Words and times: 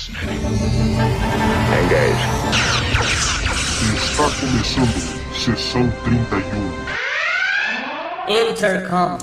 fascinating. 0.00 0.40
Engage. 1.82 2.24
Está 3.96 4.26
começando 4.40 4.98
sessão 5.34 5.90
31. 6.04 6.40
Intercom. 8.50 9.18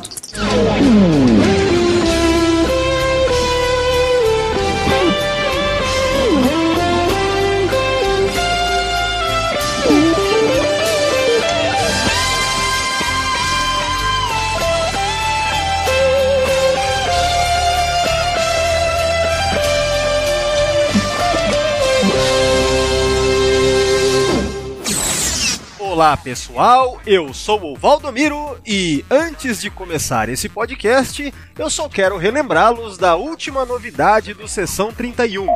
Olá 25.97 26.15
pessoal, 26.15 27.01
eu 27.07 27.33
sou 27.33 27.73
o 27.73 27.75
Valdomiro 27.75 28.61
e 28.63 29.03
antes 29.09 29.59
de 29.59 29.71
começar 29.71 30.29
esse 30.29 30.47
podcast, 30.47 31.33
eu 31.57 31.71
só 31.71 31.89
quero 31.89 32.17
relembrá-los 32.17 32.99
da 32.99 33.15
última 33.15 33.65
novidade 33.65 34.35
do 34.35 34.47
Sessão 34.47 34.91
31. 34.91 35.47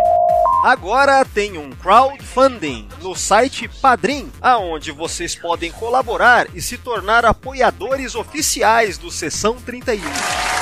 Agora 0.64 1.24
tem 1.24 1.60
um 1.60 1.70
crowdfunding 1.70 2.88
no 3.04 3.16
site 3.16 3.68
Padrim, 3.68 4.32
aonde 4.42 4.92
vocês 4.92 5.36
podem 5.36 5.72
colaborar 5.72 6.48
e 6.56 6.60
se 6.60 6.76
tornar 6.76 7.24
apoiadores 7.24 8.16
oficiais 8.16 8.98
do 8.98 9.12
Sessão 9.12 9.58
31 9.58 10.61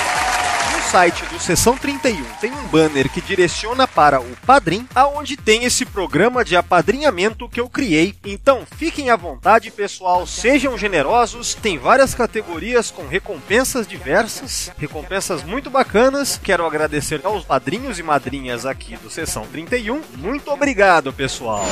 site 0.89 1.23
do 1.27 1.39
Sessão 1.39 1.77
31 1.77 2.23
tem 2.41 2.51
um 2.51 2.67
banner 2.67 3.11
que 3.11 3.21
direciona 3.21 3.87
para 3.87 4.19
o 4.19 4.35
Padrim, 4.43 4.87
aonde 4.95 5.37
tem 5.37 5.63
esse 5.63 5.85
programa 5.85 6.43
de 6.43 6.55
apadrinhamento 6.55 7.47
que 7.47 7.59
eu 7.59 7.69
criei. 7.69 8.15
Então 8.25 8.65
fiquem 8.75 9.11
à 9.11 9.15
vontade, 9.15 9.69
pessoal, 9.69 10.25
sejam 10.25 10.75
generosos. 10.79 11.53
Tem 11.53 11.77
várias 11.77 12.15
categorias 12.15 12.89
com 12.89 13.07
recompensas 13.07 13.85
diversas, 13.85 14.71
recompensas 14.79 15.43
muito 15.43 15.69
bacanas. 15.69 16.39
Quero 16.41 16.65
agradecer 16.65 17.21
aos 17.23 17.43
padrinhos 17.43 17.99
e 17.99 18.03
madrinhas 18.03 18.65
aqui 18.65 18.97
do 18.97 19.11
Sessão 19.11 19.45
31. 19.45 20.01
Muito 20.17 20.49
obrigado, 20.49 21.13
pessoal. 21.13 21.67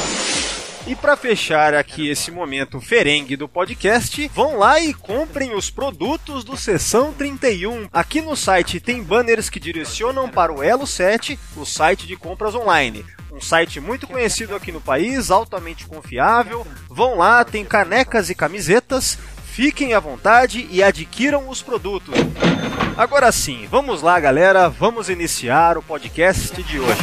E 0.88 0.96
para 0.96 1.18
fechar 1.18 1.74
aqui 1.74 2.10
esse 2.10 2.32
momento 2.32 2.80
ferengue 2.80 3.36
do 3.36 3.48
podcast, 3.48 4.32
vão 4.34 4.58
lá 4.58 4.80
e 4.80 4.94
comprem 4.94 5.54
os 5.54 5.70
produtos 5.70 6.46
do 6.46 6.56
Sessão 6.56 7.12
31. 7.12 7.90
Aqui 7.92 8.22
no 8.22 8.38
site 8.38 8.80
tem 8.80 9.04
banners 9.04 9.50
que 9.50 9.60
direcionam 9.60 10.30
para 10.30 10.54
o 10.54 10.64
Elo 10.64 10.88
7, 10.88 11.38
o 11.58 11.66
site 11.66 12.08
de 12.08 12.16
compras 12.16 12.56
online 12.56 13.06
um 13.38 13.42
site 13.42 13.80
muito 13.80 14.08
conhecido 14.08 14.56
aqui 14.56 14.72
no 14.72 14.82
país, 14.82 15.30
altamente 15.30 15.86
confiável. 15.86 16.66
Vão 16.90 17.16
lá, 17.18 17.46
tem 17.46 17.64
canecas 17.64 18.32
e 18.32 18.36
camisetas. 18.36 19.18
Fiquem 19.46 19.94
à 19.94 20.00
vontade 20.00 20.68
e 20.72 20.82
adquiram 20.82 21.48
os 21.48 21.62
produtos. 21.62 22.16
Agora 22.98 23.32
sim, 23.32 23.68
vamos 23.70 24.02
lá, 24.02 24.20
galera, 24.20 24.70
vamos 24.70 25.08
iniciar 25.08 25.78
o 25.78 25.84
podcast 25.84 26.62
de 26.64 26.80
hoje. 26.80 27.00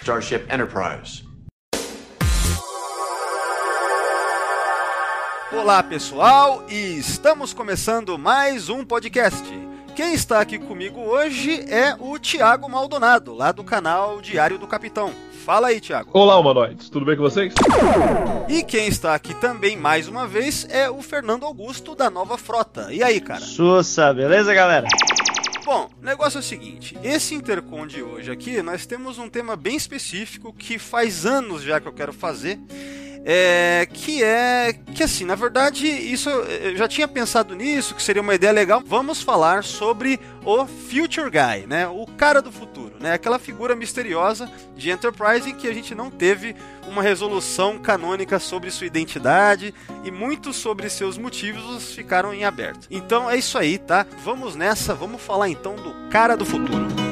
Starship 0.00 0.44
Enterprise. 0.50 1.24
Olá 5.52 5.82
pessoal, 5.82 6.64
e 6.70 6.98
estamos 6.98 7.52
começando 7.52 8.18
mais 8.18 8.70
um 8.70 8.82
podcast. 8.82 9.44
Quem 9.94 10.14
está 10.14 10.40
aqui 10.40 10.58
comigo 10.58 11.00
hoje 11.00 11.66
é 11.70 11.94
o 11.98 12.18
Tiago 12.18 12.66
Maldonado, 12.66 13.34
lá 13.34 13.52
do 13.52 13.62
canal 13.62 14.22
Diário 14.22 14.56
do 14.56 14.66
Capitão. 14.66 15.12
Fala 15.44 15.68
aí, 15.68 15.80
Tiago. 15.80 16.08
Olá, 16.12 16.38
humanoides, 16.38 16.88
tudo 16.88 17.04
bem 17.04 17.16
com 17.16 17.22
vocês? 17.22 17.52
E 18.48 18.62
quem 18.62 18.86
está 18.86 19.12
aqui 19.12 19.34
também 19.34 19.76
mais 19.76 20.06
uma 20.06 20.24
vez 20.24 20.66
é 20.70 20.88
o 20.88 21.02
Fernando 21.02 21.44
Augusto 21.44 21.96
da 21.96 22.08
Nova 22.08 22.38
Frota. 22.38 22.92
E 22.92 23.02
aí, 23.02 23.20
cara? 23.20 23.40
Sussa, 23.40 24.14
beleza, 24.14 24.54
galera? 24.54 24.86
Bom, 25.64 25.90
o 26.00 26.04
negócio 26.04 26.38
é 26.38 26.40
o 26.40 26.44
seguinte: 26.44 26.96
esse 27.02 27.34
Intercom 27.34 27.88
de 27.88 28.02
hoje 28.04 28.30
aqui, 28.30 28.62
nós 28.62 28.86
temos 28.86 29.18
um 29.18 29.28
tema 29.28 29.56
bem 29.56 29.74
específico 29.74 30.52
que 30.52 30.78
faz 30.78 31.26
anos 31.26 31.62
já 31.62 31.80
que 31.80 31.88
eu 31.88 31.92
quero 31.92 32.12
fazer. 32.12 32.60
É, 33.24 33.86
que 33.92 34.22
é 34.22 34.74
que 34.94 35.02
assim, 35.02 35.24
na 35.24 35.34
verdade, 35.34 35.86
isso 35.86 36.28
eu 36.28 36.76
já 36.76 36.88
tinha 36.88 37.06
pensado 37.06 37.54
nisso, 37.54 37.94
que 37.94 38.02
seria 38.02 38.22
uma 38.22 38.34
ideia 38.34 38.52
legal. 38.52 38.82
Vamos 38.84 39.22
falar 39.22 39.62
sobre 39.62 40.18
o 40.44 40.66
Future 40.66 41.30
Guy, 41.30 41.66
né? 41.66 41.86
O 41.86 42.06
cara 42.06 42.42
do 42.42 42.50
futuro, 42.50 42.94
né? 43.00 43.12
Aquela 43.12 43.38
figura 43.38 43.76
misteriosa 43.76 44.50
de 44.76 44.90
Enterprise 44.90 45.48
em 45.48 45.54
que 45.54 45.68
a 45.68 45.72
gente 45.72 45.94
não 45.94 46.10
teve 46.10 46.56
uma 46.88 47.02
resolução 47.02 47.78
canônica 47.78 48.38
sobre 48.38 48.70
sua 48.70 48.86
identidade 48.86 49.72
e 50.04 50.10
muitos 50.10 50.56
sobre 50.56 50.90
seus 50.90 51.16
motivos 51.16 51.94
ficaram 51.94 52.34
em 52.34 52.44
aberto. 52.44 52.88
Então 52.90 53.30
é 53.30 53.36
isso 53.36 53.56
aí, 53.56 53.78
tá? 53.78 54.04
Vamos 54.24 54.56
nessa, 54.56 54.94
vamos 54.94 55.22
falar 55.22 55.48
então 55.48 55.76
do 55.76 56.08
cara 56.10 56.36
do 56.36 56.44
futuro. 56.44 57.11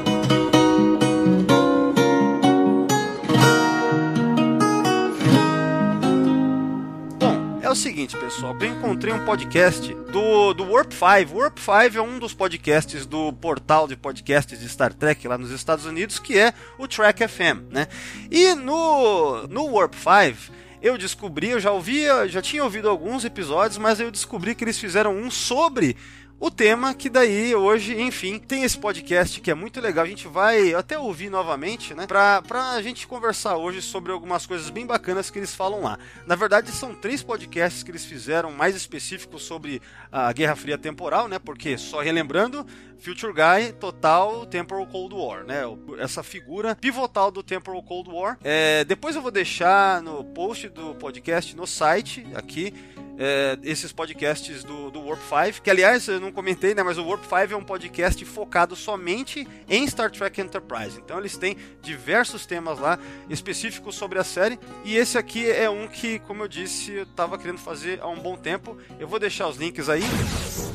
É 7.70 7.72
o 7.72 7.76
seguinte, 7.76 8.16
pessoal. 8.16 8.56
Eu 8.60 8.66
encontrei 8.66 9.14
um 9.14 9.24
podcast 9.24 9.94
do, 10.10 10.52
do 10.52 10.72
Warp 10.72 10.90
5. 10.90 11.32
O 11.32 11.38
Warp 11.38 11.56
5 11.56 11.96
é 11.96 12.02
um 12.02 12.18
dos 12.18 12.34
podcasts 12.34 13.06
do 13.06 13.32
portal 13.32 13.86
de 13.86 13.96
podcasts 13.96 14.58
de 14.58 14.68
Star 14.68 14.92
Trek 14.92 15.28
lá 15.28 15.38
nos 15.38 15.52
Estados 15.52 15.84
Unidos, 15.84 16.18
que 16.18 16.36
é 16.36 16.52
o 16.76 16.88
Track 16.88 17.28
FM, 17.28 17.70
né? 17.70 17.86
E 18.28 18.54
no, 18.56 19.46
no 19.46 19.66
Warp 19.66 19.94
5 19.94 20.52
eu 20.82 20.98
descobri, 20.98 21.50
eu 21.50 21.60
já 21.60 21.70
ouvia, 21.70 22.26
já 22.26 22.42
tinha 22.42 22.64
ouvido 22.64 22.88
alguns 22.88 23.24
episódios, 23.24 23.78
mas 23.78 24.00
eu 24.00 24.10
descobri 24.10 24.56
que 24.56 24.64
eles 24.64 24.78
fizeram 24.78 25.14
um 25.14 25.30
sobre 25.30 25.96
o 26.40 26.50
tema 26.50 26.94
que 26.94 27.10
daí 27.10 27.54
hoje, 27.54 28.00
enfim, 28.00 28.38
tem 28.38 28.64
esse 28.64 28.78
podcast 28.78 29.42
que 29.42 29.50
é 29.50 29.54
muito 29.54 29.78
legal. 29.78 30.06
A 30.06 30.08
gente 30.08 30.26
vai 30.26 30.72
até 30.72 30.98
ouvir 30.98 31.28
novamente, 31.28 31.92
né? 31.94 32.06
Pra, 32.06 32.40
pra 32.40 32.80
gente 32.80 33.06
conversar 33.06 33.58
hoje 33.58 33.82
sobre 33.82 34.10
algumas 34.10 34.46
coisas 34.46 34.70
bem 34.70 34.86
bacanas 34.86 35.30
que 35.30 35.38
eles 35.38 35.54
falam 35.54 35.82
lá. 35.82 35.98
Na 36.26 36.34
verdade, 36.34 36.70
são 36.72 36.94
três 36.94 37.22
podcasts 37.22 37.82
que 37.82 37.90
eles 37.90 38.06
fizeram 38.06 38.50
mais 38.52 38.74
específicos 38.74 39.42
sobre 39.42 39.82
a 40.10 40.32
Guerra 40.32 40.56
Fria 40.56 40.78
Temporal, 40.78 41.28
né? 41.28 41.38
Porque, 41.38 41.76
só 41.76 42.00
relembrando, 42.00 42.66
Future 43.00 43.34
Guy, 43.34 43.72
Total 43.72 44.46
Temporal 44.46 44.86
Cold 44.86 45.14
War, 45.14 45.44
né? 45.44 45.62
Essa 45.98 46.22
figura 46.22 46.74
pivotal 46.74 47.30
do 47.30 47.42
Temporal 47.42 47.82
Cold 47.82 48.10
War. 48.10 48.38
É, 48.42 48.82
depois 48.84 49.14
eu 49.14 49.20
vou 49.20 49.30
deixar 49.30 50.00
no 50.00 50.24
post 50.24 50.70
do 50.70 50.94
podcast 50.94 51.54
no 51.54 51.66
site 51.66 52.26
aqui 52.34 52.72
é, 53.20 53.58
esses 53.62 53.92
podcasts 53.92 54.64
do, 54.64 54.90
do 54.90 55.04
Warp 55.04 55.20
5, 55.20 55.60
que 55.62 55.70
aliás 55.70 56.08
eu 56.08 56.18
não 56.18 56.32
comentei, 56.32 56.74
né, 56.74 56.82
mas 56.82 56.96
o 56.96 57.06
Warp 57.06 57.22
5 57.24 57.52
é 57.52 57.56
um 57.56 57.62
podcast 57.62 58.24
focado 58.24 58.74
somente 58.74 59.46
em 59.68 59.86
Star 59.86 60.10
Trek 60.10 60.40
Enterprise. 60.40 60.98
Então 60.98 61.18
eles 61.18 61.36
têm 61.36 61.54
diversos 61.82 62.46
temas 62.46 62.78
lá 62.78 62.98
específicos 63.28 63.94
sobre 63.94 64.18
a 64.18 64.24
série, 64.24 64.58
e 64.86 64.96
esse 64.96 65.18
aqui 65.18 65.48
é 65.50 65.68
um 65.68 65.86
que, 65.86 66.18
como 66.20 66.42
eu 66.42 66.48
disse, 66.48 66.92
eu 66.92 67.02
estava 67.02 67.36
querendo 67.36 67.58
fazer 67.58 68.00
há 68.00 68.08
um 68.08 68.18
bom 68.18 68.36
tempo. 68.36 68.78
Eu 68.98 69.06
vou 69.06 69.18
deixar 69.18 69.48
os 69.48 69.58
links 69.58 69.90
aí. 69.90 70.02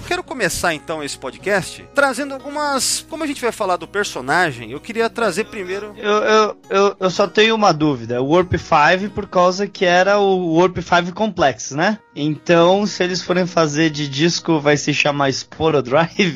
Quero 0.07 0.23
começar 0.23 0.75
então 0.75 1.03
esse 1.03 1.17
podcast 1.17 1.83
trazendo 1.95 2.35
algumas. 2.35 3.03
Como 3.09 3.23
a 3.23 3.27
gente 3.27 3.41
vai 3.41 3.51
falar 3.51 3.75
do 3.77 3.87
personagem, 3.87 4.71
eu 4.71 4.79
queria 4.79 5.09
trazer 5.09 5.45
primeiro. 5.45 5.95
Eu, 5.97 6.11
eu, 6.11 6.57
eu, 6.69 6.95
eu 6.99 7.09
só 7.09 7.27
tenho 7.27 7.55
uma 7.55 7.71
dúvida: 7.71 8.21
o 8.21 8.29
Warp 8.29 8.53
5 8.53 9.11
por 9.15 9.27
causa 9.27 9.67
que 9.67 9.83
era 9.83 10.19
o 10.19 10.59
Warp 10.59 10.77
5 10.77 11.11
Complex, 11.13 11.71
né? 11.71 11.97
Então, 12.35 12.85
se 12.85 13.03
eles 13.03 13.21
forem 13.21 13.47
fazer 13.47 13.89
de 13.89 14.09
disco, 14.09 14.59
vai 14.59 14.75
se 14.75 14.93
chamar 14.93 15.29
Sporo 15.29 15.81
Drive? 15.81 16.35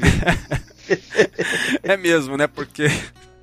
é 1.84 1.98
mesmo, 1.98 2.38
né? 2.38 2.48
Porque 2.48 2.88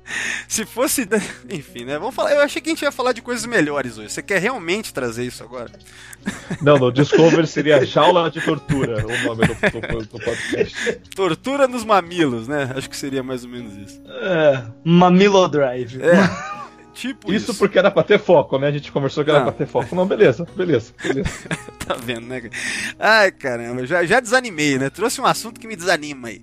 se 0.47 0.65
fosse. 0.65 1.07
Enfim, 1.49 1.85
né? 1.85 1.99
Vamos 1.99 2.15
falar. 2.15 2.31
Eu 2.31 2.41
achei 2.41 2.59
que 2.59 2.69
a 2.69 2.73
gente 2.73 2.81
ia 2.81 2.91
falar 2.91 3.11
de 3.11 3.21
coisas 3.21 3.45
melhores 3.45 3.97
hoje. 3.97 4.11
Você 4.11 4.23
quer 4.23 4.41
realmente 4.41 4.91
trazer 4.91 5.23
isso 5.23 5.43
agora? 5.43 5.71
Não, 6.61 6.77
no 6.77 6.91
Discovery 6.91 7.45
seria 7.45 7.85
Jaula 7.85 8.29
de 8.31 8.41
Tortura, 8.41 9.05
o 9.05 9.23
nome 9.23 9.45
do, 9.45 9.53
do, 9.53 10.05
do, 10.05 10.19
podcast. 10.19 10.99
Tortura 11.15 11.67
nos 11.67 11.85
mamilos, 11.85 12.47
né? 12.47 12.73
Acho 12.75 12.89
que 12.89 12.97
seria 12.97 13.21
mais 13.21 13.43
ou 13.43 13.51
menos 13.51 13.75
isso. 13.75 14.01
É, 14.07 14.63
Mamilo 14.83 15.47
Drive. 15.47 16.01
É. 16.01 16.56
Tipo 16.97 17.31
isso, 17.31 17.51
isso, 17.51 17.59
porque 17.59 17.77
era 17.77 17.91
pra 17.91 18.01
ter 18.01 18.17
foco, 18.17 18.57
né? 18.57 18.67
A 18.67 18.71
gente 18.71 18.91
conversou 18.91 19.23
que 19.23 19.29
era 19.29 19.39
Não. 19.39 19.45
pra 19.45 19.55
ter 19.55 19.67
foco. 19.67 19.95
Não, 19.95 20.07
beleza, 20.07 20.47
beleza, 20.55 20.93
beleza. 21.01 21.29
tá 21.85 21.93
vendo, 21.93 22.25
né? 22.25 22.49
Ai, 22.97 23.31
caramba, 23.31 23.85
já, 23.85 24.03
já 24.03 24.19
desanimei, 24.19 24.79
né? 24.79 24.89
Trouxe 24.89 25.21
um 25.21 25.25
assunto 25.25 25.59
que 25.59 25.67
me 25.67 25.75
desanima 25.75 26.29
aí. 26.29 26.41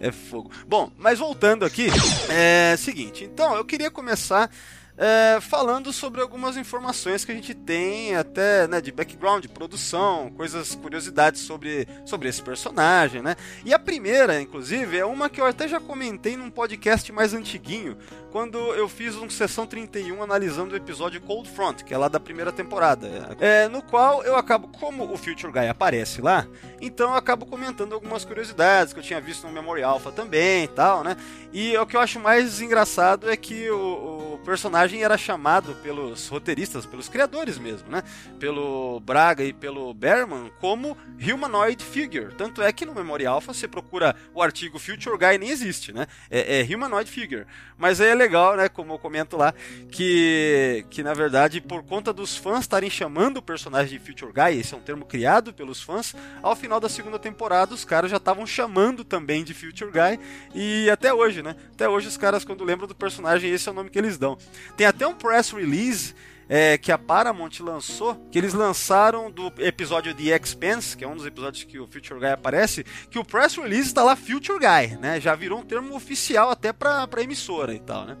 É 0.00 0.10
fogo. 0.10 0.50
Bom, 0.66 0.90
mas 0.98 1.20
voltando 1.20 1.64
aqui, 1.64 1.86
é 2.28 2.76
seguinte. 2.76 3.22
Então, 3.24 3.54
eu 3.54 3.64
queria 3.64 3.90
começar 3.90 4.50
é, 4.96 5.38
falando 5.40 5.92
sobre 5.92 6.20
algumas 6.20 6.56
informações 6.56 7.24
que 7.24 7.32
a 7.32 7.34
gente 7.34 7.54
tem 7.54 8.16
até 8.16 8.66
né, 8.66 8.80
de 8.80 8.90
background, 8.90 9.42
de 9.42 9.48
produção, 9.48 10.30
coisas, 10.30 10.74
curiosidades 10.74 11.42
sobre, 11.42 11.86
sobre 12.04 12.28
esse 12.28 12.42
personagem, 12.42 13.22
né? 13.22 13.36
E 13.64 13.74
a 13.74 13.78
primeira, 13.78 14.40
inclusive, 14.40 14.96
é 14.96 15.04
uma 15.04 15.28
que 15.28 15.40
eu 15.40 15.46
até 15.46 15.68
já 15.68 15.78
comentei 15.78 16.36
num 16.36 16.50
podcast 16.50 17.12
mais 17.12 17.34
antiguinho, 17.34 17.96
quando 18.36 18.58
eu 18.74 18.86
fiz 18.86 19.16
um 19.16 19.30
sessão 19.30 19.66
31 19.66 20.22
analisando 20.22 20.74
o 20.74 20.76
episódio 20.76 21.20
Cold 21.22 21.48
Front, 21.48 21.82
que 21.82 21.94
é 21.94 21.96
lá 21.96 22.06
da 22.06 22.20
primeira 22.20 22.52
temporada, 22.52 23.34
é, 23.40 23.66
no 23.66 23.80
qual 23.80 24.22
eu 24.24 24.36
acabo, 24.36 24.68
como 24.68 25.10
o 25.10 25.16
Future 25.16 25.50
Guy 25.50 25.68
aparece 25.68 26.20
lá, 26.20 26.46
então 26.78 27.12
eu 27.12 27.16
acabo 27.16 27.46
comentando 27.46 27.94
algumas 27.94 28.26
curiosidades 28.26 28.92
que 28.92 28.98
eu 28.98 29.02
tinha 29.02 29.20
visto 29.22 29.46
no 29.46 29.52
Memory 29.52 29.82
Alpha 29.82 30.12
também 30.12 30.64
e 30.64 30.68
tal, 30.68 31.02
né? 31.02 31.16
E 31.50 31.74
o 31.78 31.86
que 31.86 31.96
eu 31.96 32.00
acho 32.00 32.20
mais 32.20 32.60
engraçado 32.60 33.30
é 33.30 33.36
que 33.38 33.70
o, 33.70 34.34
o 34.34 34.40
personagem 34.44 34.85
era 34.94 35.18
chamado 35.18 35.74
pelos 35.82 36.28
roteiristas, 36.28 36.86
pelos 36.86 37.08
criadores 37.08 37.58
mesmo, 37.58 37.88
né? 37.88 38.02
Pelo 38.38 39.00
Braga 39.00 39.44
e 39.44 39.52
pelo 39.52 39.92
Berman 39.92 40.50
como 40.60 40.96
Humanoid 41.20 41.82
Figure. 41.82 42.34
Tanto 42.34 42.62
é 42.62 42.72
que 42.72 42.86
no 42.86 42.94
Memory 42.94 43.26
Alpha 43.26 43.52
você 43.52 43.66
procura 43.66 44.14
o 44.34 44.42
artigo 44.42 44.78
Future 44.78 45.18
Guy 45.18 45.38
nem 45.38 45.50
existe, 45.50 45.92
né? 45.92 46.06
É, 46.30 46.60
é 46.60 46.74
Humanoid 46.74 47.10
Figure. 47.10 47.46
Mas 47.78 48.00
aí 48.00 48.08
é 48.08 48.14
legal, 48.14 48.56
né? 48.56 48.68
Como 48.68 48.92
eu 48.92 48.98
comento 48.98 49.36
lá, 49.36 49.54
que, 49.90 50.84
que 50.90 51.02
na 51.02 51.14
verdade, 51.14 51.60
por 51.60 51.82
conta 51.82 52.12
dos 52.12 52.36
fãs 52.36 52.60
estarem 52.60 52.88
chamando 52.88 53.38
o 53.38 53.42
personagem 53.42 53.98
de 53.98 54.04
Future 54.04 54.32
Guy, 54.32 54.60
esse 54.60 54.74
é 54.74 54.76
um 54.76 54.80
termo 54.80 55.04
criado 55.04 55.52
pelos 55.52 55.82
fãs, 55.82 56.14
ao 56.42 56.54
final 56.54 56.80
da 56.80 56.88
segunda 56.88 57.18
temporada 57.18 57.74
os 57.74 57.84
caras 57.84 58.10
já 58.10 58.16
estavam 58.16 58.46
chamando 58.46 59.04
também 59.04 59.44
de 59.44 59.54
Future 59.54 59.90
Guy 59.90 60.20
e 60.54 60.90
até 60.90 61.12
hoje, 61.12 61.42
né? 61.42 61.56
Até 61.72 61.88
hoje 61.88 62.08
os 62.08 62.16
caras, 62.16 62.44
quando 62.44 62.64
lembram 62.64 62.86
do 62.86 62.94
personagem, 62.94 63.50
esse 63.50 63.68
é 63.68 63.72
o 63.72 63.74
nome 63.74 63.90
que 63.90 63.98
eles 63.98 64.18
dão. 64.18 64.38
Tem 64.76 64.86
até 64.86 65.06
um 65.06 65.14
press 65.14 65.50
release 65.50 66.14
é, 66.48 66.78
que 66.78 66.92
a 66.92 66.98
Paramount 66.98 67.50
lançou, 67.60 68.14
que 68.30 68.38
eles 68.38 68.54
lançaram 68.54 69.30
do 69.30 69.52
episódio 69.58 70.14
The 70.14 70.36
Expense, 70.36 70.96
que 70.96 71.04
é 71.04 71.08
um 71.08 71.16
dos 71.16 71.26
episódios 71.26 71.64
que 71.64 71.78
o 71.78 71.86
Future 71.86 72.20
Guy 72.20 72.30
aparece, 72.30 72.84
que 73.10 73.18
o 73.18 73.24
press 73.24 73.56
release 73.56 73.88
está 73.88 74.02
lá 74.04 74.14
Future 74.14 74.58
Guy, 74.58 74.96
né? 74.98 75.20
Já 75.20 75.34
virou 75.34 75.60
um 75.60 75.64
termo 75.64 75.94
oficial 75.94 76.50
até 76.50 76.72
pra, 76.72 77.06
pra 77.06 77.22
emissora 77.22 77.74
e 77.74 77.80
tal, 77.80 78.04
né? 78.04 78.16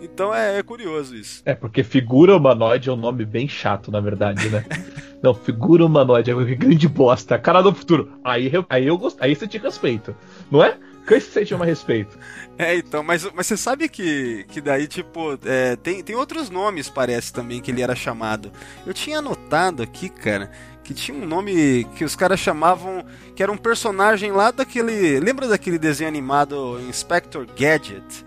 Então 0.00 0.34
é, 0.34 0.58
é 0.58 0.62
curioso 0.62 1.14
isso. 1.14 1.42
É, 1.44 1.54
porque 1.54 1.84
figura 1.84 2.36
humanoide 2.36 2.88
é 2.88 2.92
um 2.92 2.96
nome 2.96 3.24
bem 3.24 3.48
chato, 3.48 3.90
na 3.90 4.00
verdade, 4.00 4.48
né? 4.48 4.64
Não, 5.22 5.34
figura 5.34 5.84
humanoide 5.84 6.30
é 6.30 6.34
uma 6.34 6.44
grande 6.44 6.88
bosta. 6.88 7.38
Cara 7.38 7.60
do 7.60 7.74
futuro. 7.74 8.20
Aí, 8.22 8.50
aí 8.68 8.86
eu 8.86 8.96
gosto. 8.96 9.20
Aí 9.20 9.34
você 9.34 9.48
te 9.48 9.58
respeito. 9.58 10.14
Não 10.48 10.62
é? 10.62 10.78
Que 11.08 11.20
você 11.20 11.44
chama 11.44 11.64
respeito. 11.64 12.18
É, 12.60 12.74
então, 12.74 13.04
mas, 13.04 13.24
mas 13.32 13.46
você 13.46 13.56
sabe 13.56 13.88
que, 13.88 14.44
que 14.48 14.60
daí, 14.60 14.88
tipo, 14.88 15.38
é, 15.44 15.76
tem, 15.76 16.02
tem 16.02 16.16
outros 16.16 16.50
nomes, 16.50 16.90
parece 16.90 17.32
também, 17.32 17.60
que 17.60 17.70
ele 17.70 17.82
era 17.82 17.94
chamado. 17.94 18.50
Eu 18.84 18.92
tinha 18.92 19.20
anotado 19.20 19.80
aqui, 19.80 20.08
cara, 20.08 20.50
que 20.82 20.92
tinha 20.92 21.16
um 21.16 21.24
nome 21.24 21.86
que 21.94 22.04
os 22.04 22.16
caras 22.16 22.40
chamavam, 22.40 23.04
que 23.36 23.44
era 23.44 23.52
um 23.52 23.56
personagem 23.56 24.32
lá 24.32 24.50
daquele. 24.50 25.20
Lembra 25.20 25.46
daquele 25.46 25.78
desenho 25.78 26.08
animado 26.08 26.80
Inspector 26.88 27.46
Gadget? 27.56 28.24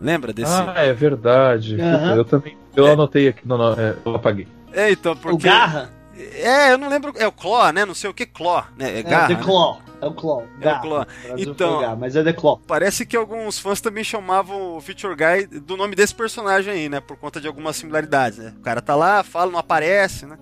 Lembra 0.00 0.32
desse? 0.32 0.52
Ah, 0.52 0.74
é 0.76 0.92
verdade. 0.92 1.80
Aham. 1.80 2.14
Eu 2.14 2.24
também. 2.24 2.56
Eu 2.76 2.86
anotei 2.86 3.26
aqui, 3.26 3.40
não, 3.44 3.58
não, 3.58 3.72
é, 3.72 3.96
eu 4.04 4.14
apaguei. 4.14 4.46
É, 4.72 4.92
então, 4.92 5.16
porque. 5.16 5.34
O 5.34 5.38
Garra? 5.38 5.92
É, 6.16 6.72
eu 6.72 6.78
não 6.78 6.88
lembro. 6.88 7.12
É 7.16 7.26
o 7.26 7.32
Claw, 7.32 7.72
né? 7.72 7.84
Não 7.84 7.94
sei 7.94 8.10
o 8.10 8.14
que 8.14 8.26
Claw, 8.26 8.64
né? 8.76 8.90
É 8.96 8.98
É, 8.98 9.02
Garra. 9.02 9.28
The 9.28 9.34
né? 9.34 9.42
Claw. 9.42 9.80
É 10.00 10.06
o 10.06 10.12
Claw. 10.14 10.42
É 10.42 10.44
o 10.44 10.60
Garra. 10.60 10.80
Claw. 10.80 11.06
Então- 11.38 11.80
Garra, 11.80 11.96
mas 11.96 12.16
é 12.16 12.22
The 12.24 12.32
Claw. 12.32 12.60
Parece 12.66 13.06
que 13.06 13.16
alguns 13.16 13.58
fãs 13.58 13.80
também 13.80 14.02
chamavam 14.04 14.76
o 14.76 14.80
Future 14.80 15.14
Guy 15.14 15.60
do 15.60 15.76
nome 15.76 15.94
desse 15.94 16.14
personagem 16.14 16.72
aí, 16.72 16.88
né? 16.88 17.00
Por 17.00 17.16
conta 17.16 17.40
de 17.40 17.46
algumas 17.46 17.76
similaridades, 17.76 18.38
né? 18.38 18.52
O 18.58 18.62
cara 18.62 18.82
tá 18.82 18.94
lá, 18.94 19.22
fala, 19.22 19.50
não 19.50 19.58
aparece, 19.58 20.26
né? 20.26 20.38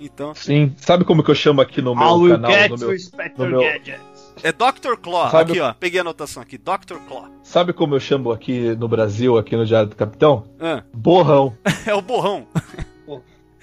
Então, 0.00 0.32
Sim. 0.34 0.74
Sabe 0.78 1.04
como 1.04 1.24
que 1.24 1.30
eu 1.30 1.34
chamo 1.34 1.60
aqui 1.60 1.82
no 1.82 1.92
I 1.92 1.96
meu 1.96 2.14
will 2.18 2.30
canal? 2.36 2.52
get 2.52 2.70
No 2.70 2.76
to 2.78 2.84
meu, 2.86 2.94
Inspector 2.94 3.46
no 3.46 3.50
meu- 3.58 3.60
Gadget. 3.68 4.00
é 4.44 4.52
Dr. 4.52 4.96
Claw. 5.02 5.30
Sabe- 5.30 5.50
Aqui, 5.52 5.60
ó. 5.60 5.72
Peguei 5.72 5.98
a 5.98 6.02
anotação 6.02 6.40
aqui. 6.42 6.56
Dr. 6.56 6.98
Claw. 7.08 7.28
sabe 7.42 7.72
como 7.72 7.96
eu 7.96 8.00
chamo 8.00 8.30
aqui 8.30 8.76
no 8.76 8.86
Brasil, 8.86 9.36
aqui 9.36 9.56
no 9.56 9.66
Diário 9.66 9.88
do 9.88 9.96
Capitão? 9.96 10.44
Ah, 10.60 10.84
Borrão. 10.94 11.56
é 11.86 11.94
o 11.94 12.00
borrão. 12.02 12.46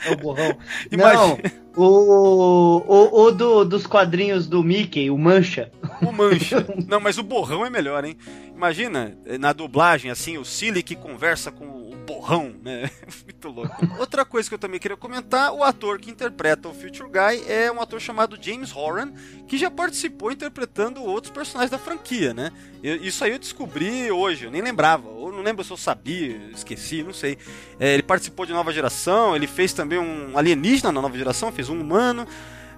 É 0.05 0.11
o 0.11 0.17
borrão. 0.17 0.57
Imagina. 0.91 1.27
Não, 1.27 1.39
o, 1.75 2.83
o, 2.87 3.23
o 3.23 3.31
do, 3.31 3.65
dos 3.65 3.85
quadrinhos 3.85 4.47
do 4.47 4.63
Mickey, 4.63 5.09
o 5.09 5.17
Mancha. 5.17 5.71
O 6.01 6.11
mancha. 6.11 6.65
Não, 6.87 6.99
mas 6.99 7.17
o 7.17 7.23
borrão 7.23 7.65
é 7.65 7.69
melhor, 7.69 8.05
hein? 8.05 8.15
Imagina, 8.55 9.17
eh, 9.25 9.37
na 9.37 9.51
dublagem, 9.51 10.09
assim, 10.09 10.37
o 10.37 10.45
Silly 10.45 10.81
que 10.81 10.95
conversa 10.95 11.51
com 11.51 11.65
o 11.65 11.84
borrão, 12.05 12.53
né? 12.63 12.89
Muito 13.25 13.49
louco. 13.49 13.75
Outra 13.99 14.23
coisa 14.23 14.47
que 14.47 14.53
eu 14.55 14.59
também 14.59 14.79
queria 14.79 14.95
comentar, 14.95 15.51
o 15.53 15.63
ator 15.63 15.99
que 15.99 16.09
interpreta 16.11 16.67
o 16.69 16.73
Future 16.73 17.09
Guy 17.09 17.43
é 17.51 17.71
um 17.71 17.81
ator 17.81 17.99
chamado 17.99 18.37
James 18.39 18.75
Horan, 18.75 19.11
que 19.47 19.57
já 19.57 19.69
participou 19.71 20.31
interpretando 20.31 21.03
outros 21.03 21.31
personagens 21.33 21.71
da 21.71 21.77
franquia, 21.77 22.33
né? 22.33 22.51
Eu- 22.83 22.97
isso 22.97 23.23
aí 23.23 23.31
eu 23.31 23.39
descobri 23.39 24.11
hoje, 24.11 24.45
eu 24.45 24.51
nem 24.51 24.61
lembrava, 24.61 25.09
ou 25.09 25.31
não 25.31 25.41
lembro 25.41 25.63
se 25.63 25.71
eu 25.71 25.77
sabia, 25.77 26.39
esqueci, 26.53 27.03
não 27.03 27.13
sei. 27.13 27.37
É, 27.79 27.93
ele 27.93 28.03
participou 28.03 28.45
de 28.45 28.53
Nova 28.53 28.71
Geração, 28.71 29.35
ele 29.35 29.47
fez 29.47 29.73
também 29.73 29.97
um 29.99 30.37
alienígena 30.37 30.91
na 30.91 31.01
Nova 31.01 31.17
Geração, 31.17 31.51
fez 31.51 31.69
um 31.69 31.79
humano. 31.81 32.27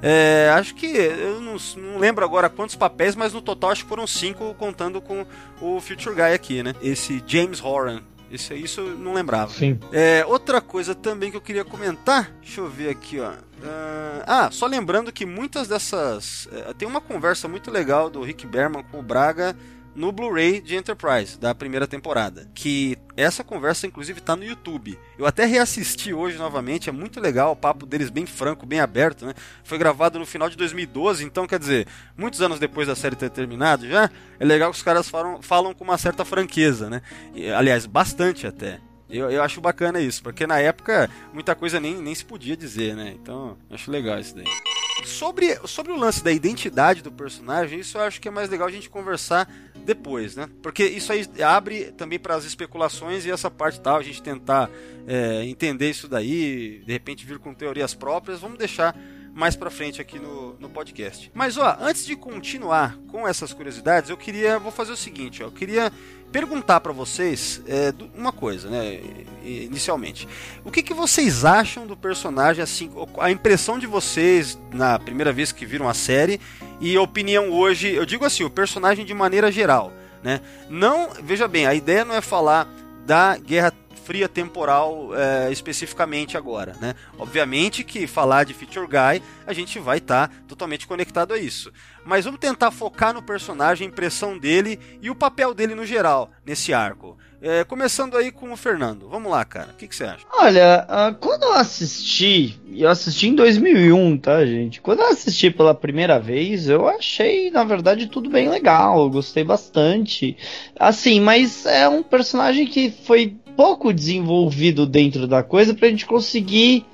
É, 0.01 0.51
acho 0.53 0.75
que 0.75 0.85
eu 0.85 1.41
não, 1.41 1.57
não 1.77 1.97
lembro 1.97 2.23
agora 2.23 2.49
quantos 2.49 2.75
papéis, 2.75 3.15
mas 3.15 3.33
no 3.33 3.41
total 3.41 3.71
acho 3.71 3.81
que 3.83 3.89
foram 3.89 4.05
cinco, 4.05 4.53
contando 4.53 5.01
com 5.01 5.25
o 5.59 5.79
Future 5.81 6.13
Guy 6.15 6.33
aqui, 6.33 6.61
né? 6.61 6.75
Esse 6.81 7.23
James 7.25 7.59
Horan. 7.63 8.01
Esse, 8.31 8.53
isso 8.55 8.81
eu 8.81 8.97
não 8.97 9.13
lembrava. 9.13 9.51
Sim. 9.51 9.79
É, 9.91 10.25
outra 10.25 10.59
coisa 10.59 10.93
também 10.93 11.31
que 11.31 11.37
eu 11.37 11.41
queria 11.41 11.63
comentar, 11.63 12.31
deixa 12.41 12.61
eu 12.61 12.69
ver 12.69 12.89
aqui, 12.89 13.19
ó. 13.19 13.31
Ah, 13.63 14.23
ah, 14.27 14.51
só 14.51 14.67
lembrando 14.67 15.11
que 15.11 15.25
muitas 15.25 15.67
dessas. 15.67 16.47
é, 16.51 16.73
tem 16.73 16.87
uma 16.87 17.01
conversa 17.01 17.47
muito 17.47 17.71
legal 17.71 18.09
do 18.09 18.21
Rick 18.21 18.45
Berman 18.45 18.83
com 18.83 18.99
o 18.99 19.03
Braga 19.03 19.55
no 19.97 20.11
Blu-ray 20.11 20.61
de 20.61 20.75
Enterprise, 20.75 21.39
da 21.39 21.55
primeira 21.55 21.87
temporada. 21.87 22.47
Que 22.53 22.95
essa 23.17 23.43
conversa, 23.43 23.87
inclusive, 23.87 24.21
tá 24.21 24.35
no 24.35 24.45
YouTube. 24.45 24.97
Eu 25.17 25.25
até 25.25 25.43
reassisti 25.43 26.13
hoje 26.13 26.37
novamente, 26.37 26.87
é 26.87 26.91
muito 26.91 27.19
legal, 27.19 27.53
o 27.53 27.55
papo 27.55 27.83
deles 27.83 28.11
bem 28.11 28.27
franco, 28.27 28.67
bem 28.67 28.79
aberto, 28.79 29.25
né? 29.25 29.33
Foi 29.63 29.79
gravado 29.79 30.19
no 30.19 30.25
final 30.25 30.49
de 30.49 30.55
2012, 30.55 31.25
então 31.25 31.47
quer 31.47 31.57
dizer, 31.57 31.87
muitos 32.15 32.43
anos 32.43 32.59
depois 32.59 32.87
da 32.87 32.95
série 32.95 33.15
ter 33.15 33.31
terminado 33.31 33.87
já, 33.87 34.11
é 34.39 34.45
legal 34.45 34.69
que 34.69 34.77
os 34.77 34.83
caras 34.83 35.09
falam, 35.09 35.41
falam 35.41 35.73
com 35.73 35.83
uma 35.83 35.97
certa 35.97 36.23
franqueza, 36.23 36.91
né? 36.91 37.01
E, 37.33 37.49
aliás, 37.49 37.87
bastante 37.87 38.45
até. 38.45 38.79
Eu, 39.09 39.31
eu 39.31 39.41
acho 39.41 39.59
bacana 39.59 39.99
isso, 39.99 40.21
porque 40.21 40.45
na 40.45 40.59
época 40.59 41.09
muita 41.33 41.55
coisa 41.55 41.79
nem, 41.79 41.95
nem 41.95 42.13
se 42.13 42.23
podia 42.23 42.55
dizer, 42.55 42.95
né? 42.95 43.15
Então, 43.19 43.57
acho 43.71 43.89
legal 43.89 44.19
isso 44.19 44.35
daí. 44.35 44.45
Sobre, 45.07 45.55
sobre 45.65 45.93
o 45.93 45.95
lance 45.95 46.21
da 46.21 46.31
identidade 46.31 47.01
do 47.01 47.11
personagem, 47.11 47.79
isso 47.79 47.97
eu 47.97 48.01
acho 48.01 48.19
que 48.19 48.27
é 48.27 48.31
mais 48.31 48.49
legal 48.49 48.67
a 48.67 48.71
gente 48.71 48.89
conversar 48.89 49.49
depois, 49.85 50.35
né? 50.35 50.49
Porque 50.61 50.83
isso 50.83 51.13
aí 51.13 51.25
abre 51.41 51.93
também 51.93 52.19
para 52.19 52.35
as 52.35 52.43
especulações 52.43 53.25
e 53.25 53.31
essa 53.31 53.49
parte 53.49 53.79
tal, 53.79 53.97
a 53.97 54.03
gente 54.03 54.21
tentar 54.21 54.69
é, 55.07 55.45
entender 55.45 55.89
isso 55.89 56.09
daí, 56.09 56.83
de 56.85 56.91
repente 56.91 57.25
vir 57.25 57.39
com 57.39 57.53
teorias 57.53 57.93
próprias, 57.93 58.41
vamos 58.41 58.57
deixar 58.57 58.95
mais 59.37 59.55
pra 59.55 59.69
frente 59.69 60.01
aqui 60.01 60.17
no, 60.17 60.53
no 60.59 60.67
podcast. 60.67 61.31
Mas 61.31 61.57
ó, 61.57 61.77
antes 61.79 62.07
de 62.07 62.15
continuar 62.15 62.97
com 63.07 63.27
essas 63.27 63.53
curiosidades, 63.53 64.09
eu 64.09 64.17
queria, 64.17 64.57
vou 64.57 64.71
fazer 64.71 64.93
o 64.93 64.97
seguinte, 64.97 65.43
ó, 65.43 65.45
eu 65.45 65.51
queria 65.51 65.93
perguntar 66.31 66.79
pra 66.79 66.91
vocês 66.91 67.61
é, 67.67 67.93
uma 68.15 68.31
coisa, 68.31 68.67
né? 68.67 68.99
Inicialmente, 69.43 70.27
o 70.65 70.71
que, 70.71 70.81
que 70.81 70.93
vocês 70.93 71.45
acham 71.45 71.85
do 71.85 71.95
personagem, 71.95 72.63
assim, 72.63 72.91
a 73.19 73.29
impressão 73.29 73.77
de 73.77 73.85
vocês 73.85 74.57
na 74.73 74.97
primeira 74.97 75.31
vez 75.31 75.51
que 75.51 75.67
viram 75.67 75.87
a 75.87 75.93
série 75.93 76.41
e 76.81 76.97
a 76.97 77.01
opinião 77.01 77.51
hoje, 77.51 77.93
eu 77.93 78.07
digo 78.07 78.25
assim, 78.25 78.43
o 78.43 78.49
personagem 78.49 79.05
de 79.05 79.13
maneira 79.13 79.51
geral, 79.51 79.93
né? 80.23 80.41
Não, 80.67 81.11
veja 81.21 81.47
bem, 81.47 81.67
a 81.67 81.75
ideia 81.75 82.03
não 82.03 82.15
é 82.15 82.21
falar 82.21 82.67
da 83.05 83.37
Guerra 83.37 83.71
Fria 84.07 84.29
temporal 84.29 85.09
é, 85.13 85.51
especificamente 85.51 86.37
agora, 86.37 86.77
né? 86.79 86.95
Obviamente 87.19 87.83
que 87.83 88.07
falar 88.07 88.45
de 88.45 88.53
Feature 88.53 88.87
Guy 88.87 89.21
a 89.45 89.51
gente 89.51 89.79
vai 89.79 89.97
estar 89.97 90.31
totalmente 90.47 90.87
conectado 90.87 91.33
a 91.33 91.37
isso. 91.37 91.73
Mas 92.05 92.23
vamos 92.23 92.39
tentar 92.39 92.71
focar 92.71 93.13
no 93.13 93.21
personagem, 93.21 93.85
a 93.85 93.91
impressão 93.91 94.37
dele 94.39 94.79
e 95.01 95.09
o 95.09 95.15
papel 95.15 95.53
dele 95.53 95.75
no 95.75 95.85
geral 95.85 96.31
nesse 96.45 96.73
arco. 96.73 97.17
É, 97.41 97.65
começando 97.65 98.15
aí 98.15 98.31
com 98.31 98.51
o 98.53 98.55
Fernando. 98.55 99.09
Vamos 99.09 99.29
lá, 99.29 99.43
cara. 99.43 99.71
O 99.71 99.75
que, 99.75 99.93
você 99.93 100.05
acha? 100.05 100.25
Olha, 100.39 100.85
ah, 100.87 101.13
quando 101.19 101.43
eu 101.43 101.53
assisti, 101.53 102.57
eu 102.73 102.89
assisti 102.89 103.27
em 103.27 103.35
2001, 103.35 104.17
tá, 104.19 104.45
gente? 104.45 104.79
Quando 104.79 105.01
eu 105.01 105.07
assisti 105.07 105.51
pela 105.51 105.75
primeira 105.75 106.17
vez, 106.17 106.69
eu 106.69 106.87
achei, 106.87 107.51
na 107.51 107.65
verdade, 107.65 108.07
tudo 108.07 108.29
bem 108.29 108.47
legal, 108.49 109.09
gostei 109.09 109.43
bastante. 109.43 110.37
Assim, 110.79 111.19
mas 111.19 111.65
é 111.65 111.89
um 111.89 112.01
personagem 112.01 112.65
que 112.65 112.89
foi 112.89 113.37
pouco 113.57 113.91
desenvolvido 113.91 114.85
dentro 114.85 115.27
da 115.27 115.41
coisa 115.41 115.73
pra 115.73 115.89
gente 115.89 116.05
conseguir 116.05 116.85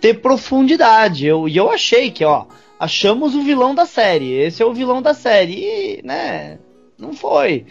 ter 0.00 0.20
profundidade. 0.20 1.26
Eu, 1.26 1.48
e 1.48 1.56
eu 1.56 1.68
achei 1.68 2.12
que, 2.12 2.24
ó, 2.24 2.46
achamos 2.78 3.34
o 3.34 3.42
vilão 3.42 3.74
da 3.74 3.84
série, 3.84 4.32
esse 4.32 4.62
é 4.62 4.66
o 4.66 4.72
vilão 4.72 5.02
da 5.02 5.12
série, 5.12 5.64
e, 5.64 6.02
né? 6.04 6.60
Não 6.96 7.12
foi. 7.12 7.66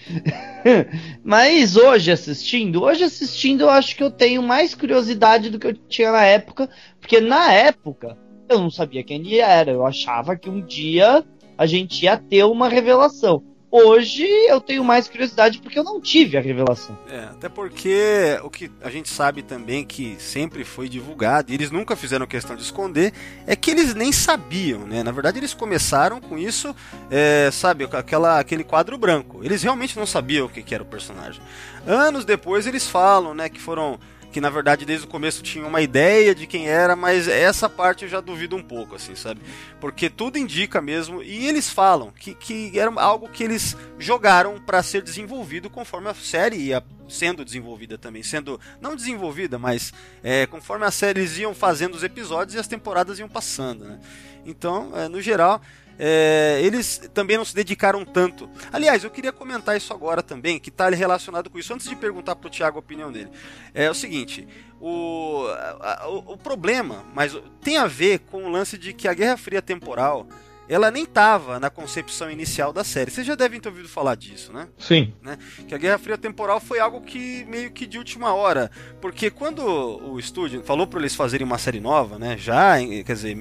Mas 1.24 1.78
hoje 1.78 2.12
assistindo, 2.12 2.84
hoje 2.84 3.06
assistindo, 3.06 3.62
eu 3.62 3.70
acho 3.70 3.96
que 3.96 4.04
eu 4.04 4.12
tenho 4.12 4.44
mais 4.44 4.76
curiosidade 4.76 5.50
do 5.50 5.58
que 5.58 5.68
eu 5.68 5.74
tinha 5.74 6.12
na 6.12 6.26
época, 6.26 6.70
porque 7.00 7.22
na 7.22 7.54
época 7.54 8.18
eu 8.50 8.60
não 8.60 8.70
sabia 8.70 9.04
quem 9.04 9.22
ele 9.22 9.40
era. 9.40 9.72
Eu 9.72 9.86
achava 9.86 10.36
que 10.36 10.50
um 10.50 10.60
dia 10.60 11.24
a 11.58 11.66
gente 11.66 12.04
ia 12.04 12.18
ter 12.18 12.44
uma 12.44 12.68
revelação. 12.68 13.42
Hoje 13.72 14.26
eu 14.26 14.60
tenho 14.60 14.84
mais 14.84 15.08
curiosidade 15.08 15.60
porque 15.60 15.80
eu 15.80 15.84
não 15.84 16.02
tive 16.02 16.38
a 16.38 16.42
revelação. 16.42 16.98
É, 17.10 17.20
até 17.20 17.48
porque 17.48 18.38
o 18.44 18.50
que 18.50 18.70
a 18.82 18.90
gente 18.90 19.08
sabe 19.08 19.42
também 19.42 19.86
que 19.86 20.18
sempre 20.20 20.66
foi 20.66 20.90
divulgado, 20.90 21.52
e 21.52 21.56
eles 21.56 21.72
nunca 21.72 21.96
fizeram 21.96 22.28
questão 22.28 22.54
de 22.54 22.64
esconder, 22.64 23.14
é 23.48 23.56
que 23.56 23.72
eles 23.72 23.96
nem 23.96 24.12
sabiam, 24.12 24.82
né? 24.82 25.04
Na 25.04 25.12
verdade, 25.14 25.40
eles 25.40 25.54
começaram 25.54 26.20
com 26.20 26.38
isso, 26.38 26.76
é, 27.10 27.50
sabe, 27.50 27.88
aquela, 27.90 28.40
aquele 28.40 28.66
quadro 28.66 28.98
branco. 28.98 29.40
Eles 29.42 29.64
realmente 29.64 29.98
não 29.98 30.06
sabiam 30.06 30.48
o 30.48 30.50
que, 30.50 30.62
que 30.62 30.76
era 30.76 30.84
o 30.84 30.86
personagem. 30.86 31.42
Anos 31.88 32.26
depois 32.26 32.68
eles 32.68 32.86
falam, 32.86 33.34
né, 33.34 33.48
que 33.48 33.62
foram 33.62 33.98
que 34.32 34.42
na 34.42 34.50
verdade 34.50 34.86
desde 34.86 35.06
o 35.06 35.10
começo 35.10 35.44
tinha 35.44 35.66
uma 35.66 35.82
ideia 35.82 36.34
de 36.34 36.48
quem 36.48 36.68
era, 36.68 36.96
mas 36.96 37.28
essa 37.28 37.70
parte 37.70 38.04
eu 38.04 38.10
já 38.10 38.22
duvido 38.22 38.56
um 38.56 38.64
pouco, 38.64 38.96
assim, 38.96 39.16
sabe? 39.16 39.42
Porque 39.80 40.10
tudo 40.10 40.38
indica 40.38 40.82
mesmo, 40.82 41.22
e 41.22 41.48
eles 41.48 41.70
falam 41.70 42.12
que, 42.12 42.34
que 42.34 42.78
era 42.80 42.92
algo 43.02 43.28
que 43.28 43.44
eles 43.44 43.76
jogaram 44.00 44.60
para 44.60 44.82
ser 44.82 45.02
desenvolvido 45.02 45.70
conforme 45.70 46.10
a 46.10 46.14
série 46.14 46.58
ia 46.58 46.84
sendo 47.10 47.44
desenvolvida 47.44 47.98
também, 47.98 48.24
sendo 48.24 48.60
não 48.80 48.96
desenvolvida, 48.96 49.60
mas 49.60 49.94
é, 50.24 50.46
conforme 50.46 50.86
a 50.86 50.92
série 50.92 51.20
eles 51.20 51.38
iam 51.38 51.54
fazendo 51.54 51.96
os 51.96 52.04
episódios 52.04 52.56
e 52.56 52.60
as 52.60 52.68
temporadas 52.68 53.20
iam 53.20 53.28
passando, 53.28 53.84
né? 53.84 54.00
Então, 54.46 54.92
é, 54.96 55.08
no 55.08 55.22
geral, 55.22 55.62
é, 55.98 56.60
eles 56.64 57.10
também 57.14 57.38
não 57.38 57.46
se 57.46 57.56
dedicaram 57.56 58.04
tanto. 58.04 58.50
Aliás, 58.72 59.04
eu 59.04 59.10
queria 59.10 59.32
comentar 59.32 59.78
isso 59.78 59.94
agora 59.94 60.24
também, 60.24 60.60
que 60.60 60.70
está 60.70 60.90
relacionado 60.90 61.50
com 61.50 61.60
isso, 61.60 61.74
antes 61.74 61.88
de 61.88 61.96
perguntar 61.96 62.36
para 62.36 62.48
o 62.48 62.52
Thiago 62.52 62.78
a 62.78 62.80
opinião 62.80 63.12
dele. 63.12 63.30
É 63.74 63.90
o 63.90 63.94
seguinte: 63.94 64.48
o, 64.80 65.46
a, 65.80 66.08
o, 66.08 66.34
o 66.34 66.38
problema, 66.38 67.06
mas 67.14 67.38
tem 67.62 67.78
a 67.78 67.88
ver 67.88 68.20
com 68.20 68.46
o 68.46 68.50
lance 68.50 68.78
de 68.78 68.94
que 68.94 69.08
a 69.08 69.14
Guerra 69.14 69.38
Fria 69.38 69.62
temporal 69.62 70.28
ela 70.74 70.90
nem 70.90 71.04
estava 71.04 71.60
na 71.60 71.70
concepção 71.70 72.32
inicial 72.32 72.72
da 72.72 72.84
série. 72.84 73.12
Vocês 73.12 73.28
já 73.28 73.36
devem 73.36 73.60
ter 73.60 73.70
ouvido 73.70 73.90
falar 73.90 74.16
disso, 74.16 74.54
né? 74.54 74.68
Sim. 74.78 75.14
Né? 75.22 75.38
Que 75.68 75.76
a 75.76 75.78
Guerra 75.78 75.98
Fria 75.98 76.18
Temporal 76.18 76.60
foi 76.60 76.80
algo 76.80 77.02
que 77.02 77.46
meio 77.46 77.72
que 77.72 77.86
de 77.86 77.98
última 77.98 78.34
hora. 78.34 78.72
Porque 79.02 79.30
quando 79.30 79.62
o 79.62 80.18
estúdio 80.18 80.64
falou 80.64 80.88
para 80.88 81.00
eles 81.00 81.14
fazerem 81.16 81.46
uma 81.46 81.58
série 81.58 81.80
nova, 81.80 82.18
né? 82.18 82.38
Já, 82.38 82.78
quer 83.06 83.14
dizer, 83.14 83.36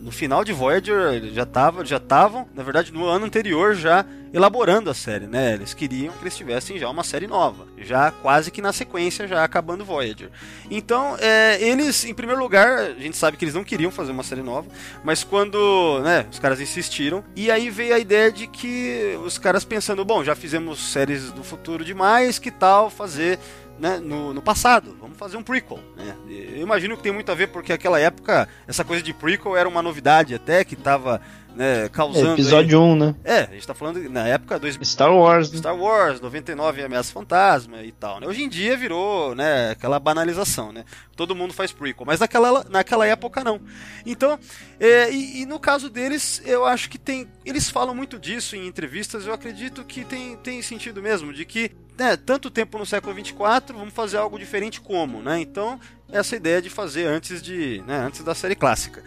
no 0.00 0.10
final 0.10 0.44
de 0.44 0.52
Voyager 0.52 1.32
já 1.32 1.44
estavam, 1.44 1.84
já 1.84 1.98
estavam, 1.98 2.48
na 2.54 2.62
verdade, 2.62 2.92
no 2.92 3.06
ano 3.06 3.26
anterior 3.26 3.74
já 3.74 4.04
elaborando 4.32 4.90
a 4.90 4.94
série, 4.94 5.26
né? 5.26 5.54
Eles 5.54 5.74
queriam 5.74 6.12
que 6.14 6.22
eles 6.22 6.36
tivessem 6.36 6.78
já 6.78 6.88
uma 6.88 7.02
série 7.02 7.26
nova, 7.26 7.66
já 7.78 8.10
quase 8.10 8.50
que 8.50 8.62
na 8.62 8.72
sequência, 8.72 9.26
já 9.26 9.42
acabando 9.42 9.84
Voyager. 9.84 10.30
Então, 10.70 11.16
é, 11.18 11.60
eles, 11.60 12.04
em 12.04 12.14
primeiro 12.14 12.40
lugar, 12.40 12.78
a 12.78 12.94
gente 12.94 13.16
sabe 13.16 13.36
que 13.36 13.44
eles 13.44 13.54
não 13.54 13.64
queriam 13.64 13.90
fazer 13.90 14.12
uma 14.12 14.22
série 14.22 14.42
nova, 14.42 14.68
mas 15.02 15.24
quando, 15.24 16.00
né, 16.02 16.26
os 16.30 16.38
caras 16.38 16.60
insistiram, 16.60 17.24
e 17.34 17.50
aí 17.50 17.70
veio 17.70 17.94
a 17.94 17.98
ideia 17.98 18.30
de 18.30 18.46
que 18.46 19.18
os 19.24 19.38
caras 19.38 19.64
pensando, 19.64 20.04
bom, 20.04 20.22
já 20.22 20.34
fizemos 20.34 20.78
séries 20.92 21.32
do 21.32 21.42
futuro 21.42 21.84
demais, 21.84 22.38
que 22.38 22.50
tal 22.50 22.88
fazer 22.88 23.38
né, 23.80 23.98
no, 23.98 24.34
no, 24.34 24.42
passado. 24.42 24.94
Vamos 25.00 25.16
fazer 25.16 25.38
um 25.38 25.42
prequel. 25.42 25.80
Né? 25.96 26.14
Eu 26.28 26.60
imagino 26.60 26.96
que 26.96 27.02
tem 27.02 27.12
muito 27.12 27.32
a 27.32 27.34
ver 27.34 27.48
porque 27.48 27.72
aquela 27.72 27.98
época 27.98 28.46
essa 28.68 28.84
coisa 28.84 29.02
de 29.02 29.14
prequel 29.14 29.56
era 29.56 29.68
uma 29.68 29.82
novidade 29.82 30.34
até 30.34 30.62
que 30.62 30.74
estava 30.74 31.20
né, 31.54 31.88
causando. 31.88 32.30
É, 32.30 32.32
episódio 32.34 32.82
aí... 32.82 32.90
1, 32.90 32.96
né? 32.96 33.14
É, 33.24 33.40
a 33.40 33.52
gente 33.52 33.66
tá 33.66 33.74
falando 33.74 34.08
na 34.08 34.26
época 34.26 34.58
do 34.58 34.84
Star 34.84 35.14
Wars. 35.14 35.50
Né? 35.50 35.58
Star 35.58 35.76
Wars, 35.76 36.20
99 36.20 36.82
Ameaça 36.82 37.12
Fantasma 37.12 37.82
e 37.82 37.92
tal. 37.92 38.20
Né? 38.20 38.26
Hoje 38.26 38.42
em 38.42 38.48
dia 38.48 38.76
virou 38.76 39.34
né, 39.34 39.70
aquela 39.70 39.98
banalização, 39.98 40.72
né? 40.72 40.84
Todo 41.16 41.34
mundo 41.34 41.52
faz 41.52 41.72
prequel, 41.72 42.06
mas 42.06 42.20
naquela, 42.20 42.64
naquela 42.68 43.06
época 43.06 43.44
não. 43.44 43.60
Então, 44.06 44.38
é, 44.78 45.12
e, 45.12 45.42
e, 45.42 45.46
no 45.46 45.58
caso 45.58 45.90
deles, 45.90 46.40
eu 46.46 46.64
acho 46.64 46.88
que 46.88 46.98
tem. 46.98 47.28
Eles 47.44 47.68
falam 47.68 47.94
muito 47.94 48.18
disso 48.18 48.56
em 48.56 48.66
entrevistas, 48.66 49.26
eu 49.26 49.32
acredito 49.32 49.84
que 49.84 50.04
tem, 50.04 50.36
tem 50.36 50.62
sentido 50.62 51.02
mesmo, 51.02 51.32
de 51.32 51.44
que 51.44 51.72
né, 52.00 52.16
tanto 52.16 52.50
tempo 52.50 52.78
no 52.78 52.86
século 52.86 53.14
24, 53.14 53.76
vamos 53.76 53.92
fazer 53.92 54.16
algo 54.16 54.38
diferente 54.38 54.80
como, 54.80 55.20
né? 55.20 55.38
Então, 55.38 55.78
essa 56.12 56.36
ideia 56.36 56.60
de 56.60 56.70
fazer 56.70 57.06
antes 57.06 57.42
de, 57.42 57.82
né, 57.86 57.98
antes 58.06 58.22
da 58.22 58.34
série 58.34 58.54
clássica. 58.54 59.02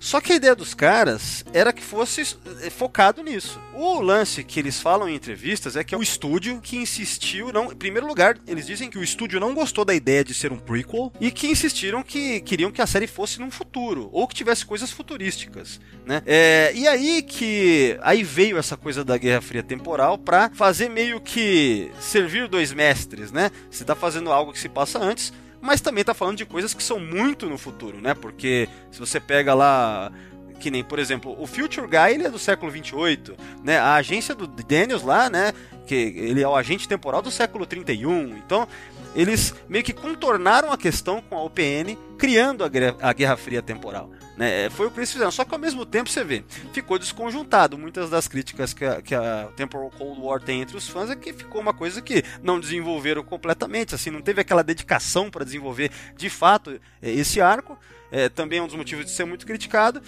Só 0.00 0.20
que 0.20 0.32
a 0.32 0.36
ideia 0.36 0.54
dos 0.54 0.74
caras 0.74 1.44
era 1.52 1.72
que 1.72 1.82
fosse 1.82 2.22
eh, 2.62 2.70
focado 2.70 3.22
nisso. 3.22 3.60
O 3.74 4.00
lance 4.00 4.44
que 4.44 4.60
eles 4.60 4.80
falam 4.80 5.08
em 5.08 5.14
entrevistas 5.14 5.76
é 5.76 5.82
que 5.82 5.94
é 5.94 5.98
o 5.98 6.02
estúdio 6.02 6.60
que 6.60 6.76
insistiu, 6.76 7.52
não, 7.52 7.72
em 7.72 7.76
primeiro 7.76 8.06
lugar, 8.06 8.38
eles 8.46 8.66
dizem 8.66 8.88
que 8.88 8.98
o 8.98 9.02
estúdio 9.02 9.40
não 9.40 9.54
gostou 9.54 9.84
da 9.84 9.94
ideia 9.94 10.24
de 10.24 10.32
ser 10.34 10.52
um 10.52 10.58
prequel 10.58 11.12
e 11.20 11.30
que 11.30 11.48
insistiram 11.48 12.02
que 12.02 12.40
queriam 12.40 12.70
que 12.70 12.80
a 12.80 12.86
série 12.86 13.08
fosse 13.08 13.40
num 13.40 13.50
futuro 13.50 14.08
ou 14.12 14.28
que 14.28 14.36
tivesse 14.36 14.64
coisas 14.64 14.90
futurísticas, 14.90 15.80
né? 16.06 16.22
É, 16.24 16.70
e 16.74 16.86
aí 16.86 17.22
que 17.22 17.98
aí 18.02 18.22
veio 18.22 18.56
essa 18.56 18.76
coisa 18.76 19.04
da 19.04 19.18
Guerra 19.18 19.40
Fria 19.40 19.62
temporal 19.62 20.16
para 20.16 20.50
fazer 20.50 20.88
meio 20.88 21.20
que 21.20 21.90
servir 22.00 22.46
dois 22.46 22.72
mestres, 22.72 23.32
né? 23.32 23.50
Você 23.68 23.84
tá 23.84 23.96
fazendo 23.96 24.30
algo 24.30 24.52
que 24.52 24.60
se 24.60 24.68
passa 24.68 24.98
antes 24.98 25.32
mas 25.68 25.82
também 25.82 26.02
tá 26.02 26.14
falando 26.14 26.38
de 26.38 26.46
coisas 26.46 26.72
que 26.72 26.82
são 26.82 26.98
muito 26.98 27.44
no 27.44 27.58
futuro, 27.58 28.00
né? 28.00 28.14
Porque 28.14 28.66
se 28.90 28.98
você 28.98 29.20
pega 29.20 29.52
lá 29.52 30.10
que 30.58 30.70
nem, 30.70 30.82
por 30.82 30.98
exemplo, 30.98 31.36
o 31.38 31.46
Future 31.46 31.86
Guy, 31.86 32.14
ele 32.14 32.24
é 32.24 32.30
do 32.30 32.38
século 32.38 32.72
28, 32.72 33.36
né? 33.62 33.78
A 33.78 33.96
agência 33.96 34.34
do 34.34 34.46
Daniels 34.46 35.02
lá, 35.02 35.28
né, 35.28 35.52
que 35.86 35.94
ele 35.94 36.42
é 36.42 36.48
o 36.48 36.56
agente 36.56 36.88
temporal 36.88 37.20
do 37.20 37.30
século 37.30 37.66
31. 37.66 38.38
Então, 38.38 38.66
eles 39.14 39.54
meio 39.68 39.84
que 39.84 39.92
contornaram 39.92 40.72
a 40.72 40.78
questão 40.78 41.20
com 41.20 41.36
a 41.36 41.44
OPN, 41.44 41.98
criando 42.16 42.64
a 42.64 43.12
Guerra 43.12 43.36
Fria 43.36 43.60
temporal. 43.60 44.10
Né? 44.38 44.66
É, 44.66 44.70
foi 44.70 44.86
o 44.86 44.90
que 44.90 45.00
eles 45.00 45.10
fizeram. 45.10 45.32
Só 45.32 45.44
que 45.44 45.52
ao 45.52 45.58
mesmo 45.58 45.84
tempo 45.84 46.08
você 46.08 46.22
vê, 46.22 46.44
ficou 46.72 46.96
desconjuntado. 46.96 47.76
Muitas 47.76 48.08
das 48.08 48.28
críticas 48.28 48.72
que 48.72 48.84
a, 48.84 49.02
que 49.02 49.12
a 49.12 49.48
Temporal 49.56 49.90
Cold 49.90 50.20
War 50.20 50.40
tem 50.40 50.60
entre 50.60 50.76
os 50.76 50.88
fãs 50.88 51.10
é 51.10 51.16
que 51.16 51.32
ficou 51.32 51.60
uma 51.60 51.74
coisa 51.74 52.00
que 52.00 52.22
não 52.40 52.60
desenvolveram 52.60 53.24
completamente. 53.24 53.96
Assim, 53.96 54.10
não 54.10 54.22
teve 54.22 54.40
aquela 54.40 54.62
dedicação 54.62 55.28
para 55.28 55.44
desenvolver 55.44 55.90
de 56.16 56.30
fato 56.30 56.80
é, 57.02 57.10
esse 57.10 57.40
arco. 57.40 57.76
É, 58.12 58.28
também 58.28 58.60
é 58.60 58.62
um 58.62 58.66
dos 58.66 58.76
motivos 58.76 59.04
de 59.04 59.10
ser 59.10 59.24
muito 59.24 59.44
criticado. 59.44 60.00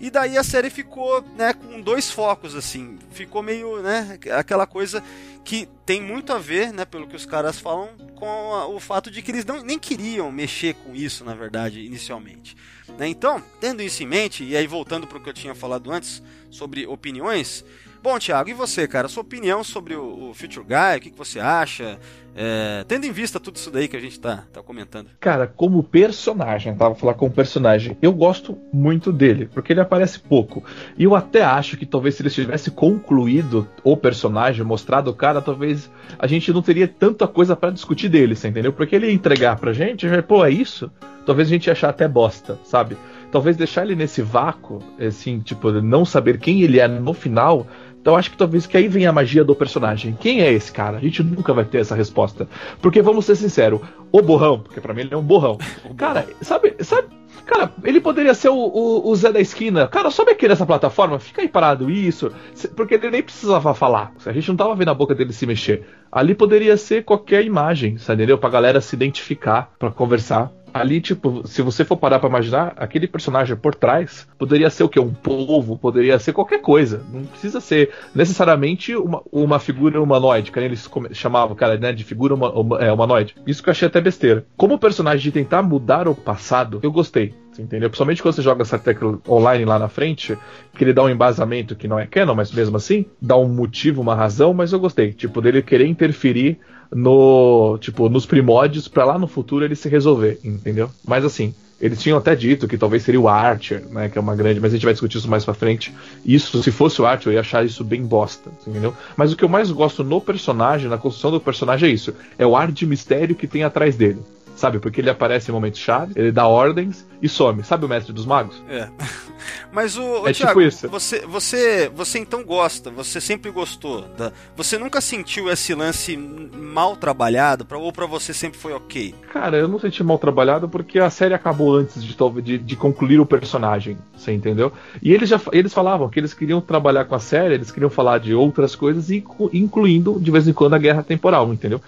E 0.00 0.10
daí 0.10 0.36
a 0.36 0.44
série 0.44 0.70
ficou, 0.70 1.22
né, 1.36 1.52
com 1.52 1.80
dois 1.80 2.10
focos 2.10 2.54
assim. 2.54 2.98
Ficou 3.12 3.42
meio, 3.42 3.82
né, 3.82 4.18
aquela 4.36 4.66
coisa 4.66 5.02
que 5.44 5.68
tem 5.84 6.00
muito 6.00 6.32
a 6.32 6.38
ver, 6.38 6.72
né, 6.72 6.84
pelo 6.84 7.06
que 7.06 7.14
os 7.14 7.26
caras 7.26 7.58
falam, 7.58 7.90
com 8.16 8.54
a, 8.54 8.66
o 8.66 8.80
fato 8.80 9.10
de 9.10 9.20
que 9.20 9.30
eles 9.30 9.44
não, 9.44 9.62
nem 9.62 9.78
queriam 9.78 10.32
mexer 10.32 10.74
com 10.74 10.94
isso, 10.94 11.24
na 11.24 11.34
verdade, 11.34 11.80
inicialmente. 11.80 12.56
Né? 12.98 13.08
Então, 13.08 13.42
tendo 13.60 13.82
isso 13.82 14.02
em 14.02 14.06
mente, 14.06 14.42
e 14.42 14.56
aí 14.56 14.66
voltando 14.66 15.06
para 15.06 15.18
o 15.18 15.22
que 15.22 15.28
eu 15.28 15.34
tinha 15.34 15.54
falado 15.54 15.92
antes 15.92 16.22
sobre 16.50 16.86
opiniões, 16.86 17.64
Bom, 18.04 18.18
Thiago, 18.18 18.50
e 18.50 18.52
você, 18.52 18.86
cara? 18.86 19.08
Sua 19.08 19.22
opinião 19.22 19.64
sobre 19.64 19.96
o, 19.96 20.34
Future 20.34 20.66
Guy, 20.66 20.98
o 20.98 21.00
que, 21.00 21.10
que 21.10 21.16
você 21.16 21.40
acha? 21.40 21.98
É, 22.36 22.84
tendo 22.86 23.06
em 23.06 23.10
vista 23.10 23.40
tudo 23.40 23.56
isso 23.56 23.70
daí 23.70 23.88
que 23.88 23.96
a 23.96 24.00
gente 24.00 24.20
tá, 24.20 24.44
tá 24.52 24.62
comentando. 24.62 25.08
Cara, 25.18 25.46
como 25.46 25.82
personagem, 25.82 26.74
tava 26.74 26.94
falar 26.94 27.14
como 27.14 27.30
personagem, 27.30 27.96
eu 28.02 28.12
gosto 28.12 28.58
muito 28.70 29.10
dele, 29.10 29.48
porque 29.54 29.72
ele 29.72 29.80
aparece 29.80 30.18
pouco. 30.18 30.62
E 30.98 31.04
eu 31.04 31.14
até 31.14 31.42
acho 31.42 31.78
que 31.78 31.86
talvez 31.86 32.14
se 32.14 32.20
ele 32.20 32.28
tivesse 32.28 32.70
concluído 32.70 33.66
o 33.82 33.96
personagem, 33.96 34.62
mostrado 34.66 35.10
o 35.10 35.14
cara, 35.14 35.40
talvez 35.40 35.90
a 36.18 36.26
gente 36.26 36.52
não 36.52 36.60
teria 36.60 36.86
tanta 36.86 37.26
coisa 37.26 37.56
para 37.56 37.70
discutir 37.70 38.10
dele, 38.10 38.36
você 38.36 38.48
entendeu? 38.48 38.74
Porque 38.74 38.94
ele 38.94 39.06
ia 39.06 39.14
entregar 39.14 39.56
pra 39.56 39.72
gente, 39.72 40.06
pô, 40.28 40.44
é 40.44 40.50
isso? 40.50 40.92
Talvez 41.24 41.48
a 41.48 41.52
gente 41.52 41.68
ia 41.68 41.72
achar 41.72 41.88
até 41.88 42.06
bosta, 42.06 42.58
sabe? 42.64 42.98
Talvez 43.32 43.56
deixar 43.56 43.82
ele 43.82 43.96
nesse 43.96 44.22
vácuo, 44.22 44.80
assim, 45.00 45.40
tipo, 45.40 45.72
não 45.72 46.04
saber 46.04 46.38
quem 46.38 46.62
ele 46.62 46.78
é 46.78 46.86
no 46.86 47.12
final, 47.12 47.66
então 48.04 48.16
acho 48.16 48.30
que 48.30 48.36
talvez 48.36 48.66
que 48.66 48.76
aí 48.76 48.86
vem 48.86 49.06
a 49.06 49.12
magia 49.12 49.42
do 49.42 49.54
personagem. 49.54 50.14
Quem 50.20 50.42
é 50.42 50.52
esse 50.52 50.70
cara? 50.70 50.98
A 50.98 51.00
gente 51.00 51.22
nunca 51.22 51.54
vai 51.54 51.64
ter 51.64 51.78
essa 51.78 51.94
resposta. 51.94 52.46
Porque 52.82 53.00
vamos 53.00 53.24
ser 53.24 53.34
sinceros, 53.34 53.80
o 54.12 54.20
borrão, 54.20 54.60
porque 54.60 54.78
para 54.78 54.92
mim 54.92 55.00
ele 55.00 55.14
é 55.14 55.16
um 55.16 55.22
borrão. 55.22 55.56
Cara, 55.96 56.26
sabe, 56.42 56.74
sabe, 56.80 57.08
Cara, 57.46 57.72
ele 57.82 58.02
poderia 58.02 58.34
ser 58.34 58.50
o, 58.50 58.56
o, 58.56 59.08
o, 59.08 59.16
Zé 59.16 59.32
da 59.32 59.40
esquina. 59.40 59.88
Cara, 59.88 60.10
sobe 60.10 60.32
aqui 60.32 60.46
nessa 60.46 60.66
plataforma, 60.66 61.18
fica 61.18 61.40
aí 61.40 61.48
parado, 61.48 61.90
isso. 61.90 62.30
Porque 62.76 62.96
ele 62.96 63.08
nem 63.08 63.22
precisava 63.22 63.72
falar. 63.72 64.12
A 64.26 64.32
gente 64.32 64.48
não 64.48 64.56
tava 64.56 64.74
vendo 64.74 64.90
a 64.90 64.94
boca 64.94 65.14
dele 65.14 65.32
se 65.32 65.46
mexer. 65.46 65.86
Ali 66.12 66.34
poderia 66.34 66.76
ser 66.76 67.04
qualquer 67.04 67.42
imagem, 67.42 67.96
sabe, 67.96 68.22
entendeu? 68.22 68.36
Pra 68.36 68.50
galera 68.50 68.82
se 68.82 68.94
identificar, 68.94 69.72
para 69.78 69.90
conversar 69.90 70.52
ali, 70.74 71.00
tipo, 71.00 71.46
se 71.46 71.62
você 71.62 71.84
for 71.84 71.96
parar 71.96 72.18
pra 72.18 72.28
imaginar, 72.28 72.74
aquele 72.76 73.06
personagem 73.06 73.54
por 73.54 73.76
trás 73.76 74.26
poderia 74.36 74.68
ser 74.68 74.82
o 74.82 74.88
que? 74.88 74.98
Um 74.98 75.14
povo, 75.14 75.78
poderia 75.78 76.18
ser 76.18 76.32
qualquer 76.32 76.60
coisa. 76.60 77.00
Não 77.12 77.22
precisa 77.24 77.60
ser 77.60 77.90
necessariamente 78.12 78.96
uma, 78.96 79.22
uma 79.30 79.60
figura 79.60 80.02
humanoide, 80.02 80.50
que 80.50 80.58
eles 80.58 80.90
chamavam, 81.12 81.54
cara, 81.54 81.78
né, 81.78 81.92
de 81.92 82.02
figura 82.02 82.34
uma, 82.34 82.50
uma, 82.50 82.78
é, 82.80 82.92
humanoide. 82.92 83.36
Isso 83.46 83.62
que 83.62 83.68
eu 83.68 83.70
achei 83.70 83.86
até 83.86 84.00
besteira. 84.00 84.44
Como 84.56 84.76
personagem 84.76 85.22
de 85.22 85.30
tentar 85.30 85.62
mudar 85.62 86.08
o 86.08 86.14
passado, 86.14 86.80
eu 86.82 86.90
gostei. 86.90 87.32
Entendeu? 87.56 87.88
Principalmente 87.88 88.20
quando 88.20 88.34
você 88.34 88.42
joga 88.42 88.64
Star 88.64 88.80
Trek 88.80 89.00
Online 89.28 89.64
lá 89.64 89.78
na 89.78 89.88
frente, 89.88 90.36
que 90.76 90.82
ele 90.82 90.92
dá 90.92 91.04
um 91.04 91.08
embasamento 91.08 91.76
que 91.76 91.86
não 91.86 91.96
é 91.96 92.04
canon, 92.04 92.34
mas 92.34 92.50
mesmo 92.50 92.76
assim, 92.76 93.06
dá 93.22 93.36
um 93.36 93.48
motivo, 93.48 94.02
uma 94.02 94.16
razão, 94.16 94.52
mas 94.52 94.72
eu 94.72 94.80
gostei. 94.80 95.12
Tipo, 95.12 95.40
dele 95.40 95.62
querer 95.62 95.86
interferir 95.86 96.58
no. 96.94 97.78
Tipo, 97.80 98.08
nos 98.08 98.24
primórdios 98.24 98.88
para 98.88 99.04
lá 99.04 99.18
no 99.18 99.26
futuro 99.26 99.64
ele 99.64 99.74
se 99.74 99.88
resolver, 99.88 100.38
entendeu? 100.44 100.90
Mas 101.06 101.24
assim, 101.24 101.54
eles 101.80 102.00
tinham 102.00 102.16
até 102.16 102.34
dito 102.34 102.68
que 102.68 102.78
talvez 102.78 103.02
seria 103.02 103.20
o 103.20 103.28
Archer, 103.28 103.84
né? 103.90 104.08
Que 104.08 104.16
é 104.16 104.20
uma 104.20 104.36
grande. 104.36 104.60
Mas 104.60 104.72
a 104.72 104.76
gente 104.76 104.84
vai 104.84 104.94
discutir 104.94 105.18
isso 105.18 105.28
mais 105.28 105.44
pra 105.44 105.52
frente. 105.52 105.92
Isso, 106.24 106.62
se 106.62 106.70
fosse 106.70 107.02
o 107.02 107.06
Archer, 107.06 107.28
eu 107.28 107.34
ia 107.34 107.40
achar 107.40 107.64
isso 107.64 107.84
bem 107.84 108.02
bosta, 108.02 108.50
entendeu? 108.66 108.94
Mas 109.16 109.32
o 109.32 109.36
que 109.36 109.44
eu 109.44 109.48
mais 109.48 109.70
gosto 109.70 110.04
no 110.04 110.20
personagem, 110.20 110.88
na 110.88 110.96
construção 110.96 111.30
do 111.30 111.40
personagem, 111.40 111.90
é 111.90 111.92
isso. 111.92 112.14
É 112.38 112.46
o 112.46 112.56
ar 112.56 112.70
de 112.70 112.86
mistério 112.86 113.34
que 113.34 113.46
tem 113.46 113.64
atrás 113.64 113.96
dele 113.96 114.20
sabe? 114.54 114.78
Porque 114.78 115.00
ele 115.00 115.10
aparece 115.10 115.50
em 115.50 115.54
momentos 115.54 115.80
chave, 115.80 116.12
ele 116.16 116.32
dá 116.32 116.46
ordens 116.46 117.06
e 117.20 117.28
some. 117.28 117.62
Sabe 117.64 117.84
o 117.84 117.88
mestre 117.88 118.12
dos 118.12 118.26
magos? 118.26 118.62
É. 118.68 118.88
Mas 119.72 119.96
o, 119.96 120.26
é 120.26 120.32
Thiago, 120.32 120.60
tipo 120.60 120.62
isso. 120.62 120.88
você 120.88 121.26
você 121.26 121.90
você 121.94 122.18
então 122.18 122.44
gosta, 122.44 122.90
você 122.90 123.20
sempre 123.20 123.50
gostou 123.50 124.02
da, 124.16 124.32
você 124.56 124.78
nunca 124.78 125.00
sentiu 125.00 125.50
esse 125.50 125.74
lance 125.74 126.16
mal 126.16 126.96
trabalhado 126.96 127.64
pra, 127.64 127.76
ou 127.76 127.92
para 127.92 128.06
você 128.06 128.32
sempre 128.32 128.58
foi 128.58 128.72
OK? 128.72 129.14
Cara, 129.32 129.56
eu 129.56 129.68
não 129.68 129.78
senti 129.78 130.02
mal 130.02 130.18
trabalhado 130.18 130.68
porque 130.68 130.98
a 130.98 131.10
série 131.10 131.34
acabou 131.34 131.74
antes 131.74 132.02
de, 132.02 132.16
de, 132.42 132.58
de 132.58 132.76
concluir 132.76 133.20
o 133.20 133.26
personagem, 133.26 133.98
você 134.16 134.32
entendeu? 134.32 134.72
E 135.02 135.12
eles 135.12 135.28
já 135.28 135.40
eles 135.52 135.74
falavam 135.74 136.08
que 136.08 136.20
eles 136.20 136.32
queriam 136.32 136.60
trabalhar 136.60 137.04
com 137.04 137.14
a 137.14 137.20
série, 137.20 137.54
eles 137.54 137.70
queriam 137.70 137.90
falar 137.90 138.18
de 138.18 138.34
outras 138.34 138.76
coisas 138.76 139.10
incluindo 139.10 140.18
de 140.20 140.30
vez 140.30 140.46
em 140.46 140.52
quando 140.52 140.74
a 140.74 140.78
guerra 140.78 141.02
temporal, 141.02 141.52
entendeu? 141.52 141.80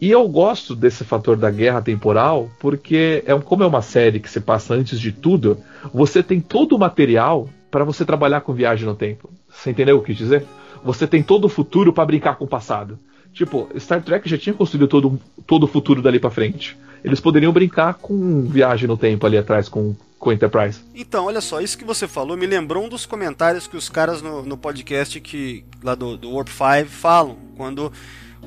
E 0.00 0.10
eu 0.10 0.28
gosto 0.28 0.76
desse 0.76 1.04
fator 1.04 1.36
da 1.36 1.50
guerra 1.50 1.82
temporal, 1.82 2.48
porque 2.60 3.22
é 3.26 3.34
como 3.38 3.64
é 3.64 3.66
uma 3.66 3.82
série 3.82 4.20
que 4.20 4.30
se 4.30 4.40
passa 4.40 4.74
antes 4.74 5.00
de 5.00 5.10
tudo, 5.10 5.58
você 5.92 6.22
tem 6.22 6.40
todo 6.40 6.76
o 6.76 6.78
material 6.78 7.48
para 7.70 7.84
você 7.84 8.04
trabalhar 8.04 8.42
com 8.42 8.52
viagem 8.52 8.86
no 8.86 8.94
tempo. 8.94 9.28
Você 9.50 9.70
entendeu 9.70 9.96
o 9.96 9.98
que 10.00 10.12
eu 10.12 10.16
quis 10.16 10.24
dizer? 10.24 10.44
Você 10.84 11.06
tem 11.06 11.22
todo 11.22 11.46
o 11.46 11.48
futuro 11.48 11.92
para 11.92 12.06
brincar 12.06 12.36
com 12.36 12.44
o 12.44 12.48
passado. 12.48 12.98
Tipo, 13.32 13.68
Star 13.76 14.02
Trek 14.02 14.28
já 14.28 14.38
tinha 14.38 14.54
construído 14.54 14.88
todo, 14.88 15.20
todo 15.46 15.64
o 15.64 15.68
futuro 15.68 16.00
dali 16.00 16.20
para 16.20 16.30
frente. 16.30 16.78
Eles 17.04 17.20
poderiam 17.20 17.52
brincar 17.52 17.94
com 17.94 18.42
viagem 18.42 18.86
no 18.88 18.96
tempo 18.96 19.26
ali 19.26 19.36
atrás 19.36 19.68
com 19.68 19.94
com 20.18 20.32
Enterprise. 20.32 20.80
Então, 20.94 21.26
olha 21.26 21.40
só, 21.40 21.60
isso 21.60 21.78
que 21.78 21.84
você 21.84 22.08
falou 22.08 22.36
me 22.36 22.46
lembrou 22.46 22.84
um 22.84 22.88
dos 22.88 23.06
comentários 23.06 23.66
que 23.66 23.76
os 23.76 23.88
caras 23.88 24.20
no, 24.20 24.42
no 24.42 24.56
podcast 24.56 25.20
que 25.20 25.64
lá 25.82 25.94
do, 25.94 26.16
do 26.16 26.32
Warp 26.32 26.48
5 26.48 26.90
falam, 26.90 27.36
quando 27.56 27.92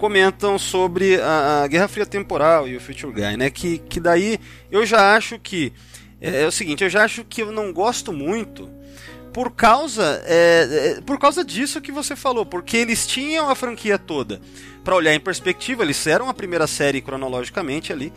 comentam 0.01 0.57
sobre 0.57 1.21
a, 1.21 1.61
a, 1.61 1.67
Guerra 1.67 1.87
Fria 1.87 2.07
Temporal 2.07 2.67
e 2.67 2.75
o 2.75 2.81
Future 2.81 3.13
Guy, 3.13 3.37
né? 3.37 3.51
Que, 3.51 3.77
que 3.77 3.99
daí 3.99 4.39
eu 4.71 4.83
já 4.83 5.15
acho 5.15 5.37
que. 5.37 5.71
É, 6.19 6.41
é 6.41 6.47
o 6.47 6.51
seguinte, 6.51 6.83
eu 6.83 6.89
já 6.89 7.03
acho 7.03 7.23
que 7.23 7.43
eu 7.43 7.51
não 7.51 7.71
gosto 7.71 8.11
muito 8.11 8.67
por 9.31 9.51
causa 9.51 10.23
é, 10.25 10.95
é, 10.97 11.01
por 11.01 11.19
causa 11.19 11.45
disso 11.45 11.79
que 11.79 11.91
você 11.91 12.15
falou, 12.15 12.43
porque 12.43 12.77
eles 12.77 13.05
tinham 13.05 13.47
a 13.47 13.53
franquia 13.53 13.99
toda 13.99 14.41
para 14.83 14.95
olhar 14.95 15.13
em 15.13 15.19
perspectiva, 15.19 15.83
eles 15.83 16.07
eram 16.07 16.27
a 16.27 16.33
primeira 16.33 16.65
série 16.65 16.99
cronologicamente 16.99 17.93
ali. 17.93 18.11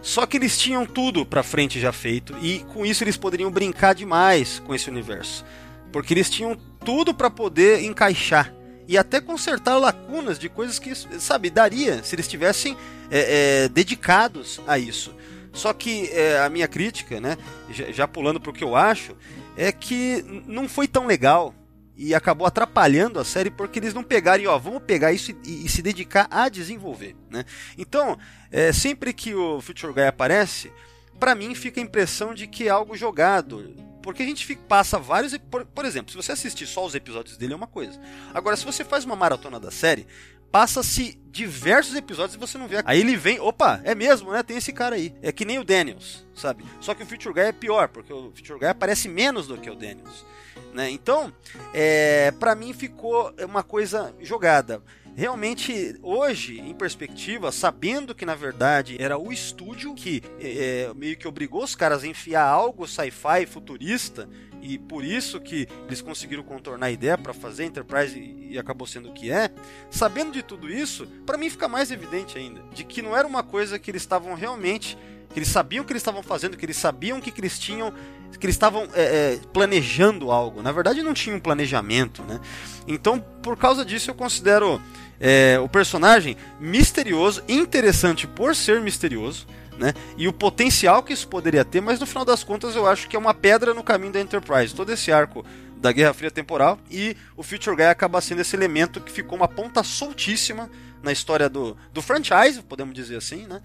Só 0.00 0.24
que 0.26 0.36
eles 0.36 0.56
tinham 0.56 0.86
tudo 0.86 1.26
para 1.26 1.42
frente 1.42 1.80
já 1.80 1.90
feito 1.90 2.36
e 2.40 2.60
com 2.72 2.86
isso 2.86 3.02
eles 3.02 3.16
poderiam 3.16 3.50
brincar 3.50 3.96
demais 3.96 4.62
com 4.64 4.72
esse 4.72 4.88
universo, 4.88 5.44
porque 5.90 6.14
eles 6.14 6.30
tinham 6.30 6.56
tudo 6.84 7.12
para 7.12 7.28
poder 7.28 7.82
encaixar 7.82 8.55
e 8.88 8.96
até 8.96 9.20
consertar 9.20 9.76
lacunas 9.76 10.38
de 10.38 10.48
coisas 10.48 10.78
que, 10.78 10.94
sabe, 10.94 11.50
daria 11.50 12.02
se 12.02 12.14
eles 12.14 12.28
tivessem 12.28 12.76
é, 13.10 13.64
é, 13.64 13.68
dedicados 13.68 14.60
a 14.66 14.78
isso. 14.78 15.14
Só 15.52 15.72
que 15.72 16.10
é, 16.10 16.38
a 16.40 16.48
minha 16.48 16.68
crítica, 16.68 17.20
né, 17.20 17.36
já, 17.70 17.90
já 17.90 18.08
pulando 18.08 18.40
para 18.40 18.50
o 18.50 18.52
que 18.52 18.62
eu 18.62 18.76
acho, 18.76 19.16
é 19.56 19.72
que 19.72 20.24
não 20.46 20.68
foi 20.68 20.86
tão 20.86 21.06
legal 21.06 21.54
e 21.96 22.14
acabou 22.14 22.46
atrapalhando 22.46 23.18
a 23.18 23.24
série 23.24 23.50
porque 23.50 23.78
eles 23.78 23.94
não 23.94 24.02
pegaram 24.02 24.42
e 24.44 24.46
ó, 24.46 24.58
vamos 24.58 24.82
pegar 24.82 25.12
isso 25.12 25.32
e, 25.44 25.64
e 25.64 25.68
se 25.68 25.80
dedicar 25.80 26.28
a 26.30 26.48
desenvolver, 26.50 27.16
né? 27.30 27.44
Então, 27.78 28.18
é, 28.52 28.70
sempre 28.70 29.14
que 29.14 29.34
o 29.34 29.62
Future 29.62 29.94
Guy 29.94 30.06
aparece, 30.06 30.70
para 31.18 31.34
mim 31.34 31.54
fica 31.54 31.80
a 31.80 31.82
impressão 31.82 32.34
de 32.34 32.46
que 32.46 32.68
é 32.68 32.70
algo 32.70 32.94
jogado, 32.94 33.74
porque 34.06 34.22
a 34.22 34.26
gente 34.26 34.46
fica, 34.46 34.62
passa 34.68 35.00
vários. 35.00 35.36
Por, 35.36 35.66
por 35.66 35.84
exemplo, 35.84 36.12
se 36.12 36.16
você 36.16 36.30
assistir 36.30 36.64
só 36.64 36.86
os 36.86 36.94
episódios 36.94 37.36
dele 37.36 37.54
é 37.54 37.56
uma 37.56 37.66
coisa. 37.66 38.00
Agora, 38.32 38.56
se 38.56 38.64
você 38.64 38.84
faz 38.84 39.04
uma 39.04 39.16
maratona 39.16 39.58
da 39.58 39.72
série, 39.72 40.06
passa-se 40.52 41.20
diversos 41.28 41.92
episódios 41.96 42.36
e 42.36 42.38
você 42.38 42.56
não 42.56 42.68
vê. 42.68 42.84
Aí 42.84 43.00
ele 43.00 43.16
vem, 43.16 43.40
opa, 43.40 43.80
é 43.82 43.96
mesmo, 43.96 44.30
né? 44.30 44.44
Tem 44.44 44.58
esse 44.58 44.72
cara 44.72 44.94
aí. 44.94 45.12
É 45.20 45.32
que 45.32 45.44
nem 45.44 45.58
o 45.58 45.64
Daniels, 45.64 46.24
sabe? 46.36 46.64
Só 46.80 46.94
que 46.94 47.02
o 47.02 47.06
Future 47.06 47.34
Guy 47.34 47.42
é 47.42 47.52
pior, 47.52 47.88
porque 47.88 48.12
o 48.12 48.30
Future 48.32 48.60
Guy 48.60 48.68
aparece 48.68 49.08
menos 49.08 49.48
do 49.48 49.58
que 49.58 49.68
o 49.68 49.74
Daniels. 49.74 50.24
Né? 50.72 50.88
Então, 50.90 51.32
é, 51.74 52.30
para 52.38 52.54
mim 52.54 52.72
ficou 52.72 53.34
uma 53.40 53.64
coisa 53.64 54.14
jogada 54.20 54.80
realmente 55.16 55.98
hoje, 56.02 56.60
em 56.60 56.74
perspectiva, 56.74 57.50
sabendo 57.50 58.14
que 58.14 58.26
na 58.26 58.34
verdade 58.34 58.96
era 59.00 59.16
o 59.18 59.32
estúdio 59.32 59.94
que 59.94 60.22
é, 60.38 60.92
meio 60.94 61.16
que 61.16 61.26
obrigou 61.26 61.64
os 61.64 61.74
caras 61.74 62.04
a 62.04 62.06
enfiar 62.06 62.46
algo 62.46 62.86
sci-fi 62.86 63.46
futurista 63.46 64.28
e 64.60 64.78
por 64.78 65.02
isso 65.02 65.40
que 65.40 65.66
eles 65.86 66.02
conseguiram 66.02 66.42
contornar 66.42 66.86
a 66.86 66.90
ideia 66.90 67.16
para 67.16 67.32
fazer 67.32 67.64
Enterprise 67.64 68.18
e, 68.18 68.58
acabou 68.58 68.86
sendo 68.86 69.10
o 69.10 69.12
que 69.12 69.30
é. 69.30 69.50
Sabendo 69.90 70.32
de 70.32 70.42
tudo 70.42 70.68
isso, 70.70 71.06
para 71.24 71.36
mim 71.38 71.48
fica 71.50 71.68
mais 71.68 71.90
evidente 71.90 72.38
ainda 72.38 72.62
de 72.74 72.84
que 72.84 73.00
não 73.00 73.16
era 73.16 73.26
uma 73.26 73.42
coisa 73.42 73.78
que 73.78 73.90
eles 73.90 74.02
estavam 74.02 74.34
realmente 74.34 74.98
que 75.32 75.40
eles 75.40 75.48
sabiam 75.48 75.82
o 75.82 75.86
que 75.86 75.92
eles 75.92 76.00
estavam 76.00 76.22
fazendo, 76.22 76.56
que 76.56 76.64
eles 76.64 76.78
sabiam 76.78 77.20
que 77.20 77.32
eles 77.38 77.58
tinham, 77.58 77.92
que 78.40 78.46
eles 78.46 78.54
estavam 78.54 78.88
é, 78.94 79.34
é, 79.34 79.40
planejando 79.52 80.30
algo. 80.30 80.62
Na 80.62 80.72
verdade, 80.72 81.02
não 81.02 81.12
tinha 81.12 81.36
um 81.36 81.40
planejamento, 81.40 82.22
né? 82.22 82.40
Então, 82.88 83.20
por 83.42 83.54
causa 83.56 83.84
disso, 83.84 84.10
eu 84.10 84.14
considero 84.14 84.80
é, 85.20 85.58
o 85.58 85.68
personagem 85.68 86.36
misterioso, 86.60 87.42
interessante 87.48 88.26
por 88.26 88.54
ser 88.54 88.80
misterioso, 88.80 89.46
né? 89.78 89.92
E 90.16 90.26
o 90.26 90.32
potencial 90.32 91.02
que 91.02 91.12
isso 91.12 91.28
poderia 91.28 91.64
ter, 91.64 91.80
mas 91.80 92.00
no 92.00 92.06
final 92.06 92.24
das 92.24 92.42
contas 92.42 92.74
eu 92.74 92.86
acho 92.86 93.08
que 93.08 93.16
é 93.16 93.18
uma 93.18 93.34
pedra 93.34 93.74
no 93.74 93.82
caminho 93.82 94.12
da 94.12 94.20
Enterprise. 94.20 94.74
Todo 94.74 94.92
esse 94.92 95.12
arco 95.12 95.44
da 95.76 95.92
Guerra 95.92 96.14
Fria 96.14 96.30
temporal 96.30 96.78
e 96.90 97.16
o 97.36 97.42
Future 97.42 97.76
Guy 97.76 97.86
acaba 97.86 98.20
sendo 98.20 98.40
esse 98.40 98.56
elemento 98.56 99.00
que 99.00 99.12
ficou 99.12 99.36
uma 99.36 99.48
ponta 99.48 99.82
soltíssima 99.82 100.70
na 101.02 101.12
história 101.12 101.48
do, 101.48 101.76
do 101.92 102.00
franchise, 102.00 102.62
podemos 102.62 102.94
dizer 102.94 103.16
assim, 103.16 103.46
né? 103.46 103.60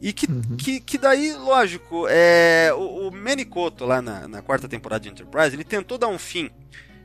E 0.00 0.12
que, 0.12 0.26
uhum. 0.26 0.56
que, 0.56 0.80
que 0.80 0.98
daí, 0.98 1.32
lógico, 1.34 2.06
é, 2.08 2.72
o, 2.74 3.08
o 3.08 3.10
Manicoto 3.12 3.84
lá 3.84 4.02
na, 4.02 4.26
na 4.26 4.42
quarta 4.42 4.66
temporada 4.66 5.04
de 5.04 5.10
Enterprise, 5.10 5.54
ele 5.54 5.62
tentou 5.62 5.96
dar 5.96 6.08
um 6.08 6.18
fim 6.18 6.50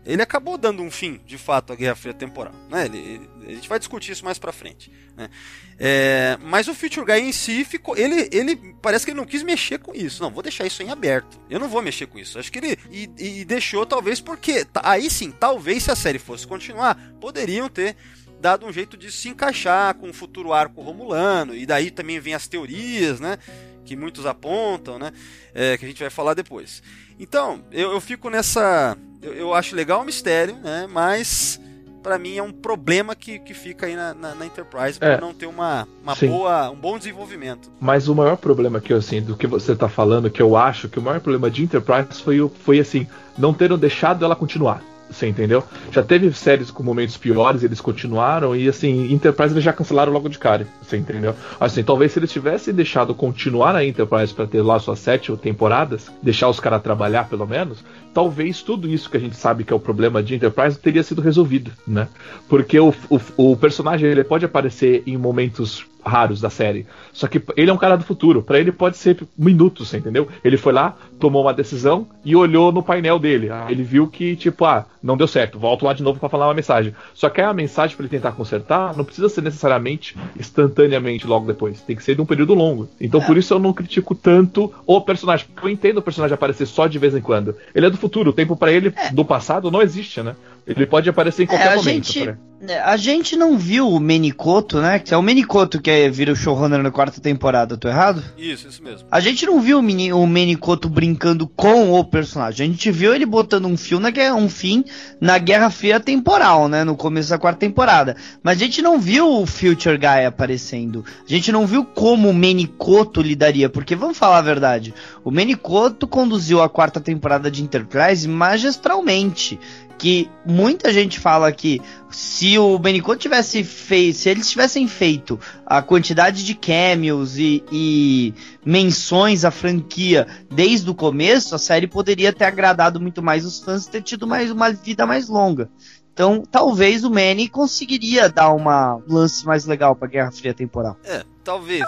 ele 0.07 0.21
acabou 0.21 0.57
dando 0.57 0.81
um 0.81 0.89
fim, 0.89 1.19
de 1.25 1.37
fato, 1.37 1.73
à 1.73 1.75
Guerra 1.75 1.95
Fria 1.95 2.13
temporal. 2.13 2.53
Né? 2.69 2.85
Ele, 2.85 2.97
ele, 2.97 3.29
a 3.47 3.51
gente 3.51 3.67
vai 3.67 3.77
discutir 3.77 4.13
isso 4.13 4.23
mais 4.23 4.39
pra 4.39 4.53
frente. 4.53 4.89
Né? 5.17 5.29
É, 5.77 6.37
mas 6.41 6.69
o 6.69 6.73
Future 6.73 7.05
Guy 7.05 7.19
em 7.19 7.33
si 7.33 7.65
ficou. 7.65 7.95
Ele, 7.97 8.29
ele 8.31 8.55
parece 8.81 9.03
que 9.03 9.11
ele 9.11 9.19
não 9.19 9.25
quis 9.25 9.43
mexer 9.43 9.79
com 9.79 9.93
isso. 9.93 10.23
Não, 10.23 10.31
vou 10.31 10.41
deixar 10.41 10.65
isso 10.65 10.81
em 10.81 10.89
aberto. 10.89 11.37
Eu 11.49 11.59
não 11.59 11.67
vou 11.67 11.81
mexer 11.81 12.07
com 12.07 12.17
isso. 12.17 12.39
Acho 12.39 12.49
que 12.49 12.57
ele. 12.57 12.79
E, 12.89 13.09
e 13.17 13.45
deixou, 13.45 13.85
talvez, 13.85 14.21
porque. 14.21 14.65
Aí 14.75 15.09
sim, 15.09 15.29
talvez 15.29 15.83
se 15.83 15.91
a 15.91 15.95
série 15.95 16.19
fosse 16.19 16.47
continuar, 16.47 16.95
poderiam 17.19 17.67
ter 17.67 17.97
dado 18.39 18.65
um 18.65 18.71
jeito 18.71 18.95
de 18.95 19.11
se 19.11 19.27
encaixar 19.27 19.95
com 19.95 20.09
o 20.09 20.13
futuro 20.13 20.53
arco 20.53 20.81
romulano. 20.81 21.53
E 21.53 21.65
daí 21.65 21.91
também 21.91 22.17
vem 22.19 22.33
as 22.33 22.47
teorias, 22.47 23.19
né? 23.19 23.37
Que 23.83 23.95
muitos 23.95 24.25
apontam, 24.25 24.97
né? 24.97 25.11
É, 25.53 25.77
que 25.77 25.83
a 25.83 25.87
gente 25.87 25.99
vai 25.99 26.09
falar 26.09 26.33
depois. 26.33 26.81
Então, 27.19 27.65
eu, 27.71 27.91
eu 27.91 27.99
fico 27.99 28.29
nessa. 28.29 28.97
Eu, 29.21 29.33
eu, 29.33 29.53
acho 29.53 29.75
legal 29.75 30.01
o 30.01 30.05
mistério, 30.05 30.55
né? 30.57 30.87
Mas 30.89 31.59
para 32.03 32.17
mim 32.17 32.37
é 32.37 32.43
um 32.43 32.51
problema 32.51 33.15
que, 33.15 33.39
que 33.39 33.53
fica 33.53 33.85
aí 33.85 33.95
na, 33.95 34.13
na, 34.13 34.35
na 34.35 34.45
Enterprise 34.45 34.97
por 34.99 35.07
é, 35.07 35.19
não 35.19 35.33
ter 35.33 35.45
uma, 35.45 35.87
uma 36.01 36.15
boa, 36.15 36.69
um 36.69 36.75
bom 36.75 36.97
desenvolvimento. 36.97 37.69
Mas 37.79 38.07
o 38.07 38.15
maior 38.15 38.37
problema 38.37 38.79
que 38.79 38.93
eu 38.93 38.97
assim, 38.97 39.21
do 39.21 39.35
que 39.35 39.47
você 39.47 39.75
tá 39.75 39.89
falando, 39.89 40.29
que 40.29 40.41
eu 40.41 40.55
acho 40.55 40.87
que 40.87 40.99
o 40.99 41.01
maior 41.01 41.19
problema 41.19 41.49
de 41.49 41.63
Enterprise 41.63 42.21
foi, 42.23 42.49
foi 42.63 42.79
assim, 42.79 43.07
não 43.37 43.53
terem 43.53 43.77
deixado 43.77 44.23
ela 44.23 44.35
continuar. 44.35 44.81
Você 45.09 45.27
entendeu? 45.27 45.63
Já 45.91 46.03
teve 46.03 46.31
séries 46.33 46.69
com 46.69 46.83
momentos 46.83 47.17
piores, 47.17 47.63
eles 47.63 47.79
continuaram, 47.79 48.55
e 48.55 48.67
assim, 48.67 49.11
Enterprise 49.11 49.53
eles 49.53 49.63
já 49.63 49.73
cancelaram 49.73 50.11
logo 50.11 50.27
de 50.29 50.37
cara. 50.37 50.67
Você 50.81 50.97
entendeu? 50.97 51.33
Assim, 51.59 51.83
talvez 51.83 52.11
se 52.11 52.19
eles 52.19 52.31
tivessem 52.31 52.73
deixado 52.73 53.13
continuar 53.15 53.75
a 53.75 53.85
Enterprise 53.85 54.33
para 54.33 54.47
ter 54.47 54.61
lá 54.61 54.79
suas 54.79 54.99
sete 54.99 55.35
temporadas, 55.37 56.11
deixar 56.21 56.49
os 56.49 56.59
caras 56.59 56.81
trabalhar 56.81 57.29
pelo 57.29 57.47
menos, 57.47 57.83
talvez 58.13 58.61
tudo 58.61 58.87
isso 58.87 59.09
que 59.09 59.17
a 59.17 59.19
gente 59.19 59.35
sabe 59.35 59.63
que 59.63 59.71
é 59.71 59.75
o 59.75 59.79
problema 59.79 60.21
de 60.21 60.35
Enterprise 60.35 60.77
teria 60.77 61.03
sido 61.03 61.21
resolvido, 61.21 61.71
né? 61.87 62.07
Porque 62.49 62.79
o, 62.79 62.93
o, 63.09 63.19
o 63.37 63.57
personagem 63.57 64.09
ele 64.09 64.23
pode 64.23 64.45
aparecer 64.45 65.03
em 65.05 65.17
momentos 65.17 65.85
raros 66.05 66.39
da 66.39 66.49
série. 66.49 66.85
Só 67.11 67.27
que 67.27 67.41
ele 67.55 67.69
é 67.69 67.73
um 67.73 67.77
cara 67.77 67.97
do 67.97 68.03
futuro. 68.03 68.41
Para 68.41 68.59
ele 68.59 68.71
pode 68.71 68.97
ser 68.97 69.17
minutos, 69.37 69.93
entendeu? 69.93 70.27
Ele 70.43 70.57
foi 70.57 70.73
lá, 70.73 70.95
tomou 71.19 71.41
uma 71.41 71.53
decisão 71.53 72.07
e 72.23 72.35
olhou 72.35 72.71
no 72.71 72.83
painel 72.83 73.19
dele. 73.19 73.49
Ah, 73.49 73.67
ele 73.69 73.83
viu 73.83 74.07
que, 74.07 74.35
tipo, 74.35 74.65
ah, 74.65 74.85
não 75.01 75.17
deu 75.17 75.27
certo, 75.27 75.59
volto 75.59 75.85
lá 75.85 75.93
de 75.93 76.03
novo 76.03 76.19
para 76.19 76.29
falar 76.29 76.47
uma 76.47 76.53
mensagem. 76.53 76.93
Só 77.13 77.29
que 77.29 77.41
a 77.41 77.53
mensagem 77.53 77.95
para 77.95 78.05
ele 78.05 78.09
tentar 78.09 78.31
consertar 78.33 78.95
não 78.95 79.05
precisa 79.05 79.29
ser 79.29 79.41
necessariamente 79.41 80.15
instantaneamente 80.39 81.27
logo 81.27 81.45
depois. 81.45 81.81
Tem 81.81 81.95
que 81.95 82.03
ser 82.03 82.15
de 82.15 82.21
um 82.21 82.25
período 82.25 82.53
longo. 82.53 82.87
Então 82.99 83.21
por 83.21 83.37
isso 83.37 83.53
eu 83.53 83.59
não 83.59 83.73
critico 83.73 84.15
tanto 84.15 84.73
o 84.85 85.01
personagem. 85.01 85.47
Porque 85.47 85.67
eu 85.67 85.71
entendo 85.71 85.97
o 85.97 86.01
personagem 86.01 86.33
aparecer 86.35 86.65
só 86.65 86.87
de 86.87 86.99
vez 86.99 87.15
em 87.15 87.21
quando. 87.21 87.55
Ele 87.73 87.85
é 87.85 87.89
do 87.89 87.97
futuro, 87.97 88.31
o 88.31 88.33
tempo 88.33 88.55
para 88.55 88.71
ele 88.71 88.93
do 89.13 89.25
passado 89.25 89.71
não 89.71 89.81
existe, 89.81 90.21
né? 90.21 90.35
Ele 90.67 90.85
pode 90.85 91.09
aparecer 91.09 91.43
em 91.43 91.47
qualquer 91.47 91.65
É, 91.67 91.73
a 91.73 91.75
momento. 91.77 91.85
gente, 92.11 92.23
pra- 92.23 92.37
é, 92.67 92.79
a 92.81 92.97
gente 92.97 93.35
não 93.37 93.57
viu 93.57 93.87
o 93.87 93.99
Menicoto, 93.99 94.81
né? 94.81 94.99
Que 94.99 95.13
é 95.13 95.17
o 95.17 95.21
Menicoto 95.21 95.79
que 95.81 95.89
é, 95.89 96.09
vira 96.09 96.33
o 96.33 96.35
showrunner 96.35 96.83
na 96.83 96.91
quarta 96.91 97.21
temporada, 97.21 97.77
tô 97.77 97.87
errado? 97.87 98.21
Isso, 98.37 98.67
isso 98.67 98.83
mesmo. 98.83 99.07
A 99.09 99.19
gente 99.21 99.45
não 99.45 99.61
viu 99.61 99.77
o, 99.79 100.21
o 100.23 100.27
Menicoto 100.27 100.89
brincando 100.89 101.47
com 101.47 101.93
o 101.93 102.03
personagem. 102.03 102.67
A 102.67 102.69
gente 102.71 102.91
viu 102.91 103.13
ele 103.15 103.25
botando 103.25 103.65
um 103.65 103.77
fio 103.77 103.99
na 103.99 104.09
guerra, 104.09 104.35
um 104.35 104.49
fim 104.49 104.83
na 105.21 105.37
Guerra 105.37 105.69
Fria 105.69 105.99
temporal, 106.01 106.67
né? 106.67 106.83
No 106.83 106.97
começo 106.97 107.29
da 107.29 107.37
quarta 107.37 107.59
temporada. 107.61 108.17
Mas 108.43 108.57
a 108.57 108.65
gente 108.65 108.81
não 108.81 108.99
viu 108.99 109.29
o 109.41 109.45
Future 109.45 109.97
Guy 109.97 110.25
aparecendo. 110.25 111.05
A 111.25 111.31
gente 111.31 111.49
não 111.51 111.65
viu 111.65 111.85
como 111.85 112.29
o 112.29 112.33
Menicoto 112.33 113.21
lidaria. 113.21 113.69
Porque 113.69 113.95
vamos 113.95 114.17
falar 114.17 114.39
a 114.39 114.41
verdade. 114.41 114.93
O 115.23 115.31
Menicoto 115.31 116.05
conduziu 116.07 116.61
a 116.61 116.67
quarta 116.67 116.99
temporada 116.99 117.49
de 117.49 117.63
Enterprise 117.63 118.27
magistralmente. 118.27 119.59
Que 119.97 120.29
muita 120.45 120.93
gente 120.93 121.19
fala 121.19 121.51
que 121.51 121.81
se 122.09 122.57
o 122.59 122.77
Benicoto 122.77 123.17
tivesse 123.17 123.63
feito, 123.63 124.17
se 124.17 124.29
eles 124.29 124.49
tivessem 124.49 124.87
feito 124.87 125.39
a 125.65 125.81
quantidade 125.81 126.45
de 126.45 126.53
cameos 126.53 127.37
e, 127.37 127.63
e 127.71 128.33
menções 128.63 129.43
à 129.43 129.49
franquia 129.49 130.27
desde 130.53 130.89
o 130.89 130.95
começo, 130.95 131.55
a 131.55 131.59
série 131.59 131.87
poderia 131.87 132.31
ter 132.31 132.45
agradado 132.45 132.99
muito 133.01 133.23
mais 133.23 133.45
os 133.45 133.59
fãs 133.59 133.85
e 133.85 133.89
ter 133.89 134.03
tido 134.03 134.27
mais 134.27 134.51
uma 134.51 134.71
vida 134.71 135.05
mais 135.05 135.27
longa. 135.27 135.69
Então, 136.13 136.43
talvez 136.49 137.03
o 137.03 137.11
Manny 137.11 137.47
conseguiria 137.47 138.27
dar 138.27 138.51
uma 138.51 138.95
um 138.95 139.13
lance 139.13 139.45
mais 139.45 139.65
legal 139.65 139.95
pra 139.95 140.07
Guerra 140.07 140.31
Fria 140.31 140.53
temporal. 140.53 140.97
É, 141.03 141.23
talvez. 141.43 141.83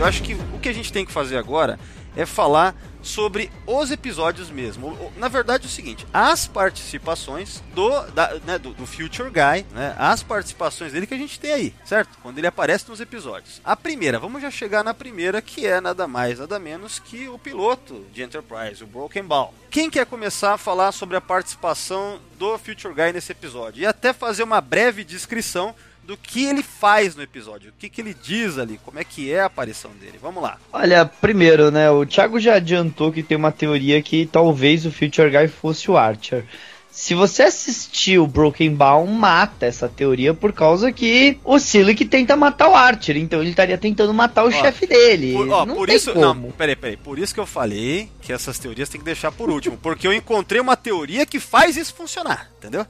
Eu 0.00 0.06
acho 0.06 0.22
que 0.22 0.34
o 0.34 0.58
que 0.58 0.68
a 0.68 0.72
gente 0.72 0.92
tem 0.92 1.04
que 1.04 1.12
fazer 1.12 1.36
agora 1.36 1.78
é 2.16 2.26
falar 2.26 2.74
sobre 3.02 3.50
os 3.66 3.90
episódios 3.90 4.50
mesmo. 4.50 5.12
Na 5.16 5.28
verdade 5.28 5.64
é 5.64 5.66
o 5.66 5.70
seguinte, 5.70 6.06
as 6.12 6.46
participações 6.46 7.62
do, 7.74 7.88
da- 8.10 8.34
né, 8.46 8.58
do, 8.58 8.74
do 8.74 8.84
Future 8.86 9.30
Guy, 9.30 9.64
né, 9.72 9.94
as 9.98 10.22
participações 10.22 10.92
dele 10.92 11.06
que 11.06 11.14
a 11.14 11.18
gente 11.18 11.38
tem 11.38 11.52
aí, 11.52 11.74
certo? 11.84 12.18
Quando 12.22 12.38
ele 12.38 12.46
aparece 12.46 12.88
nos 12.88 13.00
episódios. 13.00 13.60
A 13.64 13.76
primeira, 13.76 14.18
vamos 14.18 14.42
já 14.42 14.50
chegar 14.50 14.82
na 14.82 14.92
primeira, 14.92 15.40
que 15.40 15.66
é 15.66 15.80
nada 15.80 16.06
mais, 16.08 16.38
nada 16.38 16.58
menos 16.58 16.98
que 16.98 17.28
o 17.28 17.38
piloto 17.38 18.04
de 18.12 18.22
Enterprise, 18.22 18.82
o 18.82 18.86
Broken 18.86 19.24
Ball. 19.24 19.54
Quem 19.70 19.88
quer 19.88 20.04
começar 20.04 20.54
a 20.54 20.58
falar 20.58 20.92
sobre 20.92 21.16
a 21.16 21.20
participação 21.20 22.20
do 22.38 22.58
Future 22.58 22.92
Guy 22.92 23.12
nesse 23.12 23.32
episódio? 23.32 23.80
E 23.82 23.86
até 23.86 24.12
fazer 24.12 24.42
uma 24.42 24.60
breve 24.60 25.04
descrição 25.04 25.74
do 26.10 26.16
que 26.16 26.44
ele 26.44 26.60
faz 26.60 27.14
no 27.14 27.22
episódio, 27.22 27.70
o 27.70 27.72
que, 27.78 27.88
que 27.88 28.00
ele 28.00 28.12
diz 28.12 28.58
ali, 28.58 28.80
como 28.84 28.98
é 28.98 29.04
que 29.04 29.32
é 29.32 29.42
a 29.42 29.46
aparição 29.46 29.92
dele. 29.92 30.18
Vamos 30.20 30.42
lá. 30.42 30.58
Olha, 30.72 31.06
primeiro, 31.06 31.70
né, 31.70 31.88
o 31.88 32.04
Thiago 32.04 32.40
já 32.40 32.54
adiantou 32.54 33.12
que 33.12 33.22
tem 33.22 33.36
uma 33.36 33.52
teoria 33.52 34.02
que 34.02 34.26
talvez 34.26 34.84
o 34.84 34.90
Future 34.90 35.30
Guy 35.30 35.46
fosse 35.46 35.88
o 35.88 35.96
Archer. 35.96 36.44
Se 36.90 37.14
você 37.14 37.44
assistiu 37.44 38.26
Broken 38.26 38.74
Bound, 38.74 39.12
mata 39.12 39.66
essa 39.66 39.88
teoria 39.88 40.34
por 40.34 40.52
causa 40.52 40.90
que 40.90 41.38
o 41.44 41.60
Silic 41.60 42.04
tenta 42.04 42.34
matar 42.34 42.68
o 42.68 42.74
Archer, 42.74 43.16
então 43.16 43.40
ele 43.40 43.50
estaria 43.50 43.78
tentando 43.78 44.12
matar 44.12 44.42
o 44.42 44.50
chefe 44.50 44.88
dele. 44.88 45.32
Por, 45.32 45.48
ó, 45.48 45.64
não 45.64 45.76
por 45.76 45.88
isso, 45.88 46.12
como. 46.12 46.24
não, 46.24 46.50
peraí, 46.50 46.74
peraí, 46.74 46.96
por 46.96 47.20
isso 47.20 47.32
que 47.32 47.38
eu 47.38 47.46
falei 47.46 48.10
que 48.20 48.32
essas 48.32 48.58
teorias 48.58 48.88
tem 48.88 49.00
que 49.00 49.04
deixar 49.04 49.30
por 49.30 49.48
último, 49.48 49.78
porque 49.80 50.08
eu 50.08 50.12
encontrei 50.12 50.60
uma 50.60 50.76
teoria 50.76 51.24
que 51.24 51.38
faz 51.38 51.76
isso 51.76 51.94
funcionar, 51.94 52.50
entendeu? 52.58 52.84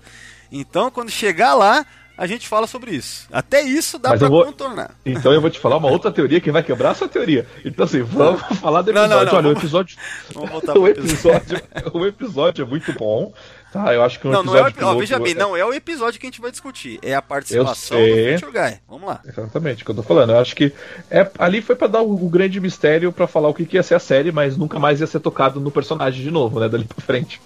Então, 0.50 0.90
quando 0.90 1.10
chegar 1.10 1.54
lá, 1.54 1.86
a 2.16 2.26
gente 2.26 2.46
fala 2.46 2.66
sobre 2.66 2.90
isso. 2.92 3.26
Até 3.32 3.62
isso 3.62 3.98
dá 3.98 4.10
Mas 4.10 4.18
pra 4.20 4.28
vou- 4.28 4.44
contornar. 4.44 4.94
Então 5.06 5.32
eu 5.32 5.40
vou 5.40 5.50
te 5.50 5.58
falar 5.58 5.76
uma 5.78 5.90
outra 5.90 6.10
teoria 6.12 6.40
que 6.40 6.50
vai 6.50 6.62
quebrar 6.62 6.90
a 6.90 6.94
sua 6.94 7.08
teoria. 7.08 7.46
Então 7.64 7.84
assim, 7.84 8.02
vamos 8.02 8.40
falar 8.58 8.82
do 8.82 8.92
Não, 8.92 9.02
episódio. 9.04 9.24
não, 9.26 9.32
não, 9.32 9.38
Olha, 9.38 9.38
o 9.38 9.42
vamos- 9.42 9.58
episódio. 9.58 9.96
Vamos 10.34 10.50
voltar 10.50 10.78
o 10.78 10.86
episódio. 10.88 11.56
episódio, 11.56 11.90
o 11.94 12.06
episódio 12.06 12.62
é 12.64 12.68
muito 12.68 12.92
bom. 12.92 13.32
Tá, 13.72 13.94
eu 13.94 14.02
acho 14.02 14.18
que 14.18 14.26
um 14.26 14.32
Não, 14.32 14.42
não 14.42 14.56
é 14.56 14.62
o, 14.64 14.66
episódio 14.68 14.96
ó, 14.96 14.98
veja 14.98 15.18
bem, 15.20 15.32
não 15.34 15.56
é 15.56 15.64
o 15.64 15.72
episódio 15.72 16.18
que 16.18 16.26
a 16.26 16.30
gente 16.30 16.40
vai 16.40 16.50
discutir, 16.50 16.98
é 17.02 17.14
a 17.14 17.22
participação 17.22 17.96
do. 17.98 18.38
Future 18.40 18.50
Guy. 18.52 18.78
Vamos 18.88 19.08
lá. 19.08 19.20
Exatamente, 19.24 19.82
o 19.82 19.84
que 19.84 19.90
eu 19.92 19.94
tô 19.94 20.02
falando. 20.02 20.30
Eu 20.32 20.40
acho 20.40 20.56
que 20.56 20.72
é, 21.08 21.30
ali 21.38 21.62
foi 21.62 21.76
pra 21.76 21.86
dar 21.86 22.02
o, 22.02 22.12
o 22.12 22.28
grande 22.28 22.58
mistério 22.60 23.12
pra 23.12 23.28
falar 23.28 23.48
o 23.48 23.54
que, 23.54 23.64
que 23.64 23.76
ia 23.76 23.82
ser 23.84 23.94
a 23.94 24.00
série, 24.00 24.32
mas 24.32 24.56
nunca 24.56 24.78
mais 24.80 25.00
ia 25.00 25.06
ser 25.06 25.20
tocado 25.20 25.60
no 25.60 25.70
personagem 25.70 26.20
de 26.20 26.30
novo, 26.32 26.58
né? 26.58 26.68
Dali 26.68 26.84
pra 26.84 27.00
frente. 27.00 27.40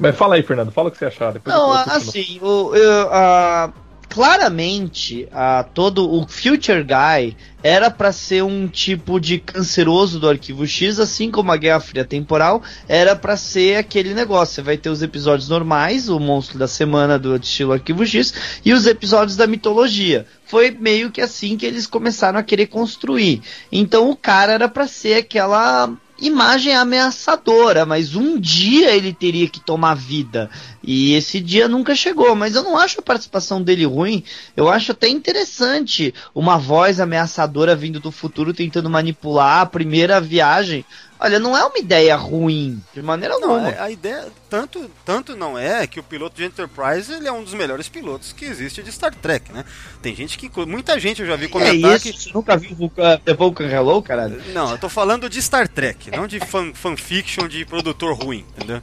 Mas 0.00 0.16
fala 0.16 0.34
aí, 0.36 0.42
Fernando, 0.42 0.72
fala 0.72 0.88
o 0.88 0.90
que 0.90 0.98
você 0.98 1.04
achar. 1.04 1.32
Depois 1.32 1.54
Não, 1.54 1.70
assim, 1.72 2.38
o, 2.42 2.74
eu, 2.74 3.08
a- 3.12 3.72
claramente, 4.08 5.28
a, 5.30 5.62
todo 5.62 6.10
o 6.12 6.26
Future 6.26 6.82
Guy 6.82 7.36
era 7.62 7.90
pra 7.90 8.10
ser 8.10 8.42
um 8.42 8.66
tipo 8.66 9.20
de 9.20 9.38
canceroso 9.38 10.18
do 10.18 10.28
Arquivo 10.28 10.66
X, 10.66 10.98
assim 10.98 11.30
como 11.30 11.52
a 11.52 11.56
Guerra 11.56 11.78
Fria 11.78 12.04
Temporal 12.04 12.62
era 12.88 13.14
pra 13.14 13.36
ser 13.36 13.76
aquele 13.76 14.12
negócio. 14.12 14.56
Você 14.56 14.62
vai 14.62 14.76
ter 14.76 14.88
os 14.90 15.00
episódios 15.02 15.48
normais, 15.48 16.08
o 16.08 16.18
monstro 16.18 16.58
da 16.58 16.66
semana 16.66 17.18
do 17.18 17.36
estilo 17.36 17.72
Arquivo 17.72 18.04
X, 18.04 18.34
e 18.64 18.72
os 18.72 18.86
episódios 18.86 19.36
da 19.36 19.46
mitologia. 19.46 20.26
Foi 20.44 20.70
meio 20.70 21.10
que 21.12 21.20
assim 21.20 21.56
que 21.56 21.64
eles 21.64 21.86
começaram 21.86 22.38
a 22.38 22.42
querer 22.42 22.66
construir. 22.66 23.42
Então 23.70 24.10
o 24.10 24.16
cara 24.16 24.52
era 24.54 24.68
pra 24.68 24.88
ser 24.88 25.14
aquela 25.18 25.90
imagem 26.20 26.74
ameaçadora, 26.74 27.86
mas 27.86 28.14
um 28.14 28.38
dia 28.38 28.94
ele 28.94 29.12
teria 29.12 29.48
que 29.48 29.60
tomar 29.60 29.94
vida. 29.94 30.50
E 30.82 31.14
esse 31.14 31.40
dia 31.40 31.68
nunca 31.68 31.94
chegou, 31.94 32.34
mas 32.34 32.54
eu 32.54 32.62
não 32.62 32.78
acho 32.78 33.00
a 33.00 33.02
participação 33.02 33.62
dele 33.62 33.84
ruim. 33.84 34.24
Eu 34.56 34.68
acho 34.68 34.92
até 34.92 35.08
interessante 35.08 36.14
uma 36.34 36.56
voz 36.58 37.00
ameaçadora 37.00 37.76
vindo 37.76 38.00
do 38.00 38.10
futuro 38.10 38.54
tentando 38.54 38.88
manipular 38.88 39.60
a 39.60 39.66
primeira 39.66 40.20
viagem. 40.20 40.84
Olha, 41.22 41.38
não 41.38 41.54
é 41.54 41.62
uma 41.62 41.76
ideia 41.78 42.16
ruim, 42.16 42.82
de 42.94 43.02
maneira 43.02 43.38
Não, 43.38 43.50
alguma. 43.52 43.68
é- 43.68 43.78
a 43.78 43.90
ideia 43.90 44.28
tanto, 44.48 44.90
tanto 45.04 45.36
não 45.36 45.58
é 45.58 45.86
que 45.86 46.00
o 46.00 46.02
piloto 46.02 46.34
de 46.34 46.44
Enterprise 46.44 47.12
ele 47.12 47.28
é 47.28 47.32
um 47.32 47.44
dos 47.44 47.52
melhores 47.52 47.90
pilotos 47.90 48.32
que 48.32 48.46
existe 48.46 48.82
de 48.82 48.90
Star 48.90 49.14
Trek, 49.14 49.52
né? 49.52 49.66
Tem 50.00 50.16
gente 50.16 50.38
que 50.38 50.50
muita 50.64 50.98
gente 50.98 51.20
eu 51.20 51.26
já 51.28 51.36
vi 51.36 51.44
É 51.44 51.48
comentar 51.48 51.96
isso, 51.96 52.10
que 52.10 52.18
você 52.18 52.32
nunca 52.32 52.56
viu 52.56 52.74
Vulcan, 52.74 53.18
The 53.22 53.34
Vulcan 53.34 53.66
Hello, 53.68 54.00
caralho? 54.02 54.40
Não, 54.54 54.70
eu 54.70 54.78
tô 54.78 54.88
falando 54.88 55.28
de 55.28 55.42
Star 55.42 55.68
Trek, 55.68 56.10
não 56.10 56.26
de 56.26 56.40
fan, 56.40 56.72
fanfiction 56.72 57.46
de 57.46 57.66
produtor 57.66 58.14
ruim, 58.16 58.42
entendeu? 58.56 58.80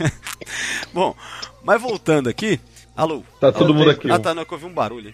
Bom, 0.92 1.14
mas 1.62 1.80
voltando 1.80 2.28
aqui. 2.28 2.60
Alô? 2.96 3.22
Tá 3.40 3.52
todo 3.52 3.74
mundo 3.74 3.90
aqui. 3.90 4.10
Ah, 4.10 4.18
tá, 4.18 4.34
não, 4.34 4.42
é 4.42 4.44
que 4.44 4.52
eu 4.52 4.56
ouvi 4.56 4.66
um 4.66 4.74
barulho. 4.74 5.12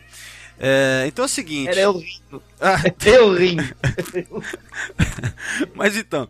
É, 0.59 1.05
então 1.09 1.25
é 1.25 1.27
o 1.27 1.29
seguinte. 1.29 1.69
Era 1.71 1.81
eu 1.81 1.93
rindo. 1.99 2.43
Ah, 2.61 2.77
Eu 3.05 3.35
rindo. 3.35 3.65
mas 5.75 5.97
então. 5.97 6.29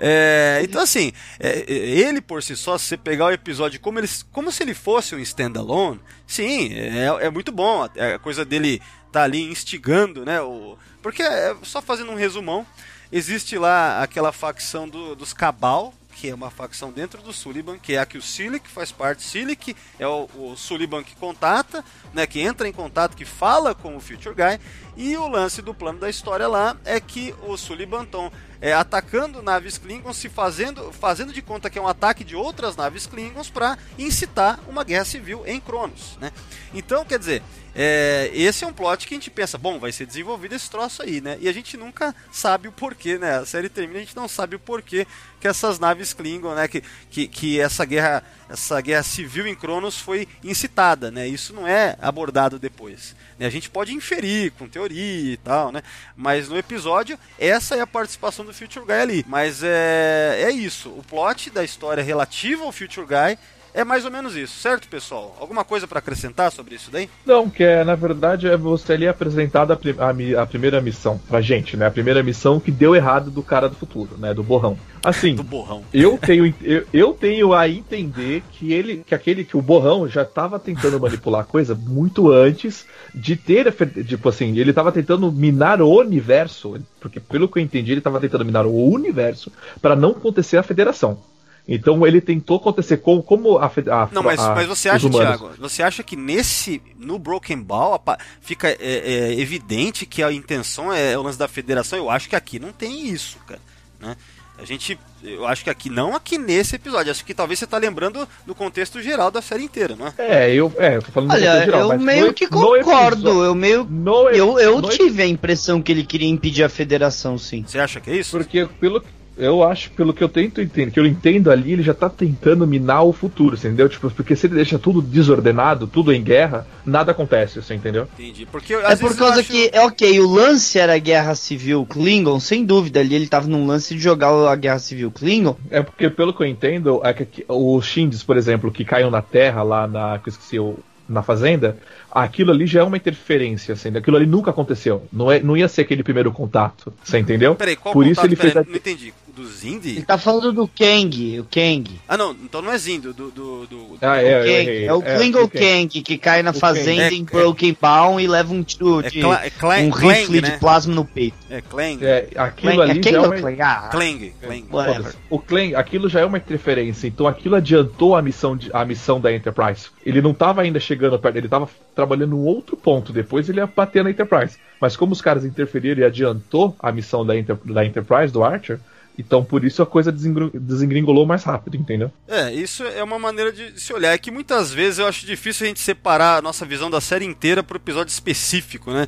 é, 0.00 0.60
então, 0.64 0.80
assim, 0.80 1.12
é, 1.38 1.64
é, 1.68 1.72
ele 1.74 2.20
por 2.20 2.42
si 2.42 2.56
só, 2.56 2.78
se 2.78 2.86
você 2.86 2.96
pegar 2.96 3.26
o 3.26 3.32
episódio 3.32 3.78
como, 3.80 3.98
ele, 3.98 4.08
como 4.32 4.50
se 4.50 4.62
ele 4.62 4.74
fosse 4.74 5.14
um 5.14 5.18
standalone, 5.18 6.00
sim, 6.26 6.72
é, 6.72 7.26
é 7.26 7.30
muito 7.30 7.52
bom. 7.52 7.82
A 7.82 8.18
coisa 8.18 8.44
dele 8.44 8.80
tá 9.12 9.22
ali 9.24 9.42
instigando, 9.42 10.24
né? 10.24 10.40
O, 10.40 10.78
porque, 11.02 11.22
é, 11.22 11.54
só 11.62 11.82
fazendo 11.82 12.10
um 12.10 12.16
resumão, 12.16 12.66
existe 13.12 13.58
lá 13.58 14.02
aquela 14.02 14.32
facção 14.32 14.88
do- 14.88 15.14
dos 15.14 15.32
Cabal. 15.34 15.92
Que 16.24 16.30
é 16.30 16.34
uma 16.34 16.50
facção 16.50 16.90
dentro 16.90 17.20
do 17.20 17.34
Sullivan, 17.34 17.78
que 17.78 17.96
é 17.96 17.98
a 17.98 18.06
que 18.06 18.16
o 18.16 18.22
Silic 18.22 18.66
faz 18.66 18.90
parte. 18.90 19.22
Silic 19.22 19.76
é 19.98 20.08
o, 20.08 20.26
o 20.34 20.56
que 21.04 21.14
contata, 21.16 21.84
né, 22.14 22.26
que 22.26 22.40
entra 22.40 22.66
em 22.66 22.72
contato, 22.72 23.14
que 23.14 23.26
fala 23.26 23.74
com 23.74 23.94
o 23.94 24.00
Future 24.00 24.34
Guy. 24.34 24.58
E 24.96 25.16
o 25.16 25.26
lance 25.26 25.60
do 25.60 25.74
plano 25.74 25.98
da 25.98 26.08
história 26.08 26.46
lá 26.46 26.76
é 26.84 27.00
que 27.00 27.34
o 27.42 27.56
Sullivan 27.56 28.04
estão 28.04 28.30
é, 28.60 28.72
atacando 28.72 29.42
naves 29.42 29.76
Klingons, 29.76 30.16
se 30.16 30.28
fazendo, 30.28 30.92
fazendo 30.92 31.32
de 31.32 31.42
conta 31.42 31.68
que 31.68 31.78
é 31.78 31.82
um 31.82 31.88
ataque 31.88 32.22
de 32.22 32.36
outras 32.36 32.76
naves 32.76 33.06
Klingons 33.06 33.50
para 33.50 33.76
incitar 33.98 34.60
uma 34.68 34.84
guerra 34.84 35.04
civil 35.04 35.42
em 35.46 35.60
Cronos. 35.60 36.16
Né? 36.20 36.32
Então, 36.72 37.04
quer 37.04 37.18
dizer, 37.18 37.42
é, 37.74 38.30
esse 38.32 38.62
é 38.62 38.66
um 38.66 38.72
plot 38.72 39.06
que 39.06 39.14
a 39.14 39.16
gente 39.16 39.30
pensa, 39.30 39.58
bom, 39.58 39.80
vai 39.80 39.90
ser 39.90 40.06
desenvolvido 40.06 40.54
esse 40.54 40.70
troço 40.70 41.02
aí, 41.02 41.20
né? 41.20 41.36
E 41.40 41.48
a 41.48 41.52
gente 41.52 41.76
nunca 41.76 42.14
sabe 42.30 42.68
o 42.68 42.72
porquê, 42.72 43.18
né? 43.18 43.38
A 43.38 43.44
série 43.44 43.68
termina, 43.68 43.98
a 43.98 44.02
gente 44.02 44.14
não 44.14 44.28
sabe 44.28 44.54
o 44.54 44.60
porquê 44.60 45.04
que 45.40 45.48
essas 45.48 45.80
naves 45.80 46.12
Klingon, 46.12 46.54
né? 46.54 46.68
Que, 46.68 46.84
que, 47.10 47.26
que 47.26 47.60
essa 47.60 47.84
guerra 47.84 48.22
essa 48.48 48.80
guerra 48.80 49.02
civil 49.02 49.46
em 49.46 49.54
Cronos 49.54 49.98
foi 49.98 50.28
incitada, 50.42 51.10
né? 51.10 51.26
Isso 51.26 51.52
não 51.52 51.66
é 51.66 51.96
abordado 52.00 52.58
depois. 52.58 53.16
Né? 53.38 53.46
A 53.46 53.50
gente 53.50 53.70
pode 53.70 53.92
inferir 53.92 54.52
com 54.52 54.68
teoria 54.68 55.32
e 55.32 55.36
tal, 55.36 55.72
né? 55.72 55.82
Mas 56.16 56.48
no 56.48 56.56
episódio, 56.56 57.18
essa 57.38 57.74
é 57.76 57.80
a 57.80 57.86
participação 57.86 58.44
do 58.44 58.54
Future 58.54 58.84
Guy 58.84 58.94
ali. 58.94 59.24
Mas 59.28 59.62
é, 59.62 60.42
é 60.44 60.50
isso. 60.50 60.90
O 60.90 61.02
plot 61.02 61.50
da 61.50 61.64
história 61.64 62.02
relativa 62.02 62.64
ao 62.64 62.72
Future 62.72 63.06
Guy 63.06 63.38
é 63.74 63.82
mais 63.82 64.04
ou 64.04 64.10
menos 64.10 64.36
isso, 64.36 64.56
certo, 64.60 64.88
pessoal? 64.88 65.36
Alguma 65.40 65.64
coisa 65.64 65.86
para 65.86 65.98
acrescentar 65.98 66.52
sobre 66.52 66.76
isso 66.76 66.90
daí? 66.92 67.10
Não, 67.26 67.50
que 67.50 67.64
é, 67.64 67.82
na 67.82 67.96
verdade, 67.96 68.46
é 68.46 68.56
você 68.56 68.92
ali 68.92 69.08
apresentado 69.08 69.72
a, 69.72 70.42
a 70.42 70.46
primeira 70.46 70.80
missão 70.80 71.20
pra 71.28 71.40
gente, 71.40 71.76
né? 71.76 71.86
A 71.86 71.90
primeira 71.90 72.22
missão 72.22 72.60
que 72.60 72.70
deu 72.70 72.94
errado 72.94 73.32
do 73.32 73.42
cara 73.42 73.68
do 73.68 73.74
futuro, 73.74 74.16
né? 74.16 74.32
Do 74.32 74.44
borrão. 74.44 74.78
Assim, 75.02 75.34
Do 75.36 75.42
borrão. 75.42 75.82
eu 75.92 76.16
tenho, 76.16 76.54
eu, 76.62 76.86
eu 76.92 77.12
tenho 77.12 77.52
a 77.52 77.68
entender 77.68 78.44
que 78.52 78.72
ele, 78.72 79.02
que 79.04 79.14
aquele, 79.14 79.44
que 79.44 79.56
o 79.56 79.62
borrão 79.62 80.08
já 80.08 80.24
tava 80.24 80.58
tentando 80.60 81.00
manipular 81.00 81.40
a 81.40 81.44
coisa 81.44 81.74
muito 81.74 82.30
antes 82.30 82.86
de 83.12 83.34
ter, 83.34 83.74
tipo 84.06 84.28
assim, 84.28 84.56
ele 84.56 84.72
tava 84.72 84.92
tentando 84.92 85.30
minar 85.32 85.82
o 85.82 85.98
universo, 85.98 86.80
porque 87.00 87.18
pelo 87.18 87.48
que 87.48 87.58
eu 87.58 87.62
entendi, 87.62 87.90
ele 87.90 88.00
tava 88.00 88.20
tentando 88.20 88.44
minar 88.44 88.66
o 88.66 88.90
universo 88.90 89.50
para 89.82 89.96
não 89.96 90.10
acontecer 90.10 90.58
a 90.58 90.62
federação. 90.62 91.18
Então 91.66 92.06
ele 92.06 92.20
tentou 92.20 92.58
acontecer 92.58 92.98
com, 92.98 93.22
como 93.22 93.56
a, 93.58 93.66
a 93.66 94.08
Não, 94.12 94.22
mas, 94.22 94.38
a- 94.38 94.54
mas 94.54 94.66
você 94.68 94.88
os 94.90 94.94
acha, 94.96 95.06
humanos- 95.06 95.38
Thiago, 95.38 95.50
você 95.58 95.82
acha 95.82 96.02
que 96.02 96.14
nesse, 96.14 96.82
no 96.98 97.18
Broken 97.18 97.62
Ball, 97.62 98.02
fica 98.42 98.68
é, 98.68 98.76
é, 98.80 99.40
evidente 99.40 100.04
que 100.04 100.22
a 100.22 100.30
intenção 100.30 100.92
é 100.92 101.16
o 101.16 101.22
lance 101.22 101.38
da 101.38 101.48
federação? 101.48 101.98
Eu 101.98 102.10
acho 102.10 102.28
que 102.28 102.36
aqui 102.36 102.58
não 102.58 102.70
tem 102.70 103.08
isso, 103.08 103.38
cara. 103.46 103.60
Né? 103.98 104.14
A 104.56 104.64
gente, 104.64 104.96
eu 105.22 105.46
acho 105.48 105.64
que 105.64 105.70
aqui, 105.70 105.90
não 105.90 106.14
aqui 106.14 106.38
nesse 106.38 106.76
episódio, 106.76 107.10
acho 107.10 107.24
que 107.24 107.34
talvez 107.34 107.58
você 107.58 107.66
tá 107.66 107.76
lembrando 107.78 108.28
do 108.46 108.54
contexto 108.54 109.02
geral 109.02 109.28
da 109.30 109.42
série 109.42 109.64
inteira, 109.64 109.96
não 109.96 110.06
é? 110.06 110.12
É, 110.18 110.54
eu, 110.54 110.72
é, 110.78 110.96
eu 110.96 111.02
tô 111.02 111.10
falando 111.10 111.30
do 111.30 111.34
Olha, 111.34 111.46
contexto 111.46 111.64
geral, 111.64 111.80
eu 111.80 111.88
mas 111.88 112.02
meio 112.02 112.26
no- 112.26 112.32
que 112.34 112.46
concordo. 112.46 113.16
episódio- 113.30 113.44
Eu 113.44 113.54
meio. 113.54 113.84
no 113.84 114.28
Eu, 114.28 114.58
eu 114.60 114.80
no 114.80 114.88
tive 114.90 115.22
a 115.22 115.26
impressão 115.26 115.82
que 115.82 115.90
ele 115.90 116.04
queria 116.04 116.28
impedir 116.28 116.62
a 116.62 116.68
federação, 116.68 117.36
sim. 117.36 117.64
Você 117.66 117.80
acha 117.80 118.00
que 118.00 118.10
é 118.10 118.16
isso? 118.16 118.36
Porque 118.36 118.64
pelo 118.78 119.02
eu 119.36 119.62
acho, 119.64 119.90
pelo 119.92 120.12
que 120.14 120.22
eu 120.22 120.28
tento 120.28 120.60
entender, 120.60 120.90
que 120.92 121.00
eu 121.00 121.06
entendo 121.06 121.50
ali, 121.50 121.72
ele 121.72 121.82
já 121.82 121.94
tá 121.94 122.08
tentando 122.08 122.66
minar 122.66 123.02
o 123.04 123.12
futuro, 123.12 123.56
você 123.56 123.68
entendeu? 123.68 123.88
Tipo, 123.88 124.10
porque 124.10 124.36
se 124.36 124.46
ele 124.46 124.54
deixa 124.54 124.78
tudo 124.78 125.02
desordenado, 125.02 125.86
tudo 125.86 126.12
em 126.12 126.22
guerra, 126.22 126.66
nada 126.86 127.12
acontece, 127.12 127.60
você 127.62 127.74
entendeu? 127.74 128.06
Entendi. 128.18 128.46
Porque, 128.46 128.74
É 128.74 128.96
por 128.96 129.16
causa 129.16 129.40
acho- 129.40 129.50
que, 129.50 129.70
é 129.72 129.80
ok, 129.82 130.20
o 130.20 130.28
lance 130.28 130.78
era 130.78 130.94
a 130.94 130.98
guerra 130.98 131.34
civil 131.34 131.84
Klingon, 131.86 132.38
sem 132.38 132.64
dúvida, 132.64 133.00
ali 133.00 133.14
ele 133.14 133.26
tava 133.26 133.48
num 133.48 133.66
lance 133.66 133.94
de 133.94 134.00
jogar 134.00 134.28
a 134.50 134.54
guerra 134.56 134.78
civil 134.78 135.10
Klingon. 135.10 135.56
É 135.70 135.82
porque, 135.82 136.08
pelo 136.10 136.32
que 136.32 136.42
eu 136.42 136.46
entendo, 136.46 137.00
é 137.04 137.12
que 137.12 137.44
os 137.48 137.84
Shindes, 137.86 138.22
por 138.22 138.36
exemplo, 138.36 138.70
que 138.70 138.84
caiam 138.84 139.10
na 139.10 139.22
Terra 139.22 139.62
lá 139.62 139.86
na. 139.86 140.18
que 140.18 140.28
eu 140.28 140.32
esqueci 140.32 140.58
o. 140.58 140.78
Na 141.06 141.22
fazenda, 141.22 141.76
aquilo 142.10 142.50
ali 142.50 142.66
já 142.66 142.80
é 142.80 142.82
uma 142.82 142.96
interferência, 142.96 143.74
assim, 143.74 143.94
aquilo 143.94 144.16
ali 144.16 144.24
nunca 144.24 144.50
aconteceu. 144.50 145.02
Não, 145.12 145.30
é, 145.30 145.38
não 145.38 145.54
ia 145.54 145.68
ser 145.68 145.82
aquele 145.82 146.02
primeiro 146.02 146.32
contato, 146.32 146.90
você 147.04 147.18
entendeu? 147.18 147.54
Peraí, 147.54 147.76
qual 147.76 147.92
Por 147.92 148.06
contato? 148.06 148.12
isso 148.24 148.26
ele 148.26 148.36
Peraí, 148.36 148.52
fez 148.52 148.64
a- 148.66 148.70
Não 148.70 148.74
entendi. 148.76 149.12
Do 149.34 149.44
Zindi? 149.48 149.90
Ele 149.90 150.02
tá 150.02 150.16
falando 150.16 150.52
do 150.52 150.68
Kang, 150.68 151.40
o 151.40 151.44
Kang. 151.44 152.00
Ah, 152.06 152.16
não, 152.16 152.30
então 152.30 152.62
não 152.62 152.70
é 152.72 152.78
Zindo, 152.78 153.12
do. 153.12 153.30
do, 153.32 153.66
do- 153.66 153.98
Ah, 154.00 154.12
O 154.12 154.14
é, 154.14 154.44
Kang, 154.44 154.84
é 154.84 154.92
o 154.94 155.02
É, 155.02 155.16
Klingon 155.16 155.42
o 155.42 155.48
Kang. 155.48 155.64
Kang, 155.88 156.02
que 156.02 156.18
cai 156.18 156.42
na 156.42 156.50
O 156.52 156.54
fazenda 156.54 157.02
Kang. 157.04 157.16
em 157.16 157.22
É, 157.22 157.24
Broken 157.24 157.76
Bound 157.80 158.22
e 158.22 158.28
leva 158.28 158.52
um 158.54 158.62
tiro 158.62 159.00
É 159.00 159.10
de 159.10 159.18
é 159.20 159.50
Clang, 159.50 159.86
um 159.88 159.90
rifle 159.90 160.40
né? 160.40 160.50
de 160.50 160.58
plasma 160.58 160.94
no 160.94 161.04
peito. 161.04 161.36
É 161.50 161.60
Clang. 161.60 161.98
É, 162.04 162.28
aquilo 162.36 162.72
Kang, 162.76 162.82
ali 162.82 163.00
é 163.00 163.02
já 163.02 163.10
é 163.10 163.12
Kang 163.28 163.42
uma... 163.42 163.64
Ah, 163.64 163.88
Clang, 163.90 164.32
Clang. 164.40 164.64
Whatever. 164.70 164.96
Foda-se. 165.02 165.16
O 165.28 165.38
Clan, 165.40 165.76
aquilo 165.76 166.08
já 166.08 166.20
é 166.20 166.24
uma 166.24 166.38
interferência, 166.38 167.08
então 167.08 167.26
aquilo 167.26 167.56
adiantou 167.56 168.14
a 168.14 168.22
missão, 168.22 168.56
de- 168.56 168.70
a 168.72 168.84
missão 168.84 169.20
da 169.20 169.34
Enterprise. 169.34 169.88
Ele 170.06 170.22
não 170.22 170.30
estava 170.30 170.62
ainda 170.62 170.78
chegando 170.78 171.18
perto, 171.18 171.36
ele 171.36 171.46
estava 171.48 171.68
trabalhando 171.94 172.36
em 172.36 172.44
outro 172.44 172.76
ponto, 172.76 173.12
depois 173.12 173.48
ele 173.48 173.58
ia 173.58 173.66
bater 173.66 174.04
na 174.04 174.10
Enterprise. 174.10 174.58
Mas 174.80 174.96
como 174.96 175.12
os 175.12 175.20
caras 175.20 175.44
interferiram 175.44 176.02
e 176.02 176.04
adiantou 176.04 176.76
a 176.78 176.92
missão 176.92 177.26
da, 177.26 177.36
Enter- 177.36 177.56
da 177.64 177.84
Enterprise, 177.84 178.32
do 178.32 178.44
Archer, 178.44 178.78
então 179.18 179.44
por 179.44 179.64
isso 179.64 179.82
a 179.82 179.86
coisa 179.86 180.10
desengringolou 180.12 181.26
mais 181.26 181.44
rápido, 181.44 181.76
entendeu? 181.76 182.10
É, 182.28 182.52
isso 182.52 182.82
é 182.84 183.02
uma 183.02 183.18
maneira 183.18 183.52
de 183.52 183.80
se 183.80 183.92
olhar. 183.92 184.12
É 184.12 184.18
que 184.18 184.30
muitas 184.30 184.72
vezes 184.72 184.98
eu 184.98 185.06
acho 185.06 185.24
difícil 185.26 185.64
a 185.64 185.68
gente 185.68 185.80
separar 185.80 186.38
a 186.38 186.42
nossa 186.42 186.64
visão 186.66 186.90
da 186.90 187.00
série 187.00 187.24
inteira 187.24 187.62
por 187.62 187.76
episódio 187.76 188.10
específico, 188.12 188.90
né? 188.90 189.06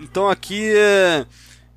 Então 0.00 0.28
aqui 0.28 0.70
é. 0.74 1.24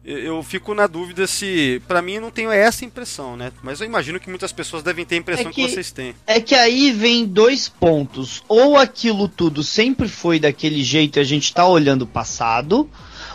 eu- 0.06 0.42
fico 0.44 0.74
na 0.74 0.88
dúvida 0.88 1.26
se. 1.28 1.82
Pra 1.88 2.02
mim, 2.02 2.14
eu 2.16 2.22
não 2.22 2.32
tenho 2.32 2.52
essa 2.52 2.84
impressão, 2.86 3.36
né? 3.38 3.52
Mas 3.62 3.80
eu 3.80 3.86
imagino 3.86 4.20
que 4.20 4.30
muitas 4.30 4.52
pessoas 4.52 4.84
devem 4.84 5.06
ter 5.06 5.16
a 5.16 5.18
impressão 5.20 5.50
É 5.50 5.54
que... 5.54 5.66
que- 5.66 5.70
vocês 5.74 5.92
têm. 5.92 6.14
É 6.28 6.40
que 6.42 6.56
aí 6.56 6.92
vem 6.92 7.26
dois 7.26 7.68
pontos. 7.70 8.44
Ou 8.48 8.78
aquilo 8.78 9.28
tudo 9.28 9.64
sempre 9.64 10.08
foi 10.10 10.40
daquele 10.40 10.84
jeito 10.84 11.18
e 11.18 11.22
a 11.22 11.24
gente 11.24 11.54
tá 11.54 11.66
olhando 11.68 12.02
o 12.04 12.08
passado, 12.08 12.90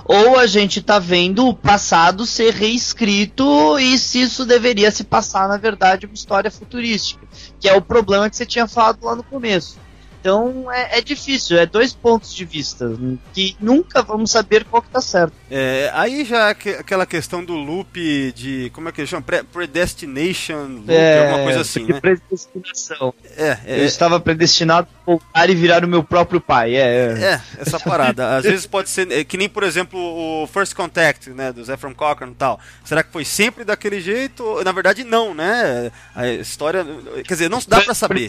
ou 0.08 0.38
a 0.38 0.46
gente 0.46 0.80
tá 0.80 0.98
vendo 0.98 1.46
o 1.46 1.54
passado 1.54 2.24
ser 2.24 2.54
reescrito 2.54 3.78
e 3.78 3.98
se 3.98 4.22
isso 4.22 4.46
deveria 4.46 4.90
se 4.90 5.04
passar, 5.04 5.46
na 5.46 5.58
verdade, 5.58 6.06
uma 6.06 6.14
história 6.14 6.50
futurística. 6.50 7.24
Que 7.60 7.68
é 7.68 7.76
o 7.76 7.82
problema 7.82 8.30
que 8.30 8.36
você 8.36 8.46
tinha 8.46 8.66
falado 8.66 9.04
lá 9.04 9.14
no 9.14 9.22
começo. 9.22 9.78
Então 10.20 10.70
é, 10.72 10.98
é 10.98 11.00
difícil, 11.00 11.58
é 11.58 11.66
dois 11.66 11.92
pontos 11.92 12.34
de 12.34 12.44
vista 12.44 12.90
que 13.32 13.56
nunca 13.60 14.02
vamos 14.02 14.30
saber 14.30 14.64
qual 14.64 14.82
que 14.82 14.88
tá 14.90 15.00
certo. 15.00 15.32
É, 15.50 15.90
aí 15.94 16.24
já 16.24 16.52
que- 16.54 16.70
aquela 16.70 17.06
questão 17.06 17.44
do 17.44 17.54
loop 17.54 18.32
de. 18.32 18.70
Como 18.74 18.88
é 18.88 18.92
que 18.92 19.06
chama? 19.06 19.22
Pre- 19.22 19.44
predestination 19.44 20.66
loop, 20.66 20.90
É, 20.90 21.20
alguma 21.28 21.44
coisa 21.44 21.60
assim, 21.60 21.86
de 21.86 21.92
né? 21.92 22.00
predestinação. 22.00 23.14
É, 23.36 23.52
Eu 23.66 23.82
é, 23.82 23.84
estava 23.84 24.20
predestinado 24.20 24.88
a 25.02 25.04
voltar 25.06 25.48
e 25.50 25.54
virar 25.54 25.84
o 25.84 25.88
meu 25.88 26.02
próprio 26.02 26.40
pai. 26.40 26.74
É, 26.76 26.80
é. 26.80 27.24
É, 27.24 27.40
essa 27.60 27.78
parada. 27.80 28.36
Às 28.36 28.44
vezes 28.44 28.66
pode 28.66 28.88
ser. 28.90 29.10
é, 29.10 29.24
que 29.24 29.36
nem, 29.36 29.48
por 29.48 29.62
exemplo, 29.62 29.98
o 29.98 30.46
First 30.46 30.74
Contact, 30.74 31.30
né? 31.30 31.52
Do 31.52 31.64
Zephram 31.64 31.94
Cochrane 31.94 32.32
e 32.32 32.36
tal. 32.36 32.60
Será 32.84 33.02
que 33.02 33.12
foi 33.12 33.24
sempre 33.24 33.64
daquele 33.64 34.00
jeito? 34.00 34.62
Na 34.64 34.72
verdade, 34.72 35.04
não, 35.04 35.34
né? 35.34 35.90
A 36.14 36.26
história. 36.28 36.84
Quer 37.24 37.34
dizer, 37.34 37.48
não 37.48 37.60
dá 37.66 37.80
pra 37.80 37.94
saber. 37.94 38.28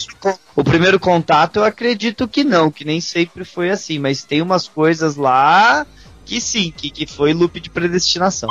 O 0.56 0.64
primeiro 0.64 1.00
contato 1.00 1.58
eu 1.58 1.64
acredito 1.80 2.28
que 2.28 2.44
não, 2.44 2.70
que 2.70 2.84
nem 2.84 3.00
sempre 3.00 3.46
foi 3.46 3.70
assim, 3.70 3.98
mas 3.98 4.24
tem 4.24 4.42
umas 4.42 4.68
coisas 4.68 5.16
lá 5.16 5.88
que 6.26 6.42
sim, 6.42 6.74
que, 6.76 6.90
que 6.90 7.08
foi 7.08 7.34
loop 7.34 7.58
de 7.58 7.70
predestinação. 7.70 8.50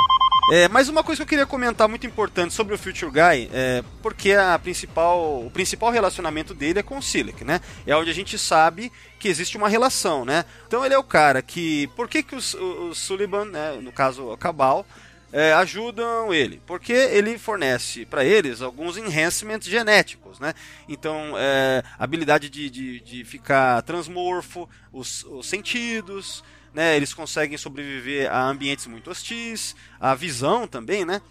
É, 0.51 0.67
mas 0.67 0.89
uma 0.89 1.03
coisa 1.03 1.19
que 1.19 1.23
eu 1.23 1.27
queria 1.27 1.45
comentar 1.45 1.87
muito 1.87 2.07
importante 2.07 2.55
sobre 2.55 2.73
o 2.73 2.77
Future 2.77 3.11
Guy 3.11 3.49
é 3.53 3.83
porque 4.01 4.33
a 4.33 4.57
principal, 4.57 5.45
o 5.45 5.51
principal 5.51 5.91
relacionamento 5.91 6.55
dele 6.55 6.79
é 6.79 6.83
com 6.83 6.97
o 6.97 7.03
Silic, 7.03 7.45
né? 7.45 7.61
É 7.85 7.95
onde 7.95 8.09
a 8.09 8.13
gente 8.13 8.35
sabe 8.35 8.91
que 9.19 9.27
existe 9.27 9.57
uma 9.57 9.69
relação, 9.69 10.25
né? 10.25 10.43
Então 10.67 10.83
ele 10.83 10.95
é 10.95 10.97
o 10.97 11.03
cara 11.03 11.43
que. 11.43 11.87
Por 11.95 12.07
que, 12.07 12.23
que 12.23 12.35
os, 12.35 12.55
o, 12.55 12.89
o 12.89 12.95
Sullivan, 12.95 13.45
né, 13.45 13.77
no 13.79 13.91
caso 13.91 14.23
o 14.23 14.37
Cabal, 14.37 14.87
é, 15.31 15.53
ajudam 15.53 16.33
ele? 16.33 16.61
Porque 16.65 16.93
ele 16.93 17.37
fornece 17.37 18.05
para 18.05 18.23
eles 18.25 18.61
alguns 18.61 18.97
enhancements 18.97 19.67
genéticos, 19.69 20.39
né? 20.39 20.53
Então, 20.87 21.33
é, 21.37 21.83
habilidade 21.97 22.49
de, 22.49 22.69
de, 22.69 22.99
de 23.01 23.23
ficar 23.25 23.81
transmorfo, 23.83 24.67
os, 24.91 25.23
os 25.25 25.47
sentidos, 25.47 26.43
né? 26.73 26.95
Eles 26.95 27.13
conseguem 27.13 27.57
sobreviver 27.57 28.31
a 28.31 28.43
ambientes 28.49 28.87
muito 28.87 29.09
hostis, 29.11 29.75
a 29.99 30.15
visão 30.15 30.67
também, 30.67 31.05
né? 31.05 31.21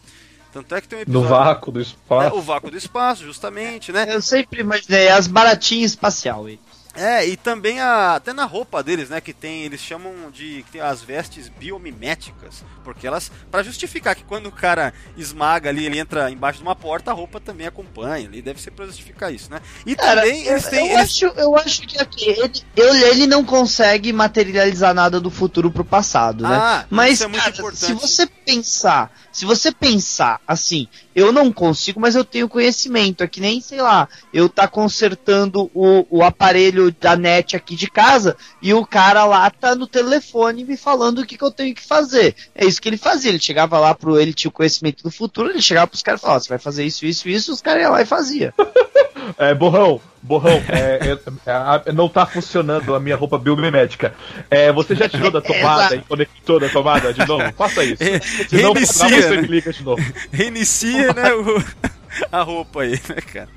Tanto 0.53 0.75
é 0.75 0.81
que 0.81 0.89
tem 0.89 0.99
um 1.01 1.03
No 1.07 1.23
episódio... 1.23 1.25
vácuo 1.25 1.73
do 1.73 1.81
É, 2.19 2.29
espaço. 2.29 2.35
o 2.35 2.43
vácuo 2.43 2.71
do 2.71 2.77
espaço, 2.77 3.25
justamente, 3.25 3.93
né? 3.93 4.07
Eu 4.15 4.21
sempre 4.23 4.61
imaginei 4.61 5.09
as 5.09 5.27
baratinhas 5.27 5.93
espacial 5.93 6.47
aí. 6.47 6.61
É, 6.94 7.24
e 7.27 7.37
também 7.37 7.81
a, 7.81 8.14
até 8.16 8.33
na 8.33 8.44
roupa 8.44 8.83
deles, 8.83 9.09
né, 9.09 9.20
que 9.20 9.33
tem, 9.33 9.62
eles 9.62 9.81
chamam 9.81 10.31
de 10.33 10.64
que 10.64 10.72
tem 10.72 10.81
as 10.81 11.01
vestes 11.03 11.48
biomiméticas, 11.48 12.64
porque 12.83 13.07
elas 13.07 13.31
para 13.51 13.62
justificar 13.62 14.16
que 14.16 14.24
quando 14.24 14.46
o 14.46 14.53
cara 14.53 14.92
esmaga 15.16 15.68
ali, 15.68 15.85
ele 15.87 15.98
entra 15.98 16.31
embaixo 16.31 16.59
de 16.59 16.64
uma 16.64 16.74
porta, 16.74 17.11
a 17.11 17.14
roupa 17.14 17.38
também 17.38 17.66
acompanha, 17.66 18.27
ali 18.27 18.42
deve 18.42 18.61
ser 18.61 18.72
para 18.72 18.87
justificar 18.87 19.33
isso, 19.33 19.51
né? 19.51 19.61
E 19.87 19.94
Cara, 19.94 20.22
também 20.22 20.44
eu, 20.44 20.53
eles 20.53 20.66
têm 20.66 20.81
eu 20.81 20.87
eles- 20.87 21.01
acho, 21.01 21.24
eu 21.27 21.57
acho 21.57 21.83
que 21.83 21.98
aqui, 22.01 22.24
ele, 22.31 22.53
ele, 22.74 23.05
ele 23.05 23.27
não 23.27 23.44
consegue 23.44 24.12
materializar 24.12 24.92
nada 24.92 25.20
do 25.20 25.31
futuro 25.31 25.70
pro 25.70 25.85
passado, 25.85 26.42
né? 26.42 26.57
Ah, 26.57 26.87
Mas, 26.90 27.20
é 27.20 27.29
cara, 27.29 27.53
se 27.74 27.92
você 27.94 28.27
pensar, 28.27 29.12
se 29.31 29.44
você 29.44 29.70
pensar 29.70 30.40
assim, 30.46 30.88
eu 31.19 31.33
não 31.33 31.53
consigo, 31.53 32.01
mas 32.01 32.15
eu 32.15 32.25
tenho 32.25 32.49
conhecimento. 32.49 33.25
É 33.25 33.27
que 33.27 33.41
nem, 33.41 33.61
sei 33.61 33.83
lá, 33.83 34.09
eu 34.33 34.49
tá 34.49 34.69
consertando 34.69 35.69
o, 35.75 36.07
o 36.09 36.23
aparelho 36.23 36.93
da 36.93 37.17
net 37.17 37.57
aqui 37.57 37.75
de 37.75 37.91
casa 37.91 38.37
e 38.63 38.73
o 38.73 38.87
cara 38.87 39.25
lá 39.25 39.51
tá 39.51 39.75
no 39.75 39.87
telefone 39.87 40.65
me 40.65 40.77
falando 40.77 41.19
o 41.19 41.27
que, 41.27 41.37
que 41.37 41.43
eu 41.43 41.51
tenho 41.51 41.75
que 41.75 41.85
fazer. 41.85 42.37
É 42.55 42.65
isso 42.65 42.81
que 42.81 42.89
ele 42.89 42.97
fazia. 42.97 43.31
Ele 43.31 43.41
chegava 43.41 43.81
lá 43.81 43.95
pro. 43.95 44.19
Ele 44.19 44.33
tinha 44.33 44.49
o 44.49 44.53
conhecimento 44.53 45.03
do 45.03 45.11
futuro, 45.11 45.51
ele 45.51 45.61
chegava 45.61 45.89
pros 45.89 46.03
caras 46.03 46.21
e 46.21 46.23
falava: 46.23 46.39
"Ó, 46.39 46.41
você 46.41 46.49
vai 46.49 46.59
fazer 46.59 46.85
isso, 46.85 47.05
isso, 47.05 47.29
isso, 47.29 47.53
os 47.53 47.61
caras 47.61 47.83
iam 47.83 47.93
lá 47.93 48.03
e 48.03 48.07
fazia. 48.07 48.55
É, 49.37 49.55
borrão, 49.55 50.01
borrão, 50.23 50.63
é, 50.69 51.17
é, 51.47 51.51
a- 51.51 51.83
não 51.95 52.09
tá 52.09 52.27
funcionando 52.27 52.95
a 52.95 53.01
minha 53.01 53.17
roupa 53.17 53.39
biomimética. 53.39 54.15
É, 54.51 54.71
você 54.73 54.95
já 54.95 55.09
tirou 55.09 55.31
da 55.31 55.41
tomada 55.41 55.95
e 55.97 56.01
conectou 56.01 56.59
da 56.61 56.69
tomada 56.69 57.13
de 57.15 57.27
novo? 57.27 57.53
Faça 57.55 57.85
isso. 57.85 58.03
Se 58.49 58.61
não, 58.63 58.73
Reinicia, 58.73 59.09
você 59.23 59.37
né? 59.37 59.43
me 59.43 59.49
liga 59.49 59.73
de 59.73 59.83
novo. 59.83 60.03
reinicia, 60.33 61.13
né, 61.13 61.33
o- 61.35 61.65
a 62.33 62.43
roupa 62.43 62.83
aí, 62.83 62.93
né, 63.09 63.17
cara? 63.33 63.49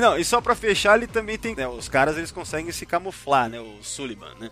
Não, 0.00 0.18
e 0.18 0.24
só 0.24 0.40
pra 0.40 0.54
fechar, 0.54 0.96
ele 0.96 1.06
também 1.06 1.38
tem. 1.38 1.54
né, 1.54 1.66
os 1.68 1.88
caras 1.88 2.16
eles 2.16 2.30
conseguem 2.32 2.72
se 2.72 2.84
camuflar, 2.86 3.48
né? 3.48 3.60
O 3.60 3.78
Sullivan, 3.82 4.30
né? 4.40 4.50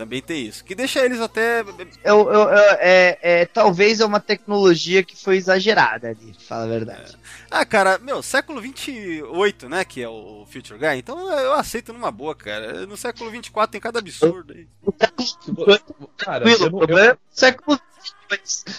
Também 0.00 0.22
tem 0.22 0.46
isso. 0.46 0.64
Que 0.64 0.74
deixa 0.74 1.04
eles 1.04 1.20
até. 1.20 1.60
Eu, 1.60 1.66
eu- 2.04 2.32
eu- 2.32 2.48
é, 2.78 3.18
é, 3.20 3.44
talvez 3.44 4.00
é 4.00 4.04
uma 4.06 4.18
tecnologia 4.18 5.02
que 5.04 5.14
foi 5.14 5.36
exagerada 5.36 6.08
ali, 6.08 6.34
fala 6.48 6.64
a 6.64 6.68
verdade. 6.68 7.18
Ah, 7.50 7.66
cara, 7.66 7.98
meu, 7.98 8.22
século 8.22 8.62
28, 8.62 9.68
né? 9.68 9.84
Que 9.84 10.02
é 10.02 10.08
o 10.08 10.46
Future 10.50 10.78
Guy. 10.78 10.96
Então 10.96 11.30
eu 11.38 11.52
aceito 11.52 11.92
numa 11.92 12.10
boa, 12.10 12.34
cara. 12.34 12.86
No 12.86 12.96
século 12.96 13.30
24 13.30 13.72
tem 13.72 13.78
cada 13.78 13.98
absurdo 13.98 14.54
aí. 14.54 14.66
Cara, 16.16 16.48
eu 16.50 16.70
não- 16.70 16.82
eu- 16.84 16.96
é 16.98 17.12
o 17.12 17.18
século 17.30 17.78
XXII. 18.32 18.74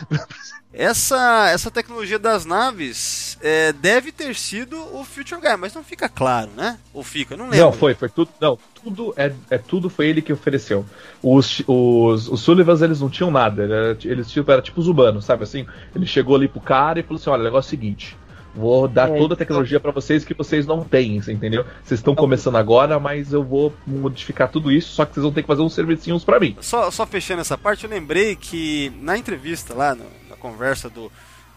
Essa, 0.74 1.50
essa 1.50 1.70
tecnologia 1.70 2.18
das 2.18 2.46
naves 2.46 3.38
é, 3.42 3.74
deve 3.74 4.12
ter 4.12 4.34
sido 4.36 4.78
o 4.96 5.04
Future 5.04 5.42
Guy, 5.42 5.58
mas 5.58 5.74
não 5.74 5.84
fica 5.84 6.08
claro, 6.08 6.50
né? 6.56 6.78
Ou 6.94 7.04
fica? 7.04 7.36
Não 7.36 7.46
lembro. 7.46 7.60
Não, 7.60 7.72
foi, 7.74 7.94
foi 7.94 8.08
tudo. 8.08 8.30
Não, 8.40 8.58
tudo 8.82 9.14
é, 9.18 9.34
é 9.50 9.58
tudo 9.58 9.90
foi 9.90 10.08
ele 10.08 10.22
que 10.22 10.32
ofereceu. 10.32 10.86
Os, 11.22 11.62
os, 11.68 12.30
os 12.30 12.40
Sullivans 12.42 12.82
eles 12.82 13.02
não 13.02 13.10
tinham 13.10 13.30
nada, 13.30 13.64
era- 13.64 13.98
eles 14.06 14.32
tipo, 14.32 14.50
era 14.50 14.62
tipo 14.62 14.80
os 14.80 14.88
humanos, 14.88 15.26
sabe 15.26 15.44
assim? 15.44 15.66
Ele 15.94 16.06
chegou 16.06 16.36
ali 16.38 16.48
pro 16.48 16.62
cara 16.62 17.00
e 17.00 17.04
falou 17.04 17.20
assim: 17.20 17.30
olha, 17.30 17.42
o 17.42 17.46
negócio 17.46 17.68
é 17.68 17.70
o 17.70 17.72
seguinte. 17.82 18.18
Vou 18.54 18.86
dar 18.88 19.10
É, 19.10 19.18
toda 19.18 19.34
a 19.34 19.38
tecnologia 19.38 19.80
pra 19.80 19.92
vocês 19.92 20.26
que 20.26 20.34
vocês 20.34 20.66
não 20.66 20.84
têm, 20.84 21.16
entendeu? 21.18 21.64
Vocês 21.84 22.00
estão 22.02 22.14
começando 22.14 22.58
agora, 22.58 23.00
mas 23.00 23.32
eu 23.32 23.44
vou 23.44 23.74
modificar 23.88 24.50
tudo 24.50 24.70
isso, 24.70 24.94
só 24.94 25.06
que 25.06 25.14
vocês 25.14 25.24
vão 25.24 25.32
ter 25.32 25.42
que 25.42 25.48
fazer 25.48 25.62
uns 25.62 25.74
servicinhos 25.74 26.26
pra 26.26 26.38
mim. 26.38 26.58
Só, 26.60 26.92
só 26.92 27.06
fechando 27.06 27.40
essa 27.40 27.58
parte, 27.58 27.86
eu 27.86 27.90
lembrei 27.90 28.36
que 28.36 28.92
na 29.02 29.18
entrevista 29.18 29.74
lá, 29.74 29.96
no- 29.96 30.04
conversa 30.42 30.90
do, 30.90 31.12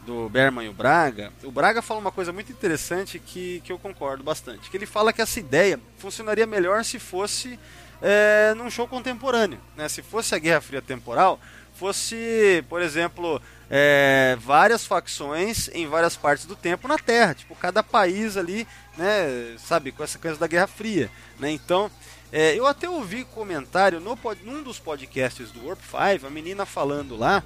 do 0.04 0.28
Berman 0.28 0.66
e 0.66 0.68
o 0.68 0.72
Braga, 0.72 1.32
o 1.42 1.50
Braga 1.50 1.82
fala 1.82 2.00
uma 2.00 2.12
coisa 2.12 2.32
muito 2.32 2.52
interessante 2.52 3.18
que, 3.18 3.60
que 3.64 3.72
eu 3.72 3.78
concordo 3.78 4.22
bastante. 4.22 4.70
Que 4.70 4.76
ele 4.76 4.86
fala 4.86 5.12
que 5.12 5.22
essa 5.22 5.40
ideia 5.40 5.80
funcionaria 5.98 6.46
melhor 6.46 6.84
se 6.84 6.98
fosse 6.98 7.58
é, 8.02 8.54
num 8.54 8.70
show 8.70 8.86
contemporâneo. 8.86 9.58
Né? 9.76 9.88
Se 9.88 10.02
fosse 10.02 10.34
a 10.34 10.38
Guerra 10.38 10.60
Fria 10.60 10.82
temporal, 10.82 11.40
fosse, 11.74 12.64
por 12.68 12.82
exemplo, 12.82 13.40
é, 13.70 14.36
várias 14.40 14.86
facções 14.86 15.68
em 15.72 15.86
várias 15.86 16.16
partes 16.16 16.44
do 16.44 16.54
tempo 16.54 16.86
na 16.86 16.98
Terra. 16.98 17.34
Tipo, 17.34 17.54
cada 17.56 17.82
país 17.82 18.36
ali, 18.36 18.66
né, 18.96 19.56
sabe, 19.58 19.90
com 19.90 20.04
essa 20.04 20.18
coisa 20.18 20.38
da 20.38 20.46
Guerra 20.46 20.66
Fria. 20.66 21.10
Né? 21.38 21.50
Então, 21.50 21.90
é, 22.30 22.54
eu 22.58 22.66
até 22.66 22.88
ouvi 22.88 23.24
comentário 23.24 24.00
no, 24.00 24.18
num 24.44 24.62
dos 24.62 24.78
podcasts 24.78 25.50
do 25.50 25.66
Warp 25.66 25.80
5, 25.80 26.26
a 26.26 26.30
menina 26.30 26.66
falando 26.66 27.16
lá 27.16 27.42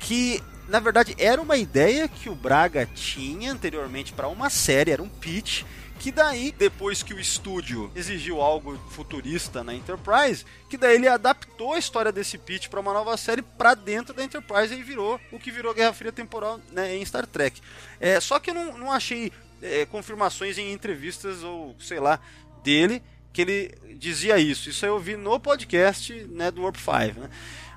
que 0.00 0.42
na 0.68 0.80
verdade 0.80 1.14
era 1.18 1.40
uma 1.40 1.56
ideia 1.56 2.08
que 2.08 2.28
o 2.28 2.34
Braga 2.34 2.86
tinha 2.86 3.52
anteriormente 3.52 4.12
para 4.12 4.28
uma 4.28 4.50
série, 4.50 4.90
era 4.90 5.02
um 5.02 5.08
pitch. 5.08 5.62
Que 5.98 6.10
daí, 6.10 6.52
depois 6.52 7.02
que 7.02 7.14
o 7.14 7.20
estúdio 7.20 7.90
exigiu 7.94 8.40
algo 8.40 8.76
futurista 8.90 9.64
na 9.64 9.72
Enterprise, 9.72 10.44
que 10.68 10.76
daí 10.76 10.96
ele 10.96 11.08
adaptou 11.08 11.72
a 11.72 11.78
história 11.78 12.12
desse 12.12 12.36
pitch 12.36 12.68
para 12.68 12.80
uma 12.80 12.92
nova 12.92 13.16
série 13.16 13.40
para 13.40 13.74
dentro 13.74 14.12
da 14.12 14.22
Enterprise 14.22 14.74
e 14.74 14.82
virou 14.82 15.18
o 15.32 15.38
que 15.38 15.50
virou 15.50 15.72
Guerra 15.72 15.94
Fria 15.94 16.12
Temporal 16.12 16.60
né, 16.72 16.94
em 16.94 17.04
Star 17.06 17.26
Trek. 17.26 17.60
É, 18.00 18.20
só 18.20 18.38
que 18.38 18.50
eu 18.50 18.54
não, 18.54 18.76
não 18.76 18.92
achei 18.92 19.32
é, 19.62 19.86
confirmações 19.86 20.58
em 20.58 20.72
entrevistas 20.72 21.42
ou 21.42 21.74
sei 21.78 22.00
lá 22.00 22.20
dele 22.62 23.02
que 23.32 23.42
ele 23.42 23.74
dizia 23.98 24.38
isso. 24.38 24.70
Isso 24.70 24.86
eu 24.86 24.98
vi 24.98 25.16
no 25.16 25.40
podcast 25.40 26.12
né, 26.30 26.50
do 26.50 26.62
Warp 26.62 26.76
5, 26.76 27.20
né? 27.20 27.30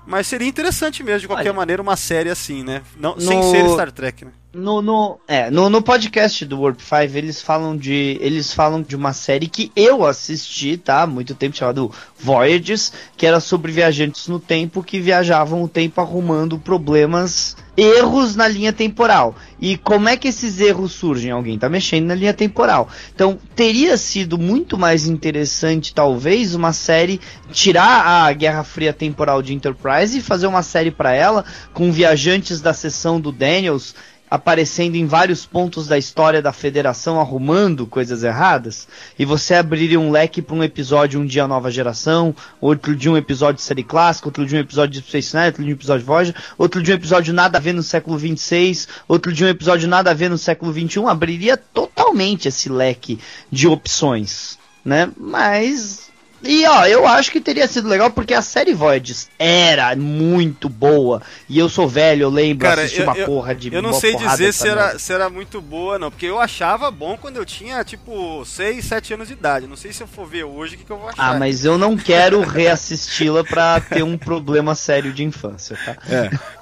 Mas 0.08 0.26
seria 0.26 0.48
interessante 0.48 1.02
mesmo, 1.04 1.20
de 1.20 1.26
qualquer 1.28 1.50
Olha, 1.50 1.56
maneira, 1.56 1.82
uma 1.82 1.94
série 1.96 2.30
assim, 2.30 2.64
né? 2.64 2.80
Não, 2.98 3.20
Sem 3.20 3.36
no- 3.36 3.42
ser 3.50 3.68
Star 3.68 3.92
Trek, 3.92 4.24
né? 4.24 4.30
No, 4.50 4.80
no, 4.80 5.20
é, 5.28 5.50
no, 5.50 5.68
no 5.68 5.82
podcast 5.82 6.42
do 6.46 6.62
Warp 6.62 6.80
5, 6.80 7.18
eles 7.18 7.42
falam 7.42 7.76
de. 7.76 8.16
Eles 8.18 8.50
falam 8.50 8.80
de 8.80 8.96
uma 8.96 9.12
série 9.12 9.46
que 9.46 9.70
eu 9.76 10.06
assisti, 10.06 10.78
tá? 10.78 11.02
Há 11.02 11.06
muito 11.06 11.34
tempo, 11.34 11.54
chamado 11.54 11.92
Voyages, 12.18 12.90
que 13.14 13.26
era 13.26 13.40
sobre 13.40 13.70
viajantes 13.70 14.26
no 14.26 14.40
tempo 14.40 14.82
que 14.82 15.00
viajavam 15.00 15.62
o 15.62 15.68
tempo 15.68 16.00
arrumando 16.00 16.58
problemas, 16.58 17.58
erros 17.76 18.36
na 18.36 18.48
linha 18.48 18.72
temporal. 18.72 19.36
E 19.60 19.76
como 19.76 20.08
é 20.08 20.16
que 20.16 20.28
esses 20.28 20.58
erros 20.58 20.92
surgem? 20.92 21.30
Alguém 21.30 21.58
tá 21.58 21.68
mexendo 21.68 22.06
na 22.06 22.14
linha 22.14 22.32
temporal. 22.32 22.88
Então, 23.14 23.38
teria 23.54 23.98
sido 23.98 24.38
muito 24.38 24.78
mais 24.78 25.06
interessante, 25.06 25.92
talvez, 25.92 26.54
uma 26.54 26.72
série 26.72 27.20
tirar 27.52 28.26
a 28.26 28.32
Guerra 28.32 28.64
Fria 28.64 28.94
temporal 28.94 29.42
de 29.42 29.52
Enterprise 29.52 30.16
e 30.16 30.22
fazer 30.22 30.46
uma 30.46 30.62
série 30.62 30.90
pra 30.90 31.12
ela 31.12 31.44
com 31.74 31.92
viajantes 31.92 32.62
da 32.62 32.72
seção 32.72 33.20
do 33.20 33.30
Daniels 33.30 33.94
aparecendo 34.30 34.96
em 34.96 35.06
vários 35.06 35.46
pontos 35.46 35.86
da 35.86 35.96
história 35.96 36.42
da 36.42 36.52
Federação 36.52 37.20
arrumando 37.20 37.86
coisas 37.86 38.22
erradas 38.22 38.86
e 39.18 39.24
você 39.24 39.54
abriria 39.54 39.98
um 39.98 40.10
leque 40.10 40.42
para 40.42 40.56
um 40.56 40.62
episódio 40.62 41.20
um 41.20 41.26
dia 41.26 41.46
nova 41.46 41.70
geração, 41.70 42.34
outro 42.60 42.94
dia 42.94 43.10
um 43.10 43.16
episódio 43.16 43.56
de 43.56 43.62
série 43.62 43.82
clássica, 43.82 44.28
outro 44.28 44.44
dia 44.46 44.58
um 44.58 44.62
episódio 44.62 45.00
de 45.00 45.06
Space 45.06 45.34
Nine, 45.34 45.46
outro 45.48 45.62
dia 45.62 45.72
um 45.72 45.76
episódio 45.76 46.00
de 46.00 46.06
Voyager, 46.06 46.34
outro 46.56 46.82
dia 46.82 46.94
um 46.94 46.98
episódio 46.98 47.32
nada 47.34 47.58
a 47.58 47.60
ver 47.60 47.72
no 47.72 47.82
século 47.82 48.18
26, 48.18 48.88
outro 49.06 49.32
dia 49.32 49.46
um 49.46 49.50
episódio 49.50 49.88
nada 49.88 50.10
a 50.10 50.14
ver 50.14 50.28
no 50.28 50.38
século 50.38 50.72
21, 50.72 51.08
abriria 51.08 51.56
totalmente 51.56 52.48
esse 52.48 52.68
leque 52.68 53.18
de 53.50 53.66
opções, 53.66 54.58
né? 54.84 55.10
Mas 55.16 56.07
e 56.42 56.64
ó, 56.66 56.86
eu 56.86 57.06
acho 57.06 57.30
que 57.32 57.40
teria 57.40 57.66
sido 57.66 57.88
legal 57.88 58.10
porque 58.10 58.32
a 58.34 58.42
série 58.42 58.72
Voyages 58.74 59.28
era 59.38 59.94
muito 59.96 60.68
boa. 60.68 61.20
E 61.48 61.58
eu 61.58 61.68
sou 61.68 61.88
velho, 61.88 62.22
eu 62.22 62.30
lembro, 62.30 62.66
Cara, 62.66 62.82
assisti 62.82 63.00
eu- 63.00 63.04
uma 63.06 63.16
eu- 63.16 63.26
porra 63.26 63.54
de 63.54 63.72
Eu 63.74 63.82
não 63.82 63.92
sei 63.92 64.14
dizer 64.14 64.52
se 64.52 64.68
era, 64.68 64.98
se 64.98 65.12
era 65.12 65.28
muito 65.28 65.60
boa, 65.60 65.98
não. 65.98 66.10
Porque 66.10 66.26
eu 66.26 66.38
achava 66.40 66.90
bom 66.90 67.16
quando 67.16 67.36
eu 67.36 67.44
tinha, 67.44 67.82
tipo, 67.84 68.44
6, 68.44 68.84
7 68.84 69.14
anos 69.14 69.28
de 69.28 69.34
idade. 69.34 69.66
Não 69.66 69.76
sei 69.76 69.92
se 69.92 70.02
eu 70.02 70.06
for 70.06 70.26
ver 70.26 70.44
hoje 70.44 70.74
o 70.74 70.78
que, 70.78 70.84
que 70.84 70.90
eu 70.90 70.98
vou 70.98 71.08
achar. 71.08 71.34
Ah, 71.34 71.38
mas 71.38 71.64
eu 71.64 71.76
não 71.78 71.96
quero 71.96 72.40
reassisti-la 72.42 73.42
pra 73.44 73.80
ter 73.80 74.02
um 74.02 74.16
problema 74.16 74.74
sério 74.74 75.12
de 75.12 75.24
infância, 75.24 75.76
tá? 75.84 75.96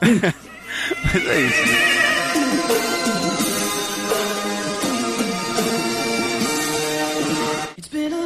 Mas 1.05 1.27
é 1.27 1.41
isso. 1.41 1.67
né? 1.67 2.86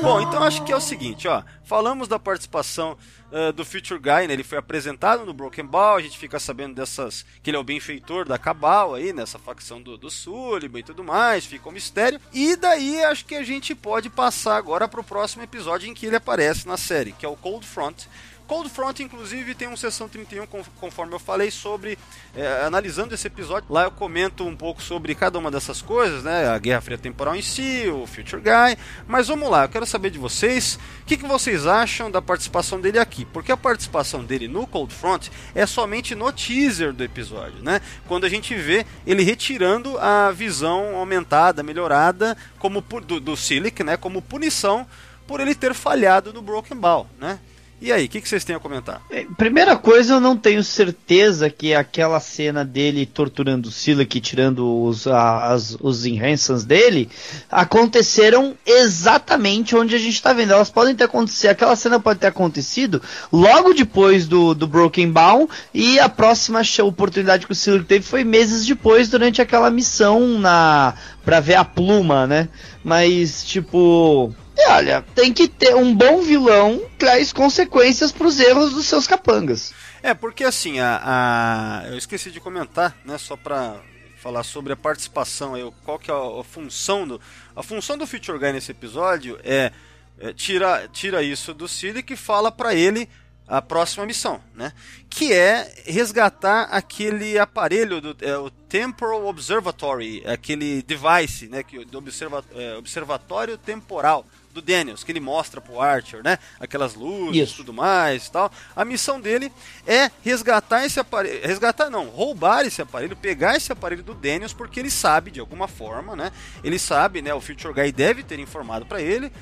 Bom, 0.03 0.21
então 0.21 0.43
acho 0.43 0.65
que 0.65 0.73
é 0.73 0.77
o 0.77 0.81
seguinte, 0.81 1.29
ó. 1.29 1.43
Falamos 1.63 2.09
da 2.09 2.19
participação 2.19 2.97
ah, 3.33 3.53
do 3.53 3.65
Future 3.65 4.01
Guy, 4.01 4.27
né? 4.27 4.33
Ele 4.33 4.43
foi 4.43 4.59
apresentado 4.59 5.25
no 5.25 5.33
Broken 5.33 5.65
Ball, 5.65 5.97
a 5.97 6.01
gente 6.01 6.19
fica 6.19 6.41
sabendo 6.41 6.75
dessas. 6.75 7.25
que 7.43 7.51
ele 7.51 7.57
é 7.57 7.61
o 7.61 7.65
benfeitor 7.65 8.27
da 8.27 8.39
Cabal 8.39 8.95
aí, 8.95 9.13
nessa 9.13 9.39
facção 9.39 9.81
do, 9.81 9.97
do 9.97 10.11
Sullivan 10.11 10.81
e 10.81 10.83
tudo 10.83 11.05
mais, 11.05 11.47
fica 11.47 11.69
um 11.69 11.73
mistério. 11.73 12.21
E 12.33 12.57
daí 12.57 13.03
acho 13.05 13.25
que 13.25 13.37
a 13.37 13.45
gente 13.45 13.75
pode 13.75 14.11
passar 14.11 14.57
agora 14.57 14.89
pro 14.89 15.05
próximo 15.05 15.45
episódio 15.45 15.89
em 15.89 15.95
que 15.95 16.07
ele 16.07 16.17
aparece 16.17 16.67
na 16.67 16.77
série, 16.77 17.13
que 17.13 17.25
é 17.25 17.29
o 17.29 17.37
Cold 17.37 17.67
Front. 17.67 18.07
Cold 18.51 18.69
Front, 18.69 18.99
inclusive, 18.99 19.55
tem 19.55 19.69
um 19.69 19.77
sessão 19.77 20.09
31, 20.09 20.45
con- 20.45 20.65
conforme 20.81 21.15
eu 21.15 21.21
falei, 21.21 21.53
sobre. 21.53 21.97
é, 22.35 22.65
analisando 22.65 23.15
esse 23.15 23.25
episódio. 23.29 23.73
Lá 23.73 23.85
eu 23.85 23.93
comento 23.93 24.45
um 24.45 24.57
pouco 24.57 24.83
sobre 24.83 25.15
cada 25.15 25.39
uma 25.39 25.53
dessas 25.53 25.81
coisas, 25.81 26.25
né? 26.25 26.49
A 26.49 26.59
Guerra 26.59 26.81
Fria 26.81 26.99
Temporal 26.99 27.37
em 27.37 27.43
si, 27.43 27.85
o 27.89 28.09
Future 28.09 28.43
Guy. 28.43 28.77
Mas 29.07 29.29
vamos 29.29 29.49
lá, 29.49 29.67
eu 29.67 29.69
quero 29.69 29.87
saber 29.87 30.11
de 30.11 30.19
vocês 30.19 30.81
o 31.03 31.05
que, 31.07 31.17
que 31.17 31.29
vocês 31.29 31.65
acham 31.65 32.11
da 32.11 32.21
participação 32.21 32.81
dele 32.81 32.99
aqui. 32.99 33.25
Porque 33.25 33.53
a 33.53 33.57
participação 33.57 34.25
dele 34.25 34.49
no 34.49 34.67
Cold 34.67 34.93
Front 34.93 35.29
é 35.55 35.65
somente 35.65 36.17
no 36.17 36.33
teaser 36.33 36.93
do 36.93 37.05
episódio, 37.05 37.63
né? 37.63 37.81
Quando 38.09 38.27
a 38.27 38.29
gente 38.29 38.53
vê 38.57 38.85
ele 39.07 39.23
retirando 39.23 39.97
a 39.99 40.33
visão 40.33 40.97
aumentada, 40.97 41.63
melhorada, 41.63 42.37
como 42.59 42.81
do, 42.81 43.21
do 43.21 43.37
Silic, 43.37 43.85
né? 43.85 43.97
Como 43.97 44.21
punição 44.21 44.85
por 45.25 45.39
ele 45.39 45.55
ter 45.55 45.73
falhado 45.73 46.33
no 46.33 46.43
Broken 46.43 46.77
Ball, 46.77 47.07
né? 47.17 47.39
E 47.81 47.91
aí, 47.91 48.05
o 48.05 48.09
que, 48.09 48.21
que 48.21 48.29
vocês 48.29 48.45
têm 48.45 48.55
a 48.55 48.61
comentar? 48.61 49.01
É, 49.11 49.25
Primeira 49.39 49.75
coisa, 49.75 50.15
eu 50.15 50.21
não 50.21 50.37
tenho 50.37 50.63
certeza 50.63 51.49
que 51.49 51.75
aquela 51.75 52.21
cena 52.21 52.63
dele 52.63 53.07
torturando 53.07 53.69
o 53.71 53.73
Silic, 53.73 54.21
tirando 54.21 54.85
os, 54.85 55.07
as, 55.07 55.79
os 55.81 56.05
enhancers 56.05 56.63
dele, 56.63 57.09
aconteceram 57.51 58.55
exatamente 58.67 59.75
onde 59.75 59.95
a 59.95 59.99
gente 59.99 60.21
tá 60.21 60.35
vendo. 60.35 60.53
Elas 60.53 60.69
podem 60.69 60.95
ter 60.95 61.05
acontecido, 61.05 61.51
aquela 61.51 61.75
cena 61.75 61.99
pode 61.99 62.21
ter 62.21 62.27
acontecido 62.27 63.01
logo 63.33 63.73
depois 63.73 64.27
do, 64.29 64.55
do 64.55 64.67
Broken 64.67 65.11
Bound, 65.11 65.51
e 65.73 65.99
a 65.99 66.09
próxima 66.09 66.61
oportunidade 66.85 67.47
que 67.47 67.53
o 67.53 67.57
Silic 67.57 67.87
teve 67.87 68.05
foi 68.05 68.25
meses 68.25 68.67
depois, 68.67 69.09
durante 69.09 69.41
aquela 69.41 69.71
missão 69.71 70.39
na 70.39 70.95
pra 71.25 71.41
ver 71.41 71.55
a 71.55 71.65
pluma, 71.65 72.27
né? 72.27 72.49
Mas, 72.85 73.45
tipo. 73.45 74.35
E 74.63 74.69
olha, 74.69 75.03
tem 75.15 75.33
que 75.33 75.49
ter 75.49 75.75
um 75.75 75.95
bom 75.95 76.21
vilão 76.21 76.83
traz 76.99 77.33
consequências 77.33 78.13
pros 78.13 78.39
erros 78.39 78.73
dos 78.73 78.85
seus 78.87 79.07
capangas. 79.07 79.73
É, 80.03 80.13
porque 80.13 80.45
assim, 80.45 80.79
a, 80.81 81.01
a- 81.03 81.89
eu 81.89 81.97
esqueci 81.97 82.31
de 82.31 82.41
comentar, 82.41 82.95
né, 83.05 83.17
só 83.17 83.37
pra 83.37 83.77
falar 84.21 84.43
sobre 84.43 84.73
a 84.73 84.77
participação, 84.77 85.55
aí, 85.55 85.63
qual 85.85 85.99
que 85.99 86.11
é 86.11 86.15
a, 86.15 86.41
a 86.41 86.45
função 86.45 87.09
do... 87.09 87.19
A 87.57 87.63
função 87.63 87.97
do 87.97 88.07
Future 88.07 88.39
Guy 88.39 88.53
nesse 88.53 88.71
episódio 88.71 89.39
é, 89.43 89.73
é 90.19 90.33
tira, 90.35 90.87
tira 90.93 91.23
isso 91.23 91.55
do 91.55 91.67
Silic 91.67 92.13
e 92.13 92.17
fala 92.17 92.53
pra 92.53 92.75
ele 92.75 93.09
a 93.49 93.61
próxima 93.63 94.07
missão, 94.07 94.41
né? 94.55 94.73
Que 95.09 95.33
é 95.33 95.75
resgatar 95.87 96.65
aquele 96.71 97.37
aparelho 97.39 98.01
do 98.01 98.17
é, 98.25 98.37
o 98.37 98.49
Temporal 98.51 99.27
Observatory, 99.27 100.23
aquele 100.25 100.83
device, 100.83 101.49
né? 101.49 101.63
Que, 101.65 101.85
do 101.85 101.99
observa, 101.99 102.45
é, 102.55 102.77
observatório 102.77 103.59
temporal 103.59 104.25
do 104.53 104.61
Daniels, 104.61 105.05
que 105.05 105.13
ele 105.13 105.21
mostra 105.21 105.61
pro 105.61 105.81
Archer, 105.81 106.23
né? 106.23 106.39
Aquelas 106.59 106.95
luzes 106.95 107.51
e 107.51 107.55
tudo 107.55 107.73
mais 107.73 108.29
tal. 108.29 108.51
A 108.75 108.85
missão 108.85 109.21
dele 109.21 109.53
é 109.87 110.11
resgatar 110.23 110.85
esse 110.85 110.99
aparelho. 110.99 111.47
Resgatar 111.47 111.89
não, 111.89 112.09
roubar 112.09 112.67
esse 112.67 112.83
aparelho, 112.83 113.17
pegar 113.17 113.57
esse 113.57 113.73
aparelho 113.73 114.03
do 114.03 114.15
Daniels, 114.15 114.53
porque 114.53 114.81
ele 114.81 114.91
sabe, 114.91 115.31
de 115.31 115.41
alguma 115.41 115.69
forma, 115.69 116.17
né? 116.17 116.33
Ele 116.65 116.79
sabe, 116.79 117.23
né? 117.23 117.33
O 117.33 117.41
Future 117.41 117.73
Guy 117.73 117.93
deve 117.93 118.23
ter 118.23 118.39
informado 118.39 118.87
para 118.87 119.01
ele 119.01 119.33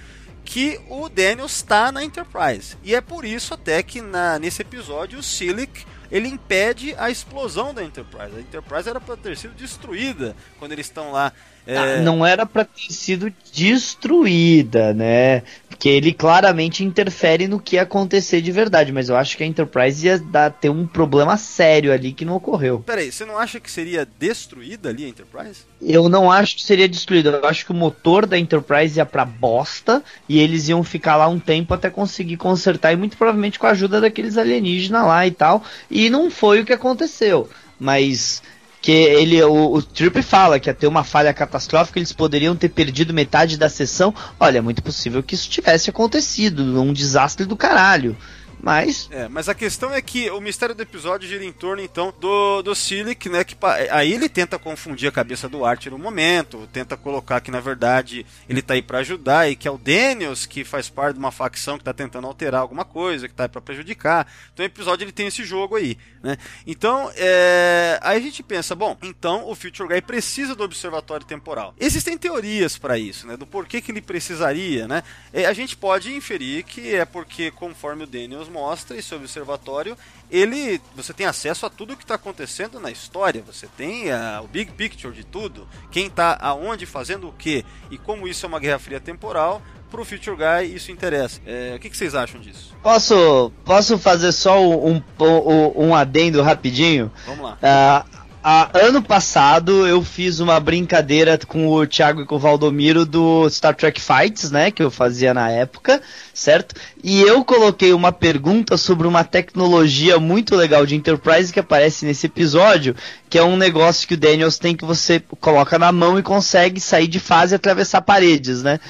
que 0.49 0.81
o 0.89 1.11
Daniels 1.11 1.57
está 1.57 1.93
na 1.93 2.03
Enterprise. 2.03 2.75
E 2.83 2.95
é 2.95 3.03
por 3.03 3.23
isso 3.23 3.53
até 3.53 3.83
que 3.83 4.01
na, 4.01 4.39
nesse 4.39 4.63
episódio 4.63 5.19
o 5.19 5.23
Silic 5.23 5.85
ele 6.11 6.27
impede 6.27 6.95
a 6.97 7.11
explosão 7.11 7.75
da 7.75 7.85
Enterprise. 7.85 8.35
A 8.35 8.41
Enterprise 8.41 8.89
era 8.89 8.99
para 8.99 9.15
ter 9.15 9.37
sido 9.37 9.53
destruída 9.55 10.35
quando 10.59 10.73
eles 10.73 10.87
estão 10.87 11.13
lá 11.13 11.35
é... 11.67 11.77
Ah, 11.77 11.97
não 11.99 12.25
era 12.25 12.47
para 12.47 12.65
ter 12.65 12.91
sido 12.91 13.31
destruída, 13.53 14.95
né? 14.95 15.43
Porque 15.79 15.89
ele 15.91 16.13
claramente 16.13 16.83
interfere 16.83 17.47
no 17.47 17.61
que 17.61 17.77
ia 17.77 17.83
acontecer 17.83 18.41
de 18.43 18.51
verdade, 18.51 18.91
mas 18.91 19.09
eu 19.09 19.17
acho 19.17 19.37
que 19.37 19.45
a 19.45 19.47
Enterprise 19.47 20.05
ia 20.05 20.19
dar, 20.19 20.51
ter 20.51 20.69
um 20.69 20.85
problema 20.85 21.37
sério 21.37 21.93
ali 21.93 22.13
que 22.13 22.25
não 22.25 22.35
ocorreu. 22.35 22.83
Peraí, 22.85 23.13
você 23.13 23.25
não 23.25 23.39
acha 23.39 23.61
que 23.61 23.71
seria 23.71 24.05
destruída 24.19 24.89
ali 24.89 25.05
a 25.05 25.09
Enterprise? 25.09 25.61
Eu 25.81 26.09
não 26.09 26.33
acho 26.33 26.57
que 26.57 26.65
seria 26.65 26.89
destruída. 26.89 27.31
Eu 27.31 27.47
acho 27.47 27.65
que 27.65 27.71
o 27.71 27.77
motor 27.77 28.27
da 28.27 28.37
Enterprise 28.37 28.99
ia 28.99 29.07
pra 29.07 29.25
bosta 29.25 30.03
e 30.29 30.41
eles 30.41 30.69
iam 30.69 30.83
ficar 30.83 31.15
lá 31.15 31.29
um 31.29 31.39
tempo 31.39 31.73
até 31.73 31.89
conseguir 31.89 32.39
consertar, 32.39 32.93
e 32.93 32.97
muito 32.97 33.17
provavelmente 33.17 33.57
com 33.57 33.69
a 33.69 33.71
ajuda 33.71 34.01
daqueles 34.01 34.37
alienígenas 34.37 35.07
lá 35.07 35.29
e 35.29 35.31
tal. 35.31 35.63
E 35.89 36.11
não 36.11 36.29
foi 36.29 36.61
o 36.61 36.65
que 36.65 36.73
aconteceu. 36.73 37.49
Mas 37.79 38.43
que 38.81 38.93
ele 38.93 39.43
o, 39.43 39.75
o 39.75 39.83
Trip 39.83 40.23
fala 40.23 40.59
que 40.59 40.69
ia 40.69 40.75
ter 40.75 40.87
uma 40.87 41.05
falha 41.05 41.35
catastrófica, 41.35 41.99
eles 41.99 42.13
poderiam 42.13 42.55
ter 42.55 42.69
perdido 42.69 43.13
metade 43.13 43.57
da 43.57 43.69
sessão. 43.69 44.15
Olha, 44.39 44.59
é 44.59 44.61
muito 44.63 44.83
possível 44.83 45.23
que 45.23 45.35
isso 45.35 45.51
tivesse 45.51 45.91
acontecido, 45.91 46.81
um 46.81 46.93
desastre 46.93 47.45
do 47.45 47.57
caralho. 47.57 48.17
Mas. 48.61 49.09
É, 49.13 49.29
mas 49.29 49.49
a 49.49 49.55
questão 49.55 49.93
é 49.93 50.03
que 50.03 50.31
o 50.31 50.41
mistério 50.41 50.75
do 50.75 50.83
episódio 50.83 51.29
gira 51.29 51.45
em 51.45 51.53
torno, 51.53 51.83
então, 51.83 52.13
do, 52.21 52.63
do 52.63 52.75
Silic, 52.75 53.29
né? 53.29 53.45
Que 53.45 53.57
aí 53.91 54.13
ele 54.13 54.29
tenta 54.29 54.59
confundir 54.59 55.09
a 55.09 55.13
cabeça 55.13 55.49
do 55.49 55.65
Archer 55.65 55.93
no 55.93 55.99
momento, 55.99 56.69
tenta 56.73 56.97
colocar 56.97 57.41
que, 57.41 57.51
na 57.51 57.61
verdade, 57.61 58.27
ele 58.49 58.63
tá 58.63 58.75
aí 58.75 58.83
para 58.83 58.99
ajudar 58.99 59.49
e 59.51 59.57
que 59.57 59.69
é 59.69 59.71
o 59.71 59.79
Daniels 59.79 60.47
que 60.47 60.65
faz 60.65 60.89
parte 60.89 61.15
de 61.15 61.21
uma 61.21 61.31
facção 61.31 61.79
que 61.79 61.85
tá 61.85 61.93
tentando 61.93 62.27
alterar 62.27 62.61
alguma 62.61 62.85
coisa, 62.85 63.29
que 63.29 63.35
tá 63.35 63.45
aí 63.45 63.49
pra 63.49 63.61
prejudicar. 63.61 64.27
Então 64.53 64.65
o 64.65 64.67
episódio 64.67 65.05
ele 65.05 65.13
tem 65.13 65.29
esse 65.29 65.45
jogo 65.45 65.77
aí, 65.77 65.97
né? 66.23 66.37
Então, 66.67 67.11
é... 67.17 67.99
aí 68.03 68.19
a 68.19 68.21
gente 68.21 68.43
pensa, 68.43 68.75
bom, 68.75 68.97
então 69.03 69.49
o 69.49 69.55
Future 69.55 69.89
Guy 69.89 70.03
precisa 70.03 70.55
do 70.55 70.65
observatório 70.65 71.27
temporal. 71.27 71.75
Existem 71.79 72.19
teorias 72.19 72.77
para 72.77 72.99
isso, 72.99 73.27
né? 73.27 73.37
Do 73.37 73.47
porquê 73.47 73.81
que 73.81 73.93
ele 73.93 74.01
precisaria, 74.01 74.89
né? 74.89 75.03
É, 75.33 75.47
a 75.47 75.53
gente 75.53 75.77
pode 75.77 76.13
inferir 76.15 76.65
que 76.65 76.95
é 76.95 77.05
porque, 77.05 77.51
conforme 77.51 78.05
o 78.05 78.07
Daniels 78.07 78.48
nos 78.49 78.53
mostra 78.53 78.97
esse 78.97 79.15
observatório, 79.15 79.97
ele, 80.31 80.81
você 80.97 81.13
tem 81.13 81.27
acesso 81.27 81.67
a 81.67 81.71
tudo 81.71 81.93
o 81.93 81.97
que 81.97 82.05
está 82.05 82.15
acontecendo 82.15 82.81
na 82.81 82.91
história, 82.91 83.43
você 83.47 83.69
tem 83.77 84.11
a, 84.11 84.41
o 84.43 84.49
big 84.49 84.73
picture 84.73 85.15
de 85.15 85.25
tudo, 85.25 85.69
quem 85.91 86.07
está 86.07 86.37
aonde 86.41 86.87
fazendo 86.87 87.29
o 87.29 87.33
que 87.33 87.65
e 87.91 87.99
como 87.99 88.27
isso 88.27 88.45
é 88.45 88.49
uma 88.49 88.59
guerra 88.59 88.79
fria 88.79 89.01
temporal. 89.01 89.63
Pro 89.91 90.05
Future 90.05 90.37
Guy 90.37 90.75
isso 90.75 90.93
interessa. 90.93 91.41
É, 91.47 91.73
o 91.75 91.79
que, 91.79 91.89
que, 91.89 91.97
vocês 91.97 92.15
acham 92.15 92.39
disso? 92.39 92.77
Posso, 92.83 93.51
posso 93.65 93.97
fazer 93.97 94.33
só 94.33 94.61
um, 94.63 95.03
um, 95.19 95.87
um 95.87 95.95
adendo 95.95 96.43
rapidinho? 96.43 97.11
Vamos 97.25 97.43
lá. 97.43 97.55
Uh, 97.55 98.18
ah, 98.51 98.71
ano 98.73 99.03
passado 99.03 99.87
eu 99.87 100.03
fiz 100.03 100.41
uma 100.41 100.59
brincadeira 100.59 101.39
com 101.47 101.69
o 101.69 101.87
Thiago 101.87 102.23
e 102.23 102.25
com 102.25 102.37
o 102.37 102.39
Valdomiro 102.39 103.05
do 103.05 103.47
Star 103.51 103.77
Trek 103.77 104.01
Fights, 104.01 104.51
né? 104.51 104.71
Que 104.71 104.83
eu 104.83 104.91
fazia 104.91 105.35
na 105.35 105.51
época, 105.51 106.01
certo? 106.33 106.75
E 107.05 107.21
eu 107.21 107.45
coloquei 107.45 107.93
uma 107.93 108.11
pergunta 108.11 108.79
sobre 108.79 109.07
uma 109.07 109.23
tecnologia 109.23 110.19
muito 110.19 110.57
legal 110.57 110.87
de 110.87 110.95
Enterprise 110.95 111.53
que 111.53 111.61
aparece 111.61 112.07
nesse 112.07 112.25
episódio, 112.25 112.97
que 113.29 113.37
é 113.37 113.45
um 113.45 113.55
negócio 113.55 114.09
que 114.09 114.15
o 114.15 114.17
Daniels 114.17 114.59
tem 114.59 114.75
que 114.75 114.83
você 114.87 115.23
coloca 115.41 115.79
na 115.79 115.93
mão 115.93 116.19
e 116.19 116.23
consegue 116.23 116.81
sair 116.81 117.07
de 117.07 117.21
fase 117.21 117.55
e 117.55 117.57
atravessar 117.57 118.01
paredes, 118.01 118.63
né? 118.63 118.81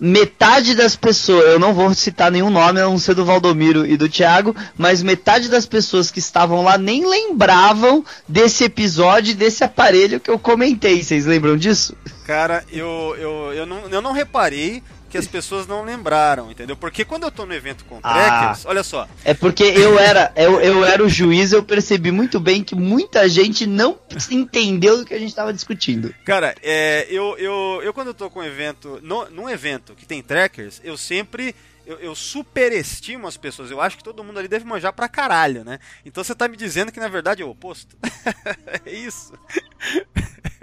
Metade 0.00 0.74
das 0.74 0.96
pessoas, 0.96 1.44
eu 1.44 1.58
não 1.58 1.74
vou 1.74 1.92
citar 1.92 2.30
nenhum 2.30 2.48
nome, 2.48 2.80
a 2.80 2.84
não 2.84 2.98
ser 2.98 3.14
do 3.14 3.24
Valdomiro 3.24 3.86
e 3.86 3.96
do 3.96 4.08
Thiago, 4.08 4.56
mas 4.76 5.02
metade 5.02 5.48
das 5.48 5.66
pessoas 5.66 6.10
que 6.10 6.18
estavam 6.18 6.64
lá 6.64 6.78
nem 6.78 7.06
lembravam 7.06 8.04
desse 8.26 8.64
episódio, 8.64 9.34
desse 9.34 9.62
aparelho 9.62 10.18
que 10.18 10.30
eu 10.30 10.38
comentei. 10.38 11.02
Vocês 11.02 11.26
lembram 11.26 11.56
disso? 11.56 11.94
Cara, 12.26 12.64
eu, 12.72 13.14
eu, 13.18 13.52
eu, 13.52 13.66
não, 13.66 13.88
eu 13.90 14.00
não 14.00 14.12
reparei, 14.12 14.82
que 15.10 15.18
as 15.18 15.26
pessoas 15.26 15.66
não 15.66 15.84
lembraram, 15.84 16.50
entendeu? 16.50 16.76
Porque 16.76 17.04
quando 17.04 17.24
eu 17.24 17.30
tô 17.30 17.44
no 17.44 17.52
evento 17.52 17.84
com 17.84 17.98
ah, 18.02 18.12
trackers, 18.12 18.64
olha 18.64 18.82
só. 18.84 19.08
É 19.24 19.34
porque 19.34 19.64
eu 19.64 19.98
era, 19.98 20.32
eu, 20.36 20.60
eu 20.60 20.84
era 20.84 21.04
o 21.04 21.08
juiz, 21.08 21.52
eu 21.52 21.62
percebi 21.62 22.12
muito 22.12 22.38
bem 22.38 22.62
que 22.62 22.76
muita 22.76 23.28
gente 23.28 23.66
não 23.66 23.98
entendeu 24.30 24.98
do 24.98 25.04
que 25.04 25.12
a 25.12 25.18
gente 25.18 25.34
tava 25.34 25.52
discutindo. 25.52 26.14
Cara, 26.24 26.54
é, 26.62 27.06
eu, 27.10 27.36
eu, 27.36 27.80
eu 27.82 27.92
quando 27.92 28.08
eu 28.08 28.14
tô 28.14 28.30
com 28.30 28.38
um 28.38 28.44
evento, 28.44 29.00
no, 29.02 29.28
num 29.28 29.50
evento 29.50 29.94
que 29.94 30.06
tem 30.06 30.22
trackers, 30.22 30.80
eu 30.84 30.96
sempre 30.96 31.54
eu, 31.84 31.98
eu, 31.98 32.14
superestimo 32.14 33.26
as 33.26 33.36
pessoas. 33.36 33.70
Eu 33.70 33.80
acho 33.80 33.96
que 33.96 34.04
todo 34.04 34.22
mundo 34.22 34.38
ali 34.38 34.46
deve 34.46 34.64
manjar 34.64 34.92
pra 34.92 35.08
caralho, 35.08 35.64
né? 35.64 35.80
Então 36.04 36.22
você 36.22 36.36
tá 36.36 36.46
me 36.46 36.56
dizendo 36.56 36.92
que 36.92 37.00
na 37.00 37.08
verdade 37.08 37.42
é 37.42 37.44
o 37.44 37.50
oposto. 37.50 37.96
é 38.86 38.90
isso. 38.92 39.32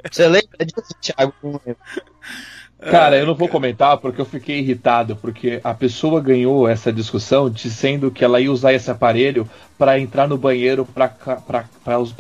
Você 0.10 0.26
lembra 0.26 0.66
disso, 0.66 0.96
Thiago? 1.02 1.34
Cara, 2.80 3.18
eu 3.18 3.26
não 3.26 3.34
vou 3.34 3.48
comentar 3.48 3.98
porque 3.98 4.22
eu 4.22 4.26
fiquei 4.26 4.60
irritado, 4.60 5.16
porque 5.16 5.60
a 5.64 5.74
pessoa 5.74 6.22
ganhou 6.22 6.68
essa 6.68 6.94
discussão 6.94 7.50
dizendo 7.50 8.12
que 8.12 8.24
ela 8.24 8.40
ia 8.40 8.52
usar 8.52 8.72
esse 8.72 8.92
aparelho 8.92 9.50
para 9.80 10.00
entrar 10.00 10.28
no 10.28 10.38
banheiro 10.38 10.86
para 10.86 11.10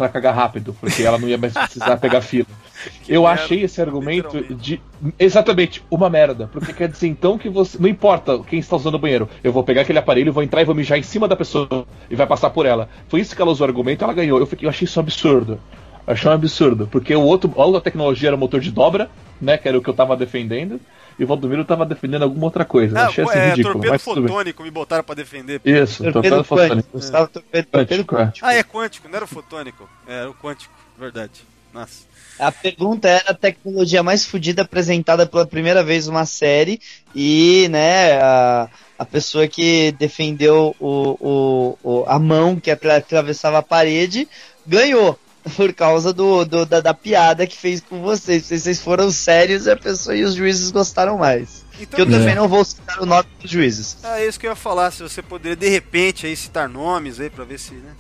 cagar 0.10 0.34
rápido, 0.34 0.76
porque 0.80 1.04
ela 1.04 1.20
não 1.20 1.28
ia 1.28 1.38
mais 1.38 1.54
precisar 1.54 1.98
pegar 1.98 2.22
fila. 2.22 2.48
Que 3.04 3.12
eu 3.12 3.24
merda, 3.24 3.42
achei 3.42 3.64
esse 3.64 3.82
argumento 3.82 4.54
de 4.54 4.80
exatamente 5.18 5.84
uma 5.90 6.12
merda, 6.12 6.48
porque 6.54 6.72
quer 6.72 6.88
dizer 6.88 7.08
então 7.08 7.36
que 7.36 7.50
você 7.50 7.76
não 7.80 7.90
importa 7.90 8.38
quem 8.44 8.60
está 8.60 8.76
usando 8.76 8.94
o 8.94 9.00
banheiro, 9.00 9.28
eu 9.44 9.52
vou 9.52 9.64
pegar 9.64 9.82
aquele 9.82 9.98
aparelho, 9.98 10.32
vou 10.32 10.44
entrar 10.44 10.62
e 10.62 10.66
vou 10.66 10.76
mijar 10.76 11.00
em 11.00 11.02
cima 11.02 11.28
da 11.28 11.36
pessoa 11.36 11.88
e 12.08 12.16
vai 12.16 12.28
passar 12.28 12.52
por 12.52 12.68
ela. 12.68 12.88
Foi 13.08 13.20
isso 13.20 13.36
que 13.36 13.42
ela 13.42 13.50
usou 13.50 13.66
o 13.66 13.70
argumento, 13.70 14.04
ela 14.04 14.14
ganhou. 14.14 14.40
Eu, 14.40 14.46
fiquei, 14.46 14.68
eu 14.68 14.70
achei 14.70 14.86
isso 14.86 15.00
um 15.00 15.04
absurdo. 15.04 15.60
Achei 16.08 16.32
um 16.32 16.34
absurdo, 16.34 16.88
porque 16.90 17.14
o 17.14 17.22
outro, 17.22 17.54
a 17.58 17.66
outra 17.66 17.82
tecnologia 17.82 18.30
era 18.30 18.38
motor 18.38 18.62
de 18.62 18.72
dobra, 18.72 19.12
né? 19.42 19.58
Que 19.58 19.68
era 19.68 19.78
o 19.78 19.82
que 19.82 19.90
eu 19.90 19.94
tava 19.94 20.16
defendendo. 20.16 20.80
E 21.20 21.24
o 21.24 21.28
Valdomiro 21.28 21.66
tava 21.66 21.86
defendendo 21.86 22.24
alguma 22.24 22.46
outra 22.46 22.64
coisa. 22.64 22.98
Ah, 22.98 23.08
achei 23.08 23.24
assim 23.26 23.38
é, 23.38 23.50
ridículo. 23.50 23.74
Torpedo 23.74 24.00
fotônico 24.00 24.64
me 24.64 24.72
botaram 24.72 25.04
pra 25.04 25.16
defender. 25.16 25.60
Isso, 25.66 26.04
torpedo, 26.04 26.14
torpedo 26.14 26.44
fotônico. 26.46 26.90
Quântico. 26.98 27.28
Torpedo, 27.28 27.68
torpedo 27.68 28.06
quântico. 28.06 28.48
Ah, 28.48 28.54
é 28.54 28.64
quântico, 28.64 29.10
não 29.10 29.16
era 29.16 29.26
o 29.26 29.28
fotônico. 29.28 29.90
É, 30.08 30.20
era 30.22 30.30
o 30.30 30.34
quântico, 30.34 30.74
verdade. 30.98 31.44
Nossa. 31.74 32.06
A 32.40 32.52
pergunta 32.52 33.10
era 33.10 33.32
a 33.32 33.34
tecnologia 33.34 34.04
mais 34.04 34.26
fodida 34.26 34.62
apresentada 34.62 35.26
pela 35.26 35.46
primeira 35.46 35.84
vez 35.84 36.08
numa 36.08 36.26
série 36.26 36.80
e, 37.14 37.68
né, 37.70 38.22
a, 38.22 38.70
a 38.98 39.06
pessoa 39.06 39.48
que 39.48 39.92
defendeu 39.94 40.76
o, 40.80 41.18
o, 41.20 41.78
o 41.84 42.06
a 42.08 42.20
mão 42.20 42.60
que 42.60 42.70
atravessava 42.70 43.58
a 43.58 43.64
parede 43.64 44.28
ganhou 44.66 45.18
por 45.56 45.74
causa 45.74 46.12
do, 46.14 46.46
do 46.46 46.66
da, 46.66 46.82
da, 46.82 46.94
piada 46.94 47.48
que 47.48 47.58
fez 47.58 47.82
com 47.82 48.02
vocês. 48.02 48.46
Vocês 48.46 48.82
foram 48.82 49.12
sérios 49.12 49.66
e 49.66 49.72
a 49.72 49.78
pessoa 49.78 50.16
e 50.16 50.24
os 50.24 50.36
juízes 50.36 50.72
gostaram 50.72 51.18
mais. 51.18 51.66
Então, 51.80 51.96
que 51.96 52.02
eu 52.02 52.06
também 52.06 52.34
é. 52.34 52.36
não 52.36 52.48
vou 52.48 52.64
citar 52.66 53.02
o 53.02 53.06
nome 53.06 53.28
dos 53.42 53.50
juízes. 53.50 53.98
Ah, 54.04 54.20
é 54.20 54.28
isso 54.28 54.40
que 54.40 54.48
eu 54.48 54.52
ia 54.52 54.56
falar, 54.56 54.92
se 54.92 55.04
você 55.04 55.22
poderia 55.22 55.56
de 55.56 55.70
repente 55.70 56.26
aí 56.26 56.36
citar 56.36 56.68
nomes 56.68 57.20
aí 57.20 57.30
pra 57.30 57.44
ver 57.44 57.60
se, 57.60 57.74
né? 57.76 57.94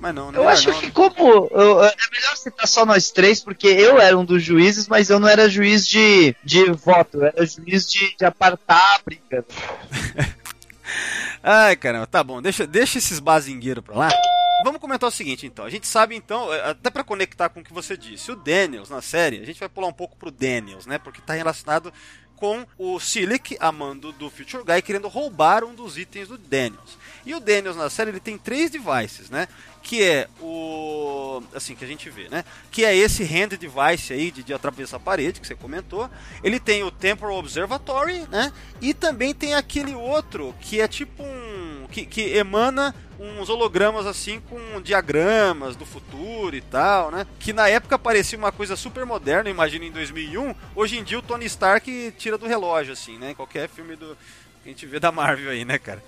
Mas 0.00 0.14
não, 0.14 0.30
não 0.30 0.42
Eu 0.42 0.48
acho 0.48 0.70
não, 0.70 0.80
que 0.80 0.90
como 0.90 1.48
eu, 1.50 1.82
é 1.82 1.94
melhor 2.12 2.36
citar 2.36 2.68
só 2.68 2.84
nós 2.84 3.10
três, 3.10 3.40
porque 3.40 3.66
eu 3.66 3.98
era 3.98 4.18
um 4.18 4.24
dos 4.24 4.42
juízes, 4.42 4.86
mas 4.86 5.08
eu 5.08 5.18
não 5.18 5.28
era 5.28 5.48
juiz 5.48 5.86
de, 5.86 6.36
de 6.44 6.70
voto, 6.72 7.18
eu 7.18 7.24
era 7.24 7.46
juiz 7.46 7.90
de, 7.90 8.14
de 8.14 8.24
apartar 8.24 8.96
a 8.96 9.00
briga. 9.02 9.44
Ai, 11.42 11.76
caramba, 11.76 12.06
tá 12.06 12.22
bom, 12.22 12.42
deixa, 12.42 12.66
deixa 12.66 12.98
esses 12.98 13.18
bazingueiros 13.18 13.84
pra 13.84 13.96
lá. 13.96 14.08
Vamos 14.64 14.80
comentar 14.80 15.06
o 15.06 15.12
seguinte, 15.12 15.46
então. 15.46 15.66
A 15.66 15.68
gente 15.68 15.86
sabe, 15.86 16.16
então, 16.16 16.50
é, 16.50 16.70
até 16.70 16.88
para 16.88 17.04
conectar 17.04 17.50
com 17.50 17.60
o 17.60 17.62
que 17.62 17.70
você 17.70 17.98
disse, 17.98 18.32
o 18.32 18.36
Daniels 18.36 18.88
na 18.88 19.02
série, 19.02 19.38
a 19.38 19.44
gente 19.44 19.60
vai 19.60 19.68
pular 19.68 19.88
um 19.88 19.92
pouco 19.92 20.16
pro 20.16 20.30
Daniels, 20.30 20.86
né? 20.86 20.96
Porque 20.96 21.20
tá 21.20 21.34
relacionado 21.34 21.92
com 22.34 22.66
o 22.78 22.98
Silic, 22.98 23.58
amando 23.60 24.10
do 24.12 24.30
Future 24.30 24.64
Guy, 24.64 24.80
querendo 24.80 25.06
roubar 25.06 25.64
um 25.64 25.74
dos 25.74 25.98
itens 25.98 26.28
do 26.28 26.38
Daniels. 26.38 26.96
E 27.26 27.34
o 27.34 27.40
Daniels 27.40 27.76
na 27.76 27.90
série 27.90 28.10
ele 28.10 28.20
tem 28.20 28.38
três 28.38 28.70
devices, 28.70 29.28
né? 29.28 29.48
Que 29.82 30.02
é 30.02 30.28
o. 30.40 31.42
Assim, 31.54 31.74
que 31.74 31.84
a 31.84 31.88
gente 31.88 32.08
vê, 32.08 32.30
né? 32.30 32.42
Que 32.70 32.86
é 32.86 32.96
esse 32.96 33.22
hand 33.22 33.48
device 33.58 34.14
aí 34.14 34.30
de, 34.30 34.42
de 34.42 34.54
atravessar 34.54 34.96
a 34.96 35.00
parede, 35.00 35.40
que 35.40 35.46
você 35.46 35.54
comentou. 35.54 36.08
Ele 36.42 36.58
tem 36.58 36.82
o 36.82 36.90
Temporal 36.90 37.36
Observatory, 37.36 38.20
né? 38.30 38.50
E 38.80 38.94
também 38.94 39.34
tem 39.34 39.54
aquele 39.54 39.94
outro 39.94 40.54
que 40.58 40.80
é 40.80 40.88
tipo 40.88 41.22
um. 41.22 41.83
Que, 41.94 42.04
que 42.04 42.36
emana 42.36 42.92
uns 43.20 43.48
hologramas 43.48 44.04
assim 44.04 44.40
com 44.40 44.82
diagramas 44.82 45.76
do 45.76 45.86
futuro 45.86 46.56
e 46.56 46.60
tal, 46.60 47.12
né? 47.12 47.24
Que 47.38 47.52
na 47.52 47.68
época 47.68 47.96
parecia 47.96 48.36
uma 48.36 48.50
coisa 48.50 48.74
super 48.74 49.06
moderna, 49.06 49.48
imagina 49.48 49.84
em 49.84 49.92
2001. 49.92 50.52
Hoje 50.74 50.98
em 50.98 51.04
dia 51.04 51.20
o 51.20 51.22
Tony 51.22 51.46
Stark 51.46 52.12
tira 52.18 52.36
do 52.36 52.48
relógio, 52.48 52.92
assim, 52.92 53.16
né? 53.16 53.30
Em 53.30 53.34
qualquer 53.34 53.68
filme 53.68 53.94
do 53.94 54.18
que 54.62 54.68
a 54.68 54.72
gente 54.72 54.84
vê 54.86 54.98
da 54.98 55.12
Marvel 55.12 55.50
aí, 55.50 55.64
né, 55.64 55.78
cara? 55.78 56.02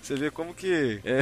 Você 0.00 0.14
vê 0.14 0.30
como 0.30 0.54
que. 0.54 1.00
É 1.04 1.20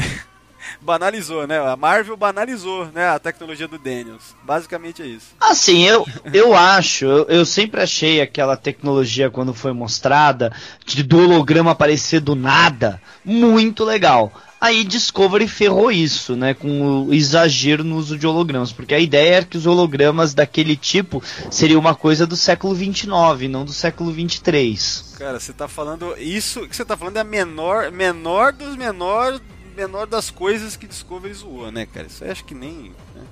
banalizou, 0.81 1.47
né? 1.47 1.59
A 1.59 1.77
Marvel 1.77 2.17
banalizou, 2.17 2.87
né, 2.87 3.09
a 3.09 3.19
tecnologia 3.19 3.69
do 3.69 3.79
Daniels. 3.79 4.35
Basicamente 4.43 5.03
é 5.03 5.07
isso. 5.07 5.35
Assim, 5.41 5.85
eu, 5.85 6.07
eu 6.33 6.55
acho, 6.55 7.05
eu, 7.05 7.25
eu 7.29 7.47
sempre 7.47 7.81
achei 7.81 8.21
aquela 8.21 8.57
tecnologia 8.57 9.31
quando 9.31 9.55
foi 9.55 9.73
mostrada, 9.73 10.53
de 10.85 11.03
do 11.03 11.19
holograma 11.19 11.71
aparecer 11.73 12.21
do 12.21 12.35
nada, 12.35 13.01
muito 13.25 13.85
legal. 13.85 14.33
Aí 14.65 14.83
Discovery 14.83 15.47
ferrou 15.47 15.93
isso, 15.93 16.35
né, 16.35 16.55
com 16.55 17.05
o 17.05 17.12
exagero 17.12 17.85
no 17.85 17.97
uso 17.97 18.17
de 18.17 18.27
hologramas, 18.27 18.73
porque 18.73 18.95
a 18.95 18.99
ideia 18.99 19.35
era 19.35 19.45
que 19.45 19.59
os 19.59 19.67
hologramas 19.67 20.33
daquele 20.33 20.75
tipo 20.75 21.23
seria 21.51 21.79
uma 21.79 21.95
coisa 21.95 22.27
do 22.27 22.35
século 22.35 22.75
29, 22.75 23.47
não 23.47 23.67
do 23.67 23.73
século 23.75 24.11
23. 24.11 25.17
Cara, 25.19 25.39
você 25.39 25.53
tá 25.53 25.69
falando 25.69 26.17
isso 26.17 26.67
que 26.67 26.75
você 26.75 26.83
tá 26.83 26.97
falando 26.97 27.19
é 27.19 27.21
a 27.21 27.25
menor, 27.25 27.93
menor 27.93 28.55
dos 28.55 28.75
menores 28.75 29.39
menor 29.75 30.07
das 30.07 30.31
coisas 30.31 30.77
que 30.77 30.87
Discovery 30.87 31.35
zoou, 31.35 31.70
né, 31.70 31.87
cara? 31.87 32.07
Isso 32.07 32.25
eu 32.25 32.33
acho 32.33 32.45
que 32.45 32.55
nem. 32.55 32.95
Né? 33.14 33.22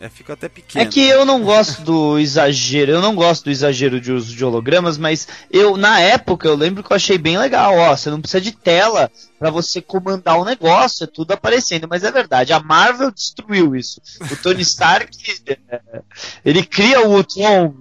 É, 0.00 0.08
fica 0.08 0.34
até 0.34 0.48
pequeno. 0.48 0.84
É 0.84 0.88
que 0.88 1.00
eu 1.00 1.24
não 1.24 1.42
gosto 1.42 1.82
do 1.82 2.20
exagero, 2.20 2.92
eu 2.92 3.02
não 3.02 3.16
gosto 3.16 3.44
do 3.44 3.50
exagero 3.50 4.00
de 4.00 4.12
uso 4.12 4.32
de 4.32 4.44
hologramas, 4.44 4.96
mas 4.96 5.26
eu, 5.50 5.76
na 5.76 5.98
época, 5.98 6.46
eu 6.46 6.54
lembro 6.54 6.84
que 6.84 6.92
eu 6.92 6.96
achei 6.96 7.18
bem 7.18 7.36
legal, 7.36 7.74
ó, 7.76 7.96
você 7.96 8.08
não 8.08 8.20
precisa 8.20 8.40
de 8.40 8.52
tela 8.52 9.10
para 9.40 9.50
você 9.50 9.82
comandar 9.82 10.38
o 10.38 10.44
negócio, 10.44 11.02
é 11.02 11.06
tudo 11.08 11.32
aparecendo, 11.32 11.88
mas 11.88 12.04
é 12.04 12.12
verdade, 12.12 12.52
a 12.52 12.60
Marvel 12.60 13.10
destruiu 13.10 13.74
isso. 13.74 14.00
O 14.20 14.36
Tony 14.36 14.62
Stark, 14.62 15.10
ele 16.44 16.64
cria 16.64 17.04
o 17.04 17.16
Ultron 17.16 17.74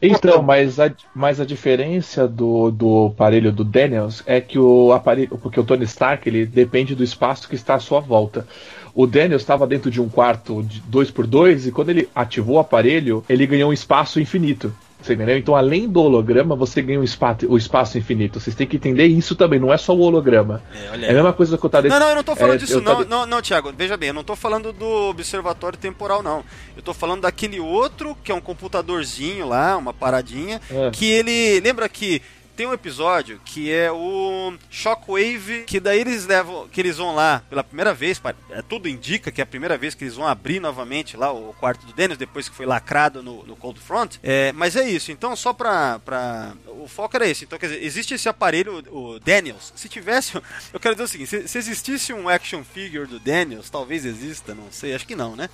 então, 0.00 0.42
mas 0.42 0.78
a, 0.78 0.90
mas 1.14 1.40
a 1.40 1.44
diferença 1.44 2.26
do, 2.26 2.70
do 2.70 3.06
aparelho 3.06 3.52
do 3.52 3.64
Daniels 3.64 4.22
é 4.26 4.40
que 4.40 4.58
o 4.58 4.92
aparelho. 4.92 5.38
Porque 5.38 5.58
o 5.58 5.64
Tony 5.64 5.84
Stark 5.84 6.28
ele 6.28 6.46
depende 6.46 6.94
do 6.94 7.04
espaço 7.04 7.48
que 7.48 7.54
está 7.54 7.74
à 7.74 7.80
sua 7.80 8.00
volta. 8.00 8.46
O 8.94 9.06
Daniels 9.06 9.42
estava 9.42 9.66
dentro 9.66 9.90
de 9.90 10.00
um 10.00 10.08
quarto 10.08 10.62
de 10.62 10.82
2x2 10.82 11.68
e 11.68 11.72
quando 11.72 11.90
ele 11.90 12.08
ativou 12.14 12.56
o 12.56 12.58
aparelho, 12.58 13.24
ele 13.28 13.46
ganhou 13.46 13.70
um 13.70 13.72
espaço 13.72 14.20
infinito. 14.20 14.72
Você 15.02 15.14
entendeu? 15.14 15.36
Então, 15.36 15.56
além 15.56 15.88
do 15.88 16.00
holograma, 16.02 16.54
você 16.54 16.82
ganha 16.82 17.00
o 17.00 17.04
espaço, 17.04 17.46
o 17.48 17.56
espaço 17.56 17.96
infinito. 17.96 18.38
Vocês 18.38 18.54
têm 18.54 18.66
que 18.66 18.76
entender 18.76 19.06
isso 19.06 19.34
também, 19.34 19.58
não 19.58 19.72
é 19.72 19.78
só 19.78 19.94
o 19.94 20.00
holograma. 20.00 20.62
É, 20.74 21.06
é 21.06 21.10
a 21.10 21.14
mesma 21.14 21.32
coisa 21.32 21.56
que 21.56 21.64
eu 21.64 21.70
tava 21.70 21.88
Não, 21.88 21.98
não, 21.98 22.08
eu 22.08 22.16
não 22.16 22.24
tô 22.24 22.36
falando 22.36 22.56
é, 22.56 22.58
disso, 22.58 22.80
não, 22.80 23.04
não, 23.04 23.26
não, 23.26 23.40
Thiago, 23.40 23.72
veja 23.76 23.96
bem, 23.96 24.08
eu 24.08 24.14
não 24.14 24.24
tô 24.24 24.36
falando 24.36 24.72
do 24.72 25.08
observatório 25.08 25.78
temporal, 25.78 26.22
não. 26.22 26.44
Eu 26.76 26.82
tô 26.82 26.92
falando 26.92 27.22
daquele 27.22 27.58
outro, 27.58 28.16
que 28.22 28.30
é 28.30 28.34
um 28.34 28.40
computadorzinho 28.40 29.48
lá, 29.48 29.76
uma 29.76 29.92
paradinha, 29.92 30.60
é. 30.70 30.90
que 30.90 31.06
ele. 31.06 31.60
Lembra 31.60 31.88
que 31.88 32.20
tem 32.60 32.66
um 32.66 32.74
episódio 32.74 33.40
que 33.42 33.72
é 33.72 33.90
o 33.90 34.52
Shockwave, 34.68 35.64
que 35.66 35.80
daí 35.80 35.98
eles 35.98 36.26
levam, 36.26 36.68
que 36.68 36.78
eles 36.78 36.98
vão 36.98 37.14
lá 37.14 37.42
pela 37.48 37.64
primeira 37.64 37.94
vez, 37.94 38.20
é, 38.50 38.60
tudo 38.60 38.86
indica 38.86 39.32
que 39.32 39.40
é 39.40 39.44
a 39.44 39.46
primeira 39.46 39.78
vez 39.78 39.94
que 39.94 40.04
eles 40.04 40.14
vão 40.14 40.28
abrir 40.28 40.60
novamente 40.60 41.16
lá 41.16 41.32
o 41.32 41.54
quarto 41.54 41.86
do 41.86 41.94
Dennis, 41.94 42.18
depois 42.18 42.50
que 42.50 42.54
foi 42.54 42.66
lacrado 42.66 43.22
no, 43.22 43.46
no 43.46 43.56
Cold 43.56 43.80
Front. 43.80 44.16
É, 44.22 44.52
mas 44.52 44.76
é 44.76 44.86
isso, 44.86 45.10
então 45.10 45.34
só 45.34 45.54
pra, 45.54 46.00
pra. 46.00 46.52
O 46.66 46.86
foco 46.86 47.16
era 47.16 47.26
esse. 47.26 47.44
Então, 47.44 47.58
quer 47.58 47.68
dizer, 47.68 47.82
existe 47.82 48.12
esse 48.12 48.28
aparelho, 48.28 48.84
o 48.90 49.18
Daniels. 49.18 49.72
Se 49.74 49.88
tivesse. 49.88 50.34
Eu 50.70 50.78
quero 50.78 50.94
dizer 50.94 51.04
o 51.04 51.08
seguinte: 51.08 51.30
se, 51.30 51.48
se 51.48 51.56
existisse 51.56 52.12
um 52.12 52.28
action 52.28 52.62
figure 52.62 53.06
do 53.06 53.18
Daniels, 53.18 53.70
talvez 53.70 54.04
exista, 54.04 54.54
não 54.54 54.70
sei, 54.70 54.94
acho 54.94 55.06
que 55.06 55.16
não, 55.16 55.34
né? 55.34 55.48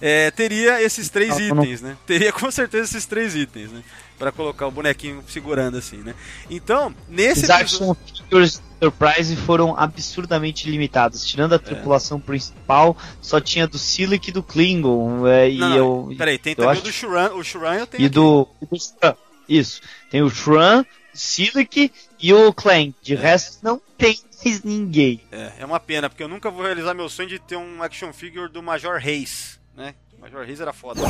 É, 0.00 0.30
teria 0.30 0.82
esses 0.82 1.10
três 1.10 1.38
itens, 1.38 1.82
né? 1.82 1.98
Teria 2.06 2.32
com 2.32 2.50
certeza 2.50 2.84
esses 2.84 3.04
três 3.04 3.34
itens, 3.34 3.70
né? 3.72 3.84
Para 4.18 4.32
colocar 4.32 4.66
o 4.66 4.70
bonequinho 4.70 5.22
segurando 5.28 5.76
assim, 5.76 5.98
né? 5.98 6.14
Então, 6.50 6.94
nesse 7.08 7.44
Os 7.44 7.50
episódio... 7.50 7.96
figures 8.14 8.62
Surprise 8.82 9.34
foram 9.36 9.74
absurdamente 9.78 10.68
limitados. 10.70 11.24
Tirando 11.24 11.54
a 11.54 11.56
é. 11.56 11.58
tripulação 11.58 12.20
principal, 12.20 12.96
só 13.22 13.40
tinha 13.40 13.66
do 13.66 13.78
Silic 13.78 14.28
e 14.28 14.32
do 14.32 14.42
Klingon. 14.42 15.26
É, 15.26 15.50
e 15.50 15.58
não, 15.58 15.76
eu, 15.76 16.14
peraí, 16.16 16.38
tem 16.38 16.54
também 16.54 16.72
acho... 16.72 16.80
o 16.80 16.84
do 16.84 16.92
Shuran. 16.92 17.32
O 17.34 17.42
Shuran 17.42 17.74
eu 17.74 17.86
tenho 17.86 18.04
e 18.04 18.08
do, 18.08 18.46
do 18.60 19.16
Isso. 19.48 19.80
Tem 20.10 20.22
o 20.22 20.28
Shran, 20.28 20.84
Silic 21.14 21.90
e 22.20 22.34
o 22.34 22.52
Clank. 22.52 22.94
De 23.02 23.14
é. 23.14 23.16
resto, 23.16 23.58
não 23.62 23.80
tem 23.96 24.18
mais 24.44 24.62
ninguém. 24.62 25.20
É, 25.32 25.52
é 25.60 25.66
uma 25.66 25.80
pena, 25.80 26.08
porque 26.08 26.22
eu 26.22 26.28
nunca 26.28 26.50
vou 26.50 26.62
realizar 26.64 26.94
meu 26.94 27.08
sonho 27.08 27.28
de 27.28 27.38
ter 27.38 27.56
um 27.56 27.82
action 27.82 28.12
figure 28.12 28.48
do 28.50 28.62
Major 28.62 28.98
Reis, 28.98 29.58
né? 29.74 29.94
Major 30.20 30.44
Reis 30.44 30.60
era 30.60 30.72
foda 30.72 31.00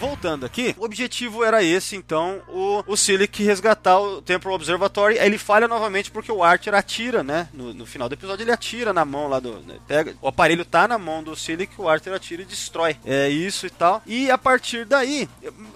voltando 0.00 0.46
aqui, 0.46 0.74
o 0.78 0.84
objetivo 0.84 1.44
era 1.44 1.62
esse, 1.62 1.94
então, 1.94 2.40
o, 2.48 2.82
o 2.86 2.96
Silic 2.96 3.44
resgatar 3.44 4.00
o 4.00 4.22
Temple 4.22 4.50
Observatory. 4.50 5.18
Aí 5.18 5.26
ele 5.26 5.36
falha 5.36 5.68
novamente 5.68 6.10
porque 6.10 6.32
o 6.32 6.42
Archer 6.42 6.74
atira, 6.74 7.22
né? 7.22 7.48
No, 7.52 7.74
no 7.74 7.84
final 7.84 8.08
do 8.08 8.14
episódio 8.14 8.42
ele 8.42 8.50
atira 8.50 8.92
na 8.94 9.04
mão 9.04 9.28
lá 9.28 9.38
do. 9.38 9.60
Né, 9.60 9.76
pega, 9.86 10.14
o 10.22 10.28
aparelho 10.28 10.64
tá 10.64 10.88
na 10.88 10.98
mão 10.98 11.22
do 11.22 11.36
Silic, 11.36 11.72
o 11.78 11.88
Archer 11.88 12.14
atira 12.14 12.42
e 12.42 12.46
destrói. 12.46 12.96
É 13.04 13.28
isso 13.28 13.66
e 13.66 13.70
tal. 13.70 14.02
E 14.06 14.30
a 14.30 14.38
partir 14.38 14.86
daí, 14.86 15.28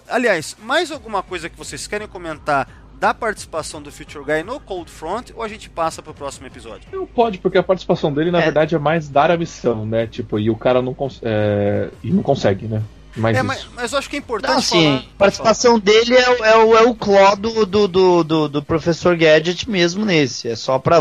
aliás, 0.09 0.57
mais 0.63 0.91
alguma 0.91 1.23
coisa 1.23 1.51
que 1.51 1.59
vocês 1.59 1.87
querem 1.87 2.09
comentar 2.09 2.67
da 2.99 3.13
participação 3.13 3.83
do 3.83 3.93
Future 3.93 4.25
Guy 4.25 4.43
no 4.43 4.59
Cold 4.59 4.91
Front 4.91 5.31
ou 5.35 5.43
a 5.43 5.49
gente 5.49 5.69
passa 5.69 6.01
pro 6.01 6.15
próximo 6.15 6.47
episódio? 6.47 6.89
Não 6.91 7.05
pode, 7.05 7.39
porque 7.39 7.59
a 7.59 7.63
participação 7.63 8.11
dele, 8.11 8.31
na 8.31 8.39
é. 8.39 8.45
verdade, 8.45 8.75
é 8.75 8.79
mais 8.79 9.09
dar 9.09 9.31
a 9.31 9.37
missão, 9.37 9.85
né? 9.85 10.07
Tipo, 10.07 10.39
e 10.39 10.49
o 10.49 10.57
cara 10.57 10.81
não, 10.81 10.95
cons 10.95 11.21
é, 11.23 11.91
e 12.03 12.11
não 12.11 12.23
consegue, 12.23 12.67
né? 12.67 12.83
É, 13.17 13.43
mas, 13.43 13.67
mas, 13.75 13.93
eu 13.93 13.99
acho 13.99 14.11
que 14.11 14.17
é 14.17 14.19
importante 14.19 14.53
Não, 14.53 14.63
falar... 14.63 14.97
a 14.97 15.19
participação 15.19 15.79
dele 15.79 16.17
é, 16.17 16.23
é, 16.23 16.57
o, 16.57 16.77
é 16.77 16.83
o 16.83 16.95
cló 16.95 17.37
do, 17.37 17.65
do, 17.65 17.87
do, 17.87 18.25
do, 18.25 18.49
do 18.49 18.63
professor 18.63 19.17
Gadget 19.17 19.71
mesmo 19.71 20.05
nesse. 20.05 20.49
É 20.49 20.57
só 20.57 20.79
pra. 20.79 20.99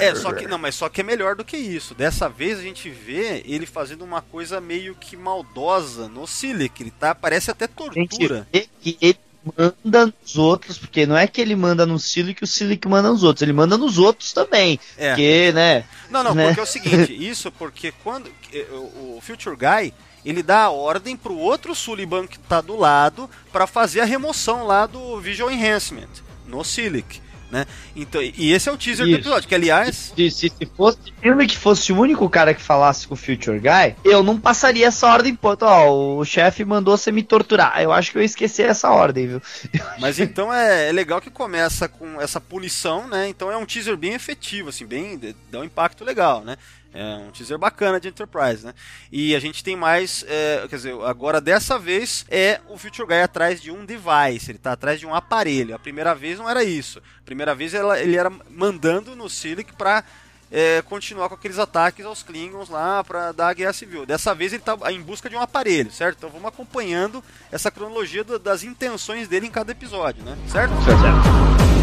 É, 0.00 0.14
só 0.14 0.32
que. 0.32 0.46
Não, 0.46 0.58
mas 0.58 0.74
só 0.74 0.88
que 0.88 1.00
é 1.00 1.04
melhor 1.04 1.34
do 1.34 1.44
que 1.44 1.56
isso. 1.56 1.94
Dessa 1.94 2.28
vez 2.28 2.58
a 2.58 2.62
gente 2.62 2.90
vê 2.90 3.42
ele 3.46 3.64
fazendo 3.64 4.04
uma 4.04 4.20
coisa 4.20 4.60
meio 4.60 4.94
que 4.94 5.16
maldosa 5.16 6.06
no 6.08 6.26
Silic. 6.26 6.82
Ele 6.82 6.90
tá. 6.90 7.14
Parece 7.14 7.50
até 7.50 7.66
tortura. 7.66 8.46
Gente, 8.52 8.98
ele 9.00 9.18
manda 9.56 10.06
nos 10.06 10.36
outros, 10.36 10.76
porque 10.76 11.06
não 11.06 11.16
é 11.16 11.26
que 11.26 11.40
ele 11.40 11.56
manda 11.56 11.86
no 11.86 11.98
Silic 11.98 12.42
e 12.42 12.44
o 12.44 12.46
Silic 12.46 12.86
manda 12.86 13.08
nos 13.08 13.22
outros, 13.22 13.42
ele 13.42 13.52
manda 13.52 13.78
nos 13.78 13.98
outros 13.98 14.32
também. 14.32 14.78
É. 14.98 15.10
Porque, 15.10 15.52
né? 15.52 15.84
Não, 16.10 16.22
não, 16.22 16.34
né? 16.34 16.46
porque 16.46 16.60
é 16.60 16.62
o 16.62 16.66
seguinte, 16.66 17.16
isso 17.16 17.50
porque 17.52 17.92
quando 18.04 18.30
o 18.72 19.18
Future 19.22 19.56
Guy 19.56 19.94
ele 20.24 20.42
dá 20.42 20.64
a 20.64 20.70
ordem 20.70 21.16
pro 21.16 21.36
outro 21.36 21.74
Sullivan 21.74 22.26
que 22.26 22.38
tá 22.38 22.60
do 22.60 22.76
lado 22.76 23.28
para 23.52 23.66
fazer 23.66 24.00
a 24.00 24.04
remoção 24.04 24.66
lá 24.66 24.86
do 24.86 25.20
Visual 25.20 25.50
Enhancement 25.50 26.08
no 26.46 26.64
Silic. 26.64 27.20
Né? 27.50 27.66
Então, 27.96 28.22
e 28.22 28.52
esse 28.52 28.68
é 28.68 28.72
o 28.72 28.78
teaser 28.78 29.04
Isso. 29.04 29.16
do 29.16 29.20
episódio, 29.20 29.48
que 29.48 29.54
aliás. 29.54 30.12
Se, 30.14 30.30
se, 30.30 30.48
se 30.48 30.66
fosse 30.76 30.98
filme 31.20 31.46
que 31.48 31.58
fosse 31.58 31.92
o 31.92 31.98
único 31.98 32.30
cara 32.30 32.54
que 32.54 32.62
falasse 32.62 33.08
com 33.08 33.14
o 33.14 33.16
Future 33.16 33.58
Guy, 33.58 33.96
eu 34.04 34.22
não 34.22 34.38
passaria 34.38 34.86
essa 34.86 35.08
ordem, 35.08 35.34
pô. 35.34 35.56
Ó, 35.60 36.18
o 36.18 36.24
chefe 36.24 36.64
mandou 36.64 36.96
você 36.96 37.10
me 37.10 37.24
torturar. 37.24 37.82
Eu 37.82 37.90
acho 37.90 38.12
que 38.12 38.18
eu 38.18 38.22
esqueci 38.22 38.62
essa 38.62 38.90
ordem, 38.90 39.26
viu? 39.26 39.42
Mas 39.98 40.20
então 40.20 40.54
é, 40.54 40.90
é, 40.90 40.92
legal 40.92 41.20
que 41.20 41.28
começa 41.28 41.88
com 41.88 42.20
essa 42.20 42.40
punição, 42.40 43.08
né? 43.08 43.28
Então 43.28 43.50
é 43.50 43.56
um 43.56 43.66
teaser 43.66 43.96
bem 43.96 44.12
efetivo, 44.14 44.68
assim, 44.68 44.86
bem. 44.86 45.18
dá 45.50 45.58
um 45.58 45.64
impacto 45.64 46.04
legal, 46.04 46.44
né? 46.44 46.56
É 46.92 47.16
um 47.16 47.30
teaser 47.30 47.58
bacana 47.58 48.00
de 48.00 48.08
Enterprise, 48.08 48.64
né? 48.64 48.74
E 49.12 49.34
a 49.34 49.40
gente 49.40 49.62
tem 49.62 49.76
mais, 49.76 50.24
é, 50.28 50.66
quer 50.68 50.76
dizer, 50.76 50.94
agora 51.02 51.40
dessa 51.40 51.78
vez 51.78 52.24
é 52.28 52.60
o 52.68 52.76
Future 52.76 53.06
Guy 53.06 53.22
atrás 53.22 53.62
de 53.62 53.70
um 53.70 53.84
device, 53.84 54.50
ele 54.50 54.58
está 54.58 54.72
atrás 54.72 54.98
de 54.98 55.06
um 55.06 55.14
aparelho. 55.14 55.74
A 55.74 55.78
primeira 55.78 56.14
vez 56.14 56.38
não 56.38 56.48
era 56.50 56.64
isso. 56.64 56.98
A 56.98 57.24
primeira 57.24 57.54
vez 57.54 57.74
ela, 57.74 58.00
ele 58.00 58.16
era 58.16 58.30
mandando 58.48 59.14
no 59.14 59.28
Silic 59.28 59.72
para 59.74 60.04
é, 60.50 60.82
continuar 60.82 61.28
com 61.28 61.36
aqueles 61.36 61.58
ataques 61.58 62.04
aos 62.04 62.22
Klingons 62.22 62.68
lá 62.68 63.04
para 63.04 63.32
dar 63.32 63.48
a 63.48 63.54
guerra 63.54 63.72
civil. 63.72 64.04
Dessa 64.04 64.34
vez 64.34 64.52
ele 64.52 64.62
está 64.62 64.76
em 64.90 65.00
busca 65.00 65.30
de 65.30 65.36
um 65.36 65.40
aparelho, 65.40 65.92
certo? 65.92 66.18
Então 66.18 66.30
vamos 66.30 66.48
acompanhando 66.48 67.22
essa 67.52 67.70
cronologia 67.70 68.24
do, 68.24 68.38
das 68.38 68.64
intenções 68.64 69.28
dele 69.28 69.46
em 69.46 69.50
cada 69.50 69.70
episódio, 69.70 70.24
né? 70.24 70.36
Certo? 70.48 70.72
Certo. 70.82 71.79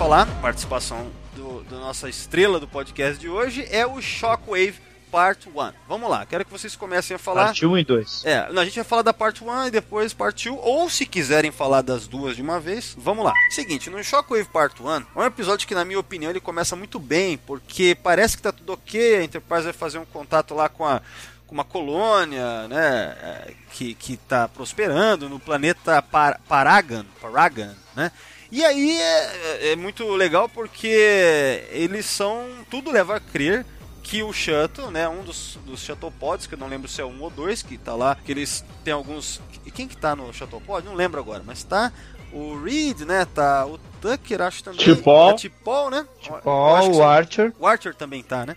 Falar, 0.00 0.24
participação 0.40 1.10
do, 1.36 1.62
do 1.64 1.78
nossa 1.78 2.08
estrela 2.08 2.58
do 2.58 2.66
podcast 2.66 3.20
de 3.20 3.28
hoje, 3.28 3.66
é 3.70 3.86
o 3.86 4.00
Shockwave 4.00 4.80
Part 5.12 5.46
1. 5.46 5.72
Vamos 5.86 6.08
lá, 6.08 6.24
quero 6.24 6.42
que 6.42 6.50
vocês 6.50 6.74
comecem 6.74 7.16
a 7.16 7.18
falar. 7.18 7.44
Parte 7.44 7.66
1 7.66 7.76
e 7.76 7.84
2. 7.84 8.24
É, 8.24 8.38
a 8.38 8.64
gente 8.64 8.76
vai 8.76 8.84
falar 8.84 9.02
da 9.02 9.12
Parte 9.12 9.44
1 9.44 9.66
e 9.66 9.70
depois 9.70 10.14
Parte 10.14 10.48
2, 10.48 10.58
ou 10.64 10.88
se 10.88 11.04
quiserem 11.04 11.50
falar 11.50 11.82
das 11.82 12.08
duas 12.08 12.34
de 12.34 12.40
uma 12.40 12.58
vez, 12.58 12.96
vamos 12.96 13.22
lá. 13.22 13.34
Seguinte, 13.50 13.90
no 13.90 14.02
Shockwave 14.02 14.48
Part 14.48 14.82
1, 14.82 14.90
é 14.90 15.04
um 15.16 15.24
episódio 15.24 15.68
que, 15.68 15.74
na 15.74 15.84
minha 15.84 16.00
opinião, 16.00 16.30
ele 16.30 16.40
começa 16.40 16.74
muito 16.74 16.98
bem, 16.98 17.36
porque 17.36 17.94
parece 18.02 18.38
que 18.38 18.42
tá 18.42 18.52
tudo 18.52 18.72
ok, 18.72 19.16
a 19.16 19.24
Enterprise 19.24 19.64
vai 19.64 19.74
fazer 19.74 19.98
um 19.98 20.06
contato 20.06 20.54
lá 20.54 20.70
com 20.70 20.86
a 20.86 21.02
uma 21.50 21.64
colônia, 21.64 22.68
né, 22.68 23.16
é, 23.20 23.54
que 23.72 23.92
que 23.94 24.14
está 24.14 24.46
prosperando 24.46 25.28
no 25.28 25.40
planeta 25.40 26.00
Par 26.00 26.40
Paragon, 26.48 27.04
Paragon, 27.20 27.74
né? 27.94 28.12
E 28.50 28.64
aí 28.64 28.98
é, 29.00 29.72
é, 29.72 29.76
muito 29.76 30.08
legal 30.08 30.48
porque 30.48 31.64
eles 31.70 32.06
são 32.06 32.48
tudo 32.68 32.90
leva 32.90 33.16
a 33.16 33.20
crer 33.20 33.64
que 34.02 34.22
o 34.22 34.32
Shuttle, 34.32 34.90
né, 34.90 35.08
um 35.08 35.22
dos, 35.22 35.56
dos 35.64 35.80
Shuttlepods, 35.80 36.46
que 36.46 36.54
eu 36.54 36.58
não 36.58 36.66
lembro 36.66 36.88
se 36.88 37.00
é 37.00 37.04
um 37.04 37.22
ou 37.22 37.30
dois, 37.30 37.62
que 37.62 37.78
tá 37.78 37.94
lá, 37.94 38.16
que 38.16 38.32
eles 38.32 38.64
têm 38.82 38.92
alguns. 38.92 39.40
E 39.64 39.70
quem 39.70 39.86
que 39.86 39.96
tá 39.96 40.16
no 40.16 40.32
Shuttlepod? 40.32 40.84
Não 40.84 40.94
lembro 40.94 41.20
agora, 41.20 41.42
mas 41.46 41.62
tá 41.62 41.92
o 42.32 42.60
Reed, 42.62 43.00
né? 43.02 43.24
Tá 43.24 43.66
o 43.66 43.78
Tucker, 44.00 44.40
acho 44.40 44.64
também. 44.64 44.80
Tipol. 44.80 45.30
É 45.30 45.34
Tipol, 45.34 45.90
né? 45.90 46.06
Que 46.20 46.30
o 46.48 47.02
Archer. 47.04 47.52
o 47.58 47.66
Archer 47.66 47.94
também 47.94 48.22
tá, 48.22 48.46
né? 48.46 48.56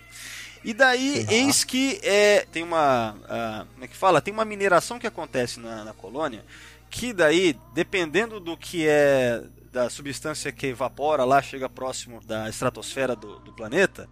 E 0.64 0.72
daí, 0.72 1.26
eis 1.28 1.62
que 1.62 2.00
é, 2.02 2.46
tem 2.50 2.62
uma. 2.62 3.14
ah, 3.28 3.66
como 3.74 3.84
é 3.84 3.88
que 3.88 3.96
fala? 3.96 4.20
Tem 4.20 4.32
uma 4.32 4.46
mineração 4.46 4.98
que 4.98 5.06
acontece 5.06 5.60
na, 5.60 5.84
na 5.84 5.92
colônia. 5.92 6.42
Que 6.90 7.12
daí, 7.12 7.56
dependendo 7.74 8.40
do 8.40 8.56
que 8.56 8.86
é. 8.88 9.42
Da 9.74 9.90
substância 9.90 10.52
que 10.52 10.68
evapora 10.68 11.24
lá, 11.24 11.42
chega 11.42 11.68
próximo 11.68 12.20
da 12.24 12.48
estratosfera 12.48 13.16
do, 13.16 13.40
do 13.40 13.52
planeta. 13.52 14.08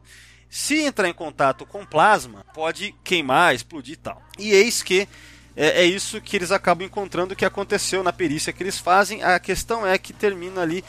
Se 0.50 0.80
entrar 0.82 1.08
em 1.08 1.14
contato 1.14 1.64
com 1.64 1.86
plasma, 1.86 2.44
pode 2.52 2.92
queimar, 3.04 3.54
explodir 3.54 3.94
e 3.94 3.96
tal. 3.96 4.20
E 4.36 4.50
eis 4.50 4.82
que 4.82 5.08
é, 5.56 5.82
é 5.82 5.84
isso 5.84 6.20
que 6.20 6.36
eles 6.36 6.50
acabam 6.50 6.84
encontrando 6.84 7.36
que 7.36 7.44
aconteceu 7.44 8.02
na 8.02 8.12
perícia 8.12 8.52
que 8.52 8.62
eles 8.62 8.78
fazem. 8.78 9.22
A 9.22 9.38
questão 9.38 9.86
é 9.86 9.96
que 9.96 10.12
termina 10.12 10.60
ali. 10.60 10.84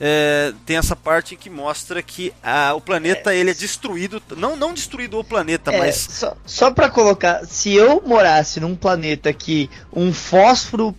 É, 0.00 0.52
tem 0.66 0.76
essa 0.76 0.94
parte 0.94 1.36
que 1.36 1.48
mostra 1.48 2.02
que 2.02 2.32
ah, 2.42 2.74
o 2.74 2.80
planeta 2.80 3.34
ele 3.34 3.50
é 3.50 3.54
destruído. 3.54 4.22
Não, 4.36 4.56
não 4.56 4.74
destruído 4.74 5.18
o 5.18 5.24
planeta, 5.24 5.72
É, 5.72 5.78
mas. 5.78 5.96
só, 6.10 6.36
só 6.44 6.70
pra 6.70 6.90
colocar, 6.90 7.44
se 7.46 7.74
eu 7.74 8.02
morasse 8.04 8.60
num 8.60 8.76
planeta 8.76 9.32
que 9.32 9.70
um 9.92 10.12
fósforo 10.12 10.94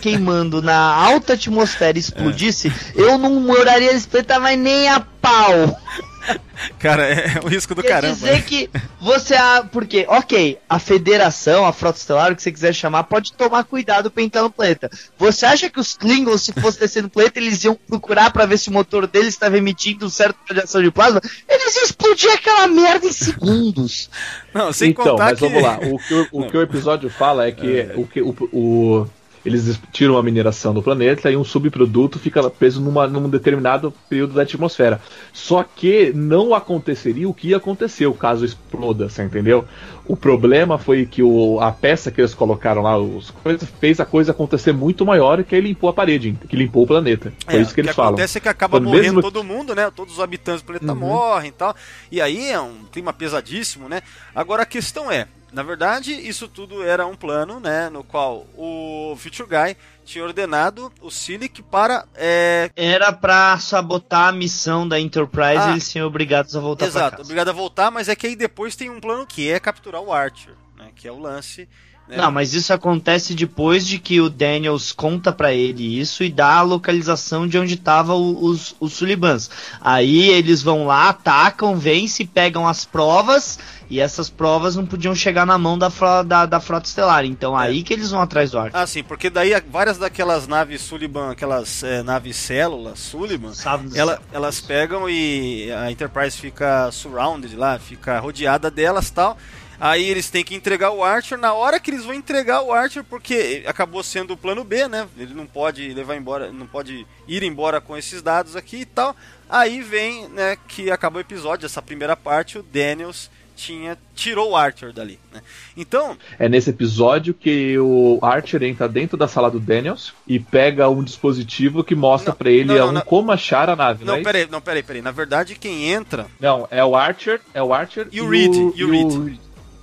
queimando 0.00 0.60
na 0.60 0.76
alta 0.76 1.34
atmosfera 1.34 1.96
explodisse, 1.98 2.72
eu 2.94 3.16
não 3.18 3.40
moraria 3.40 3.92
nesse 3.92 4.08
planeta 4.08 4.40
mais 4.40 4.58
nem 4.58 4.88
a 4.88 5.00
pau. 5.00 5.80
Cara, 6.78 7.04
é 7.06 7.40
o 7.42 7.48
risco 7.48 7.74
do 7.74 7.82
Quer 7.82 7.88
caramba. 7.88 8.14
dizer 8.14 8.32
né? 8.32 8.40
que 8.42 8.70
você. 9.00 9.34
ah, 9.34 9.66
Porque, 9.70 10.06
ok, 10.08 10.58
a 10.68 10.78
federação, 10.78 11.66
a 11.66 11.72
frota 11.72 11.98
estelar, 11.98 12.32
o 12.32 12.36
que 12.36 12.42
você 12.42 12.52
quiser 12.52 12.72
chamar, 12.74 13.04
pode 13.04 13.32
tomar 13.32 13.64
cuidado 13.64 14.10
pra 14.10 14.22
entrar 14.22 14.42
no 14.42 14.50
planeta. 14.50 14.90
Você 15.18 15.44
acha 15.46 15.68
que 15.70 15.78
os 15.80 15.94
Klingons, 15.96 16.42
se 16.42 16.52
fosse 16.52 16.78
descer 16.78 17.02
no 17.02 17.10
planeta, 17.10 17.38
eles 17.38 17.62
iam 17.64 17.74
procurar 17.74 18.32
pra 18.32 18.46
ver 18.46 18.58
se 18.58 18.68
o 18.68 18.72
motor 18.72 19.06
deles 19.06 19.28
estava 19.28 19.58
emitindo 19.58 20.08
certa 20.08 20.38
radiação 20.48 20.82
de 20.82 20.90
plasma? 20.90 21.20
Eles 21.48 21.76
iam 21.76 21.84
explodir 21.84 22.32
aquela 22.32 22.66
merda 22.66 23.06
em 23.06 23.12
segundos. 23.12 24.08
Não, 24.52 24.72
sem 24.72 24.90
então, 24.90 25.04
contar 25.04 25.24
mas 25.30 25.38
que. 25.38 25.46
vamos 25.48 25.62
lá. 25.62 25.78
O 25.82 25.98
que 25.98 26.14
o, 26.14 26.28
o 26.32 26.46
que 26.50 26.56
o 26.56 26.62
episódio 26.62 27.10
fala 27.10 27.46
é 27.46 27.52
que, 27.52 27.88
o 27.96 28.06
que 28.06 28.22
o, 28.22 28.34
o- 28.52 29.06
eles 29.44 29.78
tiram 29.92 30.16
a 30.16 30.22
mineração 30.22 30.72
do 30.72 30.82
planeta 30.82 31.30
e 31.30 31.36
um 31.36 31.44
subproduto 31.44 32.18
fica 32.18 32.48
preso 32.50 32.80
numa, 32.80 33.06
num 33.06 33.28
determinado 33.28 33.92
período 34.08 34.34
da 34.34 34.42
atmosfera. 34.42 35.00
Só 35.32 35.62
que 35.62 36.12
não 36.14 36.54
aconteceria 36.54 37.28
o 37.28 37.34
que 37.34 37.52
aconteceu 37.54 38.12
caso 38.14 38.44
exploda, 38.44 39.08
você 39.08 39.22
entendeu? 39.22 39.64
O 40.06 40.16
problema 40.16 40.76
foi 40.78 41.06
que 41.06 41.22
o, 41.22 41.58
a 41.60 41.72
peça 41.72 42.10
que 42.10 42.20
eles 42.20 42.34
colocaram 42.34 42.82
lá, 42.82 42.98
os 42.98 43.32
fez 43.80 44.00
a 44.00 44.04
coisa 44.04 44.32
acontecer 44.32 44.72
muito 44.72 45.04
maior 45.06 45.40
e 45.40 45.44
que 45.44 45.54
aí 45.54 45.60
limpou 45.60 45.88
a 45.88 45.92
parede, 45.94 46.36
que 46.48 46.56
limpou 46.56 46.84
o 46.84 46.86
planeta. 46.86 47.32
Foi 47.46 47.54
É, 47.56 47.60
isso 47.62 47.74
que 47.74 47.80
o 47.80 47.82
eles 47.82 47.90
que 47.90 47.96
falam. 47.96 48.10
acontece 48.12 48.38
é 48.38 48.40
que 48.40 48.48
acaba 48.48 48.78
Foi 48.78 48.86
morrendo 48.86 49.02
mesmo- 49.16 49.22
todo 49.22 49.42
mundo, 49.42 49.74
né? 49.74 49.90
Todos 49.94 50.14
os 50.14 50.20
habitantes 50.20 50.62
do 50.62 50.66
planeta 50.66 50.92
Uhum. 50.92 50.98
morrem 50.98 51.48
e 51.48 51.52
tal. 51.52 51.74
E 52.12 52.20
aí 52.20 52.50
é 52.50 52.60
um 52.60 52.84
clima 52.92 53.12
pesadíssimo, 53.12 53.88
né? 53.88 54.02
Agora 54.34 54.62
a 54.62 54.66
questão 54.66 55.10
é, 55.10 55.26
na 55.54 55.62
verdade, 55.62 56.12
isso 56.12 56.48
tudo 56.48 56.82
era 56.82 57.06
um 57.06 57.14
plano, 57.14 57.60
né? 57.60 57.88
No 57.88 58.02
qual 58.04 58.46
o 58.56 59.16
Future 59.18 59.48
Guy 59.48 59.76
tinha 60.04 60.24
ordenado 60.24 60.92
o 61.00 61.10
Silic 61.10 61.62
para. 61.62 62.04
É, 62.14 62.70
Era 62.76 63.12
pra 63.12 63.56
sabotar 63.58 64.28
a 64.28 64.32
missão 64.32 64.86
da 64.86 64.98
Enterprise 65.00 65.58
Ah. 65.62 65.68
e 65.68 65.72
eles 65.72 65.84
seriam 65.84 66.08
obrigados 66.08 66.54
a 66.56 66.60
voltar 66.60 66.86
exato, 66.86 67.22
obrigado 67.22 67.48
a 67.48 67.52
voltar, 67.52 67.90
mas 67.90 68.08
é 68.08 68.16
que 68.16 68.26
aí 68.26 68.36
depois 68.36 68.74
tem 68.76 68.90
um 68.90 69.00
plano 69.00 69.26
que 69.26 69.50
é 69.50 69.58
capturar 69.60 70.02
o 70.02 70.12
Archer, 70.12 70.54
né? 70.76 70.90
Que 70.94 71.06
é 71.08 71.12
o 71.12 71.18
lance. 71.18 71.68
Né? 72.08 72.16
Não, 72.18 72.30
mas 72.30 72.52
isso 72.54 72.72
acontece 72.72 73.34
depois 73.34 73.86
de 73.86 73.98
que 73.98 74.20
o 74.20 74.28
Daniels 74.28 74.92
conta 74.92 75.32
pra 75.32 75.52
ele 75.54 75.98
isso 75.98 76.22
e 76.22 76.30
dá 76.30 76.56
a 76.58 76.62
localização 76.62 77.46
de 77.48 77.58
onde 77.58 77.74
estavam 77.74 78.36
os, 78.42 78.74
os 78.78 78.92
Sulibans. 78.92 79.50
Aí 79.80 80.28
eles 80.28 80.62
vão 80.62 80.86
lá, 80.86 81.08
atacam, 81.08 81.76
vencem, 81.76 82.26
pegam 82.26 82.68
as 82.68 82.84
provas 82.84 83.58
e 83.90 84.00
essas 84.00 84.28
provas 84.30 84.76
não 84.76 84.84
podiam 84.86 85.14
chegar 85.14 85.46
na 85.46 85.56
mão 85.58 85.78
da, 85.78 85.88
fro- 85.90 86.22
da, 86.22 86.44
da 86.46 86.60
frota 86.60 86.86
estelar. 86.86 87.24
Então 87.24 87.56
aí 87.56 87.82
que 87.82 87.92
eles 87.94 88.10
vão 88.10 88.20
atrás 88.20 88.50
do 88.50 88.58
Arthur. 88.58 88.76
Ah, 88.78 88.86
sim, 88.86 89.02
porque 89.02 89.30
daí 89.30 89.52
várias 89.70 89.96
daquelas 89.98 90.46
naves 90.46 90.82
Sullivan, 90.82 91.30
aquelas 91.30 91.82
é, 91.82 92.02
naves 92.02 92.36
células 92.36 92.98
Sullivan, 92.98 93.54
Sabe? 93.54 93.96
ela- 93.98 94.20
elas 94.32 94.60
pegam 94.60 95.08
e 95.08 95.70
a 95.72 95.90
Enterprise 95.90 96.36
fica 96.38 96.90
surrounded 96.92 97.56
lá, 97.56 97.78
fica 97.78 98.18
rodeada 98.20 98.70
delas 98.70 99.10
tal. 99.10 99.36
Aí 99.80 100.04
eles 100.04 100.30
têm 100.30 100.44
que 100.44 100.54
entregar 100.54 100.90
o 100.90 101.02
Archer 101.02 101.38
na 101.38 101.52
hora 101.52 101.80
que 101.80 101.90
eles 101.90 102.04
vão 102.04 102.14
entregar 102.14 102.62
o 102.62 102.72
Archer, 102.72 103.04
porque 103.04 103.62
acabou 103.66 104.02
sendo 104.02 104.32
o 104.34 104.36
plano 104.36 104.64
B, 104.64 104.88
né? 104.88 105.06
Ele 105.18 105.34
não 105.34 105.46
pode 105.46 105.92
levar 105.92 106.16
embora, 106.16 106.52
não 106.52 106.66
pode 106.66 107.06
ir 107.26 107.42
embora 107.42 107.80
com 107.80 107.96
esses 107.96 108.22
dados 108.22 108.56
aqui 108.56 108.78
e 108.78 108.86
tal. 108.86 109.14
Aí 109.48 109.82
vem, 109.82 110.28
né, 110.28 110.56
que 110.68 110.90
acabou 110.90 111.18
o 111.18 111.20
episódio, 111.20 111.66
essa 111.66 111.82
primeira 111.82 112.16
parte, 112.16 112.58
o 112.58 112.62
Daniels 112.62 113.30
tinha 113.56 113.96
tirou 114.14 114.50
o 114.50 114.56
Archer 114.56 114.92
dali, 114.92 115.18
né? 115.32 115.40
Então, 115.76 116.16
É 116.38 116.48
nesse 116.48 116.70
episódio 116.70 117.32
que 117.32 117.78
o 117.78 118.18
Archer 118.22 118.62
entra 118.64 118.88
dentro 118.88 119.16
da 119.16 119.28
sala 119.28 119.50
do 119.50 119.60
Daniels 119.60 120.12
e 120.26 120.38
pega 120.38 120.88
um 120.88 121.02
dispositivo 121.02 121.84
que 121.84 121.94
mostra 121.94 122.30
Não, 122.30 122.36
pra 122.36 122.50
ele 122.50 122.64
não, 122.64 122.76
não, 122.76 122.88
um 122.88 122.92
não. 122.92 123.00
como 123.02 123.30
achar 123.30 123.68
a 123.70 123.76
nave, 123.76 124.04
não, 124.04 124.16
né? 124.16 124.22
peraí, 124.22 124.48
não, 124.50 124.60
peraí, 124.60 124.82
peraí. 124.82 125.02
Na 125.02 125.10
verdade, 125.12 125.54
quem 125.54 125.90
entra 125.90 126.26
Não, 126.40 126.66
é 126.70 126.84
o 126.84 126.96
Archer, 126.96 127.40
é 127.52 127.62
o 127.62 127.72
Archer 127.72 128.08
E 128.10 128.20
o 128.20 128.28
Reed, 128.28 128.54
e 128.74 128.84
o 128.84 128.90
Reed. 128.90 129.38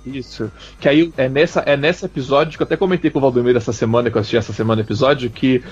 Isso. 0.06 0.50
Que 0.80 0.88
aí 0.88 1.12
é 1.16 1.28
nessa 1.28 1.60
é 1.60 1.76
nesse 1.76 2.04
episódio 2.04 2.56
que 2.56 2.62
eu 2.62 2.66
até 2.66 2.76
comentei 2.76 3.10
com 3.10 3.18
o 3.18 3.22
Valdomiro 3.22 3.56
essa 3.58 3.72
semana, 3.72 4.10
que 4.10 4.16
eu 4.16 4.20
assisti 4.20 4.36
essa 4.36 4.52
semana 4.52 4.80
episódio, 4.80 5.30
que 5.30 5.62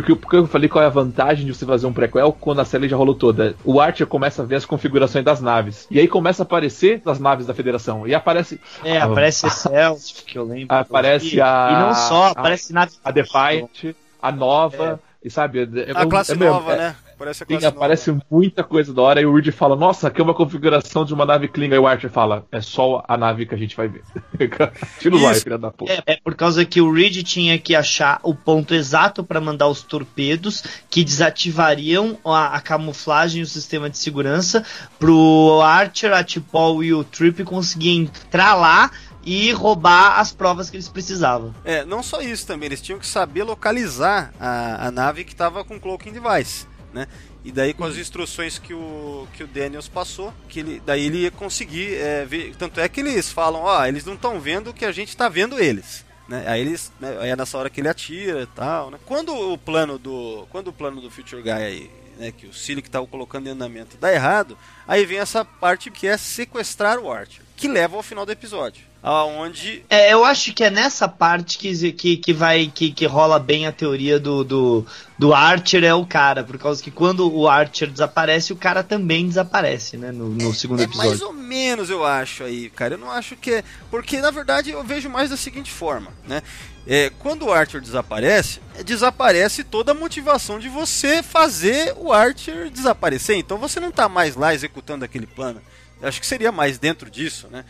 porque, 0.00 0.36
eu 0.36 0.46
falei 0.46 0.68
qual 0.68 0.82
é 0.82 0.86
a 0.86 0.90
vantagem 0.90 1.44
de 1.46 1.54
você 1.54 1.64
fazer 1.66 1.86
um 1.86 1.92
prequel 1.92 2.32
quando 2.32 2.60
a 2.60 2.64
série 2.64 2.88
já 2.88 2.96
rolou 2.96 3.14
toda. 3.14 3.54
O 3.62 3.78
Archer 3.80 4.06
começa 4.06 4.42
a 4.42 4.44
ver 4.44 4.56
as 4.56 4.64
configurações 4.64 5.24
das 5.24 5.40
naves. 5.40 5.86
E 5.90 6.00
aí 6.00 6.08
começa 6.08 6.42
a 6.42 6.44
aparecer 6.44 7.02
as 7.04 7.20
naves 7.20 7.46
da 7.46 7.54
Federação. 7.54 8.06
E 8.08 8.14
aparece 8.14 8.58
É, 8.82 8.98
aparece 8.98 9.48
Celso, 9.50 10.24
que 10.24 10.38
eu 10.38 10.44
lembro. 10.44 10.74
Aparece 10.74 11.36
e, 11.36 11.40
a- 11.40 11.68
E 11.70 11.74
não 11.86 11.94
só, 11.94 12.24
a- 12.24 12.30
aparece 12.30 12.72
nave. 12.72 12.92
a 13.04 13.10
Defiant, 13.10 13.94
a 14.20 14.32
nova, 14.32 14.98
e 15.22 15.30
sabe? 15.30 15.60
é- 15.60 15.92
a 15.94 16.02
é- 16.02 16.06
classe 16.06 16.32
é 16.32 16.34
nova, 16.36 16.72
é- 16.72 16.76
né? 16.76 16.96
Parece 17.18 17.42
a 17.42 17.46
Sim, 17.46 17.52
classe 17.54 17.66
aparece 17.66 18.10
nova. 18.10 18.24
muita 18.30 18.64
coisa 18.64 18.92
da 18.92 19.02
hora 19.02 19.20
e 19.20 19.26
o 19.26 19.34
Reed 19.34 19.50
fala, 19.52 19.76
nossa, 19.76 20.08
aqui 20.08 20.20
é 20.20 20.24
uma 20.24 20.34
configuração 20.34 21.04
de 21.04 21.14
uma 21.14 21.24
nave 21.24 21.48
Klingon. 21.48 21.74
E 21.74 21.78
o 21.78 21.86
Archer 21.86 22.10
fala, 22.10 22.46
é 22.50 22.60
só 22.60 23.04
a 23.06 23.16
nave 23.16 23.46
que 23.46 23.54
a 23.54 23.58
gente 23.58 23.76
vai 23.76 23.88
ver. 23.88 24.02
Tira 24.98 25.16
o 25.16 25.22
raio, 25.24 25.40
filha 25.40 25.58
da 25.58 25.70
puta. 25.70 25.92
É, 25.92 26.02
é 26.06 26.16
por 26.22 26.34
causa 26.34 26.64
que 26.64 26.80
o 26.80 26.92
Reed 26.92 27.22
tinha 27.22 27.58
que 27.58 27.74
achar 27.74 28.20
o 28.22 28.34
ponto 28.34 28.74
exato 28.74 29.22
para 29.24 29.40
mandar 29.40 29.68
os 29.68 29.82
torpedos 29.82 30.62
que 30.90 31.04
desativariam 31.04 32.18
a, 32.24 32.56
a 32.56 32.60
camuflagem 32.60 33.40
e 33.40 33.44
o 33.44 33.46
sistema 33.46 33.88
de 33.88 33.98
segurança 33.98 34.64
pro 34.98 35.60
Archer, 35.62 36.12
a 36.12 36.22
T'Pol 36.22 36.82
e 36.82 36.92
o 36.92 37.04
Trip 37.04 37.44
conseguir 37.44 37.90
entrar 37.90 38.54
lá 38.54 38.90
e 39.24 39.52
roubar 39.52 40.20
as 40.20 40.32
provas 40.32 40.68
que 40.68 40.76
eles 40.76 40.88
precisavam. 40.88 41.54
É, 41.64 41.84
não 41.84 42.02
só 42.02 42.20
isso 42.20 42.46
também, 42.46 42.66
eles 42.66 42.80
tinham 42.80 42.98
que 42.98 43.06
saber 43.06 43.42
localizar 43.42 44.32
a, 44.38 44.88
a 44.88 44.90
nave 44.90 45.24
que 45.24 45.32
estava 45.32 45.64
com 45.64 45.80
cloaking 45.80 46.12
device, 46.12 46.66
né? 46.94 47.08
E 47.44 47.50
daí 47.50 47.74
com 47.74 47.84
as 47.84 47.96
instruções 47.96 48.58
que 48.58 48.72
o, 48.72 49.26
que 49.34 49.42
o 49.42 49.46
Daniels 49.46 49.88
passou, 49.88 50.32
que 50.48 50.60
ele, 50.60 50.82
daí 50.86 51.04
ele 51.04 51.18
ia 51.18 51.30
conseguir 51.30 51.96
é, 51.96 52.24
ver. 52.24 52.54
Tanto 52.56 52.80
é 52.80 52.88
que 52.88 53.00
eles 53.00 53.30
falam, 53.30 53.62
ó, 53.62 53.84
eles 53.84 54.04
não 54.04 54.14
estão 54.14 54.40
vendo 54.40 54.70
o 54.70 54.72
que 54.72 54.84
a 54.84 54.92
gente 54.92 55.08
está 55.08 55.28
vendo 55.28 55.58
eles. 55.58 56.04
Né? 56.28 56.44
Aí 56.46 56.60
eles, 56.60 56.90
né, 56.98 57.18
aí 57.20 57.30
é 57.30 57.36
nessa 57.36 57.58
hora 57.58 57.68
que 57.68 57.80
ele 57.80 57.88
atira 57.88 58.42
e 58.42 58.46
tal, 58.46 58.90
né? 58.90 58.98
Quando 59.04 59.34
o 59.34 59.58
plano 59.58 59.98
do, 59.98 60.46
quando 60.50 60.68
o 60.68 60.72
plano 60.72 61.00
do 61.00 61.10
Future 61.10 61.42
Guy 61.42 61.50
aí, 61.50 61.90
né, 62.16 62.32
que 62.32 62.46
o 62.46 62.54
Silic 62.54 62.88
estava 62.88 63.06
colocando 63.06 63.46
em 63.48 63.50
andamento 63.50 63.98
dá 63.98 64.10
errado, 64.10 64.56
aí 64.88 65.04
vem 65.04 65.18
essa 65.18 65.44
parte 65.44 65.90
que 65.90 66.06
é 66.06 66.16
sequestrar 66.16 66.98
o 66.98 67.12
Archer, 67.12 67.42
que 67.56 67.68
leva 67.68 67.96
ao 67.96 68.02
final 68.02 68.24
do 68.24 68.32
episódio, 68.32 68.86
aonde 69.04 69.84
É, 69.90 70.12
eu 70.12 70.24
acho 70.24 70.52
que 70.54 70.64
é 70.64 70.70
nessa 70.70 71.06
parte 71.06 71.58
que, 71.58 71.92
que, 71.92 72.16
que 72.16 72.32
vai 72.32 72.72
que, 72.74 72.90
que 72.90 73.04
rola 73.06 73.38
bem 73.38 73.66
a 73.66 73.72
teoria 73.72 74.18
do, 74.18 74.42
do, 74.42 74.86
do 75.18 75.34
Archer 75.34 75.84
é 75.84 75.92
o 75.94 76.06
cara, 76.06 76.42
por 76.42 76.58
causa 76.58 76.82
que 76.82 76.90
quando 76.90 77.30
o 77.30 77.46
Archer 77.48 77.90
desaparece, 77.90 78.52
o 78.52 78.56
cara 78.56 78.82
também 78.82 79.28
desaparece, 79.28 79.98
né? 79.98 80.10
No, 80.10 80.30
no 80.30 80.54
segundo 80.54 80.82
É 80.82 80.86
mais 80.86 80.98
episódio. 80.98 81.26
ou 81.26 81.32
menos, 81.34 81.90
eu 81.90 82.04
acho 82.04 82.44
aí, 82.44 82.70
cara. 82.70 82.94
Eu 82.94 82.98
não 82.98 83.10
acho 83.10 83.36
que 83.36 83.50
é. 83.52 83.64
Porque, 83.90 84.20
na 84.20 84.30
verdade, 84.30 84.70
eu 84.70 84.82
vejo 84.82 85.10
mais 85.10 85.28
da 85.28 85.36
seguinte 85.36 85.70
forma, 85.70 86.10
né? 86.26 86.42
É, 86.86 87.10
quando 87.18 87.46
o 87.46 87.52
Archer 87.52 87.80
desaparece, 87.80 88.60
é, 88.74 88.82
desaparece 88.82 89.64
toda 89.64 89.92
a 89.92 89.94
motivação 89.94 90.58
de 90.58 90.68
você 90.68 91.22
fazer 91.22 91.94
o 91.98 92.12
Archer 92.12 92.70
desaparecer. 92.70 93.36
Então 93.36 93.58
você 93.58 93.78
não 93.80 93.90
tá 93.90 94.08
mais 94.08 94.34
lá 94.34 94.54
executando 94.54 95.04
aquele 95.04 95.26
plano. 95.26 95.60
Eu 96.00 96.08
acho 96.08 96.20
que 96.20 96.26
seria 96.26 96.52
mais 96.52 96.76
dentro 96.78 97.10
disso, 97.10 97.48
né? 97.50 97.64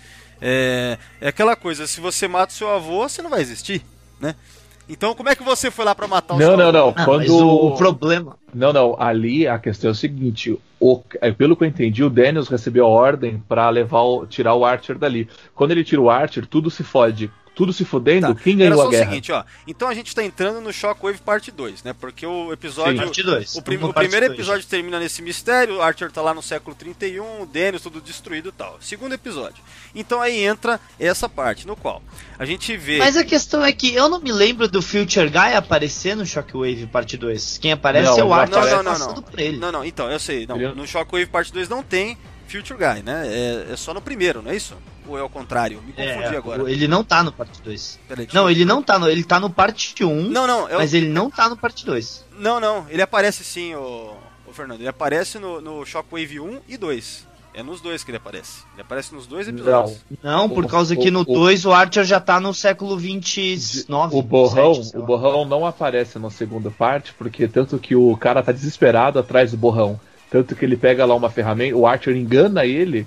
É, 0.47 0.99
é 1.23 1.29
aquela 1.29 1.57
coisa, 1.57 1.87
se 1.87 2.01
você 2.03 2.29
mata 2.29 2.53
o 2.53 2.57
seu 2.57 2.69
avô, 2.69 3.09
você 3.09 3.23
não 3.23 3.31
vai 3.31 3.41
existir, 3.41 3.83
né? 4.21 4.35
Então 4.87 5.15
como 5.15 5.31
é 5.31 5.35
que 5.35 5.43
você 5.43 5.71
foi 5.71 5.83
lá 5.87 5.95
pra 5.95 6.07
matar 6.07 6.35
o 6.35 6.39
Não, 6.39 6.49
seu 6.49 6.57
não, 6.59 6.69
avô? 6.69 6.73
não. 6.79 6.89
Ah, 6.95 7.05
Quando 7.07 7.35
o, 7.35 7.69
o 7.69 7.77
problema. 7.77 8.37
Não, 8.53 8.71
não. 8.71 8.95
Ali 9.01 9.49
a 9.49 9.59
questão 9.59 9.89
é 9.89 9.93
o 9.93 9.95
seguinte: 9.95 10.59
o- 10.79 11.01
é, 11.23 11.33
pelo 11.33 11.57
que 11.57 11.65
eu 11.65 11.69
entendi, 11.69 12.05
o 12.05 12.11
Daniels 12.11 12.49
recebeu 12.49 12.85
a 12.85 12.89
ordem 12.91 13.43
pra 13.49 13.71
levar 13.71 14.03
o- 14.03 14.27
tirar 14.27 14.55
o 14.55 14.63
Archer 14.63 14.99
dali. 14.99 15.27
Quando 15.55 15.71
ele 15.71 15.83
tira 15.85 16.03
o 16.03 16.11
Archer, 16.11 16.47
tudo 16.47 16.71
se 16.71 16.85
fode. 16.85 17.31
Tudo 17.55 17.73
se 17.73 17.85
fodendo, 17.85 18.27
Tá, 18.27 18.35
quem 18.35 18.55
Era 18.55 18.71
ganhou 18.71 18.83
só 18.83 18.89
a 18.89 18.91
guerra? 18.91 19.05
o 19.05 19.09
seguinte, 19.11 19.31
ó. 19.33 19.45
Então 19.67 19.89
a 19.89 19.95
gente 19.95 20.13
tá 20.15 20.25
entrando 20.25 20.61
no 20.61 20.73
Shockwave 20.73 21.19
parte 21.19 21.51
2, 21.53 21.85
né? 21.85 21.93
Porque 21.93 22.27
o 22.27 22.53
episódio. 22.53 22.93
Sim. 22.95 22.99
Parte 23.05 23.23
2. 23.23 23.55
O, 23.55 23.63
prim- 23.63 23.77
o 23.83 23.93
primeiro 23.93 24.27
episódio 24.27 24.67
termina 24.67 24.99
nesse 24.99 25.23
mistério, 25.23 25.77
o 25.77 25.83
Archer 25.83 26.11
tá 26.11 26.21
lá 26.21 26.35
no 26.35 26.43
século 26.43 26.75
31, 26.75 27.43
o 27.43 27.47
Daniels 27.47 27.83
tudo 27.83 28.01
destruído 28.01 28.49
e 28.49 28.53
tal. 28.53 28.77
Segundo 28.81 29.13
episódio. 29.15 29.63
Então 29.95 30.21
aí 30.21 30.45
entra 30.45 30.81
essa 30.99 31.29
parte, 31.29 31.67
no 31.67 31.77
qual 31.77 32.03
a 32.39 32.45
gente 32.45 32.77
vê. 32.77 32.99
Mas 32.99 33.17
a 33.17 33.25
questão 33.25 33.65
é 33.65 33.73
que 33.73 33.95
eu 33.95 34.09
não 34.09 34.21
me 34.21 34.33
lembro 34.33 34.67
do 34.67 34.83
Future 34.83 35.29
Guy 35.29 35.55
aparecer 35.55 36.17
no 36.17 36.27
Shockwave 36.27 36.87
Parte 36.89 37.17
2. 37.17 37.59
Quem 37.59 37.71
aparece 37.73 38.11
Não, 38.11 38.19
é 38.19 38.25
o 38.25 38.27
não 38.29 38.35
Arthur 38.35 38.57
aparece. 38.59 38.75
Não, 38.77 38.83
não, 38.83 38.93
passando 38.93 39.15
não. 39.17 39.23
por 39.23 39.39
ele. 39.41 39.57
Não, 39.59 39.71
não, 39.71 39.85
então, 39.85 40.11
eu 40.11 40.19
sei. 40.19 40.45
Não, 40.47 40.57
Ele- 40.57 40.75
No 40.75 40.87
Shockwave 40.87 41.27
parte 41.27 41.53
2 41.53 41.69
não 41.69 41.83
tem 41.85 42.19
Future 42.47 42.79
Guy, 42.79 43.03
né? 43.03 43.27
É, 43.27 43.73
é 43.73 43.77
só 43.77 43.93
no 43.95 44.01
primeiro, 44.01 44.43
não 44.43 44.51
é 44.51 44.57
isso? 44.57 44.75
Ou 45.07 45.19
é 45.19 45.23
o 45.23 45.29
contrário? 45.29 45.83
Me 45.83 45.93
confundi 45.93 46.35
É, 46.35 46.37
agora. 46.37 46.63
o- 46.63 46.69
ele 46.69 46.89
não 46.89 47.05
tá 47.05 47.23
no 47.23 47.31
Parte 47.33 47.61
2. 47.63 47.99
Peraí, 48.09 48.25
deixa 48.27 48.39
Não, 48.41 48.49
ele 48.51 48.65
não 48.65 48.83
tá 48.83 48.99
no. 48.99 49.09
Ele 49.09 49.23
tá 49.25 49.39
no 49.39 49.51
Parte 49.51 50.03
1, 50.05 50.29
Não, 50.31 50.47
não, 50.47 50.69
é 50.69 50.75
o- 50.77 50.79
mas 50.79 50.95
ele 50.95 51.09
não 51.09 51.31
tá 51.31 51.49
no 51.49 51.57
Parte 51.57 51.85
2. 51.85 52.25
não, 52.39 52.59
não, 52.59 52.87
ele 52.89 53.03
aparece 53.03 53.45
sim, 53.45 53.75
o, 53.75 54.15
Fernando. 54.53 54.81
Ele 54.81 54.89
aparece 54.89 55.39
no, 55.39 55.61
no 55.61 55.85
Shockwave 55.85 56.39
1 56.41 56.61
e 56.69 56.77
2. 56.77 57.27
É 57.57 57.63
nos 57.63 57.81
dois 57.81 58.03
que 58.03 58.11
ele 58.11 58.19
aparece. 58.19 58.63
Ele 58.73 58.83
aparece 58.83 59.15
nos 59.15 59.27
dois 59.29 59.47
episódios. 59.47 59.99
Não, 60.23 60.49
por 60.49 60.65
O- 60.65 60.69
causa 60.69 60.95
o- 60.95 60.99
que 60.99 61.09
no 61.11 61.21
o- 61.21 61.25
2 61.25 61.65
o 61.65 61.73
Archer 61.73 62.03
já 62.05 62.19
tá 62.19 62.41
no 62.41 62.53
século 62.55 62.97
29. 62.97 64.17
O 64.17 64.23
borrão, 64.23 64.75
27, 64.75 64.91
sei 64.93 65.01
o 65.01 65.05
borrão 65.05 65.45
não 65.45 65.65
aparece 65.67 66.19
na 66.19 66.31
segunda 66.31 66.71
parte, 66.71 67.13
porque 67.17 67.47
tanto 67.47 67.79
que 67.79 67.95
o 67.95 68.17
cara 68.17 68.43
tá 68.43 68.51
desesperado 68.53 69.19
atrás 69.19 69.51
do 69.53 69.57
borrão. 69.57 70.01
Tanto 70.35 70.57
que 70.57 70.65
ele 70.65 70.77
pega 70.77 71.05
lá 71.07 71.15
uma 71.15 71.31
ferramenta, 71.31 71.77
o 71.77 71.87
Archer 71.87 72.17
engana 72.17 72.67
ele, 72.67 73.07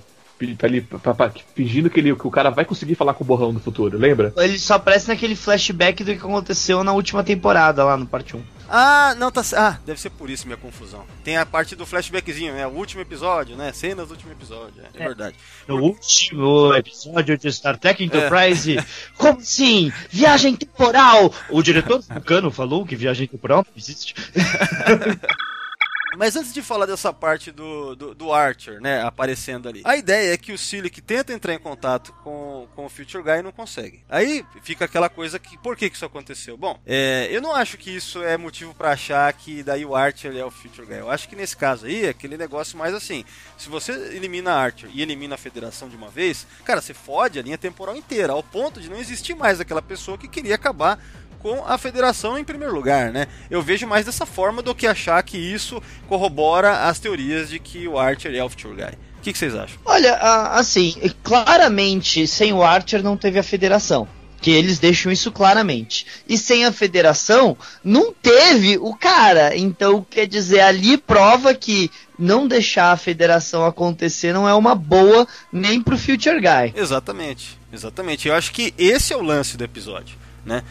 pra 0.57 0.65
ele 0.69 0.79
pra- 0.79 1.13
pra- 1.13 1.31
fingindo 1.53 1.89
que, 1.89 1.99
ele, 1.99 2.15
que 2.15 2.25
o 2.25 2.31
cara 2.31 2.49
vai 2.49 2.63
conseguir 2.63 2.95
falar 2.95 3.13
com 3.13 3.21
o 3.21 3.27
borrão 3.27 3.51
no 3.51 3.59
futuro, 3.59 3.97
lembra? 3.97 4.31
Ele 4.37 4.57
só 4.57 4.75
aparece 4.75 5.09
naquele 5.09 5.35
flashback 5.35 6.05
do 6.05 6.13
que 6.13 6.19
aconteceu 6.19 6.85
na 6.85 6.93
última 6.93 7.25
temporada 7.25 7.83
lá 7.83 7.97
no 7.97 8.05
Parte 8.05 8.37
1. 8.37 8.41
Ah, 8.69 9.13
não, 9.17 9.29
tá. 9.29 9.41
Ah, 9.57 9.77
deve 9.85 9.99
ser 9.99 10.09
por 10.11 10.29
isso 10.29 10.45
minha 10.45 10.55
confusão. 10.55 11.03
Tem 11.21 11.35
a 11.35 11.45
parte 11.45 11.75
do 11.75 11.85
flashbackzinho, 11.85 12.53
né? 12.53 12.65
O 12.65 12.71
último 12.71 13.01
episódio, 13.01 13.57
né? 13.57 13.73
Cenas 13.73 14.07
do 14.07 14.11
último 14.11 14.31
episódio. 14.31 14.81
É, 14.93 15.03
é 15.03 15.07
verdade. 15.07 15.35
No 15.67 15.81
último 15.81 16.73
episódio 16.75 17.37
de 17.37 17.51
Star 17.51 17.77
Trek 17.77 18.01
Enterprise. 18.05 18.77
Como 19.17 19.39
assim? 19.39 19.91
Viagem 20.09 20.55
temporal! 20.55 21.33
O 21.49 21.61
diretor 21.61 22.01
Vulcano 22.01 22.51
falou 22.51 22.85
que 22.85 22.95
viagem 22.95 23.27
temporal 23.27 23.65
não 23.67 23.73
existe. 23.75 24.15
Mas 26.15 26.35
antes 26.35 26.53
de 26.53 26.61
falar 26.61 26.85
dessa 26.85 27.11
parte 27.11 27.51
do, 27.51 27.95
do, 27.95 28.15
do 28.15 28.33
Archer, 28.33 28.79
né, 28.79 29.01
aparecendo 29.01 29.67
ali, 29.67 29.81
a 29.83 29.97
ideia 29.97 30.33
é 30.33 30.37
que 30.37 30.51
o 30.51 30.57
Silic 30.57 31.01
tenta 31.01 31.33
entrar 31.33 31.53
em 31.53 31.59
contato 31.59 32.13
com, 32.23 32.67
com 32.75 32.85
o 32.85 32.89
Future 32.89 33.23
Guy 33.23 33.39
e 33.39 33.41
não 33.41 33.51
consegue. 33.51 34.03
Aí 34.09 34.45
fica 34.61 34.85
aquela 34.85 35.09
coisa 35.09 35.37
que, 35.37 35.57
por 35.57 35.75
que, 35.75 35.89
que 35.89 35.95
isso 35.95 36.05
aconteceu? 36.05 36.57
Bom, 36.57 36.79
é, 36.85 37.27
eu 37.29 37.41
não 37.41 37.53
acho 37.53 37.77
que 37.77 37.95
isso 37.95 38.23
é 38.23 38.37
motivo 38.37 38.73
pra 38.73 38.91
achar 38.91 39.31
que 39.33 39.63
daí 39.63 39.85
o 39.85 39.95
Archer 39.95 40.35
é 40.35 40.45
o 40.45 40.51
Future 40.51 40.87
Guy. 40.87 40.97
Eu 40.97 41.11
acho 41.11 41.27
que 41.27 41.35
nesse 41.35 41.57
caso 41.57 41.85
aí 41.85 42.05
é 42.05 42.09
aquele 42.09 42.37
negócio 42.37 42.77
mais 42.77 42.93
assim, 42.93 43.25
se 43.57 43.69
você 43.69 43.91
elimina 44.15 44.51
a 44.53 44.61
Archer 44.61 44.89
e 44.93 45.01
elimina 45.01 45.35
a 45.35 45.37
Federação 45.37 45.89
de 45.89 45.95
uma 45.95 46.09
vez, 46.09 46.47
cara, 46.63 46.81
você 46.81 46.93
fode 46.93 47.39
a 47.39 47.41
linha 47.41 47.57
temporal 47.57 47.95
inteira, 47.95 48.33
ao 48.33 48.43
ponto 48.43 48.79
de 48.79 48.89
não 48.89 48.97
existir 48.97 49.35
mais 49.35 49.59
aquela 49.59 49.81
pessoa 49.81 50.17
que 50.17 50.27
queria 50.27 50.55
acabar 50.55 50.99
com 51.39 51.63
a 51.65 51.77
federação 51.77 52.37
em 52.37 52.43
primeiro 52.43 52.73
lugar, 52.73 53.11
né? 53.11 53.27
Eu 53.49 53.61
vejo 53.61 53.87
mais 53.87 54.05
dessa 54.05 54.25
forma 54.25 54.61
do 54.61 54.75
que 54.75 54.87
achar 54.87 55.21
que 55.23 55.37
isso 55.37 55.81
corrobora 56.07 56.87
as 56.87 56.99
teorias 56.99 57.49
de 57.49 57.59
que 57.59 57.87
o 57.87 57.97
Archer 57.97 58.33
é 58.33 58.43
o 58.43 58.49
Future 58.49 58.75
Guy. 58.75 58.97
O 59.17 59.21
que, 59.21 59.33
que 59.33 59.37
vocês 59.37 59.55
acham? 59.55 59.77
Olha, 59.85 60.15
assim, 60.51 60.95
claramente, 61.23 62.27
sem 62.27 62.53
o 62.53 62.63
Archer 62.63 63.03
não 63.03 63.17
teve 63.17 63.39
a 63.39 63.43
federação. 63.43 64.07
Que 64.39 64.51
eles 64.51 64.77
deixam 64.77 65.11
isso 65.11 65.31
claramente. 65.31 66.05
E 66.29 66.37
sem 66.37 66.63
a 66.63 66.71
federação, 66.71 67.57
não 67.83 68.13
teve 68.13 68.77
o 68.77 68.95
cara. 68.95 69.57
Então, 69.57 70.05
quer 70.07 70.27
dizer, 70.27 70.59
ali 70.59 70.95
prova 70.95 71.55
que 71.55 71.89
não 72.17 72.47
deixar 72.47 72.91
a 72.91 72.97
federação 72.97 73.65
acontecer 73.65 74.33
não 74.33 74.47
é 74.47 74.53
uma 74.53 74.75
boa 74.75 75.27
nem 75.51 75.81
pro 75.81 75.97
Future 75.97 76.39
Guy. 76.39 76.73
Exatamente, 76.75 77.57
exatamente. 77.73 78.27
Eu 78.27 78.35
acho 78.35 78.51
que 78.51 78.73
esse 78.77 79.11
é 79.11 79.17
o 79.17 79.23
lance 79.23 79.57
do 79.57 79.63
episódio, 79.63 80.15
né? 80.45 80.63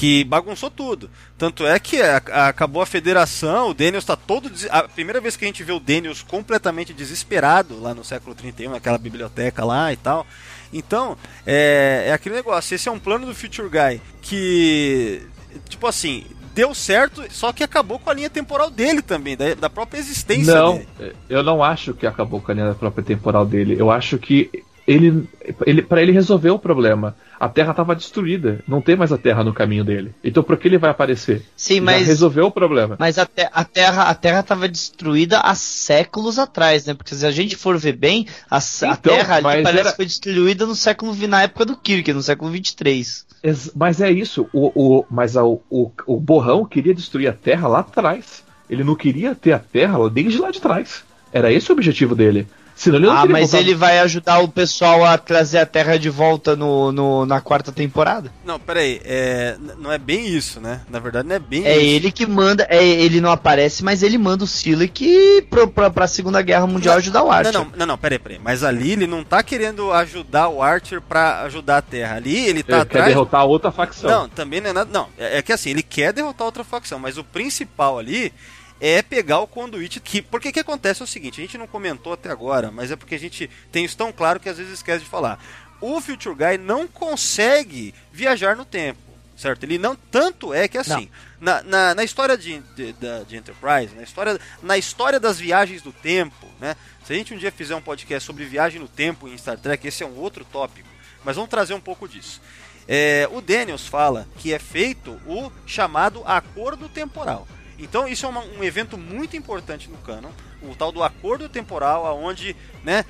Que 0.00 0.24
bagunçou 0.24 0.70
tudo. 0.70 1.10
Tanto 1.36 1.66
é 1.66 1.78
que 1.78 2.00
a- 2.00 2.22
a- 2.32 2.48
acabou 2.48 2.80
a 2.80 2.86
federação, 2.86 3.68
o 3.68 3.74
Daniels 3.74 4.02
tá 4.06 4.16
todo. 4.16 4.50
A 4.70 4.84
primeira 4.84 5.20
vez 5.20 5.36
que 5.36 5.44
a 5.44 5.46
gente 5.46 5.62
vê 5.62 5.72
o 5.72 5.78
Daniels 5.78 6.22
completamente 6.22 6.94
desesperado 6.94 7.78
lá 7.78 7.92
no 7.92 8.02
século 8.02 8.34
31, 8.34 8.70
naquela 8.70 8.96
biblioteca 8.96 9.62
lá 9.62 9.92
e 9.92 9.98
tal. 9.98 10.26
Então, 10.72 11.18
é, 11.46 12.04
é 12.06 12.12
aquele 12.14 12.36
negócio. 12.36 12.74
Esse 12.74 12.88
é 12.88 12.92
um 12.92 12.98
plano 12.98 13.26
do 13.26 13.34
Future 13.34 13.68
Guy 13.68 14.00
que, 14.22 15.20
tipo 15.68 15.86
assim, 15.86 16.24
deu 16.54 16.74
certo, 16.74 17.22
só 17.30 17.52
que 17.52 17.62
acabou 17.62 17.98
com 17.98 18.08
a 18.08 18.14
linha 18.14 18.30
temporal 18.30 18.70
dele 18.70 19.02
também, 19.02 19.36
da, 19.36 19.52
da 19.54 19.68
própria 19.68 19.98
existência 19.98 20.54
Não, 20.54 20.76
dele. 20.98 21.14
eu 21.28 21.42
não 21.42 21.62
acho 21.62 21.92
que 21.92 22.06
acabou 22.06 22.40
com 22.40 22.50
a 22.50 22.54
linha 22.54 22.72
própria 22.74 23.04
temporal 23.04 23.44
dele. 23.44 23.76
Eu 23.78 23.90
acho 23.90 24.16
que 24.16 24.50
ele, 24.92 25.28
ele 25.66 25.82
para 25.82 26.02
ele 26.02 26.12
resolver 26.12 26.50
o 26.50 26.58
problema, 26.58 27.14
a 27.38 27.48
Terra 27.48 27.70
estava 27.70 27.94
destruída. 27.94 28.62
Não 28.66 28.80
tem 28.80 28.96
mais 28.96 29.12
a 29.12 29.18
Terra 29.18 29.44
no 29.44 29.52
caminho 29.52 29.84
dele. 29.84 30.12
Então 30.22 30.42
por 30.42 30.56
que 30.56 30.68
ele 30.68 30.78
vai 30.78 30.90
aparecer? 30.90 31.42
Sim, 31.56 31.76
Já 31.76 31.82
mas. 31.82 32.06
resolveu 32.06 32.46
o 32.46 32.50
problema. 32.50 32.96
Mas 32.98 33.18
a, 33.18 33.24
te- 33.26 33.48
a 33.52 33.64
Terra 33.64 34.02
a 34.04 34.14
Terra 34.14 34.40
estava 34.40 34.68
destruída 34.68 35.40
há 35.40 35.54
séculos 35.54 36.38
atrás, 36.38 36.86
né? 36.86 36.94
Porque 36.94 37.14
se 37.14 37.24
a 37.26 37.30
gente 37.30 37.56
for 37.56 37.78
ver 37.78 37.92
bem, 37.96 38.26
a, 38.50 38.56
s- 38.58 38.84
a 38.84 38.92
Então, 38.92 39.14
Terra 39.14 39.36
ali 39.36 39.62
parece 39.62 39.78
era- 39.78 39.90
que 39.90 39.96
foi 39.96 40.06
destruída 40.06 40.66
no 40.66 40.74
século 40.74 41.14
na 41.28 41.42
época 41.42 41.64
do 41.64 41.76
Kirk, 41.76 42.12
no 42.12 42.22
século 42.22 42.50
23. 42.50 43.26
Ex- 43.42 43.72
Mas 43.74 44.00
é 44.00 44.10
isso. 44.10 44.46
O, 44.52 44.72
o, 44.98 45.04
mas 45.10 45.36
a- 45.36 45.44
o, 45.44 45.60
o 46.06 46.20
borrão 46.20 46.64
queria 46.64 46.94
destruir 46.94 47.28
a 47.28 47.32
Terra 47.32 47.68
lá 47.68 47.80
atrás. 47.80 48.42
Ele 48.68 48.84
não 48.84 48.94
queria 48.94 49.34
ter 49.34 49.52
a 49.52 49.58
Terra 49.58 49.96
lá- 49.98 50.08
desde 50.08 50.38
lá 50.38 50.50
de 50.50 50.60
trás. 50.60 51.02
Era 51.32 51.52
esse 51.52 51.70
o 51.70 51.74
objetivo 51.74 52.14
dele. 52.14 52.46
Senão 52.80 52.96
ele 52.96 53.06
não 53.08 53.12
Ah, 53.12 53.26
mas 53.26 53.50
voltar- 53.50 53.58
ele 53.58 53.74
vai 53.74 53.98
ajudar 53.98 54.38
o 54.38 54.48
pessoal 54.48 55.04
a 55.04 55.18
trazer 55.18 55.58
a 55.58 55.66
Terra 55.66 55.98
de 55.98 56.08
volta 56.08 56.56
no, 56.56 56.90
no- 56.90 57.26
na 57.26 57.38
quarta 57.38 57.70
temporada. 57.70 58.32
Não, 58.42 58.58
peraí, 58.58 59.02
é, 59.04 59.54
não 59.78 59.92
é 59.92 59.98
bem 59.98 60.26
isso, 60.26 60.60
né? 60.62 60.80
Na 60.88 60.98
verdade, 60.98 61.28
não 61.28 61.36
é 61.36 61.38
bem 61.38 61.66
É 61.66 61.76
isso. 61.76 61.84
ele 61.96 62.10
que 62.10 62.24
manda, 62.26 62.66
é, 62.70 62.82
ele 62.82 63.20
não 63.20 63.30
aparece, 63.30 63.84
mas 63.84 64.02
ele 64.02 64.16
manda 64.16 64.44
o 64.44 64.46
Silic 64.46 65.46
pro, 65.50 65.68
pra, 65.68 65.90
pra 65.90 66.06
Segunda 66.06 66.40
Guerra 66.40 66.66
Mundial 66.66 66.96
ajudar 66.96 67.22
o 67.22 67.30
Archer. 67.30 67.52
Não, 67.52 67.64
não, 67.66 67.72
não, 67.76 67.86
não, 67.86 67.98
peraí, 67.98 68.18
peraí. 68.18 68.40
Mas 68.42 68.64
ali 68.64 68.92
ele 68.92 69.06
não 69.06 69.22
tá 69.22 69.42
querendo 69.42 69.92
ajudar 69.92 70.48
o 70.48 70.62
Archer 70.62 71.02
pra 71.02 71.42
ajudar 71.42 71.76
a 71.76 71.82
Terra. 71.82 72.16
Ali 72.16 72.46
ele 72.46 72.62
tá 72.62 72.76
Ele 72.78 72.84
quer 72.86 72.96
atrás. 72.98 73.06
derrotar 73.08 73.40
a 73.42 73.44
outra 73.44 73.70
facção. 73.70 74.08
Não, 74.10 74.28
também 74.28 74.60
não 74.62 74.70
é 74.70 74.72
nada. 74.72 74.90
Não, 74.90 75.06
é, 75.18 75.36
é 75.36 75.42
que 75.42 75.52
assim, 75.52 75.68
ele 75.68 75.82
quer 75.82 76.14
derrotar 76.14 76.46
outra 76.46 76.64
facção, 76.64 76.98
mas 76.98 77.18
o 77.18 77.24
principal 77.24 77.98
ali 77.98 78.32
é 78.80 79.02
pegar 79.02 79.40
o 79.40 79.46
conduíte 79.46 80.00
que. 80.00 80.22
Porque 80.22 80.48
o 80.48 80.52
que 80.52 80.60
acontece 80.60 81.02
é 81.02 81.04
o 81.04 81.08
seguinte, 81.08 81.40
a 81.40 81.44
gente 81.44 81.58
não 81.58 81.66
comentou 81.66 82.12
até 82.12 82.30
agora, 82.30 82.70
mas 82.70 82.90
é 82.90 82.96
porque 82.96 83.14
a 83.14 83.18
gente 83.18 83.50
tem 83.70 83.84
isso 83.84 83.96
tão 83.96 84.12
claro 84.12 84.40
que 84.40 84.48
às 84.48 84.56
vezes 84.58 84.72
esquece 84.72 85.04
de 85.04 85.10
falar. 85.10 85.42
O 85.80 86.00
Future 86.00 86.34
Guy 86.34 86.58
não 86.58 86.86
consegue 86.86 87.94
viajar 88.12 88.56
no 88.56 88.64
tempo. 88.64 89.10
Certo? 89.36 89.64
Ele 89.64 89.78
não. 89.78 89.96
Tanto 89.96 90.52
é 90.52 90.68
que 90.68 90.76
assim, 90.76 91.08
na, 91.40 91.62
na, 91.62 91.94
na 91.94 92.04
história 92.04 92.36
de, 92.36 92.60
de, 92.76 92.94
de 93.26 93.36
Enterprise, 93.36 93.94
na 93.94 94.02
história, 94.02 94.38
na 94.62 94.76
história 94.76 95.18
das 95.18 95.38
viagens 95.38 95.80
do 95.80 95.92
tempo, 95.92 96.46
né? 96.60 96.76
Se 97.06 97.14
a 97.14 97.16
gente 97.16 97.32
um 97.32 97.38
dia 97.38 97.50
fizer 97.50 97.74
um 97.74 97.80
podcast 97.80 98.26
sobre 98.26 98.44
viagem 98.44 98.78
no 98.78 98.86
tempo 98.86 99.26
em 99.26 99.38
Star 99.38 99.56
Trek, 99.56 99.88
esse 99.88 100.02
é 100.02 100.06
um 100.06 100.16
outro 100.18 100.44
tópico. 100.44 100.88
Mas 101.24 101.36
vamos 101.36 101.50
trazer 101.50 101.72
um 101.72 101.80
pouco 101.80 102.06
disso. 102.06 102.40
É, 102.86 103.26
o 103.32 103.40
Daniels 103.40 103.86
fala 103.86 104.28
que 104.36 104.52
é 104.52 104.58
feito 104.58 105.12
o 105.26 105.50
chamado 105.66 106.22
acordo 106.26 106.88
temporal. 106.88 107.48
Então 107.80 108.06
isso 108.06 108.26
é 108.26 108.28
uma- 108.28 108.44
um 108.44 108.62
evento 108.62 108.96
muito 108.96 109.36
importante 109.36 109.88
no 109.90 109.96
canon, 109.98 110.30
o 110.62 110.74
tal 110.76 110.92
do 110.92 111.02
acordo 111.02 111.48
temporal, 111.48 112.06
aonde, 112.06 112.54
né, 112.84 113.04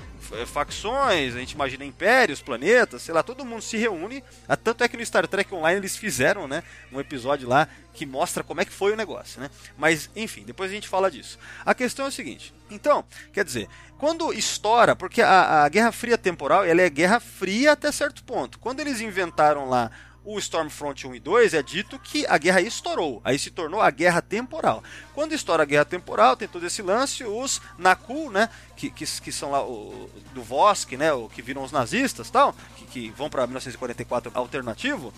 facções, 0.47 1.35
a 1.35 1.39
gente 1.41 1.53
imagina 1.53 1.85
impérios, 1.85 2.41
planetas, 2.41 3.03
sei 3.03 3.13
lá, 3.15 3.23
todo 3.23 3.45
mundo 3.45 3.63
se 3.63 3.77
reúne. 3.77 4.23
Ah, 4.49 4.57
Tanto 4.57 4.85
é 4.85 4.89
que 4.89 4.97
no 4.97 5.05
Star 5.05 5.27
Trek 5.27 5.53
Online 5.55 5.81
eles 5.81 5.97
fizeram, 5.97 6.47
né, 6.47 6.63
um 6.93 7.01
episódio 7.01 7.49
lá 7.49 7.67
que 7.93 8.07
mostra 8.07 8.45
como 8.45 8.61
é 8.61 8.65
que 8.65 8.73
foi 8.73 8.93
o 8.93 8.97
negócio, 8.97 9.41
né? 9.41 9.51
Mas 9.77 10.09
enfim, 10.15 10.45
depois 10.45 10.71
a 10.71 10.75
gente 10.75 10.89
fala 10.89 11.11
disso. 11.11 11.39
A 11.65 11.75
questão 11.75 12.05
é 12.05 12.09
o 12.09 12.13
seguinte. 12.13 12.55
Então, 12.71 13.05
quer 13.33 13.45
dizer, 13.45 13.69
quando 13.99 14.33
estoura, 14.33 14.95
porque 14.95 15.21
a, 15.21 15.65
a 15.65 15.69
Guerra 15.69 15.91
Fria 15.93 16.17
temporal, 16.17 16.65
ela 16.65 16.81
é 16.81 16.89
Guerra 16.89 17.19
Fria 17.19 17.73
até 17.73 17.91
certo 17.91 18.23
ponto. 18.23 18.59
Quando 18.59 18.81
eles 18.81 19.01
inventaram 19.01 19.69
lá 19.69 19.91
o 20.25 20.39
Stormfront 20.39 21.07
1 21.07 21.15
e 21.15 21.21
2 21.21 21.55
é 21.55 21.63
dito 21.63 21.99
que 21.99 22.27
a 22.27 22.37
guerra 22.37 22.61
estourou, 22.61 23.21
aí 23.25 23.39
se 23.39 23.51
tornou 23.51 23.81
a 23.81 23.91
guerra 23.91 24.21
temporal. 24.21 24.83
Quando 25.15 25.33
estoura 25.33 25.63
a 25.63 25.67
guerra 25.67 25.85
temporal, 25.85 26.37
tem 26.37 26.47
todo 26.47 26.67
esse 26.67 26.83
lance, 26.83 27.25
os 27.25 27.61
Naku, 27.79 28.31
né, 28.31 28.49
que, 28.77 28.91
que, 28.91 29.05
que 29.07 29.33
são 29.33 29.51
lá 29.51 29.63
o, 29.63 30.11
do 30.35 30.43
Vosk, 30.43 30.93
né, 30.93 31.13
o 31.13 31.29
que 31.29 31.41
viram 31.41 31.63
os 31.63 31.73
nazistas 31.73 32.31
tal, 32.31 32.55
que, 32.77 32.85
que 32.87 33.11
vão 33.11 33.31
para 33.31 33.47
1944 33.47 34.31
alternativo. 34.35 35.13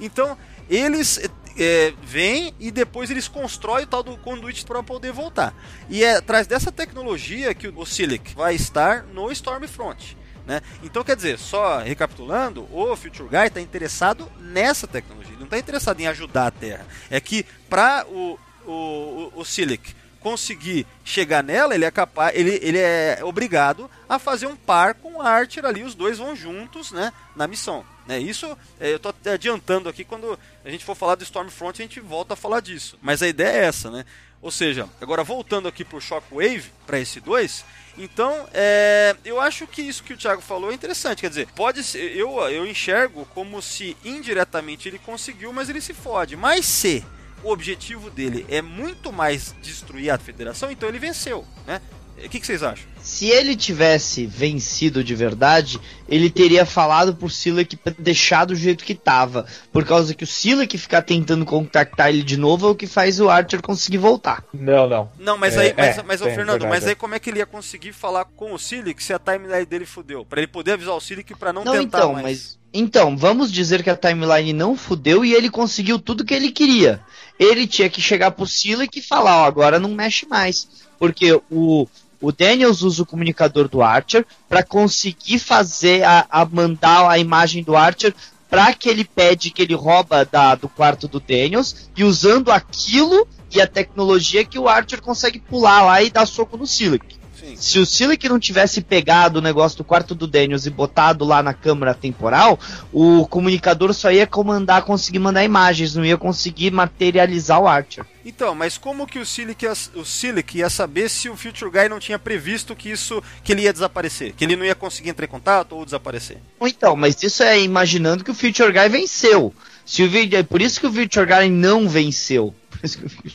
Então, 0.00 0.36
eles 0.68 1.20
é, 1.56 1.94
vêm 2.02 2.54
e 2.58 2.70
depois 2.70 3.10
eles 3.10 3.28
constroem 3.28 3.84
o 3.84 3.88
tal 3.88 4.02
do 4.02 4.16
conduit 4.18 4.64
para 4.64 4.82
poder 4.82 5.12
voltar. 5.12 5.54
E 5.88 6.02
é 6.02 6.16
atrás 6.16 6.46
dessa 6.46 6.72
tecnologia 6.72 7.54
que 7.54 7.68
o 7.68 7.86
Silic 7.86 8.34
vai 8.34 8.54
estar 8.54 9.04
no 9.04 9.30
Stormfront. 9.30 10.16
Né? 10.48 10.62
Então, 10.82 11.04
quer 11.04 11.14
dizer, 11.14 11.38
só 11.38 11.76
recapitulando, 11.80 12.66
o 12.72 12.96
Future 12.96 13.28
Guy 13.28 13.48
está 13.48 13.60
interessado 13.60 14.32
nessa 14.40 14.86
tecnologia, 14.86 15.32
ele 15.32 15.40
não 15.40 15.44
está 15.44 15.58
interessado 15.58 16.00
em 16.00 16.06
ajudar 16.06 16.46
a 16.46 16.50
Terra. 16.50 16.86
É 17.10 17.20
que 17.20 17.44
para 17.68 18.06
o, 18.08 18.38
o, 18.64 18.72
o, 18.72 19.32
o 19.36 19.44
Silic 19.44 19.94
conseguir 20.20 20.86
chegar 21.04 21.44
nela, 21.44 21.74
ele 21.74 21.84
é 21.84 21.90
capaz, 21.90 22.34
ele, 22.34 22.58
ele 22.62 22.78
é 22.78 23.18
obrigado 23.22 23.90
a 24.08 24.18
fazer 24.18 24.46
um 24.46 24.56
par 24.56 24.94
com 24.94 25.16
o 25.16 25.22
Archer 25.22 25.66
ali, 25.66 25.84
os 25.84 25.94
dois 25.94 26.16
vão 26.16 26.34
juntos, 26.34 26.92
né, 26.92 27.12
na 27.36 27.46
missão. 27.46 27.84
Né? 28.06 28.18
Isso 28.18 28.56
é, 28.80 28.90
eu 28.90 28.96
estou 28.96 29.14
adiantando 29.30 29.86
aqui 29.86 30.02
quando 30.02 30.38
a 30.64 30.70
gente 30.70 30.82
for 30.82 30.94
falar 30.94 31.14
do 31.14 31.24
Stormfront, 31.24 31.80
a 31.80 31.84
gente 31.84 32.00
volta 32.00 32.32
a 32.32 32.36
falar 32.36 32.60
disso. 32.60 32.98
Mas 33.02 33.22
a 33.22 33.28
ideia 33.28 33.58
é 33.58 33.64
essa, 33.66 33.90
né? 33.90 34.06
Ou 34.40 34.50
seja, 34.50 34.88
agora 35.00 35.24
voltando 35.24 35.68
aqui 35.68 35.84
pro 35.84 36.00
Shockwave, 36.00 36.72
para 36.86 36.98
esse 36.98 37.20
2, 37.20 37.64
então, 37.98 38.48
é, 38.54 39.16
eu 39.24 39.40
acho 39.40 39.66
que 39.66 39.82
isso 39.82 40.04
que 40.04 40.12
o 40.12 40.16
Thiago 40.16 40.40
falou 40.40 40.70
é 40.70 40.74
interessante. 40.74 41.20
Quer 41.20 41.28
dizer, 41.28 41.48
pode 41.54 41.82
ser, 41.82 42.16
eu, 42.16 42.38
eu 42.48 42.64
enxergo 42.64 43.26
como 43.34 43.60
se 43.60 43.96
indiretamente 44.04 44.88
ele 44.88 45.00
conseguiu, 45.00 45.52
mas 45.52 45.68
ele 45.68 45.80
se 45.80 45.92
fode. 45.92 46.36
Mas 46.36 46.64
se 46.64 47.04
o 47.42 47.50
objetivo 47.50 48.08
dele 48.08 48.46
é 48.48 48.62
muito 48.62 49.12
mais 49.12 49.54
destruir 49.60 50.10
a 50.10 50.18
federação, 50.18 50.70
então 50.70 50.88
ele 50.88 50.98
venceu, 50.98 51.44
né? 51.66 51.82
O 52.24 52.28
que, 52.28 52.40
que, 52.40 52.46
vocês 52.46 52.62
acham? 52.62 52.84
Se 53.00 53.26
ele 53.26 53.56
tivesse 53.56 54.26
vencido 54.26 55.02
de 55.02 55.14
verdade, 55.14 55.80
ele 56.08 56.28
teria 56.28 56.66
falado 56.66 57.14
pro 57.14 57.30
Silek 57.30 57.76
pra 57.76 57.94
deixar 57.98 58.44
do 58.44 58.54
jeito 58.54 58.84
que 58.84 58.94
tava. 58.94 59.46
Por 59.72 59.84
causa 59.84 60.14
que 60.14 60.24
o 60.24 60.26
Silek 60.26 60.76
ficar 60.76 61.02
tentando 61.02 61.44
contactar 61.44 62.10
ele 62.10 62.22
de 62.22 62.36
novo 62.36 62.66
é 62.66 62.70
o 62.70 62.74
que 62.74 62.86
faz 62.86 63.20
o 63.20 63.30
Archer 63.30 63.62
conseguir 63.62 63.98
voltar. 63.98 64.44
Não, 64.52 64.88
não. 64.88 65.10
Não, 65.18 65.38
mas 65.38 65.56
é, 65.56 65.60
aí, 65.60 65.74
mas, 65.76 65.98
é, 65.98 66.02
mas, 66.02 66.20
é, 66.20 66.24
Fernando, 66.24 66.60
verdade, 66.60 66.70
mas 66.70 66.86
aí 66.86 66.94
como 66.94 67.14
é 67.14 67.18
que 67.18 67.30
ele 67.30 67.38
ia 67.38 67.46
conseguir 67.46 67.92
falar 67.92 68.24
com 68.24 68.52
o 68.52 68.58
Silek 68.58 69.02
se 69.02 69.12
a 69.12 69.18
timeline 69.18 69.64
dele 69.64 69.86
fudeu? 69.86 70.24
Para 70.24 70.40
ele 70.40 70.48
poder 70.48 70.72
avisar 70.72 70.94
o 70.94 71.00
Silek 71.00 71.34
para 71.36 71.52
não, 71.52 71.64
não 71.64 71.72
tentar 71.72 71.98
então, 71.98 72.12
mais. 72.14 72.24
Mas... 72.24 72.58
Então, 72.72 73.16
vamos 73.16 73.50
dizer 73.50 73.82
que 73.82 73.88
a 73.88 73.96
timeline 73.96 74.52
não 74.52 74.76
fudeu 74.76 75.24
e 75.24 75.32
ele 75.32 75.48
conseguiu 75.48 75.98
tudo 75.98 76.24
que 76.24 76.34
ele 76.34 76.50
queria. 76.50 77.00
Ele 77.38 77.66
tinha 77.66 77.88
que 77.88 78.00
chegar 78.00 78.32
pro 78.32 78.46
Silek 78.46 78.98
e 78.98 79.02
falar, 79.02 79.42
ó, 79.42 79.44
agora 79.46 79.78
não 79.78 79.94
mexe 79.94 80.26
mais. 80.26 80.68
Porque 80.98 81.40
o, 81.50 81.86
o 82.20 82.32
Daniels 82.32 82.82
usa 82.82 83.02
o 83.02 83.06
comunicador 83.06 83.68
do 83.68 83.82
Archer 83.82 84.26
para 84.48 84.62
conseguir 84.62 85.38
fazer 85.38 86.02
a, 86.04 86.26
a, 86.28 86.44
mandar 86.44 87.08
a 87.08 87.18
imagem 87.18 87.62
do 87.62 87.76
Archer 87.76 88.14
para 88.50 88.68
aquele 88.68 89.04
pad 89.04 89.50
que 89.50 89.62
ele 89.62 89.74
rouba 89.74 90.24
da, 90.24 90.54
do 90.54 90.68
quarto 90.68 91.06
do 91.06 91.20
Daniels 91.20 91.90
e 91.96 92.02
usando 92.02 92.50
aquilo 92.50 93.26
e 93.54 93.60
a 93.60 93.66
tecnologia 93.66 94.44
que 94.44 94.58
o 94.58 94.68
Archer 94.68 95.00
consegue 95.02 95.38
pular 95.38 95.82
lá 95.82 96.02
e 96.02 96.10
dar 96.10 96.26
soco 96.26 96.56
no 96.56 96.66
Silic. 96.66 97.17
Se 97.56 97.78
o 97.78 97.86
Silic 97.86 98.28
não 98.28 98.38
tivesse 98.38 98.80
pegado 98.80 99.38
o 99.38 99.42
negócio 99.42 99.78
do 99.78 99.84
quarto 99.84 100.14
do 100.14 100.26
Daniels 100.26 100.66
e 100.66 100.70
botado 100.70 101.24
lá 101.24 101.42
na 101.42 101.54
câmera 101.54 101.94
temporal, 101.94 102.58
o 102.92 103.26
comunicador 103.26 103.92
só 103.94 104.10
ia 104.10 104.26
comandar, 104.26 104.82
conseguir 104.82 105.18
mandar 105.18 105.44
imagens, 105.44 105.94
não 105.94 106.04
ia 106.04 106.16
conseguir 106.16 106.70
materializar 106.70 107.60
o 107.60 107.66
Archer. 107.66 108.04
Então, 108.24 108.54
mas 108.54 108.76
como 108.76 109.06
que 109.06 109.18
o 109.18 109.24
Silic, 109.24 109.64
ia, 109.64 109.72
o 109.94 110.04
Silic 110.04 110.58
ia 110.58 110.68
saber 110.68 111.08
se 111.08 111.30
o 111.30 111.36
Future 111.36 111.70
Guy 111.70 111.88
não 111.88 111.98
tinha 111.98 112.18
previsto 112.18 112.76
que 112.76 112.90
isso 112.90 113.22
que 113.42 113.52
ele 113.52 113.62
ia 113.62 113.72
desaparecer, 113.72 114.34
que 114.34 114.44
ele 114.44 114.54
não 114.54 114.66
ia 114.66 114.74
conseguir 114.74 115.10
entrar 115.10 115.24
em 115.24 115.28
contato 115.28 115.74
ou 115.74 115.84
desaparecer? 115.84 116.38
Então, 116.60 116.94
mas 116.94 117.22
isso 117.22 117.42
é 117.42 117.58
imaginando 117.58 118.22
que 118.22 118.30
o 118.30 118.34
Future 118.34 118.70
Guy 118.70 118.88
venceu. 118.90 119.54
Se 119.86 120.02
o, 120.02 120.36
é 120.36 120.42
por 120.42 120.60
isso 120.60 120.78
que 120.78 120.86
o 120.86 120.92
Future 120.92 121.24
Guy 121.24 121.48
não 121.48 121.88
venceu. 121.88 122.54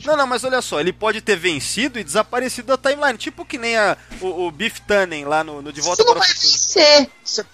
Não, 0.04 0.16
não, 0.16 0.26
mas 0.26 0.44
olha 0.44 0.62
só, 0.62 0.80
ele 0.80 0.92
pode 0.92 1.20
ter 1.20 1.36
vencido 1.36 1.98
e 1.98 2.04
desaparecido 2.04 2.68
da 2.68 2.78
timeline. 2.78 3.18
Tipo 3.18 3.44
que 3.44 3.58
nem 3.58 3.76
a, 3.76 3.96
o, 4.20 4.46
o 4.46 4.50
Biff 4.50 4.80
Tannen 4.82 5.24
lá 5.24 5.44
no, 5.44 5.60
no 5.60 5.72
De 5.72 5.80
Volta 5.80 6.02
Isso 6.02 6.12
para 6.12 6.20
o 6.20 6.22
Futuro. 6.22 7.10
Isso 7.24 7.40
é 7.40 7.44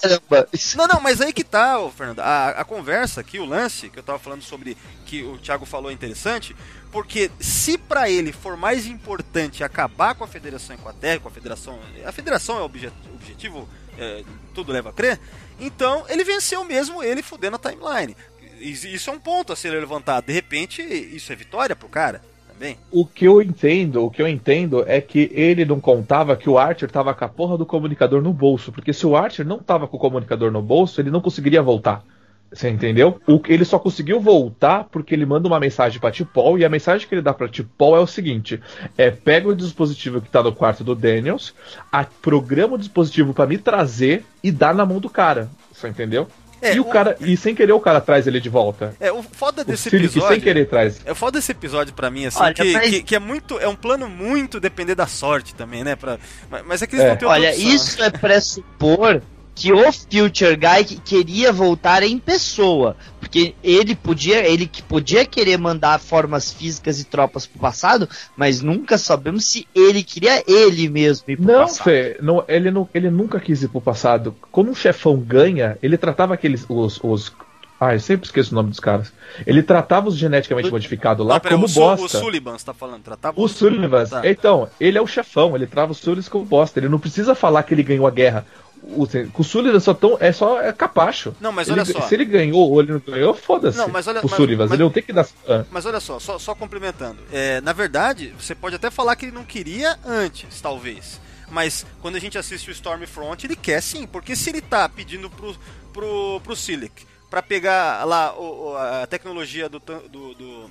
caramba. 0.00 0.48
Não, 0.76 0.86
não, 0.86 1.00
mas 1.00 1.20
aí 1.20 1.32
que 1.32 1.44
tá, 1.44 1.78
ô, 1.78 1.90
Fernando. 1.90 2.20
A, 2.20 2.50
a 2.50 2.64
conversa 2.64 3.20
aqui, 3.20 3.38
o 3.38 3.44
lance 3.44 3.88
que 3.88 3.98
eu 3.98 4.02
tava 4.02 4.18
falando 4.18 4.42
sobre 4.42 4.76
que 5.04 5.22
o 5.22 5.38
Thiago 5.38 5.66
falou 5.66 5.90
é 5.90 5.94
interessante. 5.94 6.54
Porque 6.90 7.30
se 7.38 7.76
para 7.76 8.08
ele 8.08 8.32
for 8.32 8.56
mais 8.56 8.86
importante 8.86 9.62
acabar 9.62 10.14
com 10.14 10.24
a 10.24 10.28
federação 10.28 10.74
e 10.74 10.78
com 10.78 10.88
a 10.88 10.92
Terra, 10.92 11.20
com 11.20 11.28
a 11.28 11.32
federação. 11.32 11.78
A 12.04 12.12
federação 12.12 12.56
é 12.58 12.60
o 12.62 12.64
objetivo, 12.64 13.68
é, 13.98 14.24
tudo 14.54 14.72
leva 14.72 14.90
a 14.90 14.92
crer. 14.92 15.20
Então 15.60 16.04
ele 16.08 16.24
venceu 16.24 16.64
mesmo 16.64 17.02
ele 17.02 17.22
fudendo 17.22 17.56
a 17.56 17.58
timeline 17.58 18.16
isso 18.60 19.10
é 19.10 19.12
um 19.12 19.18
ponto 19.18 19.52
a 19.52 19.56
ser 19.56 19.70
levantado. 19.70 20.26
De 20.26 20.32
repente, 20.32 20.82
isso 20.82 21.32
é 21.32 21.36
vitória 21.36 21.76
pro 21.76 21.88
cara. 21.88 22.22
Também. 22.52 22.76
O 22.90 23.06
que 23.06 23.24
eu 23.24 23.40
entendo, 23.40 24.04
o 24.04 24.10
que 24.10 24.20
eu 24.20 24.26
entendo 24.26 24.84
é 24.86 25.00
que 25.00 25.30
ele 25.32 25.64
não 25.64 25.78
contava 25.78 26.36
que 26.36 26.50
o 26.50 26.58
Archer 26.58 26.90
tava 26.90 27.14
com 27.14 27.24
a 27.24 27.28
porra 27.28 27.56
do 27.56 27.64
comunicador 27.64 28.20
no 28.20 28.32
bolso, 28.32 28.72
porque 28.72 28.92
se 28.92 29.06
o 29.06 29.14
Archer 29.14 29.46
não 29.46 29.58
tava 29.60 29.86
com 29.86 29.96
o 29.96 30.00
comunicador 30.00 30.50
no 30.50 30.60
bolso, 30.60 31.00
ele 31.00 31.10
não 31.10 31.20
conseguiria 31.20 31.62
voltar. 31.62 32.04
Você 32.52 32.70
entendeu? 32.70 33.20
O, 33.26 33.40
ele 33.46 33.64
só 33.64 33.78
conseguiu 33.78 34.20
voltar 34.20 34.84
porque 34.84 35.14
ele 35.14 35.26
manda 35.26 35.46
uma 35.46 35.60
mensagem 35.60 36.00
para 36.00 36.10
Tipol 36.10 36.58
e 36.58 36.64
a 36.64 36.68
mensagem 36.68 37.06
que 37.06 37.14
ele 37.14 37.22
dá 37.22 37.34
para 37.34 37.48
Tipol 37.48 37.94
é 37.94 38.00
o 38.00 38.06
seguinte: 38.06 38.60
é 38.96 39.10
pega 39.10 39.48
o 39.48 39.54
dispositivo 39.54 40.20
que 40.20 40.30
tá 40.30 40.42
no 40.42 40.54
quarto 40.54 40.82
do 40.82 40.94
Daniels, 40.94 41.54
a, 41.92 42.04
programa 42.04 42.74
o 42.74 42.78
dispositivo 42.78 43.34
para 43.34 43.46
me 43.46 43.58
trazer 43.58 44.24
e 44.42 44.50
dá 44.50 44.72
na 44.72 44.86
mão 44.86 44.98
do 44.98 45.10
cara. 45.10 45.50
Você 45.70 45.88
entendeu? 45.88 46.26
É, 46.60 46.74
e 46.74 46.80
o, 46.80 46.82
o, 46.82 46.86
cara, 46.86 47.16
e 47.20 47.36
sem 47.36 47.54
querer 47.54 47.72
o 47.72 47.80
cara 47.80 48.00
traz 48.00 48.26
ele 48.26 48.40
de 48.40 48.48
volta. 48.48 48.94
É, 48.98 49.12
o 49.12 49.22
foda 49.22 49.64
desse 49.64 49.88
o 49.88 49.96
episódio. 49.96 50.28
sem 50.28 50.40
querer 50.40 50.66
traz. 50.66 51.00
É 51.04 51.12
o 51.12 51.14
foda 51.14 51.38
desse 51.38 51.52
episódio 51.52 51.94
para 51.94 52.10
mim, 52.10 52.26
assim, 52.26 52.42
Olha, 52.42 52.54
que, 52.54 52.72
mas... 52.72 52.90
que, 52.90 53.02
que, 53.02 53.14
é 53.14 53.18
muito. 53.18 53.58
É 53.58 53.68
um 53.68 53.76
plano 53.76 54.08
muito 54.08 54.58
depender 54.58 54.94
da 54.94 55.06
sorte 55.06 55.54
também, 55.54 55.84
né? 55.84 55.96
Pra, 55.96 56.18
mas 56.66 56.82
é 56.82 56.86
que 56.86 56.96
eles 56.96 57.04
é. 57.04 57.10
não 57.10 57.16
têm 57.16 57.28
Olha, 57.28 57.54
isso 57.54 58.02
é 58.02 58.10
pressupor 58.10 59.22
que 59.58 59.72
o 59.72 59.92
Future 59.92 60.56
Guy 60.56 61.00
queria 61.04 61.52
voltar 61.52 62.04
em 62.04 62.16
pessoa, 62.16 62.96
porque 63.18 63.56
ele 63.62 63.96
podia, 63.96 64.48
ele 64.48 64.68
que 64.68 64.80
podia 64.80 65.26
querer 65.26 65.58
mandar 65.58 65.98
formas 65.98 66.52
físicas 66.52 67.00
e 67.00 67.04
tropas 67.04 67.44
pro 67.44 67.58
passado, 67.58 68.08
mas 68.36 68.62
nunca 68.62 68.96
sabemos 68.96 69.44
se 69.46 69.66
ele 69.74 70.04
queria 70.04 70.44
ele 70.46 70.88
mesmo 70.88 71.24
ir 71.28 71.36
pro 71.36 71.46
não, 71.46 71.60
passado. 71.62 71.84
Fê, 71.84 72.16
não, 72.22 72.44
ele 72.46 72.70
não, 72.70 72.88
ele 72.94 73.10
nunca 73.10 73.40
quis 73.40 73.64
ir 73.64 73.68
pro 73.68 73.80
passado. 73.80 74.36
Quando 74.52 74.70
um 74.70 74.74
chefão 74.76 75.16
ganha, 75.16 75.76
ele 75.82 75.98
tratava 75.98 76.34
aqueles 76.34 76.64
os, 76.68 77.00
os 77.02 77.32
ah, 77.80 77.94
eu 77.94 78.00
sempre 78.00 78.26
esqueço 78.26 78.52
o 78.52 78.54
nome 78.56 78.70
dos 78.70 78.80
caras. 78.80 79.12
Ele 79.46 79.62
tratava 79.62 80.08
os 80.08 80.16
geneticamente 80.16 80.68
modificados 80.68 81.24
lá 81.24 81.34
não, 81.34 81.50
como 81.50 81.66
o 81.66 81.68
bosta. 81.68 82.18
O 82.18 82.22
Sullivan, 82.22 82.58
você 82.58 82.66
tá 82.66 82.74
falando, 82.74 83.02
tratava 83.02 83.40
o 83.40 83.48
Sullivan. 83.48 84.04
Tá. 84.04 84.28
Então, 84.28 84.68
ele 84.80 84.98
é 84.98 85.00
o 85.00 85.06
chefão, 85.06 85.54
ele 85.54 85.66
trava 85.66 85.92
os 85.92 85.98
Sullivans 85.98 86.28
como 86.28 86.44
bosta. 86.44 86.80
Ele 86.80 86.88
não 86.88 86.98
precisa 86.98 87.36
falar 87.36 87.62
que 87.62 87.72
ele 87.72 87.84
ganhou 87.84 88.06
a 88.06 88.10
guerra 88.10 88.44
o, 88.82 89.06
o 89.34 89.44
Sullivan 89.44 89.80
só 89.80 89.94
tão, 89.94 90.16
é 90.20 90.32
só 90.32 90.60
é 90.60 90.72
capacho. 90.72 91.34
Não, 91.40 91.52
mas 91.52 91.68
ele, 91.68 91.80
olha 91.80 91.84
só. 91.84 92.00
Se 92.02 92.14
ele 92.14 92.24
ganhou 92.24 92.70
ou 92.70 92.80
ele 92.80 92.92
não 92.92 93.00
ganhou, 93.00 93.34
foda-se. 93.34 93.76
Não, 93.76 93.88
mas 93.88 94.06
olha, 94.06 94.24
o 94.24 94.28
Sullivan, 94.28 94.64
mas, 94.64 94.72
ele 94.72 94.82
não 94.82 94.90
tem 94.90 95.02
que 95.02 95.12
dar. 95.12 95.26
Ah. 95.46 95.64
Mas 95.70 95.86
olha 95.86 96.00
só, 96.00 96.18
só, 96.18 96.38
só 96.38 96.54
complementando. 96.54 97.18
É, 97.32 97.60
na 97.60 97.72
verdade, 97.72 98.34
você 98.38 98.54
pode 98.54 98.76
até 98.76 98.90
falar 98.90 99.16
que 99.16 99.26
ele 99.26 99.32
não 99.32 99.44
queria 99.44 99.98
antes, 100.04 100.60
talvez. 100.60 101.20
Mas 101.50 101.86
quando 102.00 102.16
a 102.16 102.20
gente 102.20 102.36
assiste 102.36 102.68
o 102.68 102.72
Stormfront, 102.72 103.46
ele 103.46 103.56
quer 103.56 103.82
sim, 103.82 104.06
porque 104.06 104.36
se 104.36 104.50
ele 104.50 104.60
tá 104.60 104.88
pedindo 104.88 105.30
pro, 105.30 105.56
pro, 105.92 106.40
pro 106.42 106.56
Silic 106.56 107.06
para 107.30 107.42
pegar 107.42 108.04
lá 108.04 108.38
o, 108.38 108.76
a 108.76 109.06
tecnologia 109.06 109.68
do, 109.68 109.78
do, 109.78 110.34
do, 110.34 110.70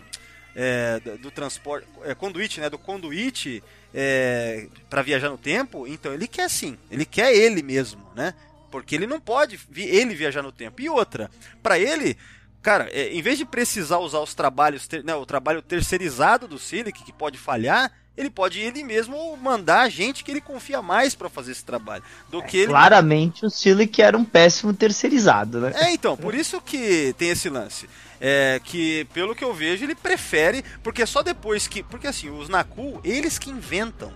é, 0.56 1.00
do 1.22 1.30
transporte, 1.32 1.88
é, 2.04 2.16
conduite, 2.16 2.60
né, 2.60 2.70
do 2.70 2.78
conduite 2.78 3.64
é, 3.94 4.68
para 4.90 5.02
viajar 5.02 5.30
no 5.30 5.38
tempo, 5.38 5.88
então 5.88 6.14
ele 6.14 6.28
quer 6.28 6.50
sim, 6.50 6.78
ele 6.92 7.06
quer 7.06 7.34
ele 7.34 7.62
mesmo, 7.62 8.02
né? 8.16 8.34
Porque 8.70 8.96
ele 8.96 9.08
não 9.08 9.20
pode 9.20 9.60
ele 9.76 10.14
viajar 10.14 10.42
no 10.42 10.52
tempo. 10.52 10.82
E 10.82 10.90
outra, 10.90 11.32
para 11.64 11.80
ele, 11.80 12.18
cara, 12.62 12.90
é, 12.92 13.14
em 13.14 13.22
vez 13.22 13.38
de 13.38 13.46
precisar 13.46 14.00
usar 14.00 14.20
os 14.20 14.34
trabalhos, 14.34 14.88
né, 15.04 15.16
o 15.16 15.26
trabalho 15.26 15.62
terceirizado 15.62 16.48
do 16.48 16.60
Silic, 16.60 17.04
que 17.04 17.14
pode 17.14 17.38
falhar, 17.38 17.92
ele 18.18 18.30
pode 18.30 18.60
ele 18.60 18.84
mesmo 18.84 19.38
mandar 19.38 19.90
gente 19.90 20.24
que 20.24 20.32
ele 20.32 20.42
confia 20.42 20.82
mais 20.82 21.14
para 21.14 21.30
fazer 21.30 21.52
esse 21.52 21.64
trabalho 21.64 22.04
do 22.30 22.42
que 22.42 22.58
ele... 22.58 22.68
Claramente 22.68 23.46
o 23.46 23.50
Silic 23.50 24.02
era 24.02 24.18
um 24.18 24.26
péssimo 24.26 24.74
terceirizado, 24.74 25.62
né? 25.62 25.72
É, 25.76 25.92
então, 25.92 26.18
por 26.18 26.34
isso 26.34 26.60
que 26.60 27.14
tem 27.18 27.30
esse 27.30 27.48
lance. 27.48 27.88
É, 28.20 28.60
que 28.64 29.06
pelo 29.14 29.36
que 29.36 29.44
eu 29.44 29.54
vejo 29.54 29.84
ele 29.84 29.94
prefere, 29.94 30.64
porque 30.82 31.06
só 31.06 31.22
depois 31.22 31.68
que, 31.68 31.84
porque 31.84 32.08
assim, 32.08 32.30
os 32.30 32.50
Naku, 32.50 33.00
eles 33.04 33.38
que 33.38 33.52
inventam 33.52 34.12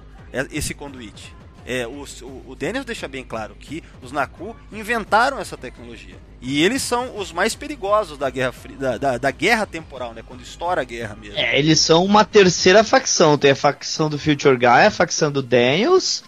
esse 0.52 0.74
conduíte. 0.74 1.36
é, 1.66 1.86
o, 1.86 2.04
o 2.48 2.56
deixa 2.56 3.08
bem 3.08 3.24
claro 3.24 3.56
que 3.60 3.84
os 4.02 4.12
Naku 4.12 4.56
inventaram 4.72 5.40
essa 5.40 5.56
tecnologia. 5.56 6.16
E 6.42 6.64
eles 6.64 6.82
são 6.82 7.16
os 7.16 7.32
mais 7.32 7.54
perigosos 7.54 8.18
da 8.18 8.28
guerra, 8.30 8.54
da, 8.80 8.98
da, 8.98 9.18
da 9.20 9.32
guerra 9.32 9.68
temporal, 9.68 10.12
né? 10.14 10.24
Quando 10.28 10.42
estoura 10.42 10.82
a 10.82 10.84
guerra 10.84 11.16
mesmo. 11.16 11.38
É, 11.38 11.60
eles 11.60 11.80
são 11.80 12.04
uma 12.04 12.26
terceira 12.26 12.84
facção. 12.84 13.38
Tem 13.38 13.52
a 13.52 13.56
facção 13.56 14.10
do 14.10 14.18
Future 14.18 14.58
Guy, 14.58 14.66
a 14.66 14.90
facção 14.90 15.32
do 15.32 15.44
Daniels 15.44 16.24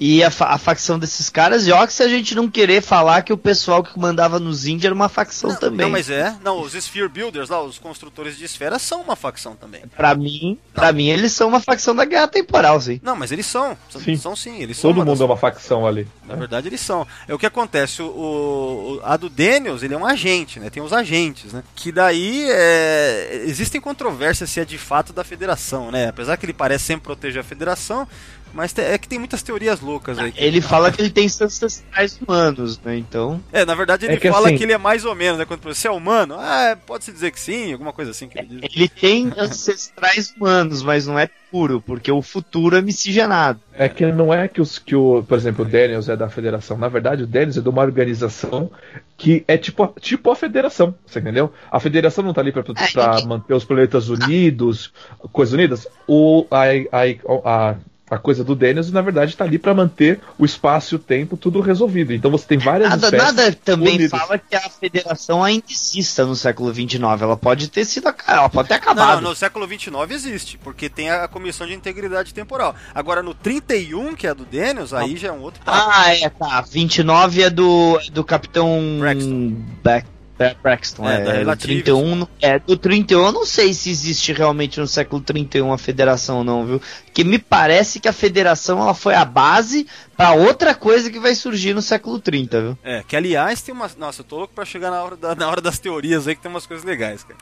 e 0.00 0.22
a, 0.24 0.30
fa- 0.30 0.48
a 0.48 0.58
facção 0.58 0.98
desses 0.98 1.30
caras. 1.30 1.66
E 1.66 1.72
ó, 1.72 1.86
que 1.86 1.92
se 1.92 2.02
a 2.02 2.08
gente 2.08 2.34
não 2.34 2.48
querer 2.50 2.82
falar 2.82 3.22
que 3.22 3.32
o 3.32 3.36
pessoal 3.36 3.82
que 3.82 3.98
mandava 3.98 4.38
nos 4.40 4.66
Índia 4.66 4.88
era 4.88 4.94
uma 4.94 5.08
facção 5.08 5.50
não, 5.50 5.56
também. 5.58 5.86
não, 5.86 5.90
mas 5.90 6.10
é. 6.10 6.34
Não, 6.42 6.60
os 6.60 6.74
Sphere 6.74 7.08
Builders 7.08 7.48
lá, 7.48 7.62
os 7.62 7.78
construtores 7.78 8.36
de 8.36 8.44
esferas, 8.44 8.82
são 8.82 9.00
uma 9.02 9.14
facção 9.16 9.54
também. 9.54 9.82
Pra 9.96 10.14
mim, 10.14 10.58
pra 10.72 10.92
mim, 10.92 11.08
eles 11.08 11.32
são 11.32 11.48
uma 11.48 11.60
facção 11.60 11.94
da 11.94 12.04
guerra 12.04 12.28
temporal, 12.28 12.80
sim. 12.80 13.00
Não, 13.02 13.14
mas 13.16 13.30
eles 13.32 13.46
são. 13.46 13.76
São 13.88 14.00
Sim. 14.00 14.16
sim, 14.16 14.16
são, 14.20 14.36
sim 14.36 14.62
eles 14.62 14.76
são 14.76 14.90
Todo 14.90 14.98
uma 14.98 15.04
mundo 15.04 15.14
das- 15.14 15.20
é 15.20 15.24
uma 15.24 15.36
facção 15.36 15.86
ali. 15.86 16.06
Na 16.26 16.34
verdade, 16.34 16.68
eles 16.68 16.80
são. 16.80 17.06
É 17.28 17.34
o 17.34 17.38
que 17.38 17.46
acontece. 17.46 18.02
O, 18.02 18.06
o- 18.06 19.00
a 19.04 19.16
do 19.16 19.28
Daniels, 19.28 19.82
ele 19.82 19.94
é 19.94 19.96
um 19.96 20.06
agente, 20.06 20.58
né? 20.58 20.70
Tem 20.70 20.82
os 20.82 20.92
agentes, 20.92 21.52
né? 21.52 21.62
Que 21.76 21.92
daí 21.92 22.46
é, 22.50 23.42
existem 23.46 23.80
controvérsias 23.80 24.50
se 24.50 24.60
é 24.60 24.64
de 24.64 24.78
fato 24.78 25.12
da 25.12 25.22
federação, 25.24 25.90
né? 25.90 26.08
Apesar 26.08 26.36
que 26.36 26.44
ele 26.46 26.52
parece 26.52 26.84
sempre 26.84 27.04
proteger 27.04 27.40
a 27.40 27.44
federação, 27.44 28.06
mas 28.54 28.76
é 28.78 28.96
que 28.96 29.08
tem 29.08 29.18
muitas 29.18 29.42
teorias 29.42 29.80
loucas 29.80 30.18
aí. 30.18 30.32
Ele 30.36 30.60
fala 30.60 30.90
que 30.92 31.00
ele 31.02 31.10
tem 31.10 31.26
ancestrais 31.26 32.18
humanos, 32.20 32.78
né? 32.84 32.96
Então. 32.96 33.40
É, 33.52 33.64
na 33.64 33.74
verdade 33.74 34.06
ele 34.06 34.14
É 34.14 34.16
que 34.16 34.30
fala 34.30 34.46
assim- 34.48 34.56
que 34.56 34.62
ele 34.64 34.72
é 34.72 34.78
mais 34.78 35.04
ou 35.04 35.14
menos, 35.14 35.38
né? 35.38 35.44
Quando 35.44 35.60
você 35.62 35.88
é 35.88 35.90
humano, 35.90 36.36
ah, 36.38 36.76
pode-se 36.86 37.12
dizer 37.12 37.30
que 37.32 37.40
sim, 37.40 37.72
alguma 37.72 37.92
coisa 37.92 38.12
assim 38.12 38.28
que 38.28 38.38
ele 38.38 38.46
diz. 38.60 38.60
Ele 38.74 38.88
tem 38.88 39.32
ancestrais 39.36 40.32
humanos, 40.36 40.82
mas 40.82 41.06
não 41.06 41.18
é 41.18 41.28
puro, 41.50 41.80
porque 41.80 42.10
o 42.10 42.20
futuro 42.20 42.76
é 42.76 42.82
miscigenado. 42.82 43.60
É 43.72 43.88
que 43.88 44.04
não 44.06 44.32
é 44.34 44.48
que, 44.48 44.60
os, 44.60 44.78
que 44.78 44.94
o, 44.96 45.22
por 45.22 45.36
exemplo, 45.38 45.64
o 45.64 45.68
Daniels 45.68 46.08
é 46.08 46.16
da 46.16 46.28
federação. 46.28 46.76
Na 46.76 46.88
verdade, 46.88 47.22
o 47.22 47.26
Daniels 47.26 47.56
é 47.56 47.60
de 47.60 47.68
uma 47.68 47.82
organização 47.82 48.70
que 49.16 49.44
é 49.46 49.56
tipo, 49.56 49.84
a- 49.84 49.92
tipo 50.00 50.30
a 50.30 50.36
federação, 50.36 50.94
você 51.06 51.20
entendeu? 51.20 51.52
A 51.70 51.78
federação 51.78 52.24
não 52.24 52.32
tá 52.34 52.40
ali 52.40 52.50
pra, 52.50 52.62
pra 52.64 52.74
É, 52.82 53.20
e- 53.20 53.26
manter 53.26 53.54
os 53.54 53.64
planetas 53.64 54.08
unidos, 54.08 54.92
coisas 55.32 55.54
unidas. 55.54 55.86
O, 56.08 56.44
a, 56.50 56.64
a, 56.64 57.70
a, 57.70 57.74
a 58.14 58.18
coisa 58.18 58.42
do 58.44 58.54
Daniels, 58.54 58.90
na 58.90 59.00
verdade, 59.00 59.36
tá 59.36 59.44
ali 59.44 59.58
pra 59.58 59.74
manter 59.74 60.20
o 60.38 60.44
espaço 60.44 60.94
e 60.94 60.96
o 60.96 60.98
tempo 60.98 61.36
tudo 61.36 61.60
resolvido. 61.60 62.12
Então 62.12 62.30
você 62.30 62.46
tem 62.46 62.58
várias 62.58 62.90
Nada, 62.90 63.06
espécies 63.06 63.26
nada 63.36 63.52
também 63.64 63.94
unidas. 63.96 64.10
fala 64.10 64.38
que 64.38 64.54
a 64.54 64.68
federação 64.70 65.42
ainda 65.42 65.64
exista 65.70 66.24
no 66.24 66.34
século 66.36 66.72
XXIX. 66.72 66.94
Ela 67.20 67.36
pode 67.36 67.68
ter 67.68 67.84
sido. 67.84 68.12
Ela 68.26 68.48
pode 68.48 68.68
ter 68.68 68.74
Não, 68.74 68.80
acabado. 68.80 69.20
não, 69.20 69.30
no 69.30 69.36
século 69.36 69.66
29 69.66 70.14
existe, 70.14 70.58
porque 70.58 70.88
tem 70.88 71.10
a 71.10 71.26
comissão 71.28 71.66
de 71.66 71.74
integridade 71.74 72.32
temporal. 72.34 72.74
Agora 72.94 73.22
no 73.22 73.34
31, 73.34 74.14
que 74.14 74.26
é 74.26 74.30
a 74.30 74.34
do 74.34 74.44
Daniels, 74.44 74.92
aí 74.92 75.16
já 75.16 75.28
é 75.28 75.32
um 75.32 75.40
outro 75.40 75.62
papo. 75.64 75.90
Ah, 75.94 76.14
é, 76.14 76.28
tá. 76.28 76.60
29 76.60 77.42
é 77.42 77.50
do, 77.50 77.98
do 78.12 78.22
Capitão 78.24 78.98
Braxton. 79.00 79.52
Back, 79.82 80.06
Ba- 80.38 80.54
Braxton. 80.62 81.08
É, 81.08 81.14
É, 81.14 81.18
da 81.20 81.32
do 81.32 81.38
Relatives. 81.38 81.82
31. 81.84 82.14
não- 82.16 82.28
É, 82.42 82.58
do 82.58 82.76
31 82.76 83.26
eu 83.26 83.32
não 83.32 83.46
sei 83.46 83.72
se 83.72 83.88
existe 83.90 84.32
realmente 84.32 84.80
no 84.80 84.86
século 84.86 85.22
31 85.22 85.72
a 85.72 85.78
federação, 85.78 86.42
não, 86.42 86.66
viu? 86.66 86.82
Porque 87.04 87.22
me 87.22 87.38
parece 87.38 88.00
que 88.00 88.08
a 88.08 88.12
federação 88.12 88.80
ela 88.80 88.94
foi 88.94 89.14
a 89.14 89.24
base 89.24 89.86
pra 90.16 90.32
outra 90.32 90.74
coisa 90.74 91.10
que 91.10 91.20
vai 91.20 91.34
surgir 91.34 91.72
no 91.74 91.80
século 91.82 92.18
30, 92.18 92.60
viu? 92.60 92.78
É, 92.82 93.02
que 93.06 93.14
aliás 93.16 93.62
tem 93.62 93.72
umas. 93.74 93.96
Nossa, 93.96 94.20
eu 94.22 94.24
tô 94.24 94.36
louco 94.38 94.54
pra 94.54 94.64
chegar 94.64 94.90
na 94.90 95.02
hora, 95.02 95.16
da- 95.16 95.34
na 95.36 95.48
hora 95.48 95.60
das 95.60 95.78
teorias 95.78 96.26
aí, 96.26 96.34
que 96.34 96.42
tem 96.42 96.50
umas 96.50 96.66
coisas 96.66 96.84
legais, 96.84 97.22
cara. 97.22 97.38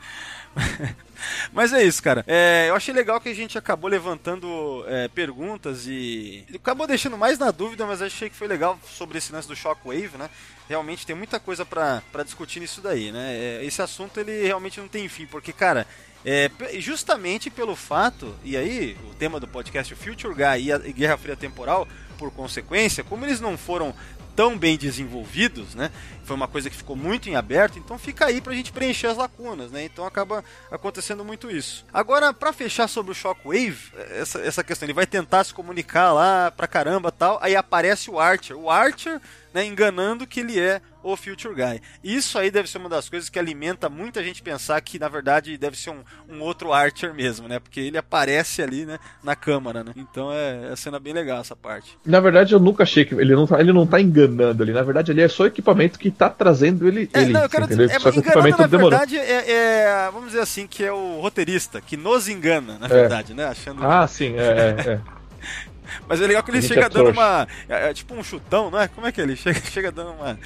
Mas 1.51 1.73
é 1.73 1.83
isso, 1.83 2.01
cara. 2.01 2.23
É, 2.27 2.67
eu 2.69 2.75
achei 2.75 2.93
legal 2.93 3.19
que 3.19 3.29
a 3.29 3.33
gente 3.33 3.57
acabou 3.57 3.89
levantando 3.89 4.83
é, 4.87 5.07
perguntas 5.07 5.85
e. 5.87 6.45
Acabou 6.53 6.87
deixando 6.87 7.17
mais 7.17 7.39
na 7.39 7.51
dúvida, 7.51 7.85
mas 7.85 8.01
achei 8.01 8.29
que 8.29 8.35
foi 8.35 8.47
legal 8.47 8.77
sobre 8.85 9.17
esse 9.17 9.31
lance 9.31 9.47
do 9.47 9.55
Shockwave, 9.55 10.17
né? 10.17 10.29
Realmente 10.67 11.05
tem 11.05 11.15
muita 11.15 11.39
coisa 11.39 11.65
pra 11.65 12.01
discutir 12.23 12.59
nisso 12.59 12.81
daí, 12.81 13.11
né? 13.11 13.33
É, 13.35 13.65
esse 13.65 13.81
assunto 13.81 14.19
ele 14.19 14.45
realmente 14.45 14.79
não 14.79 14.87
tem 14.87 15.07
fim, 15.07 15.25
porque, 15.25 15.53
cara. 15.53 15.87
É, 16.25 16.49
justamente 16.77 17.49
pelo 17.49 17.75
fato, 17.75 18.33
e 18.45 18.55
aí 18.55 18.97
o 19.11 19.13
tema 19.13 19.41
do 19.41 19.47
podcast, 19.47 19.93
o 19.93 19.97
Future 19.97 20.33
Guy 20.33 20.67
e 20.67 20.71
a 20.71 20.77
Guerra 20.77 21.17
Fria 21.17 21.35
Temporal, 21.35 21.85
por 22.17 22.31
consequência, 22.31 23.03
como 23.03 23.25
eles 23.25 23.41
não 23.41 23.57
foram 23.57 23.93
tão 24.35 24.57
bem 24.57 24.77
desenvolvidos, 24.77 25.75
né? 25.75 25.91
Foi 26.23 26.35
uma 26.35 26.47
coisa 26.47 26.69
que 26.69 26.75
ficou 26.75 26.95
muito 26.95 27.29
em 27.29 27.35
aberto, 27.35 27.77
então 27.77 27.97
fica 27.97 28.25
aí 28.25 28.39
pra 28.39 28.53
gente 28.53 28.71
preencher 28.71 29.07
as 29.07 29.17
lacunas, 29.17 29.71
né? 29.71 29.83
Então 29.83 30.05
acaba 30.05 30.43
acontecendo 30.71 31.23
muito 31.23 31.51
isso. 31.51 31.85
Agora, 31.93 32.33
pra 32.33 32.53
fechar 32.53 32.87
sobre 32.87 33.11
o 33.11 33.15
Shockwave, 33.15 33.91
essa, 34.11 34.39
essa 34.39 34.63
questão, 34.63 34.85
ele 34.85 34.93
vai 34.93 35.05
tentar 35.05 35.43
se 35.43 35.53
comunicar 35.53 36.13
lá 36.13 36.49
pra 36.49 36.67
caramba 36.67 37.11
tal, 37.11 37.39
aí 37.41 37.55
aparece 37.55 38.09
o 38.09 38.19
Archer. 38.19 38.57
O 38.57 38.69
Archer, 38.69 39.19
né, 39.53 39.65
enganando 39.65 40.25
que 40.25 40.39
ele 40.39 40.59
é 40.59 40.81
o 41.03 41.17
Future 41.17 41.53
Guy. 41.53 41.81
Isso 42.03 42.39
aí 42.39 42.49
deve 42.49 42.69
ser 42.69 42.77
uma 42.77 42.87
das 42.87 43.09
coisas 43.09 43.29
que 43.29 43.37
alimenta 43.37 43.89
muita 43.89 44.23
gente 44.23 44.41
pensar 44.41 44.79
que, 44.81 44.97
na 44.97 45.09
verdade, 45.09 45.57
deve 45.57 45.77
ser 45.77 45.89
um, 45.89 46.01
um 46.29 46.39
outro 46.41 46.71
Archer 46.71 47.13
mesmo, 47.13 47.47
né? 47.47 47.59
Porque 47.59 47.81
ele 47.81 47.97
aparece 47.97 48.61
ali, 48.61 48.85
né, 48.85 48.97
na 49.21 49.35
câmara, 49.35 49.83
né? 49.83 49.91
Então 49.97 50.31
é, 50.31 50.71
é 50.71 50.75
cena 50.77 50.99
bem 50.99 51.13
legal 51.13 51.41
essa 51.41 51.55
parte. 51.57 51.97
Na 52.05 52.21
verdade, 52.21 52.53
eu 52.53 52.59
nunca 52.59 52.83
achei 52.83 53.03
que 53.03 53.13
ele 53.15 53.35
não 53.35 53.45
tá, 53.45 53.59
ele 53.59 53.73
não 53.73 53.85
tá 53.85 53.99
enganando 53.99 54.63
ali. 54.63 54.71
Na 54.71 54.81
verdade, 54.81 55.11
ele 55.11 55.21
é 55.21 55.27
só 55.27 55.43
o 55.43 55.47
equipamento 55.47 55.99
que 55.99 56.09
tá 56.09 56.29
trazendo 56.29 56.87
ele. 56.87 57.09
É, 57.13 57.21
ele 57.21 57.33
não, 57.33 57.41
eu 57.41 57.49
quero 57.49 57.67
dizer, 57.67 57.91
é, 57.91 57.99
só 57.99 58.11
que 58.11 58.19
equipamento 58.19 58.57
na 58.59 58.67
demorou. 58.67 58.91
verdade, 58.91 59.17
é, 59.17 59.51
é, 59.51 60.09
vamos 60.11 60.27
dizer 60.29 60.41
assim, 60.41 60.65
que 60.65 60.85
é 60.85 60.91
o 60.93 61.19
roteirista, 61.19 61.81
que 61.81 61.97
nos 61.97 62.29
engana, 62.29 62.77
na 62.79 62.85
É. 62.85 62.89
verdade, 62.89 63.33
né? 63.33 63.45
Achando... 63.45 63.85
Ah, 63.85 64.07
sim, 64.07 64.35
é, 64.37 64.41
é, 64.87 64.89
é. 64.93 65.01
Mas 66.07 66.21
é 66.21 66.27
legal 66.27 66.43
que 66.43 66.51
ele 66.51 66.61
chega 66.61 66.85
é 66.85 66.89
dando 66.89 67.11
uma... 67.11 67.47
É, 67.67 67.89
é 67.89 67.93
tipo 67.93 68.13
um 68.13 68.23
chutão, 68.23 68.69
não 68.69 68.79
é? 68.79 68.87
Como 68.87 69.05
é 69.07 69.11
que 69.11 69.21
ele 69.21 69.35
chega, 69.35 69.59
chega 69.69 69.91
dando 69.91 70.11
uma... 70.11 70.37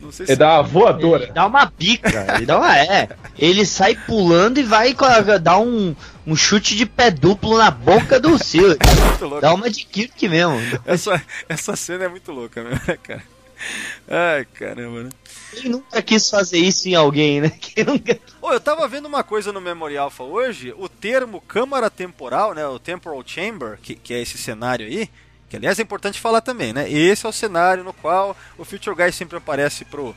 Não 0.00 0.12
sei 0.12 0.26
se... 0.26 0.32
É 0.32 0.36
da 0.36 0.60
voadora. 0.62 1.24
Ele 1.24 1.32
dá 1.32 1.46
uma 1.46 1.64
bica, 1.66 2.34
ele 2.36 2.46
dá 2.46 2.58
uma. 2.58 2.78
É. 2.78 3.08
Ele 3.38 3.64
sai 3.64 3.96
pulando 3.96 4.58
e 4.58 4.62
vai 4.62 4.94
dar 5.40 5.58
um, 5.58 5.96
um 6.26 6.36
chute 6.36 6.76
de 6.76 6.84
pé 6.84 7.10
duplo 7.10 7.56
na 7.56 7.70
boca 7.70 8.20
do 8.20 8.36
Silas. 8.42 8.76
muito 9.08 9.24
louco. 9.24 9.40
Dá 9.40 9.54
uma 9.54 9.70
de 9.70 9.84
Kirk 9.84 10.28
mesmo. 10.28 10.60
Essa, 10.84 11.22
essa 11.48 11.74
cena 11.76 12.04
é 12.04 12.08
muito 12.08 12.30
louca 12.30 12.62
mesmo, 12.62 12.80
né, 12.86 12.98
cara? 13.02 13.22
Ai, 14.08 14.44
caramba, 14.44 15.04
né? 15.04 15.10
Quem 15.52 15.70
nunca 15.70 16.02
quis 16.02 16.28
fazer 16.28 16.58
isso 16.58 16.88
em 16.88 16.94
alguém, 16.94 17.40
né? 17.40 17.50
Quem 17.60 17.84
nunca... 17.84 18.18
Ô, 18.40 18.52
eu 18.52 18.60
tava 18.60 18.86
vendo 18.88 19.06
uma 19.06 19.24
coisa 19.24 19.52
no 19.52 19.60
Memory 19.60 19.96
Alpha 19.96 20.22
hoje, 20.22 20.74
o 20.76 20.88
termo 20.88 21.40
câmara 21.40 21.90
temporal, 21.90 22.54
né, 22.54 22.66
o 22.66 22.78
Temporal 22.78 23.22
Chamber, 23.26 23.78
que, 23.82 23.94
que 23.94 24.14
é 24.14 24.20
esse 24.20 24.38
cenário 24.38 24.86
aí, 24.86 25.08
que 25.48 25.56
aliás 25.56 25.78
é 25.78 25.82
importante 25.82 26.20
falar 26.20 26.40
também, 26.40 26.72
né, 26.72 26.90
esse 26.90 27.24
é 27.24 27.28
o 27.28 27.32
cenário 27.32 27.84
no 27.84 27.92
qual 27.92 28.36
o 28.58 28.64
Future 28.64 28.96
Guy 28.96 29.12
sempre 29.12 29.38
aparece 29.38 29.84
pro, 29.84 30.14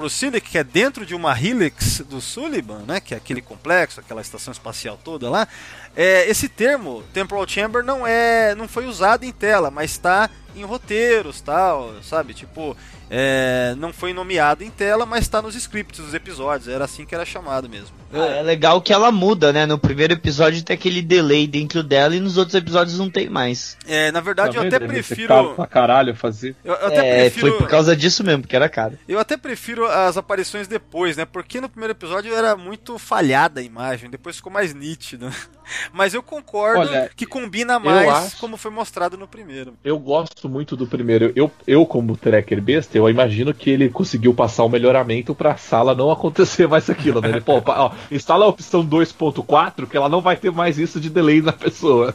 pro 0.00 0.08
Silic, 0.08 0.48
que 0.48 0.56
é 0.56 0.64
dentro 0.64 1.04
de 1.04 1.14
uma 1.14 1.38
Helix 1.38 2.00
do 2.00 2.22
Sullivan, 2.22 2.84
né, 2.86 3.00
que 3.00 3.12
é 3.12 3.18
aquele 3.18 3.42
complexo, 3.42 4.00
aquela 4.00 4.22
estação 4.22 4.50
espacial 4.50 4.98
toda 5.04 5.28
lá, 5.28 5.46
é, 5.94 6.26
esse 6.26 6.48
termo, 6.48 7.04
Temporal 7.12 7.46
Chamber, 7.46 7.84
não 7.84 8.06
é 8.06 8.54
não 8.54 8.66
foi 8.66 8.86
usado 8.86 9.24
em 9.24 9.32
tela, 9.32 9.70
mas 9.70 9.90
está 9.90 10.30
em 10.56 10.64
roteiros, 10.64 11.42
tal, 11.42 12.02
sabe, 12.02 12.32
tipo... 12.32 12.74
é, 13.10 13.74
não 13.76 13.92
foi 13.92 14.12
nomeado 14.12 14.62
em 14.62 14.70
tela, 14.70 15.04
mas 15.04 15.22
está 15.22 15.42
nos 15.42 15.56
scripts 15.56 15.98
dos 16.04 16.14
episódios. 16.14 16.68
Era 16.68 16.84
assim 16.84 17.04
que 17.04 17.14
era 17.14 17.24
chamado 17.24 17.68
mesmo. 17.68 17.90
Ah, 18.12 18.24
é 18.38 18.42
legal 18.42 18.80
que 18.80 18.92
ela 18.92 19.10
muda, 19.12 19.52
né? 19.52 19.66
No 19.66 19.78
primeiro 19.78 20.12
episódio 20.12 20.62
tem 20.62 20.74
aquele 20.74 21.02
delay 21.02 21.46
dentro 21.46 21.82
dela 21.82 22.14
e 22.14 22.20
nos 22.20 22.36
outros 22.36 22.54
episódios 22.54 22.98
não 22.98 23.10
tem 23.10 23.28
mais. 23.28 23.76
É, 23.86 24.10
na 24.12 24.20
verdade, 24.20 24.56
eu 24.56 24.62
Tá 24.62 24.76
até? 24.76 24.76
Ele 24.84 24.86
ser 25.02 25.04
prefiro. 25.04 25.28
caro 25.28 25.54
pra 25.54 25.66
caralho 25.66 26.14
fazer. 26.14 26.54
Eu, 26.64 26.74
eu 26.74 26.86
até 26.86 26.96
É, 27.18 27.20
prefiro. 27.22 27.48
foi 27.48 27.58
por 27.58 27.68
causa 27.68 27.96
disso 27.96 28.22
mesmo, 28.24 28.42
porque 28.42 28.56
era 28.56 28.68
caro. 28.68 28.96
Eu 29.08 29.18
até 29.18 29.36
prefiro 29.36 29.86
as 29.86 30.16
aparições 30.16 30.66
depois, 30.68 31.16
né? 31.16 31.24
Porque 31.24 31.60
no 31.60 31.68
primeiro 31.68 31.92
episódio 31.92 32.34
era 32.34 32.56
muito 32.56 32.98
falhada 32.98 33.60
a 33.60 33.62
imagem, 33.62 34.08
depois 34.10 34.36
ficou 34.36 34.52
mais 34.52 34.72
nítido. 34.74 35.28
Mas 35.92 36.14
eu 36.14 36.22
concordo 36.22 36.80
Olha, 36.80 37.08
que 37.14 37.24
combina 37.24 37.78
mais 37.78 38.08
acho- 38.08 38.36
como 38.38 38.56
foi 38.56 38.70
mostrado 38.72 39.16
no 39.16 39.28
primeiro. 39.28 39.74
Eu 39.84 39.98
gosto 40.00 40.48
muito 40.48 40.76
do 40.76 40.84
primeiro. 40.86 41.32
Eu, 41.36 41.50
eu 41.66 41.86
como 41.86 42.16
tracker 42.16 42.60
besta, 42.60 42.98
eu 43.00 43.10
imagino 43.10 43.52
que 43.54 43.70
ele 43.70 43.88
conseguiu 43.88 44.32
passar 44.34 44.64
o 44.64 44.68
melhoramento 44.68 45.34
pra 45.34 45.56
sala 45.56 45.94
não 45.94 46.10
acontecer 46.10 46.66
mais 46.68 46.88
aquilo, 46.90 47.20
né? 47.20 47.28
Ele, 47.30 47.40
pô, 47.40 47.62
ó, 47.66 47.90
instala 48.10 48.44
a 48.44 48.48
opção 48.48 48.84
2.4 48.86 49.86
que 49.86 49.96
ela 49.96 50.08
não 50.08 50.20
vai 50.20 50.36
ter 50.36 50.50
mais 50.50 50.78
isso 50.78 51.00
de 51.00 51.10
delay 51.10 51.40
na 51.42 51.52
pessoa. 51.52 52.14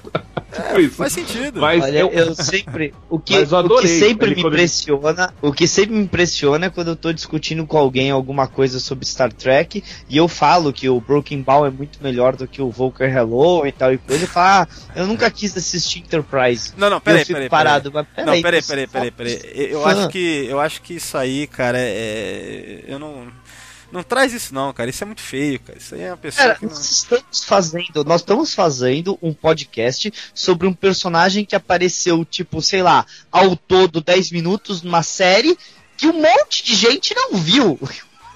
tipo 0.53 0.79
isso. 0.79 0.95
Faz 0.95 1.13
sentido. 1.13 1.59
Mas 1.61 1.83
Olha, 1.83 1.97
eu, 1.99 2.09
eu, 2.09 2.35
sempre. 2.35 2.93
O 3.09 3.19
que, 3.19 3.33
Mas 3.39 3.51
eu 3.51 3.59
o 3.59 3.79
que 3.79 3.87
sempre 3.87 4.27
ele 4.27 4.35
me 4.35 4.41
quando 4.41 4.53
ele- 4.53 4.63
impressiona. 4.63 5.33
O 5.41 5.51
que 5.51 5.67
sempre 5.67 5.95
me 5.95 6.03
impressiona 6.03 6.65
é 6.67 6.69
quando 6.69 6.89
eu 6.89 6.95
tô 6.95 7.11
discutindo 7.13 7.65
com 7.65 7.77
alguém 7.77 8.11
alguma 8.11 8.47
coisa 8.47 8.79
sobre 8.79 9.05
Star 9.05 9.31
Trek 9.31 9.83
e 10.09 10.17
eu 10.17 10.27
falo 10.27 10.71
que 10.73 10.87
o 10.89 10.99
Broken 10.99 11.41
Ball 11.41 11.65
é 11.65 11.69
muito 11.69 11.99
melhor 12.01 12.35
do 12.35 12.47
que 12.47 12.61
o 12.61 12.69
Volker 12.69 13.09
Hello 13.15 13.65
e 13.65 13.71
tal 13.71 13.93
e 13.93 13.97
coisa. 13.97 14.23
Eu 14.23 14.27
falo, 14.27 14.45
ah, 14.47 14.67
eu 14.95 15.07
nunca 15.07 15.29
quis 15.31 15.55
assistir 15.57 15.99
Enterprise. 15.99 16.73
Não, 16.77 16.89
não, 16.89 16.99
peraí, 16.99 17.25
peraí. 17.25 17.49
parado. 17.49 17.91
Mas 17.93 18.05
peraí, 18.15 18.25
Não, 18.35 18.41
peraí, 18.41 18.61
peraí, 18.61 18.87
peraí, 18.87 19.11
peraí. 19.11 19.71
Eu 19.71 19.85
acho 19.85 20.09
que 20.09 20.45
eu 20.49 20.59
acho 20.59 20.74
que 20.81 20.95
isso 20.95 21.17
aí, 21.17 21.47
cara, 21.47 21.77
é, 21.79 21.87
é- 21.89 22.83
eu 22.87 22.99
não 22.99 23.31
Não 23.91 24.03
traz 24.03 24.33
isso 24.33 24.53
não, 24.53 24.73
cara. 24.73 24.89
Isso 24.89 25.03
é 25.03 25.05
muito 25.05 25.21
feio, 25.21 25.59
cara. 25.59 25.77
Isso 25.77 25.95
aí 25.95 26.01
é 26.01 26.09
uma 26.11 26.17
pessoa 26.17 26.47
Cara, 26.47 26.59
que 26.59 26.65
não... 26.65 26.73
nós 26.73 26.91
estamos 26.91 27.43
fazendo, 27.45 28.03
nós 28.03 28.21
estamos 28.21 28.53
fazendo 28.53 29.17
um 29.21 29.31
podcast 29.33 30.11
sobre 30.33 30.67
um 30.67 30.73
personagem 30.73 31.45
que 31.45 31.55
apareceu, 31.55 32.25
tipo, 32.25 32.61
sei 32.61 32.81
lá, 32.81 33.05
ao 33.31 33.55
todo 33.55 34.01
10 34.01 34.31
minutos 34.31 34.81
numa 34.81 35.03
série 35.03 35.57
que 35.95 36.07
um 36.07 36.21
monte 36.21 36.63
de 36.65 36.75
gente 36.75 37.13
não 37.15 37.35
viu. 37.35 37.79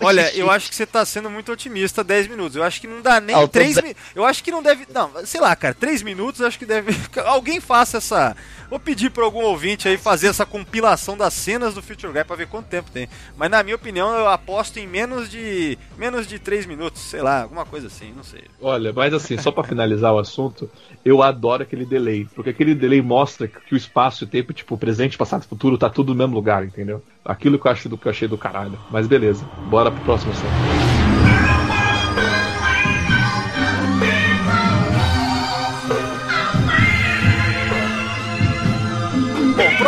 Olha, 0.01 0.31
eu 0.37 0.49
acho 0.49 0.69
que 0.69 0.75
você 0.75 0.85
tá 0.85 1.03
sendo 1.05 1.29
muito 1.29 1.51
otimista 1.51 2.03
10 2.03 2.27
minutos. 2.27 2.55
Eu 2.55 2.63
acho 2.63 2.79
que 2.81 2.87
não 2.87 3.01
dá 3.01 3.19
nem 3.19 3.35
Ah, 3.35 3.41
eu 3.41 3.47
tô 3.47 3.53
3 3.53 3.75
dez- 3.75 3.83
minutos. 3.83 4.03
Eu 4.15 4.25
acho 4.25 4.43
que 4.43 4.51
não 4.51 4.63
deve. 4.63 4.87
Não, 4.93 5.11
sei 5.25 5.41
lá, 5.41 5.55
cara, 5.55 5.73
3 5.73 6.01
minutos 6.01 6.41
eu 6.41 6.47
acho 6.47 6.57
que 6.59 6.65
deve. 6.65 6.91
Alguém 7.25 7.59
faça 7.59 7.97
essa. 7.97 8.35
Vou 8.69 8.79
pedir 8.79 9.09
pra 9.09 9.23
algum 9.23 9.43
ouvinte 9.43 9.87
aí 9.87 9.97
fazer 9.97 10.27
essa 10.27 10.45
compilação 10.45 11.17
das 11.17 11.33
cenas 11.33 11.73
do 11.73 11.81
Future 11.81 12.13
Guy 12.13 12.23
pra 12.23 12.35
ver 12.35 12.47
quanto 12.47 12.67
tempo 12.67 12.91
tem. 12.91 13.09
Mas 13.35 13.49
na 13.49 13.63
minha 13.63 13.75
opinião, 13.75 14.13
eu 14.13 14.27
aposto 14.27 14.77
em 14.77 14.87
menos 14.87 15.29
de. 15.29 15.77
menos 15.97 16.27
de 16.27 16.37
3 16.37 16.65
minutos, 16.67 17.01
sei 17.01 17.21
lá, 17.21 17.41
alguma 17.43 17.65
coisa 17.65 17.87
assim, 17.87 18.13
não 18.15 18.23
sei. 18.23 18.43
Olha, 18.61 18.93
mas 18.93 19.13
assim, 19.13 19.37
só 19.39 19.51
pra 19.51 19.63
finalizar 19.63 20.13
o 20.13 20.19
assunto, 20.19 20.69
eu 21.03 21.23
adoro 21.23 21.63
aquele 21.63 21.85
delay, 21.85 22.27
porque 22.35 22.51
aquele 22.51 22.75
delay 22.75 23.01
mostra 23.01 23.47
que 23.47 23.73
o 23.73 23.77
espaço 23.77 24.23
e 24.23 24.25
o 24.25 24.29
tempo, 24.29 24.53
tipo, 24.53 24.77
presente, 24.77 25.17
passado 25.17 25.43
e 25.43 25.47
futuro, 25.47 25.77
tá 25.77 25.89
tudo 25.89 26.09
no 26.13 26.19
mesmo 26.19 26.35
lugar, 26.35 26.63
entendeu? 26.63 27.03
Aquilo 27.23 27.59
que 27.59 27.67
eu 27.67 27.71
acho 27.71 27.89
do 27.89 27.97
que 27.97 28.07
eu 28.07 28.11
achei 28.11 28.27
do 28.27 28.37
caralho. 28.37 28.77
Mas 28.91 29.07
beleza, 29.07 29.45
bora 29.69 29.91
pro 29.91 30.03
próximo 30.03 30.31
assunto. 30.31 30.98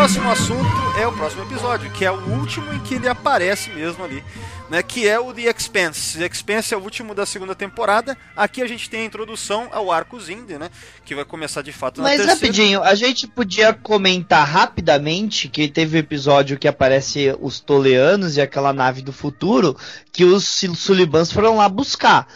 Próximo 0.02 0.32
assunto 0.32 0.66
é 1.00 1.06
o 1.06 1.12
próximo 1.14 1.44
episódio, 1.44 1.92
que 1.92 2.04
é 2.04 2.12
o 2.12 2.16
último 2.40 2.74
em 2.74 2.80
que 2.80 2.96
ele 2.96 3.08
aparece 3.08 3.70
mesmo 3.70 4.04
ali, 4.04 4.24
né? 4.68 4.82
Que 4.82 5.08
é 5.08 5.20
o 5.20 5.32
The 5.32 5.44
Expanse. 5.56 6.18
The 6.18 6.26
Expanse 6.26 6.74
é 6.74 6.78
o 6.78 6.80
último 6.82 7.14
da 7.14 7.24
segunda 7.24 7.54
temporada. 7.54 8.18
Aqui 8.36 8.64
a 8.64 8.68
gente 8.68 8.90
tem 8.90 9.02
a 9.02 9.06
introdução 9.06 9.70
ao 9.72 9.92
arco 9.92 10.20
Zindi, 10.20 10.58
né? 10.58 10.72
Que 11.06 11.14
vai 11.14 11.24
começar 11.24 11.62
de 11.62 11.72
fato 11.72 11.98
na 12.02 12.06
Mas 12.10 12.18
terceira. 12.18 12.34
rapidinho, 12.34 12.82
a 12.82 12.96
gente 12.96 13.28
podia 13.28 13.76
comentar 13.76 14.44
rapidamente 14.48 15.48
que 15.48 15.68
teve 15.68 15.98
o 15.98 16.00
episódio 16.00 16.58
que 16.58 16.68
aparece 16.68 17.36
os 17.40 17.60
Toleanos 17.60 18.38
e 18.38 18.42
aquela 18.42 18.74
nave 18.74 19.04
do 19.04 19.14
futuro 19.14 19.78
que 20.12 20.26
os 20.26 20.48
Sul- 20.48 20.74
Sulibans 20.74 21.32
foram 21.32 21.58
lá 21.58 21.70
buscar. 21.70 22.28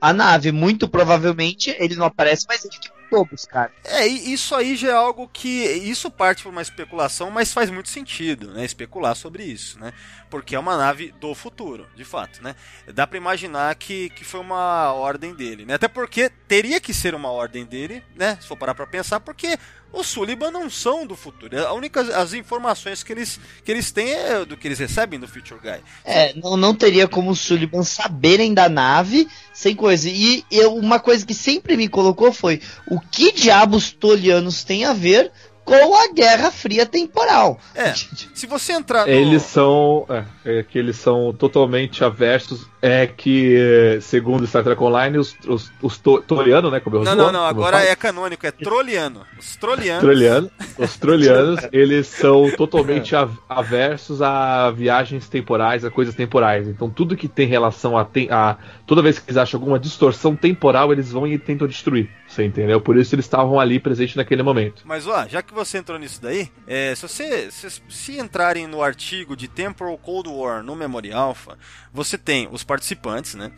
A 0.00 0.10
nave, 0.14 0.52
muito 0.52 0.88
provavelmente, 0.88 1.76
ele 1.78 1.96
não 1.96 2.06
aparece, 2.06 2.46
mas 2.48 2.64
ele 2.64 2.78
que 2.80 2.88
buscar. 3.24 3.72
É, 3.84 4.06
isso 4.06 4.54
aí 4.54 4.76
já 4.76 4.88
é 4.88 4.94
algo 4.94 5.28
que. 5.28 5.48
Isso 5.48 6.10
parte 6.10 6.42
por 6.42 6.50
uma 6.50 6.62
especulação, 6.62 7.30
mas 7.30 7.52
faz 7.52 7.70
muito 7.70 7.88
sentido, 7.88 8.52
né? 8.52 8.64
Especular 8.64 9.14
sobre 9.14 9.44
isso, 9.44 9.78
né? 9.78 9.92
Porque 10.30 10.54
é 10.54 10.58
uma 10.58 10.76
nave 10.76 11.12
do 11.20 11.34
futuro, 11.34 11.86
de 11.96 12.04
fato, 12.04 12.42
né? 12.42 12.54
Dá 12.94 13.06
pra 13.06 13.18
imaginar 13.18 13.74
que, 13.74 14.10
que 14.10 14.24
foi 14.24 14.40
uma 14.40 14.92
ordem 14.92 15.34
dele, 15.34 15.64
né? 15.64 15.74
Até 15.74 15.88
porque 15.88 16.30
teria 16.46 16.80
que 16.80 16.94
ser 16.94 17.14
uma 17.14 17.30
ordem 17.30 17.64
dele, 17.64 18.02
né? 18.14 18.38
Se 18.40 18.46
for 18.46 18.56
parar 18.56 18.74
pra 18.74 18.86
pensar, 18.86 19.18
porque 19.18 19.58
os 19.92 20.06
Sullivan 20.06 20.50
não 20.50 20.70
são 20.70 21.04
do 21.04 21.16
futuro. 21.16 21.58
A 21.66 21.72
única, 21.72 22.00
as 22.00 22.32
informações 22.32 23.02
que 23.02 23.12
eles, 23.12 23.40
que 23.64 23.72
eles 23.72 23.90
têm 23.90 24.12
é 24.12 24.44
do 24.44 24.56
que 24.56 24.68
eles 24.68 24.78
recebem 24.78 25.18
do 25.18 25.26
Future 25.26 25.60
Guy. 25.60 25.80
É, 26.04 26.32
não, 26.34 26.56
não 26.56 26.74
teria 26.74 27.08
como 27.08 27.30
os 27.30 27.40
Sullivan 27.40 27.82
saberem 27.82 28.54
da 28.54 28.68
nave 28.68 29.28
sem 29.52 29.74
coisa. 29.74 30.08
E 30.08 30.44
eu, 30.50 30.74
uma 30.76 31.00
coisa 31.00 31.26
que 31.26 31.34
sempre 31.34 31.76
me 31.76 31.88
colocou 31.88 32.32
foi 32.32 32.62
o 32.86 33.00
que 33.00 33.32
diabos 33.32 33.90
Tolianos 33.90 34.62
têm 34.62 34.84
a 34.84 34.92
ver 34.92 35.32
com 35.64 35.94
a 35.96 36.12
Guerra 36.12 36.50
Fria 36.50 36.84
temporal. 36.86 37.58
É, 37.74 37.92
se 38.34 38.46
você 38.46 38.72
entrar 38.72 39.06
no. 39.06 39.12
Eles 39.12 39.42
são. 39.42 40.06
É, 40.44 40.58
é 40.58 40.62
que 40.62 40.78
eles 40.78 40.96
são 40.96 41.32
totalmente 41.32 42.02
aversos. 42.04 42.68
É 42.82 43.06
que, 43.06 43.56
é, 43.58 44.00
segundo 44.00 44.46
Star 44.46 44.64
Trek 44.64 44.82
Online, 44.82 45.18
os, 45.18 45.36
os, 45.46 45.70
os 45.82 45.98
to- 45.98 46.22
Torianos, 46.22 46.72
né? 46.72 46.80
Como 46.80 46.96
eu 46.96 47.04
Não, 47.04 47.14
não, 47.14 47.30
não, 47.30 47.44
agora 47.44 47.84
é 47.84 47.94
canônico, 47.94 48.46
é 48.46 48.50
troliano. 48.50 49.20
Os 49.38 49.54
trolianos. 49.56 50.00
Troliano, 50.02 50.50
os 50.78 50.96
trolianos, 50.96 51.60
eles 51.72 52.06
são 52.06 52.50
totalmente 52.56 53.14
av- 53.14 53.36
aversos 53.46 54.22
a 54.22 54.70
viagens 54.70 55.28
temporais, 55.28 55.84
a 55.84 55.90
coisas 55.90 56.14
temporais. 56.14 56.66
Então 56.68 56.88
tudo 56.88 57.14
que 57.14 57.28
tem 57.28 57.46
relação 57.46 57.98
a, 57.98 58.04
tem- 58.04 58.30
a 58.30 58.56
toda 58.86 59.02
vez 59.02 59.18
que 59.18 59.26
eles 59.30 59.36
acham 59.36 59.60
alguma 59.60 59.78
distorção 59.78 60.34
temporal, 60.34 60.90
eles 60.90 61.12
vão 61.12 61.26
e 61.26 61.38
tentam 61.38 61.68
destruir. 61.68 62.08
Você 62.30 62.44
entendeu? 62.44 62.80
Por 62.80 62.96
isso 62.96 63.12
eles 63.12 63.24
estavam 63.24 63.58
ali 63.58 63.80
presentes 63.80 64.14
naquele 64.14 64.42
momento. 64.42 64.82
Mas 64.84 65.04
ó, 65.04 65.26
já 65.26 65.42
que 65.42 65.52
você 65.52 65.78
entrou 65.78 65.98
nisso 65.98 66.22
daí, 66.22 66.48
é, 66.64 66.94
se 66.94 67.02
você 67.02 67.50
se, 67.50 67.82
se 67.88 68.18
entrarem 68.18 68.68
no 68.68 68.80
artigo 68.80 69.36
de 69.36 69.48
Temporal 69.48 69.98
Cold 69.98 70.28
War 70.28 70.62
no 70.62 70.76
Memory 70.76 71.12
Alpha, 71.12 71.58
você 71.92 72.16
tem 72.16 72.48
os 72.52 72.62
participantes, 72.62 73.34
né? 73.34 73.50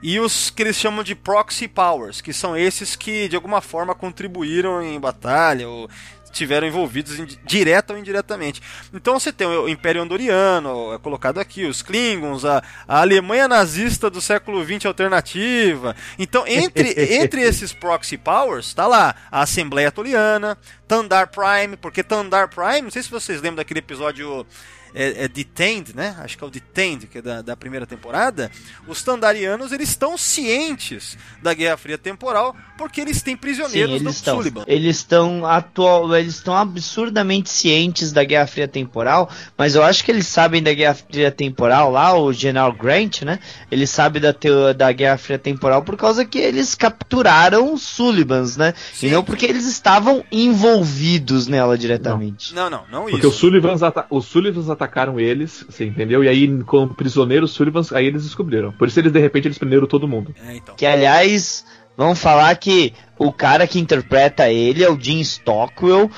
E 0.00 0.20
os 0.20 0.48
que 0.48 0.62
eles 0.62 0.76
chamam 0.76 1.02
de 1.02 1.16
proxy 1.16 1.66
powers, 1.66 2.20
que 2.20 2.32
são 2.32 2.56
esses 2.56 2.94
que 2.94 3.28
de 3.28 3.34
alguma 3.34 3.60
forma 3.60 3.96
contribuíram 3.96 4.80
em 4.80 4.98
batalha 4.98 5.68
ou 5.68 5.90
estiveram 6.32 6.66
envolvidos 6.66 7.16
direta 7.44 7.92
ou 7.92 7.98
indiretamente. 7.98 8.62
Então 8.92 9.18
você 9.18 9.32
tem 9.32 9.46
o 9.46 9.68
Império 9.68 10.02
Andoriano, 10.02 10.92
é 10.92 10.98
colocado 10.98 11.38
aqui, 11.38 11.64
os 11.64 11.82
Klingons, 11.82 12.44
a, 12.44 12.62
a 12.86 13.00
Alemanha 13.00 13.48
nazista 13.48 14.08
do 14.08 14.20
século 14.20 14.64
XX 14.64 14.86
alternativa. 14.86 15.94
Então, 16.18 16.44
entre, 16.46 16.94
entre 17.14 17.42
esses 17.42 17.72
proxy 17.72 18.16
powers, 18.16 18.72
tá 18.74 18.86
lá 18.86 19.14
a 19.30 19.42
Assembleia 19.42 19.90
Toliana, 19.90 20.56
Tandar 20.86 21.28
Prime, 21.28 21.76
porque 21.76 22.02
Tandar 22.02 22.48
Prime, 22.48 22.82
não 22.82 22.90
sei 22.90 23.02
se 23.02 23.10
vocês 23.10 23.40
lembram 23.40 23.56
daquele 23.56 23.80
episódio 23.80 24.46
é, 24.94 25.24
é 25.24 25.28
Detained, 25.28 25.94
né? 25.94 26.16
Acho 26.20 26.36
que 26.38 26.44
é 26.44 26.46
o 26.46 26.50
Detained, 26.50 27.06
que 27.06 27.18
é 27.18 27.22
da, 27.22 27.42
da 27.42 27.56
primeira 27.56 27.86
temporada. 27.86 28.50
Os 28.86 29.02
Tandarianos, 29.02 29.72
eles 29.72 29.88
estão 29.90 30.16
cientes 30.18 31.16
da 31.42 31.54
Guerra 31.54 31.76
Fria 31.76 31.98
Temporal, 31.98 32.54
porque 32.76 33.00
eles 33.00 33.22
têm 33.22 33.34
Sim, 33.34 33.40
prisioneiros 33.40 33.90
eles 33.90 34.02
do 34.02 34.10
estão. 34.10 34.36
Sullivan. 34.36 34.64
Eles 34.66 34.96
estão 34.96 35.44
atual, 35.46 36.14
eles 36.16 36.34
estão 36.34 36.56
absurdamente 36.56 37.50
cientes 37.50 38.12
da 38.12 38.24
Guerra 38.24 38.46
Fria 38.46 38.68
temporal, 38.68 39.30
mas 39.56 39.74
eu 39.74 39.82
acho 39.82 40.04
que 40.04 40.10
eles 40.10 40.26
sabem 40.26 40.62
da 40.62 40.72
Guerra 40.72 40.94
Fria 40.94 41.30
temporal 41.30 41.90
lá, 41.90 42.16
o 42.18 42.32
General 42.32 42.72
Grant, 42.72 43.22
né? 43.22 43.38
Ele 43.70 43.86
sabe 43.86 44.18
da 44.20 44.32
teo- 44.32 44.72
da 44.74 44.90
Guerra 44.92 45.18
Fria 45.18 45.38
temporal 45.38 45.82
por 45.82 45.96
causa 45.96 46.24
que 46.24 46.38
eles 46.38 46.74
capturaram 46.74 47.72
os 47.74 47.82
Sullivans, 47.82 48.56
né? 48.56 48.74
Sim. 48.94 49.08
E 49.08 49.10
não 49.10 49.22
porque 49.22 49.46
eles 49.46 49.66
estavam 49.66 50.24
envolvidos 50.30 51.46
nela 51.46 51.76
diretamente. 51.76 52.54
Não, 52.54 52.70
não, 52.70 52.84
não 52.90 53.02
Porque 53.02 53.18
isso. 53.18 53.28
os 53.28 53.34
Sullivans, 53.36 53.82
ata- 53.82 54.06
os 54.10 54.26
Sullivans 54.26 54.68
atacaram 54.80 55.20
eles, 55.20 55.64
você 55.68 55.84
entendeu? 55.84 56.24
E 56.24 56.28
aí, 56.28 56.62
como 56.64 56.94
prisioneiros 56.94 57.50
Sullivans, 57.52 57.92
aí 57.92 58.06
eles 58.06 58.24
descobriram. 58.24 58.72
Por 58.72 58.88
isso 58.88 58.98
eles, 58.98 59.12
de 59.12 59.20
repente, 59.20 59.48
eles 59.48 59.58
prenderam 59.58 59.86
todo 59.86 60.08
mundo. 60.08 60.34
É, 60.42 60.56
então. 60.56 60.74
Que 60.74 60.86
aliás, 60.86 61.64
vamos 61.96 62.18
falar 62.18 62.54
que 62.56 62.94
o 63.18 63.32
cara 63.32 63.66
que 63.66 63.78
interpreta 63.78 64.50
ele 64.50 64.82
é 64.82 64.90
o 64.90 64.98
Jim 64.98 65.20
Stockwell, 65.20 66.10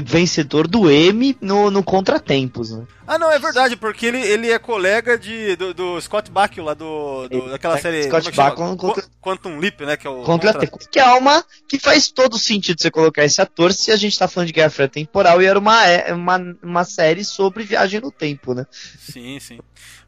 vencedor 0.00 0.66
do 0.66 0.90
M 0.90 1.36
no, 1.40 1.70
no 1.70 1.82
Contratempos, 1.82 2.70
né? 2.70 2.84
Ah, 3.06 3.18
não, 3.18 3.30
é 3.30 3.38
verdade, 3.38 3.76
porque 3.76 4.06
ele, 4.06 4.18
ele 4.18 4.50
é 4.50 4.58
colega 4.58 5.18
de, 5.18 5.54
do, 5.56 5.74
do 5.74 6.00
Scott 6.00 6.30
Bakula, 6.30 6.68
lá 6.68 6.74
do, 6.74 7.28
do- 7.28 7.36
Ele- 7.36 7.50
daquela 7.50 7.76
é, 7.76 7.80
série 7.80 8.02
Scott 8.04 8.28
é? 8.28 8.32
Bakula, 8.32 8.76
contra- 8.76 9.04
Quantum 9.20 9.58
Leap, 9.58 9.80
né, 9.82 9.96
que 9.96 10.06
é 10.06 10.10
o 10.10 10.22
Contra 10.22 10.52
contra- 10.54 10.88
que 10.90 10.98
é 10.98 11.12
uma 11.12 11.44
que 11.68 11.78
faz 11.78 12.08
todo 12.10 12.38
sentido 12.38 12.80
você 12.80 12.90
colocar 12.90 13.24
esse 13.24 13.40
ator 13.40 13.72
se 13.72 13.90
a 13.92 13.96
gente 13.96 14.18
tá 14.18 14.26
falando 14.26 14.46
de 14.46 14.52
Guerra 14.54 14.70
Fria 14.70 14.88
Temporal 14.88 15.42
e 15.42 15.46
era 15.46 15.58
uma, 15.58 15.86
é- 15.86 16.12
uma, 16.14 16.38
uma 16.62 16.84
série 16.84 17.24
sobre 17.24 17.62
viagem 17.64 18.00
no 18.00 18.10
tempo, 18.10 18.54
né? 18.54 18.64
Sim, 18.98 19.38
sim. 19.38 19.58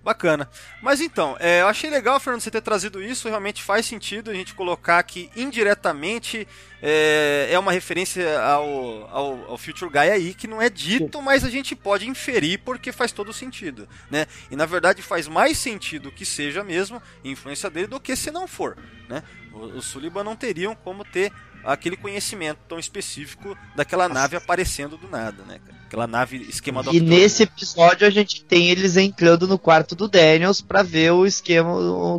Bacana. 0.07 0.49
Mas 0.81 1.01
então, 1.01 1.37
é, 1.41 1.63
eu 1.63 1.67
achei 1.67 1.91
legal, 1.91 2.21
Fernando, 2.21 2.41
você 2.41 2.49
ter 2.49 2.61
trazido 2.61 3.03
isso. 3.03 3.29
Realmente 3.29 3.61
faz 3.61 3.87
sentido 3.87 4.31
a 4.31 4.35
gente 4.35 4.55
colocar 4.55 5.03
que 5.03 5.29
indiretamente 5.35 6.47
é, 6.81 7.49
é 7.51 7.59
uma 7.59 7.73
referência 7.73 8.41
ao, 8.41 9.09
ao, 9.11 9.51
ao 9.51 9.59
Future 9.59 9.91
Guy 9.91 9.99
aí, 9.99 10.33
que 10.33 10.47
não 10.47 10.63
é 10.63 10.71
dito, 10.71 11.21
mas 11.21 11.43
a 11.45 11.51
gente 11.51 11.75
pode 11.75 12.09
inferir 12.09 12.61
porque 12.61 12.93
faz 12.93 13.11
todo 13.11 13.33
sentido. 13.33 13.89
Né? 14.09 14.27
E 14.49 14.55
na 14.55 14.65
verdade 14.65 15.03
faz 15.03 15.27
mais 15.27 15.59
sentido 15.59 16.13
que 16.13 16.25
seja 16.25 16.63
mesmo 16.63 17.03
influência 17.25 17.69
dele 17.69 17.89
do 17.89 17.99
que 17.99 18.15
se 18.15 18.31
não 18.31 18.47
for. 18.47 18.77
Né? 19.09 19.25
O- 19.53 19.77
Os 19.79 19.87
Sullivan 19.87 20.23
não 20.23 20.37
teriam 20.37 20.77
como 20.77 21.05
ter 21.05 21.33
aquele 21.67 21.97
conhecimento 21.97 22.59
tão 22.69 22.79
específico 22.79 23.57
daquela 23.75 24.09
nave 24.09 24.37
aparecendo 24.37 24.97
do 24.97 25.09
nada, 25.09 25.43
né? 25.45 25.59
cara? 25.65 25.77
Aquela 25.87 26.07
nave 26.07 26.37
esquema 26.49 26.83
do 26.83 26.93
E 26.93 27.01
nesse 27.01 27.45
episódio 27.45 28.07
a 28.07 28.11
gente 28.11 28.43
tem 28.45 28.71
eles 28.71 28.97
entrando 28.97 29.47
no 29.47 29.59
quarto 29.59 29.95
do 29.95 30.09
Daniels 30.09 30.61
pra 30.61 30.83
ver 30.83 31.13
o 31.13 31.25
esquema, 31.25 31.71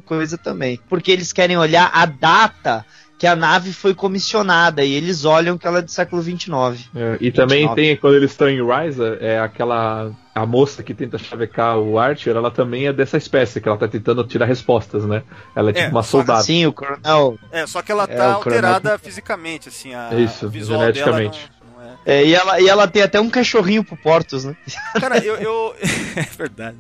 coisa 0.06 0.38
também. 0.38 0.80
Porque 0.88 1.12
eles 1.12 1.34
querem 1.34 1.58
olhar 1.58 1.92
a 1.94 2.06
data 2.06 2.86
que 3.18 3.26
a 3.26 3.36
nave 3.36 3.74
foi 3.74 3.94
comissionada 3.96 4.84
e 4.84 4.94
eles 4.94 5.26
olham 5.26 5.58
que 5.58 5.66
ela 5.66 5.80
é 5.80 5.82
do 5.82 5.90
século 5.90 6.22
29. 6.22 6.86
É, 6.96 7.18
e 7.20 7.32
também 7.32 7.60
29. 7.60 7.82
tem, 7.82 7.98
quando 7.98 8.16
eles 8.16 8.32
estão 8.32 8.48
em 8.50 8.62
Ryza, 8.64 9.18
é 9.20 9.40
aquela. 9.40 10.12
A 10.36 10.46
moça 10.46 10.84
que 10.84 10.94
tenta 10.94 11.18
chavecar 11.18 11.80
o 11.80 11.98
Archer, 11.98 12.36
ela 12.36 12.52
também 12.52 12.86
é 12.86 12.94
dessa 12.94 13.18
espécie, 13.18 13.60
que 13.60 13.68
ela 13.68 13.76
tá 13.78 13.88
tentando 13.88 14.24
tirar 14.24 14.46
respostas, 14.46 15.04
né? 15.04 15.24
Ela 15.56 15.72
é 15.72 15.74
tipo 15.74 15.88
É, 15.88 15.90
uma 15.90 16.04
só- 16.04 16.20
soldada. 16.20 16.44
Sim, 16.44 16.68
o 16.68 16.72
coronel 16.74 17.40
É, 17.52 17.66
só 17.66 17.82
que 17.82 17.92
ela 17.92 18.04
É, 18.04 18.06
tá 18.06 18.36
coronel 18.36 18.36
alterada 18.36 19.00
fisicamente, 19.00 19.68
assim, 19.70 19.96
a 19.96 20.12
Isso, 20.14 20.48
visual 20.48 20.80
geneticamente. 20.82 21.40
dela 21.40 21.50
não? 21.52 21.57
É, 22.06 22.24
e, 22.26 22.34
ela, 22.34 22.60
e 22.62 22.68
ela 22.68 22.88
tem 22.88 23.02
até 23.02 23.20
um 23.20 23.30
cachorrinho 23.30 23.84
pro 23.84 23.96
Portos, 23.98 24.46
né? 24.46 24.56
Cara, 25.00 25.18
eu. 25.20 25.36
eu... 25.42 25.76
é 26.16 26.22
verdade. 26.22 26.78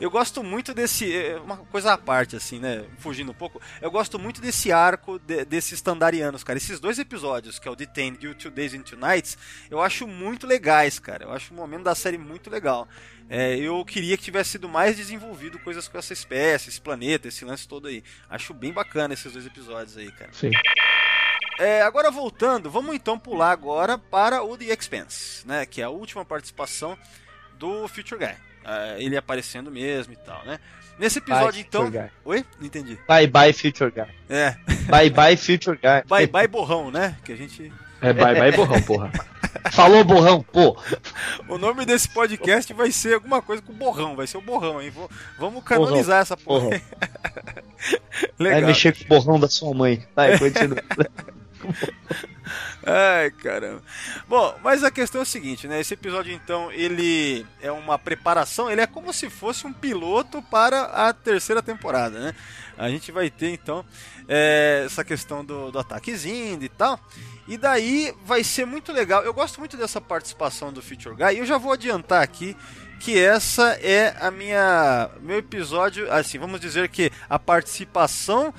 Eu 0.00 0.10
gosto 0.10 0.42
muito 0.42 0.72
desse. 0.74 1.14
é, 1.14 1.36
Uma 1.38 1.56
coisa 1.56 1.92
à 1.92 1.98
parte, 1.98 2.36
assim, 2.36 2.58
né? 2.58 2.84
Fugindo 2.98 3.30
um 3.30 3.34
pouco. 3.34 3.60
Eu 3.80 3.90
gosto 3.90 4.18
muito 4.18 4.40
desse 4.40 4.70
arco 4.72 5.18
de- 5.18 5.44
desses 5.44 5.80
Tandarianos, 5.80 6.44
cara. 6.44 6.56
Esses 6.58 6.78
dois 6.80 6.98
episódios, 6.98 7.58
que 7.58 7.66
é 7.66 7.70
o 7.70 7.76
Detained 7.76 8.18
e 8.24 8.28
o 8.28 8.34
Two 8.34 8.50
Days 8.50 8.74
and 8.74 8.82
Two 8.82 8.98
Nights, 8.98 9.36
eu 9.70 9.80
acho 9.80 10.06
muito 10.06 10.46
legais, 10.46 10.98
cara. 10.98 11.24
Eu 11.24 11.32
acho 11.32 11.52
um 11.52 11.56
momento 11.56 11.84
da 11.84 11.94
série 11.94 12.18
muito 12.18 12.50
legal. 12.50 12.88
É, 13.28 13.56
eu 13.56 13.84
queria 13.84 14.16
que 14.16 14.22
tivesse 14.22 14.50
sido 14.50 14.68
mais 14.68 14.96
desenvolvido 14.96 15.58
coisas 15.58 15.88
com 15.88 15.98
essa 15.98 16.12
espécie, 16.12 16.68
esse 16.68 16.80
planeta, 16.80 17.26
esse 17.26 17.44
lance 17.44 17.66
todo 17.66 17.88
aí. 17.88 18.04
Acho 18.30 18.54
bem 18.54 18.72
bacana 18.72 19.14
esses 19.14 19.32
dois 19.32 19.44
episódios 19.44 19.96
aí, 19.96 20.12
cara. 20.12 20.30
Sim. 20.32 20.52
É, 21.58 21.82
agora 21.82 22.10
voltando, 22.10 22.70
vamos 22.70 22.94
então 22.94 23.18
pular 23.18 23.50
agora 23.50 23.96
para 23.96 24.42
o 24.42 24.56
The 24.56 24.66
Expanse, 24.66 25.46
né? 25.46 25.64
Que 25.64 25.80
é 25.80 25.84
a 25.84 25.90
última 25.90 26.24
participação 26.24 26.96
do 27.58 27.88
Future 27.88 28.18
Guy. 28.18 28.34
É, 28.64 28.96
ele 29.02 29.16
aparecendo 29.16 29.70
mesmo 29.70 30.12
e 30.12 30.16
tal, 30.16 30.44
né? 30.44 30.58
Nesse 30.98 31.18
episódio, 31.18 31.52
Vai, 31.52 31.60
então. 31.60 31.90
Guy. 31.90 32.10
Oi? 32.24 32.44
Não 32.58 32.66
entendi. 32.66 32.98
Bye 33.06 33.26
bye, 33.26 33.52
Future 33.52 33.90
Guy. 33.90 34.06
É. 34.28 34.56
Bye 34.88 35.10
bye, 35.10 35.36
Future 35.36 35.78
Guy. 35.78 36.08
Bye 36.08 36.26
bye 36.26 36.48
borrão, 36.48 36.90
né? 36.90 37.16
Que 37.24 37.32
a 37.32 37.36
gente. 37.36 37.72
É 38.00 38.12
bye 38.12 38.34
bye 38.34 38.52
borrão, 38.52 38.82
porra. 38.82 39.10
Falou, 39.72 40.04
borrão, 40.04 40.42
pô. 40.42 40.76
O 41.48 41.58
nome 41.58 41.84
desse 41.84 42.08
podcast 42.08 42.72
vai 42.72 42.90
ser 42.90 43.14
alguma 43.14 43.42
coisa 43.42 43.62
com 43.62 43.72
borrão, 43.72 44.14
vai 44.14 44.26
ser 44.26 44.36
o 44.36 44.42
borrão, 44.42 44.80
hein? 44.80 44.92
Vamos 45.38 45.64
canonizar 45.64 46.22
essa 46.22 46.36
porra. 46.36 46.66
Borrão. 46.66 46.80
Vai 48.38 48.54
Legal. 48.54 48.68
mexer 48.68 48.96
com 48.96 49.04
o 49.04 49.06
borrão 49.08 49.38
da 49.38 49.48
sua 49.48 49.74
mãe. 49.74 50.06
Vai, 50.14 50.38
continua. 50.38 50.82
Ai, 52.84 53.30
caramba. 53.30 53.82
Bom, 54.28 54.56
mas 54.62 54.84
a 54.84 54.90
questão 54.90 55.20
é 55.20 55.24
o 55.24 55.26
seguinte, 55.26 55.66
né? 55.66 55.80
Esse 55.80 55.94
episódio, 55.94 56.32
então, 56.32 56.70
ele 56.70 57.44
é 57.60 57.70
uma 57.70 57.98
preparação, 57.98 58.70
ele 58.70 58.80
é 58.80 58.86
como 58.86 59.12
se 59.12 59.28
fosse 59.28 59.66
um 59.66 59.72
piloto 59.72 60.40
para 60.42 60.82
a 60.82 61.12
terceira 61.12 61.62
temporada, 61.62 62.18
né? 62.18 62.34
A 62.78 62.88
gente 62.88 63.10
vai 63.10 63.30
ter, 63.30 63.50
então, 63.50 63.84
é, 64.28 64.82
essa 64.86 65.04
questão 65.04 65.44
do, 65.44 65.70
do 65.72 65.78
ataque 65.78 66.14
Zind 66.14 66.62
e 66.62 66.68
tal. 66.68 67.00
E 67.48 67.56
daí 67.56 68.14
vai 68.24 68.44
ser 68.44 68.66
muito 68.66 68.92
legal. 68.92 69.22
Eu 69.22 69.32
gosto 69.32 69.58
muito 69.58 69.76
dessa 69.76 70.00
participação 70.00 70.72
do 70.72 70.82
Future 70.82 71.14
Guy. 71.14 71.36
E 71.36 71.38
eu 71.38 71.46
já 71.46 71.58
vou 71.58 71.72
adiantar 71.72 72.22
aqui 72.22 72.56
que 72.98 73.18
essa 73.18 73.78
é 73.80 74.16
a 74.20 74.30
minha 74.30 75.10
meu 75.20 75.38
episódio, 75.38 76.10
assim, 76.10 76.38
vamos 76.38 76.60
dizer 76.60 76.88
que 76.88 77.12
a 77.28 77.38
participação 77.38 78.52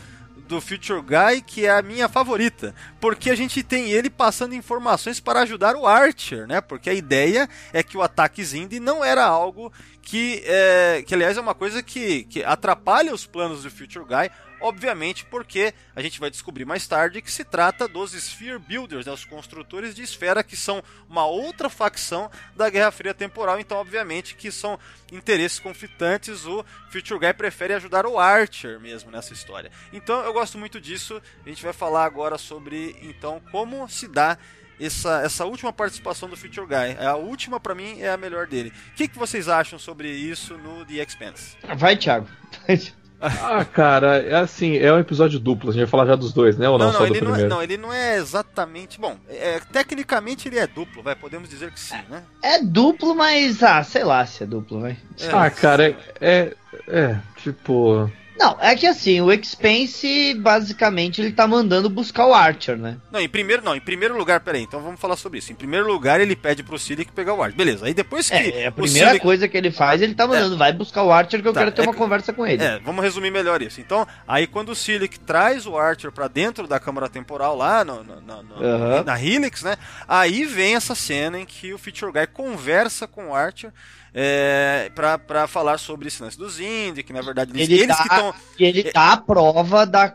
do 0.48 0.62
Future 0.62 1.02
Guy, 1.02 1.42
que 1.42 1.66
é 1.66 1.72
a 1.72 1.82
minha 1.82 2.08
favorita, 2.08 2.74
porque 3.00 3.30
a 3.30 3.36
gente 3.36 3.62
tem 3.62 3.92
ele 3.92 4.10
passando 4.10 4.56
informações 4.56 5.20
para 5.20 5.42
ajudar 5.42 5.76
o 5.76 5.86
Archer, 5.86 6.48
né? 6.48 6.62
Porque 6.62 6.90
a 6.90 6.94
ideia 6.94 7.50
é 7.74 7.84
que 7.84 7.98
o 7.98 8.02
ataque 8.02 8.44
Zindi 8.44 8.80
não 8.80 9.04
era 9.04 9.26
algo 9.26 9.72
que, 10.02 10.42
é, 10.46 11.04
que 11.06 11.14
aliás 11.14 11.38
é 11.38 11.42
uma 11.42 11.54
coisa 11.54 11.84
que, 11.84 12.24
que 12.24 12.44
atrapalha 12.44 13.14
os 13.14 13.26
planos 13.26 13.64
do 13.64 13.70
Future 13.70 14.06
Guy, 14.06 14.32
obviamente 14.60 15.26
porque 15.26 15.74
a 15.96 16.02
gente 16.02 16.20
vai 16.20 16.30
descobrir 16.30 16.66
mais 16.66 16.88
tarde 16.88 17.22
que 17.22 17.32
se 17.32 17.44
trata 17.44 17.88
dos 17.88 18.14
Sphere 18.14 18.60
Builders, 18.60 19.06
né, 19.06 19.12
os 19.12 19.26
construtores 19.26 19.96
de 19.96 20.02
esfera, 20.02 20.44
que 20.44 20.56
são 20.56 20.84
uma 21.10 21.26
outra 21.26 21.70
facção 21.70 22.30
da 22.56 22.70
Guerra 22.70 22.92
Fria 22.92 23.14
Temporal, 23.14 23.60
então 23.60 23.78
obviamente 23.78 24.36
que 24.36 24.52
são 24.52 24.80
interesses 25.12 25.60
conflitantes, 25.60 26.46
o 26.46 26.66
Future 26.90 27.20
Guy 27.20 27.34
prefere 27.34 27.74
ajudar 27.74 28.06
o 28.06 28.20
Archer 28.20 28.80
mesmo 28.80 29.12
nessa 29.12 29.34
história. 29.34 29.72
Então 29.94 30.22
eu 30.22 30.34
gosto 30.34 30.58
muito 30.58 30.80
disso, 30.80 31.22
a 31.46 31.50
gente 31.50 31.64
vai 31.64 31.74
falar 31.74 32.06
agora 32.06 32.38
sobre 32.38 32.96
então 33.02 33.42
como 33.52 33.88
se 33.88 34.08
dá 34.08 34.38
essa, 34.80 35.22
essa 35.22 35.46
última 35.46 35.74
participação 35.74 36.30
do 36.30 36.38
Future 36.38 36.68
Guy. 36.68 37.04
A 37.06 37.16
última, 37.16 37.60
pra 37.60 37.74
mim, 37.74 38.00
é 38.00 38.10
a 38.10 38.18
melhor 38.18 38.48
dele. 38.48 38.72
O 38.92 38.96
que, 38.96 39.08
que 39.08 39.18
vocês 39.18 39.48
acham 39.48 39.80
sobre 39.80 40.10
isso 40.10 40.58
no 40.58 40.86
The 40.86 41.04
Expanse? 41.04 41.58
Vai, 41.76 41.98
Thiago. 41.98 42.28
Ah, 43.20 43.66
cara, 43.66 44.18
é 44.18 44.36
assim, 44.36 44.78
é 44.78 44.94
um 44.94 45.00
episódio 45.00 45.40
duplo, 45.40 45.70
a 45.70 45.74
gente 45.74 45.82
vai 45.82 45.90
falar 45.90 46.06
já 46.06 46.16
dos 46.16 46.32
dois, 46.32 46.58
né? 46.58 46.70
Ou 46.70 46.78
não, 46.78 46.92
só 46.92 47.00
do 47.00 47.06
ele 47.06 47.22
não, 47.22 47.30
é, 47.30 47.32
primeiro? 47.32 47.50
não, 47.50 47.64
ele 47.64 47.78
não 47.78 47.94
é 47.94 48.18
exatamente. 48.18 49.00
Bom, 49.00 49.18
é, 49.28 49.60
tecnicamente 49.72 50.48
ele 50.48 50.60
é 50.60 50.68
duplo, 50.68 51.02
vai, 51.02 51.16
podemos 51.16 51.50
dizer 51.50 51.72
que 51.72 51.80
sim, 51.80 52.00
né? 52.10 52.24
É 52.44 52.62
duplo, 52.62 53.16
mas, 53.16 53.64
ah, 53.64 53.84
sei 53.84 54.04
lá 54.04 54.26
se 54.26 54.44
é 54.44 54.46
duplo, 54.46 54.82
vai. 54.82 54.98
É. 55.20 55.30
Ah, 55.32 55.50
cara, 55.50 55.90
é, 55.90 55.96
é, 56.22 56.56
é, 56.88 57.18
tipo... 57.38 58.12
Não, 58.40 58.58
é 58.62 58.76
que 58.76 58.86
assim, 58.86 59.20
o 59.22 59.32
Expense, 59.32 60.34
basicamente, 60.36 61.22
ele 61.22 61.32
tá 61.32 61.48
mandando 61.48 61.90
buscar 61.90 62.26
o 62.28 62.34
Archer, 62.34 62.78
né? 62.78 62.98
Não, 63.12 63.20
em 63.20 63.28
primeiro, 63.30 63.64
não, 63.64 63.76
em 63.76 63.80
primeiro 63.82 64.18
lugar, 64.18 64.40
peraí, 64.42 64.62
então 64.62 64.82
vamos 64.82 65.00
falar 65.00 65.16
sobre 65.16 65.40
isso. 65.40 65.52
Em 65.52 65.56
primeiro 65.56 65.88
lugar, 65.88 66.22
ele 66.22 66.36
pede 66.36 66.64
pro 66.64 66.78
Silic 66.78 67.12
pegar 67.12 67.34
o 67.34 67.42
Archer. 67.42 67.58
Beleza, 67.58 67.86
aí 67.86 67.94
depois 67.94 68.30
que. 68.30 68.36
É, 68.36 68.62
é 68.64 68.68
a 68.68 68.72
primeira 68.72 69.08
Silic- 69.10 69.24
coisa 69.24 69.48
que 69.48 69.58
ele 69.58 69.72
faz, 69.72 70.02
ele 70.02 70.14
tá 70.14 70.28
mandando, 70.28 70.58
vai 70.58 70.72
buscar 70.72 71.04
o 71.04 71.12
Archer 71.12 71.42
que 71.42 71.48
eu 71.48 71.54
Tá, 71.54 71.62
quero 71.62 71.72
ter 71.72 71.82
é 71.82 71.84
uma 71.86 71.94
conversa 71.94 72.32
com 72.32 72.46
ele. 72.46 72.64
É, 72.64 72.80
vamos 72.80 73.04
resumir 73.04 73.32
melhor 73.32 73.62
isso. 73.62 73.82
Então, 73.82 74.08
aí 74.28 74.46
quando 74.48 74.70
o 74.70 74.76
Silic 74.76 75.20
traz 75.20 75.66
o 75.66 75.78
Archer 75.78 76.12
pra 76.12 76.28
dentro 76.28 76.68
da 76.68 76.80
câmara 76.80 77.10
temporal 77.10 77.56
lá 77.58 77.84
no, 77.84 78.04
no- 78.04 78.22
no- 78.22 78.64
Aham. 78.64 79.04
na 79.04 79.22
Helix, 79.22 79.64
né? 79.64 79.76
Aí 80.08 80.46
vem 80.46 80.76
essa 80.76 80.94
cena 80.96 81.40
em 81.40 81.46
que 81.46 81.74
o 81.74 81.78
Future 81.78 82.12
Guy 82.12 82.28
conversa 82.28 83.08
com 83.08 83.30
o 83.30 83.36
Archer 83.36 83.72
é, 84.14 84.90
pra 85.28 85.48
falar 85.48 85.78
sobre 85.78 86.08
esse 86.08 86.22
lance 86.22 86.38
dos 86.38 86.60
Indy, 86.60 87.04
que 87.04 87.14
na 87.14 87.22
verdade 87.22 87.52
eles, 87.52 87.64
Ele 87.70 87.76
eles 87.84 87.88
dá- 87.88 87.96
que 87.96 88.02
estão. 88.04 88.34
Ele 88.60 88.84
dá 88.92 89.12
a 89.14 89.18
prova 89.18 89.86
da, 89.86 90.08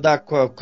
da 0.00 0.18
co- 0.18 0.54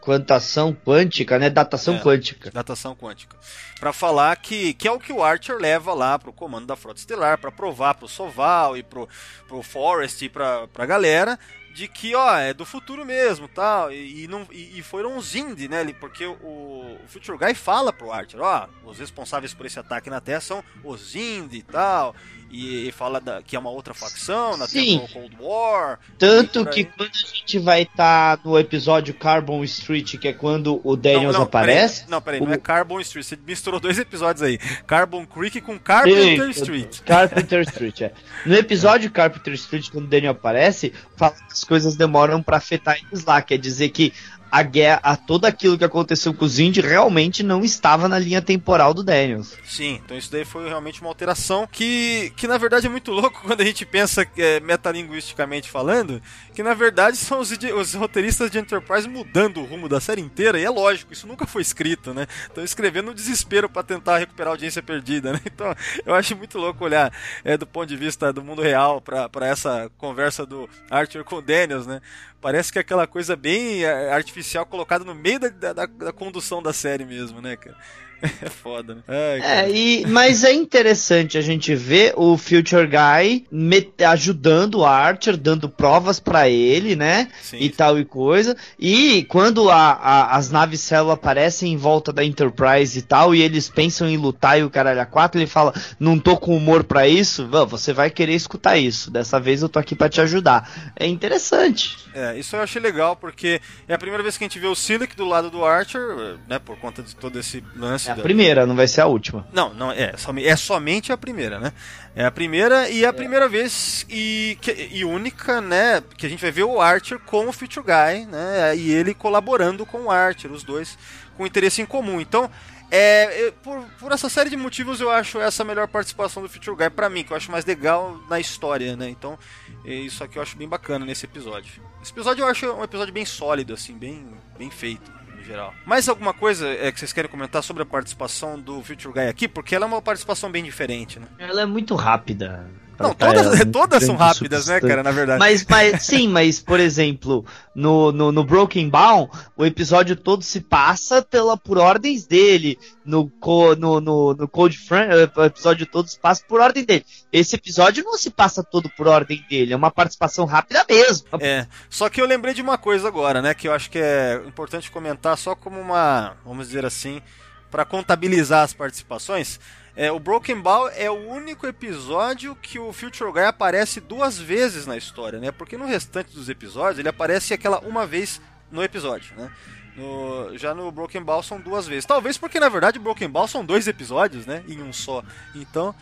quantação 0.00 0.72
quântica, 0.74 1.38
né? 1.38 1.50
Datação 1.50 1.96
É. 1.96 2.00
quântica. 2.00 2.50
datação 2.50 2.94
quântica. 2.94 3.36
Pra 3.80 3.92
falar 3.92 4.34
que, 4.36 4.72
que 4.74 4.88
é 4.88 4.90
o 4.92 4.98
que 4.98 5.12
o 5.12 5.22
Archer 5.22 5.56
leva 5.58 5.92
lá 5.92 6.18
pro 6.18 6.32
comando 6.32 6.66
da 6.66 6.76
Frota 6.76 6.98
Estelar, 6.98 7.38
pra 7.38 7.50
provar 7.52 7.94
pro 7.94 8.08
Soval 8.08 8.76
e 8.76 8.82
pro, 8.82 9.06
pro 9.46 9.62
Forrest 9.62 10.22
e 10.22 10.28
pra, 10.28 10.66
pra 10.68 10.86
galera 10.86 11.38
de 11.76 11.86
que, 11.88 12.14
ó, 12.14 12.38
é 12.38 12.54
do 12.54 12.64
futuro 12.64 13.04
mesmo, 13.04 13.46
tal, 13.46 13.92
e, 13.92 14.24
e 14.24 14.28
não, 14.28 14.48
e, 14.50 14.78
e 14.78 14.82
foram 14.82 15.18
os 15.18 15.34
Indy, 15.36 15.68
né, 15.68 15.84
porque 15.92 16.24
o, 16.24 16.32
o 16.32 16.98
Future 17.06 17.36
Guy 17.36 17.54
fala 17.54 17.92
pro 17.92 18.10
Archer, 18.10 18.40
ó, 18.40 18.66
os 18.82 18.98
responsáveis 18.98 19.52
por 19.52 19.66
esse 19.66 19.78
ataque 19.78 20.08
na 20.08 20.18
Terra 20.18 20.40
são 20.40 20.64
os 20.82 21.14
Indy 21.14 21.58
e 21.58 21.62
tal, 21.62 22.16
e, 22.56 22.92
fala 22.92 23.20
da, 23.20 23.42
que 23.42 23.54
é 23.56 23.58
uma 23.58 23.70
outra 23.70 23.92
facção 23.94 24.56
na 24.56 24.66
Sim. 24.66 24.98
Terra 24.98 25.12
Cold 25.12 25.36
War, 25.40 25.98
Tanto 26.18 26.64
que 26.66 26.84
quando 26.84 27.10
a 27.10 27.36
gente 27.36 27.58
vai 27.58 27.82
estar 27.82 28.38
no 28.44 28.58
episódio 28.58 29.12
Carbon 29.14 29.62
Street, 29.64 30.16
que 30.18 30.28
é 30.28 30.32
quando 30.32 30.80
o 30.84 30.96
Daniels 30.96 31.36
aparece. 31.36 32.00
Peraí, 32.00 32.10
não, 32.10 32.22
peraí, 32.22 32.40
o- 32.40 32.44
não 32.46 32.52
é 32.52 32.58
Carbon 32.58 33.00
Street. 33.00 33.26
Você 33.26 33.38
misturou 33.46 33.78
dois 33.80 33.98
episódios 33.98 34.42
aí. 34.42 34.58
Carbon 34.86 35.26
Creek 35.26 35.60
com 35.60 35.78
Carpenter 35.78 36.28
Eita, 36.28 36.50
Street. 36.50 37.00
Carpenter 37.00 37.60
Street, 37.62 38.00
é. 38.02 38.12
No 38.44 38.54
episódio 38.54 39.10
Carpenter 39.10 39.54
Street, 39.54 39.90
quando 39.90 40.04
o 40.06 40.08
Daniel 40.08 40.32
aparece, 40.32 40.92
fala 41.16 41.32
que 41.34 41.52
as 41.52 41.64
coisas 41.64 41.96
demoram 41.96 42.42
pra 42.42 42.56
afetar 42.56 42.96
eles 42.96 43.24
lá. 43.24 43.42
Quer 43.42 43.58
dizer 43.58 43.88
que 43.90 44.12
a 44.50 44.62
guerra, 44.62 45.00
a, 45.02 45.16
tudo 45.16 45.44
aquilo 45.44 45.76
que 45.76 45.84
aconteceu 45.84 46.32
com 46.32 46.44
os 46.44 46.58
Indy 46.58 46.80
realmente 46.80 47.42
não 47.42 47.64
estava 47.64 48.08
na 48.08 48.18
linha 48.18 48.40
temporal 48.40 48.94
do 48.94 49.02
Daniels. 49.02 49.56
Sim, 49.64 50.00
então 50.04 50.16
isso 50.16 50.30
daí 50.30 50.44
foi 50.44 50.68
realmente 50.68 51.00
uma 51.00 51.10
alteração 51.10 51.66
que, 51.70 52.32
que 52.36 52.46
na 52.46 52.58
verdade 52.58 52.86
é 52.86 52.90
muito 52.90 53.10
louco 53.10 53.42
quando 53.46 53.60
a 53.60 53.64
gente 53.64 53.84
pensa 53.84 54.26
é, 54.36 54.60
metalinguisticamente 54.60 55.70
falando, 55.70 56.22
que 56.54 56.62
na 56.62 56.74
verdade 56.74 57.16
são 57.16 57.40
os, 57.40 57.50
os 57.50 57.94
roteiristas 57.94 58.50
de 58.50 58.58
Enterprise 58.58 59.08
mudando 59.08 59.60
o 59.60 59.64
rumo 59.64 59.88
da 59.88 60.00
série 60.00 60.20
inteira, 60.20 60.58
e 60.58 60.64
é 60.64 60.70
lógico, 60.70 61.12
isso 61.12 61.26
nunca 61.26 61.46
foi 61.46 61.62
escrito, 61.62 62.14
né? 62.14 62.26
Estão 62.48 62.64
escrevendo 62.64 63.06
no 63.06 63.14
desespero 63.14 63.68
para 63.68 63.82
tentar 63.82 64.18
recuperar 64.18 64.50
a 64.50 64.54
audiência 64.54 64.82
perdida, 64.82 65.32
né? 65.32 65.40
Então 65.56 65.74
eu 66.04 66.14
acho 66.14 66.36
muito 66.36 66.58
louco 66.58 66.84
olhar 66.84 67.10
é, 67.42 67.56
do 67.56 67.66
ponto 67.66 67.86
de 67.86 67.96
vista 67.96 68.30
do 68.30 68.44
mundo 68.44 68.60
real 68.60 69.00
para 69.00 69.46
essa 69.46 69.90
conversa 69.96 70.44
do 70.44 70.68
Arthur 70.90 71.24
com 71.24 71.36
o 71.36 71.42
Daniels, 71.42 71.86
né? 71.86 72.02
Parece 72.40 72.72
que 72.72 72.78
é 72.78 72.80
aquela 72.80 73.06
coisa 73.06 73.34
bem 73.34 73.84
é, 73.84 74.12
artificial 74.12 74.66
colocada 74.66 75.04
no 75.04 75.14
meio 75.14 75.40
da, 75.40 75.72
da, 75.72 75.86
da 75.86 76.12
condução 76.12 76.62
da 76.62 76.72
série 76.72 77.04
mesmo, 77.04 77.40
né, 77.40 77.56
cara? 77.56 77.76
É 78.42 78.48
foda, 78.48 78.94
né? 78.96 79.02
Ai. 79.08 79.40
É, 79.40 79.70
e, 79.70 80.06
mas 80.06 80.42
é 80.44 80.52
interessante 80.52 81.38
a 81.38 81.40
gente 81.40 81.74
ver 81.74 82.12
o 82.16 82.36
Future 82.36 82.86
Guy 82.86 83.46
met- 83.50 84.02
ajudando 84.04 84.76
o 84.76 84.84
Archer, 84.84 85.36
dando 85.36 85.68
provas 85.68 86.18
pra 86.20 86.48
ele, 86.48 86.96
né? 86.96 87.28
Sim, 87.42 87.58
e 87.60 87.70
tal 87.70 87.98
e 87.98 88.04
coisa. 88.04 88.56
E 88.78 89.24
quando 89.28 89.70
a- 89.70 89.92
a- 89.92 90.36
as 90.36 90.50
naves 90.50 90.80
célula 90.80 91.14
aparecem 91.14 91.72
em 91.72 91.76
volta 91.76 92.12
da 92.12 92.24
Enterprise 92.24 92.98
e 92.98 93.02
tal, 93.02 93.34
e 93.34 93.40
eles 93.42 93.68
pensam 93.68 94.08
em 94.08 94.16
lutar 94.16 94.58
e 94.58 94.64
o 94.64 94.70
caralho 94.70 95.00
a 95.00 95.06
quatro, 95.06 95.38
ele 95.40 95.46
fala: 95.46 95.72
Não 95.98 96.18
tô 96.18 96.36
com 96.36 96.56
humor 96.56 96.84
pra 96.84 97.06
isso. 97.08 97.46
Você 97.68 97.92
vai 97.92 98.10
querer 98.10 98.34
escutar 98.34 98.76
isso. 98.76 99.10
Dessa 99.10 99.38
vez 99.40 99.62
eu 99.62 99.68
tô 99.68 99.78
aqui 99.78 99.94
pra 99.94 100.08
te 100.08 100.20
ajudar. 100.20 100.92
É 100.96 101.06
interessante. 101.06 101.96
É, 102.14 102.38
isso 102.38 102.56
eu 102.56 102.60
achei 102.62 102.80
legal, 102.80 103.14
porque 103.14 103.60
é 103.86 103.94
a 103.94 103.98
primeira 103.98 104.22
vez 104.22 104.36
que 104.38 104.44
a 104.44 104.46
gente 104.48 104.58
vê 104.58 104.66
o 104.66 104.74
Silic 104.74 105.14
do 105.14 105.24
lado 105.26 105.50
do 105.50 105.64
Archer, 105.64 106.36
né, 106.48 106.58
por 106.58 106.76
conta 106.78 107.02
de 107.02 107.14
todo 107.14 107.38
esse 107.38 107.62
lance 107.76 108.05
É 108.08 108.12
a 108.12 108.16
primeira, 108.22 108.66
não 108.66 108.76
vai 108.76 108.86
ser 108.88 109.00
a 109.00 109.06
última. 109.06 109.46
Não, 109.52 109.72
não 109.74 109.90
é, 109.92 110.16
som- 110.16 110.34
é 110.38 110.56
somente 110.56 111.12
a 111.12 111.16
primeira, 111.16 111.58
né? 111.58 111.72
É 112.14 112.24
a 112.24 112.30
primeira 112.30 112.88
e 112.88 113.04
a 113.04 113.12
primeira 113.12 113.48
vez 113.48 114.06
e, 114.08 114.56
que- 114.60 114.88
e 114.92 115.04
única, 115.04 115.60
né? 115.60 116.02
Que 116.16 116.26
a 116.26 116.28
gente 116.28 116.40
vai 116.40 116.50
ver 116.50 116.64
o 116.64 116.80
Archer 116.80 117.18
com 117.18 117.46
o 117.48 117.52
Future 117.52 117.84
Guy, 117.84 118.26
né? 118.26 118.76
E 118.76 118.90
ele 118.92 119.12
colaborando 119.14 119.84
com 119.84 120.02
o 120.04 120.10
Archer, 120.10 120.50
os 120.52 120.62
dois 120.62 120.96
com 121.36 121.46
interesse 121.46 121.82
em 121.82 121.86
comum. 121.86 122.20
Então, 122.20 122.50
é, 122.90 123.46
eu- 123.48 123.52
por, 123.52 123.82
por 123.98 124.12
essa 124.12 124.28
série 124.28 124.48
de 124.48 124.56
motivos, 124.56 125.00
eu 125.00 125.10
acho 125.10 125.38
essa 125.40 125.62
a 125.62 125.66
melhor 125.66 125.88
participação 125.88 126.42
do 126.42 126.48
Future 126.48 126.76
Guy 126.76 126.88
pra 126.90 127.10
mim, 127.10 127.24
que 127.24 127.32
eu 127.32 127.36
acho 127.36 127.50
mais 127.50 127.64
legal 127.66 128.18
na 128.30 128.38
história, 128.40 128.96
né? 128.96 129.08
Então, 129.10 129.38
é 129.84 129.92
isso 129.92 130.22
aqui 130.24 130.38
eu 130.38 130.42
acho 130.42 130.56
bem 130.56 130.68
bacana 130.68 131.04
nesse 131.04 131.26
episódio. 131.26 131.82
Esse 132.02 132.12
episódio 132.12 132.42
eu 132.44 132.48
acho 132.48 132.72
um 132.72 132.82
episódio 132.84 133.12
bem 133.12 133.24
sólido, 133.26 133.74
assim, 133.74 133.92
bem, 133.98 134.26
bem 134.58 134.70
feito. 134.70 135.10
Geral. 135.46 135.72
Mais 135.84 136.08
alguma 136.08 136.34
coisa 136.34 136.66
é, 136.68 136.90
que 136.90 136.98
vocês 136.98 137.12
querem 137.12 137.30
comentar 137.30 137.62
sobre 137.62 137.84
a 137.84 137.86
participação 137.86 138.60
do 138.60 138.82
Future 138.82 139.14
Guy 139.14 139.28
aqui? 139.28 139.46
Porque 139.46 139.74
ela 139.76 139.84
é 139.84 139.88
uma 139.88 140.02
participação 140.02 140.50
bem 140.50 140.64
diferente, 140.64 141.20
né? 141.20 141.26
Ela 141.38 141.62
é 141.62 141.66
muito 141.66 141.94
rápida. 141.94 142.68
Não, 142.98 143.14
todas, 143.14 143.46
muito 143.46 143.66
todas 143.72 144.04
são 144.04 144.16
rápidas, 144.16 144.66
né, 144.66 144.74
substância. 144.74 144.88
cara, 144.88 145.02
na 145.02 145.10
verdade. 145.10 145.38
Mas, 145.38 145.64
mas, 145.68 146.02
sim, 146.06 146.28
mas, 146.28 146.60
por 146.60 146.80
exemplo, 146.80 147.44
no, 147.74 148.10
no, 148.12 148.32
no 148.32 148.44
Broken 148.44 148.88
Bound, 148.88 149.30
o 149.56 149.64
episódio 149.64 150.16
todo 150.16 150.42
se 150.42 150.60
passa 150.60 151.22
pela, 151.22 151.56
por 151.56 151.78
ordens 151.78 152.26
dele. 152.26 152.78
No, 153.04 153.28
co- 153.38 153.76
no, 153.76 154.00
no, 154.00 154.34
no 154.34 154.48
Cold 154.48 154.76
Front, 154.76 155.08
o 155.36 155.44
episódio 155.44 155.86
todo 155.86 156.08
se 156.08 156.18
passa 156.18 156.42
por 156.48 156.60
ordem 156.60 156.84
dele. 156.84 157.04
Esse 157.32 157.54
episódio 157.54 158.02
não 158.02 158.18
se 158.18 158.30
passa 158.30 158.64
todo 158.64 158.90
por 158.96 159.06
ordem 159.06 159.44
dele, 159.48 159.72
é 159.72 159.76
uma 159.76 159.90
participação 159.92 160.44
rápida 160.44 160.84
mesmo. 160.88 161.26
É, 161.40 161.66
só 161.88 162.08
que 162.08 162.20
eu 162.20 162.26
lembrei 162.26 162.52
de 162.52 162.62
uma 162.62 162.76
coisa 162.76 163.06
agora, 163.06 163.40
né, 163.40 163.54
que 163.54 163.68
eu 163.68 163.72
acho 163.72 163.88
que 163.90 163.98
é 163.98 164.42
importante 164.46 164.90
comentar 164.90 165.38
só 165.38 165.54
como 165.54 165.78
uma, 165.80 166.36
vamos 166.44 166.66
dizer 166.66 166.84
assim, 166.84 167.22
para 167.70 167.84
contabilizar 167.84 168.64
as 168.64 168.72
participações. 168.72 169.60
É, 169.96 170.12
o 170.12 170.20
Broken 170.20 170.60
Ball 170.60 170.90
é 170.90 171.10
o 171.10 171.14
único 171.28 171.66
episódio 171.66 172.54
que 172.56 172.78
o 172.78 172.92
Future 172.92 173.32
Guy 173.32 173.44
aparece 173.44 173.98
duas 174.00 174.38
vezes 174.38 174.86
na 174.86 174.96
história, 174.96 175.38
né? 175.40 175.50
Porque 175.50 175.76
no 175.78 175.86
restante 175.86 176.34
dos 176.34 176.48
episódios 176.50 176.98
ele 176.98 177.08
aparece 177.08 177.54
aquela 177.54 177.78
uma 177.80 178.06
vez 178.06 178.40
no 178.70 178.82
episódio, 178.82 179.34
né? 179.36 179.50
No- 179.96 180.56
já 180.58 180.74
no 180.74 180.92
Broken 180.92 181.22
Ball 181.22 181.42
são 181.42 181.58
duas 181.58 181.86
vezes. 181.88 182.04
Talvez 182.04 182.36
porque 182.36 182.60
na 182.60 182.68
verdade 182.68 182.98
o 182.98 183.02
Broken 183.02 183.30
Ball 183.30 183.48
são 183.48 183.64
dois 183.64 183.88
episódios, 183.88 184.44
né? 184.44 184.62
Em 184.68 184.82
um 184.82 184.92
só. 184.92 185.22
Então 185.54 185.94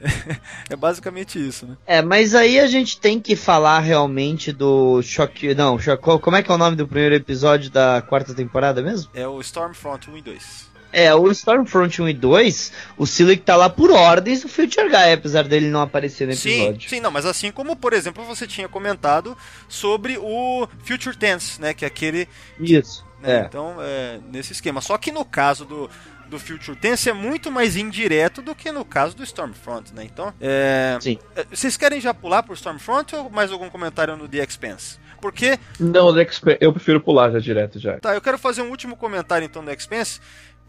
é 0.68 0.76
basicamente 0.76 1.38
isso, 1.38 1.66
né? 1.66 1.76
É, 1.86 2.02
mas 2.02 2.34
aí 2.34 2.60
a 2.60 2.66
gente 2.66 3.00
tem 3.00 3.18
que 3.20 3.34
falar 3.36 3.80
realmente 3.80 4.52
do 4.52 5.00
Choque. 5.02 5.54
Não, 5.54 5.78
como 6.20 6.36
é 6.36 6.42
que 6.42 6.50
é 6.50 6.54
o 6.54 6.58
nome 6.58 6.76
do 6.76 6.86
primeiro 6.86 7.14
episódio 7.14 7.70
da 7.70 8.02
quarta 8.02 8.34
temporada 8.34 8.82
mesmo? 8.82 9.10
É 9.14 9.26
o 9.26 9.40
Stormfront 9.40 10.10
1 10.10 10.16
e 10.18 10.22
2. 10.22 10.69
É, 10.92 11.14
o 11.14 11.30
Stormfront 11.30 12.02
1 12.02 12.08
e 12.08 12.14
2, 12.14 12.72
o 12.96 13.06
Silic 13.06 13.42
tá 13.42 13.56
lá 13.56 13.68
por 13.70 13.90
ordens 13.90 14.42
do 14.42 14.48
Future 14.48 14.88
Guy, 14.88 15.12
apesar 15.12 15.44
dele 15.46 15.68
não 15.68 15.80
aparecer 15.82 16.26
no 16.26 16.34
Sim, 16.34 16.50
episódio. 16.64 16.90
sim, 16.90 17.00
não, 17.00 17.10
mas 17.10 17.24
assim 17.26 17.52
como, 17.52 17.76
por 17.76 17.92
exemplo, 17.92 18.24
você 18.24 18.46
tinha 18.46 18.68
comentado 18.68 19.36
sobre 19.68 20.18
o 20.18 20.66
Future 20.84 21.16
Tense, 21.16 21.60
né, 21.60 21.72
que 21.74 21.84
é 21.84 21.88
aquele, 21.88 22.28
Isso. 22.58 23.04
né, 23.22 23.36
É. 23.36 23.40
então, 23.46 23.76
é, 23.80 24.18
nesse 24.32 24.52
esquema. 24.52 24.80
Só 24.80 24.98
que 24.98 25.12
no 25.12 25.24
caso 25.24 25.64
do, 25.64 25.88
do 26.28 26.38
Future 26.38 26.76
Tense 26.76 27.08
é 27.08 27.12
muito 27.12 27.50
mais 27.52 27.76
indireto 27.76 28.42
do 28.42 28.54
que 28.54 28.72
no 28.72 28.84
caso 28.84 29.14
do 29.16 29.22
Stormfront, 29.22 29.94
né, 29.94 30.02
então, 30.04 30.32
é, 30.40 30.98
Sim. 31.00 31.18
é, 31.36 31.44
vocês 31.52 31.76
querem 31.76 32.00
já 32.00 32.12
pular 32.12 32.42
pro 32.42 32.54
Stormfront 32.54 33.14
ou 33.14 33.30
mais 33.30 33.52
algum 33.52 33.70
comentário 33.70 34.16
no 34.16 34.28
The 34.28 34.38
Expanse? 34.44 34.98
Porque, 35.20 35.58
Não, 35.78 36.14
The 36.14 36.22
Expan- 36.22 36.56
eu 36.62 36.72
prefiro 36.72 36.98
pular 36.98 37.30
já 37.30 37.38
direto 37.38 37.78
já. 37.78 38.00
tá, 38.00 38.14
eu 38.14 38.22
quero 38.22 38.38
fazer 38.38 38.62
um 38.62 38.70
último 38.70 38.96
comentário 38.96 39.44
então 39.44 39.62
do 39.62 39.70
Expanse, 39.70 40.18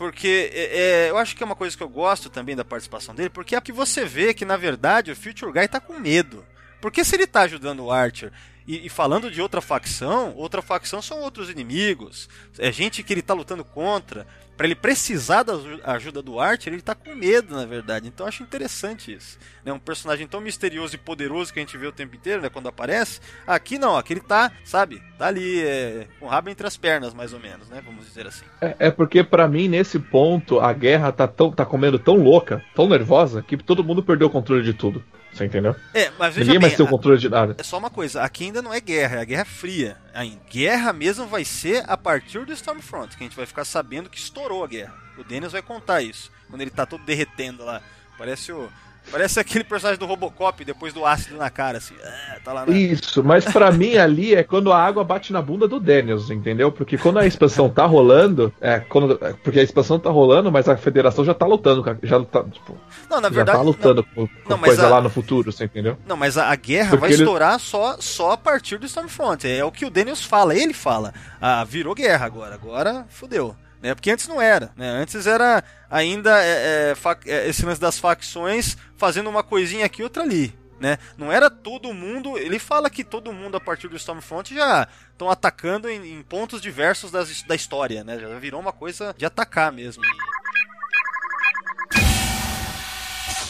porque 0.02 0.50
é, 0.52 0.80
é, 0.80 1.10
eu 1.12 1.18
acho 1.20 1.36
que 1.36 1.44
é 1.44 1.46
uma 1.46 1.56
coisa 1.56 1.78
que 1.78 1.84
eu 1.84 1.88
gosto 1.88 2.28
também 2.28 2.56
da 2.56 2.66
participação 2.66 3.14
dele, 3.14 3.30
porque 3.30 3.56
é 3.56 3.62
que 3.62 3.72
você 3.72 4.04
vê 4.04 4.34
que 4.34 4.44
na 4.44 4.58
verdade 4.58 5.12
o 5.12 5.16
Future 5.16 5.52
Guy 5.52 5.68
tá 5.68 5.80
com 5.80 6.00
medo. 6.00 6.44
Porque 6.82 7.04
se 7.04 7.16
ele 7.16 7.28
tá 7.28 7.42
ajudando 7.42 7.82
o 7.82 7.92
Archer 7.92 8.32
e, 8.68 8.86
e 8.86 8.90
falando 8.90 9.32
de 9.32 9.42
outra 9.42 9.62
facção, 9.62 10.34
outra 10.36 10.62
facção 10.62 11.02
são 11.02 11.20
outros 11.20 11.50
inimigos, 11.50 12.30
é 12.58 12.72
gente 12.72 13.04
que 13.04 13.14
ele 13.14 13.22
tá 13.22 13.34
lutando 13.34 13.64
contra. 13.64 14.26
Pra 14.58 14.68
ele 14.68 14.76
precisar 14.76 15.42
da 15.42 15.54
aju- 15.54 15.80
ajuda 15.84 16.22
do 16.22 16.40
Archer, 16.40 16.72
ele 16.72 16.84
tá 16.84 16.94
com 16.94 17.16
medo, 17.16 17.56
na 17.56 17.66
verdade. 17.66 18.08
Então 18.08 18.26
eu 18.26 18.28
acho 18.28 18.44
interessante 18.44 19.12
isso. 19.12 19.40
Né? 19.66 19.74
Um 19.74 19.80
personagem 19.80 20.28
tão 20.28 20.40
misterioso 20.40 20.94
e 20.94 21.00
poderoso 21.00 21.52
que 21.52 21.58
a 21.58 21.64
gente 21.64 21.76
vê 21.80 21.88
o 21.88 21.92
tempo 21.92 22.16
inteiro, 22.16 22.44
né? 22.44 22.50
Quando 22.50 22.68
aparece. 22.70 23.20
Aqui 23.48 23.80
não, 23.80 23.98
aqui 23.98 24.14
ele 24.14 24.20
tá, 24.20 24.52
sabe? 24.64 25.02
Tá 25.18 25.26
ali, 25.26 25.62
é, 25.64 26.06
com 26.20 26.28
o 26.28 26.30
rabo 26.30 26.52
entre 26.52 26.68
as 26.68 26.78
pernas, 26.78 27.12
mais 27.12 27.34
ou 27.34 27.40
menos, 27.40 27.70
né? 27.70 27.82
Vamos 27.84 28.06
dizer 28.06 28.28
assim. 28.28 28.46
É, 28.62 28.76
é 28.88 28.92
porque 28.92 29.24
pra 29.24 29.48
mim, 29.48 29.68
nesse 29.68 29.98
ponto, 29.98 30.60
a 30.60 30.72
guerra 30.74 31.12
tá, 31.12 31.28
tão, 31.28 31.52
tá 31.52 31.66
comendo 31.66 31.98
tão 31.98 32.18
louca, 32.18 32.64
tão 32.76 32.88
nervosa, 32.88 33.42
que 33.42 33.58
todo 33.58 33.84
mundo 33.84 34.04
perdeu 34.04 34.28
o 34.28 34.32
controle 34.32 34.64
de 34.64 34.74
tudo. 34.74 35.04
Você 35.34 35.46
entendeu? 35.46 35.76
É, 35.94 36.12
mas 36.20 36.34
veja 36.36 36.46
Ninguém 36.46 36.60
bem, 36.60 36.70
mais 36.70 36.76
tem 36.76 36.86
o 36.86 36.90
controle 36.90 37.18
de 37.18 37.30
nada. 37.30 37.56
é 37.58 37.64
só 37.64 37.78
uma 37.78 37.90
coisa, 37.90 38.22
aqui 38.22 38.46
ainda 38.46 38.62
não 38.62 38.74
é 38.74 38.82
guerra, 38.82 39.18
é 39.18 39.22
a 39.22 39.26
guerra 39.26 39.46
fria. 39.46 39.98
A 40.14 40.24
guerra 40.26 40.92
mesmo 40.92 41.26
vai 41.26 41.46
ser 41.46 41.84
a 41.88 41.96
partir 41.96 42.46
do 42.46 42.52
Stormfront, 42.54 43.16
que 43.16 43.24
a 43.24 43.28
gente 43.28 43.36
vai 43.36 43.46
ficar 43.46 43.64
sabendo 43.66 44.10
que 44.10 44.18
estourou 44.18 44.64
a 44.64 44.68
guerra. 44.68 44.94
O 45.18 45.24
Dennis 45.24 45.52
vai 45.52 45.62
contar 45.62 46.02
isso, 46.02 46.32
quando 46.50 46.62
ele 46.62 46.72
tá 46.72 46.86
todo 46.86 47.04
derretendo 47.06 47.64
lá. 47.64 47.82
Parece 48.18 48.52
o. 48.52 48.70
Parece 49.10 49.40
aquele 49.40 49.64
personagem 49.64 50.00
do 50.00 50.06
Robocop 50.06 50.64
depois 50.64 50.94
do 50.94 51.06
ácido 51.06 51.36
na 51.38 51.50
cara, 51.50 51.80
assim. 51.80 51.96
Ah, 52.04 52.38
tá 52.46 52.54
lá 52.54 52.66
na... 52.66 52.72
Isso, 52.78 53.24
mas 53.24 53.44
pra 53.44 53.72
mim 53.72 53.98
ali 53.98 54.36
é 54.36 54.44
quando 54.44 54.72
a 54.72 54.78
água 54.82 55.04
bate 55.04 55.34
na 55.34 55.42
bunda 55.42 55.68
do 55.68 55.80
Daniels, 55.80 56.30
entendeu? 56.30 56.72
Porque 56.72 56.98
quando 56.98 57.18
a 57.20 57.26
expansão 57.26 57.70
tá 57.70 57.86
rolando, 57.86 58.54
é, 58.62 58.80
quando, 58.80 59.18
é, 59.26 59.34
porque 59.44 59.60
a 59.60 59.64
expansão 59.64 60.00
tá 60.00 60.10
rolando, 60.10 60.52
mas 60.52 60.70
a 60.70 60.78
federação 60.78 61.26
já 61.26 61.34
tá 61.34 61.46
lutando, 61.46 61.84
já 62.04 62.24
tá, 62.24 62.44
tipo, 62.46 62.78
Não, 63.10 63.20
na 63.20 63.28
já 63.30 63.36
verdade. 63.36 63.58
tá 63.58 63.64
lutando 63.64 64.04
com, 64.04 64.28
com 64.28 64.50
não, 64.50 64.60
coisa 64.60 64.86
a- 64.86 64.90
lá 64.90 65.02
no 65.02 65.10
futuro, 65.10 65.52
você 65.52 65.66
entendeu? 65.66 65.98
Não, 66.08 66.16
mas 66.16 66.38
a, 66.38 66.50
a 66.52 66.56
guerra 66.56 66.92
Porque 66.92 67.02
vai 67.02 67.10
ele- 67.12 67.24
estourar 67.24 67.60
só, 67.60 67.98
só 68.00 68.32
a 68.34 68.38
partir 68.38 68.78
do 68.78 68.86
Stormfront. 68.86 69.46
É 69.48 69.66
o 69.66 69.72
que 69.72 69.86
o 69.86 69.90
Daniels 69.90 70.24
fala, 70.24 70.56
ele 70.56 70.74
fala. 70.74 71.14
Ah, 71.42 71.64
virou 71.66 71.94
guerra 71.96 72.26
agora, 72.26 72.54
agora 72.56 73.06
fudeu. 73.10 73.56
Né? 73.82 73.96
Porque 73.96 74.12
antes 74.12 74.28
não 74.28 74.42
era. 74.42 74.72
Né? 74.76 74.88
Antes 74.90 75.26
era 75.26 75.64
ainda 75.90 76.42
é, 76.44 76.94
é, 76.94 76.96
é, 77.26 77.50
esse 77.50 77.66
lance 77.66 77.82
das 77.82 77.98
facções 77.98 78.78
fazendo 78.96 79.30
uma 79.30 79.44
coisinha 79.44 79.86
aqui 79.86 80.04
outra 80.04 80.24
ali. 80.24 80.54
Né? 80.80 80.98
Não 81.18 81.32
era 81.32 81.50
todo 81.50 81.94
mundo. 81.94 82.38
Ele 82.38 82.60
fala 82.60 82.90
que 82.90 83.04
todo 83.04 83.34
mundo 83.34 83.58
a 83.58 83.60
partir 83.60 83.88
do 83.88 83.96
Stormfront 83.96 84.54
já 84.54 84.88
estão 85.12 85.30
atacando 85.30 85.90
em, 85.90 86.20
em 86.20 86.22
pontos 86.24 86.62
diversos 86.62 87.12
das, 87.12 87.44
da 87.44 87.56
história. 87.56 88.04
Né? 88.04 88.20
Já 88.20 88.28
virou 88.40 88.60
uma 88.60 88.72
coisa 88.72 89.14
de 89.18 89.26
atacar 89.26 89.72
mesmo. 89.72 90.04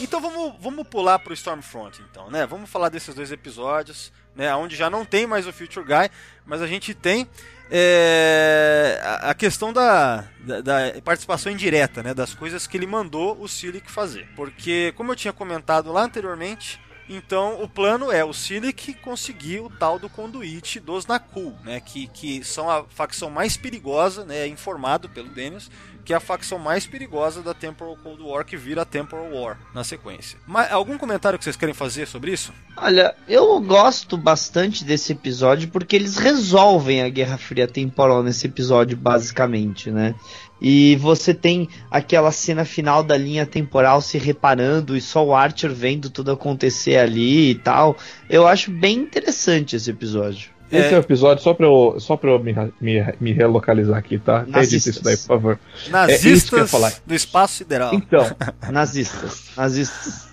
Então 0.01 0.19
vamos, 0.19 0.55
vamos 0.59 0.87
pular 0.87 1.19
pro 1.19 1.31
Stormfront, 1.33 2.01
então, 2.09 2.31
né? 2.31 2.43
Vamos 2.47 2.67
falar 2.71 2.89
desses 2.89 3.13
dois 3.13 3.31
episódios, 3.31 4.11
né? 4.35 4.53
Onde 4.55 4.75
já 4.75 4.89
não 4.89 5.05
tem 5.05 5.27
mais 5.27 5.45
o 5.45 5.53
Future 5.53 5.85
Guy, 5.85 6.09
mas 6.43 6.59
a 6.59 6.65
gente 6.65 6.95
tem 6.95 7.29
é, 7.73 8.99
a, 9.21 9.33
questão 9.33 9.71
da, 9.71 10.25
da, 10.39 10.59
da 10.59 11.01
participação 11.01 11.49
indireta, 11.49 12.03
né? 12.03 12.13
Das 12.13 12.33
coisas 12.33 12.67
que 12.67 12.75
ele 12.75 12.85
mandou 12.85 13.41
o 13.41 13.47
Silic 13.47 13.89
fazer. 13.89 14.27
Porque, 14.35 14.93
como 14.97 15.13
eu 15.13 15.15
tinha 15.15 15.31
comentado 15.31 15.89
lá 15.89 16.03
anteriormente, 16.03 16.81
então 17.13 17.61
o 17.61 17.67
plano 17.67 18.11
é 18.11 18.23
o 18.23 18.33
Silic 18.33 18.93
conseguir 18.95 19.59
o 19.59 19.69
tal 19.69 19.99
do 19.99 20.09
conduíte 20.09 20.79
dos 20.79 21.05
Nakul, 21.05 21.53
né? 21.63 21.79
Que, 21.79 22.07
que 22.07 22.43
são 22.43 22.69
a 22.69 22.83
facção 22.85 23.29
mais 23.29 23.57
perigosa, 23.57 24.25
né? 24.25 24.47
Informado 24.47 25.09
pelo 25.09 25.29
Daniels, 25.29 25.69
que 26.03 26.13
é 26.13 26.15
a 26.15 26.19
facção 26.19 26.57
mais 26.57 26.85
perigosa 26.85 27.41
da 27.41 27.53
Temporal 27.53 27.95
Cold 27.97 28.21
War, 28.21 28.45
que 28.45 28.57
vira 28.57 28.85
Temporal 28.85 29.31
War 29.31 29.57
na 29.73 29.83
sequência. 29.83 30.37
Mas, 30.47 30.71
algum 30.71 30.97
comentário 30.97 31.37
que 31.37 31.43
vocês 31.43 31.55
querem 31.55 31.73
fazer 31.73 32.07
sobre 32.07 32.31
isso? 32.31 32.53
Olha, 32.75 33.15
eu 33.27 33.59
gosto 33.61 34.17
bastante 34.17 34.83
desse 34.83 35.11
episódio 35.11 35.69
porque 35.69 35.95
eles 35.95 36.17
resolvem 36.17 37.01
a 37.01 37.09
Guerra 37.09 37.37
Fria 37.37 37.67
temporal 37.67 38.23
nesse 38.23 38.47
episódio, 38.47 38.97
basicamente, 38.97 39.91
né? 39.91 40.15
E 40.61 40.95
você 40.97 41.33
tem 41.33 41.67
aquela 41.89 42.31
cena 42.31 42.63
final 42.63 43.01
da 43.01 43.17
linha 43.17 43.45
temporal 43.45 43.99
se 44.01 44.17
reparando 44.19 44.95
e 44.95 45.01
só 45.01 45.25
o 45.25 45.33
Archer 45.35 45.73
vendo 45.73 46.09
tudo 46.09 46.31
acontecer 46.31 46.97
ali 46.97 47.51
e 47.51 47.55
tal. 47.55 47.97
Eu 48.29 48.47
acho 48.47 48.69
bem 48.69 48.99
interessante 48.99 49.75
esse 49.75 49.89
episódio. 49.89 50.51
Esse 50.71 50.93
é, 50.93 50.97
o 50.97 51.01
episódio, 51.01 51.43
só 51.43 51.53
pra 51.53 51.65
eu, 51.65 51.99
só 51.99 52.15
pra 52.15 52.31
eu 52.31 52.39
me, 52.39 52.53
me, 52.79 53.13
me 53.19 53.33
relocalizar 53.33 53.97
aqui, 53.97 54.17
tá? 54.17 54.43
Edita 54.43 54.57
Nazistas. 54.57 54.95
isso 54.95 55.03
daí, 55.03 55.17
por 55.17 55.27
favor. 55.27 55.59
isso 55.59 55.89
que 55.89 55.95
eu 55.95 55.99
ia 55.99 56.07
Nazistas 56.07 56.71
falar. 56.71 56.93
do 57.05 57.13
espaço 57.13 57.55
sideral. 57.55 57.93
Então, 57.93 58.25
Nazistas. 58.71 59.49
Nazistas. 59.57 60.30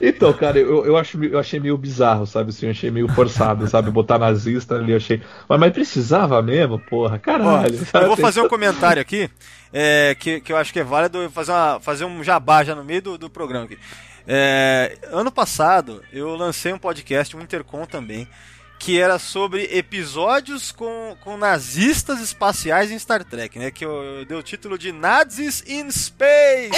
Então, 0.00 0.32
cara, 0.32 0.58
eu, 0.58 0.84
eu, 0.84 0.96
acho, 0.96 1.22
eu 1.24 1.38
achei 1.38 1.58
meio 1.60 1.76
bizarro, 1.76 2.26
sabe? 2.26 2.50
Assim, 2.50 2.66
eu 2.66 2.70
achei 2.70 2.90
meio 2.90 3.08
forçado, 3.08 3.66
sabe? 3.66 3.90
Botar 3.90 4.18
nazista 4.18 4.74
ali, 4.74 4.92
eu 4.92 4.96
achei. 4.96 5.22
Mas, 5.48 5.60
mas 5.60 5.72
precisava 5.72 6.40
mesmo, 6.42 6.78
porra, 6.78 7.16
Ó, 7.16 7.18
caralho. 7.18 7.74
eu 7.74 7.86
sabe? 7.86 8.06
vou 8.06 8.16
fazer 8.16 8.40
um 8.40 8.48
comentário 8.48 9.00
aqui 9.00 9.30
é, 9.72 10.16
que, 10.18 10.40
que 10.40 10.52
eu 10.52 10.56
acho 10.56 10.72
que 10.72 10.78
é 10.78 10.84
válido 10.84 11.28
fazer, 11.30 11.50
uma, 11.50 11.80
fazer 11.80 12.04
um 12.04 12.22
jabá 12.22 12.62
já 12.62 12.74
no 12.76 12.84
meio 12.84 13.02
do, 13.02 13.18
do 13.18 13.28
programa 13.28 13.64
aqui. 13.64 13.76
É, 14.26 14.96
ano 15.10 15.30
passado 15.30 16.02
eu 16.12 16.34
lancei 16.36 16.72
um 16.72 16.78
podcast, 16.78 17.36
um 17.36 17.40
Intercom 17.40 17.84
também, 17.84 18.28
que 18.78 19.00
era 19.00 19.18
sobre 19.18 19.64
episódios 19.72 20.70
com, 20.70 21.16
com 21.20 21.36
nazistas 21.36 22.20
espaciais 22.20 22.90
em 22.90 22.98
Star 22.98 23.24
Trek, 23.24 23.58
né? 23.58 23.70
Que 23.70 23.84
eu, 23.84 23.90
eu 23.90 24.24
dei 24.24 24.36
o 24.36 24.42
título 24.42 24.76
de 24.76 24.92
Nazis 24.92 25.62
in 25.66 25.90
Space. 25.90 26.70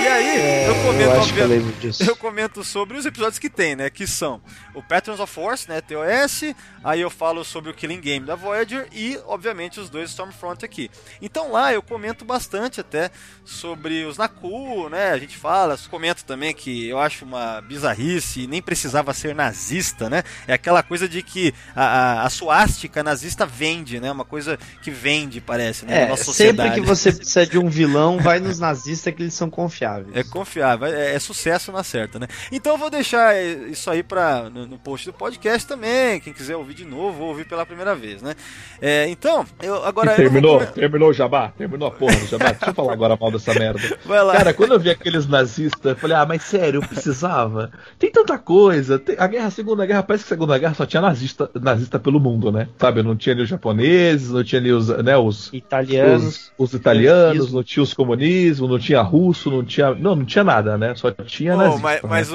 E 0.00 0.06
aí, 0.06 0.66
eu 0.66 0.74
comento, 0.76 1.02
eu 1.02 1.20
acho 1.20 1.34
que 1.34 1.40
eu 1.40 2.08
eu 2.08 2.16
comento 2.16 2.64
sobre 2.64 2.96
os 2.96 3.04
episódios 3.04 3.38
que 3.38 3.50
tem, 3.50 3.74
né? 3.74 3.90
Que 3.90 4.06
são 4.06 4.40
o 4.74 4.82
Patrons 4.82 5.20
of 5.20 5.32
Force, 5.32 5.68
né? 5.68 5.80
TOS. 5.80 6.54
Aí 6.84 7.00
eu 7.00 7.10
falo 7.10 7.44
sobre 7.44 7.70
o 7.70 7.74
Killing 7.74 8.00
Game 8.00 8.24
da 8.24 8.34
Voyager 8.34 8.88
e, 8.92 9.18
obviamente, 9.26 9.80
os 9.80 9.90
dois 9.90 10.10
Stormfront 10.10 10.64
aqui. 10.64 10.90
Então 11.20 11.50
lá 11.50 11.72
eu 11.72 11.82
comento 11.82 12.24
bastante 12.24 12.80
até 12.80 13.10
sobre 13.44 14.04
os 14.04 14.16
Naku, 14.16 14.88
né? 14.88 15.10
A 15.10 15.18
gente 15.18 15.36
fala, 15.36 15.76
comento 15.90 16.24
também 16.24 16.54
que 16.54 16.88
eu 16.88 16.98
acho 16.98 17.24
uma 17.24 17.60
bizarrice, 17.60 18.46
nem 18.46 18.62
precisava 18.62 19.12
ser 19.12 19.34
nazista, 19.34 20.08
né? 20.08 20.22
É 20.46 20.52
aquela 20.54 20.82
coisa 20.82 21.08
de 21.08 21.22
que 21.22 21.52
a, 21.74 21.84
a, 21.84 22.22
a 22.26 22.30
suástica 22.30 23.02
nazista 23.02 23.44
vende, 23.46 24.00
né? 24.00 24.10
Uma 24.10 24.24
coisa 24.24 24.58
que 24.82 24.90
vende, 24.90 25.40
parece, 25.40 25.84
né? 25.84 25.94
na 25.94 26.00
É, 26.00 26.08
nossa 26.08 26.24
sempre 26.24 26.32
sociedade. 26.56 26.74
que 26.80 26.86
você 26.86 27.12
precisa 27.12 27.46
de 27.46 27.58
um 27.58 27.68
vilão, 27.68 28.18
vai 28.18 28.38
nos 28.40 28.58
nazistas 28.58 29.14
que 29.14 29.22
eles 29.22 29.34
são 29.34 29.50
confiáveis. 29.50 30.14
É 30.14 30.22
confiável, 30.22 30.86
é, 30.88 31.14
é 31.14 31.18
sucesso 31.18 31.72
na 31.72 31.82
certa, 31.82 32.18
né? 32.18 32.26
Então 32.52 32.72
eu 32.72 32.78
vou 32.78 32.90
deixar 32.90 33.34
isso 33.70 33.90
aí 33.90 34.02
pra, 34.02 34.48
no, 34.50 34.66
no 34.66 34.78
post 34.78 35.06
do 35.06 35.12
podcast 35.12 35.66
também. 35.66 36.20
Quem 36.20 36.32
quiser 36.32 36.56
ouvir 36.56 36.74
de 36.74 36.84
novo, 36.84 37.22
ou 37.22 37.28
ouvir 37.28 37.46
pela 37.46 37.64
primeira 37.66 37.94
vez, 37.94 38.22
né? 38.22 38.34
É, 38.80 39.08
então, 39.08 39.46
eu 39.62 39.84
agora. 39.84 40.10
E 40.10 40.24
eu 40.24 40.30
vou 40.30 40.40
terminou? 40.40 40.66
Terminou 40.66 41.10
o 41.10 41.12
jabá? 41.12 41.52
Terminou 41.56 41.88
a 41.88 41.90
porra 41.90 42.16
do 42.16 42.26
jabá? 42.26 42.50
Deixa 42.52 42.66
eu 42.70 42.74
falar 42.74 42.92
agora 42.92 43.16
mal 43.20 43.30
dessa 43.30 43.52
merda. 43.54 43.98
Vai 44.04 44.22
lá. 44.22 44.32
Cara, 44.34 44.54
quando 44.54 44.72
eu 44.74 44.80
vi 44.80 44.90
aqueles 44.90 45.26
nazistas, 45.26 45.84
eu 45.92 45.96
falei, 45.96 46.16
ah, 46.16 46.26
mas 46.26 46.42
sério, 46.42 46.78
eu 46.82 46.86
precisava. 46.88 47.70
Tem 47.98 48.10
tanta 48.10 48.38
coisa. 48.38 48.98
Tem- 48.98 49.16
a 49.18 49.26
guerra, 49.26 49.46
a 49.46 49.50
Segunda 49.50 49.84
Guerra, 49.86 50.02
parece 50.02 50.24
que 50.24 50.27
Segunda 50.28 50.58
Guerra 50.58 50.74
só 50.74 50.84
tinha 50.84 51.00
nazista, 51.00 51.50
nazista 51.54 51.98
pelo 51.98 52.20
mundo, 52.20 52.52
né? 52.52 52.68
Sabe, 52.78 53.02
não 53.02 53.16
tinha 53.16 53.34
nem 53.34 53.44
os 53.44 53.48
japoneses, 53.50 54.30
não 54.30 54.44
tinha 54.44 54.60
nem 54.60 54.72
os, 54.72 54.88
né, 54.88 55.16
os, 55.16 55.50
Italianos. 55.52 56.52
os, 56.58 56.72
os 56.72 56.74
italianos, 56.74 57.52
não 57.52 57.62
tinha 57.62 57.82
os 57.82 57.94
comunismo, 57.94 58.68
não 58.68 58.78
tinha 58.78 59.00
russo, 59.00 59.50
não 59.50 59.64
tinha. 59.64 59.94
Não, 59.94 60.14
não 60.14 60.24
tinha 60.24 60.44
nada, 60.44 60.76
né? 60.76 60.94
Só 60.94 61.10
tinha 61.10 61.54
Ô, 61.54 61.56
nazista. 61.56 61.82
mas, 61.82 62.02
né? 62.02 62.08
mas 62.08 62.32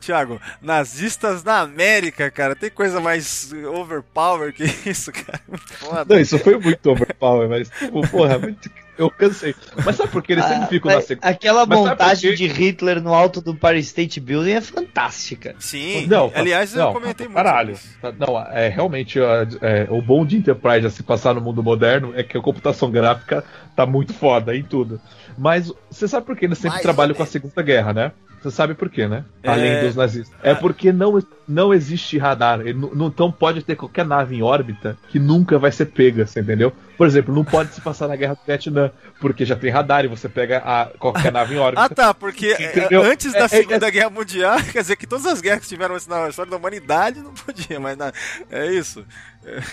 Thiago, 0.00 0.40
nazistas 0.60 1.44
na 1.44 1.60
América, 1.60 2.30
cara, 2.30 2.54
tem 2.56 2.70
coisa 2.70 3.00
mais 3.00 3.52
overpower 3.74 4.52
que 4.52 4.64
isso, 4.88 5.12
cara. 5.12 5.40
Foda. 5.78 6.14
Não, 6.14 6.20
isso 6.20 6.38
foi 6.38 6.58
muito 6.58 6.90
overpower, 6.90 7.48
mas, 7.48 7.68
tipo, 7.70 8.06
porra, 8.08 8.38
muito- 8.38 8.70
eu 8.98 9.10
cansei. 9.10 9.54
Mas 9.84 9.96
sabe 9.96 10.10
por 10.10 10.22
que 10.22 10.32
eles 10.32 10.44
sempre 10.44 10.64
Ah, 10.64 10.66
ficam 10.66 10.88
na 10.90 10.96
mas 10.96 11.04
segunda? 11.06 11.26
Aquela 11.28 11.66
Mas 11.66 11.78
montagem 11.78 12.34
de 12.34 12.46
Hitler 12.46 13.00
no 13.02 13.12
alto 13.14 13.40
do 13.40 13.52
Empire 13.52 13.78
State 13.78 14.20
Building 14.20 14.52
é 14.52 14.60
fantástica. 14.60 15.54
Sim, 15.58 16.06
Não, 16.06 16.30
aliás, 16.34 16.74
eu 16.74 16.84
não, 16.84 16.92
comentei 16.92 17.26
muito. 17.26 17.36
Caralho. 17.36 17.76
sobre 17.76 17.88
isso. 17.90 17.98
Tá, 18.00 18.26
Não, 18.26 18.38
é 18.52 18.68
realmente 18.68 19.18
é, 19.20 19.86
o 19.90 20.00
bom 20.00 20.24
de 20.24 20.36
Enterprise 20.36 20.86
a 20.86 20.90
se 20.90 21.02
passar 21.02 21.34
no 21.34 21.40
mundo 21.40 21.62
moderno 21.62 22.12
é 22.16 22.22
que 22.22 22.36
a 22.36 22.40
computação 22.40 22.90
gráfica 22.90 23.44
tá 23.74 23.84
muito 23.86 24.12
foda 24.14 24.56
em 24.56 24.62
tudo. 24.62 25.00
Mas 25.36 25.72
você 25.90 26.08
sabe 26.08 26.24
por 26.26 26.36
que 26.36 26.44
eles 26.46 26.58
sempre 26.58 26.70
Mais 26.70 26.82
trabalham 26.82 27.14
com 27.14 27.22
a 27.22 27.26
Segunda 27.26 27.60
Guerra, 27.62 27.92
né? 27.92 28.12
Você 28.42 28.50
sabe 28.50 28.74
por 28.74 28.88
quê, 28.88 29.08
né? 29.08 29.24
É. 29.42 29.50
Além 29.50 29.80
dos 29.80 29.96
nazistas. 29.96 30.32
É 30.42 30.54
porque 30.54 30.92
não, 30.92 31.20
não 31.48 31.74
existe 31.74 32.16
radar. 32.16 32.60
Não- 32.94 33.08
então 33.08 33.32
pode 33.32 33.62
ter 33.62 33.74
qualquer 33.74 34.04
nave 34.04 34.36
em 34.36 34.42
órbita 34.42 34.96
que 35.08 35.18
nunca 35.18 35.58
vai 35.58 35.72
ser 35.72 35.86
pega, 35.86 36.26
você 36.26 36.40
entendeu? 36.40 36.72
Por 36.96 37.06
exemplo, 37.06 37.34
não 37.34 37.44
pode 37.44 37.74
se 37.74 37.80
passar 37.80 38.08
na 38.08 38.16
Guerra 38.16 38.34
do 38.34 38.40
Vietnã, 38.46 38.90
porque 39.20 39.44
já 39.44 39.54
tem 39.56 39.70
radar 39.70 40.04
e 40.04 40.08
você 40.08 40.28
pega 40.28 40.58
a, 40.64 40.86
qualquer 40.98 41.30
nave 41.32 41.54
em 41.54 41.58
órbita. 41.58 41.82
Ah, 41.82 41.88
tá, 41.88 42.14
porque 42.14 42.46
é, 42.46 42.70
Entendeu? 42.70 43.02
antes 43.02 43.32
da 43.32 43.40
É, 43.40 43.44
é, 43.44 43.48
Segunda 43.48 43.90
Guerra 43.90 44.10
Mundial, 44.10 44.56
quer 44.72 44.80
dizer 44.82 44.96
que 44.96 45.06
todas 45.06 45.26
as 45.26 45.40
guerras 45.40 45.60
que 45.62 45.68
tiveram 45.68 45.96
isso 45.96 46.08
na 46.08 46.28
história 46.28 46.50
da 46.50 46.56
humanidade 46.56 47.20
não 47.20 47.32
podia, 47.34 47.78
mas 47.78 47.96
na- 47.96 48.12
é 48.50 48.66
isso. 48.72 49.04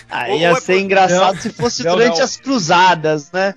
Ah, 0.08 0.26
Ou- 0.28 0.36
ia 0.38 0.50
é 0.50 0.54
ser 0.60 0.74
por- 0.74 0.80
engraçado 0.82 1.34
Não, 1.34 1.40
se 1.42 1.50
fosse 1.50 1.82
não, 1.82 1.92
durante 1.96 2.18
não. 2.18 2.24
as 2.24 2.36
cruzadas, 2.36 3.32
né? 3.32 3.52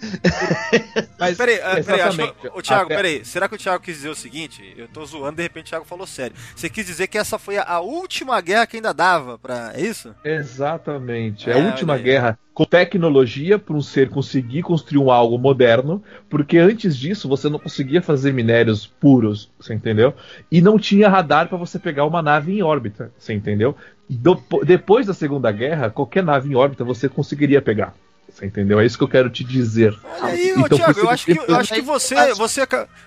Mas, 1.19 1.37
Peraí, 1.37 1.59
ah, 1.61 1.75
peraí, 1.83 2.01
acho 2.01 2.17
que, 2.17 2.23
exatamente. 2.23 2.35
o 2.57 2.61
Thiago, 2.61 2.85
Até- 2.85 2.95
peraí, 2.95 3.25
será 3.25 3.47
que 3.47 3.53
o 3.55 3.57
Thiago 3.57 3.83
quis 3.83 3.95
dizer 3.97 4.09
o 4.09 4.15
seguinte? 4.15 4.73
Eu 4.77 4.87
tô 4.87 5.05
zoando, 5.05 5.35
de 5.37 5.43
repente 5.43 5.67
o 5.67 5.69
Thiago 5.69 5.85
falou 5.85 6.07
sério. 6.07 6.35
Você 6.55 6.69
quis 6.69 6.85
dizer 6.85 7.07
que 7.07 7.17
essa 7.19 7.37
foi 7.37 7.57
a, 7.57 7.79
última 7.79 8.39
guerra 8.41 8.65
que 8.65 8.77
ainda 8.77 8.93
dava 8.93 9.37
pra. 9.37 9.71
É 9.75 9.81
isso? 9.81 10.15
Exatamente. 10.23 11.49
É 11.49 11.53
É, 11.57 11.61
a 11.61 11.65
última 11.65 11.97
guerra 11.97 12.37
com 12.57 12.65
tecnologia 12.65 13.59
para 13.59 13.75
um 13.75 13.81
ser 13.83 14.09
conseguir 14.09 14.63
construir 14.63 14.97
um 14.97 15.11
algo 15.11 15.37
moderno, 15.37 16.01
porque 16.27 16.57
antes 16.57 16.97
disso 16.97 17.29
você 17.29 17.47
não 17.49 17.59
conseguia 17.59 18.01
fazer 18.01 18.33
minérios 18.33 18.87
puros, 18.87 19.51
você 19.59 19.75
entendeu? 19.75 20.15
E 20.51 20.59
não 20.59 20.79
tinha 20.79 21.07
radar 21.07 21.47
para 21.49 21.57
você 21.59 21.77
pegar 21.77 22.03
uma 22.05 22.19
nave 22.19 22.51
em 22.57 22.63
órbita, 22.63 23.13
você 23.15 23.31
entendeu? 23.31 23.75
Do- 24.09 24.41
depois 24.65 25.05
da 25.05 25.13
Segunda 25.13 25.51
Guerra, 25.51 25.91
qualquer 25.91 26.23
nave 26.23 26.49
em 26.49 26.55
órbita 26.55 26.83
você 26.83 27.07
conseguiria 27.07 27.61
pegar. 27.61 27.93
Você 28.29 28.45
entendeu? 28.45 28.79
É 28.79 28.85
isso 28.85 28.97
que 28.97 29.03
eu 29.03 29.07
quero 29.07 29.29
te 29.29 29.43
dizer. 29.43 29.97
Olha 30.21 30.33
aí, 30.33 30.53
ô, 30.53 30.59
Então, 30.59 30.77
Thiago, 30.77 30.99
eu 30.99 31.09
acho 31.09 31.25
que, 31.25 31.31
eu 31.31 31.55
acho 31.55 31.73
que 31.73 31.81
você, 31.81 32.33
você. 32.33 32.61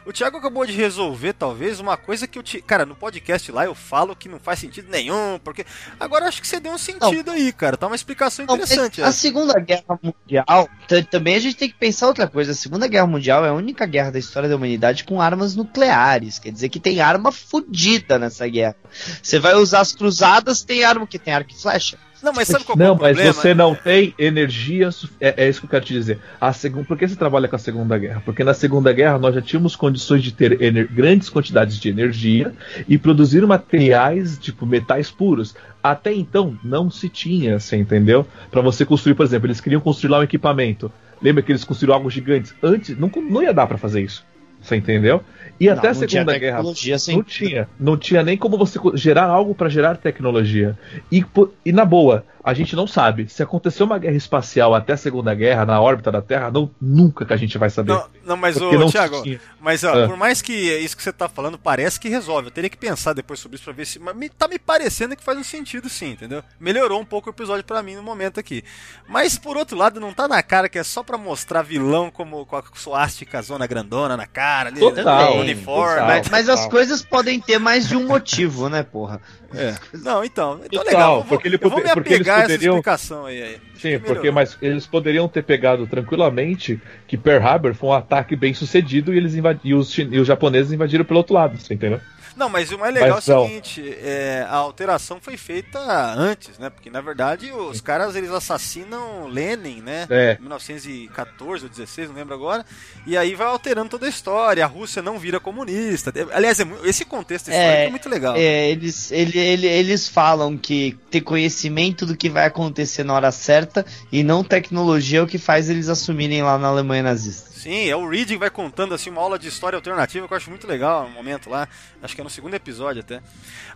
O 0.04 0.12
Thiago 0.12 0.38
acabou 0.38 0.66
de 0.66 0.72
resolver, 0.72 1.34
talvez, 1.34 1.78
uma 1.78 1.96
coisa 1.96 2.26
que 2.26 2.38
eu 2.38 2.42
te. 2.42 2.60
Cara, 2.62 2.84
no 2.84 2.96
podcast 2.96 3.52
lá 3.52 3.64
eu 3.64 3.74
falo 3.74 4.16
que 4.16 4.28
não 4.28 4.38
faz 4.38 4.58
sentido 4.58 4.90
nenhum, 4.90 5.38
porque. 5.44 5.64
Agora 6.00 6.24
eu 6.24 6.28
acho 6.28 6.40
que 6.40 6.48
você 6.48 6.58
deu 6.58 6.72
um 6.72 6.78
sentido 6.78 7.30
aí, 7.30 7.52
cara. 7.52 7.76
Tá 7.76 7.86
uma 7.86 7.94
explicação 7.94 8.44
Não, 8.46 8.54
interessante. 8.56 9.02
a 9.02 9.08
é. 9.08 9.12
Segunda 9.12 9.58
Guerra 9.60 10.00
Mundial, 10.02 10.68
também 11.10 11.36
a 11.36 11.40
gente 11.40 11.56
tem 11.56 11.68
que 11.68 11.76
pensar 11.76 12.06
outra 12.06 12.26
coisa. 12.26 12.52
A 12.52 12.54
Segunda 12.54 12.88
Guerra 12.88 13.06
Mundial 13.06 13.44
é 13.44 13.50
a 13.50 13.54
única 13.54 13.86
guerra 13.86 14.10
da 14.10 14.18
história 14.18 14.48
da 14.48 14.56
humanidade 14.56 15.04
com 15.04 15.20
armas 15.20 15.54
nucleares. 15.54 16.38
Quer 16.38 16.50
dizer 16.50 16.68
que 16.70 16.80
tem 16.80 17.00
arma 17.00 17.30
fodida 17.30 18.18
nessa 18.18 18.48
guerra. 18.48 18.74
Você 19.22 19.38
vai 19.38 19.54
usar 19.54 19.80
as 19.80 19.92
cruzadas, 19.92 20.62
tem 20.62 20.82
arma 20.82 21.06
que 21.06 21.18
tem 21.18 21.34
arco 21.34 21.52
e 21.52 21.60
flecha. 21.60 21.98
Não, 22.22 22.32
mas 22.32 22.48
sabe 22.48 22.64
qual 22.64 22.76
é 22.78 22.82
Não, 22.82 22.94
o 22.94 22.98
mas 23.00 23.12
problema? 23.16 23.32
você 23.32 23.54
não 23.54 23.74
tem 23.74 24.14
energia. 24.18 24.88
É, 25.20 25.44
é 25.44 25.48
isso 25.48 25.60
que 25.60 25.66
eu 25.66 25.70
quero 25.70 25.84
te 25.84 25.92
dizer. 25.92 26.18
A 26.40 26.52
segun... 26.52 26.84
Por 26.84 26.96
que 26.98 27.08
você 27.08 27.16
trabalha 27.16 27.48
com 27.48 27.56
a 27.56 27.58
Segunda 27.58 27.96
Guerra? 27.96 28.22
Porque 28.24 28.44
na 28.44 28.52
Segunda 28.54 28.92
Guerra 28.92 29.18
nós 29.18 29.34
já 29.34 29.40
tínhamos 29.40 29.74
condições 29.76 30.22
de 30.22 30.32
ter 30.32 30.60
ener- 30.60 30.88
grandes 30.92 31.28
quantidades 31.30 31.78
de 31.78 31.88
energia 31.88 32.52
e 32.88 32.98
produzir 32.98 33.46
materiais, 33.46 34.38
tipo 34.38 34.66
metais 34.66 35.10
puros. 35.10 35.54
Até 35.82 36.12
então 36.12 36.58
não 36.62 36.90
se 36.90 37.08
tinha, 37.08 37.58
você 37.58 37.76
entendeu? 37.76 38.26
Para 38.50 38.60
você 38.60 38.84
construir, 38.84 39.14
por 39.14 39.24
exemplo, 39.24 39.46
eles 39.46 39.60
queriam 39.60 39.80
construir 39.80 40.10
lá 40.10 40.18
um 40.18 40.22
equipamento. 40.22 40.92
Lembra 41.22 41.42
que 41.42 41.52
eles 41.52 41.64
construíram 41.64 41.94
algo 41.94 42.10
gigantes? 42.10 42.54
Antes 42.62 42.98
não, 42.98 43.10
não 43.30 43.42
ia 43.42 43.52
dar 43.52 43.66
para 43.66 43.78
fazer 43.78 44.02
isso. 44.02 44.24
Você 44.60 44.76
entendeu? 44.76 45.22
E 45.58 45.66
Não, 45.66 45.74
até 45.74 45.88
a 45.88 45.94
Segunda 45.94 46.38
Guerra 46.38 46.62
sem 46.98 47.16
não 47.16 47.22
tinha. 47.22 47.68
Não 47.78 47.96
tinha 47.96 48.22
nem 48.22 48.36
como 48.36 48.56
você 48.56 48.78
gerar 48.94 49.24
algo 49.24 49.54
para 49.54 49.68
gerar 49.68 49.96
tecnologia. 49.96 50.78
E, 51.12 51.24
e 51.64 51.72
na 51.72 51.84
boa, 51.84 52.24
a 52.44 52.54
gente 52.54 52.74
não 52.76 52.86
sabe. 52.86 53.28
Se 53.28 53.42
aconteceu 53.42 53.86
uma 53.86 53.98
guerra 53.98 54.16
espacial 54.16 54.74
até 54.74 54.94
a 54.94 54.96
Segunda 54.96 55.34
Guerra, 55.34 55.64
na 55.66 55.80
órbita 55.80 56.10
da 56.10 56.22
Terra, 56.22 56.50
não, 56.50 56.70
nunca 56.80 57.24
que 57.24 57.32
a 57.32 57.36
gente 57.36 57.56
vai 57.58 57.68
saber. 57.70 57.92
Não, 57.92 58.06
não, 58.24 58.36
mas 58.36 58.58
Porque 58.58 58.76
o 58.76 58.78
não 58.80 58.90
Thiago, 58.90 59.22
tinha. 59.22 59.40
mas 59.60 59.84
ó, 59.84 60.04
Ah. 60.04 60.08
por 60.08 60.16
mais 60.16 60.40
que 60.42 60.52
isso 60.52 60.96
que 60.96 61.02
você 61.02 61.12
tá 61.12 61.28
falando 61.28 61.58
parece 61.58 61.98
que 62.00 62.08
resolve, 62.08 62.48
eu 62.48 62.50
teria 62.52 62.70
que 62.70 62.76
pensar 62.76 63.12
depois 63.12 63.38
sobre 63.40 63.56
isso 63.56 63.64
pra 63.64 63.72
ver 63.72 63.84
se, 63.86 63.98
mas 63.98 64.16
me, 64.16 64.28
tá 64.28 64.48
me 64.48 64.58
parecendo 64.58 65.14
que 65.16 65.22
faz 65.22 65.38
um 65.38 65.44
sentido 65.44 65.88
sim, 65.88 66.10
entendeu? 66.12 66.42
Melhorou 66.58 67.00
um 67.00 67.04
pouco 67.04 67.28
o 67.28 67.32
episódio 67.32 67.64
pra 67.64 67.82
mim 67.82 67.94
no 67.96 68.02
momento 68.02 68.40
aqui. 68.40 68.64
Mas 69.08 69.36
por 69.38 69.56
outro 69.56 69.76
lado, 69.76 70.00
não 70.00 70.12
tá 70.12 70.26
na 70.28 70.42
cara 70.42 70.68
que 70.68 70.78
é 70.78 70.82
só 70.84 71.02
pra 71.02 71.18
mostrar 71.18 71.62
vilão 71.62 72.10
como 72.10 72.46
com 72.46 72.56
a 72.56 72.62
suástica 72.74 73.42
zona 73.42 73.66
grandona 73.66 74.16
na 74.16 74.26
cara, 74.26 74.68
ali, 74.70 74.80
Total, 74.80 75.34
né? 75.36 75.40
uniforme. 75.40 75.94
total. 75.94 76.06
Mas, 76.08 76.28
mas 76.28 76.48
as 76.48 76.56
total. 76.60 76.70
coisas 76.70 77.02
podem 77.02 77.40
ter 77.40 77.58
mais 77.58 77.88
de 77.88 77.96
um 77.96 78.06
motivo, 78.06 78.68
né, 78.68 78.82
porra? 78.82 79.20
É. 79.54 79.74
Não, 79.98 80.22
então, 80.24 80.60
então 80.64 80.82
legal. 80.84 81.16
Eu 81.16 81.20
vou, 81.22 81.24
porque 81.28 81.48
ele 81.48 81.58
eu 81.60 81.68
vou 81.70 81.82
me 81.82 81.88
porque 81.92 82.14
eles 82.14 82.20
apegar 82.20 82.36
a 82.36 82.38
essa 82.40 82.48
poderiam- 82.48 82.74
explicação 82.74 83.26
aí. 83.26 83.42
aí. 83.42 83.56
Sim, 83.74 83.90
que 83.92 83.98
porque 84.00 84.30
mas 84.30 84.56
eles 84.62 84.86
poderiam 84.86 85.26
ter 85.28 85.42
pegado 85.42 85.86
tranquilamente 85.86 86.80
que 87.08 87.16
Pearl 87.16 87.44
Harbor 87.44 87.74
foi 87.74 87.88
um 87.90 87.92
ataque 87.94 88.36
bem 88.36 88.54
sucedido 88.54 89.12
e 89.12 89.16
eles 89.16 89.34
invadi- 89.34 89.60
e 89.64 89.74
os, 89.74 89.90
chin- 89.92 90.08
e 90.12 90.18
os 90.20 90.26
japoneses 90.28 90.72
invadiram 90.72 91.04
pelo 91.04 91.18
outro 91.18 91.34
lado, 91.34 91.56
você 91.58 91.74
entendeu? 91.74 92.00
Não, 92.36 92.48
mas 92.48 92.70
o 92.70 92.78
mais 92.78 92.94
legal 92.94 93.16
Mas 93.16 93.28
é 93.28 93.36
o 93.36 93.46
seguinte, 93.46 93.96
é, 94.02 94.46
a 94.48 94.54
alteração 94.56 95.18
foi 95.20 95.36
feita 95.36 95.78
antes, 96.16 96.58
né? 96.58 96.70
Porque 96.70 96.88
na 96.90 97.00
verdade 97.00 97.52
os 97.52 97.80
caras 97.80 98.14
eles 98.16 98.30
assassinam 98.30 99.26
Lenin, 99.28 99.80
né? 99.82 100.06
É. 100.10 100.36
Em 100.38 100.42
1914 100.42 101.64
ou 101.64 101.70
16, 101.70 102.08
não 102.08 102.16
lembro 102.16 102.34
agora. 102.34 102.64
E 103.06 103.16
aí 103.16 103.34
vai 103.34 103.46
alterando 103.46 103.90
toda 103.90 104.06
a 104.06 104.08
história. 104.08 104.64
A 104.64 104.68
Rússia 104.68 105.02
não 105.02 105.18
vira 105.18 105.40
comunista. 105.40 106.12
Aliás, 106.32 106.60
é 106.60 106.66
esse 106.84 107.04
contexto 107.04 107.48
histórico 107.48 107.70
é, 107.72 107.86
É, 107.86 107.90
muito 107.90 108.08
legal. 108.08 108.36
É, 108.36 108.70
eles, 108.70 109.10
ele, 109.10 109.38
ele- 109.38 109.66
eles 109.66 110.08
falam 110.08 110.56
que 110.56 110.96
ter 111.10 111.20
conhecimento 111.20 112.06
do 112.06 112.16
que 112.16 112.28
vai 112.28 112.46
acontecer 112.46 113.04
na 113.04 113.14
hora 113.14 113.30
certa 113.32 113.84
e 114.12 114.22
não 114.22 114.42
tecnologia 114.44 115.18
é 115.18 115.22
o 115.22 115.26
que 115.26 115.38
faz 115.38 115.68
eles 115.68 115.88
assumirem 115.88 116.42
lá 116.42 116.58
na 116.58 116.68
Alemanha 116.68 117.02
nazista. 117.02 117.49
Sim, 117.60 117.90
é 117.90 117.94
o 117.94 118.08
que 118.08 118.38
vai 118.38 118.48
contando 118.48 118.94
assim 118.94 119.10
uma 119.10 119.20
aula 119.20 119.38
de 119.38 119.46
história 119.46 119.76
alternativa 119.76 120.26
que 120.26 120.32
eu 120.32 120.36
acho 120.38 120.48
muito 120.48 120.66
legal 120.66 121.06
no 121.06 121.10
momento 121.10 121.50
lá. 121.50 121.68
Acho 122.02 122.14
que 122.14 122.22
é 122.22 122.24
no 122.24 122.30
segundo 122.30 122.54
episódio 122.54 123.00
até. 123.00 123.22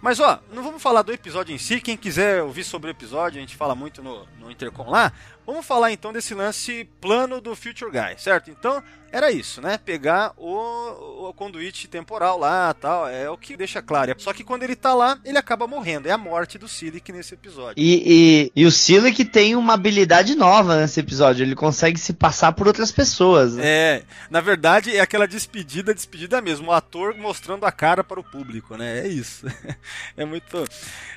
Mas 0.01 0.19
ó, 0.21 0.41
não 0.51 0.63
vamos 0.63 0.83
falar 0.83 1.03
do 1.03 1.13
episódio 1.13 1.55
em 1.55 1.59
si. 1.59 1.83
Quem 1.83 1.95
quiser 1.95 2.43
ouvir 2.43 2.65
sobre 2.65 2.89
o 2.89 2.93
episódio, 2.93 3.37
a 3.37 3.41
gente 3.43 3.55
fala 3.55 3.75
muito 3.75 4.03
no, 4.03 4.27
no 4.41 4.51
Intercom 4.51 4.89
lá. 4.89 5.13
Vamos 5.47 5.67
falar 5.67 5.93
então 5.93 6.13
desse 6.13 6.35
lance 6.35 6.89
plano 7.01 7.41
do 7.41 7.55
Future 7.55 7.91
Guy, 7.91 8.19
certo? 8.19 8.51
Então, 8.51 8.83
era 9.15 9.31
isso, 9.31 9.61
né? 9.61 9.79
Pegar 9.79 10.33
o, 10.37 11.29
o 11.29 11.33
conduíte 11.33 11.87
temporal 11.87 12.37
lá 12.37 12.75
tal. 12.75 13.09
É 13.09 13.31
o 13.31 13.39
que 13.39 13.57
deixa 13.57 13.81
claro. 13.81 14.13
Só 14.19 14.33
que 14.33 14.43
quando 14.43 14.65
ele 14.65 14.75
tá 14.75 14.93
lá, 14.93 15.17
ele 15.25 15.39
acaba 15.39 15.69
morrendo. 15.69 16.09
É 16.09 16.11
a 16.11 16.19
morte 16.19 16.59
do 16.59 16.67
Silic 16.67 17.13
nesse 17.13 17.35
episódio. 17.35 17.75
E, 17.77 18.51
e, 18.57 18.63
e 18.63 18.67
o 18.67 18.73
Silic 18.73 19.25
tem 19.25 19.55
uma 19.55 19.75
habilidade 19.75 20.35
nova 20.35 20.81
nesse 20.81 20.99
episódio. 20.99 21.45
Ele 21.45 21.55
consegue 21.55 21.97
se 21.97 22.13
passar 22.13 22.55
por 22.55 22.67
outras 22.67 22.91
pessoas. 22.91 23.55
Né? 23.55 23.63
É, 23.65 24.03
na 24.29 24.41
verdade, 24.41 24.97
é 24.97 24.99
aquela 24.99 25.29
despedida, 25.29 25.95
despedida 25.95 26.41
mesmo. 26.41 26.71
O 26.71 26.73
ator 26.73 27.17
mostrando 27.17 27.67
a 27.67 27.71
cara 27.71 28.03
para 28.03 28.19
o 28.19 28.25
público, 28.25 28.77
né? 28.77 28.99
É 28.99 29.07
isso. 29.07 29.47
é 30.17 30.25
muito. 30.25 30.65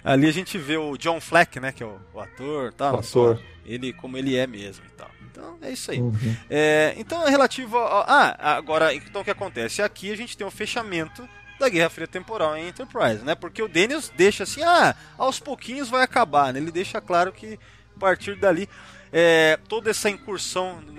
Ali 0.04 0.28
a 0.28 0.32
gente 0.32 0.56
vê 0.60 0.78
o 0.78 0.96
John 0.98 1.20
Fleck, 1.20 1.60
né? 1.60 1.72
Que 1.72 1.82
é 1.82 1.88
o, 1.88 2.00
o 2.14 2.20
ator 2.20 2.72
tal. 2.74 2.98
O 2.98 3.00
ator. 3.00 3.42
Ele 3.66 3.92
como 3.92 4.17
ele 4.18 4.36
é 4.36 4.48
mesmo 4.48 4.86
e 4.86 4.92
tal. 4.92 5.10
Então 5.32 5.58
é 5.62 5.72
isso 5.72 5.92
aí. 5.92 6.00
Uhum. 6.00 6.36
É, 6.50 6.94
então 6.98 7.26
é 7.26 7.30
relativo 7.30 7.78
a, 7.78 8.04
Ah, 8.08 8.56
agora, 8.58 8.94
então 8.94 9.22
o 9.22 9.24
que 9.24 9.32
acontece? 9.32 9.82
Aqui 9.82 10.12
a 10.12 10.18
gente 10.18 10.36
tem 10.36 10.46
um 10.46 10.52
fechamento 10.52 11.28
da 11.60 11.70
Guerra 11.70 11.90
Fria 11.90 12.08
Temporal 12.08 12.56
em 12.58 12.68
Enterprise, 12.68 13.24
né? 13.24 13.36
Porque 13.36 13.62
o 13.62 13.68
Daniels 13.68 14.12
deixa 14.16 14.44
assim, 14.44 14.62
ah, 14.64 14.96
aos 15.18 15.40
pouquinhos 15.40 15.90
vai 15.90 16.04
acabar, 16.04 16.54
né? 16.54 16.60
Ele 16.60 16.72
deixa 16.72 17.02
claro 17.02 17.32
que 17.32 17.60
a 17.96 18.00
partir 18.00 18.36
dali 18.36 18.70
é, 19.12 19.58
toda 19.68 19.90
essa 19.90 20.10
incursão 20.10 20.82
em 20.88 20.94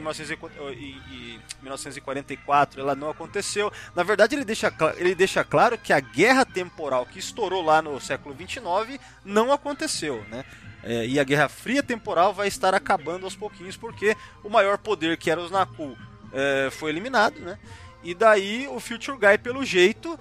1944 1.62 2.80
ela 2.80 2.94
não 2.94 3.10
aconteceu. 3.10 3.72
Na 3.94 4.02
verdade, 4.02 4.34
ele 4.34 4.44
deixa, 4.44 4.72
ele 4.96 5.14
deixa 5.14 5.44
claro 5.44 5.78
que 5.78 5.92
a 5.92 6.00
guerra 6.00 6.44
temporal 6.44 7.06
que 7.06 7.18
estourou 7.18 7.62
lá 7.62 7.82
no 7.82 8.00
século 8.00 8.34
29 8.34 9.00
não 9.24 9.52
aconteceu, 9.52 10.24
né? 10.30 10.44
É, 10.88 11.06
e 11.06 11.20
a 11.20 11.24
Guerra 11.24 11.50
Fria 11.50 11.82
temporal 11.82 12.32
vai 12.32 12.48
estar 12.48 12.74
acabando 12.74 13.24
aos 13.24 13.36
pouquinhos, 13.36 13.76
porque 13.76 14.16
o 14.42 14.48
maior 14.48 14.78
poder, 14.78 15.18
que 15.18 15.30
era 15.30 15.38
os 15.38 15.50
Naku, 15.50 15.94
é, 16.32 16.70
foi 16.70 16.88
eliminado, 16.88 17.38
né? 17.40 17.58
E 18.02 18.14
daí 18.14 18.66
o 18.68 18.80
Future 18.80 19.18
Guy, 19.18 19.36
pelo 19.36 19.62
jeito, 19.66 20.18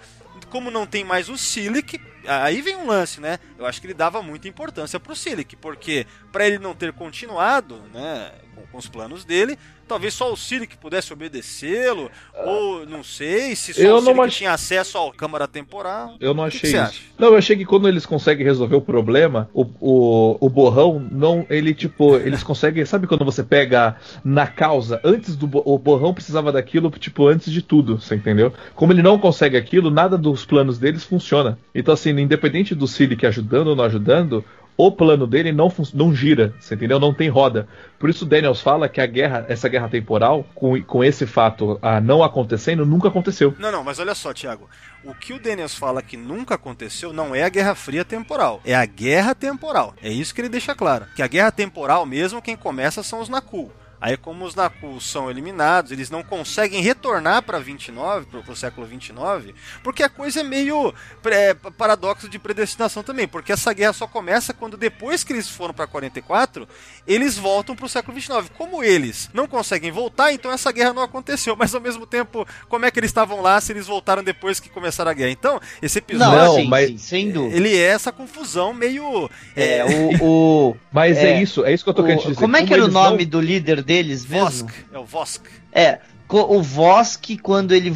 como 0.50 0.70
não 0.70 0.86
tem 0.86 1.06
mais 1.06 1.30
o 1.30 1.38
Silic, 1.38 2.02
aí 2.28 2.62
vem 2.62 2.76
um 2.76 2.86
lance, 2.86 3.22
né? 3.22 3.40
Eu 3.58 3.66
acho 3.66 3.80
que 3.80 3.88
ele 3.88 3.94
dava 3.94 4.22
muita 4.22 4.50
importância 4.50 5.00
pro 5.00 5.16
Silic, 5.16 5.56
porque 5.56 6.06
para 6.34 6.46
ele 6.46 6.60
não 6.60 6.76
ter 6.76 6.92
continuado, 6.92 7.82
né, 7.94 8.34
com, 8.54 8.68
com 8.68 8.78
os 8.78 8.90
planos 8.90 9.24
dele, 9.24 9.58
talvez 9.88 10.14
só 10.14 10.32
o 10.32 10.38
Silic 10.38 10.78
pudesse 10.78 11.14
obedecê-lo, 11.14 12.12
ou 12.46 12.86
não 12.86 13.04
sei, 13.04 13.56
se 13.56 13.74
só 13.74 13.82
Eu 13.82 13.98
o 13.98 14.02
não 14.02 14.22
ach- 14.22 14.36
tinha 14.36 14.52
acesso 14.52 14.98
à 14.98 15.12
câmara 15.14 15.48
temporal. 15.48 16.16
Eu 16.20 16.34
não 16.34 16.44
que 16.50 16.58
achei 16.58 16.72
que 16.72 16.78
você 16.78 16.84
isso. 16.92 17.02
Não, 17.18 17.30
eu 17.30 17.38
achei 17.38 17.56
que 17.56 17.66
quando 17.66 17.88
eles 17.88 18.06
conseguem 18.06 18.46
resolver 18.46 18.76
o 18.76 18.82
problema, 18.82 19.50
o, 19.54 19.66
o, 19.80 20.38
o 20.40 20.50
borrão 20.50 21.06
não. 21.12 21.46
Ele, 21.50 21.74
tipo, 21.74 22.16
eles 22.16 22.44
conseguem. 22.44 22.86
Sabe 22.86 23.08
quando 23.08 23.26
você 23.26 23.44
pega 23.44 23.96
na 24.24 24.48
causa, 24.48 25.00
antes 25.04 25.36
do. 25.36 25.50
O 25.66 25.78
borrão 25.78 26.14
precisava 26.14 26.52
daquilo, 26.52 26.90
tipo, 26.92 27.28
antes 27.28 27.52
de 27.52 27.62
tudo, 27.62 28.00
você 28.00 28.16
entendeu? 28.16 28.54
Como 28.76 28.92
ele 28.94 29.02
não 29.02 29.18
consegue 29.18 29.58
aquilo, 29.58 29.90
nada 29.90 30.18
dos 30.18 30.46
planos 30.46 30.78
deles 30.78 31.04
funciona. 31.04 31.58
Então, 31.74 31.94
assim, 31.94 32.10
independente 32.12 32.76
do 32.76 32.88
Silic 32.88 33.26
ajudando 33.26 33.68
ou 33.68 33.76
não 33.76 33.84
ajudando. 33.84 34.44
O 34.78 34.92
plano 34.92 35.26
dele 35.26 35.52
não, 35.52 35.74
não 35.92 36.14
gira, 36.14 36.54
você 36.60 36.76
entendeu? 36.76 37.00
Não 37.00 37.12
tem 37.12 37.30
roda. 37.30 37.68
Por 37.98 38.12
isso 38.12 38.24
Daniels 38.24 38.62
fala 38.62 38.88
que 38.88 39.02
a 39.02 39.08
guerra, 39.08 39.44
essa 39.50 39.68
guerra 39.68 39.90
temporal, 39.90 40.46
com, 40.54 40.80
com 40.84 41.04
esse 41.04 41.26
fato 41.26 41.80
ah, 41.82 42.00
não 42.00 42.24
acontecendo, 42.24 42.86
nunca 42.86 43.08
aconteceu. 43.08 43.56
Não, 43.58 43.72
não, 43.72 43.84
mas 43.84 43.98
olha 43.98 44.14
só, 44.14 44.32
Thiago. 44.32 44.70
O 45.04 45.16
que 45.16 45.34
o 45.34 45.40
Daniels 45.40 45.74
fala 45.74 46.04
que 46.04 46.16
nunca 46.16 46.54
aconteceu 46.54 47.12
não 47.12 47.34
é 47.34 47.44
a 47.44 47.50
Guerra 47.50 47.74
Fria 47.74 48.06
temporal, 48.06 48.62
é 48.64 48.76
a 48.76 48.86
Guerra 48.86 49.34
Temporal. 49.34 49.96
É 50.02 50.12
isso 50.12 50.34
que 50.34 50.42
ele 50.42 50.50
deixa 50.50 50.76
claro. 50.76 51.06
Que 51.16 51.24
a 51.24 51.28
Guerra 51.28 51.52
Temporal 51.52 52.06
mesmo 52.06 52.42
quem 52.42 52.56
começa 52.56 53.02
são 53.02 53.20
os 53.20 53.30
Naku. 53.30 53.72
Aí 54.00 54.16
como 54.16 54.46
os 54.46 54.54
Naku 54.54 55.02
são 55.02 55.30
eliminados, 55.30 55.92
eles 55.92 56.10
não 56.12 56.22
conseguem 56.24 56.82
retornar 56.82 57.42
para 57.42 57.58
29, 57.60 58.28
pro, 58.28 58.44
pro 58.44 58.56
século 58.56 58.86
29, 58.86 59.56
porque 59.84 60.04
a 60.04 60.10
coisa 60.10 60.42
é 60.42 60.44
meio 60.44 60.94
é, 61.26 61.54
paradoxo 61.56 62.30
de 62.30 62.38
predestinação 62.38 63.02
também, 63.02 63.28
porque 63.28 63.52
essa 63.52 63.74
guerra 63.74 63.94
só 63.94 64.06
começa 64.08 64.54
quando 64.54 64.78
depois 64.78 65.24
que 65.24 65.34
eles 65.34 65.50
foram 65.50 65.74
para 65.74 65.88
44, 65.88 66.68
eles 67.08 67.38
voltam 67.38 67.76
pro 67.76 67.90
século 67.90 68.14
29. 68.14 68.50
Como 68.58 68.84
eles 68.84 69.30
não 69.34 69.48
conseguem 69.48 69.92
voltar, 69.92 70.32
então 70.32 70.52
essa 70.52 70.72
guerra 70.72 70.94
não 70.94 71.02
aconteceu, 71.02 71.56
mas 71.56 71.74
ao 71.74 71.82
mesmo 71.82 72.06
tempo, 72.06 72.48
como 72.70 72.86
é 72.86 72.92
que 72.92 73.00
eles 73.00 73.10
estavam 73.10 73.42
lá 73.42 73.60
se 73.60 73.72
eles 73.72 73.88
voltaram 73.88 74.24
depois 74.24 74.60
que 74.60 74.70
começaram 74.70 75.10
a 75.10 75.14
guerra? 75.14 75.32
Então, 75.32 75.60
esse 75.82 75.98
episódio 76.00 76.38
Não, 76.64 76.66
mas- 76.66 77.02
sem 77.02 77.32
dúvida. 77.32 77.56
ele 77.58 77.76
é 77.76 77.88
essa 77.88 78.12
confusão 78.12 78.74
meio 78.74 79.30
É, 79.56 79.84
o, 79.84 80.24
o, 80.70 80.78
Mas 80.94 81.18
é, 81.18 81.32
É, 81.38 81.42
isso, 81.42 81.66
é 81.66 81.74
isso 81.74 81.84
que 81.84 81.90
eu 81.90 81.94
tô 81.94 82.04
querendo 82.04 82.20
te 82.22 82.26
o- 82.28 82.30
dizer. 82.30 82.40
como 82.42 82.56
é 82.58 82.64
que 82.66 82.74
era 82.74 82.86
o 82.86 82.88
nome 82.88 83.24
não- 83.24 83.30
do 83.32 83.42
líder 83.42 83.82
deles 83.88 84.26
mesmo? 84.26 84.68
Vosk, 84.68 84.86
é 84.92 85.00
o 85.00 85.06
Vosk. 85.06 85.46
É, 85.72 86.00
o 86.30 86.62
Vosk, 86.62 87.38
quando 87.42 87.74
ele 87.74 87.90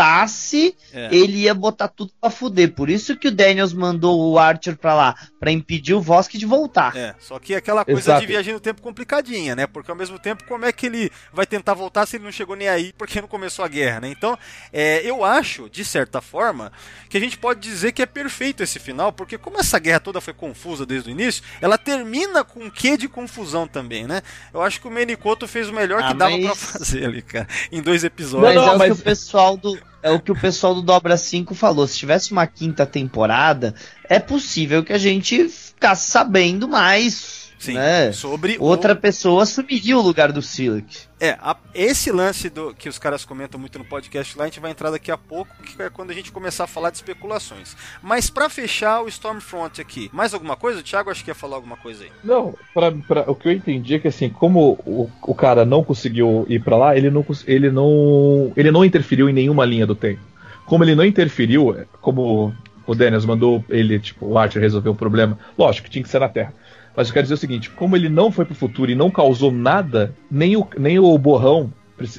voltasse, 0.00 0.74
É. 0.92 1.08
ele 1.14 1.38
ia 1.42 1.54
botar 1.54 1.88
tudo 1.88 2.12
pra 2.20 2.30
fuder. 2.30 2.72
Por 2.72 2.88
isso 2.88 3.16
que 3.16 3.28
o 3.28 3.30
Daniels 3.30 3.72
mandou 3.72 4.18
o 4.32 4.38
Archer 4.38 4.76
pra 4.76 4.94
lá, 4.94 5.14
pra 5.38 5.50
impedir 5.50 5.94
o 5.94 6.00
Vosk 6.00 6.32
de 6.34 6.46
voltar. 6.46 6.96
É, 6.96 7.14
só 7.18 7.38
que 7.38 7.54
aquela 7.54 7.84
coisa 7.84 8.00
Exato. 8.00 8.20
de 8.20 8.26
viagem 8.26 8.54
no 8.54 8.60
tempo 8.60 8.82
complicadinha, 8.82 9.54
né? 9.54 9.66
Porque 9.66 9.90
ao 9.90 9.96
mesmo 9.96 10.18
tempo, 10.18 10.44
como 10.48 10.64
é 10.64 10.72
que 10.72 10.86
ele 10.86 11.10
vai 11.32 11.46
tentar 11.46 11.74
voltar 11.74 12.06
se 12.06 12.16
ele 12.16 12.24
não 12.24 12.32
chegou 12.32 12.56
nem 12.56 12.68
aí 12.68 12.92
porque 12.96 13.20
não 13.20 13.28
começou 13.28 13.64
a 13.64 13.68
guerra, 13.68 14.00
né? 14.00 14.08
Então, 14.08 14.36
é, 14.72 15.00
eu 15.08 15.24
acho, 15.24 15.68
de 15.70 15.84
certa 15.84 16.20
forma, 16.20 16.72
que 17.08 17.16
a 17.16 17.20
gente 17.20 17.36
pode 17.38 17.60
dizer 17.60 17.92
que 17.92 18.02
é 18.02 18.06
perfeito 18.06 18.62
esse 18.62 18.78
final, 18.78 19.12
porque 19.12 19.36
como 19.38 19.58
essa 19.58 19.78
guerra 19.78 20.00
toda 20.00 20.20
foi 20.20 20.32
confusa 20.34 20.84
desde 20.86 21.10
o 21.10 21.12
início, 21.12 21.42
ela 21.60 21.76
termina 21.78 22.42
com 22.44 22.64
um 22.64 22.70
quê 22.70 22.96
de 22.96 23.08
confusão 23.08 23.66
também, 23.66 24.06
né? 24.06 24.22
Eu 24.52 24.62
acho 24.62 24.80
que 24.80 24.88
o 24.88 24.90
Menicoto 24.90 25.46
fez 25.46 25.68
o 25.68 25.72
melhor 25.72 26.02
Ah, 26.02 26.08
que 26.08 26.14
dava 26.14 26.36
mas- 26.36 26.46
pra 26.46 26.54
fazer 26.78 27.04
ali, 27.04 27.22
cara, 27.22 27.46
em 27.70 27.82
dois 27.82 28.00
Mas 28.00 28.04
episódios. 28.04 28.54
Não, 28.54 28.62
não, 28.66 28.72
é 28.72 28.76
o 28.76 28.78
mas- 28.78 28.92
que 28.94 29.00
o 29.00 29.04
pessoal 29.04 29.56
do 29.56 29.78
é 30.02 30.10
o 30.10 30.20
que 30.20 30.32
o 30.32 30.40
pessoal 30.40 30.74
do 30.74 30.82
Dobra 30.82 31.16
5 31.16 31.54
falou. 31.54 31.86
Se 31.86 31.98
tivesse 31.98 32.32
uma 32.32 32.46
quinta 32.46 32.86
temporada, 32.86 33.74
é 34.08 34.18
possível 34.18 34.84
que 34.84 34.92
a 34.92 34.98
gente 34.98 35.48
ficasse 35.48 36.10
sabendo 36.10 36.68
mais. 36.68 37.39
Sim, 37.60 37.74
né? 37.74 38.10
sobre 38.12 38.56
o- 38.58 38.64
Outra 38.64 38.96
pessoa 38.96 39.42
assumiria 39.42 39.96
o 39.98 40.00
lugar 40.00 40.32
do 40.32 40.40
Silic. 40.40 41.00
É, 41.20 41.36
a- 41.40 41.54
esse 41.74 42.10
lance 42.10 42.48
do, 42.48 42.74
que 42.74 42.88
os 42.88 42.98
caras 42.98 43.22
comentam 43.24 43.60
muito 43.60 43.78
no 43.78 43.84
podcast 43.84 44.36
lá, 44.38 44.44
a 44.44 44.46
gente 44.46 44.58
vai 44.60 44.70
entrar 44.70 44.90
daqui 44.90 45.10
a 45.12 45.18
pouco, 45.18 45.54
que 45.62 45.80
é 45.82 45.90
quando 45.90 46.10
a 46.10 46.14
gente 46.14 46.32
começar 46.32 46.64
a 46.64 46.66
falar 46.66 46.88
de 46.88 46.96
especulações. 46.96 47.76
Mas 48.02 48.30
pra 48.30 48.48
fechar 48.48 49.02
o 49.02 49.08
Stormfront 49.08 49.78
aqui, 49.78 50.08
mais 50.12 50.32
alguma 50.32 50.56
coisa? 50.56 50.80
O 50.80 50.82
Thiago 50.82 51.10
acho 51.10 51.22
que 51.22 51.30
ia 51.30 51.34
falar 51.34 51.56
alguma 51.56 51.76
coisa 51.76 52.04
aí. 52.04 52.10
Não, 52.24 52.54
pra, 52.72 52.90
pra- 52.90 53.30
o 53.30 53.34
que 53.34 53.48
eu 53.48 53.52
entendi 53.52 53.94
é 53.94 53.98
que 53.98 54.08
assim, 54.08 54.30
como 54.30 54.78
o, 54.86 55.10
o 55.22 55.34
cara 55.34 55.64
não 55.66 55.84
conseguiu 55.84 56.46
ir 56.48 56.62
pra 56.64 56.78
lá, 56.78 56.96
ele 56.96 57.10
não, 57.10 57.24
ele 57.46 57.70
não 57.70 58.52
ele 58.56 58.70
não 58.70 58.84
interferiu 58.84 59.28
em 59.28 59.32
nenhuma 59.34 59.66
linha 59.66 59.86
do 59.86 59.94
tempo. 59.94 60.20
Como 60.64 60.82
ele 60.82 60.94
não 60.94 61.04
interferiu, 61.04 61.76
é, 61.78 61.84
como 62.00 62.54
o 62.86 62.94
Daniels 62.94 63.26
mandou 63.26 63.62
ele, 63.68 63.98
tipo, 63.98 64.24
o 64.26 64.38
Archer 64.38 64.62
resolver 64.62 64.88
um 64.88 64.94
problema, 64.94 65.38
lógico 65.58 65.84
que 65.84 65.90
tinha 65.90 66.02
que 66.02 66.08
ser 66.08 66.20
na 66.20 66.28
Terra. 66.28 66.54
Mas 67.00 67.08
eu 67.08 67.14
quero 67.14 67.24
dizer 67.24 67.34
o 67.34 67.38
seguinte, 67.38 67.70
como 67.70 67.96
ele 67.96 68.10
não 68.10 68.30
foi 68.30 68.44
pro 68.44 68.54
futuro 68.54 68.90
e 68.90 68.94
não 68.94 69.10
causou 69.10 69.50
nada, 69.50 70.14
nem 70.30 70.54
o, 70.54 70.68
nem 70.78 70.98
o 70.98 71.16
borrão 71.16 71.72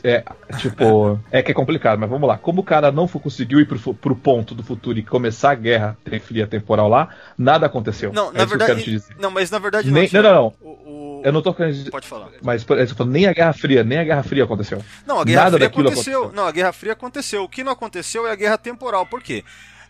é, 0.03 0.23
tipo, 0.57 1.19
é 1.31 1.41
que 1.43 1.51
é 1.51 1.53
complicado, 1.53 1.99
mas 1.99 2.09
vamos 2.09 2.27
lá. 2.27 2.35
Como 2.37 2.61
o 2.61 2.63
cara 2.63 2.91
não 2.91 3.07
foi, 3.07 3.21
conseguiu 3.21 3.59
ir 3.59 3.67
pro, 3.67 3.93
pro 3.93 4.15
ponto 4.15 4.55
do 4.55 4.63
futuro 4.63 4.97
e 4.97 5.03
começar 5.03 5.51
a 5.51 5.55
guerra 5.55 5.95
fria 6.23 6.47
temporal 6.47 6.87
lá, 6.89 7.09
nada 7.37 7.67
aconteceu. 7.67 8.11
Não, 8.11 8.29
é 8.29 8.33
na 8.33 8.43
isso 8.43 8.47
que 8.47 8.53
eu 8.55 8.65
quero 8.65 8.79
te 8.79 8.85
verdade. 8.85 8.91
dizer. 8.91 9.15
Não, 9.19 9.29
mas 9.29 9.51
na 9.51 9.59
verdade 9.59 9.91
Nem- 9.91 10.09
não, 10.11 10.21
não, 10.23 10.33
não. 10.33 10.53
O- 10.61 10.69
o- 10.69 11.21
Eu 11.23 11.31
não 11.31 11.43
tô 11.43 11.53
querendo 11.53 11.73
dizer. 11.75 11.91
Pode 11.91 12.07
falar. 12.07 12.29
Mas 12.43 12.65
exemplo, 12.67 13.05
nem 13.05 13.27
a 13.27 13.33
Guerra 13.33 13.53
Fria, 13.53 13.83
nem 13.83 13.99
a 13.99 14.03
Guerra 14.03 14.23
Fria 14.23 14.43
aconteceu. 14.43 14.83
Não, 15.05 15.19
a 15.19 15.23
Guerra 15.23 15.43
Nada 15.43 15.57
Fria 15.57 15.67
daquilo 15.69 15.87
aconteceu. 15.89 16.19
aconteceu. 16.21 16.35
Não, 16.41 16.47
a 16.47 16.51
Guerra 16.51 16.71
Fria 16.73 16.93
aconteceu. 16.93 17.43
O 17.43 17.49
que 17.49 17.63
não 17.63 17.71
aconteceu 17.71 18.25
é 18.27 18.31
a 18.31 18.35
Guerra 18.35 18.57
Temporal. 18.57 19.05
Por 19.05 19.21
quê? 19.21 19.43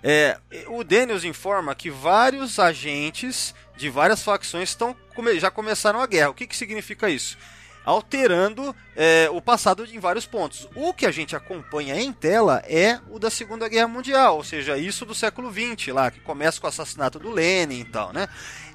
É, 0.04 0.38
o 0.68 0.84
Daniels 0.84 1.24
informa 1.24 1.76
que 1.76 1.90
vários 1.90 2.58
agentes 2.58 3.54
de 3.78 3.90
várias 3.90 4.24
facções 4.24 4.70
estão, 4.70 4.96
já 5.38 5.52
começaram 5.52 6.02
a 6.02 6.08
guerra. 6.08 6.30
O 6.30 6.34
que, 6.34 6.48
que 6.48 6.56
significa 6.58 7.10
isso? 7.10 7.38
Alterando 7.84 8.76
é, 8.96 9.30
o 9.32 9.42
passado 9.42 9.86
em 9.86 10.00
vários 10.00 10.26
pontos. 10.26 10.68
O 10.76 10.94
que 10.94 11.06
a 11.06 11.12
gente 11.12 11.36
acompanha 11.36 12.00
em 12.00 12.14
tela 12.14 12.62
é 12.68 13.00
o 13.10 13.18
da 13.18 13.30
Segunda 13.30 13.68
Guerra 13.68 13.88
Mundial, 13.88 14.38
ou 14.38 14.44
seja, 14.44 14.78
isso 14.78 15.06
do 15.06 15.16
século 15.16 15.52
XX 15.52 15.88
lá, 15.94 16.12
que 16.12 16.20
começa 16.20 16.60
com 16.60 16.68
o 16.68 16.70
assassinato 16.70 17.18
do 17.18 17.32
Lenin 17.32 17.80
e 17.80 17.86
tal, 17.86 18.14
né? 18.14 18.28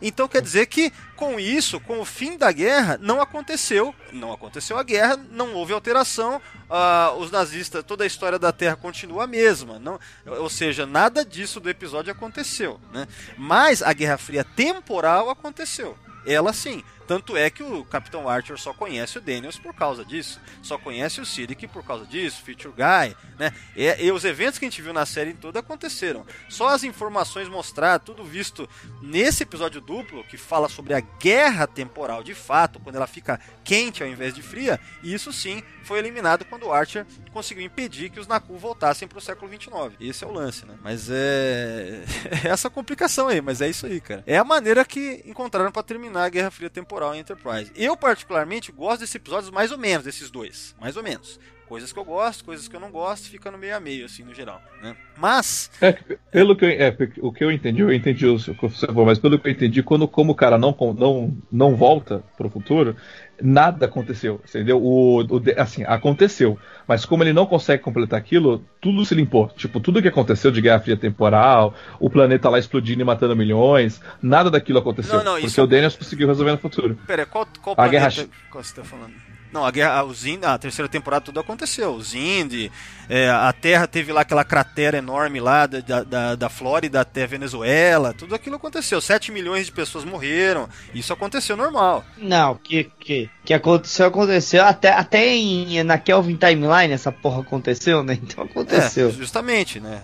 Então 0.03 0.27
quer 0.27 0.43
dizer 0.43 0.66
que 0.66 0.93
com 1.15 1.39
isso, 1.39 1.81
com 1.81 2.01
o 2.01 2.05
fim 2.05 2.37
da 2.37 2.51
guerra, 2.51 2.99
não 3.01 3.20
aconteceu, 3.20 3.95
não 4.12 4.33
aconteceu 4.33 4.77
a 4.77 4.83
guerra, 4.83 5.16
não 5.31 5.55
houve 5.55 5.73
alteração, 5.73 6.41
ah, 6.69 7.15
os 7.16 7.31
nazistas, 7.31 7.85
toda 7.85 8.05
a 8.05 8.07
história 8.07 8.39
da 8.39 8.53
Terra 8.53 8.77
continua 8.77 9.24
a 9.24 9.27
mesma, 9.27 9.78
não, 9.78 9.99
ou 10.27 10.51
seja, 10.51 10.85
nada 10.85 11.24
disso 11.24 11.61
do 11.61 11.70
episódio 11.70 12.12
aconteceu, 12.12 12.81
né? 12.93 13.07
Mas 13.39 13.83
a 13.83 13.93
Guerra 13.93 14.19
Fria 14.19 14.45
temporal 14.45 15.31
aconteceu. 15.31 15.97
Ela 16.27 16.53
sim. 16.53 16.83
Tanto 17.07 17.37
é 17.37 17.49
que 17.51 17.62
o 17.62 17.85
Capitão 17.85 18.28
Archer 18.28 18.59
só 18.59 18.73
conhece 18.73 19.19
o 19.19 19.20
Daniels 19.20 19.59
por 19.59 19.74
causa 19.74 20.05
disso. 20.05 20.41
Só 20.62 20.77
conhece 20.77 21.20
o 21.20 21.27
Sidic 21.27 21.66
por 21.69 21.85
causa 21.85 22.05
disso, 22.05 22.43
Future 22.43 22.74
Guy, 22.74 23.16
né? 23.39 23.53
E, 23.77 24.07
e 24.07 24.11
os 24.11 24.24
eventos 24.24 24.59
que 24.59 24.65
a 24.65 24.69
gente 24.69 24.83
viu 24.83 24.93
na 24.93 25.07
série 25.07 25.35
toda 25.35 25.61
aconteceram. 25.61 26.27
Só 26.49 26.69
as 26.69 26.85
informações 26.85 27.49
mostrar, 27.49 27.99
tudo 28.01 28.24
visto 28.24 28.69
nesse 29.01 29.43
episódio 29.43 29.81
duplo, 29.81 30.24
que 30.24 30.37
fala 30.37 30.69
sobre 30.69 30.95
a 30.95 31.01
guerra 31.01 31.66
temporal 31.66 32.23
de 32.23 32.35
fato, 32.35 32.81
quando 32.81 32.97
ela 32.97 33.07
fica 33.07 33.41
quente 33.65 34.03
ao 34.03 34.09
invés 34.09 34.35
de 34.35 34.43
fria, 34.43 34.81
e 35.03 35.12
isso 35.12 35.33
sim 35.33 35.62
foi 35.85 35.99
eliminado 35.99 36.45
quando 36.45 36.66
o 36.66 36.73
Archer 36.73 37.07
conseguiu 37.33 37.65
impedir 37.65 38.11
que 38.11 38.19
os 38.19 38.27
Naku 38.27 38.57
voltassem 38.57 39.07
para 39.07 39.19
o 39.19 39.20
século 39.20 39.49
29. 39.49 39.97
Esse 40.01 40.24
é 40.24 40.27
o 40.27 40.33
lance, 40.33 40.66
né? 40.66 40.74
Mas 40.83 41.09
é... 41.11 42.03
é 42.45 42.49
essa 42.49 42.69
complicação 42.69 43.28
aí, 43.28 43.41
mas 43.41 43.61
é 43.61 43.69
isso 43.69 43.87
aí, 43.87 44.01
cara. 44.01 44.24
É 44.27 44.37
a 44.37 44.45
maneira 44.45 44.85
que 44.85 45.23
encontraram 45.24 45.70
para 45.70 45.83
terminar 45.83 46.24
a 46.24 46.28
Guerra 46.28 46.51
Fria 46.51 46.70
temporal 46.70 46.95
em 47.14 47.20
Enterprise. 47.20 47.70
Eu 47.74 47.97
particularmente 47.97 48.73
gosto 48.73 49.01
desses 49.01 49.14
episódios 49.14 49.51
mais 49.51 49.70
ou 49.70 49.78
menos 49.78 50.05
desses 50.05 50.31
dois, 50.31 50.74
mais 50.81 50.97
ou 50.97 51.02
menos 51.02 51.39
coisas 51.68 51.93
que 51.93 51.98
eu 51.98 52.05
gosto, 52.05 52.44
coisas 52.44 52.68
que 52.68 52.77
eu 52.77 52.81
não 52.81 52.90
gosto, 52.90 53.28
fica 53.28 53.51
no 53.51 53.59
meio 53.59 53.77
a 53.77 53.81
meio, 53.81 54.06
assim, 54.06 54.23
no 54.23 54.32
geral, 54.32 54.62
né? 54.82 54.97
Mas... 55.16 55.70
É, 55.81 55.93
pelo 56.31 56.56
que 56.56 56.64
eu, 56.64 56.68
é, 56.68 56.97
o 57.20 57.32
que 57.32 57.44
eu 57.44 57.51
entendi, 57.51 57.82
eu 57.82 57.93
entendi 57.93 58.27
o 58.27 58.39
que 58.39 58.68
você 58.68 58.86
falou, 58.86 59.06
mas 59.06 59.18
pelo 59.18 59.39
que 59.39 59.48
eu 59.48 59.52
entendi, 59.52 59.82
quando 59.82 60.06
como 60.06 60.32
o 60.32 60.35
cara 60.35 60.56
não, 60.56 60.74
não, 60.97 61.36
não 61.51 61.77
volta 61.77 62.23
pro 62.36 62.48
futuro, 62.48 62.97
nada 63.41 63.87
aconteceu, 63.87 64.41
entendeu? 64.49 64.83
O, 64.83 65.21
o, 65.21 65.43
assim, 65.57 65.85
aconteceu, 65.85 66.59
mas 66.87 67.05
como 67.05 67.23
ele 67.23 67.33
não 67.33 67.47
consegue 67.47 67.83
completar 67.83 68.19
aquilo, 68.19 68.65
tudo 68.81 69.05
se 69.05 69.15
limpou. 69.15 69.49
Tipo, 69.49 69.81
tudo 69.81 70.01
que 70.03 70.09
aconteceu 70.09 70.51
de 70.51 70.61
Guerra 70.61 70.81
Fria 70.81 70.97
Temporal, 70.97 71.75
o 72.01 72.09
planeta 72.09 72.49
lá 72.49 72.59
explodindo 72.59 73.03
e 73.03 73.05
matando 73.05 73.37
milhões, 73.37 74.01
nada 74.23 74.51
daquilo 74.51 74.79
aconteceu. 74.79 75.19
Não, 75.19 75.25
não, 75.25 75.33
porque 75.33 75.47
isso... 75.47 75.63
o 75.63 75.67
Daniels 75.67 75.97
conseguiu 75.97 76.29
resolver 76.29 76.53
no 76.53 76.59
futuro. 76.59 76.99
Pera, 77.07 77.27
qual, 77.27 77.47
qual 77.63 77.75
a 77.75 77.77
planeta 77.77 77.91
guerra... 77.91 78.29
que 78.51 78.57
você 78.57 78.75
tá 78.75 78.85
falando? 78.85 79.26
Não, 79.52 79.64
a 79.64 79.70
guerra, 79.70 80.05
os 80.05 80.27
Ind, 80.27 80.44
a 80.44 80.59
terceira 80.59 80.89
temporada 80.89 81.24
tudo 81.24 81.40
aconteceu. 81.40 81.94
Os 81.94 82.14
Indy, 82.14 82.70
é, 83.09 83.28
a 83.31 83.52
Terra 83.52 83.86
teve 83.86 84.12
lá 84.12 84.23
aquela 84.23 84.44
cratera 84.44 84.98
enorme 84.98 85.40
lá 85.40 85.66
da, 85.66 86.02
da, 86.02 86.35
da 86.35 86.48
Flórida 86.48 87.01
até 87.01 87.27
Venezuela, 87.27 88.12
tudo 88.12 88.35
aquilo 88.35 88.56
aconteceu. 88.56 89.01
7 89.01 89.32
milhões 89.32 89.66
de 89.66 89.73
pessoas 89.73 90.05
morreram. 90.05 90.68
Isso 90.94 91.12
aconteceu 91.12 91.56
normal. 91.56 92.05
Não, 92.18 92.55
que 92.56 92.85
que, 92.98 93.31
que 93.44 93.55
aconteceu, 93.55 94.06
aconteceu. 94.06 94.64
Até, 94.64 94.90
até 94.90 95.28
em, 95.28 95.82
na 95.85 95.97
Kelvin 95.97 96.36
Timeline 96.36 96.93
essa 96.93 97.12
porra 97.12 97.40
aconteceu, 97.40 98.02
né? 98.02 98.18
Então 98.20 98.44
aconteceu. 98.44 99.09
É, 99.09 99.12
justamente, 99.12 99.78
né? 99.78 100.02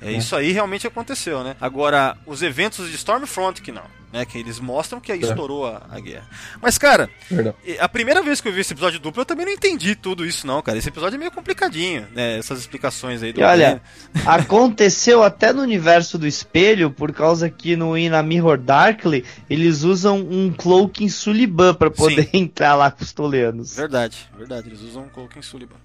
É, 0.00 0.12
é. 0.12 0.16
Isso 0.16 0.34
aí 0.36 0.52
realmente 0.52 0.86
aconteceu, 0.86 1.42
né? 1.42 1.56
Agora, 1.60 2.16
os 2.26 2.42
eventos 2.42 2.88
de 2.88 2.94
Stormfront 2.96 3.60
que 3.60 3.72
não 3.72 3.98
né? 4.12 4.24
Que 4.24 4.38
eles 4.38 4.58
mostram 4.58 5.00
que 5.00 5.12
aí 5.12 5.20
é. 5.20 5.22
estourou 5.22 5.66
a, 5.66 5.82
a, 5.90 6.00
guerra. 6.00 6.26
Mas, 6.60 6.78
cara, 6.78 7.10
Verdade. 7.30 7.56
a 7.78 7.88
primeira 7.88 8.22
vez 8.22 8.40
que 8.40 8.48
eu 8.48 8.52
vi 8.52 8.60
esse 8.60 8.72
episódio 8.72 8.98
duplo, 8.98 9.22
eu 9.22 9.26
também 9.26 9.46
não 9.46 9.52
entendi 9.52 9.94
tudo 9.94 10.24
isso, 10.24 10.46
não, 10.46 10.62
cara. 10.62 10.78
Esse 10.78 10.88
episódio 10.88 11.16
é 11.16 11.18
meio 11.18 11.30
complicadinho, 11.30 12.06
né? 12.14 12.38
Essas 12.38 12.58
explicações 12.60 13.22
aí 13.22 13.32
do. 13.32 13.40
E 13.40 13.44
olha, 13.44 13.82
aconteceu 14.26 15.22
até 15.22 15.52
no 15.52 15.62
universo 15.62 16.18
do 16.18 16.26
espelho, 16.26 16.90
por 16.90 17.12
causa 17.12 17.50
que 17.50 17.76
no 17.76 17.98
na 18.08 18.22
Mirror 18.22 18.58
Darkly 18.58 19.24
eles 19.50 19.82
usam 19.82 20.18
um 20.18 20.52
cloak 20.52 21.08
Suliban 21.10 21.74
para 21.74 21.90
poder 21.90 22.24
Sim. 22.24 22.38
entrar 22.44 22.74
lá 22.74 22.90
com 22.90 23.02
os 23.02 23.12
toleanos. 23.12 23.76
Verdade, 23.76 24.28
verdade. 24.36 24.68
Eles 24.68 24.80
usam 24.80 25.04
um 25.04 25.08
cloak 25.08 25.44
Suliban. 25.44 25.76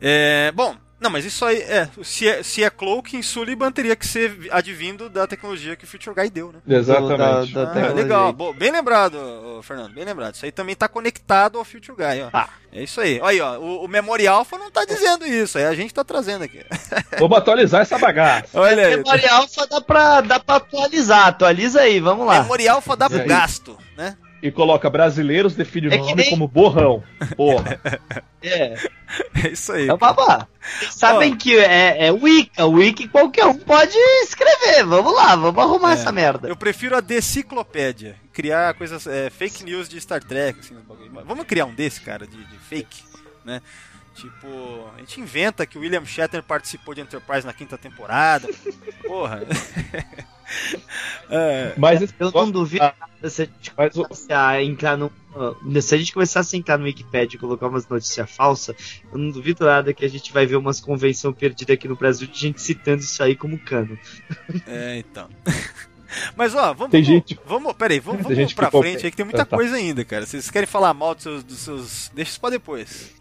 É, 0.00 0.52
bom, 0.52 0.76
não, 1.06 1.10
mas 1.10 1.24
isso 1.24 1.44
aí 1.44 1.58
é. 1.62 1.88
Se 2.02 2.28
é, 2.28 2.42
se 2.42 2.64
é 2.64 2.68
Cloaking, 2.68 3.22
Sullivan 3.22 3.70
teria 3.70 3.94
que 3.94 4.06
ser 4.06 4.36
advindo 4.50 5.08
da 5.08 5.26
tecnologia 5.26 5.76
que 5.76 5.84
o 5.84 5.86
Future 5.86 6.14
Guy 6.14 6.30
deu, 6.30 6.52
né? 6.52 6.58
Exatamente. 6.66 7.52
Da, 7.52 7.64
da 7.64 7.86
ah, 7.86 7.92
legal. 7.92 8.32
bem 8.32 8.72
lembrado, 8.72 9.60
Fernando, 9.62 9.94
bem 9.94 10.04
lembrado. 10.04 10.34
Isso 10.34 10.44
aí 10.44 10.50
também 10.50 10.74
tá 10.74 10.88
conectado 10.88 11.58
ao 11.58 11.64
Future 11.64 11.96
Guy, 11.96 12.22
ó. 12.24 12.30
Ah. 12.32 12.48
É 12.72 12.82
isso 12.82 13.00
aí. 13.00 13.20
Olha 13.22 13.30
aí, 13.30 13.40
ó. 13.40 13.58
O, 13.58 13.84
o 13.84 13.88
Memorial 13.88 14.38
Alpha 14.38 14.58
não 14.58 14.70
tá 14.70 14.84
dizendo 14.84 15.24
isso. 15.26 15.56
Aí 15.56 15.64
a 15.64 15.74
gente 15.74 15.94
tá 15.94 16.04
trazendo 16.04 16.44
aqui. 16.44 16.62
Vamos 17.18 17.38
atualizar 17.38 17.82
essa 17.82 17.96
bagaça. 17.98 18.48
Olha 18.60 18.86
aí. 18.86 18.96
Memorial 18.96 19.42
Alpha 19.42 19.66
dá 19.66 19.80
pra, 19.80 20.20
dá 20.20 20.40
pra 20.40 20.56
atualizar. 20.56 21.28
Atualiza 21.28 21.80
aí, 21.82 22.00
vamos 22.00 22.26
lá. 22.26 22.42
Memorial 22.42 22.76
Alpha 22.76 22.96
dá 22.96 23.08
pro 23.08 23.24
gasto, 23.24 23.78
né? 23.96 24.16
E 24.42 24.50
coloca 24.50 24.88
brasileiros 24.90 25.54
define 25.54 25.88
o 25.88 25.94
é 25.94 25.98
nome 25.98 26.14
nem... 26.14 26.30
como 26.30 26.46
borrão. 26.48 27.02
Porra. 27.36 27.80
É. 28.42 28.76
É 29.42 29.48
isso 29.48 29.72
aí. 29.72 29.88
É 29.88 29.96
babá. 29.96 30.46
Sabem 30.90 31.32
oh. 31.32 31.36
que 31.36 31.58
é, 31.58 32.06
é 32.06 32.12
Wiki. 32.12 32.62
Wiki 32.62 33.08
qualquer 33.08 33.44
um 33.44 33.54
pode 33.54 33.96
escrever. 34.22 34.84
Vamos 34.84 35.12
lá, 35.12 35.34
vamos 35.34 35.58
arrumar 35.58 35.90
é. 35.90 35.94
essa 35.94 36.12
merda. 36.12 36.46
Eu 36.46 36.54
prefiro 36.54 36.96
a 36.96 37.00
deciclopédia. 37.00 38.14
Criar 38.32 38.74
coisas. 38.74 39.04
É, 39.04 39.30
fake 39.30 39.64
news 39.64 39.88
de 39.88 40.00
Star 40.00 40.22
Trek. 40.22 40.60
Assim, 40.60 40.76
vamos 41.24 41.44
criar 41.44 41.64
um 41.64 41.74
desse, 41.74 42.00
cara, 42.00 42.24
de, 42.24 42.36
de 42.36 42.58
fake, 42.58 43.02
né? 43.44 43.60
Tipo, 44.14 44.90
a 44.96 45.00
gente 45.00 45.20
inventa 45.20 45.66
que 45.66 45.76
o 45.76 45.80
William 45.80 46.04
Shatner 46.04 46.42
participou 46.42 46.94
de 46.94 47.00
Enterprise 47.00 47.44
na 47.44 47.52
quinta 47.52 47.76
temporada. 47.76 48.48
Porra. 49.04 49.42
é, 51.30 51.74
mas 51.76 52.02
eu 52.18 52.30
não 52.30 52.50
duvido 52.50 52.84
ah, 52.84 52.94
se 53.28 53.42
a 53.42 53.44
gente 53.44 53.70
começasse 53.72 54.32
a 54.32 54.62
entrar 54.62 54.96
no. 54.96 55.10
Se 55.80 55.94
a 55.94 55.98
gente 55.98 56.12
começasse 56.12 56.56
a 56.56 56.58
entrar 56.58 56.78
no 56.78 56.84
Wikipedia 56.84 57.36
e 57.36 57.40
colocar 57.40 57.68
umas 57.68 57.86
notícias 57.88 58.30
falsas, 58.30 59.02
eu 59.12 59.18
não 59.18 59.30
duvido 59.30 59.64
nada 59.64 59.92
que 59.92 60.04
a 60.04 60.08
gente 60.08 60.32
vai 60.32 60.46
ver 60.46 60.56
umas 60.56 60.80
convenção 60.80 61.32
perdida 61.32 61.74
aqui 61.74 61.88
no 61.88 61.96
Brasil 61.96 62.26
de 62.26 62.38
gente 62.38 62.62
citando 62.62 63.02
isso 63.02 63.22
aí 63.22 63.36
como 63.36 63.58
cano. 63.58 63.98
É, 64.66 64.98
então. 64.98 65.28
Mas 66.36 66.54
ó, 66.54 66.72
vamos, 66.72 66.92
tem 66.92 67.02
vamos, 67.02 67.06
gente... 67.06 67.40
vamos, 67.44 67.72
peraí, 67.74 68.00
vamos, 68.00 68.22
vamos 68.22 68.36
gente 68.36 68.54
pra 68.54 68.70
frente 68.70 69.04
aí 69.04 69.10
que 69.10 69.16
tem 69.16 69.26
muita 69.26 69.44
tá, 69.44 69.44
tá. 69.44 69.56
coisa 69.56 69.76
ainda, 69.76 70.04
cara. 70.04 70.24
Vocês 70.24 70.50
querem 70.50 70.66
falar 70.66 70.94
mal 70.94 71.14
dos 71.14 71.22
seus. 71.22 71.42
Dos 71.42 71.58
seus... 71.58 72.10
Deixa 72.14 72.30
isso 72.30 72.40
pra 72.40 72.50
depois. 72.50 73.12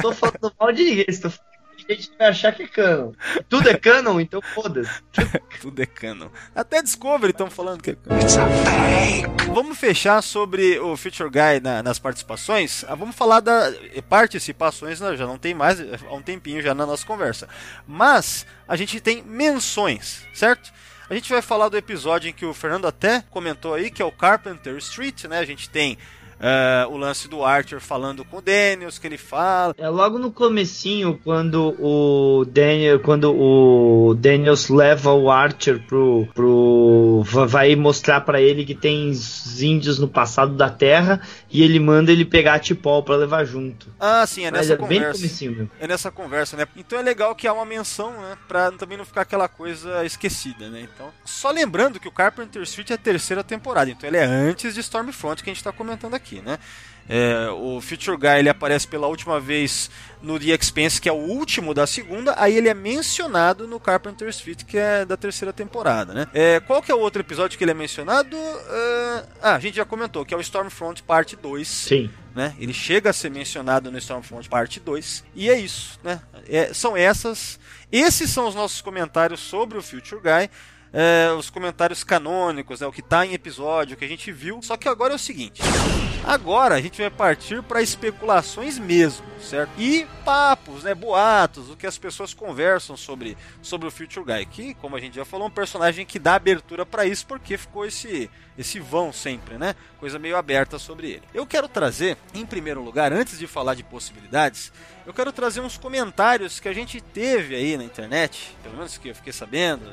Tô 0.00 0.12
falando 0.12 0.52
mal 0.58 0.72
de 0.72 0.84
ninguém, 0.84 1.06
tô 1.20 1.30
a 1.92 1.96
gente 1.96 2.12
vai 2.18 2.28
achar 2.28 2.52
que 2.52 2.62
é 2.62 2.66
canon. 2.66 3.12
Tudo 3.48 3.68
é 3.68 3.76
canon, 3.76 4.20
então 4.20 4.40
foda-se. 4.40 5.02
Tudo 5.60 5.82
é 5.82 5.86
canon. 5.86 6.28
Até 6.54 6.82
Discovery 6.82 7.32
estão 7.32 7.50
falando 7.50 7.82
que 7.82 7.90
é 7.90 7.94
canon. 7.94 8.20
Vamos 9.52 9.78
fechar 9.78 10.22
sobre 10.22 10.78
o 10.78 10.96
Future 10.96 11.30
Guy 11.30 11.60
na, 11.62 11.82
nas 11.82 11.98
participações. 11.98 12.84
Ah, 12.88 12.94
vamos 12.94 13.16
falar 13.16 13.40
da 13.40 13.72
participações, 14.08 15.00
né, 15.00 15.16
já 15.16 15.26
não 15.26 15.38
tem 15.38 15.54
mais, 15.54 15.80
há 15.80 16.14
um 16.14 16.22
tempinho 16.22 16.62
já 16.62 16.74
na 16.74 16.86
nossa 16.86 17.04
conversa. 17.04 17.48
Mas 17.86 18.46
a 18.66 18.76
gente 18.76 19.00
tem 19.00 19.22
menções, 19.22 20.24
certo? 20.32 20.72
A 21.08 21.14
gente 21.14 21.32
vai 21.32 21.42
falar 21.42 21.68
do 21.68 21.76
episódio 21.76 22.30
em 22.30 22.32
que 22.32 22.46
o 22.46 22.54
Fernando 22.54 22.86
até 22.86 23.24
comentou 23.30 23.74
aí, 23.74 23.90
que 23.90 24.00
é 24.00 24.04
o 24.04 24.12
Carpenter 24.12 24.76
Street, 24.76 25.24
né? 25.24 25.40
A 25.40 25.44
gente 25.44 25.68
tem 25.68 25.98
Uh, 26.40 26.90
o 26.90 26.96
lance 26.96 27.28
do 27.28 27.44
Archer 27.44 27.80
falando 27.80 28.24
com 28.24 28.38
o 28.38 28.40
Daniels, 28.40 28.98
que 28.98 29.06
ele 29.06 29.18
fala. 29.18 29.74
É 29.76 29.88
logo 29.90 30.18
no 30.18 30.32
comecinho, 30.32 31.20
quando 31.22 31.76
o 31.78 32.46
Daniel, 32.46 32.98
quando 33.00 33.30
o 33.30 34.14
Daniels 34.14 34.70
leva 34.70 35.12
o 35.12 35.30
Archer 35.30 35.78
pro, 35.86 36.26
pro 36.34 37.22
vai 37.24 37.76
mostrar 37.76 38.22
para 38.22 38.40
ele 38.40 38.64
que 38.64 38.74
tem 38.74 39.12
índios 39.60 39.98
no 39.98 40.08
passado 40.08 40.54
da 40.54 40.70
Terra 40.70 41.20
e 41.50 41.62
ele 41.62 41.78
manda 41.78 42.10
ele 42.10 42.24
pegar 42.24 42.54
a 42.54 42.58
Tipol 42.58 43.02
para 43.02 43.16
levar 43.16 43.44
junto. 43.44 43.92
Ah, 44.00 44.26
sim, 44.26 44.46
é 44.46 44.50
nessa 44.50 44.72
é 44.72 44.76
conversa. 44.76 45.44
É 45.78 45.86
nessa 45.86 46.10
conversa, 46.10 46.56
né? 46.56 46.66
Então 46.74 46.98
é 46.98 47.02
legal 47.02 47.34
que 47.34 47.46
há 47.46 47.52
uma 47.52 47.66
menção, 47.66 48.12
né, 48.12 48.38
para 48.48 48.72
também 48.72 48.96
não 48.96 49.04
ficar 49.04 49.22
aquela 49.22 49.48
coisa 49.48 50.06
esquecida, 50.06 50.70
né? 50.70 50.88
Então, 50.94 51.10
só 51.22 51.50
lembrando 51.50 52.00
que 52.00 52.08
o 52.08 52.12
Carpenter 52.12 52.62
Street 52.62 52.90
é 52.90 52.94
a 52.94 52.98
terceira 52.98 53.44
temporada, 53.44 53.90
então 53.90 54.08
ele 54.08 54.16
é 54.16 54.24
antes 54.24 54.74
de 54.74 54.80
Stormfront 54.80 55.42
que 55.42 55.50
a 55.50 55.52
gente 55.52 55.62
tá 55.62 55.72
comentando 55.72 56.14
aqui 56.14 56.29
aqui, 56.30 56.40
né? 56.40 56.58
É, 57.08 57.48
o 57.50 57.80
Future 57.80 58.16
Guy 58.16 58.38
ele 58.38 58.48
aparece 58.48 58.86
pela 58.86 59.08
última 59.08 59.40
vez 59.40 59.90
no 60.22 60.38
The 60.38 60.54
Expense, 60.54 61.00
que 61.00 61.08
é 61.08 61.12
o 61.12 61.16
último 61.16 61.74
da 61.74 61.84
segunda, 61.84 62.34
aí 62.36 62.56
ele 62.56 62.68
é 62.68 62.74
mencionado 62.74 63.66
no 63.66 63.80
Carpenter's 63.80 64.38
Feet, 64.38 64.64
que 64.64 64.78
é 64.78 65.04
da 65.04 65.16
terceira 65.16 65.52
temporada, 65.52 66.14
né? 66.14 66.28
É, 66.32 66.60
qual 66.60 66.80
que 66.80 66.92
é 66.92 66.94
o 66.94 67.00
outro 67.00 67.20
episódio 67.20 67.58
que 67.58 67.64
ele 67.64 67.72
é 67.72 67.74
mencionado? 67.74 68.36
Uh, 68.36 69.26
ah, 69.42 69.56
a 69.56 69.58
gente 69.58 69.76
já 69.76 69.84
comentou, 69.84 70.24
que 70.24 70.32
é 70.32 70.36
o 70.36 70.40
Stormfront 70.40 71.02
Parte 71.02 71.34
2. 71.34 71.66
Sim. 71.66 72.10
Né? 72.32 72.54
Ele 72.60 72.72
chega 72.72 73.10
a 73.10 73.12
ser 73.12 73.28
mencionado 73.28 73.90
no 73.90 73.98
Stormfront 73.98 74.48
Parte 74.48 74.78
2, 74.78 75.24
e 75.34 75.50
é 75.50 75.58
isso, 75.58 75.98
né? 76.04 76.20
É, 76.48 76.72
são 76.72 76.96
essas... 76.96 77.58
Esses 77.90 78.30
são 78.30 78.46
os 78.46 78.54
nossos 78.54 78.80
comentários 78.80 79.40
sobre 79.40 79.76
o 79.76 79.82
Future 79.82 80.20
Guy 80.20 80.48
é, 80.92 81.30
os 81.38 81.50
comentários 81.50 82.02
canônicos, 82.02 82.80
né, 82.80 82.86
o 82.86 82.92
que 82.92 83.00
está 83.00 83.24
em 83.24 83.32
episódio, 83.32 83.94
o 83.94 83.96
que 83.96 84.04
a 84.04 84.08
gente 84.08 84.32
viu. 84.32 84.60
Só 84.62 84.76
que 84.76 84.88
agora 84.88 85.12
é 85.12 85.16
o 85.16 85.18
seguinte: 85.18 85.62
agora 86.24 86.74
a 86.74 86.80
gente 86.80 87.00
vai 87.00 87.10
partir 87.10 87.62
para 87.62 87.82
especulações 87.82 88.78
mesmo, 88.78 89.26
certo? 89.40 89.70
E 89.78 90.06
papos, 90.24 90.82
né, 90.82 90.94
boatos, 90.94 91.70
o 91.70 91.76
que 91.76 91.86
as 91.86 91.98
pessoas 91.98 92.34
conversam 92.34 92.96
sobre, 92.96 93.36
sobre 93.62 93.86
o 93.86 93.90
Future 93.90 94.24
Guy. 94.24 94.46
Que, 94.46 94.74
como 94.74 94.96
a 94.96 95.00
gente 95.00 95.16
já 95.16 95.24
falou, 95.24 95.46
é 95.46 95.50
um 95.50 95.54
personagem 95.54 96.04
que 96.04 96.18
dá 96.18 96.34
abertura 96.34 96.84
para 96.84 97.04
isso 97.04 97.26
porque 97.26 97.56
ficou 97.56 97.86
esse 97.86 98.30
esse 98.58 98.78
vão 98.78 99.10
sempre, 99.10 99.56
né? 99.56 99.74
Coisa 99.98 100.18
meio 100.18 100.36
aberta 100.36 100.78
sobre 100.78 101.08
ele. 101.08 101.22
Eu 101.32 101.46
quero 101.46 101.66
trazer, 101.66 102.18
em 102.34 102.44
primeiro 102.44 102.82
lugar, 102.82 103.10
antes 103.10 103.38
de 103.38 103.46
falar 103.46 103.74
de 103.74 103.82
possibilidades, 103.82 104.70
eu 105.06 105.14
quero 105.14 105.32
trazer 105.32 105.60
uns 105.60 105.76
comentários 105.76 106.60
que 106.60 106.68
a 106.68 106.72
gente 106.72 107.00
teve 107.00 107.54
aí 107.54 107.76
na 107.76 107.84
internet, 107.84 108.56
pelo 108.62 108.76
menos 108.76 108.98
que 108.98 109.08
eu 109.08 109.14
fiquei 109.14 109.32
sabendo, 109.32 109.90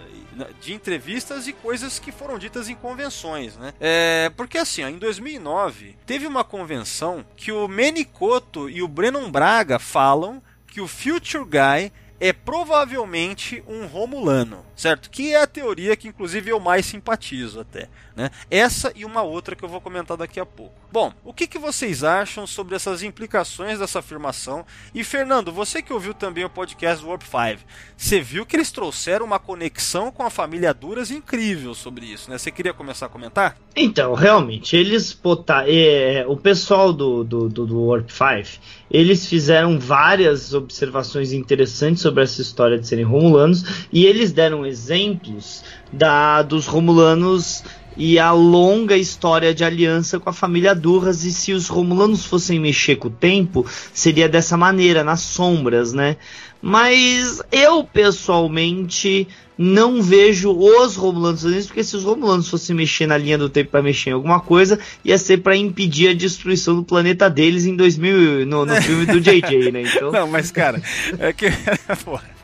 de 0.62 0.74
entrevistas 0.74 1.48
e 1.48 1.54
coisas 1.54 1.98
que 1.98 2.12
foram 2.12 2.38
ditas 2.38 2.70
em 2.70 2.76
convenções, 2.76 3.58
né? 3.58 3.74
É, 3.80 4.32
porque 4.36 4.58
assim, 4.58 4.84
ó, 4.84 4.88
em 4.88 5.00
2009 5.00 5.98
teve 6.06 6.18
teve 6.18 6.26
uma 6.26 6.44
convenção 6.44 7.24
que 7.36 7.52
o 7.52 7.68
Menicoto 7.68 8.68
e 8.68 8.82
o 8.82 8.88
Brennan 8.88 9.30
Braga 9.30 9.78
falam 9.78 10.42
que 10.66 10.82
o 10.82 10.88
Future 10.88 11.46
Guy 11.46 11.92
é 12.20 12.34
provavelmente 12.34 13.64
um 13.68 13.86
Romulano, 13.86 14.66
certo? 14.76 15.10
Que 15.10 15.34
é 15.34 15.42
a 15.42 15.48
teoria 15.48 15.96
que 15.96 16.08
inclusive 16.08 16.50
eu 16.50 16.60
mais 16.60 16.86
simpatizo 16.86 17.60
até, 17.60 17.90
né? 18.16 18.32
Essa 18.50 18.92
e 18.96 19.06
uma 19.06 19.22
outra 19.22 19.56
que 19.56 19.64
eu 19.64 19.70
vou 19.70 19.82
comentar 19.82 20.18
daqui 20.18 20.40
a 20.40 20.46
pouco. 20.46 20.74
Bom, 20.92 21.14
o 21.24 21.34
que, 21.34 21.48
que 21.48 21.60
vocês 21.60 22.04
acham 22.04 22.48
sobre 22.48 22.76
essas 22.76 23.04
implicações 23.04 23.78
dessa 23.78 24.00
afirmação? 24.00 24.66
E 24.96 25.04
Fernando, 25.04 25.52
você 25.52 25.82
que 25.82 25.94
ouviu 25.94 26.14
também 26.14 26.46
o 26.46 26.50
podcast 26.50 27.06
Warp 27.06 27.24
5, 27.24 27.64
você 27.96 28.22
viu 28.22 28.46
que 28.46 28.56
eles 28.56 28.72
trouxeram 28.72 29.26
uma 29.26 29.38
conexão 29.40 30.12
com 30.12 30.24
a 30.24 30.30
família 30.30 30.74
Duras 30.74 31.12
incrível 31.12 31.76
sobre 31.76 32.06
isso, 32.06 32.30
né? 32.30 32.38
Você 32.38 32.52
queria 32.52 32.74
começar 32.74 33.08
a 33.08 33.10
comentar? 33.10 33.58
Então, 33.76 34.14
realmente, 34.14 34.76
eles 34.76 35.14
botaram. 35.14 35.68
É, 35.70 36.26
o 36.28 36.38
pessoal 36.38 36.92
do, 36.92 37.24
do, 37.24 37.50
do, 37.50 37.66
do 37.66 37.86
Warp 37.86 38.10
5, 38.10 38.60
eles 38.90 39.26
fizeram 39.26 39.78
várias 39.80 40.54
observações 40.54 41.34
interessantes 41.34 42.02
sobre 42.02 42.24
essa 42.24 42.42
história 42.42 42.80
de 42.80 42.88
serem 42.88 43.06
romulanos 43.06 43.88
e 43.92 44.06
eles 44.06 44.32
deram 44.32 44.66
exemplos 44.66 45.64
da 45.92 46.42
dos 46.42 46.66
romulanos 46.66 47.64
e 47.98 48.20
a 48.20 48.32
longa 48.32 48.96
história 48.96 49.54
de 49.54 49.64
aliança 49.64 50.20
com 50.20 50.30
a 50.30 50.34
família 50.34 50.76
Durras 50.76 51.24
e 51.24 51.32
se 51.32 51.52
os 51.52 51.68
romulanos 51.68 52.26
fossem 52.26 52.60
mexer 52.60 52.98
com 52.98 53.08
o 53.08 53.12
tempo, 53.12 53.66
seria 53.94 54.30
dessa 54.30 54.56
maneira, 54.56 55.04
nas 55.04 55.22
sombras, 55.22 55.94
né? 55.94 56.18
Mas 56.62 57.42
eu 57.52 57.84
pessoalmente 57.84 59.28
não 59.58 60.02
vejo 60.02 60.52
os 60.52 60.96
Romulanos 60.96 61.42
fazendo 61.42 61.60
isso, 61.60 61.68
porque 61.70 61.84
se 61.84 61.96
os 61.96 62.04
Romulanos 62.04 62.50
fossem 62.50 62.76
mexer 62.76 63.08
na 63.08 63.18
linha 63.18 63.38
do 63.38 63.50
tempo 63.50 63.72
para 63.72 63.82
mexer 63.82 64.12
em 64.12 64.14
alguma 64.14 64.40
coisa, 64.40 64.80
ia 65.04 65.18
ser 65.18 65.38
para 65.38 65.56
impedir 65.56 66.10
a 66.10 66.14
destruição 66.14 66.76
do 66.76 66.84
planeta 66.84 67.30
deles 67.30 67.66
em 67.66 67.76
2000, 67.76 68.46
no, 68.46 68.66
no 68.66 68.82
filme 68.82 69.06
do 69.06 69.20
JJ, 69.20 69.72
né? 69.72 69.84
Então... 69.98 70.12
Não, 70.12 70.28
mas 70.28 70.52
cara, 70.52 70.82
é 71.18 71.34
que. 71.34 71.48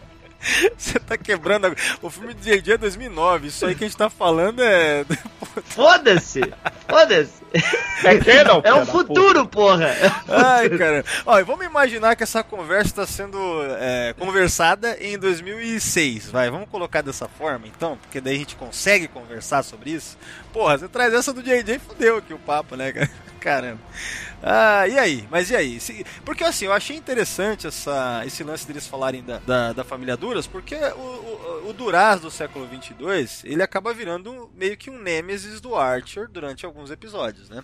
Você 0.77 0.99
tá 0.99 1.17
quebrando. 1.17 1.67
A... 1.67 1.75
O 2.01 2.09
filme 2.09 2.33
de 2.33 2.57
JJ 2.57 2.73
é 2.73 2.77
2009. 2.77 3.47
Isso 3.47 3.65
aí 3.65 3.75
que 3.75 3.83
a 3.83 3.87
gente 3.87 3.97
tá 3.97 4.09
falando 4.09 4.61
é. 4.61 5.05
Foda-se! 5.65 6.41
Foda-se! 6.87 7.43
É, 8.03 8.17
que 8.17 8.43
não, 8.43 8.61
é 8.63 8.73
o 8.73 8.85
futuro, 8.85 9.47
porra! 9.47 9.89
Ai, 10.27 10.69
cara. 10.69 11.05
Olha, 11.25 11.45
vamos 11.45 11.65
imaginar 11.65 12.15
que 12.15 12.23
essa 12.23 12.43
conversa 12.43 12.89
está 12.89 13.05
sendo 13.05 13.37
é, 13.79 14.13
conversada 14.17 14.97
em 14.99 15.17
2006. 15.17 16.29
Vai, 16.29 16.49
vamos 16.49 16.67
colocar 16.69 17.01
dessa 17.01 17.27
forma 17.27 17.67
então, 17.67 17.97
porque 17.97 18.19
daí 18.19 18.35
a 18.35 18.39
gente 18.39 18.55
consegue 18.55 19.07
conversar 19.07 19.63
sobre 19.63 19.91
isso. 19.91 20.17
Porra, 20.51 20.77
você 20.77 20.87
traz 20.87 21.13
essa 21.13 21.31
do 21.31 21.43
JJ, 21.43 21.79
fudeu 21.79 22.17
aqui 22.17 22.33
o 22.33 22.39
papo, 22.39 22.75
né, 22.75 22.91
cara? 22.91 23.09
Caramba. 23.43 23.81
Ah, 24.41 24.87
e 24.87 24.97
aí? 24.97 25.27
Mas 25.29 25.49
e 25.49 25.55
aí? 25.55 25.77
Porque 26.23 26.45
assim, 26.45 26.65
eu 26.65 26.71
achei 26.71 26.95
interessante 26.95 27.67
essa, 27.67 28.23
esse 28.25 28.41
lance 28.41 28.65
deles 28.65 28.87
falarem 28.87 29.21
da, 29.21 29.39
da, 29.39 29.73
da 29.73 29.83
família 29.83 30.15
Duras, 30.15 30.47
porque 30.47 30.75
o, 30.75 30.97
o, 30.97 31.69
o, 31.69 31.73
Duraz 31.73 32.21
do 32.21 32.31
século 32.31 32.65
22, 32.65 33.43
ele 33.43 33.61
acaba 33.61 33.93
virando 33.93 34.49
meio 34.55 34.77
que 34.77 34.89
um 34.89 34.97
nêmesis 34.97 35.59
do 35.59 35.75
Archer 35.75 36.29
durante 36.29 36.65
alguns 36.65 36.89
episódios, 36.89 37.49
né? 37.49 37.63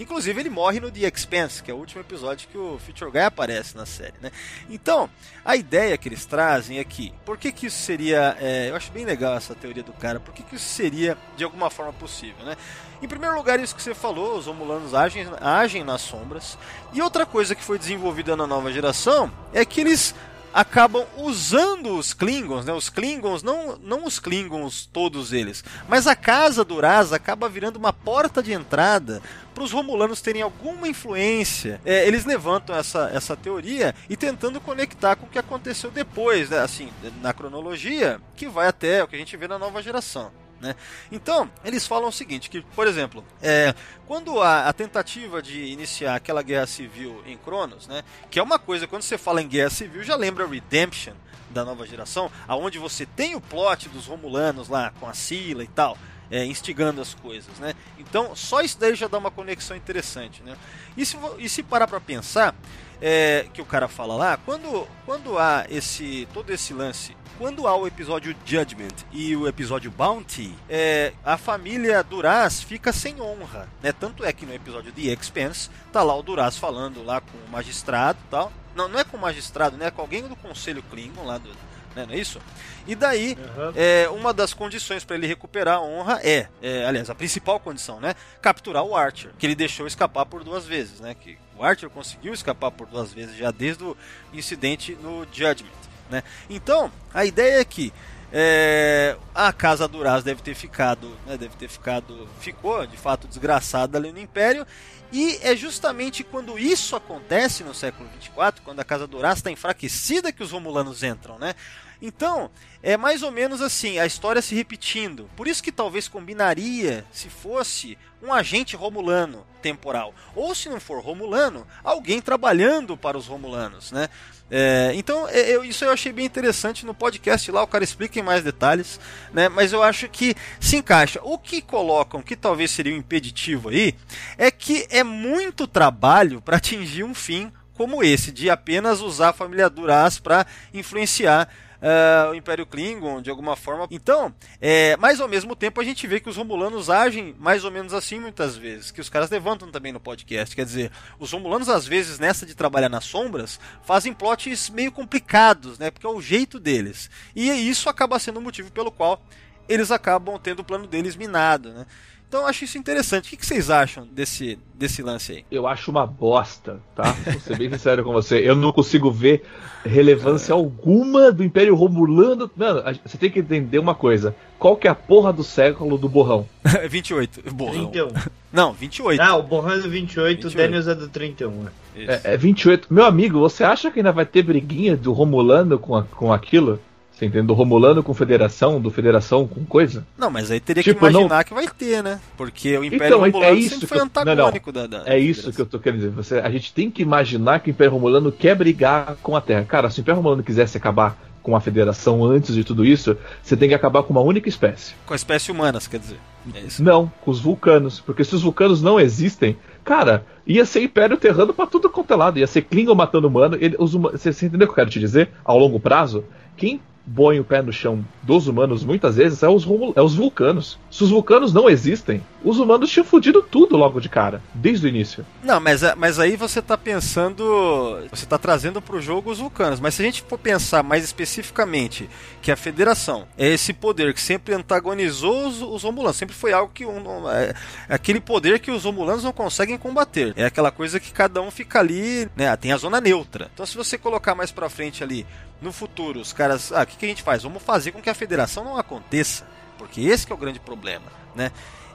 Inclusive 0.00 0.40
ele 0.40 0.50
morre 0.50 0.80
no 0.80 0.90
The 0.90 1.08
Expanse, 1.08 1.62
que 1.62 1.70
é 1.70 1.74
o 1.74 1.78
último 1.78 2.00
episódio 2.00 2.48
que 2.48 2.58
o 2.58 2.78
Future 2.78 3.12
Guy 3.12 3.22
aparece 3.22 3.76
na 3.76 3.86
série, 3.86 4.14
né? 4.20 4.32
Então, 4.68 5.08
a 5.44 5.54
ideia 5.54 5.96
que 5.96 6.08
eles 6.08 6.26
trazem 6.26 6.78
é 6.78 6.84
que, 6.84 7.12
por 7.24 7.38
que 7.38 7.52
que 7.52 7.66
isso 7.66 7.78
seria, 7.78 8.36
é, 8.40 8.70
eu 8.70 8.74
acho 8.74 8.90
bem 8.90 9.04
legal 9.04 9.36
essa 9.36 9.54
teoria 9.54 9.82
do 9.82 9.92
cara, 9.92 10.18
por 10.18 10.34
que 10.34 10.42
que 10.42 10.56
isso 10.56 10.68
seria 10.68 11.16
de 11.36 11.44
alguma 11.44 11.70
forma 11.70 11.92
possível, 11.92 12.44
né? 12.44 12.56
Em 13.02 13.08
primeiro 13.08 13.34
lugar, 13.34 13.58
isso 13.58 13.74
que 13.74 13.82
você 13.82 13.94
falou, 13.94 14.36
os 14.36 14.46
Romulanos 14.46 14.94
agem, 14.94 15.26
agem 15.40 15.82
nas 15.82 16.02
sombras. 16.02 16.58
E 16.92 17.00
outra 17.00 17.24
coisa 17.24 17.54
que 17.54 17.64
foi 17.64 17.78
desenvolvida 17.78 18.36
na 18.36 18.46
nova 18.46 18.70
geração 18.70 19.32
é 19.52 19.64
que 19.64 19.80
eles 19.80 20.14
acabam 20.52 21.04
usando 21.16 21.96
os 21.96 22.12
Klingons, 22.12 22.64
né? 22.64 22.72
Os 22.72 22.88
Klingons, 22.88 23.42
não, 23.42 23.76
não 23.76 24.04
os 24.04 24.18
Klingons 24.18 24.88
todos 24.92 25.32
eles, 25.32 25.64
mas 25.88 26.06
a 26.06 26.16
casa 26.16 26.64
do 26.64 26.74
Uraz 26.74 27.12
acaba 27.12 27.48
virando 27.48 27.76
uma 27.76 27.92
porta 27.92 28.42
de 28.42 28.52
entrada 28.52 29.22
para 29.54 29.62
os 29.62 29.72
Romulanos 29.72 30.20
terem 30.20 30.42
alguma 30.42 30.88
influência. 30.88 31.80
É, 31.84 32.06
eles 32.06 32.24
levantam 32.24 32.74
essa, 32.74 33.10
essa 33.12 33.36
teoria 33.36 33.94
e 34.08 34.16
tentando 34.16 34.60
conectar 34.60 35.16
com 35.16 35.26
o 35.26 35.28
que 35.28 35.38
aconteceu 35.38 35.90
depois, 35.90 36.50
né? 36.50 36.58
assim, 36.58 36.90
na 37.22 37.32
cronologia, 37.32 38.20
que 38.36 38.48
vai 38.48 38.68
até 38.68 39.02
o 39.02 39.08
que 39.08 39.16
a 39.16 39.18
gente 39.18 39.36
vê 39.36 39.46
na 39.46 39.58
nova 39.58 39.82
geração. 39.82 40.30
Né? 40.60 40.76
Então, 41.10 41.50
eles 41.64 41.86
falam 41.86 42.10
o 42.10 42.12
seguinte, 42.12 42.50
que, 42.50 42.60
por 42.60 42.86
exemplo, 42.86 43.24
é, 43.40 43.74
quando 44.06 44.40
a, 44.42 44.70
tentativa 44.72 45.40
de 45.40 45.64
iniciar 45.64 46.14
aquela 46.14 46.42
guerra 46.42 46.66
civil 46.66 47.22
em 47.26 47.36
Cronos, 47.36 47.88
né, 47.88 48.04
que 48.30 48.38
é 48.38 48.42
uma 48.42 48.58
coisa, 48.58 48.86
quando 48.86 49.02
você 49.02 49.16
fala 49.16 49.40
em 49.40 49.48
guerra 49.48 49.70
civil, 49.70 50.02
já 50.02 50.16
lembra 50.16 50.46
Redemption 50.46 51.14
da 51.48 51.64
nova 51.64 51.86
geração, 51.86 52.30
aonde 52.46 52.78
você 52.78 53.06
tem 53.06 53.34
o 53.34 53.40
plot 53.40 53.88
dos 53.88 54.06
Romulanos 54.06 54.68
lá, 54.68 54.92
com 55.00 55.08
a 55.08 55.14
Sila 55.14 55.64
e 55.64 55.68
tal, 55.68 55.96
é, 56.30 56.44
instigando 56.44 57.00
as 57.00 57.12
coisas, 57.14 57.58
né? 57.58 57.74
Então, 57.98 58.36
só 58.36 58.60
isso 58.60 58.78
daí 58.78 58.94
já 58.94 59.08
dá 59.08 59.18
uma 59.18 59.32
conexão 59.32 59.76
interessante, 59.76 60.42
né? 60.42 60.56
E 60.96 61.04
se, 61.04 61.16
e 61.38 61.48
se 61.48 61.62
parar 61.62 61.88
para 61.88 62.00
pensar, 62.00 62.54
é, 63.00 63.46
que 63.52 63.62
o 63.62 63.66
cara 63.66 63.88
fala 63.88 64.14
lá, 64.14 64.36
quando, 64.36 64.86
quando 65.06 65.38
há 65.38 65.66
esse 65.68 66.28
todo 66.32 66.50
esse 66.50 66.74
lance 66.74 67.16
quando 67.40 67.66
há 67.66 67.74
o 67.74 67.86
episódio 67.86 68.36
Judgment 68.44 68.92
e 69.10 69.34
o 69.34 69.48
episódio 69.48 69.90
Bounty, 69.90 70.54
é, 70.68 71.14
a 71.24 71.38
família 71.38 72.02
Duras 72.02 72.62
fica 72.62 72.92
sem 72.92 73.18
honra, 73.18 73.66
né? 73.82 73.92
Tanto 73.92 74.26
é 74.26 74.30
que 74.30 74.44
no 74.44 74.52
episódio 74.52 74.92
The 74.92 75.04
Expense 75.04 75.70
tá 75.90 76.02
lá 76.02 76.14
o 76.14 76.22
Duras 76.22 76.58
falando 76.58 77.02
lá 77.02 77.22
com 77.22 77.38
o 77.38 77.50
magistrado 77.50 78.18
e 78.26 78.30
tal. 78.30 78.52
Não, 78.76 78.88
não 78.88 79.00
é 79.00 79.04
com 79.04 79.16
o 79.16 79.20
magistrado, 79.20 79.78
né? 79.78 79.86
É 79.86 79.90
com 79.90 80.02
alguém 80.02 80.28
do 80.28 80.36
Conselho 80.36 80.82
Klingon 80.82 81.24
lá 81.24 81.38
do, 81.38 81.48
né, 81.94 82.04
não 82.06 82.12
é 82.12 82.18
isso? 82.18 82.38
E 82.86 82.94
daí, 82.94 83.38
uhum. 83.56 83.72
é, 83.74 84.08
uma 84.10 84.32
das 84.32 84.52
condições 84.52 85.04
para 85.04 85.16
ele 85.16 85.26
recuperar 85.26 85.78
a 85.78 85.82
honra 85.82 86.20
é, 86.22 86.46
é, 86.62 86.84
aliás, 86.84 87.08
a 87.08 87.14
principal 87.14 87.58
condição, 87.58 88.00
né? 88.00 88.14
Capturar 88.40 88.84
o 88.84 88.94
Archer, 88.94 89.32
que 89.38 89.46
ele 89.46 89.54
deixou 89.54 89.86
escapar 89.86 90.26
por 90.26 90.44
duas 90.44 90.66
vezes, 90.66 91.00
né? 91.00 91.14
Que 91.18 91.38
Archer 91.62 91.90
conseguiu 91.90 92.32
escapar 92.32 92.70
por 92.70 92.86
duas 92.86 93.12
vezes 93.12 93.36
já 93.36 93.50
desde 93.50 93.84
o 93.84 93.96
incidente 94.32 94.96
no 95.02 95.26
Judgment. 95.32 95.70
Né? 96.08 96.22
Então, 96.48 96.90
a 97.14 97.24
ideia 97.24 97.60
é 97.60 97.64
que 97.64 97.92
é, 98.32 99.16
a 99.34 99.52
casa 99.52 99.88
Duraz 99.88 100.22
deve 100.22 100.40
ter 100.42 100.54
ficado, 100.54 101.16
né, 101.26 101.36
deve 101.36 101.56
ter 101.56 101.68
ficado, 101.68 102.28
ficou 102.40 102.86
de 102.86 102.96
fato 102.96 103.26
desgraçada 103.26 103.98
ali 103.98 104.12
no 104.12 104.20
Império. 104.20 104.66
E 105.12 105.38
é 105.42 105.56
justamente 105.56 106.22
quando 106.22 106.56
isso 106.56 106.94
acontece 106.94 107.64
no 107.64 107.74
século 107.74 108.08
24, 108.10 108.62
quando 108.62 108.78
a 108.78 108.84
casa 108.84 109.08
Duraz 109.08 109.38
está 109.38 109.50
enfraquecida, 109.50 110.32
que 110.32 110.42
os 110.42 110.52
Romulanos 110.52 111.02
entram, 111.02 111.38
né? 111.38 111.54
Então, 112.02 112.50
é 112.82 112.96
mais 112.96 113.22
ou 113.22 113.30
menos 113.30 113.60
assim, 113.60 113.98
a 113.98 114.06
história 114.06 114.40
se 114.40 114.54
repetindo. 114.54 115.28
Por 115.36 115.46
isso 115.46 115.62
que 115.62 115.70
talvez 115.70 116.08
combinaria 116.08 117.04
se 117.12 117.28
fosse 117.28 117.98
um 118.22 118.32
agente 118.32 118.76
romulano 118.76 119.46
temporal. 119.60 120.14
Ou 120.34 120.54
se 120.54 120.68
não 120.68 120.80
for 120.80 121.02
romulano, 121.02 121.66
alguém 121.84 122.20
trabalhando 122.20 122.96
para 122.96 123.18
os 123.18 123.26
romulanos, 123.26 123.92
né? 123.92 124.08
É, 124.50 124.92
então, 124.94 125.28
é, 125.28 125.48
eu, 125.48 125.62
isso 125.62 125.84
eu 125.84 125.92
achei 125.92 126.12
bem 126.12 126.26
interessante 126.26 126.84
no 126.84 126.92
podcast 126.92 127.52
lá, 127.52 127.62
o 127.62 127.68
cara 127.68 127.84
explica 127.84 128.18
em 128.18 128.22
mais 128.22 128.42
detalhes, 128.42 128.98
né? 129.32 129.48
Mas 129.48 129.72
eu 129.72 129.82
acho 129.82 130.08
que 130.08 130.34
se 130.58 130.76
encaixa. 130.76 131.20
O 131.22 131.38
que 131.38 131.62
colocam, 131.62 132.20
que 132.20 132.34
talvez 132.34 132.70
seria 132.70 132.92
um 132.92 132.98
impeditivo 132.98 133.68
aí, 133.68 133.94
é 134.36 134.50
que 134.50 134.86
é 134.90 135.04
muito 135.04 135.68
trabalho 135.68 136.40
para 136.40 136.56
atingir 136.56 137.04
um 137.04 137.14
fim 137.14 137.52
como 137.74 138.02
esse, 138.02 138.30
de 138.30 138.50
apenas 138.50 139.00
usar 139.00 139.30
a 139.30 139.32
família 139.32 139.70
Duras 139.70 140.18
para 140.18 140.46
influenciar 140.74 141.48
uh, 141.80 142.30
o 142.30 142.34
Império 142.34 142.66
Klingon 142.66 143.20
de 143.20 143.30
alguma 143.30 143.56
forma. 143.56 143.86
Então, 143.90 144.34
é, 144.60 144.96
mas 144.96 145.20
ao 145.20 145.28
mesmo 145.28 145.56
tempo 145.56 145.80
a 145.80 145.84
gente 145.84 146.06
vê 146.06 146.20
que 146.20 146.28
os 146.28 146.36
Romulanos 146.36 146.90
agem 146.90 147.34
mais 147.38 147.64
ou 147.64 147.70
menos 147.70 147.92
assim 147.92 148.20
muitas 148.20 148.56
vezes, 148.56 148.90
que 148.90 149.00
os 149.00 149.08
caras 149.08 149.30
levantam 149.30 149.70
também 149.70 149.92
no 149.92 150.00
podcast. 150.00 150.54
Quer 150.54 150.64
dizer, 150.64 150.92
os 151.18 151.32
Romulanos 151.32 151.68
às 151.68 151.86
vezes 151.86 152.18
nessa 152.18 152.46
de 152.46 152.54
trabalhar 152.54 152.88
nas 152.88 153.04
sombras 153.04 153.58
fazem 153.82 154.12
plots 154.12 154.70
meio 154.70 154.92
complicados, 154.92 155.78
né? 155.78 155.90
Porque 155.90 156.06
é 156.06 156.10
o 156.10 156.20
jeito 156.20 156.58
deles. 156.58 157.10
E 157.34 157.50
isso 157.50 157.88
acaba 157.88 158.18
sendo 158.18 158.38
o 158.38 158.42
motivo 158.42 158.70
pelo 158.70 158.90
qual 158.90 159.20
eles 159.68 159.92
acabam 159.92 160.38
tendo 160.38 160.60
o 160.60 160.64
plano 160.64 160.86
deles 160.86 161.14
minado, 161.14 161.72
né? 161.72 161.86
Então 162.30 162.42
eu 162.42 162.46
acho 162.46 162.62
isso 162.62 162.78
interessante. 162.78 163.34
O 163.34 163.36
que, 163.36 163.44
vocês 163.44 163.70
acham 163.70 164.06
desse, 164.06 164.56
desse 164.72 165.02
lance 165.02 165.32
aí? 165.32 165.44
Eu 165.50 165.66
acho 165.66 165.90
uma 165.90 166.06
bosta, 166.06 166.78
tá? 166.94 167.10
Vou 167.26 167.40
ser 167.40 167.58
bem 167.58 167.68
sincero 167.68 168.04
com 168.04 168.12
você. 168.12 168.38
Eu 168.38 168.54
não 168.54 168.70
consigo 168.70 169.10
ver 169.10 169.42
relevância 169.84 170.54
alguma 170.54 171.32
do 171.32 171.42
Império 171.42 171.74
Romulano. 171.74 172.48
Mano, 172.56 172.84
você 173.04 173.18
tem 173.18 173.32
que 173.32 173.40
entender 173.40 173.80
uma 173.80 173.96
coisa. 173.96 174.32
Qual 174.60 174.76
que 174.76 174.86
é 174.86 174.90
a 174.92 174.94
porra 174.94 175.32
do 175.32 175.42
século 175.42 175.98
do 175.98 176.08
borrão? 176.08 176.46
28. 176.88 177.52
Borrão. 177.52 177.90
31. 177.90 178.12
Não, 178.52 178.72
28. 178.74 179.20
Ah, 179.20 179.34
o 179.34 179.42
borrão 179.42 179.72
é 179.72 179.78
do 179.78 179.90
28, 179.90 180.42
28. 180.42 180.46
o 180.46 180.56
Daniels 180.56 180.86
é 180.86 180.94
do 180.94 181.08
31. 181.08 181.66
É, 181.96 182.20
é 182.22 182.36
28. 182.36 182.94
Meu 182.94 183.06
amigo, 183.06 183.40
você 183.40 183.64
acha 183.64 183.90
que 183.90 183.98
ainda 183.98 184.12
vai 184.12 184.24
ter 184.24 184.44
briguinha 184.44 184.96
do 184.96 185.12
Romulano 185.12 185.80
com, 185.80 185.96
a, 185.96 186.04
com 186.04 186.32
aquilo? 186.32 186.78
Você 187.20 187.26
entendeu? 187.26 187.54
Romulano 187.54 188.02
com 188.02 188.14
Federação, 188.14 188.80
do 188.80 188.90
Federação 188.90 189.46
com 189.46 189.62
coisa? 189.62 190.06
Não, 190.16 190.30
mas 190.30 190.50
aí 190.50 190.58
teria 190.58 190.82
Tipo, 190.82 191.00
que 191.00 191.04
imaginar 191.06 191.36
não- 191.36 191.44
que 191.44 191.52
vai 191.52 191.68
ter, 191.68 192.02
né? 192.02 192.18
Porque 192.34 192.78
o 192.78 192.82
Império 192.82 193.06
Então, 193.08 193.26
é- 193.26 193.28
Romulano 193.30 193.54
é 193.56 193.58
isso 193.58 193.70
sempre 193.74 193.86
foi 193.88 193.98
eu- 193.98 194.04
não, 194.06 194.10
não. 194.24 194.32
antagônico 194.32 194.72
da, 194.72 194.86
da. 194.86 195.02
É 195.04 195.18
isso 195.18 195.52
que 195.52 195.60
eu 195.60 195.66
tô 195.66 195.78
querendo 195.78 195.98
dizer. 196.00 196.10
Você, 196.12 196.38
a 196.38 196.50
gente 196.50 196.72
tem 196.72 196.90
que 196.90 197.02
imaginar 197.02 197.60
que 197.60 197.68
o 197.68 197.72
Império 197.72 197.92
Romulano 197.92 198.32
quer 198.32 198.54
brigar 198.56 199.16
com 199.22 199.36
a 199.36 199.40
Terra. 199.42 199.66
Cara, 199.66 199.90
se 199.90 199.98
o 199.98 200.00
Império 200.00 200.16
Romulano 200.16 200.42
quisesse 200.42 200.78
acabar 200.78 201.14
com 201.42 201.54
a 201.54 201.60
Federação 201.60 202.24
antes 202.24 202.54
de 202.54 202.64
tudo 202.64 202.86
isso, 202.86 203.14
você 203.42 203.54
tem 203.54 203.68
que 203.68 203.74
acabar 203.74 204.02
com 204.02 204.12
uma 204.14 204.22
única 204.22 204.48
espécie. 204.48 204.94
Com 205.04 205.12
a 205.12 205.16
espécie 205.16 205.52
humanas, 205.52 205.86
quer 205.86 205.98
dizer. 206.00 206.16
É. 206.54 206.62
Não, 206.78 207.12
com 207.20 207.30
os 207.30 207.38
vulcanos. 207.38 208.00
Porque 208.00 208.24
se 208.24 208.34
os 208.34 208.40
vulcanos 208.42 208.80
não 208.80 208.98
existem, 208.98 209.58
cara, 209.84 210.24
ia 210.46 210.64
ser 210.64 210.82
Império 210.82 211.18
Terrano 211.18 211.52
pra 211.52 211.66
tudo 211.66 211.90
quanto 211.90 212.14
é 212.14 212.16
lado. 212.16 212.38
Ia 212.38 212.46
ser 212.46 212.62
Klingon 212.62 212.94
matando 212.94 213.28
humano. 213.28 213.58
Ele, 213.60 213.76
os 213.78 213.92
você, 213.92 214.32
você 214.32 214.46
entendeu 214.46 214.64
o 214.64 214.68
que 214.68 214.72
eu 214.72 214.76
quero 214.76 214.90
te 214.90 214.98
dizer? 214.98 215.28
Ao 215.44 215.58
longo 215.58 215.78
prazo, 215.78 216.24
quem 216.56 216.80
põe 217.14 217.40
o 217.40 217.44
pé 217.44 217.62
no 217.62 217.72
chão 217.72 218.04
dos 218.22 218.46
humanos 218.46 218.84
muitas 218.84 219.16
vezes 219.16 219.42
é 219.42 219.48
os, 219.48 219.66
é 219.96 220.02
os 220.02 220.14
vulcanos. 220.14 220.78
Se 220.90 221.04
os 221.04 221.10
vulcanos 221.10 221.52
não 221.52 221.68
existem, 221.68 222.22
os 222.44 222.58
humanos 222.58 222.90
tinham 222.90 223.04
fudido 223.04 223.42
tudo 223.42 223.76
logo 223.76 224.00
de 224.00 224.08
cara, 224.08 224.42
desde 224.54 224.86
o 224.86 224.88
início. 224.88 225.24
Não, 225.42 225.60
mas, 225.60 225.82
mas 225.96 226.18
aí 226.18 226.36
você 226.36 226.62
tá 226.62 226.76
pensando. 226.76 228.00
Você 228.10 228.26
tá 228.26 228.38
trazendo 228.38 228.80
pro 228.80 229.00
jogo 229.00 229.30
os 229.30 229.38
vulcanos. 229.38 229.80
Mas 229.80 229.94
se 229.94 230.02
a 230.02 230.04
gente 230.04 230.22
for 230.22 230.38
pensar 230.38 230.82
mais 230.82 231.04
especificamente 231.04 232.08
que 232.40 232.50
a 232.50 232.56
federação 232.56 233.26
é 233.36 233.48
esse 233.48 233.72
poder 233.72 234.14
que 234.14 234.20
sempre 234.20 234.54
antagonizou 234.54 235.48
os, 235.48 235.60
os 235.60 235.82
romulanos, 235.82 236.16
sempre 236.16 236.34
foi 236.34 236.52
algo 236.52 236.72
que. 236.72 236.86
Um, 236.86 237.28
é, 237.30 237.54
é 237.88 237.94
aquele 237.94 238.20
poder 238.20 238.58
que 238.58 238.70
os 238.70 238.84
romulanos 238.84 239.24
não 239.24 239.32
conseguem 239.32 239.76
combater. 239.76 240.32
É 240.36 240.46
aquela 240.46 240.70
coisa 240.70 240.98
que 240.98 241.12
cada 241.12 241.40
um 241.42 241.50
fica 241.50 241.80
ali, 241.80 242.28
né? 242.36 242.54
Tem 242.56 242.72
a 242.72 242.76
zona 242.76 243.00
neutra. 243.00 243.50
Então 243.52 243.66
se 243.66 243.76
você 243.76 243.98
colocar 243.98 244.34
mais 244.34 244.50
pra 244.50 244.70
frente 244.70 245.02
ali, 245.02 245.26
no 245.60 245.72
futuro, 245.72 246.20
os 246.20 246.32
caras. 246.32 246.72
Ah, 246.72 246.82
o 246.82 246.86
que, 246.86 246.96
que 246.96 247.04
a 247.04 247.08
gente 247.08 247.22
faz? 247.22 247.42
Vamos 247.42 247.62
fazer 247.62 247.92
com 247.92 248.00
que 248.00 248.10
a 248.10 248.14
federação 248.14 248.64
não 248.64 248.76
aconteça. 248.76 249.46
Porque 249.78 250.00
esse 250.02 250.30
é 250.30 250.34
o 250.34 250.38
grande 250.38 250.60
problema, 250.60 251.06
né? 251.34 251.50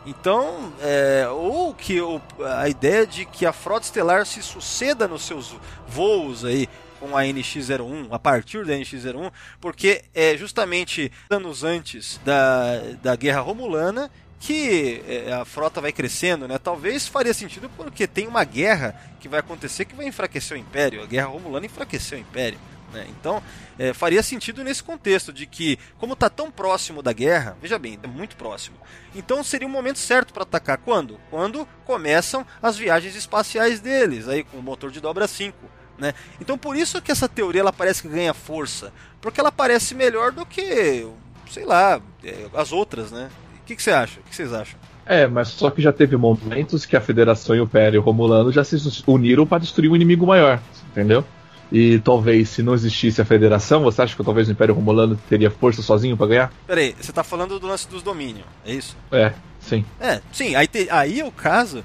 Então, 0.06 0.72
é, 0.82 1.28
ou 1.30 1.74
que 1.74 2.00
o- 2.02 2.22
a 2.60 2.70
ideia 2.70 3.06
de 3.08 3.26
que 3.26 3.46
a 3.46 3.52
frota 3.54 3.86
estelar 3.86 4.26
se 4.26 4.42
suceda 4.44 5.08
nos 5.08 5.24
seus 5.24 5.56
voos 5.88 6.46
aí 6.46 6.70
com 7.00 7.18
a 7.18 7.24
NX-01, 7.26 8.08
a 8.12 8.20
partir 8.20 8.66
da 8.66 8.74
NX-01, 8.74 9.32
porque 9.60 10.04
é 10.14 10.38
justamente 10.38 11.12
anos 11.30 11.64
antes 11.64 12.20
da, 12.24 12.80
da 13.02 13.16
Guerra 13.16 13.42
Romulana 13.42 14.10
que 14.40 15.02
é, 15.08 15.34
a 15.34 15.44
frota 15.44 15.82
vai 15.82 15.92
crescendo, 15.92 16.48
né? 16.48 16.60
Talvez 16.60 17.08
faria 17.08 17.34
sentido 17.34 17.68
porque 17.76 18.06
tem 18.06 18.28
uma 18.28 18.44
guerra 18.44 18.96
que 19.20 19.28
vai 19.28 19.40
acontecer 19.40 19.86
que 19.86 19.96
vai 19.96 20.06
enfraquecer 20.08 20.56
o 20.56 20.60
Império. 20.60 21.02
A 21.02 21.06
Guerra 21.08 21.28
Romulana 21.28 21.66
enfraqueceu 21.66 22.18
o 22.18 22.22
Império. 22.22 22.60
Né? 22.96 23.06
Então, 23.10 23.44
é, 23.78 23.94
faria 23.94 24.24
sentido 24.24 24.64
nesse 24.64 24.82
contexto 24.82 25.34
de 25.34 25.46
que, 25.46 25.78
como 25.98 26.14
está 26.14 26.30
tão 26.30 26.50
próximo 26.50 27.04
da 27.04 27.12
guerra, 27.12 27.58
veja 27.62 27.78
bem, 27.78 28.00
é 28.02 28.08
muito 28.08 28.38
próximo. 28.38 28.78
Então 29.14 29.44
seria 29.44 29.68
o 29.68 29.72
momento 29.72 30.00
certo 30.00 30.34
para 30.34 30.44
atacar. 30.44 30.78
Quando? 30.78 31.20
Quando 31.30 31.68
começam 31.84 32.46
as 32.62 32.78
viagens 32.78 33.16
espaciais 33.16 33.82
deles, 33.82 34.30
aí 34.30 34.44
com 34.44 34.58
o 34.58 34.64
motor 34.64 34.90
de 34.90 35.02
dobra 35.02 35.28
5. 35.28 35.58
Né? 35.98 36.14
Então 36.40 36.58
por 36.58 36.76
isso 36.76 37.02
que 37.02 37.12
essa 37.12 37.28
teoria 37.28 37.62
ela 37.62 37.74
parece 37.74 38.02
que 38.02 38.08
ganha 38.08 38.34
força, 38.34 38.92
porque 39.22 39.40
ela 39.40 39.52
parece 39.52 39.94
melhor 39.94 40.32
do 40.32 40.46
que, 40.46 41.06
sei 41.52 41.66
lá, 41.66 42.02
é, 42.24 42.48
as 42.54 42.72
outras, 42.72 43.12
né? 43.12 43.30
O 43.62 43.66
que, 43.66 43.76
que 43.76 43.84
você 43.84 43.92
acha? 43.92 44.20
O 44.20 44.24
que 44.24 44.36
vocês 44.36 44.54
acham? 44.54 44.80
É, 45.06 45.28
mas 45.28 45.50
só 45.50 45.70
que 45.70 45.82
já 45.82 45.92
teve 45.92 46.16
momentos 46.18 46.86
que 46.86 46.96
a 46.96 47.02
Federação 47.02 47.56
e 47.56 47.60
o 47.60 47.64
Império 47.64 48.02
Romulano 48.02 48.52
já 48.52 48.64
se 48.64 48.76
uniram 49.08 49.46
para 49.46 49.60
destruir 49.60 49.90
um 49.90 49.96
inimigo 49.96 50.26
maior, 50.26 50.60
entendeu? 50.92 51.24
E 51.72 52.00
talvez 52.00 52.50
se 52.50 52.62
não 52.62 52.74
existisse 52.74 53.20
a 53.22 53.26
Federação, 53.26 53.82
você 53.84 54.02
acha 54.02 54.16
que 54.16 54.24
talvez 54.24 54.48
o 54.48 54.52
Império 54.52 54.74
Romulano 54.76 55.20
teria 55.28 55.50
força 55.50 55.82
sozinho 55.82 56.16
para 56.16 56.28
ganhar? 56.28 56.54
Peraí, 56.68 56.96
você 57.00 57.12
tá 57.12 57.24
falando 57.24 57.60
do 57.60 57.68
lance 57.68 57.88
dos 57.90 58.04
domínios, 58.04 58.46
é 58.66 58.74
isso? 58.74 58.96
É, 59.12 59.34
sim. 59.60 59.84
É, 60.00 60.22
sim, 60.32 60.56
aí, 60.56 60.68
te- 60.68 60.88
aí 60.92 61.20
é 61.22 61.26
o 61.26 61.32
caso 61.32 61.84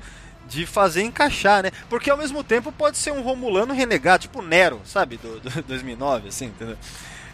de 0.49 0.67
fazer 0.67 1.03
encaixar, 1.03 1.63
né? 1.63 1.71
Porque 1.89 2.11
ao 2.11 2.17
mesmo 2.19 2.43
tempo 2.45 2.71
pode 2.73 2.99
ser 2.99 3.13
um 3.13 3.23
Romulano 3.23 3.73
renegado, 3.73 4.23
tipo 4.23 4.43
Nero, 4.43 4.81
sabe? 4.85 5.17
Do, 5.17 5.41
do 5.41 5.63
2009, 5.63 6.29
assim, 6.29 6.47
entendeu? 6.47 6.77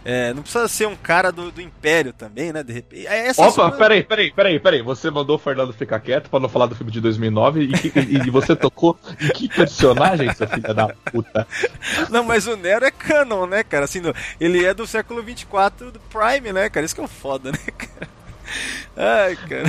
É, 0.08 0.32
não 0.32 0.42
precisa 0.42 0.68
ser 0.68 0.86
um 0.86 0.94
cara 0.94 1.32
do, 1.32 1.50
do 1.50 1.60
Império 1.60 2.12
também, 2.12 2.52
né? 2.52 2.62
De 2.62 2.72
repente. 2.72 3.08
É 3.08 3.26
essa 3.26 3.42
Opa, 3.42 3.50
sua- 3.50 3.72
peraí, 3.72 4.04
peraí, 4.04 4.30
peraí, 4.30 4.60
peraí. 4.60 4.80
Você 4.82 5.10
mandou 5.10 5.34
o 5.34 5.38
Fernando 5.38 5.72
ficar 5.72 5.98
quieto 5.98 6.30
pra 6.30 6.38
não 6.38 6.48
falar 6.48 6.66
do 6.66 6.76
filme 6.76 6.92
de 6.92 7.00
2009 7.00 7.62
e, 7.64 7.72
que- 7.90 7.98
e- 7.98 8.30
você 8.30 8.54
tocou 8.54 8.96
em 9.20 9.28
que 9.30 9.48
personagem, 9.48 10.32
seu 10.32 10.46
filho 10.46 10.72
da 10.72 10.86
puta? 11.10 11.44
Não, 12.08 12.22
mas 12.22 12.46
o 12.46 12.56
Nero 12.56 12.84
é 12.84 12.90
canon, 12.92 13.46
né, 13.46 13.64
cara? 13.64 13.84
Assim, 13.84 14.00
ele 14.38 14.64
é 14.64 14.72
do 14.72 14.86
século 14.86 15.22
24 15.24 15.90
do 15.90 15.98
Prime, 15.98 16.52
né, 16.52 16.68
cara? 16.70 16.86
Isso 16.86 16.94
que 16.94 17.00
é 17.00 17.04
o 17.04 17.08
foda, 17.08 17.50
né, 17.50 17.58
cara? 17.76 18.08
Ai, 18.96 19.36
cara. 19.36 19.64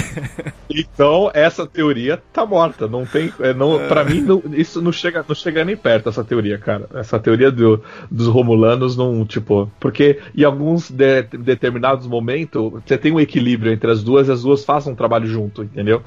Então, 0.69 1.31
essa 1.33 1.65
teoria 1.65 2.21
tá 2.31 2.45
morta. 2.45 2.87
Não 2.87 3.05
tem. 3.05 3.33
É, 3.39 3.53
não, 3.53 3.87
Pra 3.87 4.03
mim, 4.03 4.21
não- 4.21 4.41
isso 4.53 4.81
não 4.81 4.91
chega, 4.91 5.25
não 5.27 5.35
chega 5.35 5.65
nem 5.65 5.75
perto, 5.75 6.09
essa 6.09 6.23
teoria, 6.23 6.57
cara. 6.57 6.87
Essa 6.93 7.19
teoria 7.19 7.51
do- 7.51 7.83
dos 8.09 8.27
Romulanos 8.27 8.95
não, 8.95 9.25
tipo. 9.25 9.71
Porque 9.79 10.19
em 10.35 10.43
alguns 10.43 10.89
de- 10.91 11.23
determinados 11.23 12.07
momentos, 12.07 12.71
você 12.85 12.97
tem 12.97 13.11
um 13.11 13.19
equilíbrio 13.19 13.71
entre 13.71 13.89
as 13.91 14.03
duas 14.03 14.27
e 14.27 14.31
as 14.31 14.43
duas 14.43 14.63
façam 14.63 14.93
um 14.93 14.95
trabalho 14.95 15.27
junto, 15.27 15.63
entendeu? 15.63 16.01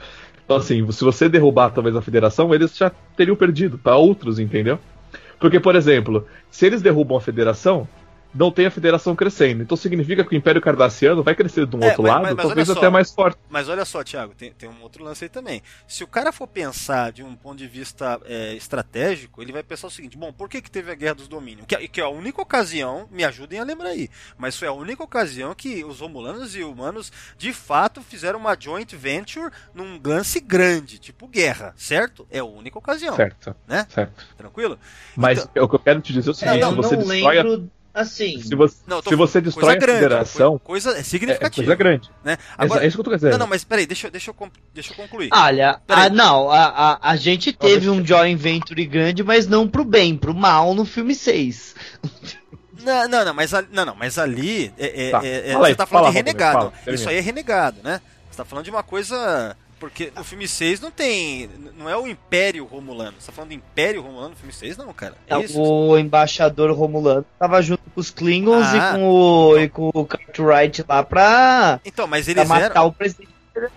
Então, 0.45 0.57
assim, 0.57 0.91
se 0.91 1.05
você 1.05 1.29
derrubar 1.29 1.71
talvez 1.71 1.95
a 1.95 2.03
federação, 2.03 2.53
eles 2.55 2.77
já 2.77 2.91
teriam 3.17 3.37
perdido 3.37 3.79
pra 3.79 3.97
outros, 3.97 4.39
entendeu? 4.39 4.79
Porque, 5.39 5.59
por 5.61 5.75
exemplo, 5.77 6.27
se 6.51 6.67
eles 6.67 6.83
derrubam 6.83 7.17
a 7.17 7.21
federação, 7.21 7.89
não 8.35 8.51
tem 8.51 8.67
a 8.67 8.71
federação 8.71 9.15
crescendo. 9.17 9.63
Então 9.63 9.77
significa 9.77 10.25
que 10.25 10.35
o 10.35 10.37
Império 10.39 10.61
Cardassiano 10.61 11.23
vai 11.23 11.35
crescer 11.35 11.67
de 11.67 11.77
um 11.77 11.83
É, 11.83 11.89
outro 11.89 12.03
mas- 12.03 12.13
lado, 12.13 12.23
mas- 12.23 12.35
mas 12.35 12.47
talvez 12.47 12.69
olha 12.69 12.75
só. 12.75 12.81
até 12.81 12.91
mais 12.91 13.13
forte. 13.13 13.39
Mas 13.49 13.69
olha 13.69 13.85
só, 13.85 14.03
Thiago, 14.05 14.35
tem, 14.35 14.53
tem 14.53 14.69
um 14.69 14.81
outro 14.83 15.03
lance 15.05 15.25
aí 15.25 15.29
também. 15.29 15.63
Se 15.89 16.05
o 16.05 16.07
cara 16.07 16.31
for 16.33 16.47
pensar 16.47 17.13
de 17.13 17.23
um 17.23 17.35
ponto 17.35 17.59
de 17.59 17.67
vista 17.67 18.21
é, 18.25 18.55
estratégico, 18.55 19.43
ele 19.43 19.53
vai 19.53 19.63
pensar 19.63 19.87
o 19.87 19.91
seguinte: 19.91 20.17
bom, 20.17 20.33
por 20.33 20.49
que, 20.49 20.61
que 20.63 20.71
teve 20.71 20.91
a 20.91 20.95
Guerra 20.95 21.15
dos 21.15 21.29
Domínios? 21.29 21.67
Que, 21.67 21.75
é- 21.75 21.89
que 21.89 22.01
é 22.01 22.05
a 22.05 22.09
única 22.09 22.41
ocasião, 22.41 23.09
me 23.11 23.25
ajudem 23.25 23.59
a 23.59 23.65
lembrar 23.65 23.89
aí, 23.91 24.09
mas 24.39 24.57
foi 24.57 24.69
a 24.69 24.73
única 24.73 25.03
ocasião 25.03 25.55
que 25.55 25.85
os 25.85 26.01
Romulanos 26.01 26.55
e 26.55 26.63
humanos 26.63 27.13
de 27.37 27.53
fato 27.53 28.03
fizeram 28.03 28.39
uma 28.39 28.57
joint 28.59 28.95
venture 28.95 29.51
num 29.75 30.01
lance 30.05 30.41
grande, 30.41 30.99
tipo 30.99 31.27
guerra, 31.27 31.75
certo? 31.77 32.27
É 32.31 32.39
a 32.39 32.45
única 32.45 32.79
ocasião, 32.79 33.17
Certo, 33.17 33.55
né? 33.67 33.87
certo. 33.89 34.25
Tranquilo? 34.37 34.79
Mas 35.17 35.39
Então- 35.41 35.65
o 35.65 35.69
que 35.69 35.75
eu 35.75 35.79
quero 35.81 36.01
te 36.01 36.13
dizer 36.13 36.29
é 36.29 36.31
o 36.31 36.33
É, 36.33 36.35
seguinte: 36.35 36.61
não, 36.61 36.75
você 36.77 36.97
não 36.97 37.05
destrói 37.05 37.39
a, 37.39 37.43
lembro, 37.43 37.71
assim... 37.95 38.41
se 38.43 38.55
você, 38.55 38.77
Não, 38.87 39.03
se 39.03 39.15
você 39.15 39.41
destrói 39.41 39.79
coisa 39.79 39.93
a 39.93 39.95
federação, 39.95 40.59
coisa, 40.59 40.91
coisa 40.91 40.99
é, 40.99 41.01
é 41.01 41.05
significativa. 41.05 41.55
coisa 41.67 41.75
grande. 41.75 42.11
Né? 42.25 42.33
É 42.35 42.37
Agora, 42.57 42.87
isso 42.87 42.97
que 42.97 43.01
eu 43.01 43.05
tô 43.05 43.15
dizendo. 43.15 43.33
não, 43.33 43.39
não, 43.41 43.47
mas 43.47 43.65
peraí, 43.65 43.87
deixa, 43.87 44.07
eu- 44.07 44.11
deixa, 44.11 44.31
eu, 44.31 44.51
deixa 44.75 44.93
eu 44.93 44.97
concluir. 44.97 45.31
Olha, 45.33 45.81
ah, 45.89 46.09
não, 46.09 46.51
a, 46.51 46.65
a, 46.67 47.11
a 47.11 47.17
gente 47.17 47.53
teve 47.53 47.89
um 47.91 48.05
joint 48.05 48.37
venture 48.41 48.85
grande, 48.87 49.23
mas 49.23 49.47
não 49.47 49.69
pro 49.69 49.85
bem, 49.85 50.17
pro 50.17 50.35
mal 50.35 50.75
no 50.75 50.85
filme 50.85 51.15
6. 51.15 51.75
Não, 52.83 53.09
não, 53.09 53.25
não, 53.27 53.35
mas 53.35 53.53
ali, 53.53 53.69
não, 53.73 53.85
não, 53.85 53.95
mas 53.95 54.19
ali 54.19 54.73
é, 54.79 55.09
é- 55.09 55.11
Tá, 55.11 55.21
é- 55.25 55.51
é- 55.51 55.53
fala 55.53 55.67
aí, 55.67 55.73
você 55.73 55.77
tá 55.77 55.87
falando 55.87 56.05
fala, 56.05 56.11
de 56.13 56.17
renegado. 56.19 56.73
fala. 56.85 56.95
Isso 56.95 57.09
aí 57.09 57.17
é 57.17 57.21
renegado, 57.21 57.77
né? 57.83 58.01
Você 58.31 58.37
tá 58.39 58.45
falando 58.45 58.65
de 58.65 58.71
uma 58.71 58.83
coisa. 58.83 59.57
Porque 59.81 60.13
no 60.15 60.23
filme 60.23 60.47
6 60.47 60.79
não 60.81 60.91
tem. 60.91 61.49
Não 61.77 61.89
é 61.89 61.97
o 61.97 62.07
Império 62.07 62.67
Romulano. 62.67 63.15
Você 63.19 63.27
tá 63.29 63.33
falando 63.33 63.49
do 63.49 63.55
Império 63.55 64.03
Romulano 64.03 64.29
no 64.31 64.37
filme 64.37 64.53
6, 64.53 64.77
não, 64.77 64.93
cara. 64.93 65.15
É 65.27 65.39
isso? 65.41 65.59
o 65.61 65.99
embaixador 65.99 66.71
Romulano 66.73 67.25
tava 67.39 67.63
junto 67.63 67.83
com 67.95 67.99
os 68.01 68.11
Klingons 68.11 68.67
Ah. 68.67 68.77
e, 68.95 68.99
com 68.99 69.09
o, 69.09 69.59
e 69.59 69.69
com 69.71 69.91
o 69.95 70.05
Cartwright 70.05 70.85
lá 70.87 71.03
pra, 71.03 71.81
Então, 71.85 72.07
mas 72.07 72.27
pra 72.27 72.33
eles 72.33 72.47
matar 72.49 72.65
eram. 72.77 72.87
o 72.89 72.93
presidente 72.93 73.31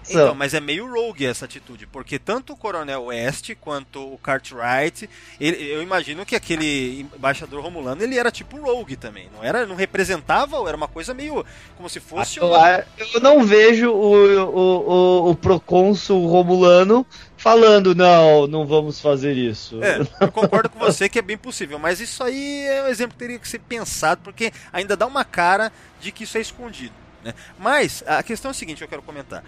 Então, 0.09 0.35
mas 0.35 0.53
é 0.53 0.59
meio 0.59 0.87
rogue 0.91 1.25
essa 1.25 1.45
atitude, 1.45 1.87
porque 1.87 2.19
tanto 2.19 2.53
o 2.53 2.57
Coronel 2.57 3.05
West 3.05 3.51
quanto 3.59 4.13
o 4.13 4.17
Cartwright, 4.17 5.09
ele- 5.39 5.63
eu 5.71 5.81
imagino 5.81 6.25
que 6.25 6.35
aquele 6.35 7.01
embaixador 7.15 7.61
romulano, 7.61 8.01
ele 8.03 8.17
era 8.17 8.31
tipo 8.31 8.57
rogue 8.57 8.95
também, 8.95 9.29
não 9.35 9.43
era, 9.43 9.65
não 9.65 9.75
representava, 9.75 10.57
era 10.67 10.77
uma 10.77 10.87
coisa 10.87 11.13
meio 11.13 11.43
como 11.75 11.89
se 11.89 11.99
fosse 11.99 12.39
uma- 12.39 12.57
eu 13.13 13.19
não 13.19 13.43
vejo 13.43 13.89
o, 13.91 14.13
o, 14.43 15.27
o, 15.27 15.29
o 15.31 15.35
procônsul 15.35 16.27
Romulano 16.27 17.05
falando, 17.35 17.93
não, 17.95 18.47
não 18.47 18.65
vamos 18.65 19.01
fazer 19.01 19.35
isso. 19.35 19.83
É, 19.83 19.99
eu 20.21 20.31
concordo 20.31 20.69
com 20.69 20.79
você 20.79 21.09
que 21.09 21.19
é 21.19 21.21
bem 21.21 21.37
possível, 21.37 21.77
mas 21.79 21.99
isso 21.99 22.23
aí 22.23 22.65
é 22.67 22.83
um 22.83 22.87
exemplo 22.87 23.13
que 23.13 23.19
teria 23.19 23.39
que 23.39 23.47
ser 23.47 23.59
pensado, 23.59 24.21
porque 24.23 24.51
ainda 24.71 24.95
dá 24.95 25.05
uma 25.05 25.25
cara 25.25 25.71
de 25.99 26.11
que 26.11 26.23
isso 26.23 26.37
é 26.37 26.41
escondido. 26.41 26.93
Né? 27.23 27.33
Mas 27.57 28.03
a 28.05 28.21
questão 28.21 28.49
é 28.49 28.51
a 28.51 28.55
seguinte, 28.55 28.81
eu 28.81 28.87
quero 28.87 29.01
comentar. 29.01 29.43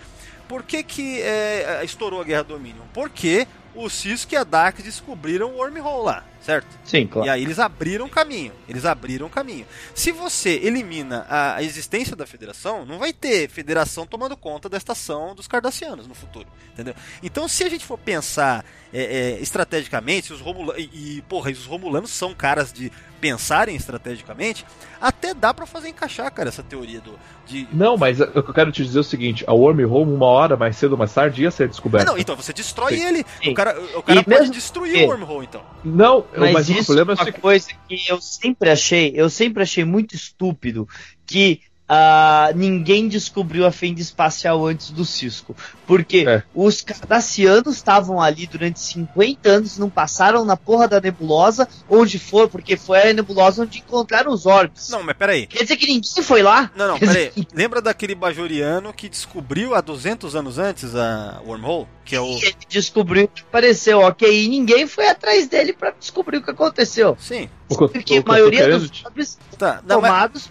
Por 0.48 0.64
que, 0.64 0.84
que 0.84 1.22
é, 1.22 1.82
estourou 1.84 2.22
a 2.22 2.24
Guerra 2.24 2.44
do 2.44 2.54
Domínio? 2.54 2.84
Porque 2.94 3.48
o 3.76 3.90
Cisco 3.90 4.34
e 4.34 4.38
a 4.38 4.44
Dax 4.44 4.82
descobriram 4.82 5.52
o 5.52 5.58
wormhole 5.58 6.06
lá, 6.06 6.24
certo? 6.42 6.68
Sim, 6.86 7.06
claro. 7.06 7.28
E 7.28 7.30
aí 7.30 7.42
eles 7.42 7.60
abriram 7.60 8.08
caminho. 8.08 8.54
Eles 8.70 8.86
abriram 8.86 9.28
caminho. 9.28 9.66
Se 9.94 10.12
você 10.12 10.62
elimina 10.64 11.26
a, 11.30 11.62
existência 11.62 12.16
da 12.16 12.26
federação, 12.26 12.86
não 12.86 12.98
vai 12.98 13.12
ter 13.12 13.50
federação 13.50 14.08
tomando 14.08 14.38
conta 14.38 14.70
da 14.70 14.78
estação 14.78 15.36
dos 15.36 15.48
Cardassianos 15.48 16.08
no 16.08 16.16
futuro. 16.16 16.48
Entendeu? 16.74 16.96
Então, 17.22 17.48
se 17.48 17.64
a 17.64 17.70
gente 17.70 17.86
for 17.86 17.98
pensar 17.98 18.64
é, 18.94 19.04
é, 19.04 19.40
estrategicamente, 19.42 20.32
os 20.32 20.40
Romulanos. 20.40 20.82
E, 20.94 21.22
porra, 21.28 21.52
os 21.52 21.66
Romulanos 21.66 22.12
são 22.12 22.34
caras 22.34 22.72
de 22.72 22.92
pensarem 23.26 23.76
estrategicamente, 23.76 24.64
até 25.02 25.34
dá 25.34 25.52
para 25.52 25.66
fazer 25.66 25.90
encaixar, 25.90 26.32
cara, 26.32 26.50
essa 26.50 26.62
teoria 26.62 27.02
do. 27.02 27.18
De... 27.48 27.68
Não, 27.74 27.98
mas 27.98 28.20
eu 28.20 28.44
quero 28.54 28.72
te 28.72 28.84
dizer 28.84 29.00
o 29.00 29.04
seguinte: 29.04 29.44
a 29.48 29.54
Wormhole, 29.54 30.12
uma 30.12 30.28
hora 30.28 30.56
mais 30.56 30.76
cedo 30.78 30.92
ou 30.92 30.98
mais 30.98 31.12
tarde, 31.12 31.42
ia 31.42 31.50
ser 31.50 31.68
descoberta. 31.68 32.08
Ah, 32.08 32.14
não, 32.14 32.20
então 32.20 32.36
você 32.36 32.54
destrói 32.54 32.98
Sim. 32.98 33.06
ele. 33.08 33.26
Sim. 33.44 33.50
O 33.52 33.54
cara, 33.56 33.80
o 33.96 34.04
cara 34.04 34.20
E 34.20 34.24
pode 34.24 34.40
mesmo- 34.40 34.54
destruir 34.54 35.00
É. 35.00 35.06
o 35.06 35.08
wormhole, 35.08 35.46
então. 35.50 35.64
Não, 35.84 36.26
Mas, 36.38 36.54
mas, 36.54 36.70
o 36.70 36.72
isso 36.74 36.86
problema 36.86 37.12
é 37.12 37.14
é 37.14 37.16
o 37.16 37.18
uma 37.20 37.26
seguinte. 37.26 37.42
coisa 37.42 37.68
que 37.88 38.06
eu 38.08 38.22
sempre 38.22 38.70
achei, 38.70 39.12
eu 39.16 39.30
sempre 39.30 39.64
achei 39.64 39.84
muito 39.84 40.14
estúpido 40.16 40.88
que 41.26 41.62
ah, 41.88 42.52
ninguém 42.56 43.08
descobriu 43.08 43.66
a 43.66 43.72
fenda 43.72 44.02
espacial 44.02 44.66
antes 44.66 44.90
do 44.90 45.06
Cisco. 45.06 45.56
Porque 45.86 46.26
É. 46.28 46.44
os 46.54 46.82
cardassianos 46.82 47.76
estavam 47.76 48.20
ali 48.20 48.48
durante 48.48 48.80
50 48.80 49.48
anos, 49.50 49.78
não 49.78 49.90
passaram 49.90 50.44
na 50.44 50.58
porra 50.58 50.88
da 50.88 51.00
nebulosa, 51.00 51.68
onde 51.90 52.18
for, 52.18 52.50
porque 52.50 52.76
foi 52.76 53.10
a 53.10 53.14
nebulosa 53.14 53.64
onde 53.64 53.80
encontraram 53.80 54.32
os 54.32 54.46
orbes. 54.46 54.90
Não, 54.90 55.04
mas 55.04 55.16
peraí. 55.16 55.46
Quer 55.46 55.64
dizer 55.64 55.78
que 55.78 55.86
ninguém 55.86 56.24
foi 56.24 56.42
lá? 56.42 56.72
Não, 56.76 56.88
não, 56.88 57.00
peraí. 57.00 57.32
Lembra 57.54 57.82
daquele 57.82 58.16
bajoriano 58.16 58.92
que 58.94 59.08
descobriu 59.08 59.76
há 59.76 59.82
200 59.82 60.36
anos 60.36 60.58
antes 60.58 60.96
a 60.96 61.40
wormhole? 61.46 61.88
Que 62.04 62.16
é 62.16 62.20
o. 62.22 62.26
Ele 62.26 62.56
descobriu 62.70 63.28
que 63.28 63.42
apareceu, 63.42 64.00
ok, 64.00 64.46
e 64.46 64.48
ninguém 64.48 64.88
foi 64.88 65.08
atrás 65.08 65.48
dele 65.48 65.74
pra 65.74 65.92
descobrir 65.92 66.38
o 66.38 66.44
que 66.44 66.52
aconteceu. 66.52 67.18
Sim. 67.20 67.50
Porque 67.68 68.20
o 68.20 68.22
a 68.22 68.30
maioria 68.30 68.68
dos 68.70 69.04
orbes 69.04 69.38
Tá, 69.58 69.82
não, 69.88 70.02
mas, 70.02 70.12
tomados 70.12 70.48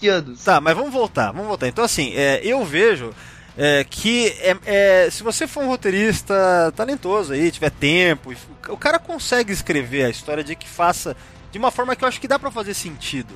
cardassianos. 0.00 0.44
tá, 0.44 0.60
mas 0.60 0.76
vamos 0.76 0.92
voltar, 0.92 1.32
vamos 1.32 1.46
voltar. 1.48 1.68
Então, 1.68 1.84
assim, 1.84 2.12
é, 2.14 2.40
eu 2.44 2.64
vejo 2.64 3.14
é, 3.56 3.84
que 3.88 4.28
é, 4.40 4.56
é, 4.66 5.08
se 5.10 5.22
você 5.22 5.46
for 5.46 5.62
um 5.64 5.68
roteirista 5.68 6.72
talentoso 6.76 7.32
aí, 7.32 7.50
tiver 7.50 7.70
tempo, 7.70 8.32
o 8.68 8.76
cara 8.76 8.98
consegue 8.98 9.52
escrever 9.52 10.04
a 10.04 10.10
história 10.10 10.44
de 10.44 10.54
que 10.54 10.68
faça 10.68 11.16
de 11.50 11.58
uma 11.58 11.70
forma 11.70 11.96
que 11.96 12.04
eu 12.04 12.08
acho 12.08 12.20
que 12.20 12.28
dá 12.28 12.38
pra 12.38 12.50
fazer 12.50 12.74
sentido. 12.74 13.34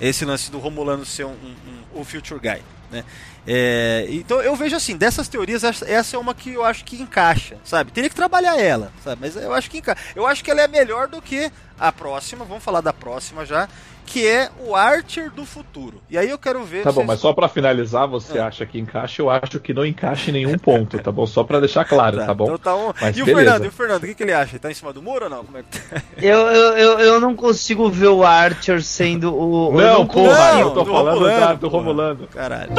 Esse 0.00 0.24
lance 0.24 0.50
do 0.50 0.58
Romulano 0.58 1.04
ser 1.06 1.24
um, 1.24 1.30
um, 1.30 1.54
um- 1.96 2.00
o 2.00 2.04
Future 2.04 2.40
Guy, 2.40 2.60
né? 2.90 3.04
É, 3.46 4.06
então 4.10 4.40
eu 4.40 4.54
vejo 4.56 4.74
assim, 4.76 4.96
dessas 4.96 5.28
teorias, 5.28 5.62
essa 5.64 6.16
é 6.16 6.18
uma 6.18 6.34
que 6.34 6.50
eu 6.52 6.64
acho 6.64 6.84
que 6.84 7.00
encaixa, 7.00 7.56
sabe? 7.64 7.92
Teria 7.92 8.08
que 8.10 8.16
trabalhar 8.16 8.58
ela, 8.60 8.92
sabe? 9.02 9.20
Mas 9.20 9.36
eu 9.36 9.52
acho 9.54 9.70
que 9.70 9.78
encaixa. 9.78 10.00
Eu 10.14 10.26
acho 10.26 10.42
que 10.42 10.50
ela 10.50 10.60
é 10.62 10.68
melhor 10.68 11.06
do 11.08 11.20
que 11.22 11.50
a 11.78 11.90
próxima, 11.92 12.44
vamos 12.44 12.62
falar 12.64 12.80
da 12.80 12.92
próxima 12.92 13.44
já, 13.46 13.68
que 14.04 14.26
é 14.26 14.50
o 14.66 14.74
Archer 14.76 15.30
do 15.30 15.44
futuro. 15.44 16.02
E 16.10 16.18
aí 16.18 16.28
eu 16.28 16.38
quero 16.38 16.62
ver. 16.64 16.82
Tá 16.82 16.90
bom, 16.90 16.96
vocês- 16.96 17.06
mas 17.06 17.20
só 17.20 17.32
pra 17.32 17.48
finalizar, 17.48 18.06
você 18.06 18.38
Ah. 18.38 18.46
acha 18.48 18.66
que 18.66 18.78
encaixa? 18.78 19.22
Eu 19.22 19.30
acho 19.30 19.58
que 19.60 19.72
não 19.72 19.86
encaixa 19.86 20.30
em 20.30 20.34
nenhum 20.34 20.58
ponto, 20.58 20.98
tá 20.98 21.10
bom? 21.10 21.26
Só 21.26 21.42
pra 21.44 21.60
deixar 21.60 21.84
claro, 21.84 22.18
tá, 22.18 22.34
bom? 22.34 22.44
Então 22.44 22.58
tá 22.58 22.76
um... 22.76 22.92
Mas 23.00 23.16
e 23.16 23.22
o 23.22 23.24
beleza. 23.26 23.42
Fernando, 23.44 23.64
e 23.64 23.68
o 23.68 23.72
Fernando, 23.72 24.02
o 24.02 24.06
que, 24.06 24.14
que 24.14 24.22
ele 24.22 24.32
acha? 24.32 24.52
Ele 24.52 24.58
tá 24.58 24.70
em 24.70 24.74
cima 24.74 24.92
do 24.92 25.00
muro 25.02 25.24
ou 25.24 25.30
não? 25.30 25.44
Como 25.44 25.56
é 25.58 25.62
que 25.62 25.78
tá? 25.78 26.02
Eu, 26.22 26.38
eu, 26.48 26.76
eu, 26.78 26.98
eu 27.00 27.20
não 27.20 27.34
consigo 27.34 27.88
ver 27.90 28.08
o 28.08 28.22
Archer 28.22 28.82
sendo 28.82 29.34
o. 29.34 29.80
eu 29.80 29.86
Não, 29.98 30.06
porra, 30.06 30.52
não, 30.52 30.60
eu 30.60 30.70
tô 30.70 30.84
do 30.84 30.92
falando 30.92 31.14
Romulano, 31.14 31.40
da- 31.40 31.52
do 31.54 31.70
porra. 31.70 31.82
Romulano. 31.82 32.28
Caralho. 32.28 32.70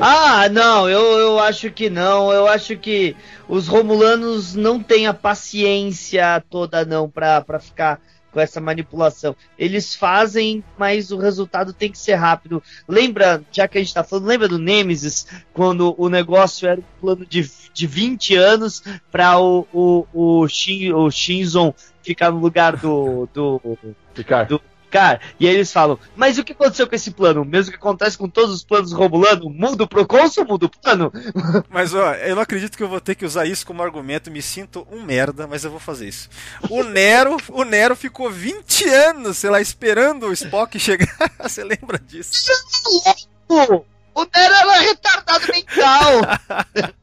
Ah, 0.00 0.48
não, 0.48 0.88
eu, 0.88 1.00
eu 1.18 1.38
acho 1.40 1.70
que 1.70 1.90
não. 1.90 2.32
Eu 2.32 2.46
acho 2.46 2.76
que 2.76 3.16
os 3.48 3.66
Romulanos 3.68 4.54
não 4.54 4.80
têm 4.82 5.06
a 5.06 5.14
paciência 5.14 6.42
toda, 6.48 6.84
não, 6.84 7.08
pra, 7.08 7.40
pra 7.40 7.58
ficar 7.58 7.98
com 8.32 8.40
essa 8.40 8.60
manipulação. 8.60 9.34
Eles 9.58 9.94
fazem, 9.94 10.62
mas 10.78 11.10
o 11.10 11.18
resultado 11.18 11.72
tem 11.72 11.90
que 11.90 11.98
ser 11.98 12.14
rápido. 12.14 12.62
Lembra, 12.88 13.42
já 13.50 13.66
que 13.66 13.78
a 13.78 13.80
gente 13.80 13.94
tá 13.94 14.04
falando, 14.04 14.26
lembra 14.26 14.48
do 14.48 14.58
Nemesis, 14.58 15.26
quando 15.52 15.94
o 15.98 16.08
negócio 16.08 16.68
era 16.68 16.80
um 16.80 17.00
plano 17.00 17.26
de, 17.26 17.50
de 17.72 17.86
20 17.86 18.34
anos 18.36 18.82
pra 19.10 19.38
o, 19.38 19.66
o, 19.72 20.06
o, 20.12 20.48
Shin, 20.48 20.92
o 20.92 21.10
Shinzon 21.10 21.74
ficar 22.02 22.30
no 22.30 22.38
lugar 22.38 22.76
do, 22.76 23.28
do, 23.32 23.60
Ficar. 24.14 24.44
Do- 24.44 24.62
Cara, 24.90 25.20
e 25.38 25.46
aí 25.46 25.54
eles 25.54 25.72
falam, 25.72 25.98
mas 26.16 26.36
o 26.38 26.44
que 26.44 26.52
aconteceu 26.52 26.86
com 26.86 26.94
esse 26.94 27.12
plano? 27.12 27.44
Mesmo 27.44 27.70
que 27.70 27.78
acontece 27.78 28.18
com 28.18 28.28
todos 28.28 28.54
os 28.54 28.64
planos 28.64 28.92
Romulano, 28.92 29.48
muda 29.48 29.84
o 29.84 29.88
Procônsul, 29.88 30.44
muda 30.44 30.66
o 30.66 30.70
plano? 30.70 31.12
Mas 31.70 31.94
ó, 31.94 32.14
eu 32.14 32.34
não 32.34 32.42
acredito 32.42 32.76
que 32.76 32.82
eu 32.82 32.88
vou 32.88 33.00
ter 33.00 33.14
que 33.14 33.24
usar 33.24 33.46
isso 33.46 33.64
como 33.66 33.82
argumento. 33.82 34.30
Me 34.30 34.42
sinto 34.42 34.86
um 34.90 35.02
merda, 35.02 35.46
mas 35.46 35.64
eu 35.64 35.70
vou 35.70 35.78
fazer 35.78 36.08
isso. 36.08 36.28
O 36.68 36.82
Nero, 36.82 37.36
o 37.48 37.64
Nero 37.64 37.94
ficou 37.94 38.30
20 38.30 38.88
anos, 38.88 39.38
sei 39.38 39.50
lá, 39.50 39.60
esperando 39.60 40.26
o 40.26 40.32
Spock 40.32 40.78
chegar. 40.78 41.08
Você 41.40 41.62
lembra 41.62 41.98
disso? 41.98 42.32
O 44.14 44.24
Nero 44.24 44.54
era 44.54 44.80
retardado 44.80 45.46
mental! 45.52 46.20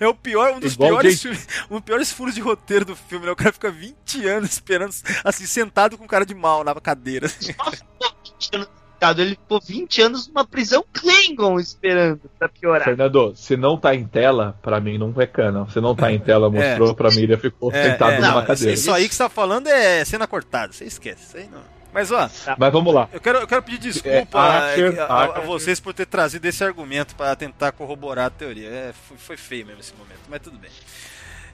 É 0.00 0.06
o 0.06 0.14
pior, 0.14 0.52
um 0.52 0.60
dos 0.60 0.74
Igual 0.74 0.90
piores, 0.90 1.24
um 1.70 1.76
dos 1.76 1.80
piores 1.80 2.12
furos 2.12 2.34
de 2.34 2.42
roteiro 2.42 2.84
do 2.84 2.94
filme, 2.94 3.24
né? 3.24 3.32
O 3.32 3.36
cara 3.36 3.52
fica 3.52 3.70
20 3.70 4.28
anos 4.28 4.50
esperando, 4.50 4.94
assim, 5.24 5.46
sentado 5.46 5.96
com 5.96 6.06
cara 6.06 6.26
de 6.26 6.34
mal 6.34 6.62
na 6.62 6.74
cadeira. 6.74 7.24
assim. 7.26 7.54
Ele 9.18 9.30
ficou 9.30 9.60
20 9.60 10.02
anos 10.02 10.28
numa 10.28 10.46
prisão 10.46 10.84
Klingon 10.92 11.58
esperando 11.58 12.20
pra 12.38 12.48
piorar. 12.48 12.84
Fernando, 12.84 13.34
se 13.34 13.56
não 13.56 13.76
tá 13.76 13.96
em 13.96 14.06
tela, 14.06 14.56
pra 14.62 14.78
mim 14.80 14.96
não 14.96 15.12
é 15.20 15.26
cana. 15.26 15.66
Se 15.70 15.80
não 15.80 15.94
tá 15.96 16.12
em 16.12 16.20
tela, 16.20 16.48
mostrou, 16.50 16.94
pra 16.94 17.10
mim 17.10 17.22
ele 17.22 17.36
ficou 17.36 17.72
sentado 17.72 18.12
é, 18.12 18.20
numa 18.20 18.34
não, 18.34 18.46
cadeira. 18.46 18.72
Isso 18.72 18.92
aí 18.92 19.08
que 19.08 19.14
você 19.14 19.24
tá 19.24 19.28
falando 19.28 19.66
é 19.66 20.04
cena 20.04 20.26
cortada, 20.28 20.72
você 20.72 20.84
esquece. 20.84 21.24
Isso 21.24 21.36
aí 21.36 21.48
não. 21.50 21.81
Mas 21.92 22.10
ó, 22.10 22.30
Mas 22.58 22.72
vamos 22.72 22.94
lá. 22.94 23.08
eu 23.12 23.20
quero, 23.20 23.38
eu 23.38 23.46
quero 23.46 23.62
pedir 23.62 23.78
desculpa 23.78 24.38
É, 24.38 24.40
Archer, 24.70 25.00
a, 25.00 25.04
a- 25.04 25.06
a 25.06 25.22
Archer. 25.24 25.42
vocês 25.46 25.78
por 25.78 25.92
ter 25.92 26.06
trazido 26.06 26.46
esse 26.48 26.64
argumento 26.64 27.14
pra 27.14 27.36
tentar 27.36 27.72
corroborar 27.72 28.26
a 28.26 28.30
teoria. 28.30 28.68
É, 28.68 28.92
foi, 29.08 29.16
foi 29.18 29.36
feio 29.36 29.66
mesmo 29.66 29.80
esse 29.80 29.92
momento, 29.94 30.20
mas 30.28 30.40
tudo 30.40 30.58
bem. 30.58 30.70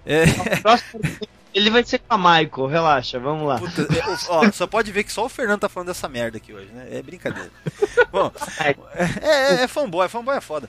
É, 0.06 0.24
Próximo, 0.62 1.01
ele 1.55 1.70
vai 1.70 1.85
ser 1.85 1.99
com 1.99 2.15
a 2.15 2.19
Michael, 2.19 2.66
relaxa, 2.66 3.19
vamos 3.19 3.47
lá. 3.47 3.59
puta, 3.59 3.83
é, 3.83 4.16
ó, 4.29 4.51
só 4.53 4.66
pode 4.66 4.93
ver 4.93 5.05
que 5.05 5.12
só 5.12 5.25
o 5.25 5.29
Fernando 5.29 5.61
tá 5.61 5.69
falando 5.69 5.89
dessa 5.89 6.09
merda 6.09 6.39
aqui 6.39 6.53
hoje, 6.53 6.69
né? 6.73 6.89
É 6.91 7.03
brincadeira. 7.03 7.51
Bom, 8.12 8.31
é, 8.61 8.75
é, 9.20 9.62
é 9.62 9.69
fanboy, 9.69 10.09
fanboy 10.09 10.37
é 10.37 10.41
foda. 10.41 10.69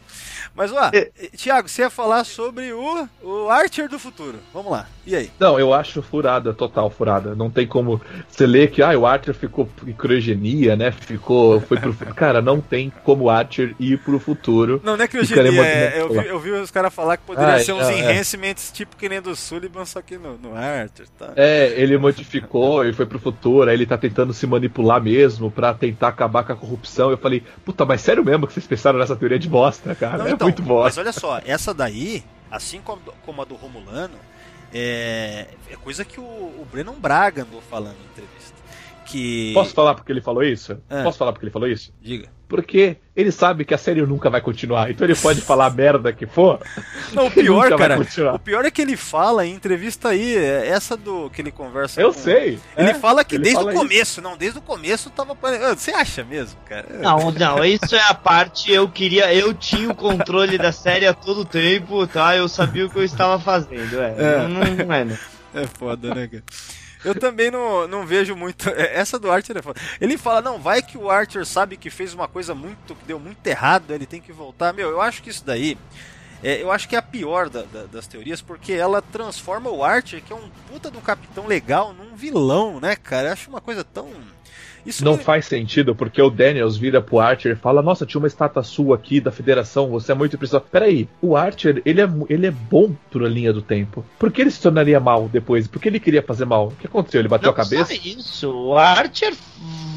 Mas 0.56 0.72
ó, 0.72 0.91
Thiago, 1.38 1.69
você 1.69 1.84
ia 1.84 1.89
falar 1.89 2.23
sobre 2.23 2.73
o, 2.73 3.07
o 3.22 3.49
Archer 3.49 3.88
do 3.88 3.99
futuro. 3.99 4.39
Vamos 4.53 4.72
lá, 4.72 4.88
e 5.06 5.15
aí? 5.15 5.31
Não, 5.39 5.60
eu 5.60 5.73
acho 5.73 6.01
furada, 6.01 6.53
total 6.53 6.89
furada. 6.89 7.35
Não 7.35 7.49
tem 7.49 7.68
como 7.68 8.01
você 8.27 8.45
ler 8.45 8.72
que 8.72 8.81
ah, 8.81 8.97
o 8.97 9.06
Archer 9.06 9.34
ficou 9.34 9.69
em 9.85 9.93
criogenia, 9.93 10.76
né? 10.76 10.91
Ficou. 10.91 11.61
Foi 11.61 11.77
pro. 11.80 11.93
Cara, 12.14 12.41
não 12.41 12.60
tem 12.60 12.91
como 13.03 13.26
o 13.26 13.30
Archer 13.30 13.76
ir 13.80 13.99
pro 13.99 14.19
futuro. 14.19 14.81
Não, 14.84 14.97
não 14.97 15.03
é 15.03 15.10
muito 15.14 15.39
é, 15.39 16.01
eu, 16.01 16.10
vi, 16.10 16.27
eu 16.27 16.39
vi 16.39 16.51
os 16.51 16.72
caras 16.72 16.93
falar 16.93 17.18
que 17.18 17.23
poderia 17.23 17.56
Ah, 17.56 17.60
ser 17.60 17.73
uns 17.73 17.81
não, 17.81 17.89
é. 17.89 18.14
enhancements 18.15 18.72
tipo 18.72 18.95
que 18.95 19.10
nem 19.10 19.22
do 19.22 19.35
Sullivan, 19.35 19.85
só 19.85 20.01
que 20.01 20.18
no, 20.18 20.38
no 20.38 20.56
Archer, 20.56 20.68
tá? 21.17 21.33
É, 21.35 21.73
ele 21.79 21.97
modificou 21.97 22.85
e 22.85 22.93
foi 22.93 23.05
pro 23.05 23.19
futuro, 23.19 23.69
aí 23.69 23.75
ele 23.75 23.85
tá 23.85 23.97
tentando 23.97 24.33
se 24.33 24.45
manipular 24.47 25.01
mesmo 25.01 25.49
pra 25.49 25.73
tentar 25.73 26.09
acabar 26.09 26.43
com 26.43 26.53
a 26.53 26.55
corrupção. 26.55 27.11
Eu 27.11 27.17
falei, 27.17 27.43
puta, 27.65 27.85
mas 27.85 28.01
sério 28.01 28.23
mesmo 28.23 28.47
que 28.47 28.53
vocês 28.53 28.67
pensaram 28.67 28.99
nessa 28.99 29.15
teoria 29.15 29.39
de 29.39 29.49
bosta, 29.49 29.95
cara? 29.95 30.17
Não, 30.17 30.27
é 30.27 30.31
então, 30.31 30.47
muito 30.47 30.61
Mas 30.61 30.67
bosta. 30.67 31.01
olha 31.01 31.11
só, 31.11 31.41
essa 31.45 31.73
daí, 31.73 32.23
assim 32.51 32.81
como, 32.81 33.01
como 33.25 33.41
a 33.41 33.45
do 33.45 33.55
Romulano, 33.55 34.15
é, 34.73 35.47
é 35.69 35.75
coisa 35.75 36.05
que 36.05 36.19
o, 36.19 36.23
o 36.23 36.67
Brennan 36.71 36.99
Braga 36.99 37.43
andou 37.43 37.61
falando 37.61 37.95
em 37.95 38.11
entrevista. 38.11 38.59
Que. 39.10 39.52
Posso 39.53 39.73
falar 39.73 39.95
porque 39.95 40.11
ele 40.11 40.22
falou 40.22 40.44
isso? 40.44 40.77
É. 40.90 41.03
Posso 41.03 41.18
falar 41.18 41.31
porque 41.34 41.45
ele 41.45 41.52
falou 41.52 41.68
isso? 41.68 41.91
Diga. 42.02 42.27
Porque 42.48 42.98
ele 43.15 43.31
sabe 43.31 43.64
que 43.64 43.76
a 43.76 43.77
série 43.77 44.02
nunca 44.02 44.27
vai 44.27 44.41
continuar, 44.41 44.90
então 44.90 45.06
ele 45.06 45.15
pode 45.15 45.40
falar 45.40 45.68
a 45.68 45.69
merda 45.69 46.11
que 46.11 46.26
for. 46.26 46.60
Não, 47.14 47.27
o 47.27 47.30
pior, 47.31 47.69
cara, 47.77 47.99
o 48.34 48.40
pior 48.40 48.65
é 48.65 48.72
que 48.72 48.81
ele 48.81 48.98
fala 48.98 49.45
em 49.45 49.53
entrevista 49.53 50.10
aí, 50.10 50.36
é 50.36 50.68
essa 50.68 50.98
do 50.98 51.30
que 51.30 51.41
ele 51.44 51.52
conversa 51.52 52.02
Eu 52.02 52.07
com- 52.11 52.19
sei. 52.19 52.60
Ele 52.76 52.90
é, 52.90 52.94
fala 52.95 53.23
que 53.23 53.36
ele 53.36 53.44
desde 53.44 53.60
fala 53.60 53.68
o 53.68 53.73
isso. 53.73 53.80
começo, 53.84 54.22
não, 54.22 54.36
desde 54.36 54.57
o 54.57 54.61
começo 54.64 55.10
tava. 55.11 55.38
Ah, 55.44 55.76
Você 55.76 55.91
acha 55.91 56.23
mesmo, 56.23 56.60
cara? 56.68 56.88
Não, 56.99 57.31
não, 57.31 57.64
isso 57.64 57.95
é 57.95 58.02
a 58.02 58.15
parte, 58.15 58.72
eu 58.72 58.90
queria, 58.90 59.31
eu 59.31 59.53
tinha 59.53 59.90
o 59.91 59.95
controle 59.95 60.57
da 60.57 60.72
série 60.72 61.06
a 61.06 61.14
todo 61.14 61.45
tempo, 61.45 62.07
tá? 62.07 62.36
Eu 62.36 62.48
sabia 62.48 62.86
o 62.88 62.90
que 62.90 62.98
eu 62.98 63.03
estava 63.03 63.40
fazendo, 63.40 63.99
é. 63.99 64.15
É. 64.18 64.48
Não, 64.48 64.86
não 64.88 64.94
é, 64.95 65.06
né? 65.06 65.19
É 65.53 65.68
foda, 65.68 66.15
né, 66.15 66.27
cara? 66.27 66.44
Eu 67.03 67.15
também 67.15 67.49
não, 67.49 67.88
não 67.88 68.05
vejo 68.05 68.35
muito. 68.35 68.69
é, 68.69 68.95
Essa 68.97 69.17
do 69.17 69.31
Archer 69.31 69.57
é 69.57 69.61
foda. 69.61 69.80
Ele 70.01 70.17
fala, 70.17 70.41
não, 70.41 70.59
vai 70.59 70.81
que 70.81 70.97
o 70.97 71.09
Archer 71.09 71.45
sabe 71.45 71.77
que 71.77 71.89
fez 71.89 72.13
uma 72.13 72.27
coisa 72.27 72.53
muito. 72.53 72.95
que 72.95 73.05
deu 73.05 73.19
muito 73.19 73.45
errado, 73.47 73.91
ele 73.91 74.05
tem 74.05 74.19
que 74.21 74.31
voltar. 74.31 74.73
Meu, 74.73 74.89
eu 74.89 75.01
acho 75.01 75.21
que 75.23 75.30
isso 75.30 75.45
daí. 75.45 75.77
é, 76.43 76.61
eu 76.63 76.71
acho 76.71 76.88
que 76.88 76.95
é 76.95 76.99
a 76.99 77.01
pior 77.01 77.49
da- 77.49 77.63
da- 77.63 77.85
das 77.85 78.07
teorias, 78.07 78.41
porque 78.41 78.71
ela 78.73 79.01
transforma 79.01 79.69
o 79.69 79.84
Archer, 79.84 80.21
que 80.23 80.31
é 80.31 80.35
um 80.35 80.49
puta 80.69 80.89
de 80.89 80.97
um 80.97 81.01
capitão 81.01 81.45
legal, 81.47 81.93
num 81.93 82.15
vilão, 82.15 82.80
né, 82.80 82.95
cara? 82.95 83.27
Eu 83.30 83.34
acho 83.34 83.49
uma 83.49 83.59
coisa 83.61 83.84
tão. 83.84 84.09
Isso 84.90 85.06
Não 85.06 85.18
me- 85.18 85.24
faz 85.24 85.45
sentido, 85.45 85.95
porque 85.95 86.22
o 86.22 86.30
Daniels 86.30 86.76
vira 86.78 87.02
pro 87.02 87.20
Archer 87.20 87.53
e 87.53 87.56
fala: 87.56 87.82
Nossa, 87.82 88.06
tinha 88.06 88.20
uma 88.20 88.28
estátua 88.28 88.64
sua 88.64 88.95
aqui 88.95 89.20
da 89.22 89.32
federação, 89.32 89.90
você 89.90 90.11
é 90.11 90.16
muito 90.16 90.36
impressionante. 90.36 90.68
Peraí, 90.72 91.07
o 91.22 91.36
Archer, 91.38 91.82
ele 91.86 92.02
é, 92.02 92.10
ele 92.30 92.48
é 92.48 92.52
bom 92.52 92.94
pra 93.11 93.28
linha 93.28 93.53
do 93.53 93.61
tempo. 93.61 94.03
Por 94.18 94.32
que 94.32 94.41
ele 94.41 94.52
se 94.52 94.61
tornaria 94.61 94.99
mal 94.99 95.30
depois? 95.30 95.68
Por 95.68 95.82
que 95.82 95.88
ele 95.88 95.99
queria 95.99 96.22
fazer 96.24 96.45
mal? 96.45 96.68
O 96.68 96.72
que 96.72 96.88
aconteceu? 96.88 97.22
Ele 97.22 97.28
bateu 97.28 97.48
Não 97.48 97.53
a 97.53 97.56
cabeça? 97.56 97.94
só 97.95 98.02
isso, 98.03 98.52
o 98.52 98.78
Archer 98.78 99.34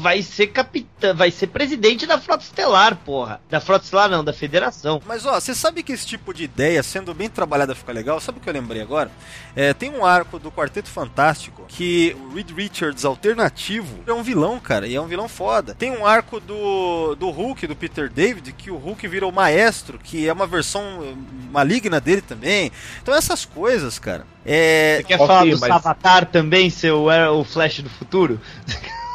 vai 0.01 0.21
ser 0.21 0.47
capitão, 0.47 1.15
vai 1.15 1.31
ser 1.31 1.47
presidente 1.47 2.05
da 2.05 2.19
Frota 2.19 2.43
Estelar, 2.43 2.97
porra. 2.97 3.39
Da 3.49 3.61
Frota 3.61 3.85
Estelar 3.85 4.09
não, 4.09 4.23
da 4.23 4.33
Federação. 4.33 5.01
Mas 5.07 5.25
ó, 5.25 5.39
você 5.39 5.55
sabe 5.55 5.81
que 5.81 5.93
esse 5.93 6.05
tipo 6.05 6.33
de 6.33 6.43
ideia, 6.43 6.83
sendo 6.83 7.13
bem 7.13 7.29
trabalhada, 7.29 7.73
fica 7.73 7.91
legal? 7.93 8.19
Sabe 8.19 8.37
o 8.37 8.41
que 8.41 8.49
eu 8.49 8.53
lembrei 8.53 8.81
agora? 8.81 9.09
É, 9.55 9.73
tem 9.73 9.89
um 9.91 10.05
arco 10.05 10.37
do 10.39 10.51
Quarteto 10.51 10.89
Fantástico 10.89 11.63
que 11.69 12.15
o 12.19 12.33
Reed 12.35 12.51
Richards 12.51 13.05
alternativo 13.05 13.99
é 14.05 14.11
um 14.13 14.21
vilão, 14.23 14.59
cara, 14.59 14.82
e 14.87 14.95
é 14.95 15.01
um 15.01 15.07
vilão 15.07 15.27
foda. 15.27 15.73
Tem 15.75 15.91
um 15.91 16.05
arco 16.05 16.39
do, 16.39 17.15
do 17.15 17.29
Hulk, 17.29 17.67
do 17.67 17.75
Peter 17.75 18.09
David, 18.09 18.51
que 18.53 18.71
o 18.71 18.77
Hulk 18.77 19.07
vira 19.07 19.27
o 19.27 19.31
maestro, 19.31 19.97
que 19.97 20.27
é 20.27 20.33
uma 20.33 20.47
versão 20.47 20.83
eh, 21.03 21.13
maligna 21.51 21.99
dele 22.01 22.21
também. 22.21 22.71
Então 23.01 23.13
essas 23.13 23.45
coisas, 23.45 23.99
cara. 23.99 24.25
É, 24.45 24.97
Você 24.97 25.03
quer 25.03 25.15
Ok, 25.15 25.27
falar 25.27 25.45
do 25.45 25.59
mas- 25.59 25.71
Avatar 25.71 26.25
também, 26.25 26.69
seu 26.69 27.09
é 27.09 27.29
o 27.29 27.43
Flash 27.43 27.79
do 27.81 27.89
futuro? 27.89 28.39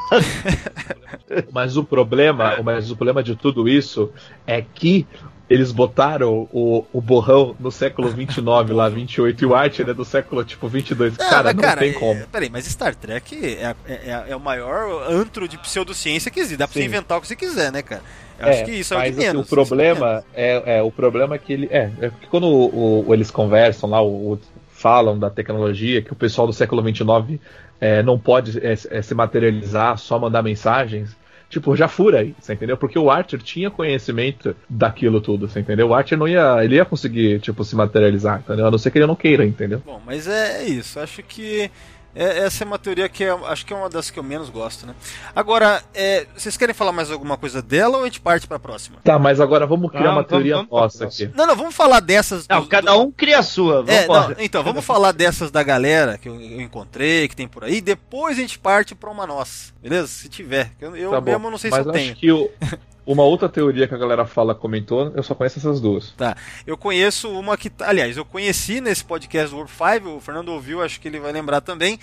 Mas 1.53 1.77
o 1.77 1.85
problema, 1.85 2.57
mas 2.65 2.91
o 2.91 2.97
problema 2.97 3.23
de 3.23 3.37
tudo 3.37 3.69
isso 3.69 4.11
é 4.47 4.63
que 4.63 5.07
eles 5.49 5.73
botaram 5.73 6.49
o, 6.53 6.85
o 6.93 7.01
borrão 7.01 7.57
no 7.59 7.71
século 7.71 8.09
29, 8.11 8.73
lá 8.73 8.89
28, 8.89 9.43
e 9.43 9.47
o 9.47 9.55
Archer 9.55 9.89
é 9.89 9.95
do 9.95 10.05
século 10.05 10.45
tipo 10.45 10.69
22. 10.69 11.15
Ah, 11.19 11.25
cara, 11.25 11.43
mas, 11.45 11.55
não 11.55 11.63
cara, 11.63 11.81
tem 11.81 11.91
é- 11.91 11.95
como. 11.95 12.27
Peraí, 12.27 12.51
mas 12.51 12.67
Star 12.67 12.95
Trek 12.95 13.35
é, 13.57 13.75
é- 13.87 14.25
é 14.29 14.37
o 14.37 14.41
maior 14.41 15.11
antro 15.11 15.49
de 15.49 15.57
pseudociência 15.59 16.31
que 16.31 16.39
existe. 16.41 16.59
Dá 16.59 16.67
pra 16.67 16.75
você 16.75 16.81
Sim. 16.81 16.87
inventar 16.87 17.19
o 17.19 17.21
que 17.21 17.29
você 17.29 17.37
quiser, 17.37 17.73
né, 17.73 17.83
cara? 17.83 18.03
Eu 18.39 18.47
É, 18.47 18.51
acho 18.51 18.65
que 18.67 18.71
isso 18.73 18.95
é 18.95 18.97
o 18.97 19.01
de 19.01 19.07
mas, 19.09 19.19
assim, 19.19 19.27
menos. 19.27 19.47
o 19.47 19.49
problema 19.49 20.25
é, 20.35 20.79
é 20.79 20.83
o 20.83 20.93
problema 20.93 21.35
é 21.35 21.39
que 21.39 21.53
ele 21.53 21.69
é, 21.73 21.91
é 22.01 22.11
porque 22.11 22.27
quando 22.29 22.47
o- 22.47 23.09
o- 23.09 23.15
eles 23.15 23.31
conversam 23.31 23.89
lá, 23.91 24.03
o, 24.03 24.39
falam 24.71 25.19
da 25.19 25.29
tecnologia 25.29 26.01
que 26.03 26.13
o 26.13 26.17
pessoal 26.17 26.47
do 26.47 26.53
século 26.53 26.81
29 26.83 27.41
é, 27.81 28.01
não 28.03 28.17
pode 28.19 28.59
é, 28.65 28.73
é, 28.91 29.03
se 29.03 29.13
materializar, 29.15 29.99
só 29.99 30.19
mandar 30.21 30.43
mensagens. 30.43 31.17
Tipo, 31.49 31.75
já 31.75 31.89
fura 31.89 32.21
aí, 32.21 32.35
você 32.39 32.53
entendeu? 32.53 32.77
Porque 32.77 32.99
o 32.99 33.11
Archer 33.11 33.41
tinha 33.41 33.71
conhecimento 33.71 34.55
daquilo 34.69 35.21
tudo, 35.21 35.49
você 35.49 35.61
entendeu? 35.61 35.89
O 35.89 35.95
Archer 35.95 36.19
não 36.19 36.29
ia, 36.29 36.63
ele 36.63 36.77
ia 36.77 36.85
conseguir, 36.85 37.41
tipo, 37.41 37.65
se 37.65 37.75
materializar, 37.75 38.41
entendeu? 38.41 38.67
A 38.67 38.71
não 38.71 38.77
ser 38.77 38.91
que 38.91 38.99
ele 38.99 39.07
não 39.07 39.17
queira, 39.17 39.47
entendeu? 39.47 39.83
Bom, 39.85 40.01
mas 40.05 40.27
é, 40.29 40.63
é 40.63 40.69
isso. 40.69 41.01
Acho 41.01 41.23
que 41.23 41.71
é- 42.19 42.39
essa 42.45 42.65
é 42.65 42.67
uma 42.67 42.79
teoria 42.79 43.09
que 43.09 43.23
é, 43.25 43.31
acho 43.31 43.65
que 43.65 43.73
é 43.73 43.77
uma 43.77 43.89
das 43.89 44.11
que 44.11 44.19
eu 44.19 44.23
menos 44.23 44.51
gosto, 44.51 44.87
né? 44.87 44.95
Agora, 45.35 45.83
é, 45.95 46.27
vocês 46.37 46.57
querem 46.57 46.75
falar 46.75 46.93
mais 46.93 47.11
alguma 47.11 47.37
coisa 47.37 47.63
dela 47.63 47.97
ou 47.99 48.03
a 48.03 48.07
gente 48.07 48.21
parte 48.21 48.47
pra 48.47 48.59
próxima? 48.59 48.99
Tá, 49.05 49.19
mas 49.19 49.41
agora 49.41 49.67
vamos 49.67 49.91
criar 49.91 50.03
Não, 50.05 50.09
uma 50.11 50.15
vamos- 50.17 50.29
teoria 50.29 50.57
vamos 50.57 50.71
nossa 50.71 51.05
aqui. 51.05 51.31
Não, 51.35 51.47
não, 51.47 51.57
vamos 51.57 51.75
falar 51.75 52.01
dessas. 52.01 52.47
Não, 52.49 52.63
do- 52.63 52.69
cada 52.69 52.97
um 52.97 53.11
cria 53.11 53.39
a 53.39 53.43
sua. 53.43 53.85
É, 53.87 54.07
não, 54.07 54.35
então, 54.39 54.63
vamos 54.63 54.85
falar 54.85 55.13
dessas 55.13 55.51
da 55.51 55.63
galera 55.63 56.19
que 56.19 56.29
eu, 56.29 56.35
eu 56.41 56.61
encontrei, 56.61 57.29
que 57.29 57.37
tem 57.37 57.47
por 57.49 57.65
aí, 57.65 57.81
depois 57.81 58.37
a 58.39 58.41
gente 58.41 58.59
parte 58.59 58.95
pra 58.95 59.11
uma 59.11 59.27
nossa, 59.27 59.73
beleza? 59.83 60.09
Se 60.09 60.29
tiver. 60.29 60.73
Eu, 60.81 60.97
eu 60.97 61.11
Tá 61.11 61.21
bom, 61.21 61.31
mesmo 61.33 61.51
não 61.51 61.59
sei 61.59 61.71
mas 61.71 61.83
se 61.83 61.87
eu 61.89 61.91
acho 61.93 62.01
tenho. 62.03 62.17
que 62.17 62.33
o- 62.33 62.51
uma 63.09 63.23
outra 63.23 63.49
teoria 63.49 63.89
que 63.89 63.95
a 63.95 63.99
galera 63.99 64.27
fala, 64.27 64.55
comentou, 64.55 65.11
eu 65.17 65.23
só 65.23 65.35
conheço 65.35 65.59
essas 65.59 65.81
duas. 65.81 66.11
Tá. 66.11 66.37
Eu 66.67 66.77
conheço 66.77 67.31
uma 67.31 67.57
que. 67.57 67.73
Aliás, 67.81 68.19
eu 68.19 68.25
conheci 68.25 68.83
nesse 68.83 69.03
podcast 69.03 69.51
do 69.51 69.57
Warp 69.57 69.71
5, 69.71 70.09
o 70.11 70.21
Fernando 70.21 70.51
ouviu, 70.51 70.83
acho 70.83 71.01
que 71.01 71.09
ele 71.09 71.19
vai 71.19 71.33
lembrar 71.33 71.63
também, 71.63 71.99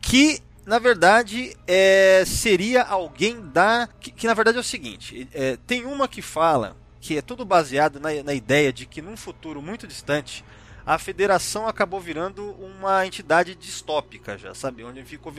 que. 0.00 0.40
Na 0.64 0.78
verdade, 0.78 1.54
é, 1.66 2.22
seria 2.24 2.84
alguém 2.84 3.38
da. 3.52 3.86
Que, 4.00 4.10
que, 4.10 4.26
na 4.26 4.32
verdade 4.32 4.56
é 4.56 4.60
o 4.60 4.64
seguinte: 4.64 5.28
é, 5.34 5.58
tem 5.66 5.84
uma 5.84 6.08
que 6.08 6.22
fala 6.22 6.74
que 7.00 7.18
é 7.18 7.20
tudo 7.20 7.44
baseado 7.44 8.00
na, 8.00 8.08
na 8.22 8.32
ideia 8.32 8.72
de 8.72 8.86
que 8.86 9.02
num 9.02 9.14
futuro 9.14 9.60
muito 9.60 9.86
distante 9.86 10.42
a 10.86 10.98
federação 10.98 11.66
acabou 11.66 12.00
virando 12.00 12.52
uma 12.52 13.06
entidade 13.06 13.54
distópica 13.54 14.38
já, 14.38 14.54
sabe? 14.54 14.84
Onde 14.84 15.02
ficou, 15.02 15.32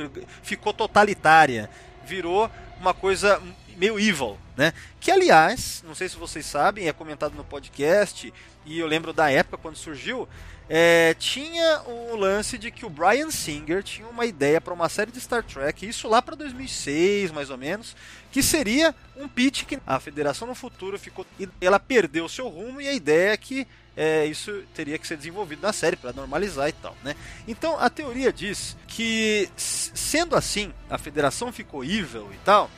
ficou 0.43 0.73
totalitária, 0.73 1.69
virou 2.05 2.51
uma 2.79 2.93
coisa 2.93 3.41
meio 3.76 3.99
evil, 3.99 4.38
né? 4.56 4.73
Que 4.99 5.11
aliás, 5.11 5.84
não 5.85 5.95
sei 5.95 6.10
se 6.10 6.15
vocês 6.15 6.45
sabem, 6.45 6.88
é 6.88 6.93
comentado 6.93 7.35
no 7.35 7.43
podcast 7.43 8.34
e 8.65 8.80
eu 8.80 8.88
lembro 8.88 9.14
da 9.14 9.30
época 9.31 9.57
quando 9.57 9.76
surgiu, 9.76 10.27
é, 10.68 11.14
tinha 11.19 11.81
o 11.85 12.15
lance 12.15 12.57
de 12.57 12.72
que 12.72 12.85
o 12.85 12.89
Brian 12.89 13.30
Singer 13.30 13.84
tinha 13.84 14.07
uma 14.07 14.26
ideia 14.26 14.60
para 14.60 14.73
uma 14.73 14.89
série 14.89 15.11
de 15.11 15.22
Star 15.22 15.43
Trek, 15.43 15.85
isso 15.85 16.07
lá 16.07 16.22
para 16.22 16.35
2006 16.35 17.31
mais 17.31 17.49
ou 17.49 17.57
menos, 17.57 17.95
que 18.31 18.41
seria 18.41 18.95
um 19.15 19.27
pitch 19.27 19.65
que 19.65 19.80
a 19.85 19.99
Federação 19.99 20.47
no 20.47 20.56
futuro 20.56 20.97
ficou, 20.97 21.26
ela 21.61 21.80
perdeu 21.80 22.27
seu 22.27 22.47
rumo 22.47 22.81
e 22.81 22.88
a 22.88 22.93
ideia 22.93 23.34
é 23.34 23.38
que 23.38 23.68
é, 23.95 24.26
isso 24.26 24.64
teria 24.73 24.97
que 24.97 25.07
ser 25.07 25.18
desenvolvido 25.18 25.61
na 25.61 25.72
série 25.72 25.95
para 25.95 26.11
normalizar 26.11 26.68
e 26.68 26.73
tal, 26.73 26.97
né? 27.03 27.15
Então 27.47 27.80
a 27.80 27.89
teoria 27.89 28.34
diz 28.34 28.76
que 28.88 29.49
sendo 29.56 30.35
assim 30.35 30.73
a 30.89 30.97
Federação 30.97 31.52
ficou 31.52 31.84
evil 31.84 32.30
e 32.34 32.38
tal, 32.43 32.69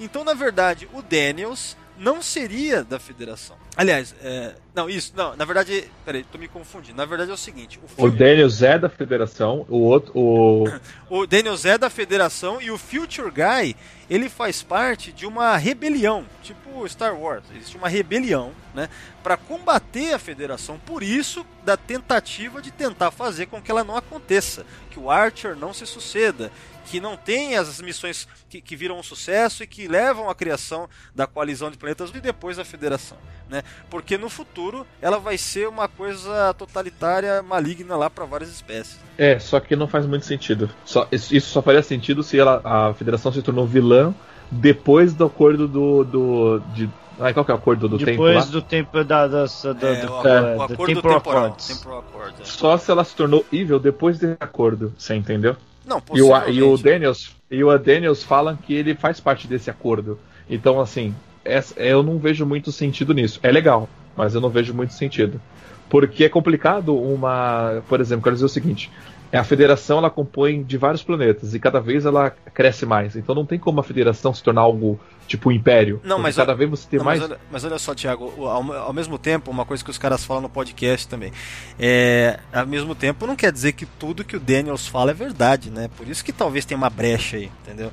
então 0.00 0.24
na 0.24 0.34
verdade 0.34 0.88
o 0.92 1.02
Daniels 1.02 1.76
não 2.00 2.22
seria 2.22 2.82
da 2.82 2.98
Federação. 2.98 3.56
Aliás, 3.76 4.14
é, 4.22 4.54
não 4.74 4.88
isso, 4.88 5.12
não, 5.14 5.36
na 5.36 5.44
verdade, 5.44 5.84
peraí, 6.02 6.24
tô 6.24 6.38
me 6.38 6.48
confundindo. 6.48 6.96
Na 6.96 7.04
verdade 7.04 7.30
é 7.30 7.34
o 7.34 7.36
seguinte, 7.36 7.78
o 7.78 7.84
O 7.84 7.88
filme, 7.88 8.18
Daniels 8.18 8.62
é 8.62 8.78
da 8.78 8.88
federação, 8.88 9.66
o 9.68 9.78
outro. 9.80 10.12
O... 10.14 10.64
o 11.10 11.26
Daniels 11.26 11.66
é 11.66 11.76
da 11.76 11.90
Federação 11.90 12.60
e 12.60 12.70
o 12.70 12.78
Future 12.78 13.30
Guy, 13.30 13.76
ele 14.08 14.30
faz 14.30 14.62
parte 14.62 15.12
de 15.12 15.26
uma 15.26 15.56
rebelião, 15.58 16.24
tipo 16.42 16.88
Star 16.88 17.14
Wars. 17.14 17.44
Existe 17.54 17.76
uma 17.76 17.88
rebelião, 17.88 18.52
né, 18.74 18.88
para 19.22 19.36
combater 19.36 20.14
a 20.14 20.18
Federação. 20.18 20.78
Por 20.78 21.02
isso, 21.02 21.44
da 21.64 21.76
tentativa 21.76 22.62
de 22.62 22.70
tentar 22.70 23.10
fazer 23.10 23.46
com 23.46 23.60
que 23.60 23.70
ela 23.70 23.84
não 23.84 23.96
aconteça, 23.96 24.64
que 24.90 24.98
o 24.98 25.10
Archer 25.10 25.54
não 25.54 25.74
se 25.74 25.84
suceda, 25.86 26.50
que 26.86 27.00
não 27.00 27.16
tenha 27.16 27.60
as 27.60 27.80
missões 27.80 28.26
que, 28.48 28.60
que 28.60 28.74
viram 28.76 28.98
um 28.98 29.02
sucesso 29.02 29.62
e 29.62 29.66
que 29.66 29.86
levam 29.86 30.28
à 30.28 30.34
criação 30.34 30.88
da 31.14 31.26
coalizão 31.26 31.70
de 31.70 31.76
planetas 31.78 32.10
e 32.14 32.20
depois 32.20 32.56
da 32.56 32.64
Federação, 32.64 33.16
né? 33.48 33.62
Porque 33.88 34.16
no 34.18 34.28
futuro 34.28 34.86
ela 35.00 35.18
vai 35.18 35.38
ser 35.38 35.68
uma 35.68 35.86
coisa 35.88 36.52
totalitária, 36.54 37.42
maligna 37.42 37.96
lá 37.96 38.08
para 38.10 38.24
várias 38.24 38.50
espécies. 38.50 38.98
É, 39.16 39.38
só 39.38 39.60
que 39.60 39.76
não 39.76 39.86
faz 39.86 40.06
muito 40.06 40.24
sentido. 40.26 40.70
Só, 40.84 41.06
isso 41.12 41.40
só 41.50 41.62
faria 41.62 41.82
sentido 41.82 42.22
se 42.22 42.38
ela, 42.38 42.60
a 42.64 42.94
federação 42.94 43.32
se 43.32 43.42
tornou 43.42 43.66
vilã 43.66 44.14
depois 44.50 45.14
do 45.14 45.24
acordo 45.26 45.68
do. 45.68 46.04
do 46.04 46.58
de, 46.74 46.88
ai, 47.20 47.32
qual 47.32 47.44
que 47.44 47.50
é 47.52 47.54
o 47.54 47.58
acordo 47.58 47.88
do 47.88 47.98
tempo 47.98 48.10
Depois 48.10 48.46
do 48.48 48.60
tempo 48.62 49.04
da, 49.04 49.28
da, 49.28 49.44
da, 49.44 49.88
É, 49.88 50.06
o, 50.06 50.22
da- 50.22 50.56
o 50.56 50.62
acordo 50.62 50.86
Temporal 50.86 51.18
temporal. 51.20 51.44
Accords. 51.44 51.68
Temporal 51.68 51.98
Accord, 52.00 52.34
é. 52.40 52.44
Só 52.44 52.76
se 52.78 52.90
ela 52.90 53.04
se 53.04 53.14
tornou 53.14 53.44
evil 53.52 53.78
depois 53.78 54.18
desse 54.18 54.36
acordo, 54.40 54.92
você 54.98 55.14
entendeu? 55.14 55.56
Não, 55.86 56.02
E 56.12 56.22
o, 56.22 56.48
e 56.48 56.62
o. 56.62 56.76
Daniels 56.76 57.34
e 57.50 57.64
o 57.64 57.78
Daniels 57.78 58.22
falam 58.22 58.56
que 58.56 58.72
ele 58.74 58.94
faz 58.94 59.18
parte 59.18 59.48
desse 59.48 59.70
acordo. 59.70 60.18
Então, 60.48 60.80
assim, 60.80 61.14
essa- 61.44 61.78
eu 61.80 62.02
não 62.02 62.18
vejo 62.18 62.46
muito 62.46 62.70
sentido 62.70 63.12
nisso. 63.12 63.40
É 63.42 63.50
legal, 63.50 63.88
mas 64.16 64.34
eu 64.34 64.40
não 64.40 64.50
vejo 64.50 64.72
muito 64.74 64.92
sentido. 64.94 65.40
Porque 65.88 66.24
é 66.24 66.28
complicado 66.28 66.94
uma. 66.96 67.82
Por 67.88 68.00
exemplo, 68.00 68.22
quero 68.22 68.36
dizer 68.36 68.46
o 68.46 68.48
seguinte: 68.48 68.90
a 69.32 69.42
federação 69.42 69.98
ela 69.98 70.10
compõe 70.10 70.62
de 70.62 70.76
vários 70.76 71.02
planetas 71.02 71.54
e 71.54 71.58
cada 71.58 71.80
vez 71.80 72.04
ela 72.06 72.30
cresce 72.30 72.86
mais. 72.86 73.16
Então 73.16 73.34
não 73.34 73.44
tem 73.46 73.58
como 73.58 73.80
a 73.80 73.82
federação 73.84 74.32
se 74.32 74.42
tornar 74.42 74.60
algo 74.62 75.00
tipo 75.30 75.48
um 75.48 75.52
império. 75.52 76.00
Não, 76.02 76.18
mas 76.18 76.34
cada 76.34 76.50
olha- 76.50 76.58
vez 76.58 76.70
você 76.70 76.88
tem 76.88 76.98
Não, 76.98 77.04
mais. 77.06 77.20
mas, 77.20 77.30
olha, 77.30 77.40
mas 77.52 77.64
olha 77.64 77.78
só, 77.78 77.94
Thiago, 77.94 78.34
o- 78.36 78.46
ao, 78.48 78.72
ao 78.72 78.92
mesmo 78.92 79.16
tempo, 79.16 79.48
uma 79.50 79.64
coisa 79.64 79.84
que 79.84 79.90
os 79.90 79.96
caras 79.96 80.24
falam 80.24 80.42
no 80.42 80.48
podcast 80.48 81.06
também, 81.06 81.32
é, 81.78 82.40
ao 82.52 82.66
mesmo 82.66 82.94
tempo 82.96 83.26
não 83.28 83.36
quer 83.36 83.52
dizer 83.52 83.72
que 83.72 83.86
tudo 83.86 84.24
que 84.24 84.36
o 84.36 84.40
Daniels 84.40 84.88
fala 84.88 85.12
é 85.12 85.14
verdade, 85.14 85.70
né? 85.70 85.88
Por 85.96 86.08
isso 86.08 86.24
que 86.24 86.32
talvez 86.32 86.64
tenha 86.64 86.76
uma 86.76 86.90
brecha 86.90 87.36
aí, 87.36 87.50
entendeu? 87.64 87.92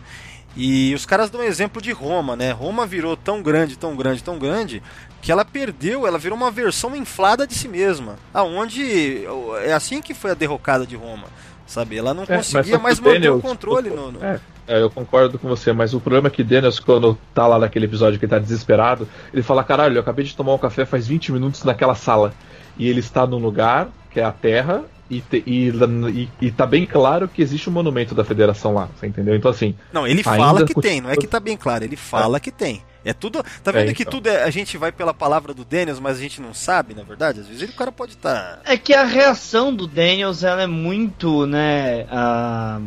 E 0.56 0.92
os 0.96 1.06
caras 1.06 1.30
dão 1.30 1.42
um 1.42 1.44
exemplo 1.44 1.80
de 1.80 1.92
Roma, 1.92 2.36
né? 2.36 2.52
Roma 2.52 2.88
virou 2.88 3.16
tão 3.16 3.44
grande, 3.44 3.78
tão 3.78 3.96
grande, 3.96 4.24
tão 4.24 4.40
grande, 4.40 4.82
que 5.22 5.32
ela 5.32 5.46
perdeu, 5.46 6.08
ela 6.08 6.18
virou 6.18 6.36
uma 6.36 6.50
versão 6.50 6.96
inflada 6.96 7.46
de 7.46 7.54
si 7.54 7.68
mesma. 7.68 8.16
Aonde 8.34 9.24
é 9.64 9.74
assim 9.74 10.02
que 10.02 10.16
foi 10.16 10.32
a 10.32 10.34
derrocada 10.34 10.88
de 10.88 10.96
Roma, 10.96 11.28
sabe? 11.68 11.96
Ela 11.98 12.14
não 12.16 12.24
É, 12.24 12.38
conseguia 12.38 12.64
só 12.72 12.78
que 12.78 12.84
mais 12.84 12.98
o 12.98 13.04
manter 13.04 13.18
o 13.18 13.20
Daniels- 13.22 13.42
controle 13.44 13.90
no, 13.92 14.12
no- 14.14 14.24
É, 14.26 14.40
é, 14.68 14.82
eu 14.82 14.90
concordo 14.90 15.40
com 15.40 15.48
você, 15.48 15.72
mas 15.74 15.94
o 15.94 16.00
problema 16.00 16.28
é 16.28 16.32
que 16.32 16.44
Daniels, 16.44 16.80
quando 16.80 17.18
tá 17.34 17.48
lá 17.48 17.58
naquele 17.58 17.86
episódio 17.86 18.20
que 18.20 18.26
ele 18.26 18.30
tá 18.32 18.40
desesperado, 18.40 19.08
ele 19.34 19.42
fala: 19.44 19.64
caralho, 19.64 19.96
eu 19.96 20.02
acabei 20.02 20.26
de 20.26 20.36
tomar 20.36 20.54
um 20.54 20.58
café 20.58 20.86
faz 20.86 21.08
20 21.08 21.32
minutos 21.32 21.64
naquela 21.64 21.96
sala. 21.96 22.34
E 22.78 22.88
ele 22.88 23.00
está 23.00 23.26
num 23.26 23.38
lugar, 23.40 23.88
que 24.12 24.20
é 24.20 24.24
a 24.24 24.32
Terra, 24.32 24.84
e, 25.10 25.20
te- 25.22 25.42
e, 25.48 25.70
e, 25.70 26.30
e 26.48 26.52
tá 26.52 26.66
bem 26.66 26.86
claro 26.86 27.28
que 27.28 27.42
existe 27.42 27.70
um 27.70 27.74
monumento 27.74 28.14
da 28.14 28.24
Federação 28.24 28.74
lá, 28.74 28.88
você 28.96 29.08
entendeu? 29.08 29.36
Então, 29.36 29.50
assim, 29.50 29.74
Não, 29.92 30.06
ele 30.06 30.22
fala 30.22 30.64
que 30.66 30.74
continua- 30.74 30.82
tem, 30.94 31.02
não 31.02 31.10
é 31.10 31.16
que 31.16 31.26
tá 31.26 31.40
bem 31.40 31.58
claro, 31.58 31.84
ele 31.84 31.96
fala 31.96 32.40
que 32.40 32.52
tem. 32.52 32.84
É 33.06 33.14
tudo. 33.14 33.42
Tá 33.64 33.72
vendo 33.72 33.90
É, 33.90 33.94
que 33.94 34.04
então. 34.04 34.12
tudo 34.12 34.28
é, 34.28 34.44
a 34.44 34.50
gente 34.50 34.78
vai 34.78 34.92
pela 34.92 35.14
palavra 35.14 35.54
do 35.54 35.64
Daniels, 35.64 36.00
mas 36.00 36.18
a 36.18 36.22
gente 36.22 36.42
não 36.42 36.54
sabe, 36.54 36.94
na 36.94 37.04
verdade? 37.04 37.40
Às 37.40 37.48
vezes 37.48 37.62
ele, 37.64 37.72
o 37.72 37.76
cara 37.76 37.92
pode 37.92 38.18
tá 38.18 38.58
estar. 38.60 38.72
É 38.74 38.78
que 38.78 38.94
a 38.94 39.06
reação 39.06 39.74
do 39.74 39.88
Daniels 39.88 40.44
ela 40.44 40.62
é 40.62 40.68
muito, 40.68 41.46
né? 41.48 42.06
ah, 42.12 42.82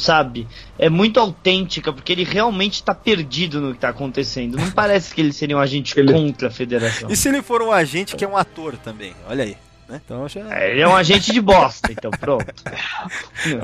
sabe? 0.00 0.46
É 0.78 0.88
muito 0.88 1.18
autêntica, 1.20 1.92
porque 1.92 2.12
ele 2.12 2.24
realmente 2.24 2.82
tá 2.82 2.94
perdido 2.94 3.60
no 3.60 3.72
que 3.74 3.80
tá 3.80 3.88
acontecendo. 3.90 4.56
Não 4.56 4.70
parece 4.70 5.14
que 5.14 5.20
ele 5.20 5.32
seria 5.32 5.56
um 5.56 5.60
agente 5.60 5.98
Ele- 5.98 6.12
contra 6.12 6.48
a 6.48 6.50
federação. 6.50 7.10
E 7.10 7.16
se 7.16 7.28
ele 7.28 7.42
for 7.42 7.62
um 7.62 7.72
agente 7.72 8.16
que 8.16 8.24
é 8.24 8.28
um 8.28 8.36
ator 8.36 8.76
também? 8.76 9.14
Olha 9.28 9.44
aí. 9.44 9.56
Né? 9.88 10.02
Então 10.04 10.28
já. 10.28 10.40
É, 10.54 10.70
ele 10.72 10.82
é 10.82 10.86
um 10.88 10.94
agente 10.94 11.32
de 11.32 11.40
bosta, 11.40 11.90
então 11.90 12.10
pronto. 12.10 12.44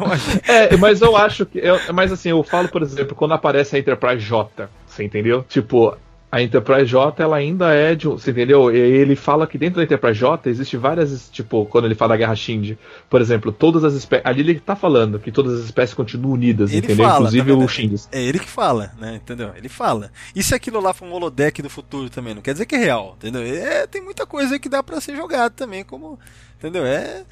um 0.00 0.10
agente- 0.10 0.50
É, 0.50 0.76
mas 0.76 1.00
eu 1.02 1.14
acho 1.16 1.44
que. 1.44 1.58
Eu, 1.58 1.78
mas 1.92 2.10
assim, 2.12 2.30
eu 2.30 2.42
falo, 2.42 2.68
por 2.68 2.82
exemplo, 2.82 3.14
quando 3.14 3.34
aparece 3.34 3.76
a 3.76 3.78
Enterprise 3.78 4.24
J, 4.24 4.68
você 4.86 5.04
entendeu? 5.04 5.44
Tipo, 5.46 5.96
a 6.34 6.42
Enterprise 6.42 6.86
J, 6.86 7.22
ela 7.22 7.36
ainda 7.36 7.72
é 7.72 7.94
de. 7.94 8.08
um- 8.08 8.12
Você 8.18 8.30
entendeu? 8.30 8.74
E 8.74 8.78
ele 8.78 9.14
fala 9.16 9.46
que 9.46 9.56
dentro 9.56 9.76
da 9.76 9.84
Enterprise 9.84 10.18
J 10.18 10.48
existe 10.50 10.76
várias. 10.76 11.28
Tipo, 11.30 11.64
quando 11.66 11.84
ele 11.84 11.94
fala 11.94 12.10
da 12.10 12.16
Guerra 12.16 12.34
Shinji, 12.34 12.78
por 13.08 13.20
exemplo, 13.20 13.52
todas 13.52 13.84
as 13.84 13.94
espécies. 13.94 14.26
Ali 14.26 14.40
ele 14.40 14.58
tá 14.60 14.74
falando 14.74 15.18
que 15.18 15.30
todas 15.30 15.52
as 15.60 15.64
espécies 15.66 15.94
continuam 15.94 16.32
unidas, 16.34 16.70
Ele 16.70 16.78
entendeu? 16.78 17.04
fala, 17.06 17.16
Inclusive 17.28 17.50
tá 17.52 17.56
o? 17.58 17.68
Shinji. 17.68 18.04
É 18.12 18.22
ele 18.22 18.38
que 18.38 18.48
fala, 18.48 18.92
né? 18.98 19.14
Entendeu? 19.16 19.52
Ele 19.56 19.68
fala. 19.68 20.10
E 20.34 20.42
se 20.42 20.54
aquilo 20.54 20.80
lá 20.80 20.92
for 20.92 21.06
um 21.06 21.12
holodeck 21.12 21.60
do 21.62 21.70
futuro 21.70 22.10
também? 22.10 22.34
Não 22.34 22.42
quer 22.42 22.52
dizer 22.52 22.66
que 22.66 22.74
é 22.74 22.78
real, 22.78 23.14
entendeu? 23.18 23.42
É, 23.42 23.86
tem 23.86 24.02
muita 24.02 24.26
coisa 24.26 24.58
que 24.58 24.68
dá 24.68 24.82
pra 24.82 25.00
ser 25.00 25.16
jogado 25.16 25.52
também, 25.52 25.84
como. 25.84 26.18
Entendeu? 26.58 26.84
É. 26.84 27.22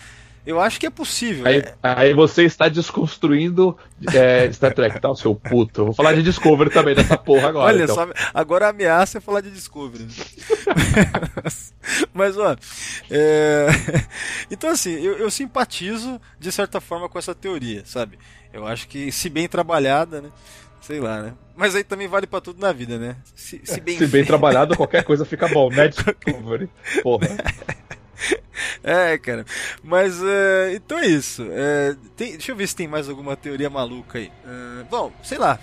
Eu 0.44 0.60
acho 0.60 0.80
que 0.80 0.86
é 0.86 0.90
possível. 0.90 1.46
Aí, 1.46 1.58
é- 1.58 1.74
aí 1.82 2.14
você 2.14 2.42
está 2.44 2.68
desconstruindo 2.68 3.76
é, 4.12 4.50
Star 4.52 4.74
Trek, 4.74 5.00
tá? 5.00 5.08
O 5.08 5.14
seu 5.14 5.34
puto. 5.34 5.84
Vou 5.84 5.94
falar 5.94 6.14
de 6.14 6.22
Discovery 6.22 6.68
também 6.70 6.94
dessa 6.96 7.16
porra 7.16 7.48
agora. 7.48 7.66
Olha 7.72 7.84
então. 7.84 7.94
só, 7.94 8.08
agora 8.34 8.66
a 8.66 8.70
ameaça 8.70 9.18
é 9.18 9.20
falar 9.20 9.40
de 9.40 9.50
Discovery. 9.50 10.06
Mas, 12.12 12.36
ó. 12.36 12.56
é, 13.10 13.66
Então, 14.50 14.70
assim, 14.70 14.92
eu, 14.94 15.16
eu 15.18 15.30
simpatizo 15.30 16.20
de 16.38 16.50
certa 16.50 16.80
forma 16.80 17.08
com 17.08 17.18
essa 17.18 17.34
teoria, 17.34 17.82
sabe? 17.84 18.18
Eu 18.52 18.66
acho 18.66 18.88
que, 18.88 19.12
se 19.12 19.30
bem 19.30 19.48
trabalhada, 19.48 20.20
né? 20.20 20.28
Sei 20.80 20.98
lá, 20.98 21.22
né? 21.22 21.34
Mas 21.54 21.76
aí 21.76 21.84
também 21.84 22.08
vale 22.08 22.26
pra 22.26 22.40
tudo 22.40 22.60
na 22.60 22.72
vida, 22.72 22.98
né? 22.98 23.16
Se, 23.36 23.60
se 23.64 23.80
bem, 23.80 23.96
Se 23.96 24.06
bem 24.08 24.24
trabalhado, 24.24 24.76
qualquer 24.76 25.04
coisa 25.04 25.24
fica 25.24 25.46
bom, 25.46 25.70
né? 25.70 25.86
Discovery. 25.88 26.68
Porra. 27.04 27.28
É, 28.84 29.16
cara. 29.16 29.44
Mas, 29.82 30.20
é, 30.22 30.74
então 30.74 30.98
é 30.98 31.06
isso. 31.06 31.46
É, 31.50 31.96
tem- 32.16 32.32
deixa 32.32 32.52
eu 32.52 32.56
ver 32.56 32.66
se 32.66 32.76
tem 32.76 32.86
mais 32.86 33.08
alguma 33.08 33.34
teoria 33.36 33.70
maluca 33.70 34.18
aí. 34.18 34.30
É, 34.44 34.84
bom, 34.90 35.10
sei 35.22 35.38
lá. 35.38 35.58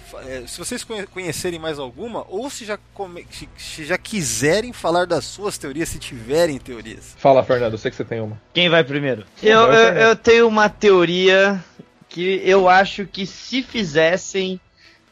se 0.48 0.57
vocês 0.57 0.84
conhe- 0.84 1.06
conhecerem 1.06 1.60
mais 1.60 1.77
alguma, 1.80 2.26
ou 2.27 2.49
se 2.49 2.65
já, 2.65 2.77
come- 2.94 3.26
se- 3.31 3.48
se 3.57 3.86
já 3.86 3.98
quiserem 3.98 4.73
falar 4.73 5.06
das 5.06 5.26
suas 5.26 5.57
teorias, 5.57 5.90
se 5.90 5.99
tiverem 5.99 6.57
teorias. 6.57 7.15
Fala, 7.18 7.44
Fernando, 7.44 7.73
eu 7.73 7.77
sei 7.77 7.91
que 7.91 7.98
você 7.98 8.06
tem 8.06 8.22
uma. 8.22 8.41
Quem 8.53 8.69
vai 8.69 8.84
primeiro? 8.84 9.23
Eu, 9.44 9.72
eu, 9.72 9.94
eu 9.94 10.15
tenho 10.15 10.48
uma 10.48 10.68
teoria 10.68 11.64
que 12.07 12.41
eu 12.44 12.68
acho 12.68 13.06
que 13.06 13.26
se 13.26 13.61
fizessem. 13.61 14.60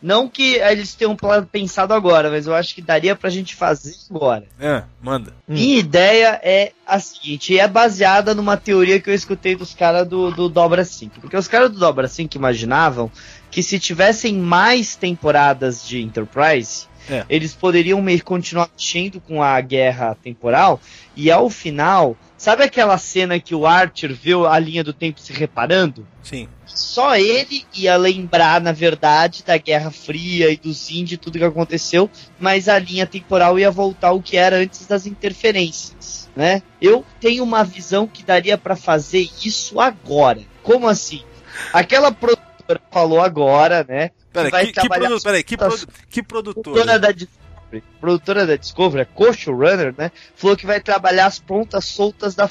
Não 0.01 0.27
que 0.29 0.55
eles 0.55 0.93
tenham 0.93 1.17
pensado 1.51 1.93
agora, 1.93 2.29
mas 2.29 2.45
eu 2.45 2.53
acho 2.53 2.75
que 2.75 2.81
daria 2.81 3.15
pra 3.15 3.29
gente 3.29 3.55
fazer 3.55 3.95
agora. 4.09 4.45
É, 4.59 4.83
manda. 5.01 5.33
Minha 5.47 5.79
ideia 5.79 6.39
é 6.43 6.71
a 6.85 6.99
seguinte, 6.99 7.53
e 7.53 7.59
é 7.59 7.67
baseada 7.67 8.35
numa 8.35 8.55
teoria 8.57 8.99
que 8.99 9.09
eu 9.09 9.13
escutei 9.13 9.55
dos 9.55 9.73
caras 9.73 10.07
do, 10.07 10.31
do 10.31 10.47
Dobra 10.49 10.85
5. 10.85 11.19
Porque 11.19 11.35
os 11.35 11.47
caras 11.47 11.71
do 11.71 11.79
Dobra 11.79 12.07
5 12.07 12.35
imaginavam 12.37 13.11
que 13.49 13.63
se 13.63 13.79
tivessem 13.79 14.35
mais 14.35 14.95
temporadas 14.95 15.85
de 15.85 16.01
Enterprise, 16.01 16.85
É. 17.09 17.25
eles 17.29 17.53
poderiam 17.55 18.01
meio 18.01 18.23
continuar 18.23 18.69
mexendo 18.77 19.19
com 19.21 19.41
a 19.41 19.59
guerra 19.61 20.15
temporal, 20.21 20.79
e 21.15 21.31
ao 21.31 21.49
final, 21.49 22.15
sabe 22.37 22.63
aquela 22.63 22.97
cena 22.97 23.39
que 23.39 23.53
o 23.55 23.65
Archer 23.65 24.13
viu 24.13 24.45
a 24.45 24.57
linha 24.59 24.83
do 24.83 24.93
tempo 24.93 25.19
se 25.19 25.33
reparando? 25.33 26.07
Sim. 26.23 26.47
só 26.65 27.15
ele 27.15 27.65
ia 27.73 27.95
lembrar, 27.95 28.59
na 28.61 28.71
verdade, 28.73 29.43
da 29.45 29.57
Guerra 29.57 29.89
Fria 29.91 30.51
e 30.51 30.57
dos 30.57 30.91
índios, 30.91 31.19
tudo 31.21 31.37
que 31.39 31.43
aconteceu, 31.43 32.09
mas 32.39 32.67
a 32.69 32.77
linha 32.77 33.05
temporal 33.07 33.57
ia 33.57 33.71
voltar 33.71 34.09
ao 34.09 34.21
que 34.21 34.35
era 34.37 34.57
antes 34.57 34.85
das 34.85 35.05
interferências, 35.07 36.29
né? 36.35 36.61
Eu 36.81 37.05
tenho 37.19 37.43
uma 37.43 37.63
visão 37.63 38.05
que 38.07 38.23
daria 38.23 38.57
pra 38.57 38.75
fazer 38.75 39.29
isso 39.43 39.79
agora. 39.79 40.41
Como 40.61 40.87
assim? 40.87 41.23
Aquela 41.73 42.11
produtora 42.11 42.81
falou 42.91 43.21
agora, 43.21 43.85
né? 43.87 44.11
Pera, 44.31 44.49
vai 44.49 44.67
que, 44.67 44.73
que, 44.81 44.89
produ- 44.89 45.21
peraí, 45.21 45.43
que, 45.43 45.57
produ- 45.57 45.87
que 46.09 46.21
produtora? 46.23 46.63
produtora 46.63 46.99
da 46.99 47.11
Discovery, 47.67 47.83
produtora 47.99 48.45
da 48.45 48.55
Discovery, 48.55 49.01
a 49.01 49.05
co-showrunner, 49.05 49.93
né? 49.97 50.11
Falou 50.35 50.55
que 50.55 50.65
vai 50.65 50.79
trabalhar 50.79 51.25
as 51.25 51.39
pontas 51.39 51.85
soltas 51.85 52.35
da, 52.35 52.49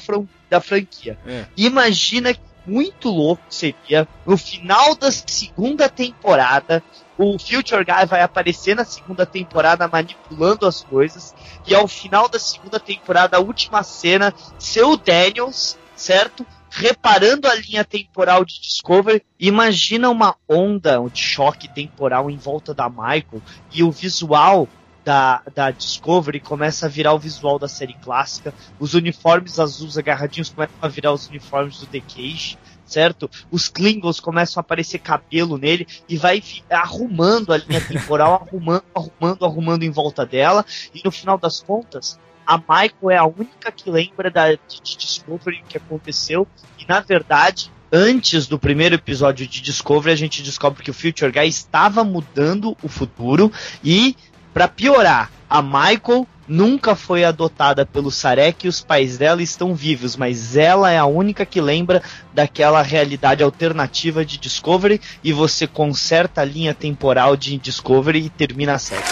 da 0.49 0.61
franquia. 0.61 1.17
É. 1.25 1.45
Imagina 1.57 2.33
que 2.33 2.41
muito 2.65 3.09
louco 3.09 3.41
seria 3.49 4.07
no 4.25 4.37
final 4.37 4.95
da 4.95 5.09
segunda 5.11 5.87
temporada. 5.89 6.83
O 7.17 7.39
Future 7.39 7.83
Guy 7.83 8.05
vai 8.05 8.21
aparecer 8.21 8.75
na 8.75 8.85
segunda 8.85 9.25
temporada 9.25 9.87
manipulando 9.87 10.67
as 10.67 10.83
coisas. 10.83 11.33
E 11.65 11.73
ao 11.73 11.87
final 11.87 12.29
da 12.29 12.37
segunda 12.37 12.79
temporada, 12.79 13.37
a 13.37 13.39
última 13.39 13.81
cena, 13.81 14.33
seu 14.59 14.95
Daniels, 14.97 15.79
certo? 15.95 16.45
Reparando 16.69 17.47
a 17.47 17.55
linha 17.55 17.83
temporal 17.83 18.45
de 18.45 18.61
Discovery. 18.61 19.23
Imagina 19.39 20.09
uma 20.09 20.35
onda 20.47 20.99
de 21.11 21.21
choque 21.21 21.67
temporal 21.67 22.29
em 22.29 22.37
volta 22.37 22.71
da 22.73 22.87
Michael. 22.87 23.41
E 23.73 23.81
o 23.81 23.89
visual 23.89 24.67
da, 25.07 25.41
da 25.55 25.71
Discovery 25.71 26.41
começa 26.41 26.85
a 26.85 26.89
virar 26.89 27.13
o 27.13 27.17
visual 27.17 27.57
da 27.57 27.69
série 27.69 27.93
clássica. 27.93 28.53
Os 28.77 28.93
uniformes 28.93 29.57
azuis 29.57 29.97
agarradinhos 29.97 30.49
começam 30.49 30.75
a 30.81 30.87
virar 30.89 31.13
os 31.13 31.29
uniformes 31.29 31.79
do 31.79 31.85
The 31.85 32.01
Cage, 32.01 32.57
certo? 32.85 33.31
Os 33.49 33.69
Klingons 33.69 34.19
começam 34.19 34.59
a 34.59 34.61
aparecer 34.61 34.99
cabelo 34.99 35.57
nele 35.57 35.87
e 36.09 36.17
vai 36.17 36.43
arrumando 36.69 37.53
a 37.53 37.57
linha 37.57 37.79
temporal, 37.79 38.33
arrumando, 38.51 38.83
arrumando, 38.93 39.45
arrumando 39.45 39.83
em 39.83 39.89
volta 39.89 40.25
dela. 40.25 40.65
E 40.93 40.99
no 41.05 41.09
final 41.09 41.37
das 41.37 41.61
contas, 41.61 42.19
a 42.45 42.57
Michael 42.57 43.09
é 43.09 43.15
a 43.15 43.25
única 43.25 43.71
que 43.71 43.89
lembra 43.89 44.29
da, 44.29 44.55
de, 44.55 44.81
de 44.83 44.97
Discovery 44.97 45.63
que 45.69 45.77
aconteceu. 45.77 46.45
E 46.77 46.85
na 46.85 46.99
verdade, 46.99 47.71
antes 47.91 48.47
do 48.47 48.59
primeiro 48.59 48.95
episódio 48.95 49.47
de 49.47 49.61
Discovery, 49.61 50.11
a 50.11 50.17
gente 50.17 50.43
descobre 50.43 50.83
que 50.83 50.91
o 50.91 50.93
Future 50.93 51.31
Guy 51.31 51.47
estava 51.47 52.03
mudando 52.03 52.75
o 52.83 52.87
futuro 52.87 53.51
e 53.83 54.15
para 54.57 54.67
piorar, 54.67 55.29
a 55.47 55.61
Michael 55.61 56.25
nunca 56.47 56.95
foi 56.95 57.23
adotada 57.23 57.85
pelo 57.85 58.09
Sarek 58.09 58.65
e 58.65 58.67
os 58.67 58.81
pais 58.81 59.15
dela 59.15 59.43
estão 59.43 59.75
vivos, 59.75 60.17
mas 60.17 60.57
ela 60.57 60.89
é 60.89 60.97
a 60.97 61.05
única 61.05 61.45
que 61.45 61.61
lembra 61.61 62.01
daquela 62.33 62.81
realidade 62.81 63.43
alternativa 63.43 64.25
de 64.25 64.39
Discovery 64.39 64.99
e 65.23 65.31
você 65.31 65.67
conserta 65.67 66.41
a 66.41 66.43
linha 66.43 66.73
temporal 66.73 67.37
de 67.37 67.55
Discovery 67.59 68.17
e 68.25 68.29
termina 68.31 68.73
a 68.73 68.79
série. 68.79 69.03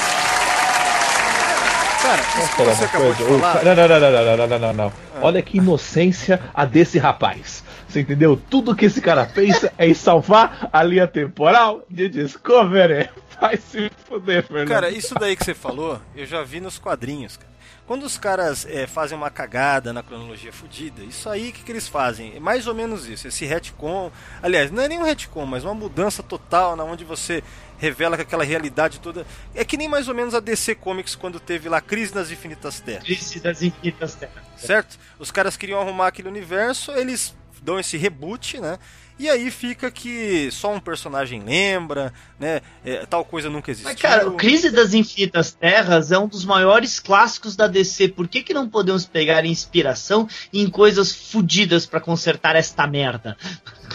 Cara, 2.01 2.21
isso 2.21 2.55
que 2.55 2.63
você 2.63 2.85
acabou 2.85 3.13
de 3.13 3.23
falar... 3.23 3.63
Não, 3.63 3.75
não, 3.75 3.87
não, 3.87 3.99
não, 3.99 4.47
não, 4.47 4.59
não, 4.59 4.73
não. 4.73 4.93
Ah. 5.15 5.19
Olha 5.21 5.43
que 5.43 5.59
inocência 5.59 6.41
a 6.55 6.65
desse 6.65 6.97
rapaz. 6.97 7.63
Você 7.87 8.01
entendeu? 8.01 8.35
Tudo 8.49 8.75
que 8.75 8.85
esse 8.85 8.99
cara 8.99 9.25
pensa 9.25 9.71
é 9.77 9.87
em 9.87 9.93
salvar 9.93 10.69
a 10.73 10.81
linha 10.81 11.07
temporal 11.07 11.83
de 11.87 12.09
Discovery. 12.09 13.09
Vai 13.39 13.57
se 13.57 13.91
fuder, 14.07 14.43
Fernando. 14.45 14.67
Cara, 14.67 14.89
isso 14.89 15.13
daí 15.15 15.35
que 15.35 15.43
você 15.43 15.53
falou, 15.53 16.01
eu 16.15 16.25
já 16.25 16.43
vi 16.43 16.59
nos 16.59 16.77
quadrinhos, 16.79 17.37
cara. 17.37 17.55
Quando 17.87 18.03
os 18.03 18.17
caras 18.17 18.65
é, 18.65 18.87
fazem 18.87 19.15
uma 19.15 19.29
cagada 19.29 19.93
na 19.93 20.01
cronologia 20.01 20.51
fodida, 20.51 21.03
isso 21.03 21.29
aí, 21.29 21.49
o 21.49 21.53
que, 21.53 21.63
que 21.63 21.71
eles 21.71 21.87
fazem? 21.87 22.35
É 22.35 22.39
mais 22.39 22.65
ou 22.65 22.73
menos 22.73 23.07
isso, 23.07 23.27
esse 23.27 23.45
retcon. 23.45 24.11
Aliás, 24.41 24.71
não 24.71 24.81
é 24.81 24.87
nem 24.87 24.97
um 24.97 25.03
retcon, 25.03 25.45
mas 25.45 25.63
uma 25.63 25.73
mudança 25.75 26.23
total, 26.23 26.75
na 26.75 26.83
onde 26.83 27.03
você 27.03 27.43
revela 27.77 28.15
que 28.15 28.23
aquela 28.23 28.43
realidade 28.43 28.99
toda. 28.99 29.25
É 29.53 29.63
que 29.63 29.77
nem 29.77 29.87
mais 29.87 30.07
ou 30.07 30.15
menos 30.15 30.33
a 30.33 30.39
DC 30.39 30.75
Comics 30.75 31.13
quando 31.15 31.39
teve 31.39 31.69
lá 31.69 31.79
Crise 31.79 32.15
nas 32.15 32.31
Infinitas 32.31 32.79
Terras. 32.79 33.03
Crise 33.03 33.39
das 33.39 33.61
Infinitas 33.61 34.15
Terras. 34.15 34.43
certo? 34.57 34.97
Os 35.19 35.29
caras 35.29 35.55
queriam 35.55 35.79
arrumar 35.79 36.07
aquele 36.07 36.27
universo, 36.27 36.91
eles 36.91 37.35
dão 37.61 37.79
esse 37.79 37.97
reboot, 37.97 38.59
né? 38.59 38.79
E 39.17 39.29
aí 39.29 39.49
fica 39.49 39.89
que 39.89 40.49
só 40.51 40.73
um 40.73 40.79
personagem 40.79 41.41
lembra, 41.41 42.11
né? 42.37 42.59
É, 42.83 43.05
tal 43.05 43.23
coisa 43.23 43.49
nunca 43.49 43.71
existiu. 43.71 43.89
Mas, 43.93 44.01
cara, 44.01 44.27
o 44.27 44.33
Crise 44.35 44.69
das 44.71 44.93
Infinitas 44.93 45.53
Terras 45.53 46.11
é 46.11 46.19
um 46.19 46.27
dos 46.27 46.43
maiores 46.43 46.99
clássicos 46.99 47.55
da 47.55 47.65
DC. 47.65 48.09
Por 48.09 48.27
que, 48.27 48.43
que 48.43 48.53
não 48.53 48.67
podemos 48.69 49.05
pegar 49.05 49.45
inspiração 49.45 50.27
em 50.51 50.69
coisas 50.69 51.13
fodidas 51.15 51.85
pra 51.85 52.01
consertar 52.01 52.57
esta 52.57 52.85
merda? 52.85 53.37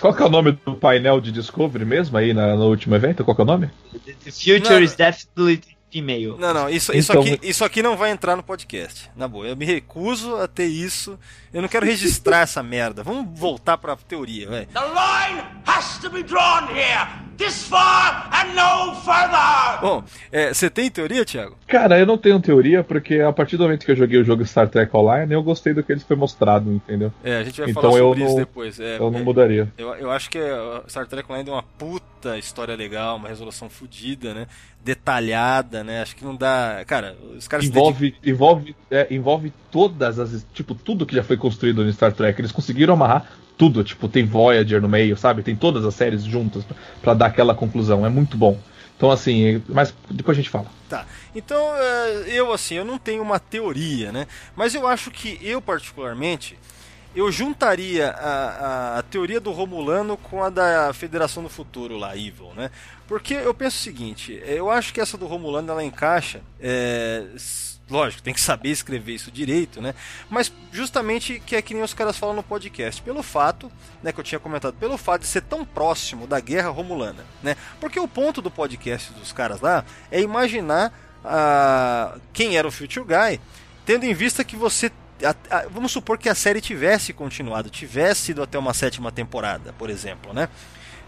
Qual 0.01 0.15
que 0.15 0.23
é 0.23 0.25
o 0.25 0.31
nome 0.31 0.53
do 0.65 0.75
painel 0.75 1.21
de 1.21 1.31
Discovery 1.31 1.85
mesmo 1.85 2.17
aí 2.17 2.33
na- 2.33 2.57
no 2.57 2.69
último 2.69 2.95
evento? 2.95 3.23
Qual 3.23 3.35
que 3.35 3.43
é 3.43 3.45
o 3.45 3.47
nome? 3.47 3.71
The 4.25 4.31
future 4.31 4.61
Não, 4.71 4.81
is 4.83 4.95
definitely 4.95 5.61
female. 5.91 6.37
Não, 6.39 6.55
não, 6.55 6.69
isso, 6.69 6.95
isso, 6.97 7.13
Então- 7.13 7.23
aqui, 7.23 7.39
isso 7.43 7.65
aqui 7.65 7.83
não 7.83 7.97
vai 7.97 8.11
entrar 8.11 8.37
no 8.37 8.43
podcast. 8.43 9.11
Na 9.17 9.27
boa, 9.27 9.47
eu 9.47 9.57
me 9.57 9.65
recuso 9.65 10.37
a 10.37 10.47
ter 10.47 10.67
isso. 10.67 11.19
Eu 11.53 11.61
não 11.63 11.69
quero 11.69 11.85
registrar 11.85 12.41
essa 12.43 12.63
merda. 12.63 13.03
Vamos 13.03 13.39
voltar 13.39 13.77
pra 13.79 13.97
teoria, 13.97 14.49
vai. 14.49 14.67
The 14.67 14.81
line 14.81 15.43
has 15.67 15.99
to 15.99 16.09
be 16.11 16.23
drawn 16.23 16.69
here. 16.71 17.09
This 17.37 17.65
far 17.65 18.29
and 18.35 18.51
Bom, 19.81 20.05
é, 20.31 20.53
você 20.53 20.69
tem 20.69 20.91
teoria, 20.91 21.25
Thiago? 21.25 21.57
Cara, 21.67 21.99
eu 21.99 22.05
não 22.05 22.19
tenho 22.19 22.39
teoria, 22.41 22.85
porque 22.85 23.21
a 23.21 23.33
partir 23.33 23.57
do 23.57 23.63
momento 23.63 23.85
que 23.87 23.91
eu 23.91 23.97
joguei 23.97 24.21
o 24.21 24.25
jogo 24.25 24.45
Star 24.45 24.69
Trek 24.69 24.95
Online, 24.95 25.33
eu 25.33 25.43
gostei 25.43 25.73
do 25.73 25.83
que 25.83 25.91
eles 25.91 26.03
foi 26.03 26.17
mostrado, 26.17 26.71
entendeu? 26.71 27.11
É, 27.25 27.39
a 27.39 27.45
gente 27.45 27.61
vai 27.61 27.71
Então 27.71 27.83
falar 27.83 27.99
eu 27.99 28.09
sobre 28.09 28.21
isso 28.25 28.31
não- 28.33 28.39
depois. 28.39 28.79
É, 28.79 28.97
Eu 28.99 29.11
não 29.11 29.21
é, 29.21 29.23
mudaria. 29.23 29.73
Eu, 29.79 29.95
eu 29.95 30.11
acho 30.11 30.29
que 30.29 30.39
a 30.39 30.83
Star 30.87 31.07
Trek 31.07 31.31
Online 31.33 31.49
é 31.49 31.53
uma 31.53 31.63
puta 31.63 32.37
história 32.37 32.77
legal, 32.77 33.17
uma 33.17 33.29
resolução 33.29 33.71
fodida, 33.71 34.35
né? 34.35 34.47
Detalhada, 34.85 35.85
né? 35.85 36.03
Acho 36.03 36.17
que 36.17 36.25
não 36.25 36.35
dá. 36.35 36.83
Cara, 36.87 37.17
os 37.37 37.47
caras 37.47 37.67
Envolve, 37.67 38.15
envolve, 38.25 38.77
é, 38.91 39.07
envolve 39.11 39.53
todas 39.71 40.19
as. 40.19 40.45
Tipo, 40.55 40.75
tudo 40.75 41.05
que 41.07 41.15
já 41.15 41.23
foi 41.23 41.37
construído 41.37 41.85
no 41.85 41.93
Star 41.93 42.13
Trek. 42.13 42.41
Eles 42.41 42.53
conseguiram 42.53 42.95
amarrar 42.95 43.31
tudo. 43.59 43.85
Tipo, 43.85 44.09
tem 44.09 44.25
Voyager 44.25 44.81
no 44.81 44.89
meio, 44.89 45.17
sabe? 45.17 45.43
Tem 45.43 45.55
todas 45.55 45.85
as 45.85 45.95
séries 45.95 46.25
juntas 46.25 46.65
pra- 46.65 46.77
pra 47.03 47.15
dar 47.15 47.27
aquela 47.27 47.55
conclusão. 47.55 48.05
É 48.07 48.09
muito 48.09 48.37
bom. 48.37 48.59
Então, 48.97 49.11
assim, 49.11 49.63
mas 49.69 49.95
depois 50.11 50.37
a 50.37 50.41
gente 50.41 50.51
fala. 50.51 50.67
Tá. 50.89 51.07
Então, 51.35 51.59
eh, 51.75 52.25
eu 52.29 52.53
assim, 52.53 52.75
eu 52.75 52.85
não 52.85 52.99
tenho 52.99 53.23
uma 53.23 53.39
teoria, 53.39 54.13
né? 54.13 54.27
Mas 54.55 54.75
eu 54.75 54.87
acho 54.87 55.11
que 55.11 55.39
eu 55.43 55.63
particularmente 55.63 56.59
eu 57.15 57.31
juntaria 57.33 58.11
a, 58.11 58.95
a, 58.95 58.99
a 58.99 59.03
teoria 59.03 59.41
do 59.41 59.51
Romulano 59.51 60.17
com 60.17 60.43
a 60.43 60.49
da 60.49 60.93
Federação 60.93 61.43
do 61.43 61.49
Futuro 61.49 61.97
lá, 61.97 62.17
Evil, 62.17 62.53
né? 62.55 62.71
Porque 63.09 63.35
eu 63.35 63.53
penso 63.53 63.77
o 63.77 63.81
seguinte, 63.81 64.41
eh, 64.45 64.55
eu 64.59 64.71
acho 64.71 64.93
que 64.95 65.01
essa 65.01 65.19
do 65.19 65.27
Romulano 65.27 65.73
ela 65.73 65.83
encaixa, 65.83 66.41
é, 66.61 67.25
lógico, 67.91 68.23
tem 68.23 68.33
que 68.33 68.41
saber 68.41 68.69
escrever 68.69 69.15
isso 69.15 69.33
direito, 69.33 69.83
né? 69.83 69.93
Mas 70.29 70.53
justamente 70.71 71.41
que 71.45 71.57
é 71.57 71.63
que 71.63 71.75
nem 71.75 71.83
os 71.83 71.93
caras 71.93 72.17
falam 72.17 72.37
no 72.37 72.43
podcast, 72.45 73.03
pelo 73.03 73.23
fato, 73.23 73.71
né, 74.01 74.13
que 74.13 74.21
eu 74.21 74.25
tinha 74.25 74.39
comentado, 74.39 74.75
pelo 74.75 74.97
fato 74.97 75.23
de 75.23 75.27
ser 75.27 75.43
tão 75.43 75.65
próximo 75.65 76.27
da 76.29 76.39
Guerra 76.39 76.71
Romulana, 76.71 77.25
né? 77.43 77.57
Porque 77.81 77.99
o 77.99 78.07
ponto 78.07 78.41
do 78.41 78.51
podcast 78.51 79.13
dos 79.15 79.33
caras 79.33 79.61
lá 79.61 79.85
é 80.13 80.21
imaginar 80.21 80.93
ah, 81.25 82.17
quem 82.33 82.57
era 82.57 82.69
o 82.69 82.71
Future 82.71 83.05
Guy, 83.05 83.41
tendo 83.85 84.05
em 84.05 84.15
vista 84.15 84.45
que 84.45 84.55
você 84.55 84.93
a- 85.25 85.35
a- 85.59 85.67
vamos 85.71 85.93
supor 85.93 86.19
que 86.19 86.29
a 86.29 86.35
série 86.35 86.61
tivesse 86.61 87.13
continuado, 87.13 87.71
tivesse 87.71 88.33
ido 88.33 88.43
até 88.43 88.59
uma 88.59 88.75
sétima 88.75 89.11
temporada, 89.13 89.73
por 89.79 89.91
exemplo, 89.91 90.33
né? 90.33 90.49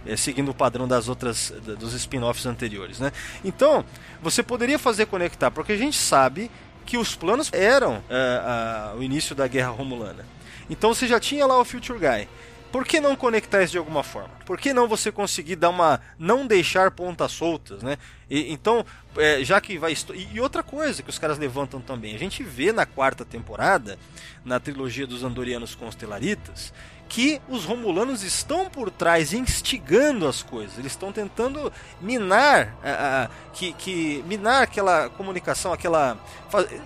É, 0.05 0.17
seguindo 0.17 0.51
o 0.51 0.55
padrão 0.55 0.89
das 0.89 1.09
outras 1.09 1.53
dos 1.79 1.95
spin-offs 1.95 2.45
anteriores, 2.47 2.99
né? 2.99 3.13
Então 3.45 3.85
você 4.21 4.43
poderia 4.43 4.79
fazer 4.79 5.07
conectar, 5.07 5.51
porque 5.51 5.73
a 5.73 5.77
gente 5.77 5.97
sabe 5.97 6.51
que 6.85 6.99
os 6.99 7.15
planos 7.15 7.49
eram 7.53 8.03
ah, 8.11 8.91
ah, 8.93 8.97
o 8.97 9.03
início 9.03 9.35
da 9.35 9.47
Guerra 9.47 9.71
Romulana. 9.71 10.27
Então 10.69 10.93
você 10.93 11.07
já 11.07 11.21
tinha 11.21 11.47
lá 11.47 11.59
o 11.61 11.65
Future 11.65 11.99
Guy. 11.99 12.29
Por 12.73 12.87
que 12.87 13.01
não 13.01 13.15
conectar 13.15 13.63
isso 13.63 13.73
de 13.73 13.79
alguma 13.79 14.03
forma? 14.03 14.31
Por 14.47 14.59
que 14.59 14.73
não 14.73 14.89
você 14.89 15.13
conseguir 15.13 15.57
dar 15.57 15.69
uma. 15.69 16.01
não 16.19 16.47
deixar 16.47 16.91
pontas 16.91 17.31
soltas, 17.31 17.83
né? 17.83 17.99
E- 18.31 18.51
então, 18.53 18.85
é, 19.17 19.45
já 19.45 19.61
que 19.61 19.77
vai. 19.79 19.95
E, 20.33 20.41
outra 20.41 20.63
coisa 20.63 21.03
que 21.03 21.11
os 21.11 21.19
caras 21.19 21.39
levantam 21.39 21.81
também, 21.81 22.15
a 22.15 22.19
gente 22.19 22.43
vê 22.43 22.73
na 22.73 22.87
quarta 22.87 23.25
temporada, 23.27 23.99
na 24.45 24.59
trilogia 24.59 25.07
dos 25.07 25.23
Andorianos 25.23 25.75
Constelaritas, 25.75 26.73
que 27.11 27.43
os 27.47 27.67
Romulanos 27.67 28.23
estão 28.23 28.71
por 28.71 28.91
trás, 28.91 29.35
instigando 29.35 30.27
as 30.27 30.43
coisas. 30.43 30.79
Eles 30.79 30.93
estão 30.93 31.13
tentando 31.13 31.71
minar, 32.01 32.75
a- 32.83 33.25
a- 33.25 33.31
que, 33.53 33.75
que 33.75 34.25
minar 34.27 34.63
aquela 34.63 35.11
comunicação, 35.11 35.75
aquela 35.75 36.17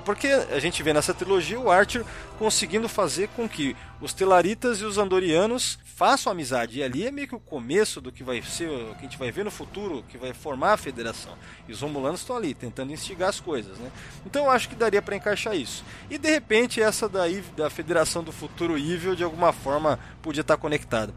porque 0.05 0.29
a 0.29 0.59
gente 0.61 0.83
vê 0.83 0.93
nessa 0.93 1.15
trilogia 1.15 1.59
o 1.61 1.71
Archer 1.71 2.05
conseguindo 2.39 2.89
fazer 2.89 3.29
com 3.29 3.49
que 3.49 3.77
os 4.01 4.13
Telaritas 4.13 4.81
e 4.81 4.85
os 4.85 4.99
Andorianos 4.99 5.79
façam 5.97 6.31
amizade. 6.31 6.79
E 6.79 6.83
ali 6.83 7.07
é 7.07 7.11
meio 7.11 7.27
que 7.27 7.35
o 7.35 7.41
começo 7.41 8.01
do 8.01 8.13
que 8.13 8.23
vai 8.23 8.43
ser, 8.43 8.69
o 8.69 8.95
que 8.95 9.01
a 9.01 9.03
gente 9.03 9.19
vai 9.19 9.31
ver 9.31 9.45
no 9.45 9.51
futuro, 9.51 10.05
que 10.09 10.19
vai 10.19 10.35
formar 10.35 10.75
a 10.75 10.77
federação. 10.77 11.33
E 11.67 11.73
os 11.73 11.81
Romulanos 11.81 12.21
estão 12.21 12.37
ali 12.37 12.53
tentando 12.53 12.93
instigar 12.93 13.31
as 13.31 13.41
coisas, 13.41 13.79
né? 13.79 13.91
Então 14.27 14.45
eu 14.45 14.51
acho 14.51 14.69
que 14.69 14.75
daria 14.75 15.01
para 15.01 15.17
encaixar 15.17 15.57
isso. 15.57 15.83
E 16.11 16.19
de 16.19 16.31
repente 16.31 16.83
essa 16.83 17.09
daí 17.09 17.43
da 17.57 17.71
Federação 17.71 18.23
do 18.23 18.31
Futuro 18.31 18.77
Evil 18.77 19.15
de 19.15 19.25
alguma 19.25 19.53
forma 19.53 19.99
podia 20.21 20.43
estar 20.43 20.59
conectada. 20.59 21.15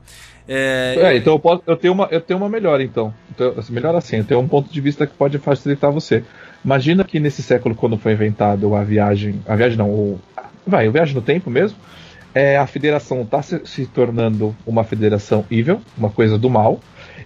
É, 0.48 0.96
É, 0.98 1.18
então 1.18 1.34
eu, 1.34 1.40
posso, 1.40 1.62
eu, 1.68 1.76
tenho 1.76 1.94
uma, 1.94 2.08
eu 2.10 2.22
tenho 2.22 2.40
uma 2.40 2.50
melhor, 2.50 2.80
então. 2.80 3.14
então. 3.30 3.54
assim, 3.58 3.74
Melhor 3.74 3.96
assim, 3.96 4.18
eu 4.18 4.24
tenho 4.24 4.40
um 4.40 4.48
ponto 4.48 4.72
de 4.72 4.82
vista 4.82 5.06
que 5.06 5.14
pode 5.14 5.38
facilitar 5.38 5.92
você. 5.92 6.24
Imagina 6.64 7.04
que 7.04 7.20
nesse 7.20 7.44
século, 7.44 7.76
quando 7.76 7.98
foi 7.98 8.14
inventado 8.14 8.74
a 8.76 8.84
viagem. 8.84 9.42
A 9.46 9.56
viagem 9.56 9.78
não, 9.78 9.90
o, 9.90 10.20
vai, 10.70 10.88
o 10.88 10.92
viagem 10.92 11.16
no 11.16 11.22
tempo 11.22 11.50
mesmo. 11.50 11.78
É, 12.34 12.58
a 12.58 12.68
federação 12.68 13.24
está 13.24 13.42
se, 13.42 13.60
se 13.66 13.86
tornando 13.88 14.56
uma 14.66 14.84
federação 14.84 15.46
evil, 15.50 15.82
uma 15.98 16.10
coisa 16.10 16.38
do 16.38 16.50
mal. 16.50 16.80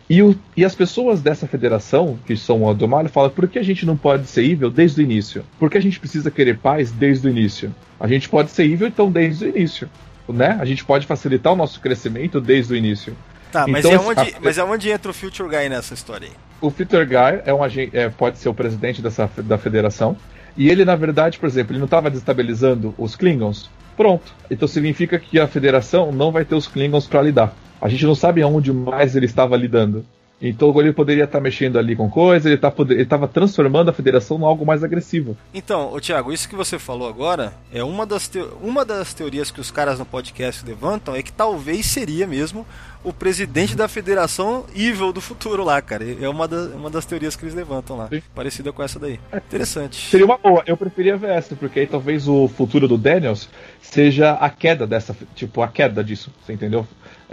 E, 0.09 0.21
o, 0.21 0.35
e 0.55 0.63
as 0.65 0.75
pessoas 0.75 1.21
dessa 1.21 1.47
federação, 1.47 2.17
que 2.25 2.35
são 2.35 2.69
a 2.69 2.73
do 2.73 2.87
mal, 2.87 3.07
falam: 3.09 3.29
por 3.29 3.47
que 3.47 3.59
a 3.59 3.63
gente 3.63 3.85
não 3.85 3.97
pode 3.97 4.27
ser 4.27 4.43
evil 4.43 4.69
desde 4.69 5.01
o 5.01 5.03
início? 5.03 5.43
Por 5.59 5.69
que 5.69 5.77
a 5.77 5.81
gente 5.81 5.99
precisa 5.99 6.31
querer 6.31 6.57
paz 6.57 6.91
desde 6.91 7.27
o 7.27 7.29
início? 7.29 7.73
A 7.99 8.07
gente 8.07 8.27
pode 8.29 8.51
ser 8.51 8.63
evil, 8.63 8.87
então, 8.87 9.11
desde 9.11 9.45
o 9.45 9.49
início. 9.49 9.89
Né? 10.27 10.57
A 10.59 10.65
gente 10.65 10.85
pode 10.85 11.05
facilitar 11.05 11.51
o 11.51 11.55
nosso 11.55 11.81
crescimento 11.81 12.39
desde 12.39 12.73
o 12.73 12.75
início. 12.77 13.15
tá, 13.51 13.67
mas, 13.67 13.83
então, 13.85 13.93
é 13.93 13.99
onde, 13.99 14.19
a- 14.21 14.39
mas 14.41 14.57
é 14.57 14.63
onde 14.63 14.89
entra 14.89 15.11
o 15.11 15.13
Future 15.13 15.49
Guy 15.49 15.67
nessa 15.67 15.93
história 15.93 16.27
aí? 16.27 16.33
O 16.61 16.71
Peter 16.71 17.05
Guy 17.05 17.41
é 17.45 17.53
um 17.53 17.59
é, 17.91 18.07
pode 18.09 18.37
ser 18.37 18.47
o 18.47 18.53
presidente 18.53 19.01
dessa, 19.01 19.29
da 19.37 19.57
federação. 19.57 20.15
E 20.55 20.69
ele, 20.69 20.85
na 20.85 20.95
verdade, 20.95 21.39
por 21.39 21.47
exemplo, 21.47 21.73
ele 21.73 21.79
não 21.79 21.85
estava 21.85 22.09
desestabilizando 22.09 22.93
os 22.97 23.15
Klingons. 23.15 23.69
Pronto. 23.95 24.33
Então 24.49 24.67
significa 24.67 25.19
que 25.19 25.39
a 25.39 25.47
federação 25.47 26.11
não 26.11 26.31
vai 26.31 26.45
ter 26.45 26.55
os 26.55 26.67
Klingons 26.67 27.07
para 27.07 27.21
lidar. 27.21 27.55
A 27.81 27.89
gente 27.89 28.05
não 28.05 28.15
sabe 28.15 28.41
aonde 28.41 28.71
mais 28.71 29.15
ele 29.15 29.25
estava 29.25 29.57
lidando. 29.57 30.05
Então 30.41 30.77
ele 30.79 30.91
poderia 30.91 31.23
estar 31.23 31.39
mexendo 31.39 31.79
ali 31.79 31.95
com 31.95 32.09
coisa, 32.09 32.49
ele 32.49 32.57
tá 32.57 32.73
estava 32.89 33.29
transformando 33.29 33.89
a 33.89 33.93
federação 33.93 34.37
em 34.37 34.43
algo 34.43 34.65
mais 34.65 34.83
agressivo. 34.83 35.37
Então, 35.53 35.93
ô 35.93 36.01
Thiago, 36.01 36.33
isso 36.33 36.49
que 36.49 36.55
você 36.55 36.77
falou 36.77 37.07
agora 37.07 37.53
é 37.71 37.81
uma 37.81 38.05
das, 38.05 38.29
uma 38.61 38.83
das 38.83 39.13
teorias 39.13 39.49
que 39.49 39.61
os 39.61 39.71
caras 39.71 39.99
no 39.99 40.05
podcast 40.05 40.65
levantam 40.65 41.15
é 41.15 41.23
que 41.23 41.31
talvez 41.31 41.85
seria 41.85 42.27
mesmo 42.27 42.65
o 43.03 43.11
presidente 43.13 43.75
da 43.75 43.87
Federação 43.87 44.65
Evil 44.75 45.11
do 45.11 45.19
futuro 45.21 45.63
lá, 45.63 45.81
cara. 45.81 46.05
É 46.21 46.27
uma, 46.29 46.47
da- 46.47 46.75
uma 46.75 46.89
das 46.89 47.05
teorias 47.05 47.35
que 47.35 47.43
eles 47.43 47.53
levantam 47.55 47.97
lá. 47.97 48.07
Sim. 48.09 48.21
Parecida 48.33 48.71
com 48.71 48.81
essa 48.83 48.99
daí. 48.99 49.19
Interessante. 49.33 50.09
Seria 50.09 50.25
uma 50.25 50.37
boa. 50.37 50.63
Eu 50.65 50.77
preferia 50.77 51.17
ver 51.17 51.31
essa, 51.31 51.55
porque 51.55 51.81
aí 51.81 51.87
talvez 51.87 52.27
o 52.27 52.47
futuro 52.47 52.87
do 52.87 52.97
Daniels 52.97 53.49
seja 53.81 54.31
a 54.33 54.49
queda 54.49 54.87
dessa, 54.87 55.15
tipo, 55.35 55.61
a 55.61 55.67
queda 55.67 56.03
disso, 56.03 56.31
você 56.45 56.53
entendeu? 56.53 56.87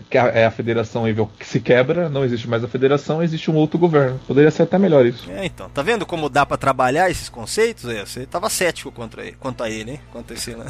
Que 0.08 0.16
a, 0.16 0.26
é 0.28 0.46
a 0.46 0.50
federação 0.50 1.06
Evil 1.06 1.30
que 1.38 1.46
se 1.46 1.60
quebra, 1.60 2.08
não 2.08 2.24
existe 2.24 2.48
mais 2.48 2.64
a 2.64 2.68
federação, 2.68 3.22
existe 3.22 3.50
um 3.50 3.54
outro 3.54 3.78
governo. 3.78 4.18
Poderia 4.26 4.50
ser 4.50 4.62
até 4.62 4.78
melhor 4.78 5.04
isso. 5.04 5.30
É, 5.30 5.44
então, 5.44 5.68
tá 5.68 5.82
vendo 5.82 6.06
como 6.06 6.28
dá 6.30 6.46
pra 6.46 6.56
trabalhar 6.56 7.10
esses 7.10 7.28
conceitos? 7.28 7.84
É, 7.86 8.04
você 8.04 8.24
tava 8.24 8.48
cético 8.48 8.90
contra 8.90 9.22
ele, 9.22 9.36
quanto 9.38 9.62
a 9.62 9.68
ele, 9.70 9.92
hein? 9.92 10.00
Quanto 10.10 10.32
a 10.32 10.36
esse, 10.36 10.54
né? 10.54 10.64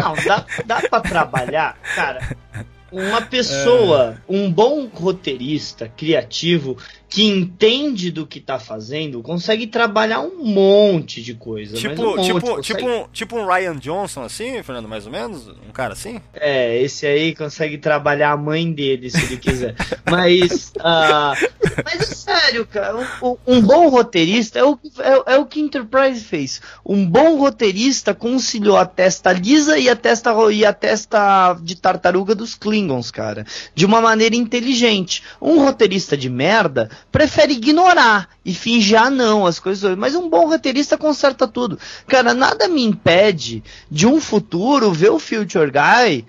Não, 0.00 0.14
dá, 0.24 0.46
dá 0.64 0.80
pra 0.88 1.00
trabalhar, 1.00 1.76
cara. 1.94 2.36
Uma 2.92 3.22
pessoa, 3.22 4.18
um 4.28 4.52
bom 4.52 4.86
roteirista 4.86 5.88
criativo 5.88 6.76
que 7.12 7.28
entende 7.28 8.10
do 8.10 8.26
que 8.26 8.40
tá 8.40 8.58
fazendo, 8.58 9.20
consegue 9.22 9.66
trabalhar 9.66 10.20
um 10.20 10.42
monte 10.42 11.20
de 11.20 11.34
coisa. 11.34 11.76
tipo, 11.76 12.00
um 12.02 12.16
monte, 12.16 12.24
tipo, 12.24 12.40
consegue- 12.40 12.62
tipo, 12.62 12.88
um, 12.90 13.04
tipo 13.12 13.36
um 13.36 13.46
Ryan 13.46 13.76
Johnson 13.76 14.22
assim, 14.22 14.62
Fernando, 14.62 14.88
mais 14.88 15.04
ou 15.04 15.12
menos? 15.12 15.46
Um 15.46 15.72
cara 15.74 15.92
assim? 15.92 16.22
É, 16.32 16.80
esse 16.80 17.06
aí 17.06 17.34
consegue 17.34 17.76
trabalhar 17.76 18.32
a 18.32 18.36
mãe 18.38 18.72
dele, 18.72 19.10
se 19.10 19.22
ele 19.26 19.36
quiser. 19.36 19.74
mas, 20.10 20.72
ah, 20.80 21.34
mas 21.84 22.00
é 22.00 22.14
sério, 22.14 22.64
cara. 22.66 22.96
Um, 23.22 23.36
um 23.46 23.60
bom 23.60 23.88
roteirista 23.90 24.58
é 24.58 24.64
o, 24.64 24.74
que- 24.74 24.90
é, 25.02 25.34
é 25.34 25.36
o 25.38 25.44
que 25.44 25.60
Enterprise 25.60 26.20
fez. 26.24 26.62
Um 26.84 27.04
bom 27.06 27.36
roteirista 27.36 28.14
conciliou 28.14 28.78
a 28.78 28.86
testa 28.86 29.32
lisa 29.34 29.76
e 29.78 29.90
a 29.90 29.94
testa, 29.96 30.32
e 30.50 30.64
a 30.64 30.72
testa 30.72 31.54
de 31.60 31.76
tartaruga 31.76 32.34
dos 32.34 32.54
Klingons, 32.54 33.10
cara. 33.10 33.44
De 33.74 33.84
uma 33.84 34.00
maneira 34.00 34.34
inteligente. 34.34 35.22
Um 35.42 35.62
roteirista 35.62 36.16
de 36.16 36.30
merda 36.30 36.88
prefere 37.10 37.52
ignorar 37.52 38.28
e 38.44 38.54
fingir, 38.54 39.00
ah, 39.00 39.10
não, 39.10 39.46
as 39.46 39.58
coisas. 39.58 39.96
Mas 39.96 40.14
um 40.14 40.28
bom 40.28 40.46
roteirista 40.48 40.98
conserta 40.98 41.46
tudo. 41.46 41.78
Cara, 42.06 42.34
nada 42.34 42.68
me 42.68 42.82
impede 42.82 43.62
de 43.90 44.06
um 44.06 44.20
futuro 44.20 44.92
ver 44.92 45.10
o 45.10 45.18
Future 45.18 45.70
Guy 45.70 46.24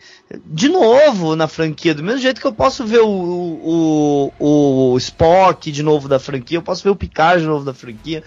de 0.45 0.69
novo 0.69 1.35
na 1.35 1.47
franquia, 1.47 1.93
do 1.93 2.03
mesmo 2.03 2.21
jeito 2.21 2.41
que 2.41 2.47
eu 2.47 2.53
posso 2.53 2.85
ver 2.85 3.01
o, 3.01 4.31
o, 4.39 4.93
o 4.93 4.97
Spock 4.97 5.71
de 5.71 5.83
novo 5.83 6.07
da 6.07 6.19
franquia, 6.19 6.57
eu 6.57 6.61
posso 6.61 6.83
ver 6.83 6.89
o 6.89 6.95
Picard 6.95 7.41
de 7.41 7.47
novo 7.47 7.63
da 7.63 7.73
franquia. 7.73 8.23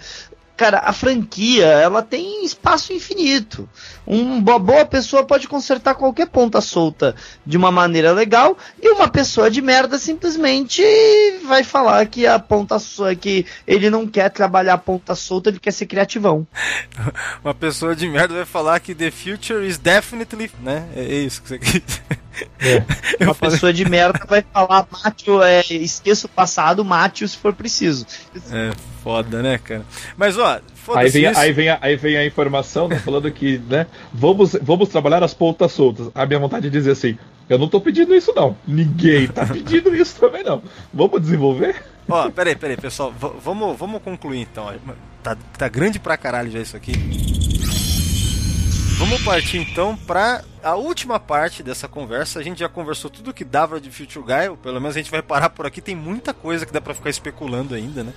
Cara, 0.57 0.79
a 0.79 0.91
franquia, 0.91 1.65
ela 1.67 2.01
tem 2.01 2.43
espaço 2.43 2.91
infinito. 2.91 3.69
Um- 4.07 4.37
Uma 4.39 4.57
boa 4.57 4.85
pessoa 4.85 5.23
pode 5.23 5.47
consertar 5.47 5.93
qualquer 5.95 6.27
ponta 6.27 6.59
solta 6.61 7.15
de 7.45 7.55
uma 7.55 7.71
maneira 7.71 8.11
legal, 8.11 8.57
e 8.81 8.89
uma 8.89 9.07
pessoa 9.07 9.51
de 9.51 9.61
merda 9.61 9.97
simplesmente 9.99 10.81
vai 11.45 11.63
falar 11.63 12.05
que 12.07 12.25
a 12.25 12.39
ponta 12.39 12.77
que 13.19 13.45
ele 13.67 13.89
não 13.89 14.07
quer 14.07 14.29
trabalhar 14.29 14.73
a 14.73 14.77
ponta 14.77 15.13
solta, 15.13 15.49
ele 15.49 15.59
quer 15.59 15.71
ser 15.71 15.85
criativão. 15.85 16.47
Uma 17.43 17.53
pessoa 17.53 17.95
de 17.95 18.09
merda 18.09 18.33
vai 18.33 18.45
falar 18.45 18.79
que 18.79 18.95
the 18.95 19.11
future 19.11 19.65
is 19.67 19.77
definitely, 19.77 20.49
né? 20.61 20.87
É 20.95 21.03
isso 21.03 21.41
que 21.41 21.49
você 21.49 21.59
quis. 21.59 21.81
É. 22.59 22.83
Uma 23.23 23.33
falei... 23.33 23.53
pessoa 23.53 23.73
de 23.73 23.87
merda 23.87 24.25
vai 24.27 24.43
falar, 24.53 24.87
Mátio, 24.91 25.41
é, 25.41 25.61
esqueça 25.69 26.27
o 26.27 26.29
passado, 26.29 26.83
Mátio 26.83 27.27
se 27.27 27.37
for 27.37 27.53
preciso. 27.53 28.05
É, 28.51 28.71
foda, 29.03 29.41
né, 29.41 29.57
cara? 29.57 29.83
Mas, 30.17 30.37
ó, 30.37 30.59
Aí 30.95 31.09
vem, 31.09 31.25
aí, 31.25 31.51
vem 31.51 31.69
a, 31.69 31.77
aí 31.81 31.95
vem 31.95 32.17
a 32.17 32.25
informação, 32.25 32.87
né, 32.87 32.97
falando 32.97 33.29
que, 33.31 33.57
né, 33.69 33.87
vamos, 34.13 34.55
vamos 34.61 34.87
trabalhar 34.87 35.21
as 35.23 35.33
pontas 35.33 35.71
soltas. 35.73 36.09
A 36.15 36.25
minha 36.25 36.39
vontade 36.39 36.69
de 36.69 36.77
dizer 36.77 36.91
assim, 36.91 37.17
eu 37.49 37.57
não 37.57 37.67
tô 37.67 37.81
pedindo 37.81 38.15
isso 38.15 38.33
não. 38.35 38.55
Ninguém 38.65 39.27
tá 39.27 39.45
pedindo 39.51 39.93
isso 39.95 40.19
também 40.19 40.43
não. 40.43 40.61
Vamos 40.93 41.21
desenvolver? 41.21 41.83
Ó, 42.07 42.29
peraí, 42.29 42.55
peraí, 42.55 42.77
pessoal. 42.77 43.11
V 43.11 43.31
vamos, 43.43 43.77
vamos 43.77 44.01
concluir 44.01 44.39
então. 44.41 44.73
Tá, 45.21 45.35
tá 45.57 45.67
grande 45.67 45.99
pra 45.99 46.15
caralho 46.15 46.49
já 46.49 46.59
isso 46.59 46.77
aqui. 46.77 46.93
Vamos 48.97 49.21
partir 49.21 49.57
então 49.57 49.95
para 49.95 50.43
a 50.63 50.73
última 50.73 51.19
parte 51.19 51.61
dessa 51.61 51.87
conversa. 51.87 52.39
A 52.39 52.43
gente 52.43 52.59
já 52.59 52.67
conversou 52.67 53.11
tudo 53.11 53.31
que 53.31 53.45
dava 53.45 53.79
de 53.79 53.91
Future 53.91 54.25
Guy, 54.25 54.49
ou 54.49 54.57
pelo 54.57 54.81
menos 54.81 54.95
a 54.95 54.99
gente 54.99 55.11
vai 55.11 55.21
parar 55.21 55.51
por 55.51 55.67
aqui. 55.67 55.81
Tem 55.81 55.95
muita 55.95 56.33
coisa 56.33 56.65
que 56.65 56.73
dá 56.73 56.81
para 56.81 56.95
ficar 56.95 57.11
especulando 57.11 57.75
ainda, 57.75 58.03
né? 58.03 58.11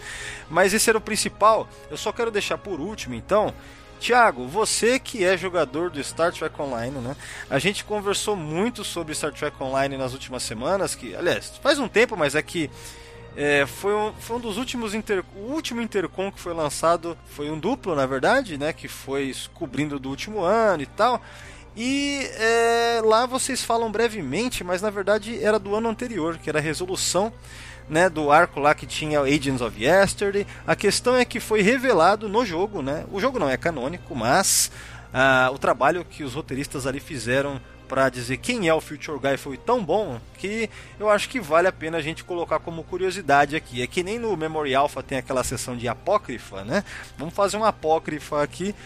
Mas 0.48 0.72
esse 0.72 0.88
era 0.88 0.96
o 0.96 1.00
principal. 1.00 1.68
Eu 1.90 1.98
só 1.98 2.12
quero 2.12 2.30
deixar 2.30 2.56
por 2.56 2.80
último, 2.80 3.14
então. 3.14 3.52
Tiago, 4.00 4.48
você 4.48 4.98
que 4.98 5.22
é 5.22 5.36
jogador 5.36 5.90
do 5.90 6.02
Star 6.02 6.32
Trek 6.32 6.58
Online, 6.58 6.96
né? 6.98 7.14
A 7.50 7.58
gente 7.58 7.84
conversou 7.84 8.34
muito 8.34 8.82
sobre 8.82 9.14
Star 9.14 9.34
Trek 9.34 9.62
Online 9.62 9.98
nas 9.98 10.14
últimas 10.14 10.42
semanas, 10.42 10.94
que, 10.94 11.14
aliás, 11.14 11.52
faz 11.62 11.78
um 11.78 11.88
tempo, 11.88 12.16
mas 12.16 12.34
é 12.34 12.40
que 12.40 12.70
é, 13.36 13.64
foi, 13.66 13.94
um, 13.94 14.12
foi 14.14 14.36
um 14.36 14.40
dos 14.40 14.56
últimos 14.56 14.94
inter, 14.94 15.24
o 15.36 15.52
último 15.52 15.80
intercom 15.80 16.30
que 16.30 16.40
foi 16.40 16.52
lançado 16.52 17.16
foi 17.26 17.50
um 17.50 17.58
duplo, 17.58 17.94
na 17.94 18.06
verdade, 18.06 18.58
né? 18.58 18.72
Que 18.72 18.88
foi 18.88 19.34
cobrindo 19.54 19.98
do 19.98 20.08
último 20.08 20.40
ano 20.40 20.82
e 20.82 20.86
tal. 20.86 21.22
E 21.76 22.28
é, 22.34 23.00
lá 23.04 23.26
vocês 23.26 23.62
falam 23.62 23.90
brevemente, 23.90 24.64
mas 24.64 24.82
na 24.82 24.90
verdade 24.90 25.42
era 25.42 25.58
do 25.58 25.74
ano 25.74 25.88
anterior, 25.88 26.36
que 26.38 26.50
era 26.50 26.58
a 26.58 26.62
resolução 26.62 27.32
né, 27.88 28.08
do 28.08 28.30
arco 28.30 28.60
lá 28.60 28.74
que 28.74 28.86
tinha 28.86 29.20
Agents 29.20 29.60
of 29.60 29.82
Yesterday. 29.82 30.46
A 30.66 30.74
questão 30.74 31.16
é 31.16 31.24
que 31.24 31.40
foi 31.40 31.62
revelado 31.62 32.28
no 32.28 32.44
jogo, 32.44 32.82
né? 32.82 33.04
O 33.12 33.20
jogo 33.20 33.38
não 33.38 33.48
é 33.48 33.56
canônico, 33.56 34.14
mas 34.14 34.70
ah, 35.12 35.50
o 35.52 35.58
trabalho 35.58 36.04
que 36.04 36.22
os 36.22 36.34
roteiristas 36.34 36.86
ali 36.86 37.00
fizeram 37.00 37.60
para 37.90 38.08
dizer 38.08 38.36
quem 38.36 38.68
é 38.68 38.72
o 38.72 38.80
Future 38.80 39.18
Guy 39.18 39.36
foi 39.36 39.56
tão 39.56 39.84
bom 39.84 40.20
que 40.38 40.70
eu 40.98 41.10
acho 41.10 41.28
que 41.28 41.40
vale 41.40 41.66
a 41.66 41.72
pena 41.72 41.98
a 41.98 42.00
gente 42.00 42.22
colocar 42.22 42.60
como 42.60 42.84
curiosidade 42.84 43.56
aqui. 43.56 43.82
É 43.82 43.86
que 43.88 44.04
nem 44.04 44.16
no 44.16 44.36
Memory 44.36 44.76
Alpha 44.76 45.02
tem 45.02 45.18
aquela 45.18 45.42
seção 45.42 45.76
de 45.76 45.88
apócrifa, 45.88 46.62
né? 46.62 46.84
Vamos 47.18 47.34
fazer 47.34 47.56
uma 47.56 47.66
apócrifa 47.70 48.44
aqui. 48.44 48.76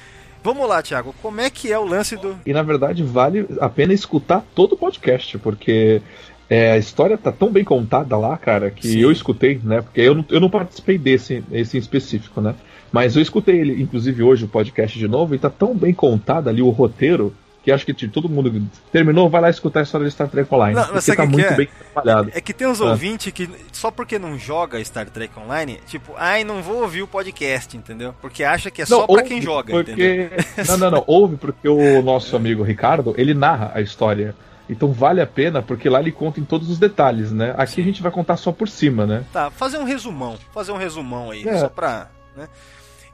Vamos 0.42 0.66
lá, 0.66 0.82
Thiago, 0.82 1.14
como 1.20 1.38
é 1.38 1.50
que 1.50 1.70
é 1.70 1.78
o 1.78 1.84
lance 1.84 2.16
do. 2.16 2.34
E 2.46 2.52
na 2.54 2.62
verdade 2.62 3.02
vale 3.02 3.46
a 3.60 3.68
pena 3.68 3.92
escutar 3.92 4.42
todo 4.54 4.72
o 4.72 4.78
podcast, 4.78 5.36
porque 5.36 6.00
é, 6.48 6.72
a 6.72 6.78
história 6.78 7.18
tá 7.18 7.30
tão 7.30 7.52
bem 7.52 7.62
contada 7.62 8.16
lá, 8.16 8.38
cara, 8.38 8.70
que 8.70 8.88
Sim. 8.88 9.00
eu 9.00 9.12
escutei, 9.12 9.60
né? 9.62 9.82
Porque 9.82 10.00
eu 10.00 10.14
não, 10.14 10.24
eu 10.30 10.40
não 10.40 10.48
participei 10.48 10.96
desse 10.96 11.44
esse 11.52 11.76
em 11.76 11.80
específico, 11.80 12.40
né? 12.40 12.54
Mas 12.90 13.16
eu 13.16 13.22
escutei 13.22 13.60
ele, 13.60 13.82
inclusive 13.82 14.22
hoje, 14.22 14.46
o 14.46 14.48
podcast 14.48 14.98
de 14.98 15.08
novo, 15.08 15.34
e 15.34 15.38
tá 15.38 15.50
tão 15.50 15.74
bem 15.74 15.92
contado 15.92 16.48
ali 16.48 16.62
o 16.62 16.70
roteiro 16.70 17.34
que 17.64 17.72
acho 17.72 17.86
que 17.86 17.94
todo 18.08 18.28
mundo 18.28 18.68
terminou, 18.92 19.30
vai 19.30 19.40
lá 19.40 19.48
escutar 19.48 19.80
a 19.80 19.82
história 19.84 20.06
de 20.06 20.12
Star 20.12 20.28
Trek 20.28 20.52
Online. 20.54 20.76
Não, 20.76 20.86
porque 20.86 21.16
tá 21.16 21.24
muito 21.24 21.46
é? 21.46 21.56
bem 21.56 21.68
trabalhado. 21.92 22.30
É, 22.34 22.38
é, 22.38 22.40
que 22.42 22.52
tem 22.52 22.66
uns 22.66 22.78
é. 22.78 22.84
ouvintes 22.84 23.32
que, 23.32 23.48
só 23.72 23.90
porque 23.90 24.18
não 24.18 24.38
joga 24.38 24.84
Star 24.84 25.08
Trek 25.08 25.32
Online, 25.38 25.80
tipo, 25.86 26.12
ai, 26.18 26.44
não 26.44 26.62
vou 26.62 26.82
ouvir 26.82 27.02
o 27.02 27.06
podcast, 27.06 27.74
entendeu? 27.74 28.14
Porque 28.20 28.44
acha 28.44 28.70
que 28.70 28.82
é 28.82 28.84
não, 28.88 28.98
só 29.00 29.06
pra 29.06 29.22
quem 29.22 29.40
joga, 29.40 29.72
porque... 29.72 29.92
entendeu? 29.92 30.30
Não, 30.68 30.78
não, 30.78 30.90
não. 30.90 31.04
Ouve 31.06 31.36
porque 31.36 31.68
o 31.68 32.02
nosso 32.02 32.36
amigo 32.36 32.62
Ricardo, 32.62 33.14
ele 33.16 33.34
narra 33.34 33.72
a 33.74 33.80
história. 33.80 34.34
Então 34.68 34.92
vale 34.92 35.20
a 35.20 35.26
pena, 35.26 35.62
porque 35.62 35.88
lá 35.88 36.00
ele 36.00 36.12
conta 36.12 36.40
em 36.40 36.44
todos 36.44 36.70
os 36.70 36.78
detalhes, 36.78 37.32
né? 37.32 37.54
Aqui 37.56 37.74
Sim. 37.74 37.82
a 37.82 37.84
gente 37.84 38.02
vai 38.02 38.10
contar 38.10 38.36
só 38.36 38.52
por 38.52 38.68
cima, 38.68 39.06
né? 39.06 39.24
Tá, 39.32 39.50
fazer 39.50 39.78
um 39.78 39.84
resumão. 39.84 40.38
Fazer 40.52 40.72
um 40.72 40.76
resumão 40.76 41.30
aí, 41.30 41.46
é. 41.46 41.58
só 41.58 41.68
pra. 41.68 42.08
Né? 42.36 42.48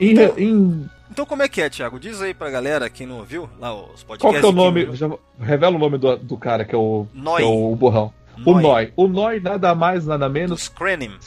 Em, 0.01 0.13
então, 0.13 0.39
em 0.39 0.91
então 1.11 1.27
como 1.27 1.43
é 1.43 1.49
que 1.49 1.61
é, 1.61 1.69
Thiago? 1.69 1.99
Diz 1.99 2.23
aí 2.23 2.33
pra 2.33 2.51
galera, 2.51 2.89
quem 2.89 3.07
não 3.07 3.19
ouviu, 3.19 3.51
lá 3.59 3.75
os 3.75 4.03
podcasts. 4.03 4.21
Qual 4.21 4.33
que 4.33 4.39
é 4.39 4.49
o 4.49 4.53
nome? 4.53 4.97
Já 4.97 5.11
revela 5.41 5.77
o 5.77 5.79
nome 5.79 5.99
do, 5.99 6.17
do 6.17 6.37
cara 6.37 6.65
que 6.65 6.75
é 6.75 6.79
o, 6.79 7.07
que 7.13 7.43
é 7.43 7.47
o 7.47 7.75
borrão. 7.75 8.13
O 8.47 8.59
Noi. 8.59 8.93
O 8.97 9.07
Noi 9.07 9.39
nada 9.41 9.75
mais, 9.75 10.07
nada 10.07 10.29
menos 10.29 10.71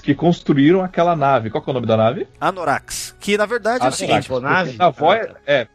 que 0.02 0.16
construíram 0.16 0.82
aquela 0.82 1.16
nave. 1.16 1.50
Qual 1.50 1.62
que 1.62 1.70
é 1.70 1.72
o 1.72 1.74
nome 1.74 1.86
da 1.86 1.96
nave? 1.96 2.28
Anorax. 2.40 3.16
Que 3.20 3.38
na 3.38 3.46
verdade 3.46 3.82
Anorax, 3.82 4.02
é 4.02 4.06
o 4.06 4.08
seguinte. 4.08 4.28
Porque 4.28 4.46
nave? 4.46 4.78
Na 4.78 4.90
Voyager, 4.90 5.36
é, 5.46 5.68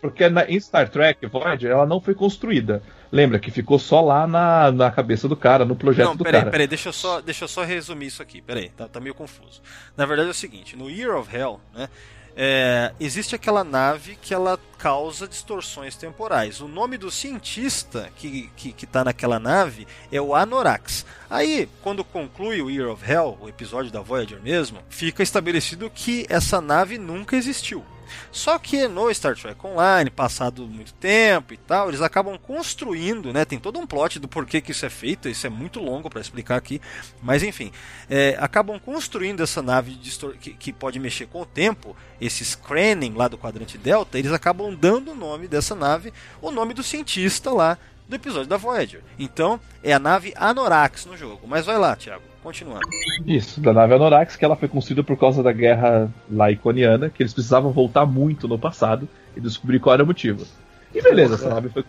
porque 0.00 0.28
na, 0.28 0.48
em 0.48 0.60
Star 0.60 0.88
Trek 0.88 1.26
Voyager 1.26 1.70
ela 1.72 1.86
não 1.86 2.00
foi 2.00 2.14
construída. 2.14 2.82
Lembra 3.10 3.38
que 3.38 3.50
ficou 3.50 3.78
só 3.78 4.00
lá 4.00 4.26
na, 4.26 4.70
na 4.70 4.90
cabeça 4.90 5.26
do 5.26 5.36
cara, 5.36 5.64
no 5.64 5.74
projeto 5.74 6.06
não, 6.06 6.16
do 6.16 6.24
peraí, 6.24 6.40
cara. 6.40 6.50
Peraí, 6.50 6.66
deixa 6.66 6.88
eu 6.88 6.92
só, 6.92 7.20
deixa 7.20 7.44
eu 7.44 7.48
só 7.48 7.64
resumir 7.64 8.06
isso 8.06 8.22
aqui. 8.22 8.40
Peraí, 8.40 8.68
tá, 8.68 8.88
tá 8.88 9.00
meio 9.00 9.14
confuso. 9.14 9.62
Na 9.96 10.06
verdade 10.06 10.28
é 10.28 10.30
o 10.30 10.34
seguinte, 10.34 10.76
no 10.76 10.90
Year 10.90 11.16
of 11.16 11.34
Hell, 11.34 11.60
né? 11.74 11.88
É, 12.36 12.92
existe 12.98 13.34
aquela 13.34 13.62
nave 13.62 14.18
que 14.20 14.34
ela 14.34 14.58
causa 14.78 15.28
distorções 15.28 15.96
temporais. 15.96 16.60
O 16.60 16.68
nome 16.68 16.98
do 16.98 17.10
cientista 17.10 18.10
que 18.16 18.26
está 18.26 18.52
que, 18.56 18.72
que 18.72 18.86
tá 18.86 19.04
naquela 19.04 19.38
nave 19.38 19.86
é 20.10 20.20
o 20.20 20.34
Anorax. 20.34 21.06
Aí, 21.30 21.68
quando 21.82 22.04
conclui 22.04 22.60
o 22.60 22.70
Year 22.70 22.90
of 22.90 23.10
Hell, 23.10 23.38
o 23.40 23.48
episódio 23.48 23.90
da 23.90 24.00
Voyager 24.00 24.40
mesmo, 24.42 24.80
fica 24.88 25.22
estabelecido 25.22 25.90
que 25.90 26.26
essa 26.28 26.60
nave 26.60 26.98
nunca 26.98 27.36
existiu. 27.36 27.84
Só 28.30 28.58
que 28.58 28.88
no 28.88 29.12
Star 29.12 29.36
Trek 29.36 29.58
Online, 29.66 30.10
passado 30.10 30.66
muito 30.66 30.92
tempo 30.94 31.54
e 31.54 31.56
tal, 31.56 31.88
eles 31.88 32.00
acabam 32.00 32.38
construindo, 32.38 33.32
né? 33.32 33.44
Tem 33.44 33.58
todo 33.58 33.78
um 33.78 33.86
plot 33.86 34.18
do 34.18 34.28
porquê 34.28 34.60
que 34.60 34.72
isso 34.72 34.84
é 34.84 34.90
feito, 34.90 35.28
isso 35.28 35.46
é 35.46 35.50
muito 35.50 35.80
longo 35.80 36.10
para 36.10 36.20
explicar 36.20 36.56
aqui, 36.56 36.80
mas 37.22 37.42
enfim, 37.42 37.72
é, 38.08 38.36
acabam 38.38 38.78
construindo 38.78 39.42
essa 39.42 39.62
nave 39.62 39.98
que, 40.40 40.54
que, 40.54 40.72
pode 40.72 40.98
mexer 40.98 41.26
com 41.26 41.42
o 41.42 41.46
tempo, 41.46 41.96
esse 42.20 42.44
Scranning 42.44 43.14
lá 43.14 43.28
do 43.28 43.38
quadrante 43.38 43.78
Delta, 43.78 44.18
eles 44.18 44.32
acabam 44.32 44.74
dando 44.74 45.12
o 45.12 45.14
nome 45.14 45.46
dessa 45.46 45.74
nave, 45.74 46.12
o 46.40 46.50
nome 46.50 46.74
do 46.74 46.82
cientista 46.82 47.50
lá 47.50 47.78
do 48.08 48.16
episódio 48.16 48.48
da 48.48 48.56
Voyager. 48.56 49.02
Então, 49.18 49.58
é 49.82 49.92
a 49.92 49.98
nave 49.98 50.32
Anorax 50.36 51.06
no 51.06 51.16
jogo. 51.16 51.46
Mas 51.46 51.64
vai 51.64 51.78
lá, 51.78 51.96
Thiago. 51.96 52.33
Continuando. 52.44 52.86
Isso, 53.26 53.58
da 53.58 53.72
nave 53.72 53.94
Anorax, 53.94 54.36
que 54.36 54.44
ela 54.44 54.54
foi 54.54 54.68
construída 54.68 55.02
por 55.02 55.16
causa 55.16 55.42
da 55.42 55.50
guerra 55.50 56.10
laiconiana, 56.30 57.08
que 57.08 57.22
eles 57.22 57.32
precisavam 57.32 57.72
voltar 57.72 58.04
muito 58.04 58.46
no 58.46 58.58
passado 58.58 59.08
e 59.34 59.40
descobrir 59.40 59.80
qual 59.80 59.94
era 59.94 60.04
o 60.04 60.06
motivo. 60.06 60.46
E 60.94 61.00
beleza, 61.00 61.36
essa 61.36 61.48
nave 61.48 61.70
foi, 61.70 61.82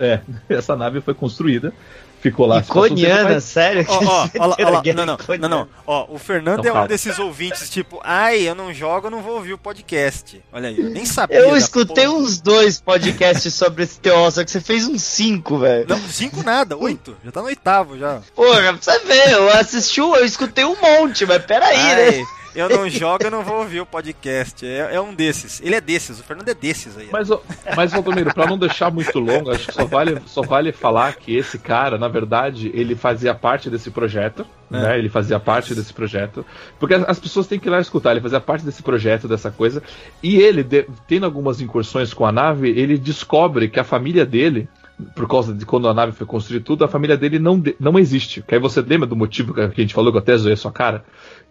é, 0.00 0.20
essa 0.48 0.74
nave 0.74 1.02
foi 1.02 1.12
construída 1.12 1.74
ficou 2.20 2.46
lá. 2.46 2.60
Iconiana, 2.60 3.34
mas... 3.34 3.44
sério? 3.44 3.84
Ó, 3.88 4.04
ó, 4.04 4.28
ó, 4.38 4.56
ó, 4.58 4.82
não, 4.94 5.06
não, 5.06 5.18
não, 5.38 5.48
não. 5.48 5.68
Ó, 5.86 6.06
o 6.10 6.18
Fernando 6.18 6.60
então, 6.60 6.76
é 6.76 6.80
um 6.82 6.86
desses 6.86 7.18
ouvintes, 7.18 7.70
tipo, 7.70 8.00
ai, 8.02 8.48
eu 8.48 8.54
não 8.54 8.72
jogo, 8.72 9.06
eu 9.06 9.10
não 9.10 9.22
vou 9.22 9.36
ouvir 9.36 9.52
o 9.52 9.58
podcast. 9.58 10.42
Olha 10.52 10.68
aí, 10.68 10.78
eu 10.78 10.90
nem 10.90 11.04
sabia. 11.04 11.38
Eu 11.38 11.56
escutei 11.56 12.06
porra. 12.06 12.18
uns 12.18 12.40
dois 12.40 12.80
podcasts 12.80 13.54
sobre 13.54 13.84
esse 13.84 13.98
TO, 14.00 14.30
só 14.30 14.44
que 14.44 14.50
você 14.50 14.60
fez 14.60 14.86
uns 14.86 15.02
cinco, 15.02 15.58
velho. 15.58 15.86
Não, 15.88 15.98
cinco 16.08 16.42
nada, 16.42 16.76
oito. 16.76 17.16
Já 17.24 17.32
tá 17.32 17.40
no 17.40 17.46
oitavo 17.46 17.98
já. 17.98 18.20
Porra, 18.34 18.72
pra 18.72 18.72
você 18.72 18.98
ver, 19.00 19.32
eu 19.32 19.50
assisti, 19.50 20.00
eu 20.00 20.24
escutei 20.24 20.64
um 20.64 20.76
monte, 20.80 21.24
mas 21.26 21.44
peraí, 21.44 21.76
ai, 21.76 22.10
né? 22.10 22.24
Eu 22.58 22.68
não 22.68 22.88
jogo, 22.88 23.24
eu 23.24 23.30
não 23.30 23.42
vou 23.42 23.58
ouvir 23.58 23.80
o 23.80 23.86
podcast. 23.86 24.66
É, 24.66 24.94
é, 24.94 25.00
um 25.00 25.14
desses. 25.14 25.60
Ele 25.60 25.74
é 25.74 25.80
desses, 25.80 26.18
o 26.20 26.24
Fernando 26.24 26.48
é 26.48 26.54
desses 26.54 26.96
aí. 26.96 27.08
Mas, 27.10 27.28
mas 27.76 27.92
Valdomiro, 27.92 28.34
pra 28.34 28.46
não 28.46 28.58
deixar 28.58 28.90
muito 28.90 29.18
longo, 29.18 29.50
acho 29.50 29.66
que 29.66 29.74
só 29.74 29.84
vale, 29.84 30.20
só 30.26 30.42
vale 30.42 30.72
falar 30.72 31.14
que 31.16 31.36
esse 31.36 31.58
cara, 31.58 31.96
na 31.96 32.08
verdade, 32.08 32.70
ele 32.74 32.94
fazia 32.94 33.34
parte 33.34 33.70
desse 33.70 33.90
projeto. 33.90 34.46
É. 34.70 34.80
Né? 34.80 34.98
Ele 34.98 35.08
fazia 35.08 35.38
parte 35.40 35.74
desse 35.74 35.92
projeto. 35.92 36.44
Porque 36.78 36.94
as 36.94 37.18
pessoas 37.18 37.46
têm 37.46 37.58
que 37.58 37.68
ir 37.68 37.70
lá 37.70 37.80
escutar, 37.80 38.12
ele 38.12 38.20
fazia 38.20 38.40
parte 38.40 38.64
desse 38.64 38.82
projeto, 38.82 39.28
dessa 39.28 39.50
coisa. 39.50 39.82
E 40.22 40.36
ele, 40.36 40.62
de, 40.62 40.86
tendo 41.06 41.24
algumas 41.24 41.60
incursões 41.60 42.12
com 42.12 42.26
a 42.26 42.32
nave, 42.32 42.68
ele 42.68 42.98
descobre 42.98 43.68
que 43.68 43.80
a 43.80 43.84
família 43.84 44.26
dele 44.26 44.68
por 45.14 45.28
causa 45.28 45.54
de 45.54 45.64
quando 45.64 45.88
a 45.88 45.94
nave 45.94 46.12
foi 46.12 46.26
construída 46.26 46.64
tudo, 46.64 46.84
a 46.84 46.88
família 46.88 47.16
dele 47.16 47.38
não, 47.38 47.62
não 47.78 47.98
existe. 47.98 48.42
Que 48.42 48.54
aí 48.54 48.60
você 48.60 48.80
lembra 48.80 49.06
do 49.06 49.14
motivo 49.14 49.54
que 49.54 49.60
a 49.60 49.68
gente 49.68 49.94
falou 49.94 50.10
que 50.10 50.18
eu 50.18 50.22
até 50.22 50.36
zoei 50.36 50.54
a 50.54 50.56
sua 50.56 50.72
cara? 50.72 51.04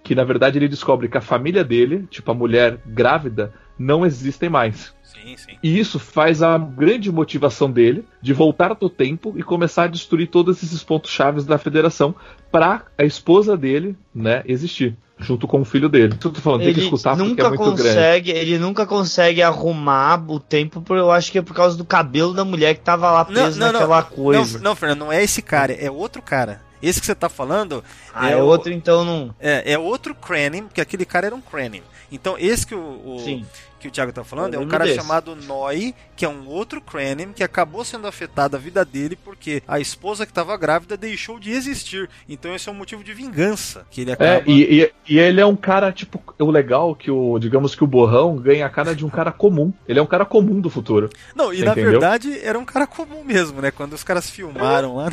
que 0.08 0.16
na 0.16 0.24
verdade 0.24 0.58
ele 0.58 0.70
descobre 0.70 1.10
que 1.10 1.18
a 1.18 1.22
família 1.22 1.66
dele, 1.66 2.08
tipo 2.10 2.32
a 2.32 2.34
mulher 2.34 2.80
grávida, 2.86 3.54
não 3.78 4.06
existem 4.06 4.50
mais. 4.50 4.96
Sim, 5.28 5.38
sim. 5.38 5.58
E 5.62 5.80
isso 5.80 6.00
faz 6.00 6.42
a 6.42 6.58
grande 6.58 7.12
motivação 7.12 7.70
dele 7.70 8.06
de 8.22 8.34
voltar 8.34 8.74
do 8.74 8.90
tempo 8.90 9.34
e 9.36 9.44
começar 9.44 9.84
a 9.84 9.88
destruir 9.88 10.28
todos 10.28 10.64
esses 10.64 10.84
pontos 10.84 11.12
chaves 11.12 11.46
da 11.46 11.58
federação 11.58 12.16
para 12.52 12.84
a 12.98 13.04
esposa 13.04 13.58
dele, 13.58 13.96
né, 14.14 14.42
existir 14.46 14.96
junto 15.20 15.48
com 15.48 15.62
o 15.62 15.66
filho 15.66 15.90
dele. 15.90 16.16
Tudo 16.16 16.36
tô 16.36 16.42
falando, 16.42 16.62
ele 16.62 16.74
tem 16.74 16.76
que 16.76 16.96
escutar 16.96 17.18
nunca 17.18 17.48
é 17.48 17.58
consegue, 17.58 18.32
grande. 18.32 18.48
Ele 18.48 18.60
nunca 18.60 18.86
consegue 18.86 19.42
arrumar 19.42 20.24
o 20.28 20.40
tempo, 20.40 20.80
por, 20.82 20.96
eu 20.98 21.12
acho 21.12 21.32
que 21.32 21.40
é 21.40 21.42
por 21.42 21.56
causa 21.56 21.76
do 21.76 21.84
cabelo 21.84 22.34
da 22.34 22.46
mulher 22.46 22.76
que 22.76 22.82
tava 22.82 23.12
lá 23.12 23.26
presa 23.26 23.60
não, 23.60 23.68
não, 23.68 23.74
naquela 23.74 24.02
não, 24.02 24.10
coisa. 24.10 24.58
Não, 24.60 24.64
não, 24.66 24.76
Fernando, 24.76 25.00
não 25.00 25.12
é 25.12 25.24
esse 25.24 25.42
cara, 25.42 25.74
é 25.74 25.90
outro 25.90 26.22
cara. 26.22 26.62
Esse 26.82 27.00
que 27.00 27.08
você 27.08 27.16
tá 27.16 27.28
falando 27.28 27.84
Ah, 28.14 28.30
é, 28.30 28.36
o- 28.36 28.46
outro 28.46 28.72
então 28.72 29.04
não. 29.04 29.34
é, 29.40 29.74
é 29.74 29.80
outro 29.80 30.14
Krenim, 30.14 30.64
porque 30.66 30.80
aquele 30.80 31.06
cara 31.06 31.26
era 31.26 31.36
um 31.36 31.42
Krenim. 31.42 31.82
Então, 32.12 32.36
esse 32.38 32.66
que 32.68 32.76
o, 32.76 32.80
o- 33.16 33.20
Sim. 33.20 33.44
Que 33.80 33.88
o 33.88 33.92
Thiago 33.92 34.12
tá 34.12 34.24
falando 34.24 34.54
é 34.54 34.60
um 34.60 34.68
cara 34.68 34.86
desse. 34.86 34.98
chamado 34.98 35.36
Noi, 35.36 35.94
que 36.16 36.26
é 36.26 36.30
um 36.30 36.48
outro 36.48 36.82
Krenim, 36.82 37.32
que 37.34 37.44
acabou 37.44 37.84
sendo 37.86 38.08
afetada 38.08 38.58
a 38.58 38.60
vida 38.60 38.84
dele 38.84 39.16
porque 39.16 39.62
a 39.68 39.80
esposa 39.80 40.26
que 40.26 40.32
estava 40.32 40.56
grávida 40.58 40.98
deixou 40.98 41.40
de 41.40 41.52
existir. 41.52 42.10
Então, 42.28 42.56
esse 42.56 42.68
é 42.68 42.72
um 42.72 42.76
motivo 42.76 43.04
de 43.04 43.14
vingança 43.14 43.86
que 43.92 44.02
ele 44.02 44.12
acaba. 44.12 44.30
É, 44.30 44.44
e, 44.46 44.82
e, 44.82 44.94
e 45.08 45.20
ele 45.20 45.40
é 45.40 45.46
um 45.46 45.56
cara, 45.56 45.92
tipo, 45.92 46.22
o 46.40 46.52
legal 46.52 46.96
que 46.96 47.12
o, 47.12 47.38
digamos 47.40 47.76
que 47.76 47.84
o 47.84 47.88
borrão 47.88 48.36
ganha 48.38 48.66
a 48.66 48.70
cara 48.70 48.96
de 48.96 49.06
um 49.06 49.10
cara 49.10 49.32
comum. 49.32 49.72
Ele 49.88 50.00
é 50.00 50.02
um 50.02 50.08
cara 50.08 50.26
comum 50.26 50.60
do 50.60 50.70
futuro. 50.70 51.10
Não, 51.36 51.54
e 51.54 51.62
na 51.64 51.72
entendeu? 51.72 51.92
verdade 51.92 52.40
era 52.42 52.58
um 52.58 52.66
cara 52.66 52.88
comum 52.88 53.24
mesmo, 53.24 53.62
né? 53.62 53.72
Quando 53.72 53.94
os 53.94 54.04
caras 54.04 54.30
filmaram 54.30 54.96
lá, 54.96 55.10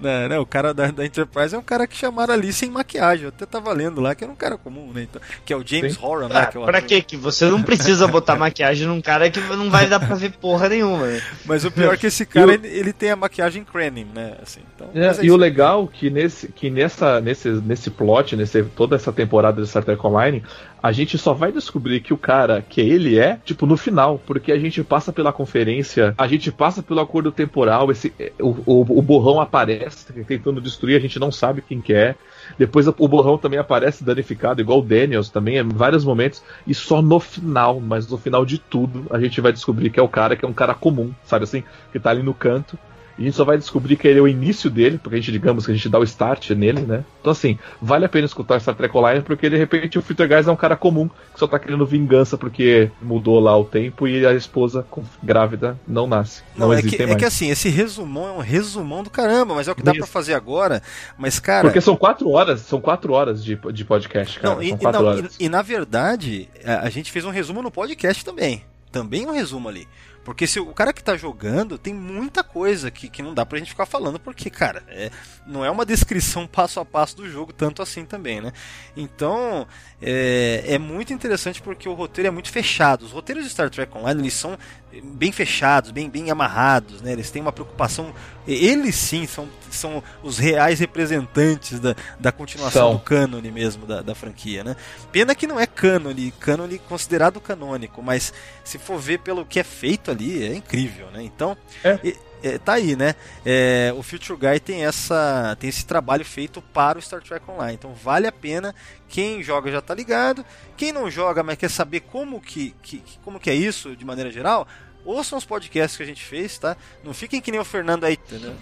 né, 0.00 0.28
né, 0.28 0.38
o 0.38 0.46
cara 0.46 0.72
da, 0.72 0.90
da 0.90 1.04
Enterprise 1.04 1.54
é 1.54 1.58
um 1.58 1.62
cara 1.62 1.86
que 1.86 1.96
chamaram 1.96 2.34
ali 2.34 2.52
sem 2.52 2.70
maquiagem. 2.70 3.24
Eu 3.24 3.28
até 3.30 3.44
tava 3.46 3.72
lendo 3.72 4.00
lá 4.00 4.14
que 4.14 4.22
era 4.24 4.32
um 4.32 4.36
cara 4.36 4.56
comum, 4.56 4.92
né? 4.92 5.02
Então, 5.02 5.20
que 5.44 5.52
é 5.52 5.56
o 5.56 5.66
James 5.66 5.94
Sim. 5.94 5.98
Horan, 6.02 6.28
né? 6.28 6.40
Ah, 6.40 6.46
Que 6.46 6.56
é 6.56 6.60
o 6.60 6.64
pra 6.64 6.78
ator. 6.78 7.02
Que 7.02 7.16
você 7.16 7.46
não 7.46 7.62
precisa 7.62 7.87
botar 8.08 8.36
maquiagem 8.36 8.86
num 8.86 9.00
cara 9.00 9.30
que 9.30 9.40
não 9.40 9.70
vai 9.70 9.86
dar 9.86 9.98
pra 10.00 10.14
ver 10.14 10.32
porra 10.32 10.68
nenhuma, 10.68 11.06
né? 11.06 11.22
Mas 11.44 11.64
o 11.64 11.70
pior 11.70 11.94
é 11.94 11.96
que 11.96 12.06
esse 12.06 12.26
cara, 12.26 12.54
ele, 12.54 12.68
ele 12.68 12.92
tem 12.92 13.10
a 13.10 13.16
maquiagem 13.16 13.64
Krenim, 13.64 14.06
né? 14.14 14.34
Assim, 14.42 14.60
então, 14.74 14.90
É, 14.94 15.06
é 15.06 15.10
e 15.22 15.26
isso. 15.26 15.34
o 15.34 15.36
legal 15.36 15.86
que 15.86 16.10
nesse 16.10 16.48
que 16.48 16.70
nessa 16.70 17.20
nesse 17.20 17.48
nesse 17.48 17.90
plot, 17.90 18.36
nesse 18.36 18.62
toda 18.62 18.96
essa 18.96 19.12
temporada 19.12 19.60
de 19.62 19.68
Star 19.68 19.84
Trek 19.84 20.04
Online, 20.06 20.42
a 20.82 20.92
gente 20.92 21.18
só 21.18 21.32
vai 21.32 21.50
descobrir 21.50 22.00
que 22.00 22.12
o 22.12 22.18
cara 22.18 22.62
que 22.62 22.80
ele 22.80 23.18
é, 23.18 23.38
tipo, 23.44 23.66
no 23.66 23.76
final, 23.76 24.20
porque 24.26 24.52
a 24.52 24.58
gente 24.58 24.82
passa 24.84 25.12
pela 25.12 25.32
conferência, 25.32 26.14
a 26.16 26.26
gente 26.26 26.52
passa 26.52 26.82
pelo 26.82 27.00
acordo 27.00 27.32
temporal, 27.32 27.90
esse 27.90 28.12
o, 28.40 28.48
o, 28.66 28.98
o 28.98 29.02
borrão 29.02 29.40
aparece 29.40 30.12
tentando 30.24 30.60
destruir, 30.60 30.96
a 30.96 31.00
gente 31.00 31.18
não 31.18 31.32
sabe 31.32 31.62
quem 31.62 31.80
que 31.80 31.92
é. 31.92 32.14
Depois 32.56 32.86
o 32.86 33.08
borrão 33.08 33.36
também 33.36 33.58
aparece 33.58 34.04
danificado, 34.04 34.60
igual 34.60 34.78
o 34.78 34.82
Daniels 34.82 35.30
também, 35.30 35.58
em 35.58 35.68
vários 35.68 36.04
momentos, 36.04 36.42
e 36.66 36.74
só 36.74 37.02
no 37.02 37.18
final, 37.18 37.80
mas 37.80 38.08
no 38.08 38.16
final 38.16 38.44
de 38.44 38.58
tudo, 38.58 39.06
a 39.10 39.18
gente 39.18 39.40
vai 39.40 39.52
descobrir 39.52 39.90
que 39.90 40.00
é 40.00 40.02
o 40.02 40.08
cara 40.08 40.36
que 40.36 40.44
é 40.44 40.48
um 40.48 40.52
cara 40.52 40.74
comum, 40.74 41.12
sabe 41.24 41.44
assim, 41.44 41.62
que 41.92 41.98
tá 41.98 42.10
ali 42.10 42.22
no 42.22 42.34
canto. 42.34 42.78
E 43.18 43.22
a 43.22 43.24
gente 43.24 43.34
só 43.36 43.44
vai 43.44 43.58
descobrir 43.58 43.96
que 43.96 44.06
ele 44.06 44.20
é 44.20 44.22
o 44.22 44.28
início 44.28 44.70
dele, 44.70 44.96
porque 44.96 45.16
a 45.16 45.18
gente, 45.20 45.32
digamos, 45.32 45.66
que 45.66 45.72
a 45.72 45.74
gente 45.74 45.88
dá 45.88 45.98
o 45.98 46.04
start 46.04 46.50
nele, 46.50 46.82
né? 46.82 47.04
Então, 47.20 47.32
assim, 47.32 47.58
vale 47.82 48.04
a 48.04 48.08
pena 48.08 48.24
escutar 48.26 48.60
Star 48.60 48.76
Trek 48.76 48.96
Online, 48.96 49.22
porque 49.22 49.50
de 49.50 49.56
repente 49.56 49.98
o 49.98 50.02
Filter 50.02 50.28
Guys 50.28 50.46
é 50.46 50.52
um 50.52 50.56
cara 50.56 50.76
comum, 50.76 51.08
que 51.08 51.38
só 51.38 51.46
tá 51.48 51.58
querendo 51.58 51.84
vingança 51.84 52.38
porque 52.38 52.90
mudou 53.02 53.40
lá 53.40 53.56
o 53.58 53.64
tempo 53.64 54.06
e 54.06 54.24
a 54.24 54.32
esposa 54.32 54.86
grávida 55.22 55.76
não 55.86 56.06
nasce. 56.06 56.42
Não, 56.56 56.68
Não, 56.68 56.72
é, 56.74 56.78
existe 56.78 56.96
que, 56.96 57.02
é 57.02 57.06
mais. 57.06 57.18
que 57.18 57.24
assim, 57.24 57.50
esse 57.50 57.68
resumão 57.68 58.28
é 58.28 58.32
um 58.32 58.38
resumão 58.40 59.02
do 59.02 59.10
caramba, 59.10 59.54
mas 59.54 59.66
é 59.68 59.72
o 59.72 59.74
que 59.74 59.82
dá 59.82 59.92
pra 59.92 60.06
fazer 60.06 60.34
agora. 60.34 60.80
Mas, 61.18 61.40
cara. 61.40 61.62
Porque 61.62 61.80
são 61.80 61.96
quatro 61.96 62.30
horas, 62.30 62.60
são 62.60 62.80
quatro 62.80 63.12
horas 63.12 63.44
de, 63.44 63.58
de 63.72 63.84
podcast, 63.84 64.38
cara. 64.38 64.54
Não, 64.54 64.62
e, 64.62 64.70
não, 64.80 65.18
e- 65.18 65.28
e 65.40 65.48
na 65.48 65.62
verdade, 65.62 66.48
a, 66.64 66.86
a 66.86 66.90
gente 66.90 67.10
fez 67.10 67.24
um 67.24 67.30
resumo 67.30 67.62
no 67.62 67.70
podcast 67.70 68.24
também. 68.24 68.62
Também 68.90 69.26
um 69.26 69.32
resumo 69.32 69.68
ali. 69.68 69.86
Porque 70.28 70.46
se 70.46 70.60
o 70.60 70.74
cara 70.74 70.92
que 70.92 71.02
tá 71.02 71.16
jogando 71.16 71.78
tem 71.78 71.94
muita 71.94 72.44
coisa 72.44 72.90
que, 72.90 73.08
que 73.08 73.22
não 73.22 73.32
dá 73.32 73.46
pra 73.46 73.56
gente 73.56 73.70
ficar 73.70 73.86
falando, 73.86 74.20
porque, 74.20 74.50
cara, 74.50 74.84
é, 74.86 75.10
não 75.46 75.64
é 75.64 75.70
uma 75.70 75.86
descrição 75.86 76.44
passo 76.46 76.78
a 76.78 76.84
passo 76.84 77.16
do 77.16 77.26
jogo, 77.26 77.50
tanto 77.50 77.80
assim 77.80 78.04
também, 78.04 78.38
né? 78.38 78.52
Então, 78.94 79.66
é, 80.02 80.64
é 80.66 80.78
muito 80.78 81.14
interessante 81.14 81.62
porque 81.62 81.88
o 81.88 81.94
roteiro 81.94 82.28
é 82.28 82.30
muito 82.30 82.50
fechado. 82.50 83.06
Os 83.06 83.10
roteiros 83.10 83.42
de 83.42 83.48
Star 83.48 83.70
Trek 83.70 83.96
Online, 83.96 84.20
eles 84.20 84.34
são 84.34 84.58
bem 85.02 85.30
fechados, 85.30 85.90
bem, 85.90 86.08
bem 86.08 86.30
amarrados, 86.30 87.02
né? 87.02 87.12
Eles 87.12 87.30
têm 87.30 87.42
uma 87.42 87.52
preocupação. 87.52 88.12
Eles 88.46 88.94
sim 88.94 89.26
são, 89.26 89.46
são 89.70 90.02
os 90.22 90.38
reais 90.38 90.80
representantes 90.80 91.78
da, 91.78 91.94
da 92.18 92.32
continuação 92.32 92.88
São. 92.88 92.92
do 92.94 93.00
cânone 93.00 93.50
mesmo 93.50 93.84
da, 93.86 94.00
da 94.00 94.14
franquia, 94.14 94.64
né? 94.64 94.74
Pena 95.12 95.34
que 95.34 95.46
não 95.46 95.60
é 95.60 95.66
cânone, 95.66 96.30
cânone 96.40 96.78
considerado 96.78 97.40
canônico, 97.40 98.02
mas 98.02 98.32
se 98.64 98.78
for 98.78 98.98
ver 98.98 99.18
pelo 99.18 99.44
que 99.44 99.60
é 99.60 99.64
feito 99.64 100.10
ali, 100.10 100.42
é 100.42 100.54
incrível, 100.54 101.08
né? 101.10 101.22
Então, 101.22 101.56
É. 101.84 101.98
e- 102.02 102.16
é, 102.42 102.58
tá 102.58 102.74
aí, 102.74 102.96
né? 102.96 103.14
É, 103.44 103.92
o 103.96 104.02
Future 104.02 104.38
Guy 104.38 104.60
tem 104.60 104.84
essa 104.84 105.56
tem 105.58 105.68
esse 105.68 105.84
trabalho 105.84 106.24
feito 106.24 106.60
para 106.60 106.98
o 106.98 107.02
Star 107.02 107.22
Trek 107.22 107.50
Online. 107.50 107.74
Então 107.74 107.92
vale 107.94 108.26
a 108.26 108.32
pena. 108.32 108.74
Quem 109.08 109.42
joga 109.42 109.70
já 109.70 109.80
tá 109.80 109.94
ligado. 109.94 110.44
Quem 110.76 110.92
não 110.92 111.10
joga, 111.10 111.42
mas 111.42 111.56
quer 111.56 111.70
saber 111.70 112.00
como 112.00 112.40
que, 112.40 112.74
que 112.82 113.02
como 113.24 113.40
que 113.40 113.50
é 113.50 113.54
isso 113.54 113.96
de 113.96 114.04
maneira 114.04 114.30
geral, 114.30 114.66
ouçam 115.04 115.38
os 115.38 115.44
podcasts 115.44 115.96
que 115.96 116.02
a 116.02 116.06
gente 116.06 116.22
fez, 116.22 116.58
tá? 116.58 116.76
Não 117.04 117.12
fiquem 117.14 117.40
que 117.40 117.50
nem 117.50 117.60
o 117.60 117.64
Fernando 117.64 118.04
aí, 118.04 118.14
entendeu? 118.14 118.52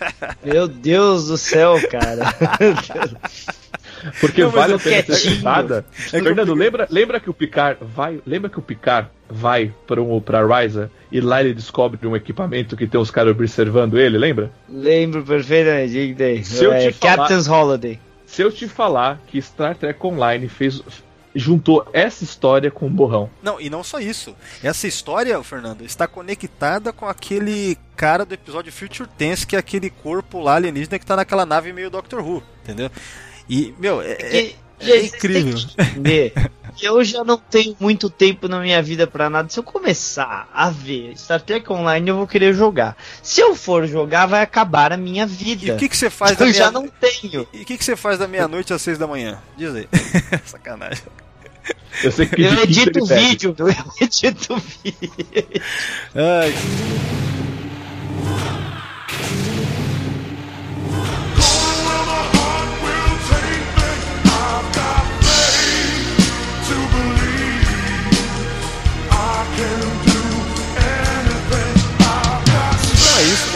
Meu 0.44 0.68
Deus 0.68 1.26
do 1.28 1.36
céu, 1.36 1.76
cara. 1.90 2.24
Porque 4.20 4.42
Não, 4.42 4.50
vale 4.50 4.74
a 4.74 4.78
pena 4.78 4.96
ser 4.96 5.04
quietinho. 5.04 5.32
escutada. 5.34 5.84
É 6.12 6.20
Fernando, 6.22 6.54
lembra, 6.54 6.86
lembra 6.90 7.18
que 7.20 7.30
o 7.30 7.34
Picard 7.34 7.78
vai. 7.82 8.20
Lembra 8.26 8.50
que 8.50 8.58
o 8.58 8.62
Picard 8.62 9.08
vai 9.28 9.72
para 9.86 10.00
um, 10.02 10.20
pra 10.20 10.44
Ryza 10.46 10.90
e 11.10 11.20
lá 11.20 11.40
ele 11.42 11.54
descobre 11.54 12.06
um 12.06 12.14
equipamento 12.14 12.76
que 12.76 12.86
tem 12.86 13.00
os 13.00 13.10
caras 13.10 13.32
observando 13.32 13.98
ele, 13.98 14.18
lembra? 14.18 14.50
Lembro 14.68 15.24
perfeitamente. 15.24 16.44
Se 16.44 16.62
eu 16.64 16.70
te 16.72 16.76
É, 16.88 16.92
falar- 16.92 17.16
Captain's 17.16 17.48
Holiday. 17.48 17.98
Se 18.26 18.42
eu 18.42 18.52
te 18.52 18.68
falar 18.68 19.20
que 19.28 19.40
Star 19.40 19.74
Trek 19.76 19.98
Online 20.06 20.48
fez. 20.48 20.82
Juntou 21.36 21.86
essa 21.92 22.24
história 22.24 22.70
com 22.70 22.86
o 22.86 22.90
borrão. 22.90 23.30
Não, 23.42 23.60
e 23.60 23.70
não 23.70 23.84
só 23.84 24.00
isso. 24.00 24.34
Essa 24.62 24.86
história, 24.86 25.40
Fernando, 25.42 25.82
está 25.82 26.06
conectada 26.06 26.92
com 26.92 27.06
aquele 27.06 27.76
cara 27.94 28.24
do 28.24 28.34
episódio 28.34 28.72
Future 28.72 29.08
Tense, 29.16 29.46
que 29.46 29.54
é 29.56 29.58
aquele 29.58 29.90
corpo 29.90 30.40
lá 30.40 30.56
alienígena 30.56 30.98
que 30.98 31.06
tá 31.06 31.16
naquela 31.16 31.46
nave 31.46 31.72
meio 31.72 31.90
Doctor 31.90 32.20
Who, 32.26 32.42
entendeu? 32.62 32.90
E, 33.48 33.74
meu, 33.78 34.02
é, 34.02 34.12
é- 34.12 34.54
é 34.80 35.00
gente, 35.00 35.16
incrível. 35.16 35.58
Eu 36.80 37.02
já 37.02 37.24
não 37.24 37.38
tenho 37.38 37.74
muito 37.80 38.10
tempo 38.10 38.46
na 38.48 38.60
minha 38.60 38.82
vida 38.82 39.06
pra 39.06 39.30
nada. 39.30 39.48
Se 39.48 39.58
eu 39.58 39.62
começar 39.62 40.48
a 40.52 40.68
ver 40.68 41.16
Star 41.16 41.40
Trek 41.40 41.70
Online, 41.72 42.10
eu 42.10 42.16
vou 42.16 42.26
querer 42.26 42.52
jogar. 42.52 42.96
Se 43.22 43.40
eu 43.40 43.54
for 43.54 43.86
jogar, 43.86 44.26
vai 44.26 44.42
acabar 44.42 44.92
a 44.92 44.96
minha 44.96 45.26
vida. 45.26 45.66
E 45.66 45.70
o 45.70 45.76
que, 45.76 45.88
que 45.88 45.96
você 45.96 46.10
faz 46.10 46.36
da 46.36 46.44
eu 46.44 46.50
meia... 46.50 46.58
já 46.58 46.70
não 46.70 46.86
tenho. 46.86 47.48
E 47.52 47.62
o 47.62 47.64
que, 47.64 47.78
que 47.78 47.84
você 47.84 47.96
faz 47.96 48.18
da 48.18 48.28
meia-noite 48.28 48.72
às 48.74 48.82
seis 48.82 48.98
da 48.98 49.06
manhã? 49.06 49.40
Diz 49.56 49.74
aí. 49.74 49.88
Sacanagem. 50.44 51.02
Eu 52.04 52.12
sei 52.12 52.26
que 52.26 52.42
Eu 52.42 52.62
edito 52.62 53.06
pega. 53.06 53.20
vídeo, 53.20 53.54
eu 53.58 53.68
edito 54.00 54.56
vídeo. 54.84 55.62
Ai, 56.14 56.54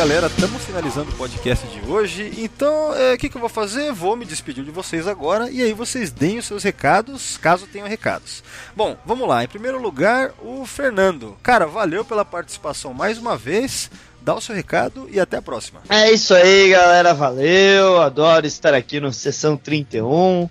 galera. 0.01 0.29
Estamos 0.29 0.65
finalizando 0.65 1.11
o 1.11 1.15
podcast 1.15 1.67
de 1.67 1.87
hoje. 1.87 2.33
Então, 2.39 2.95
é, 2.95 3.13
o 3.13 3.19
que, 3.19 3.29
que 3.29 3.37
eu 3.37 3.41
vou 3.41 3.51
fazer? 3.51 3.93
Vou 3.93 4.17
me 4.17 4.25
despedir 4.25 4.65
de 4.65 4.71
vocês 4.71 5.07
agora 5.07 5.51
e 5.51 5.61
aí 5.61 5.75
vocês 5.75 6.11
deem 6.11 6.39
os 6.39 6.47
seus 6.47 6.63
recados, 6.63 7.37
caso 7.37 7.67
tenham 7.67 7.87
recados. 7.87 8.43
Bom, 8.75 8.97
vamos 9.05 9.29
lá. 9.29 9.45
Em 9.45 9.47
primeiro 9.47 9.79
lugar, 9.79 10.33
o 10.43 10.65
Fernando. 10.65 11.37
Cara, 11.43 11.67
valeu 11.67 12.03
pela 12.03 12.25
participação 12.25 12.95
mais 12.95 13.19
uma 13.19 13.37
vez. 13.37 13.91
Dá 14.23 14.35
o 14.35 14.41
seu 14.41 14.55
recado 14.55 15.07
e 15.13 15.21
até 15.21 15.37
a 15.37 15.43
próxima. 15.43 15.83
É 15.91 16.11
isso 16.11 16.33
aí, 16.33 16.71
galera. 16.71 17.13
Valeu. 17.13 18.01
Adoro 18.01 18.47
estar 18.47 18.73
aqui 18.73 19.01
no 19.01 19.13
Sessão 19.13 19.55
31. 19.55 20.49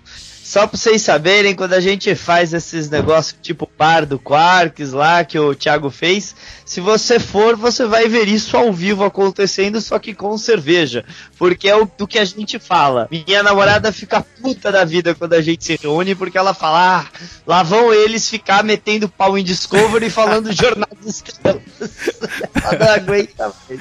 Só 0.50 0.66
pra 0.66 0.76
vocês 0.76 1.00
saberem, 1.02 1.54
quando 1.54 1.74
a 1.74 1.80
gente 1.80 2.12
faz 2.16 2.52
esses 2.52 2.90
negócios 2.90 3.38
tipo 3.40 3.70
bar 3.78 4.04
do 4.04 4.18
Quarks 4.18 4.90
lá 4.90 5.24
que 5.24 5.38
o 5.38 5.54
Thiago 5.54 5.90
fez, 5.90 6.34
se 6.66 6.80
você 6.80 7.20
for, 7.20 7.54
você 7.54 7.86
vai 7.86 8.08
ver 8.08 8.26
isso 8.26 8.56
ao 8.56 8.72
vivo 8.72 9.04
acontecendo, 9.04 9.80
só 9.80 9.96
que 9.96 10.12
com 10.12 10.36
cerveja. 10.36 11.04
Porque 11.38 11.68
é 11.68 11.76
o 11.76 11.88
do 11.96 12.04
que 12.04 12.18
a 12.18 12.24
gente 12.24 12.58
fala. 12.58 13.06
Minha 13.12 13.44
namorada 13.44 13.92
fica 13.92 14.26
puta 14.42 14.72
da 14.72 14.84
vida 14.84 15.14
quando 15.14 15.34
a 15.34 15.40
gente 15.40 15.64
se 15.64 15.78
reúne, 15.80 16.16
porque 16.16 16.36
ela 16.36 16.52
fala, 16.52 16.98
ah, 16.98 17.06
lá 17.46 17.62
vão 17.62 17.94
eles 17.94 18.28
ficar 18.28 18.64
metendo 18.64 19.08
pau 19.08 19.38
em 19.38 19.44
Discovery 19.44 20.06
e 20.06 20.10
falando 20.10 20.52
Jornada 20.52 20.96
dos 21.00 21.22
Estrelas. 21.24 21.62
Ela 22.60 22.76
não 22.76 22.90
aguenta 22.92 23.52
mais. 23.68 23.80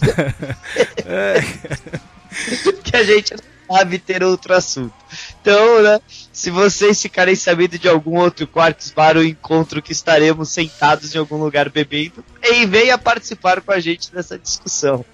que 2.84 2.96
a 2.96 3.02
gente 3.02 3.34
não 3.34 3.76
sabe 3.76 3.98
ter 3.98 4.22
outro 4.22 4.54
assunto. 4.54 4.94
Então, 5.44 5.82
né, 5.82 6.00
se 6.32 6.50
vocês 6.50 7.02
ficarem 7.02 7.36
sabendo 7.36 7.78
de 7.78 7.86
algum 7.86 8.18
outro 8.18 8.46
Quarks 8.46 8.90
Bar 8.90 9.18
ou 9.18 9.22
encontro 9.22 9.82
que 9.82 9.92
estaremos 9.92 10.48
sentados 10.48 11.14
em 11.14 11.18
algum 11.18 11.36
lugar 11.36 11.68
bebendo, 11.68 12.24
e 12.42 12.64
venha 12.64 12.96
participar 12.96 13.60
com 13.60 13.70
a 13.70 13.78
gente 13.78 14.10
dessa 14.10 14.38
discussão. 14.38 15.04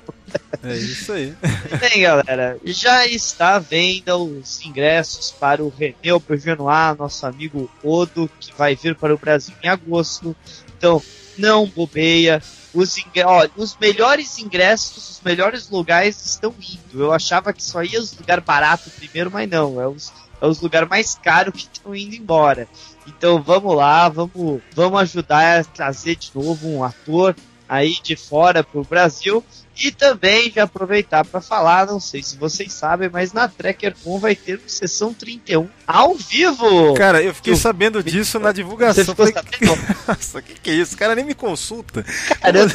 É 0.62 0.77
isso 0.77 1.12
aí. 1.12 1.35
Bem, 1.81 2.02
galera, 2.02 2.57
já 2.65 3.05
está 3.09 3.57
à 3.57 3.59
venda 3.59 4.16
os 4.16 4.65
ingressos 4.65 5.32
para 5.32 5.65
o 5.65 5.69
René 5.69 6.11
Aubergenois, 6.11 6.97
nosso 6.97 7.27
amigo 7.27 7.69
Odo, 7.82 8.31
que 8.39 8.52
vai 8.57 8.77
vir 8.77 8.94
para 8.94 9.12
o 9.12 9.19
Brasil 9.19 9.52
em 9.65 9.69
agosto. 9.69 10.36
Então, 10.81 11.02
não 11.36 11.66
bobeia. 11.66 12.43
Os, 12.73 12.97
ingre- 12.97 13.24
os 13.55 13.77
melhores 13.78 14.39
ingressos, 14.39 15.11
os 15.11 15.20
melhores 15.23 15.69
lugares 15.69 16.24
estão 16.24 16.55
indo. 16.59 17.02
Eu 17.02 17.12
achava 17.12 17.52
que 17.52 17.62
só 17.62 17.82
ia 17.82 18.01
os 18.01 18.16
lugares 18.16 18.43
baratos 18.43 18.93
primeiro, 18.94 19.31
mas 19.31 19.47
não. 19.51 19.78
É 19.78 19.86
os, 19.86 20.11
é 20.40 20.47
os 20.47 20.61
lugares 20.62 20.89
mais 20.89 21.15
caros 21.16 21.52
que 21.55 21.69
estão 21.70 21.94
indo 21.94 22.15
embora. 22.15 22.66
Então 23.07 23.43
vamos 23.43 23.77
lá, 23.77 24.09
vamos, 24.09 24.62
vamos 24.73 25.01
ajudar 25.01 25.61
a 25.61 25.65
trazer 25.65 26.16
de 26.16 26.31
novo 26.35 26.66
um 26.69 26.82
ator 26.82 27.36
aí 27.69 27.98
de 28.02 28.16
fora 28.16 28.65
pro 28.65 28.82
Brasil. 28.85 29.44
E 29.82 29.90
também 29.90 30.52
já 30.55 30.65
aproveitar 30.65 31.24
para 31.24 31.40
falar, 31.40 31.86
não 31.86 31.98
sei 31.98 32.23
se 32.23 32.36
vocês 32.36 32.70
sabem, 32.73 33.09
mas 33.11 33.32
na 33.32 33.48
TrekkerCon 33.48 34.19
vai 34.19 34.36
ter 34.36 34.57
uma 34.59 34.69
sessão 34.69 35.15
31 35.15 35.69
ao 35.86 36.15
vivo. 36.15 36.93
Cara, 36.94 37.23
eu 37.23 37.35
fiquei 37.35 37.55
Eu- 37.55 37.57
sabendo 37.57 38.02
disso 38.02 38.39
na 38.39 38.52
divulgação. 38.52 39.02
Você 39.05 39.11
ficou 39.11 39.27
Falei, 39.32 39.43
sabendo? 39.43 39.97
Nossa, 40.07 40.43
que 40.43 40.55
que 40.61 40.70
é 40.70 40.74
isso? 40.74 40.94
O 40.94 40.98
cara 40.98 41.15
nem 41.15 41.24
me 41.24 41.35
consulta. 41.35 42.05
Caramba, 42.43 42.74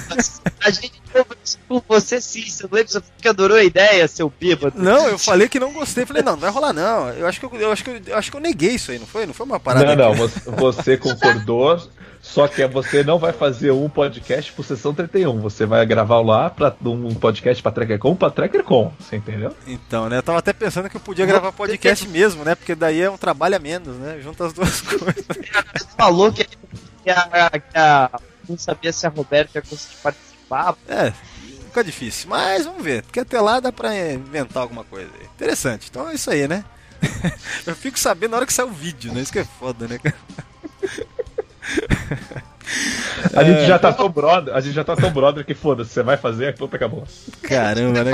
a 0.63 0.71
gente 0.71 0.99
conversou 1.13 1.59
com 1.67 1.81
você 1.87 2.19
sim, 2.19 2.49
você 2.49 2.63
não 2.63 2.69
lembra? 2.71 2.91
Você 2.91 2.99
falou 2.99 3.13
que 3.21 3.27
adorou 3.27 3.57
a 3.57 3.63
ideia, 3.63 4.07
seu 4.07 4.27
bêbado. 4.39 4.81
Não, 4.81 5.07
eu 5.07 5.19
falei 5.19 5.47
que 5.47 5.59
não 5.59 5.71
gostei. 5.71 6.05
Falei, 6.07 6.23
não, 6.23 6.31
não 6.33 6.39
vai 6.39 6.49
rolar 6.49 6.73
não. 6.73 7.09
Eu 7.09 7.27
acho 7.27 7.39
que 7.39 7.45
eu, 7.45 7.53
eu 7.53 7.71
acho 7.71 7.83
que 7.83 7.89
eu, 7.91 8.01
eu 8.07 8.17
acho 8.17 8.31
que 8.31 8.37
eu 8.37 8.41
neguei 8.41 8.71
isso 8.71 8.89
aí, 8.91 8.97
não 8.97 9.05
foi? 9.07 9.25
Não 9.27 9.33
foi 9.33 9.45
uma 9.45 9.59
parada. 9.59 9.95
Não, 9.95 10.15
não, 10.15 10.27
você 10.57 10.97
concordou, 10.97 11.79
só 12.27 12.47
que 12.47 12.65
você 12.65 13.03
não 13.03 13.19
vai 13.19 13.31
fazer 13.31 13.69
um 13.71 13.87
podcast 13.87 14.51
por 14.51 14.65
sessão 14.65 14.93
31. 14.95 15.39
Você 15.41 15.63
vai 15.65 15.85
gravar 15.85 16.21
lá 16.21 16.49
pra, 16.49 16.75
um 16.83 17.13
podcast 17.13 17.61
pra 17.61 17.71
TrekkerCon 17.71 18.15
pra 18.15 18.31
TrekkerCon, 18.31 18.91
você 18.99 19.17
entendeu? 19.17 19.55
Então, 19.67 20.09
né? 20.09 20.17
Eu 20.17 20.23
tava 20.23 20.39
até 20.39 20.51
pensando 20.51 20.89
que 20.89 20.97
eu 20.97 21.01
podia 21.01 21.25
gravar 21.25 21.51
podcast 21.51 22.07
mesmo, 22.07 22.43
né? 22.43 22.55
Porque 22.55 22.73
daí 22.73 22.99
é 22.99 23.09
um 23.09 23.17
trabalho 23.17 23.55
a 23.55 23.59
menos, 23.59 23.95
né? 23.97 24.19
Junta 24.23 24.47
as 24.47 24.53
duas 24.53 24.81
coisas. 24.81 25.23
Você 25.27 25.87
falou 25.95 26.33
que, 26.33 26.45
que 27.03 27.09
a, 27.11 27.49
que 27.51 27.77
a- 27.77 28.09
não 28.49 28.57
sabia 28.57 28.91
se 28.91 29.05
a 29.05 29.09
Roberta 29.09 29.59
ia 29.59 29.61
conseguir 29.61 29.95
participar. 30.01 30.75
É, 30.89 31.13
fica 31.67 31.83
difícil. 31.83 32.27
Mas 32.27 32.65
vamos 32.65 32.83
ver. 32.83 33.03
Porque 33.03 33.19
até 33.19 33.39
lá 33.39 33.59
dá 33.59 33.71
pra 33.71 33.95
inventar 34.11 34.63
alguma 34.63 34.83
coisa 34.83 35.09
aí. 35.19 35.25
Interessante. 35.27 35.87
Então 35.91 36.09
é 36.09 36.15
isso 36.15 36.31
aí, 36.31 36.47
né? 36.47 36.65
Eu 37.67 37.75
fico 37.75 37.99
sabendo 37.99 38.31
na 38.31 38.37
hora 38.37 38.45
que 38.47 38.53
sai 38.53 38.65
o 38.65 38.71
vídeo, 38.71 39.13
né? 39.13 39.21
Isso 39.21 39.31
que 39.31 39.39
é 39.39 39.45
foda, 39.45 39.87
né, 39.87 39.99
cara? 39.99 40.15
A 43.33 43.43
gente 43.43 43.65
já 43.67 43.77
tá 43.77 43.93
tão 43.93 44.09
brother, 44.09 44.55
a 44.55 44.59
gente 44.59 44.73
já 44.73 44.83
tá 44.83 44.95
tão 44.95 45.11
brother 45.11 45.45
que 45.45 45.53
foda-se, 45.53 45.91
você 45.91 46.03
vai 46.03 46.17
fazer, 46.17 46.55
puta 46.55 46.75
acabou. 46.75 47.07
Caramba, 47.43 48.03
né? 48.03 48.11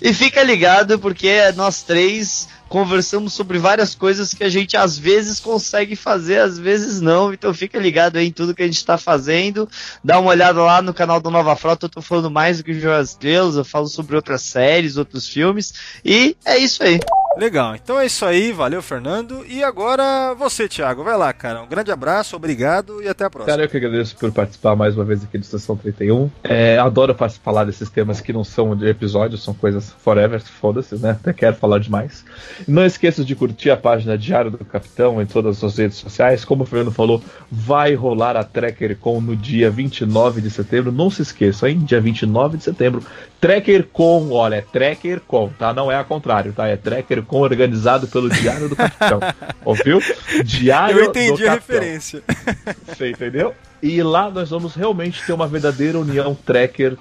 E 0.00 0.12
fica 0.14 0.42
ligado, 0.42 0.98
porque 0.98 1.52
nós 1.52 1.82
três 1.82 2.48
conversamos 2.68 3.32
sobre 3.32 3.58
várias 3.58 3.94
coisas 3.94 4.32
que 4.34 4.44
a 4.44 4.48
gente 4.48 4.76
às 4.76 4.98
vezes 4.98 5.40
consegue 5.40 5.96
fazer, 5.96 6.38
às 6.40 6.58
vezes 6.58 7.00
não. 7.00 7.32
Então 7.32 7.52
fica 7.54 7.78
ligado 7.78 8.16
aí 8.16 8.28
em 8.28 8.32
tudo 8.32 8.54
que 8.54 8.62
a 8.62 8.66
gente 8.66 8.84
tá 8.84 8.98
fazendo. 8.98 9.68
Dá 10.02 10.18
uma 10.20 10.30
olhada 10.30 10.60
lá 10.62 10.82
no 10.82 10.92
canal 10.94 11.20
do 11.20 11.30
Nova 11.30 11.56
Frota. 11.56 11.86
Eu 11.86 11.90
tô 11.90 12.02
falando 12.02 12.30
mais 12.30 12.58
do 12.58 12.64
que 12.64 12.74
Joas 12.74 13.10
Estrelas. 13.10 13.56
Eu 13.56 13.64
falo 13.64 13.86
sobre 13.88 14.16
outras 14.16 14.42
séries, 14.42 14.96
outros 14.96 15.28
filmes. 15.28 15.72
E 16.04 16.36
é 16.44 16.58
isso 16.58 16.82
aí. 16.82 17.00
Legal, 17.36 17.76
então 17.76 18.00
é 18.00 18.06
isso 18.06 18.24
aí, 18.24 18.50
valeu 18.50 18.82
Fernando. 18.82 19.44
E 19.46 19.62
agora 19.62 20.34
você, 20.34 20.66
Thiago, 20.66 21.04
vai 21.04 21.16
lá, 21.16 21.32
cara. 21.32 21.62
Um 21.62 21.68
grande 21.68 21.92
abraço, 21.92 22.34
obrigado 22.34 23.00
e 23.00 23.06
até 23.06 23.24
a 23.26 23.30
próxima. 23.30 23.52
Cara, 23.52 23.64
eu 23.64 23.68
que 23.68 23.76
agradeço 23.76 24.16
por 24.16 24.32
participar 24.32 24.74
mais 24.74 24.96
uma 24.96 25.04
vez 25.04 25.22
aqui 25.22 25.38
do 25.38 25.46
Sessão 25.46 25.76
31. 25.76 26.28
É, 26.42 26.78
adoro 26.78 27.14
fa- 27.14 27.28
falar 27.28 27.64
desses 27.64 27.88
temas 27.90 28.20
que 28.20 28.32
não 28.32 28.42
são 28.42 28.74
de 28.74 28.88
episódios, 28.88 29.44
são 29.44 29.54
coisas 29.54 29.92
forever, 30.02 30.40
foda-se, 30.40 30.96
né? 30.96 31.10
Até 31.10 31.32
quero 31.32 31.54
falar 31.54 31.78
demais. 31.78 32.24
Não 32.66 32.84
esqueça 32.84 33.24
de 33.24 33.34
curtir 33.34 33.70
a 33.70 33.76
página 33.76 34.18
Diário 34.18 34.50
do 34.50 34.64
Capitão 34.64 35.20
em 35.22 35.26
todas 35.26 35.62
as 35.62 35.76
redes 35.76 35.96
sociais. 35.98 36.44
Como 36.44 36.62
o 36.62 36.66
Fernando 36.66 36.92
falou, 36.92 37.22
vai 37.50 37.94
rolar 37.94 38.36
a 38.36 38.44
TrekkerCon 38.44 39.20
no 39.20 39.36
dia 39.36 39.70
29 39.70 40.40
de 40.40 40.50
setembro. 40.50 40.90
Não 40.90 41.10
se 41.10 41.22
esqueçam, 41.22 41.68
hein? 41.68 41.78
Dia 41.78 42.00
29 42.00 42.58
de 42.58 42.64
setembro. 42.64 43.02
TrekkerCon, 43.40 44.30
olha, 44.30 44.56
é 44.56 44.60
TrekkerCon, 44.60 45.50
tá? 45.58 45.72
Não 45.72 45.90
é 45.90 45.96
ao 45.96 46.04
contrário, 46.04 46.52
tá? 46.52 46.66
É 46.66 46.76
TrekkerCon 46.76 47.40
organizado 47.40 48.08
pelo 48.08 48.28
Diário 48.28 48.68
do 48.68 48.76
Capitão. 48.76 49.20
Ouviu? 49.64 50.00
Diário 50.44 50.98
Eu 50.98 51.04
entendi 51.04 51.42
do 51.42 51.48
a 51.48 51.52
Capitão. 51.54 51.76
referência. 51.76 52.22
Você 52.86 53.10
entendeu? 53.10 53.54
E 53.80 54.02
lá 54.02 54.28
nós 54.28 54.50
vamos 54.50 54.74
realmente 54.74 55.24
ter 55.24 55.32
uma 55.32 55.46
verdadeira 55.46 56.00
união 56.00 56.34
tracker, 56.34 56.96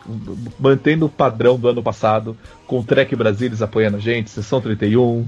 mantendo 0.60 1.08
o 1.08 1.10
padrão 1.10 1.58
do 1.58 1.68
ano 1.68 1.82
passado, 1.82 2.38
com 2.68 2.80
o 2.80 2.84
Trek 2.84 3.16
Brasilis 3.16 3.64
apoiando 3.64 3.98
a 3.98 4.00
gente, 4.00 4.30
Sessão 4.30 4.62
31, 4.62 5.28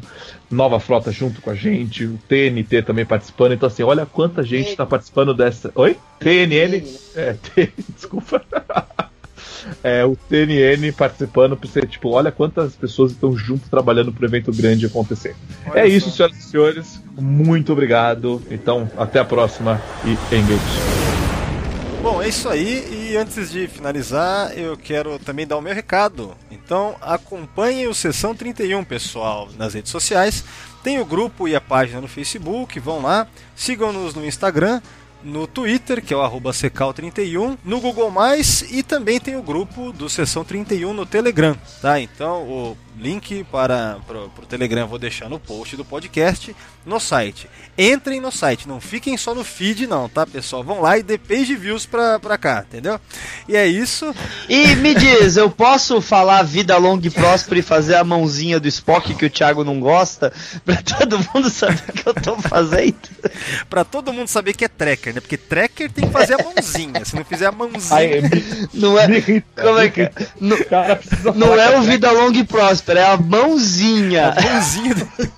Nova 0.51 0.79
Frota 0.79 1.11
junto 1.11 1.41
com 1.41 1.49
a 1.49 1.55
gente, 1.55 2.05
o 2.05 2.19
TNT 2.27 2.83
também 2.83 3.03
participando. 3.03 3.53
Então, 3.53 3.65
assim, 3.65 3.81
olha 3.81 4.05
quanta 4.05 4.43
gente 4.43 4.69
está 4.69 4.85
participando 4.85 5.33
dessa. 5.33 5.71
Oi? 5.73 5.97
TNN? 6.19 6.83
É, 7.15 7.33
T... 7.33 7.73
desculpa. 7.95 8.43
É, 9.83 10.05
o 10.05 10.15
TNN 10.15 10.91
participando, 10.91 11.55
pra 11.55 11.69
você, 11.69 11.81
tipo, 11.81 12.09
olha 12.09 12.31
quantas 12.31 12.75
pessoas 12.75 13.11
estão 13.11 13.35
junto 13.35 13.69
trabalhando 13.69 14.11
pro 14.11 14.25
evento 14.25 14.51
grande 14.51 14.85
acontecer. 14.85 15.35
Olha 15.67 15.79
é 15.81 15.87
isso, 15.87 16.09
só. 16.09 16.15
senhoras 16.15 16.37
e 16.37 16.43
senhores. 16.43 17.03
Muito 17.17 17.71
obrigado. 17.71 18.41
Então, 18.49 18.89
até 18.97 19.19
a 19.19 19.25
próxima 19.25 19.81
e 20.05 20.35
engage. 20.35 21.09
Bom, 22.01 22.21
é 22.21 22.29
isso 22.29 22.47
aí. 22.47 23.11
E 23.11 23.17
antes 23.17 23.51
de 23.51 23.67
finalizar, 23.67 24.57
eu 24.57 24.77
quero 24.77 25.19
também 25.19 25.45
dar 25.45 25.57
o 25.57 25.61
meu 25.61 25.73
recado. 25.73 26.33
Então, 26.49 26.95
acompanhem 27.01 27.87
o 27.87 27.93
Sessão 27.93 28.33
31, 28.33 28.85
pessoal, 28.85 29.49
nas 29.57 29.73
redes 29.73 29.91
sociais. 29.91 30.45
Tem 30.81 30.99
o 30.99 31.05
grupo 31.05 31.45
e 31.45 31.55
a 31.55 31.61
página 31.61 31.99
no 31.99 32.07
Facebook, 32.07 32.79
vão 32.79 33.01
lá. 33.01 33.27
Sigam-nos 33.53 34.13
no 34.15 34.25
Instagram, 34.25 34.81
no 35.23 35.47
Twitter, 35.47 36.03
que 36.03 36.13
é 36.13 36.17
o 36.17 36.21
arroba 36.21 36.51
secal31, 36.51 37.57
no 37.63 37.79
Google+, 37.79 38.11
e 38.69 38.83
também 38.83 39.19
tem 39.19 39.35
o 39.35 39.43
grupo 39.43 39.91
do 39.91 40.09
Sessão 40.09 40.43
31 40.43 40.93
no 40.93 41.05
Telegram, 41.05 41.55
tá? 41.81 41.99
Então, 41.99 42.43
o 42.43 42.77
link 42.99 43.45
para 43.45 43.97
o 44.37 44.45
Telegram 44.45 44.81
eu 44.81 44.87
vou 44.87 44.99
deixar 44.99 45.29
no 45.29 45.39
post 45.39 45.75
do 45.77 45.85
podcast, 45.85 46.55
no 46.85 46.99
site. 46.99 47.49
Entrem 47.77 48.19
no 48.19 48.31
site, 48.31 48.67
não 48.67 48.81
fiquem 48.81 49.15
só 49.15 49.33
no 49.33 49.43
feed 49.43 49.87
não, 49.87 50.09
tá, 50.09 50.27
pessoal? 50.27 50.63
Vão 50.63 50.81
lá 50.81 50.97
e 50.97 51.03
dê 51.03 51.17
page 51.17 51.55
views 51.55 51.85
pra, 51.85 52.19
pra 52.19 52.37
cá, 52.37 52.65
entendeu? 52.67 52.99
E 53.47 53.55
é 53.55 53.65
isso. 53.65 54.13
E 54.49 54.75
me 54.75 54.93
diz, 54.93 55.37
eu 55.37 55.49
posso 55.49 56.01
falar 56.01 56.43
vida 56.43 56.75
longa 56.77 57.07
e 57.07 57.09
próspera 57.09 57.59
e 57.59 57.63
fazer 57.63 57.95
a 57.95 58.03
mãozinha 58.03 58.59
do 58.59 58.67
Spock 58.67 59.13
que 59.15 59.25
o 59.25 59.29
Thiago 59.29 59.63
não 59.63 59.79
gosta? 59.79 60.33
Pra 60.65 60.81
todo 60.81 61.19
mundo 61.33 61.49
saber 61.49 61.83
o 61.89 61.93
que 61.93 62.09
eu 62.09 62.13
tô 62.13 62.37
fazendo? 62.37 62.97
Pra 63.69 63.85
todo 63.85 64.11
mundo 64.11 64.27
saber 64.27 64.53
que 64.53 64.65
é 64.65 64.67
tracker, 65.09 65.13
né? 65.13 65.21
Porque 65.21 65.37
tracker 65.37 65.91
tem 65.91 66.05
que 66.05 66.11
fazer 66.11 66.35
a 66.35 66.43
mãozinha. 66.43 67.05
Se 67.05 67.15
não 67.15 67.25
fizer 67.25 67.47
a 67.47 67.51
mãozinha. 67.51 67.95
Ai, 67.95 68.21
me, 68.21 68.63
Não 68.73 68.99
é. 68.99 69.07
Como 69.55 69.79
é 69.79 69.89
que 69.89 70.01
é? 70.01 70.11
Não, 70.39 70.55
O 70.55 70.65
cara 70.65 70.99
não 71.35 71.53
é 71.55 71.77
o 71.77 71.81
vida 71.81 72.11
longa 72.11 72.37
e 72.37 72.43
próspera, 72.43 72.99
é 72.99 73.05
a 73.05 73.17
mãozinha. 73.17 74.33
A 74.33 74.41
mãozinha 74.41 74.95
do, 74.95 75.31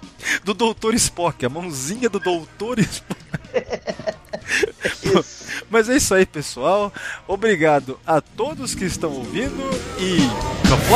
do 0.43 0.53
Doutor 0.53 0.93
Spock, 0.95 1.45
a 1.45 1.49
mãozinha 1.49 2.09
do 2.09 2.19
Doutor 2.19 2.79
Spock. 2.79 3.21
Mas 5.69 5.89
é 5.89 5.97
isso 5.97 6.13
aí, 6.13 6.25
pessoal. 6.25 6.91
Obrigado 7.27 7.99
a 8.05 8.21
todos 8.21 8.75
que 8.75 8.85
estão 8.85 9.11
ouvindo 9.11 9.69
e. 9.99 10.17
Vamos 10.67 10.87